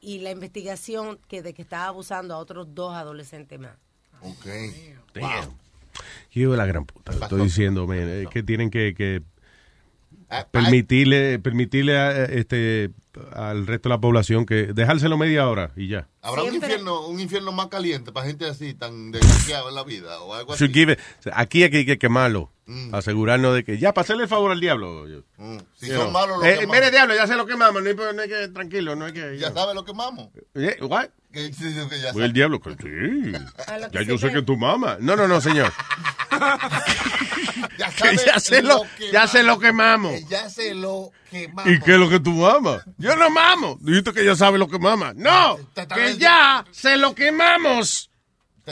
y 0.00 0.20
la 0.20 0.30
investigación 0.30 1.18
que 1.26 1.42
de 1.42 1.52
que 1.52 1.62
estaba 1.62 1.86
abusando 1.86 2.34
a 2.34 2.38
otros 2.38 2.74
dos 2.74 2.94
adolescentes 2.94 3.58
más. 3.58 3.76
Ok. 4.22 4.46
Damn. 5.14 5.50
De 6.34 6.56
la 6.56 6.66
gran 6.66 6.84
puta. 6.84 7.12
le 7.12 7.18
Estoy 7.20 7.42
diciendo, 7.44 7.86
man, 7.86 7.98
es 7.98 8.28
que 8.28 8.42
tienen 8.42 8.68
que, 8.70 8.94
que 8.94 9.22
Ah, 10.28 10.44
permitirle, 10.50 11.38
permitirle 11.38 11.96
a, 11.96 12.24
este, 12.24 12.90
al 13.32 13.64
resto 13.66 13.88
de 13.88 13.94
la 13.94 14.00
población 14.00 14.44
que 14.44 14.72
dejárselo 14.72 15.16
media 15.16 15.48
hora 15.48 15.70
y 15.76 15.86
ya. 15.86 16.08
¿Habrá 16.20 16.42
un 16.42 16.52
infierno, 16.52 17.06
un 17.06 17.20
infierno 17.20 17.52
más 17.52 17.68
caliente 17.68 18.10
para 18.10 18.26
gente 18.26 18.44
así, 18.44 18.74
tan 18.74 19.12
desgraciada 19.12 19.68
en 19.68 19.74
la 19.76 19.84
vida? 19.84 20.20
O 20.22 20.34
algo 20.34 20.52
así. 20.52 20.64
Should 20.64 20.74
give 20.74 20.92
it- 20.94 20.98
aquí 21.32 21.62
hay 21.62 21.70
que, 21.70 21.96
quemarlo. 21.96 22.50
Mm. 22.66 22.92
Asegurarnos 22.92 23.54
de 23.54 23.62
que 23.62 23.78
ya, 23.78 23.94
para 23.94 24.02
hacerle 24.02 24.24
el 24.24 24.28
favor 24.28 24.50
al 24.50 24.58
diablo. 24.60 25.06
Mm. 25.36 25.58
Si 25.76 25.86
you 25.86 25.92
son 25.94 26.10
know. 26.10 26.10
malos, 26.10 26.38
lo 26.38 26.44
Eh, 26.44 26.54
quemamos. 26.58 26.74
mire, 26.76 26.90
diablo, 26.90 27.14
ya 27.14 27.26
se 27.28 27.36
lo 27.36 27.46
quemamos. 27.46 27.80
No 27.84 27.88
hay, 27.88 27.94
no 27.94 28.22
hay 28.22 28.28
que, 28.28 28.48
tranquilo, 28.48 28.96
no 28.96 29.04
hay 29.04 29.12
que. 29.12 29.38
Ya 29.38 29.52
sabes 29.52 29.76
lo 29.76 29.84
que 29.84 29.94
mamos. 29.94 30.30
Eh, 30.56 30.76
what? 30.82 31.06
Que, 31.36 31.50
que 31.50 32.00
ya 32.00 32.10
el 32.24 32.32
diablo, 32.32 32.60
que 32.60 32.70
sí. 32.70 32.76
Que 32.80 33.90
Ya 33.92 34.02
yo 34.02 34.16
sé 34.16 34.32
que 34.32 34.40
tu 34.40 34.56
mamá. 34.56 34.96
No, 35.00 35.16
no, 35.16 35.28
no, 35.28 35.38
señor. 35.42 35.70
Ya 37.78 37.90
Que 37.90 37.98
sabes 37.98 38.24
ya 38.24 38.40
se 38.40 38.62
lo, 38.62 38.82
que 38.96 39.12
ya 39.12 39.26
se 39.26 39.42
lo 39.42 39.58
quemamos. 39.58 40.12
que 40.12 40.24
ya 40.24 40.48
se 40.48 40.74
lo 40.74 41.12
quemamos. 41.30 41.70
¿Y 41.70 41.78
qué 41.80 41.92
es 41.92 41.98
lo 41.98 42.08
que 42.08 42.20
tú 42.20 42.32
mamas? 42.32 42.82
Yo 42.96 43.16
no 43.16 43.28
mamo. 43.28 43.76
Dijiste 43.80 44.14
que 44.14 44.24
ya 44.24 44.34
sabe 44.34 44.56
lo 44.58 44.66
que 44.68 44.78
mama. 44.78 45.12
No, 45.14 45.58
está 45.58 45.86
que 45.86 46.16
ya 46.16 46.64
se 46.70 46.96
lo 46.96 47.14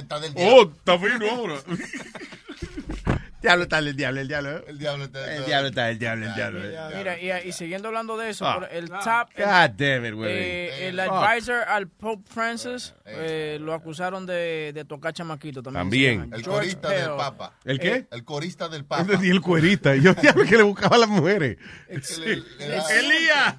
está 0.01 0.21
del 0.21 0.33
Oh, 0.37 0.63
está 0.63 0.99
fino 0.99 1.31
ahora. 1.31 1.57
diablo 3.45 3.63
está 3.65 3.79
el 3.79 3.95
diablo, 3.97 4.21
el 4.21 4.29
diablo. 4.29 4.67
El 4.67 4.79
diablo 4.79 5.05
está 5.05 5.37
El 5.37 5.45
diablo 5.47 5.69
está 5.69 5.91
el 5.91 5.99
diablo, 5.99 6.27
el 6.27 6.35
diablo. 6.35 6.61
Mira, 6.97 7.21
y, 7.21 7.49
y 7.49 7.53
siguiendo 7.53 7.89
hablando 7.89 8.17
de 8.17 8.31
eso, 8.31 8.47
Ah. 8.47 8.67
el 8.73 8.89
top, 8.89 9.29
el, 9.37 9.45
God 9.45 9.71
damn 9.77 10.07
it, 10.07 10.15
güey. 10.15 10.33
eh, 10.33 10.89
el 10.89 10.99
Fuck. 11.01 11.13
advisor 11.13 11.63
al 11.69 11.89
Pope 11.89 12.23
Francis 12.29 12.95
eh, 13.05 13.59
lo 13.61 13.75
acusaron 13.75 14.27
de, 14.27 14.73
de 14.75 14.85
tocar 14.85 15.13
chamaquito 15.13 15.63
también. 15.63 16.21
También. 16.21 16.21
El 16.35 16.43
George 16.43 16.51
corista 16.77 16.89
del. 16.91 17.11
Papa. 17.17 17.53
¿El 17.65 17.79
qué? 17.79 18.07
El 18.11 18.25
corista 18.25 18.69
del 18.69 18.85
Papa. 18.85 19.13
Y 19.23 19.31
el 19.31 19.41
cuerita. 19.41 19.95
Yo 19.95 20.15
diablo 20.23 20.45
que 20.45 20.57
le 20.57 20.63
buscaba 20.65 20.97
a 20.97 20.99
las 21.01 21.09
mujeres. 21.09 21.59
Elías. 21.89 23.57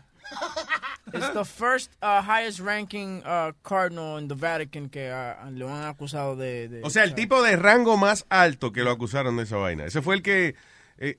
It's 1.14 1.32
the 1.34 1.46
first 1.46 1.92
uh, 2.02 2.22
highest 2.22 2.60
ranking 2.60 3.22
uh, 3.26 3.54
cardinal 3.62 4.20
in 4.20 4.28
the 4.28 4.36
Vatican 4.36 4.90
que 4.90 5.12
uh, 5.12 5.50
lo 5.52 5.70
han 5.74 5.84
acusado 5.86 6.36
de... 6.36 6.68
de- 6.68 6.82
O 6.84 6.90
sea, 6.90 7.04
el 7.04 7.14
tipo 7.16 7.42
de 7.42 7.56
rango 7.56 7.96
más 7.96 8.26
alto 8.30 8.72
que 8.72 8.84
lo 8.84 8.92
acusaron 8.92 9.38
de 9.38 9.44
esa 9.44 9.58
vaina. 9.58 9.86
Ese 9.86 10.02
fue 10.02 10.16
el 10.16 10.22
que... 10.22 10.56
eh, 10.98 11.18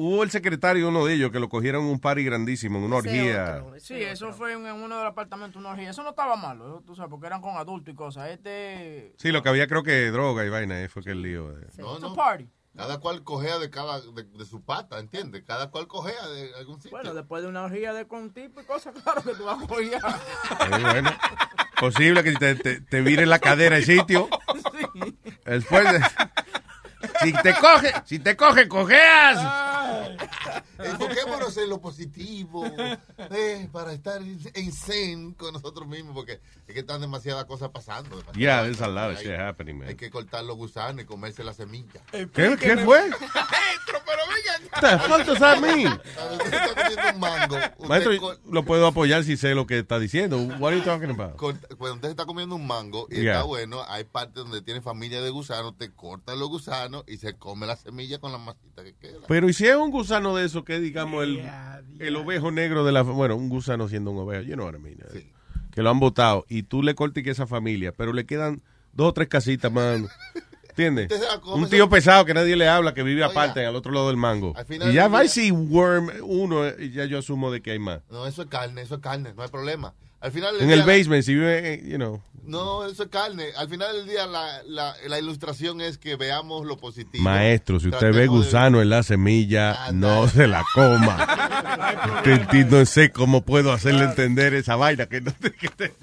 hubo 0.00 0.22
el 0.22 0.30
secretario 0.30 0.84
de 0.84 0.88
uno 0.90 1.04
de 1.04 1.14
ellos 1.14 1.32
que 1.32 1.40
lo 1.40 1.48
cogieron 1.48 1.82
en 1.84 1.90
un 1.90 1.98
party 1.98 2.22
grandísimo, 2.22 2.78
en 2.78 2.84
una 2.84 2.96
orgía. 2.98 3.64
Sí, 3.80 3.94
eso 4.00 4.32
fue 4.32 4.52
en, 4.52 4.64
en 4.64 4.76
uno 4.76 4.96
de 4.96 5.02
los 5.02 5.10
apartamentos, 5.10 5.56
una 5.60 5.70
orgía. 5.70 5.90
Eso 5.90 6.04
no 6.04 6.10
estaba 6.10 6.36
malo, 6.36 6.66
eso 6.68 6.82
tú 6.86 6.94
sabes, 6.94 7.10
porque 7.10 7.26
eran 7.26 7.40
con 7.42 7.56
adultos 7.56 7.92
y 7.92 7.96
cosas. 7.96 8.30
Este... 8.30 9.12
Sí, 9.18 9.32
lo 9.32 9.42
que 9.42 9.48
había 9.48 9.66
creo 9.66 9.82
que 9.82 10.10
droga 10.12 10.44
y 10.46 10.50
vaina, 10.50 10.80
eh, 10.80 10.88
fue 10.88 11.02
que 11.02 11.10
el 11.10 11.20
lío. 11.22 11.48
de- 11.50 11.66
No, 11.78 11.94
It's 11.94 12.04
a 12.04 12.08
no. 12.08 12.14
party. 12.14 12.48
Cada 12.76 12.98
cual 13.00 13.24
cojea 13.24 13.58
de 13.58 13.70
cada 13.70 14.00
de, 14.00 14.22
de 14.24 14.44
su 14.44 14.62
pata, 14.62 14.98
¿entiendes? 15.00 15.42
Cada 15.44 15.70
cual 15.70 15.88
cojea 15.88 16.28
de 16.28 16.54
algún 16.56 16.76
sitio. 16.76 16.92
Bueno, 16.92 17.12
después 17.12 17.42
de 17.42 17.48
una 17.48 17.64
orgía 17.64 17.92
de 17.92 18.06
con 18.06 18.32
tipo 18.32 18.60
y 18.60 18.64
cosas, 18.64 18.94
claro 19.02 19.22
que 19.22 19.34
tú 19.34 19.44
vas 19.44 19.62
a 19.62 19.66
coger. 19.66 19.94
Eh, 19.94 20.80
bueno, 20.82 21.10
posible 21.80 22.22
que 22.22 22.32
te, 22.34 22.54
te, 22.54 22.80
te 22.80 23.00
vire 23.00 23.26
la 23.26 23.38
cadera 23.40 23.76
el 23.78 23.84
sitio. 23.84 24.28
Después 25.44 25.92
de- 25.92 26.00
Si 27.22 27.32
te 27.32 27.54
coge, 27.54 27.92
si 28.04 28.18
te 28.18 28.36
coge, 28.36 28.68
cojeas. 28.68 29.38
Enfoquémonos 30.78 31.56
en 31.56 31.68
lo 31.68 31.80
positivo, 31.80 32.64
eh, 33.30 33.68
para 33.72 33.92
estar 33.92 34.20
en 34.22 34.72
zen 34.72 35.32
con 35.34 35.52
nosotros 35.52 35.88
mismos, 35.88 36.14
porque 36.14 36.40
es 36.66 36.74
que 36.74 36.80
están 36.80 37.00
demasiadas 37.00 37.44
cosas 37.46 37.70
pasando. 37.70 38.10
demasiadas 38.16 38.36
Yeah, 38.36 38.62
there's 38.62 38.80
a 38.80 38.86
lot 38.88 39.10
of 39.12 39.18
Hay- 39.18 39.24
shit 39.24 39.34
happening, 39.38 39.78
man. 39.78 39.88
Hay 39.88 39.96
que 39.96 40.10
cortar 40.10 40.44
los 40.44 40.56
gusanos 40.56 41.02
y 41.02 41.06
comerse 41.06 41.42
la 41.42 41.52
semilla. 41.52 42.00
¿Qué, 42.12 42.56
qué 42.60 42.76
fue? 42.78 43.10
What 43.10 44.80
the 44.80 44.98
fuck 45.08 45.26
does 45.26 45.38
that 45.40 45.58
mean? 45.60 45.98
Cuando 46.14 46.44
usted 46.44 46.54
está 46.54 46.74
comiendo 46.74 47.10
un 47.12 47.20
mango, 47.20 47.56
usted 47.56 47.88
Maestro, 47.88 48.38
lo 48.52 48.64
puedo 48.64 48.86
apoyar 48.86 49.24
si 49.24 49.36
sé 49.36 49.54
lo 49.54 49.66
que 49.66 49.78
está 49.80 49.98
diciendo. 49.98 50.36
What 50.58 50.68
are 50.72 50.76
you 50.78 50.84
talking 50.84 51.10
about? 51.10 51.36
cuando 51.36 51.94
usted 51.96 52.10
está 52.10 52.24
comiendo 52.26 52.54
un 52.54 52.66
mango 52.66 53.06
y 53.10 53.22
Yeah. 53.22 53.32
está 53.34 53.42
bueno, 53.44 53.82
hay 53.88 54.04
partes 54.04 54.34
donde 54.34 54.62
tiene 54.62 54.80
familia 54.80 55.20
de 55.20 55.30
gusanos, 55.30 55.76
te 55.76 55.90
cortan 55.92 56.38
los 56.38 56.48
gusanos 56.48 57.02
y 57.08 57.16
se 57.18 57.34
come 57.34 57.66
la 57.66 57.76
semilla 57.76 58.18
con 58.18 58.32
la 58.32 58.38
masita 58.38 58.84
que 58.84 58.94
queda. 58.94 59.18
Pero 59.26 59.48
¿y 59.48 59.52
si 59.52 59.66
es 59.66 59.76
un 59.76 59.90
gusano 59.90 60.34
de 60.36 60.44
eso 60.46 60.64
que 60.64 60.78
digamos 60.80 61.24
el, 61.24 61.42
el 61.98 62.16
ovejo 62.16 62.50
negro 62.50 62.84
de 62.84 62.92
la... 62.92 63.02
Bueno, 63.02 63.36
un 63.36 63.48
gusano 63.48 63.88
siendo 63.88 64.10
un 64.10 64.18
ovejo, 64.18 64.42
you 64.42 64.54
know 64.54 64.66
what 64.66 64.74
I 64.74 64.78
mean. 64.78 64.98
eh, 65.14 65.32
Que 65.74 65.82
lo 65.82 65.90
han 65.90 66.00
botado 66.00 66.44
y 66.48 66.64
tú 66.64 66.82
le 66.82 66.94
cortas 66.94 67.22
que 67.24 67.30
esa 67.30 67.46
familia, 67.46 67.92
pero 67.92 68.12
le 68.12 68.26
quedan 68.26 68.62
dos 68.92 69.08
o 69.08 69.12
tres 69.12 69.28
casitas 69.28 69.70
más. 69.72 70.00
¿Entiendes? 70.70 71.08
Un 71.46 71.68
tío 71.68 71.88
pesado 71.90 72.24
que 72.24 72.34
nadie 72.34 72.54
le 72.54 72.68
habla, 72.68 72.94
que 72.94 73.02
vive 73.02 73.24
Oiga, 73.24 73.32
aparte 73.32 73.66
al 73.66 73.74
otro 73.74 73.90
lado 73.90 74.06
del 74.06 74.16
mango. 74.16 74.52
al 74.56 74.64
final 74.64 74.90
Y 74.90 74.94
ya 74.94 75.08
va 75.08 75.24
y 75.24 75.28
si 75.28 75.50
worm 75.50 76.08
uno, 76.22 76.68
y 76.68 76.90
ya 76.92 77.04
yo 77.04 77.18
asumo 77.18 77.50
de 77.50 77.60
que 77.62 77.72
hay 77.72 77.80
más. 77.80 78.00
No, 78.10 78.26
eso 78.28 78.42
es 78.42 78.48
carne, 78.48 78.82
eso 78.82 78.94
es 78.94 79.00
carne, 79.00 79.34
no 79.34 79.42
hay 79.42 79.48
problema. 79.48 79.92
Al 80.20 80.32
final 80.32 80.52
del 80.54 80.62
En 80.62 80.68
día, 80.68 80.74
el 80.74 80.80
la- 80.80 80.86
basement, 80.86 81.22
si 81.24 81.34
vive, 81.34 81.74
eh, 81.74 81.82
you 81.86 81.96
know. 81.96 82.22
No, 82.44 82.86
eso 82.86 83.02
es 83.02 83.08
carne. 83.10 83.44
Al 83.56 83.68
final 83.68 83.94
del 83.94 84.06
día 84.06 84.26
la, 84.26 84.62
la, 84.64 84.94
la 85.06 85.18
ilustración 85.18 85.80
es 85.82 85.98
que 85.98 86.16
veamos 86.16 86.66
lo 86.66 86.78
positivo. 86.78 87.22
Maestro, 87.22 87.78
si 87.78 87.88
usted 87.88 88.06
ve 88.06 88.12
Tratemos 88.12 88.40
de- 88.40 88.46
gusano 88.46 88.80
en 88.82 88.88
la 88.90 89.02
semilla, 89.02 89.90
no 89.92 90.26
se 90.28 90.46
la 90.48 90.64
coma. 90.74 91.26
No 92.70 92.84
sé 92.86 93.10
cómo 93.10 93.42
puedo 93.44 93.72
hacerle 93.72 94.04
entender 94.04 94.54
esa 94.54 94.76
vaina. 94.76 95.06
Que 95.06 95.20
no 95.20 95.32
te, 95.32 95.52
que 95.52 95.68
te- 95.68 95.94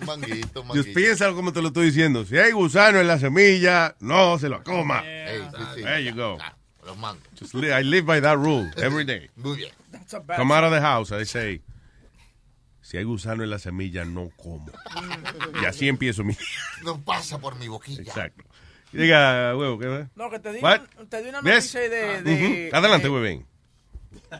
Un 0.00 0.06
manguito, 0.06 0.64
manguito. 0.64 0.94
piénsalo 0.94 1.34
como 1.36 1.52
te 1.52 1.60
lo 1.62 1.68
estoy 1.68 1.86
diciendo. 1.86 2.24
Si 2.24 2.36
hay 2.38 2.52
gusano 2.52 2.98
en 3.00 3.06
la 3.06 3.18
semilla, 3.18 3.94
no 4.00 4.38
se 4.38 4.48
lo 4.48 4.62
coma. 4.64 5.02
Ey, 5.06 5.40
sí, 5.42 5.62
sí. 5.76 5.82
There 5.82 6.04
you 6.04 6.14
go. 6.14 6.38
Los 6.84 6.96
mangos. 6.98 7.22
Just 7.38 7.54
li- 7.54 7.68
I 7.70 7.82
live 7.84 8.02
by 8.06 8.20
that 8.20 8.36
rule 8.36 8.70
every 8.76 9.04
day. 9.04 9.30
Muy 9.36 9.56
bien. 9.56 9.72
Come 10.36 10.52
out 10.54 10.64
of 10.64 10.72
the 10.72 10.80
house, 10.80 11.12
I 11.12 11.24
say, 11.24 11.60
si 12.84 12.98
hay 12.98 13.04
gusano 13.04 13.42
en 13.42 13.48
la 13.50 13.58
semilla, 13.58 14.04
no 14.04 14.30
como. 14.36 14.66
Y 15.60 15.64
así 15.64 15.88
empiezo 15.88 16.22
mi... 16.22 16.36
No 16.84 17.00
pasa 17.00 17.38
por 17.38 17.56
mi 17.56 17.66
boquilla. 17.66 18.02
Exacto. 18.02 18.44
Diga, 18.92 19.56
huevo, 19.56 19.78
¿qué 19.78 19.86
va? 19.88 20.08
No, 20.14 20.30
que 20.30 20.38
te 20.38 20.52
di, 20.52 20.58
una, 20.60 20.84
te 21.08 21.22
di 21.22 21.28
una 21.30 21.40
Yes. 21.40 21.74
noticia 21.74 21.80
de... 21.80 22.22
de- 22.22 22.68
Ujú. 22.68 22.76
Adelante, 22.76 23.08
de- 23.08 23.12
huevín. 23.14 23.46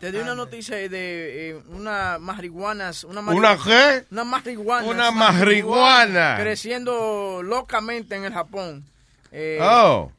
Te 0.00 0.12
di 0.12 0.18
una 0.18 0.34
noticia 0.34 0.76
de 0.76 1.50
eh, 1.50 1.62
una 1.68 2.18
marihuanas. 2.20 3.02
Una, 3.04 3.20
¿Una 3.22 3.56
qué? 3.56 4.04
Una 4.12 4.24
marihuana. 4.24 4.86
Una 4.88 5.10
marihuana. 5.10 6.36
Creciendo 6.38 7.42
locamente 7.42 8.14
en 8.14 8.24
el 8.24 8.32
Japón. 8.32 8.84
Eh, 9.32 9.58
Oh. 9.60 10.12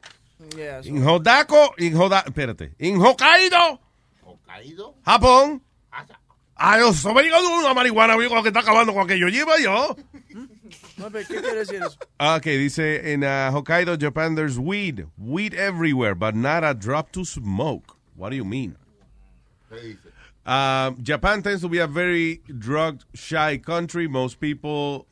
yeah, 0.56 0.82
so- 0.82 0.88
En 0.90 1.06
Hodako, 1.06 1.74
en 1.78 1.96
Hoda, 1.96 2.22
espérate, 2.26 2.72
en 2.78 3.00
Hokkaido, 3.00 3.80
¿Hokkaido? 4.22 4.94
Japón. 5.04 5.62
Ah, 6.58 6.78
yo 6.78 6.92
soy 6.94 7.12
americano, 7.12 7.58
una 7.58 7.74
marihuana, 7.74 8.16
viejo, 8.16 8.42
que 8.42 8.48
está 8.48 8.60
acabando 8.60 8.94
con 8.94 9.02
aquello. 9.04 9.28
Lleva 9.28 9.58
yo. 9.60 9.94
¿Qué 11.12 11.24
quiere 11.26 11.54
decir 11.54 11.76
eso? 11.76 11.98
Ah, 12.18 12.36
Ok, 12.36 12.44
dice 12.46 13.12
en 13.12 13.24
uh, 13.24 13.52
Hokkaido, 13.54 13.96
Japan, 14.00 14.34
there's 14.34 14.58
weed. 14.58 15.04
Weed 15.18 15.52
everywhere, 15.54 16.14
but 16.14 16.34
not 16.34 16.64
a 16.64 16.72
drop 16.74 17.12
to 17.12 17.24
smoke. 17.24 17.94
What 18.16 18.30
do 18.30 18.36
you 18.36 18.44
mean? 18.46 18.76
Uh, 20.46 20.92
Japan 21.02 21.42
tends 21.42 21.60
to 21.60 21.68
be 21.68 21.78
a 21.78 21.86
very 21.86 22.40
drug 22.58 23.02
shy 23.14 23.58
country. 23.58 24.08
Most 24.08 24.40
people 24.40 25.06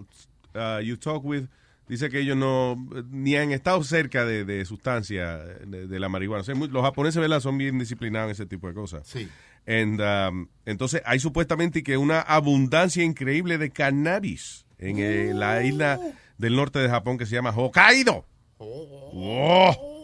uh, 0.54 0.80
you 0.82 0.96
talk 0.96 1.24
with 1.24 1.48
dice 1.88 2.08
que 2.08 2.20
ellos 2.20 2.36
no 2.36 2.76
ni 3.10 3.36
han 3.36 3.50
estado 3.52 3.82
cerca 3.84 4.24
de, 4.24 4.44
de 4.44 4.64
sustancia 4.64 5.38
de, 5.66 5.86
de 5.86 5.98
la 6.00 6.08
marihuana. 6.08 6.40
O 6.40 6.44
sea, 6.44 6.54
muy- 6.54 6.68
los 6.68 6.82
japoneses 6.82 7.20
¿verdad? 7.20 7.40
son 7.40 7.58
bien 7.58 7.78
disciplinados 7.78 8.28
en 8.28 8.32
ese 8.32 8.46
tipo 8.46 8.68
de 8.68 8.74
cosas. 8.74 9.06
Sí. 9.06 9.28
And, 9.66 10.00
um, 10.00 10.48
entonces 10.66 11.02
hay 11.06 11.18
supuestamente 11.20 11.82
que 11.82 11.96
una 11.96 12.20
abundancia 12.20 13.02
increíble 13.02 13.58
de 13.58 13.70
cannabis 13.70 14.66
en 14.78 14.98
eh, 14.98 15.32
la 15.34 15.62
isla 15.62 15.98
del 16.38 16.56
norte 16.56 16.78
de 16.78 16.88
Japón 16.88 17.16
que 17.16 17.26
se 17.26 17.34
llama 17.34 17.50
Hokkaido. 17.50 18.26
Oh. 18.58 19.94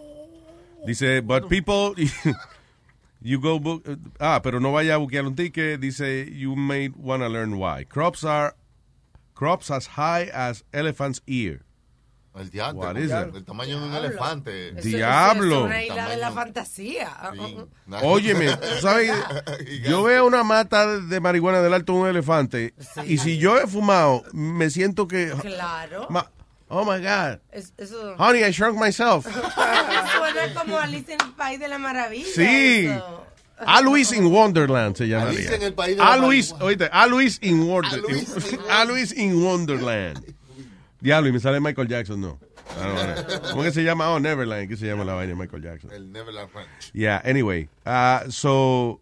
Dice, 0.87 1.21
but 1.21 1.49
people, 1.49 1.95
you 3.23 3.39
go 3.39 3.59
book, 3.59 3.85
ah, 4.19 4.41
pero 4.43 4.61
no 4.61 4.73
vaya 4.73 4.95
a 4.95 4.99
buquear 4.99 5.27
un 5.27 5.37
ticket. 5.37 5.81
Dice, 5.81 6.27
you 6.31 6.57
may 6.57 6.89
want 6.89 7.23
to 7.23 7.29
learn 7.29 7.59
why. 7.59 7.85
Crops 7.85 8.25
are 8.25 8.55
crops 9.35 9.71
as 9.71 9.87
high 9.89 10.31
as 10.33 10.65
elephant's 10.73 11.21
ear. 11.27 11.61
El 12.39 12.49
diablo. 12.49 12.89
El 12.91 13.45
tamaño 13.45 13.81
de 13.81 13.87
un 13.87 13.95
elefante. 13.95 14.69
Eso 14.71 14.89
Diablo. 14.89 15.59
Es 15.61 15.65
una 15.65 15.83
isla 15.83 16.09
de 16.09 16.17
la 16.17 16.31
fantasía. 16.31 17.11
Óyeme, 18.03 18.57
¿tú 18.57 18.67
¿sabes? 18.81 19.13
Yo 19.83 20.05
veo 20.05 20.27
una 20.27 20.45
mata 20.45 20.87
de, 21.01 21.21
marihuana 21.21 21.61
del 21.61 21.75
alto 21.75 21.93
de 21.95 21.99
un 21.99 22.07
elefante 22.09 22.75
y 23.05 23.19
si 23.19 23.39
yo 23.39 23.59
he 23.59 23.67
fumado, 23.67 24.23
me 24.33 24.71
siento 24.71 25.09
que... 25.09 25.33
Claro. 25.41 26.07
Ma- 26.09 26.31
oh, 26.69 26.85
my 26.85 26.99
God. 27.03 27.41
Es- 27.51 27.73
eso. 27.77 28.15
Honey, 28.17 28.45
I 28.45 28.53
shrunk 28.53 28.79
myself. 28.81 29.27
Suena 29.27 30.55
como 30.55 30.79
Alice 30.79 31.13
en 31.13 31.21
el 31.21 31.33
País 31.33 31.59
de 31.59 31.69
la 31.69 31.79
Maravilla. 31.79 32.27
Sí. 32.33 32.87
eso. 32.87 33.27
Alice 33.67 34.15
in 34.17 34.27
Wonderland 34.27 34.97
se 34.97 35.07
llama. 35.09 35.29
Alice 35.31 35.55
en 35.55 35.63
el 35.63 35.75
País 35.75 35.97
de 35.97 36.03
la 36.03 36.13
Alice, 36.13 36.53
Marihuana. 36.55 36.65
oíste, 36.65 36.89
Alice 36.93 37.39
in, 37.43 37.69
Wonder- 37.69 38.01
Alice 38.09 38.55
in 38.55 38.61
Alice 38.71 39.15
in 39.21 39.45
Wonderland. 39.45 40.35
Diablo, 41.01 41.29
y 41.29 41.33
me 41.33 41.41
sale 41.41 41.61
Michael 41.61 41.89
Jackson, 41.89 42.21
no. 42.21 42.39
Know. 42.39 43.51
¿Cómo 43.51 43.63
que 43.63 43.73
se 43.73 43.83
llama? 43.83 44.11
Oh, 44.11 44.21
Neverland. 44.21 44.69
¿Qué 44.69 44.77
se 44.77 44.87
llama 44.87 45.05
la 45.05 45.15
vaina 45.15 45.35
de 45.35 45.41
Michael 45.41 45.63
Jackson? 45.63 45.91
El 45.93 46.13
Neverland 46.13 46.51
Ranch. 46.55 46.93
Yeah, 46.93 47.21
anyway. 47.25 47.69
Uh, 47.85 48.31
so, 48.31 49.01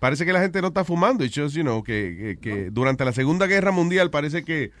parece 0.00 0.24
que 0.24 0.32
la 0.32 0.40
gente 0.40 0.60
no 0.60 0.68
está 0.68 0.84
fumando. 0.84 1.24
It's 1.24 1.34
just, 1.36 1.54
you 1.54 1.62
know, 1.62 1.82
que, 1.82 2.36
que, 2.40 2.50
que 2.50 2.70
durante 2.70 3.04
la 3.04 3.12
Segunda 3.12 3.46
Guerra 3.46 3.70
Mundial 3.70 4.10
parece 4.10 4.44
que 4.44 4.72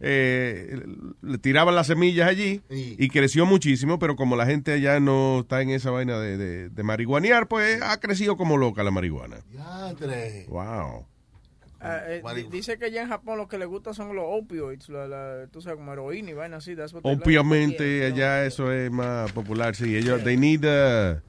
eh, 0.00 0.80
le 1.20 1.38
tiraban 1.38 1.74
las 1.74 1.88
semillas 1.88 2.28
allí 2.28 2.62
Sí. 2.70 2.96
y 2.98 3.08
creció 3.08 3.44
muchísimo, 3.46 3.98
pero 3.98 4.14
como 4.16 4.36
la 4.36 4.46
gente 4.46 4.80
ya 4.80 5.00
no 5.00 5.40
está 5.40 5.60
en 5.60 5.70
esa 5.70 5.90
vaina 5.90 6.18
de, 6.20 6.36
de, 6.38 6.68
de 6.70 6.82
marihuanear, 6.84 7.48
pues 7.48 7.82
ha 7.82 7.98
crecido 8.00 8.36
como 8.36 8.56
loca 8.56 8.82
la 8.84 8.92
marihuana. 8.92 9.38
Diadre. 9.50 10.46
Wow. 10.48 11.06
Ah, 11.80 12.00
eh, 12.06 12.22
di- 12.34 12.48
dice 12.50 12.76
que 12.76 12.90
ya 12.90 13.02
en 13.02 13.08
Japón 13.08 13.38
lo 13.38 13.46
que 13.46 13.56
le 13.56 13.64
gusta 13.64 13.94
son 13.94 14.14
los 14.16 14.24
opioids, 14.26 14.88
la, 14.88 15.06
la- 15.06 15.46
tú 15.46 15.60
sabes, 15.62 15.76
como 15.78 15.92
heroína 15.92 16.30
y 16.30 16.34
vaina 16.34 16.56
así. 16.56 16.74
that's 16.74 16.92
what 16.92 17.02
they 17.02 17.12
like. 17.12 17.22
Obviamente 17.24 18.04
allá 18.06 18.44
eso 18.44 18.72
es 18.72 18.90
más 18.90 19.30
popular, 19.32 19.76
sí. 19.76 19.96
Ellos, 19.96 20.24
they 20.24 20.36
need 20.36 20.64
uh, 20.64 21.20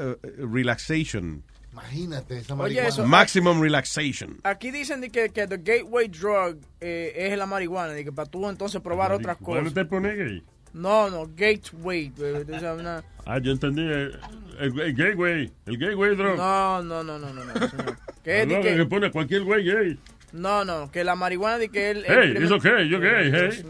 uh, 0.00 0.14
relaxation. 0.52 1.42
Imagínate 1.72 2.38
esa 2.38 2.54
Oye, 2.54 2.62
marihuana. 2.62 2.88
eso- 2.88 3.06
Maximum 3.06 3.60
relaxation. 3.60 4.38
Aquí 4.44 4.70
dicen 4.70 5.00
de 5.00 5.10
que, 5.10 5.28
que 5.30 5.46
the 5.46 5.58
gateway 5.58 6.08
drug 6.08 6.58
eh, 6.80 7.12
es 7.16 7.36
la 7.36 7.46
marihuana, 7.46 7.92
de 7.92 8.04
que 8.04 8.12
para 8.12 8.30
tú 8.30 8.48
entonces 8.48 8.80
probar 8.80 9.12
otras 9.12 9.36
¿Cuándo 9.38 9.64
cosas. 9.70 9.74
te 9.74 9.84
pone 9.84 10.14
gay? 10.14 10.42
No, 10.76 11.08
no, 11.08 11.26
gateway. 11.34 12.12
eh, 12.20 12.44
tú 12.46 12.66
una- 12.66 13.02
Ah, 13.24 13.38
yo 13.38 13.52
entendí. 13.52 13.80
El, 13.80 14.20
el, 14.60 14.80
el 14.80 14.94
gateway. 14.94 15.50
El 15.64 15.78
gateway 15.78 16.14
drug. 16.14 16.36
No, 16.36 16.82
no, 16.82 17.02
no, 17.02 17.18
no, 17.18 17.32
no, 17.32 17.44
no, 17.44 17.54
señor. 17.68 17.96
Que 18.22 18.42
es 18.42 18.46
No, 18.46 18.60
que- 18.60 18.76
que 18.76 18.84
pone 18.84 19.10
cualquier 19.10 19.42
güey 19.44 19.64
gay. 19.64 19.98
no, 20.32 20.64
no, 20.66 20.90
que 20.92 21.02
la 21.02 21.16
marihuana 21.16 21.56
de 21.58 21.70
que 21.70 21.90
él... 21.92 21.98
el 21.98 22.04
Hey, 22.06 22.32
primer- 22.34 22.42
it's 22.42 22.52
okay, 22.52 22.88
you're 22.88 23.00
gay, 23.00 23.30
hey. 23.32 23.64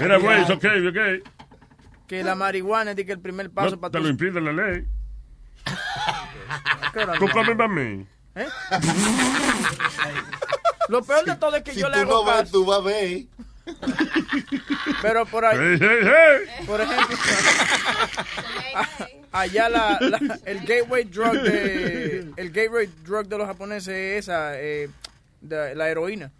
Mira, 0.00 0.16
güey, 0.18 0.40
it's 0.40 0.50
okay, 0.50 0.82
you're 0.82 0.92
gay. 0.92 1.22
Que 2.08 2.24
la 2.24 2.34
marihuana 2.34 2.92
es 2.92 2.96
de 2.96 3.04
que 3.04 3.12
el 3.12 3.20
primer 3.20 3.50
paso 3.50 3.72
No 3.72 3.80
para 3.80 3.90
te 3.92 3.98
tú... 3.98 4.04
lo 4.04 4.10
impide 4.10 4.40
la 4.40 4.52
ley. 4.52 4.84
¿Qué 6.94 7.00
Tú 7.18 7.26
no? 7.26 7.32
comes 7.32 7.56
para 7.56 7.68
mí. 7.68 8.06
¿Eh? 8.34 8.46
Lo 10.88 11.02
peor 11.02 11.24
de 11.24 11.36
todo 11.36 11.56
es 11.56 11.62
que 11.62 11.72
Si 11.72 11.80
yo 11.80 11.88
le 11.88 11.94
tú 11.96 12.00
hago 12.02 12.24
no 12.24 12.30
ves, 12.30 12.40
caso. 12.40 12.52
tú 12.52 12.64
vas 12.66 12.78
a 12.80 12.82
ver. 12.82 13.22
Pero 15.02 15.26
por 15.26 15.44
ahí... 15.44 15.56
Hey, 15.58 15.78
hey, 15.80 15.98
hey. 16.02 16.66
Por 16.66 16.80
ejemplo, 16.80 17.16
allá 19.32 19.68
la, 19.68 19.98
la- 20.00 20.38
el 20.44 20.60
gateway 20.60 21.04
drug 21.04 21.32
de 21.42 22.30
el 22.36 22.50
gateway 22.50 22.88
drug 23.04 23.26
de 23.28 23.38
los 23.38 23.46
japoneses 23.46 23.88
es 23.94 24.24
esa 24.24 24.60
eh, 24.60 24.88
de- 25.40 25.74
la 25.74 25.88
heroína. 25.88 26.32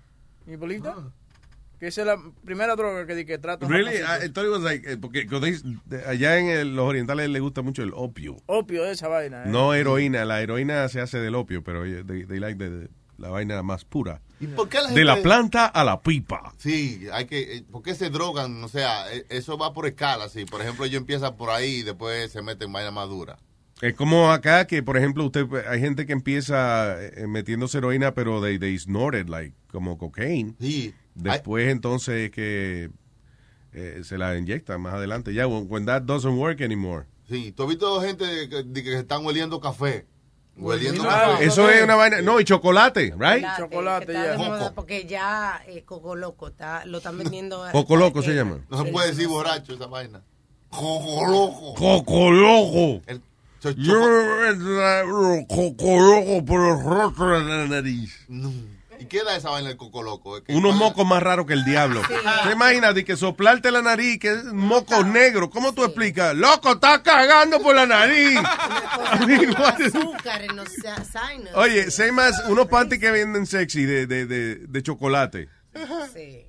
You 0.46 0.58
believe 0.58 0.82
that? 0.82 0.96
Que 1.80 1.88
esa 1.88 2.02
es 2.02 2.06
la 2.06 2.18
primera 2.44 2.76
droga 2.76 3.06
que, 3.06 3.26
que 3.26 3.38
trata. 3.38 3.66
Really? 3.66 3.96
I, 3.96 4.26
I 4.26 4.28
thought 4.28 4.46
it 4.46 4.52
was 4.52 4.62
like, 4.62 4.90
eh, 4.90 4.96
porque 4.96 5.26
allá 6.06 6.38
en 6.38 6.48
el- 6.48 6.76
los 6.76 6.86
orientales 6.86 7.28
les 7.30 7.42
gusta 7.42 7.62
mucho 7.62 7.82
el 7.82 7.92
opio. 7.94 8.36
Opio 8.46 8.84
de 8.84 8.92
esa 8.92 9.08
vaina. 9.08 9.44
eh. 9.44 9.48
No 9.48 9.74
heroína. 9.74 10.24
La 10.24 10.40
heroína 10.40 10.88
se 10.88 11.00
hace 11.00 11.18
del 11.18 11.34
opio, 11.34 11.64
pero 11.64 11.82
they 11.82 12.38
like 12.38 12.58
the- 12.58 12.88
la 13.18 13.28
vaina 13.30 13.62
más 13.62 13.84
pura. 13.84 14.20
¿Y 14.40 14.46
por 14.48 14.68
qué 14.68 14.80
la 14.82 14.90
De 14.90 15.04
la 15.04 15.14
gente- 15.14 15.28
planta 15.28 15.66
a 15.66 15.84
la 15.84 16.00
pipa. 16.02 16.52
Sí, 16.58 17.06
hay 17.12 17.26
que, 17.26 17.56
eh, 17.58 17.64
¿por 17.70 17.82
qué 17.82 17.94
se 17.94 18.10
drogan? 18.10 18.62
O 18.64 18.68
sea, 18.68 19.12
eh, 19.14 19.24
eso 19.28 19.56
va 19.56 19.72
por 19.72 19.86
escala, 19.86 20.28
sí. 20.28 20.44
Por 20.44 20.60
ejemplo, 20.60 20.84
ellos 20.84 21.00
empiezan 21.00 21.36
por 21.36 21.50
ahí 21.50 21.76
y 21.76 21.82
después 21.82 22.30
se 22.32 22.42
meten 22.42 22.68
en 22.68 22.72
vaina 22.72 22.90
madura. 22.90 23.38
Es 23.80 23.94
como 23.94 24.30
acá 24.30 24.66
que, 24.66 24.82
por 24.82 24.96
ejemplo, 24.96 25.24
usted 25.24 25.46
hay 25.68 25.80
gente 25.80 26.06
que 26.06 26.12
empieza 26.12 26.96
eh, 27.04 27.26
metiéndose 27.26 27.78
heroína, 27.78 28.14
pero 28.14 28.40
they, 28.42 28.58
they 28.58 28.78
snort 28.78 29.16
it, 29.16 29.28
like, 29.28 29.54
como 29.70 29.98
cocaine. 29.98 30.54
Sí. 30.60 30.94
Después, 31.14 31.68
entonces, 31.68 32.30
que 32.30 32.90
eh, 33.72 34.00
se 34.04 34.18
la 34.18 34.36
inyectan 34.36 34.80
más 34.80 34.94
adelante. 34.94 35.34
Ya, 35.34 35.46
when, 35.46 35.66
when 35.68 35.86
that 35.86 36.02
doesn't 36.02 36.36
work 36.38 36.60
anymore. 36.60 37.06
Sí, 37.28 37.52
tú 37.52 37.64
has 37.64 37.68
visto 37.70 38.00
gente 38.00 38.48
que, 38.48 38.62
de 38.64 38.82
que 38.82 38.94
están 38.98 39.24
oliendo 39.26 39.60
café. 39.60 40.06
Ah, 41.06 41.38
eso 41.40 41.68
es 41.68 41.82
una 41.82 41.96
vaina. 41.96 42.22
No, 42.22 42.38
y 42.38 42.44
chocolate, 42.44 43.14
right? 43.18 43.44
Chocolate, 43.56 44.36
moda 44.36 44.72
porque 44.72 45.04
ya 45.04 45.62
eh, 45.66 45.82
Coco 45.84 46.14
Loco 46.14 46.48
está, 46.48 46.84
lo 46.86 46.98
están 46.98 47.18
vendiendo. 47.18 47.64
Coco 47.72 47.96
Loco 47.96 48.22
se 48.22 48.34
llama. 48.34 48.58
No 48.70 48.84
se 48.84 48.92
puede 48.92 49.08
decir 49.08 49.26
borracho 49.26 49.74
esa 49.74 49.86
vaina. 49.86 50.22
Coco 50.68 51.26
loco. 51.26 51.74
Coco 51.74 52.30
Loco. 52.30 53.02
El 53.06 53.22
Yo 53.76 53.94
Coco 55.48 55.98
Loco 55.98 56.44
por 56.44 56.60
el 56.60 56.84
rostro 56.84 57.40
de 57.40 57.44
la 57.44 57.66
nariz. 57.66 58.26
¿Y 58.98 59.06
qué 59.06 59.22
da 59.24 59.36
esa 59.36 59.50
vaina 59.50 59.70
el 59.70 59.76
coco 59.76 60.02
loco? 60.02 60.36
Es 60.38 60.42
que- 60.44 60.54
Unos 60.54 60.74
mocos 60.74 61.06
más 61.06 61.22
raros 61.22 61.46
que 61.46 61.52
el 61.52 61.64
diablo. 61.64 62.02
¿Te 62.44 62.52
imaginas 62.52 62.94
de 62.94 63.04
que 63.04 63.16
soplarte 63.16 63.70
la 63.70 63.82
nariz, 63.82 64.18
que 64.18 64.32
es 64.32 64.44
moco 64.44 65.02
negro? 65.04 65.50
¿Cómo 65.50 65.72
tú 65.74 65.84
explicas? 65.84 66.34
Loco, 66.34 66.72
está 66.72 67.02
cagando 67.02 67.60
por 67.60 67.74
la 67.74 67.86
nariz. 67.86 68.38
azúcar 69.86 70.42
en 70.42 70.56
los. 70.56 70.68
Oye, 71.54 71.90
sé 71.90 72.12
más, 72.12 72.42
unos 72.48 72.66
panties 72.66 73.00
que 73.00 73.10
venden 73.10 73.46
sexy 73.46 73.84
de, 73.84 74.06
de, 74.06 74.26
de, 74.26 74.54
de 74.66 74.82
chocolate. 74.82 75.48
Sí. 76.12 76.46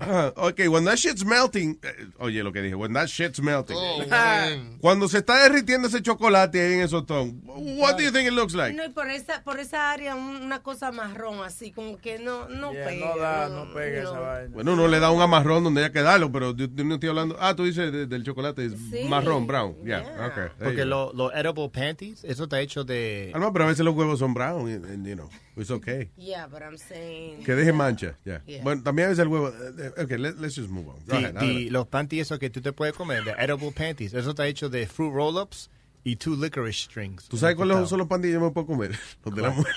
Ah, 0.00 0.32
ok, 0.36 0.68
when 0.70 0.84
that 0.86 0.96
shit's 0.96 1.24
melting. 1.24 1.78
eh, 1.82 2.06
oye, 2.18 2.42
lo 2.42 2.50
que 2.52 2.62
dije, 2.62 2.74
when 2.74 2.92
that 2.94 3.08
shit's 3.08 3.40
melting. 3.42 3.76
Oh. 3.78 4.02
Cuando 4.80 5.06
se 5.08 5.18
está 5.18 5.42
derritiendo 5.42 5.88
ese 5.88 6.00
chocolate 6.02 6.60
ahí 6.60 6.74
en 6.74 6.80
esos 6.80 7.04
tonos, 7.06 7.34
what 7.44 7.96
do 7.96 8.02
you 8.02 8.10
think 8.10 8.26
it 8.26 8.32
looks 8.32 8.54
like? 8.54 8.74
No, 8.74 8.84
y 8.84 8.88
por 8.88 9.10
esa, 9.10 9.42
por 9.44 9.60
esa 9.60 9.90
área 9.90 10.14
un- 10.14 10.36
una 10.42 10.62
cosa 10.62 10.92
marrón 10.92 11.42
así, 11.44 11.72
como 11.72 11.98
que 11.98 12.18
no, 12.18 12.48
no 12.48 12.72
Yeah, 12.72 12.86
pega. 12.86 13.06
no 13.14 13.20
da, 13.20 13.48
no 13.48 13.74
pega 13.74 14.02
esa 14.02 14.18
vaina. 14.18 14.50
Bueno, 14.54 14.72
uno 14.72 14.88
le 14.88 14.98
da 14.98 15.10
un 15.10 15.20
amarrón 15.20 15.64
donde 15.64 15.80
haya 15.82 15.92
que 15.92 16.02
darlo, 16.02 16.32
pero 16.32 16.54
yo, 16.56 16.66
yo 16.74 16.84
no 16.84 16.94
estoy 16.94 17.10
hablando. 17.10 17.36
Ah, 17.38 17.54
tú 17.54 17.64
dices 17.64 17.92
de- 17.92 18.06
del 18.06 18.22
chocolate, 18.24 18.64
es 18.66 18.72
Sí, 18.90 19.06
marrón, 19.08 19.46
brown. 19.46 19.74
Yeah, 19.84 20.00
okay. 20.02 20.34
there 20.34 20.52
Porque 20.64 20.84
los 20.84 21.14
lo 21.14 21.32
edible 21.34 21.68
panties, 21.68 22.24
eso 22.24 22.44
está 22.44 22.60
hecho 22.60 22.84
de... 22.84 23.30
Ah, 23.34 23.38
no, 23.38 23.52
pero 23.52 23.66
a 23.66 23.68
veces 23.68 23.84
los 23.84 23.94
huevos 23.94 24.18
son 24.18 24.32
brown, 24.34 24.68
and, 24.70 24.84
and, 24.86 25.06
you 25.06 25.14
know, 25.14 25.28
it's 25.56 25.70
okay. 25.70 26.10
Yeah, 26.16 26.46
but 26.46 26.62
I'm 26.62 26.76
saying. 26.76 27.44
Que 27.44 27.54
deje 27.54 27.72
mancha, 27.72 28.16
ya. 28.24 28.42
Yeah. 28.46 28.62
Bueno, 28.62 28.82
también 28.82 29.06
a 29.06 29.08
veces 29.10 29.22
el 29.22 29.28
huevo. 29.28 29.48
eh, 29.48 29.92
eh, 29.96 30.02
Ok, 30.02 30.10
let, 30.18 30.34
let's 30.38 30.54
just 30.56 30.68
move 30.68 30.88
on. 30.88 30.96
Go 31.06 31.16
ahead, 31.16 31.40
y 31.42 31.70
los 31.70 31.86
panties 31.86 32.22
esos 32.26 32.38
que 32.38 32.50
tú 32.50 32.60
te 32.60 32.72
puedes 32.72 32.94
comer, 32.94 33.24
de 33.24 33.32
edible 33.32 33.72
panties, 33.72 34.14
eso 34.14 34.30
está 34.30 34.46
hecho 34.46 34.68
de 34.68 34.86
fruit 34.86 35.12
roll-ups 35.12 35.70
y 36.04 36.16
two 36.16 36.36
licorice 36.36 36.84
strings. 36.84 37.28
¿Tú 37.28 37.36
sabes 37.36 37.56
cuáles 37.56 37.88
son 37.88 37.98
los 37.98 38.08
panties 38.08 38.30
que 38.30 38.34
yo 38.34 38.40
me 38.40 38.50
puedo 38.50 38.66
comer? 38.66 38.96
Los 39.24 39.34
de 39.34 39.42
la 39.42 39.50
mujer. 39.50 39.74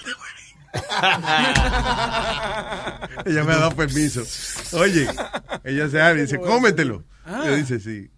ella 3.25 3.43
me 3.43 3.53
ha 3.53 3.57
dado 3.57 3.75
permiso. 3.75 4.23
Oye, 4.77 5.07
ella 5.63 5.89
se 5.89 6.01
abre 6.01 6.19
y 6.19 6.21
dice, 6.23 6.39
cómetelo. 6.39 7.03
Ah. 7.25 7.43
Yo 7.45 7.55
dice, 7.55 7.79
sí. 7.79 8.09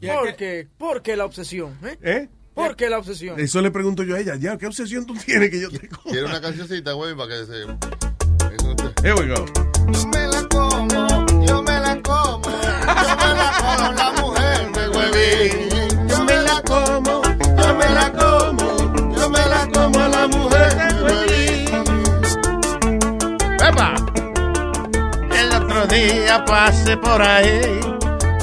¿Por 0.00 0.36
qué? 0.36 0.68
¿Por 0.76 1.02
qué 1.02 1.16
la 1.16 1.24
obsesión? 1.24 1.76
¿Eh? 1.82 1.98
¿Eh? 2.02 2.28
¿Por 2.58 2.74
qué 2.74 2.90
la 2.90 2.98
obsesión? 2.98 3.38
Eso 3.38 3.62
le 3.62 3.70
pregunto 3.70 4.02
yo 4.02 4.16
a 4.16 4.18
ella. 4.18 4.34
Ya, 4.34 4.58
¿qué 4.58 4.66
obsesión 4.66 5.06
tú 5.06 5.14
tienes 5.14 5.48
que 5.48 5.60
yo 5.60 5.70
tengo? 5.70 6.02
Quiere 6.02 6.24
una 6.24 6.40
cancioncita, 6.40 6.90
güey, 6.92 7.14
para 7.14 7.28
que 7.28 7.46
se... 7.46 7.66
Here 9.06 9.14
we 9.14 9.28
go. 9.28 9.46
Yo 9.92 10.06
me 10.08 10.26
la 10.26 10.42
como, 10.48 10.88
yo 11.46 11.62
me 11.62 11.78
la 11.78 12.02
como, 12.02 12.42
yo 12.42 13.16
me 13.16 13.34
la 13.38 13.52
como 13.62 13.92
la 13.92 14.12
mujer 14.20 14.72
de 14.72 14.88
huevín. 14.88 16.08
Yo 16.08 16.24
me 16.24 16.36
la 16.42 16.60
como, 16.62 17.22
yo 17.22 17.74
me 17.76 17.88
la 17.94 18.12
como, 18.12 19.12
yo 19.14 19.30
me 19.30 19.38
la 19.38 19.68
como 19.72 20.08
la 20.08 20.26
mujer 20.26 20.76
de 20.76 21.02
huevín. 21.04 21.68
¡Epa! 23.60 23.94
El 25.30 25.48
otro 25.62 25.86
día 25.86 26.44
pasé 26.44 26.96
por 26.96 27.22
ahí, 27.22 27.80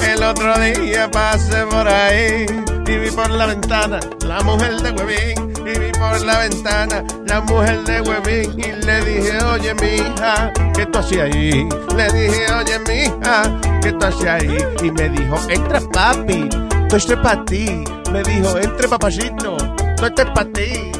el 0.06 0.22
otro 0.22 0.54
día 0.58 1.10
pasé 1.10 1.66
por 1.66 1.88
ahí 1.88 2.46
y 2.86 2.96
vi 2.96 3.10
por 3.10 3.30
la 3.30 3.46
ventana 3.46 4.00
la 4.24 4.40
mujer 4.40 4.80
de 4.80 4.90
Huevín 4.92 5.52
y 5.66 5.78
vi 5.78 5.92
por 5.98 6.20
la 6.20 6.38
ventana 6.38 7.04
la 7.26 7.40
mujer 7.40 7.82
de 7.84 8.00
Huevín 8.00 8.58
y 8.58 8.84
le 8.84 9.04
dije, 9.04 9.38
oye 9.44 9.74
mija, 9.74 10.52
¿qué 10.74 10.86
tú 10.86 10.98
hacías 10.98 11.24
ahí? 11.32 11.68
Le 11.96 12.12
dije, 12.12 12.46
oye 12.52 12.78
mija, 12.86 13.42
¿qué 13.82 13.92
tú 13.92 14.06
hacías 14.06 14.42
ahí? 14.42 14.58
Y 14.82 14.90
me 14.92 15.08
dijo, 15.08 15.38
entra 15.48 15.80
papi, 15.92 16.48
todo 16.88 16.96
esto 16.96 17.14
es 17.14 17.20
para 17.20 17.44
ti. 17.44 17.84
Me 18.12 18.22
dijo, 18.22 18.56
entre 18.58 18.88
papachito, 18.88 19.56
todo 19.96 20.06
esto 20.06 20.22
es 20.22 20.30
para 20.30 20.52
ti. 20.52 20.92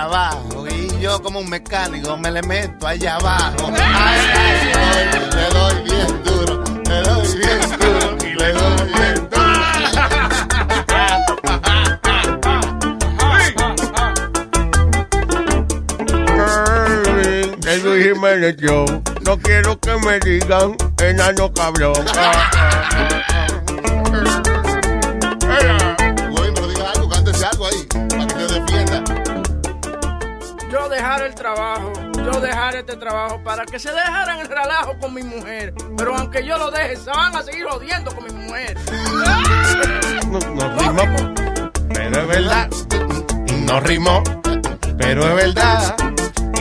Trabajo. 0.00 0.66
Y 0.68 1.00
yo 1.00 1.20
como 1.22 1.40
un 1.40 1.50
mecánico 1.50 2.16
me 2.16 2.30
le 2.30 2.42
meto 2.42 2.86
allá 2.86 3.16
abajo. 3.16 3.70
Ay, 3.72 4.20
ay, 4.34 4.72
ay, 4.74 5.08
le 5.36 5.46
doy 5.58 5.74
bien 5.84 6.22
duro, 6.24 6.64
le 6.88 7.02
doy 7.02 7.38
bien 7.38 7.60
duro 7.78 8.16
y 8.24 8.32
le 8.34 8.52
doy 8.52 8.76
bien 8.94 9.28
duro. 9.30 9.50
El 17.66 17.82
Luis 17.84 18.04
Jiménez 18.04 18.56
Show. 18.56 18.86
No 19.24 19.38
quiero 19.38 19.78
que 19.78 19.96
me 19.98 20.18
digan 20.20 20.76
enano 20.98 21.52
cabrón. 21.52 22.04
El 31.18 31.34
trabajo, 31.34 31.92
yo 32.14 32.40
dejar 32.40 32.76
este 32.76 32.96
trabajo 32.96 33.42
para 33.42 33.66
que 33.66 33.80
se 33.80 33.90
dejaran 33.90 34.38
el 34.38 34.46
relajo 34.46 34.96
con 35.00 35.12
mi 35.12 35.22
mujer. 35.24 35.74
Pero 35.96 36.14
aunque 36.14 36.46
yo 36.46 36.56
lo 36.56 36.70
deje, 36.70 36.96
se 36.96 37.10
van 37.10 37.34
a 37.34 37.42
seguir 37.42 37.64
jodiendo 37.66 38.14
con 38.14 38.24
mi 38.24 38.32
mujer. 38.32 38.76
No, 40.28 40.38
no 40.38 40.78
rimó, 40.78 41.34
pero 41.92 42.20
es 42.20 42.28
verdad. 42.28 42.70
No 43.66 43.80
rimó, 43.80 44.22
pero 44.98 45.28
es 45.28 45.34
verdad. 45.34 45.96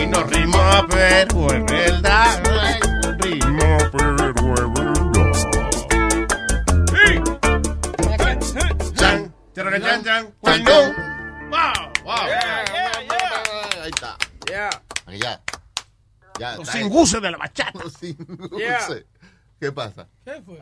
Y 0.02 0.08
no 0.08 0.24
rimó, 0.24 0.88
pero 0.90 1.52
es 1.52 1.66
verdad. 1.66 2.44
Rimó, 3.20 3.78
pero 3.92 4.16
es 4.16 4.34
verdad. 4.34 5.00
Chan, 8.96 9.34
chan, 9.54 10.04
chan. 10.04 10.34
Cuando 10.42 10.72
Wow, 11.50 11.92
wow. 12.04 12.16
Ahí 12.16 12.32
está. 12.32 12.99
Yeah. 14.50 14.70
Ya. 15.08 15.42
Ya. 16.40 16.56
Los 16.56 16.68
singuces 16.70 17.22
de 17.22 17.32
la 17.32 17.38
bachata. 17.38 17.80
Los 17.80 17.94
singuces. 17.94 18.58
Yeah. 18.58 19.04
¿Qué 19.60 19.72
pasa? 19.72 20.08
¿Qué 20.26 20.42
fue? 20.42 20.60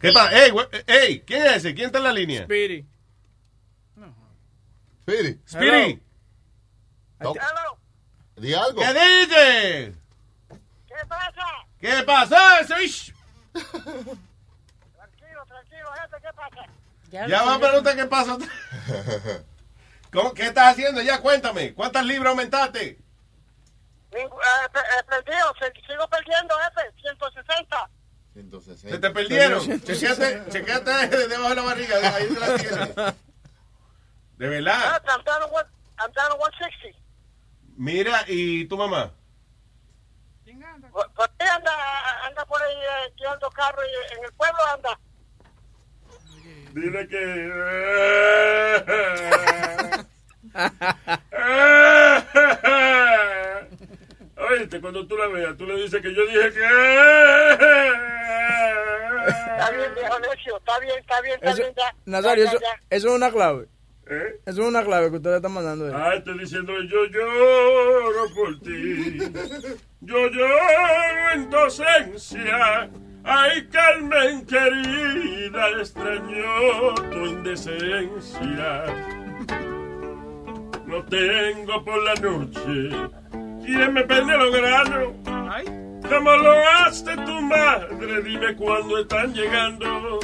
¿Qué 0.00 0.12
pasa? 0.12 0.44
Ey, 0.44 0.52
ey, 0.86 1.20
¿quién 1.22 1.42
es 1.46 1.56
ese? 1.56 1.74
¿Quién 1.74 1.86
está 1.86 1.98
en 1.98 2.04
la 2.04 2.12
línea? 2.12 2.44
Speedy. 2.44 2.86
Speedy. 5.02 5.40
Speedy. 5.46 6.02
No. 7.20 7.34
Di 8.36 8.54
algo. 8.54 8.80
¿Qué 8.80 8.92
dices? 8.94 9.96
¿Qué 10.86 11.06
pasa? 11.08 11.46
¿Qué 11.80 12.02
pasa? 12.04 12.66
Tranquilo, 12.66 13.00
tranquilo, 15.46 15.88
gente, 15.94 16.16
¿qué 16.22 16.32
pasa? 16.36 16.66
Ya 17.10 17.42
va 17.42 17.54
a 17.54 17.58
preguntar 17.58 17.96
qué 17.96 18.04
pasa. 18.04 18.38
¿Cómo, 20.12 20.32
¿Qué 20.34 20.46
estás 20.46 20.72
haciendo? 20.72 21.02
Ya 21.02 21.20
cuéntame. 21.20 21.74
¿Cuántas 21.74 22.04
libras 22.04 22.30
aumentaste? 22.30 22.98
Eh, 24.10 24.16
eh, 24.16 24.28
perdido, 25.06 25.54
sigo 25.86 26.08
perdiendo, 26.08 26.54
jefe, 26.58 26.92
160. 27.02 27.90
160. 28.32 28.90
Se 28.90 28.98
te 28.98 29.10
perdieron. 29.10 29.60
Chequeate, 29.82 30.44
chequeate 30.50 31.28
debajo 31.28 31.50
de 31.50 31.54
la 31.54 31.62
barriga. 31.62 32.14
Ahí 32.14 32.28
te 32.28 32.40
la 32.40 32.56
tienes. 32.56 32.94
De 34.38 34.48
verdad. 34.48 35.02
I'm 35.08 35.24
down 35.24 35.40
to 35.40 35.48
one, 35.52 35.66
I'm 35.98 36.12
down 36.12 36.30
to 36.30 36.36
160. 36.38 36.96
Mira, 37.76 38.24
¿y 38.28 38.66
tu 38.66 38.76
mamá? 38.76 39.12
¿Por, 40.92 41.12
por 41.12 41.28
qué 41.38 41.44
anda, 41.44 41.72
anda 42.24 42.44
por 42.46 42.62
ahí 42.62 42.74
eh, 42.74 43.12
tirando 43.16 43.50
carro 43.50 43.82
y 43.84 44.14
en 44.16 44.24
el 44.24 44.32
pueblo 44.32 44.58
anda? 44.72 44.98
Dile 46.72 47.08
que. 47.08 47.18
Oíste, 54.50 54.80
cuando 54.80 55.06
tú 55.06 55.16
la 55.16 55.26
veas, 55.28 55.56
tú 55.56 55.66
le 55.66 55.74
dices 55.82 56.00
que 56.00 56.14
yo 56.14 56.22
dije 56.26 56.52
que. 56.52 56.60
Está 59.28 59.70
bien, 59.72 59.94
viejo 59.94 60.18
necio, 60.20 60.56
está 60.58 60.78
bien, 60.80 60.98
está 61.00 61.20
bien, 61.20 61.34
está 61.34 61.50
Eso- 61.50 61.58
bien, 61.62 61.74
ya. 61.76 61.94
Nazario, 62.06 62.44
Ya, 62.44 62.50
ya, 62.52 62.56
eso, 62.56 62.64
ya. 62.64 62.80
eso 62.96 63.08
es 63.08 63.14
una 63.14 63.30
clave. 63.30 63.66
¿Eh? 64.10 64.40
Eso 64.46 64.62
es 64.62 64.68
una 64.68 64.82
clave 64.84 65.10
que 65.10 65.16
usted 65.16 65.30
le 65.30 65.36
está 65.36 65.48
mandando. 65.50 65.86
ahí. 65.86 65.92
Ah, 65.94 66.14
estoy 66.14 66.38
diciendo 66.38 66.72
yo 66.88 67.04
lloro 67.06 68.34
por 68.34 68.58
ti. 68.60 69.18
Yo 70.00 70.28
lloro 70.28 71.30
en 71.34 71.50
tu 71.50 71.56
ausencia. 71.56 72.88
Ay, 73.24 73.68
Carmen 73.68 74.46
querida, 74.46 75.68
extraño 75.80 76.94
tu 77.10 77.26
indecencia. 77.26 78.84
No 80.88 81.02
tengo 81.04 81.84
por 81.84 82.02
la 82.02 82.14
noche 82.14 82.90
quien 83.62 83.92
me 83.92 84.02
pende 84.04 84.38
los 84.38 84.50
granos. 84.50 85.12
Como 86.08 86.36
lo 86.36 86.54
hace 86.80 87.14
tu 87.14 87.42
madre, 87.42 88.22
dime 88.22 88.56
cuándo 88.56 88.98
están 88.98 89.34
llegando. 89.34 90.18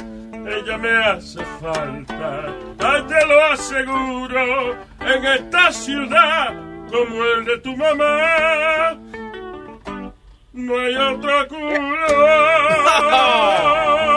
Ella 0.47 0.77
me 0.79 0.89
hace 0.89 1.45
falta, 1.61 2.45
ay, 2.79 3.03
te 3.07 3.25
lo 3.27 3.43
aseguro, 3.45 4.75
en 5.01 5.25
esta 5.25 5.71
ciudad 5.71 6.53
como 6.91 7.23
el 7.23 7.45
de 7.45 7.57
tu 7.59 7.77
mamá. 7.77 8.97
No 10.53 10.79
hay 10.79 10.95
otro 10.95 11.47
Wow, 11.49 11.59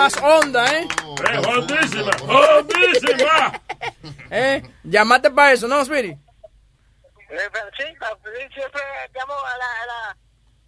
más 0.00 0.16
honda, 0.22 0.64
¿eh? 0.78 0.88
¡Hondísima! 1.46 2.10
¡Hondísima! 2.22 3.60
¿Eh? 4.30 4.62
Llamate 4.82 5.30
para 5.30 5.52
eso, 5.52 5.68
¿no, 5.68 5.84
Speedy? 5.84 6.12
Eh, 6.12 6.18
sí, 7.76 7.84
siempre 8.54 8.82
llamo 9.14 9.34
a 9.34 9.58
la, 9.58 9.66
a 9.82 9.86
la... 9.86 10.16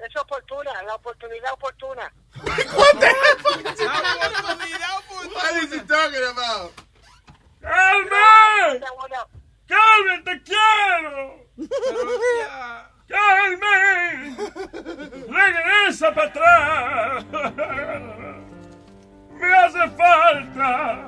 Es 0.04 0.14
oportuna, 0.16 0.82
la 0.82 0.96
oportunidad 0.96 1.52
oportuna. 1.54 2.12
What 2.34 2.52
is 5.62 5.72
he 5.72 5.80
talking 5.80 6.24
about? 6.24 6.72
¡Carmen! 7.62 8.84
¡Carmen, 9.66 10.24
te 10.24 10.42
quiero! 10.42 11.46
¡Carmen! 13.09 14.36
¡Regresa 15.30 16.12
para 16.12 16.28
atrás! 16.28 17.24
¡Me 19.43 19.55
hace 19.55 19.90
falta! 19.90 21.06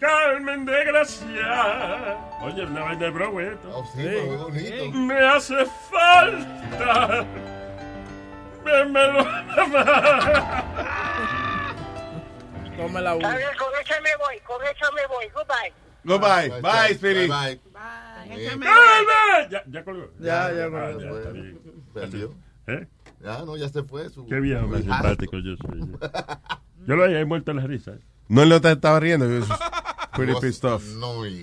¡Carmen 0.00 0.66
de 0.66 0.84
Gracia! 0.84 2.18
Oye, 2.42 2.64
una 2.66 2.82
vaina 2.82 3.04
de 3.06 3.10
Broadway 3.10 3.46
esto. 3.46 3.84
sí, 3.94 4.02
pero 4.04 4.26
muy 4.26 4.36
bonito. 4.36 4.98
¡Me 4.98 5.18
hace 5.28 5.66
falta! 5.90 7.24
¡Vémelo! 8.64 9.24
Tome 12.76 13.00
la 13.00 13.14
Está 13.14 13.36
bien, 13.36 13.48
con 13.58 13.68
esa 13.80 14.00
me 14.02 14.16
voy, 14.16 14.40
con 14.40 14.62
esa 14.64 14.90
me 14.92 15.06
voy. 15.06 15.28
Goodbye. 15.34 15.72
Goodbye. 16.04 16.60
Bye, 16.60 16.94
Speedy. 16.94 17.26
Bye. 17.28 17.60
¡Carmen! 17.72 19.50
Ya, 19.50 19.62
ya 19.66 19.84
colgó. 19.84 20.08
Ya, 20.18 20.52
ya, 20.52 20.64
Ah, 20.66 20.92
colgó. 20.92 21.22
ya. 21.22 21.30
Perdió. 21.94 22.34
¿Eh? 22.66 22.80
Ya, 22.80 22.86
no, 23.20 23.56
ya 23.56 23.68
se 23.68 23.82
fue. 23.82 24.08
Su, 24.10 24.26
Qué 24.26 24.40
viejo 24.40 24.66
más 24.66 24.78
su 24.78 24.84
simpático 24.84 25.38
yo 25.38 25.56
soy. 25.56 25.80
Yo 26.86 26.96
lo 26.96 27.04
había 27.04 27.24
muerto 27.26 27.50
en 27.50 27.56
la 27.58 27.66
risa. 27.66 27.92
No 28.28 28.42
él 28.42 28.48
no 28.48 28.60
te 28.60 28.70
estaba 28.72 29.00
riendo. 29.00 29.26
he 29.26 29.42
Pretty 30.16 30.34
pissed 30.40 30.64
off. 30.64 30.82
No, 30.96 31.24
Eh, 31.24 31.42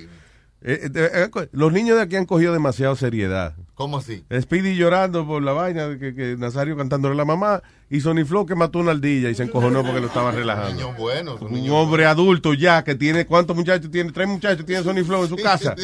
eh, 0.61 0.89
eh, 0.95 1.47
los 1.51 1.71
niños 1.73 1.97
de 1.97 2.03
aquí 2.03 2.15
han 2.15 2.25
cogido 2.25 2.53
demasiado 2.53 2.95
seriedad. 2.95 3.55
¿Cómo 3.75 3.97
así? 3.97 4.23
Speedy 4.31 4.75
llorando 4.75 5.25
por 5.25 5.41
la 5.41 5.51
vaina, 5.51 5.97
que, 5.97 6.13
que 6.13 6.35
Nazario 6.37 6.77
cantándole 6.77 7.13
a 7.13 7.17
la 7.17 7.25
mamá, 7.25 7.63
y 7.89 8.01
Sony 8.01 8.23
Flow 8.23 8.45
que 8.45 8.53
mató 8.53 8.79
una 8.79 8.91
ardilla 8.91 9.29
y 9.29 9.35
se 9.35 9.43
encojonó 9.43 9.83
porque 9.83 9.99
lo 9.99 10.07
estaba 10.07 10.31
relajando. 10.31 10.75
Niños 10.75 10.97
buenos. 10.97 11.41
un 11.41 11.47
Un 11.47 11.53
niño 11.53 11.75
hombre 11.79 12.05
adulto 12.05 12.53
ya 12.53 12.83
que 12.83 12.93
tiene, 12.93 13.25
¿cuántos 13.25 13.55
muchachos 13.55 13.89
tiene? 13.89 14.11
Tres 14.11 14.27
muchachos 14.27 14.65
tiene 14.65 14.83
Sony 14.83 15.03
Flow 15.03 15.23
en 15.23 15.29
su 15.29 15.35
casa. 15.37 15.75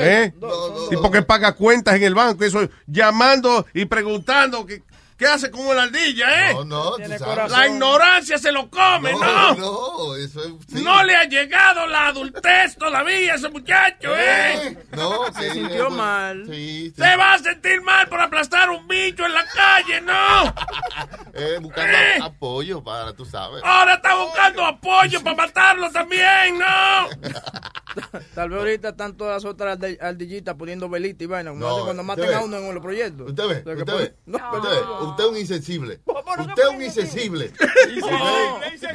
¿Eh? 0.00 0.32
Y 0.90 0.96
porque 0.96 1.22
paga 1.22 1.52
cuentas 1.52 1.96
en 1.96 2.02
el 2.02 2.14
banco, 2.14 2.44
eso 2.44 2.66
llamando 2.86 3.66
y 3.74 3.84
preguntando 3.84 4.64
que, 4.64 4.82
¿qué 5.18 5.26
hace 5.26 5.50
con 5.50 5.66
una 5.66 5.82
ardilla, 5.84 6.50
eh? 6.50 6.54
No, 6.54 6.64
no, 6.64 6.90
tú 6.92 6.96
Tiene 6.96 7.18
sabes. 7.18 7.34
corazón. 7.34 7.58
La 7.60 7.66
ignorancia 7.68 8.38
se 8.38 8.52
lo 8.52 8.68
come, 8.70 9.12
¿no? 9.12 9.54
No, 9.54 10.14
eso 10.16 10.40
es. 10.44 10.52
sí. 10.68 10.82
No 10.82 11.02
le 11.04 11.16
ha 11.16 11.24
llegado 11.24 11.86
la 11.86 12.08
adultez 12.08 12.76
todavía 12.76 13.32
a 13.32 13.36
ese 13.36 13.48
muchacho, 13.48 14.14
¿eh? 14.16 14.78
No, 14.92 15.26
Se 15.32 15.50
sí, 15.50 15.50
sintió 15.58 15.86
eso- 15.86 15.90
mal. 15.90 16.44
Sí, 16.46 16.92
sí. 16.94 17.02
Se 17.02 17.16
va 17.16 17.34
a 17.34 17.38
sentir 17.38 17.80
mal 17.82 18.08
por 18.08 18.20
aplastar 18.20 18.70
un 18.70 18.86
bicho 18.86 19.24
en 19.26 19.34
la 19.34 19.44
calle, 19.46 20.00
¿no? 20.00 20.54
Eh, 21.38 21.58
buscando 21.60 21.92
Eh. 21.98 22.18
apoyo 22.22 22.82
para, 22.82 23.12
tú 23.12 23.26
sabes. 23.26 23.62
Ahora 23.62 23.94
está 23.96 24.14
buscando 24.14 24.64
apoyo 24.64 25.22
para 25.22 25.36
matarlo 25.36 25.90
también, 25.90 26.58
¿no? 26.58 27.08
Tal 28.34 28.50
vez 28.50 28.58
ahorita 28.58 28.88
están 28.90 29.16
todas 29.16 29.42
las 29.42 29.50
otras 29.50 29.78
ardi- 29.78 29.98
ardillitas 30.00 30.54
poniendo 30.54 30.88
velita 30.88 31.24
y 31.24 31.26
vaina. 31.26 31.52
No, 31.52 31.84
cuando 31.84 32.02
maten 32.02 32.32
a 32.34 32.40
uno 32.42 32.56
en 32.58 32.74
los 32.74 32.82
proyectos. 32.82 33.28
Usted 33.30 33.48
ve, 33.48 33.54
O 33.60 33.64
sea, 33.64 33.74
que 33.74 33.80
usted 33.82 33.96
ve. 33.98 34.14
No, 34.26 34.38
Usted 34.52 34.68
ve, 34.68 35.06
usted 35.06 35.24
es 35.24 35.30
un 35.30 35.36
insensible. 35.38 36.00
Usted 36.04 36.26
es 36.36 36.76
un 36.76 36.82
insensible. 36.82 37.52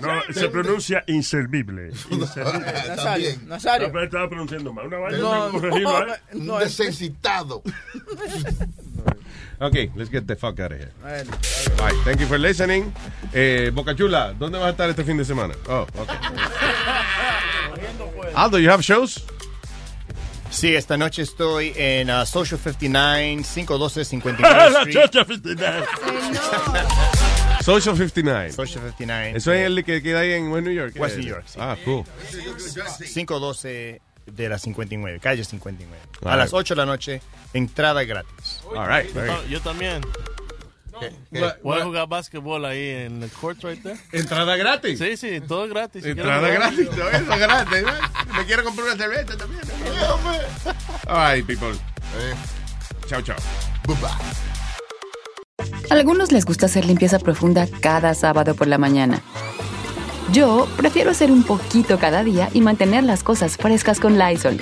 No, 0.02 0.34
se 0.34 0.50
pronuncia 0.50 1.04
inservible. 1.08 1.92
Inservible. 2.10 2.74
Nazario. 2.88 3.30
Nazario. 3.46 3.88
No, 3.88 3.94
pero 3.94 4.06
estaba 4.06 4.30
pronunciando 4.30 4.74
mal. 4.74 4.88
Una 4.88 4.98
vaina 4.98 6.20
No, 6.34 6.60
¿eh? 6.60 6.64
Desensitado. 6.64 7.62
Ok, 9.64 9.76
let's 9.96 10.10
get 10.10 10.26
the 10.26 10.36
fuck 10.36 10.60
out 10.60 10.72
of 10.72 10.80
here. 10.80 10.92
Bye. 11.78 11.94
Thank 12.04 12.20
you 12.20 12.26
for 12.26 12.40
listening. 12.40 12.92
Eh, 13.32 13.70
Boca 13.72 13.94
Chula, 13.96 14.34
¿dónde 14.34 14.58
vas 14.58 14.70
a 14.70 14.72
estar 14.72 14.90
este 14.90 15.04
fin 15.04 15.18
de 15.18 15.24
semana? 15.24 15.54
Oh, 15.70 15.86
okay. 16.00 16.18
Aldo, 18.36 18.58
you 18.60 18.70
have 18.70 18.82
shows? 18.82 19.24
Sí, 20.50 20.76
esta 20.76 20.98
noche 20.98 21.22
estoy 21.22 21.74
en 21.78 22.10
uh, 22.10 22.26
Social 22.26 22.60
59, 22.60 23.44
512 23.56 24.06
59 24.06 24.56
La 24.72 24.80
Street. 24.82 24.94
chocha 24.94 25.26
festival. 25.26 25.86
Social 27.64 27.96
59. 27.98 28.52
Social 28.52 28.82
59. 28.98 29.38
Eso 29.38 29.54
es 29.54 29.66
el 29.66 29.84
que 29.86 30.02
queda 30.02 30.20
ahí 30.20 30.34
en 30.34 30.52
West 30.52 30.66
New 30.66 30.74
York. 30.74 30.94
West? 30.98 31.18
New 31.18 31.28
York, 31.28 31.44
sí. 31.46 31.58
Ah, 31.62 31.78
cool. 31.86 32.04
512 33.14 34.02
de 34.26 34.50
la 34.50 34.60
59, 34.60 35.20
calle 35.20 35.44
59. 35.46 35.98
All 36.24 36.32
A 36.32 36.36
las 36.38 36.48
right. 36.52 36.60
8 36.60 36.76
de 36.76 36.78
la 36.78 36.86
noche, 36.86 37.22
entrada 37.54 38.04
gratis. 38.04 38.62
All 38.76 38.88
right. 38.88 39.10
Yo 39.50 39.62
también. 39.62 40.02
Voy 41.64 41.80
a 41.80 41.84
jugar 41.84 42.08
básquetbol 42.08 42.66
ahí 42.66 42.88
en 42.90 43.24
el 43.24 43.30
court 43.32 43.64
right 43.64 43.82
there. 43.82 43.98
¿Entrada 44.12 44.56
gratis? 44.56 45.00
Sí, 45.00 45.18
sí, 45.18 45.42
todo 45.42 45.68
gratis. 45.68 46.04
Si 46.04 46.10
Entrada 46.12 46.48
gratis. 46.50 46.90
todo 46.90 47.10
Eso 47.10 47.34
es 47.34 47.40
gratis. 47.40 47.84
Me 48.38 48.46
quiero 48.46 48.64
comprar 48.64 48.88
una 48.88 48.98
cerveza 48.98 49.38
también. 49.38 49.62
All 51.08 51.36
right, 51.36 51.46
people. 51.46 51.72
Eh, 51.72 52.34
Chao, 53.08 53.22
chao. 53.22 53.38
bye-bye. 53.88 54.10
Algunos 55.90 56.32
les 56.32 56.46
gusta 56.46 56.68
hacer 56.68 56.86
limpieza 56.86 57.20
profunda 57.20 57.68
cada 57.82 58.14
sábado 58.14 58.56
por 58.56 58.68
la 58.68 58.78
mañana. 58.78 59.22
Yo 60.32 60.68
prefiero 60.78 61.12
hacer 61.12 61.30
un 61.32 61.44
poquito 61.44 62.00
cada 62.00 62.24
día 62.24 62.50
y 62.54 62.62
mantener 62.62 63.04
las 63.04 63.22
cosas 63.24 63.58
frescas 63.58 64.00
con 64.00 64.18
Lysol. 64.18 64.62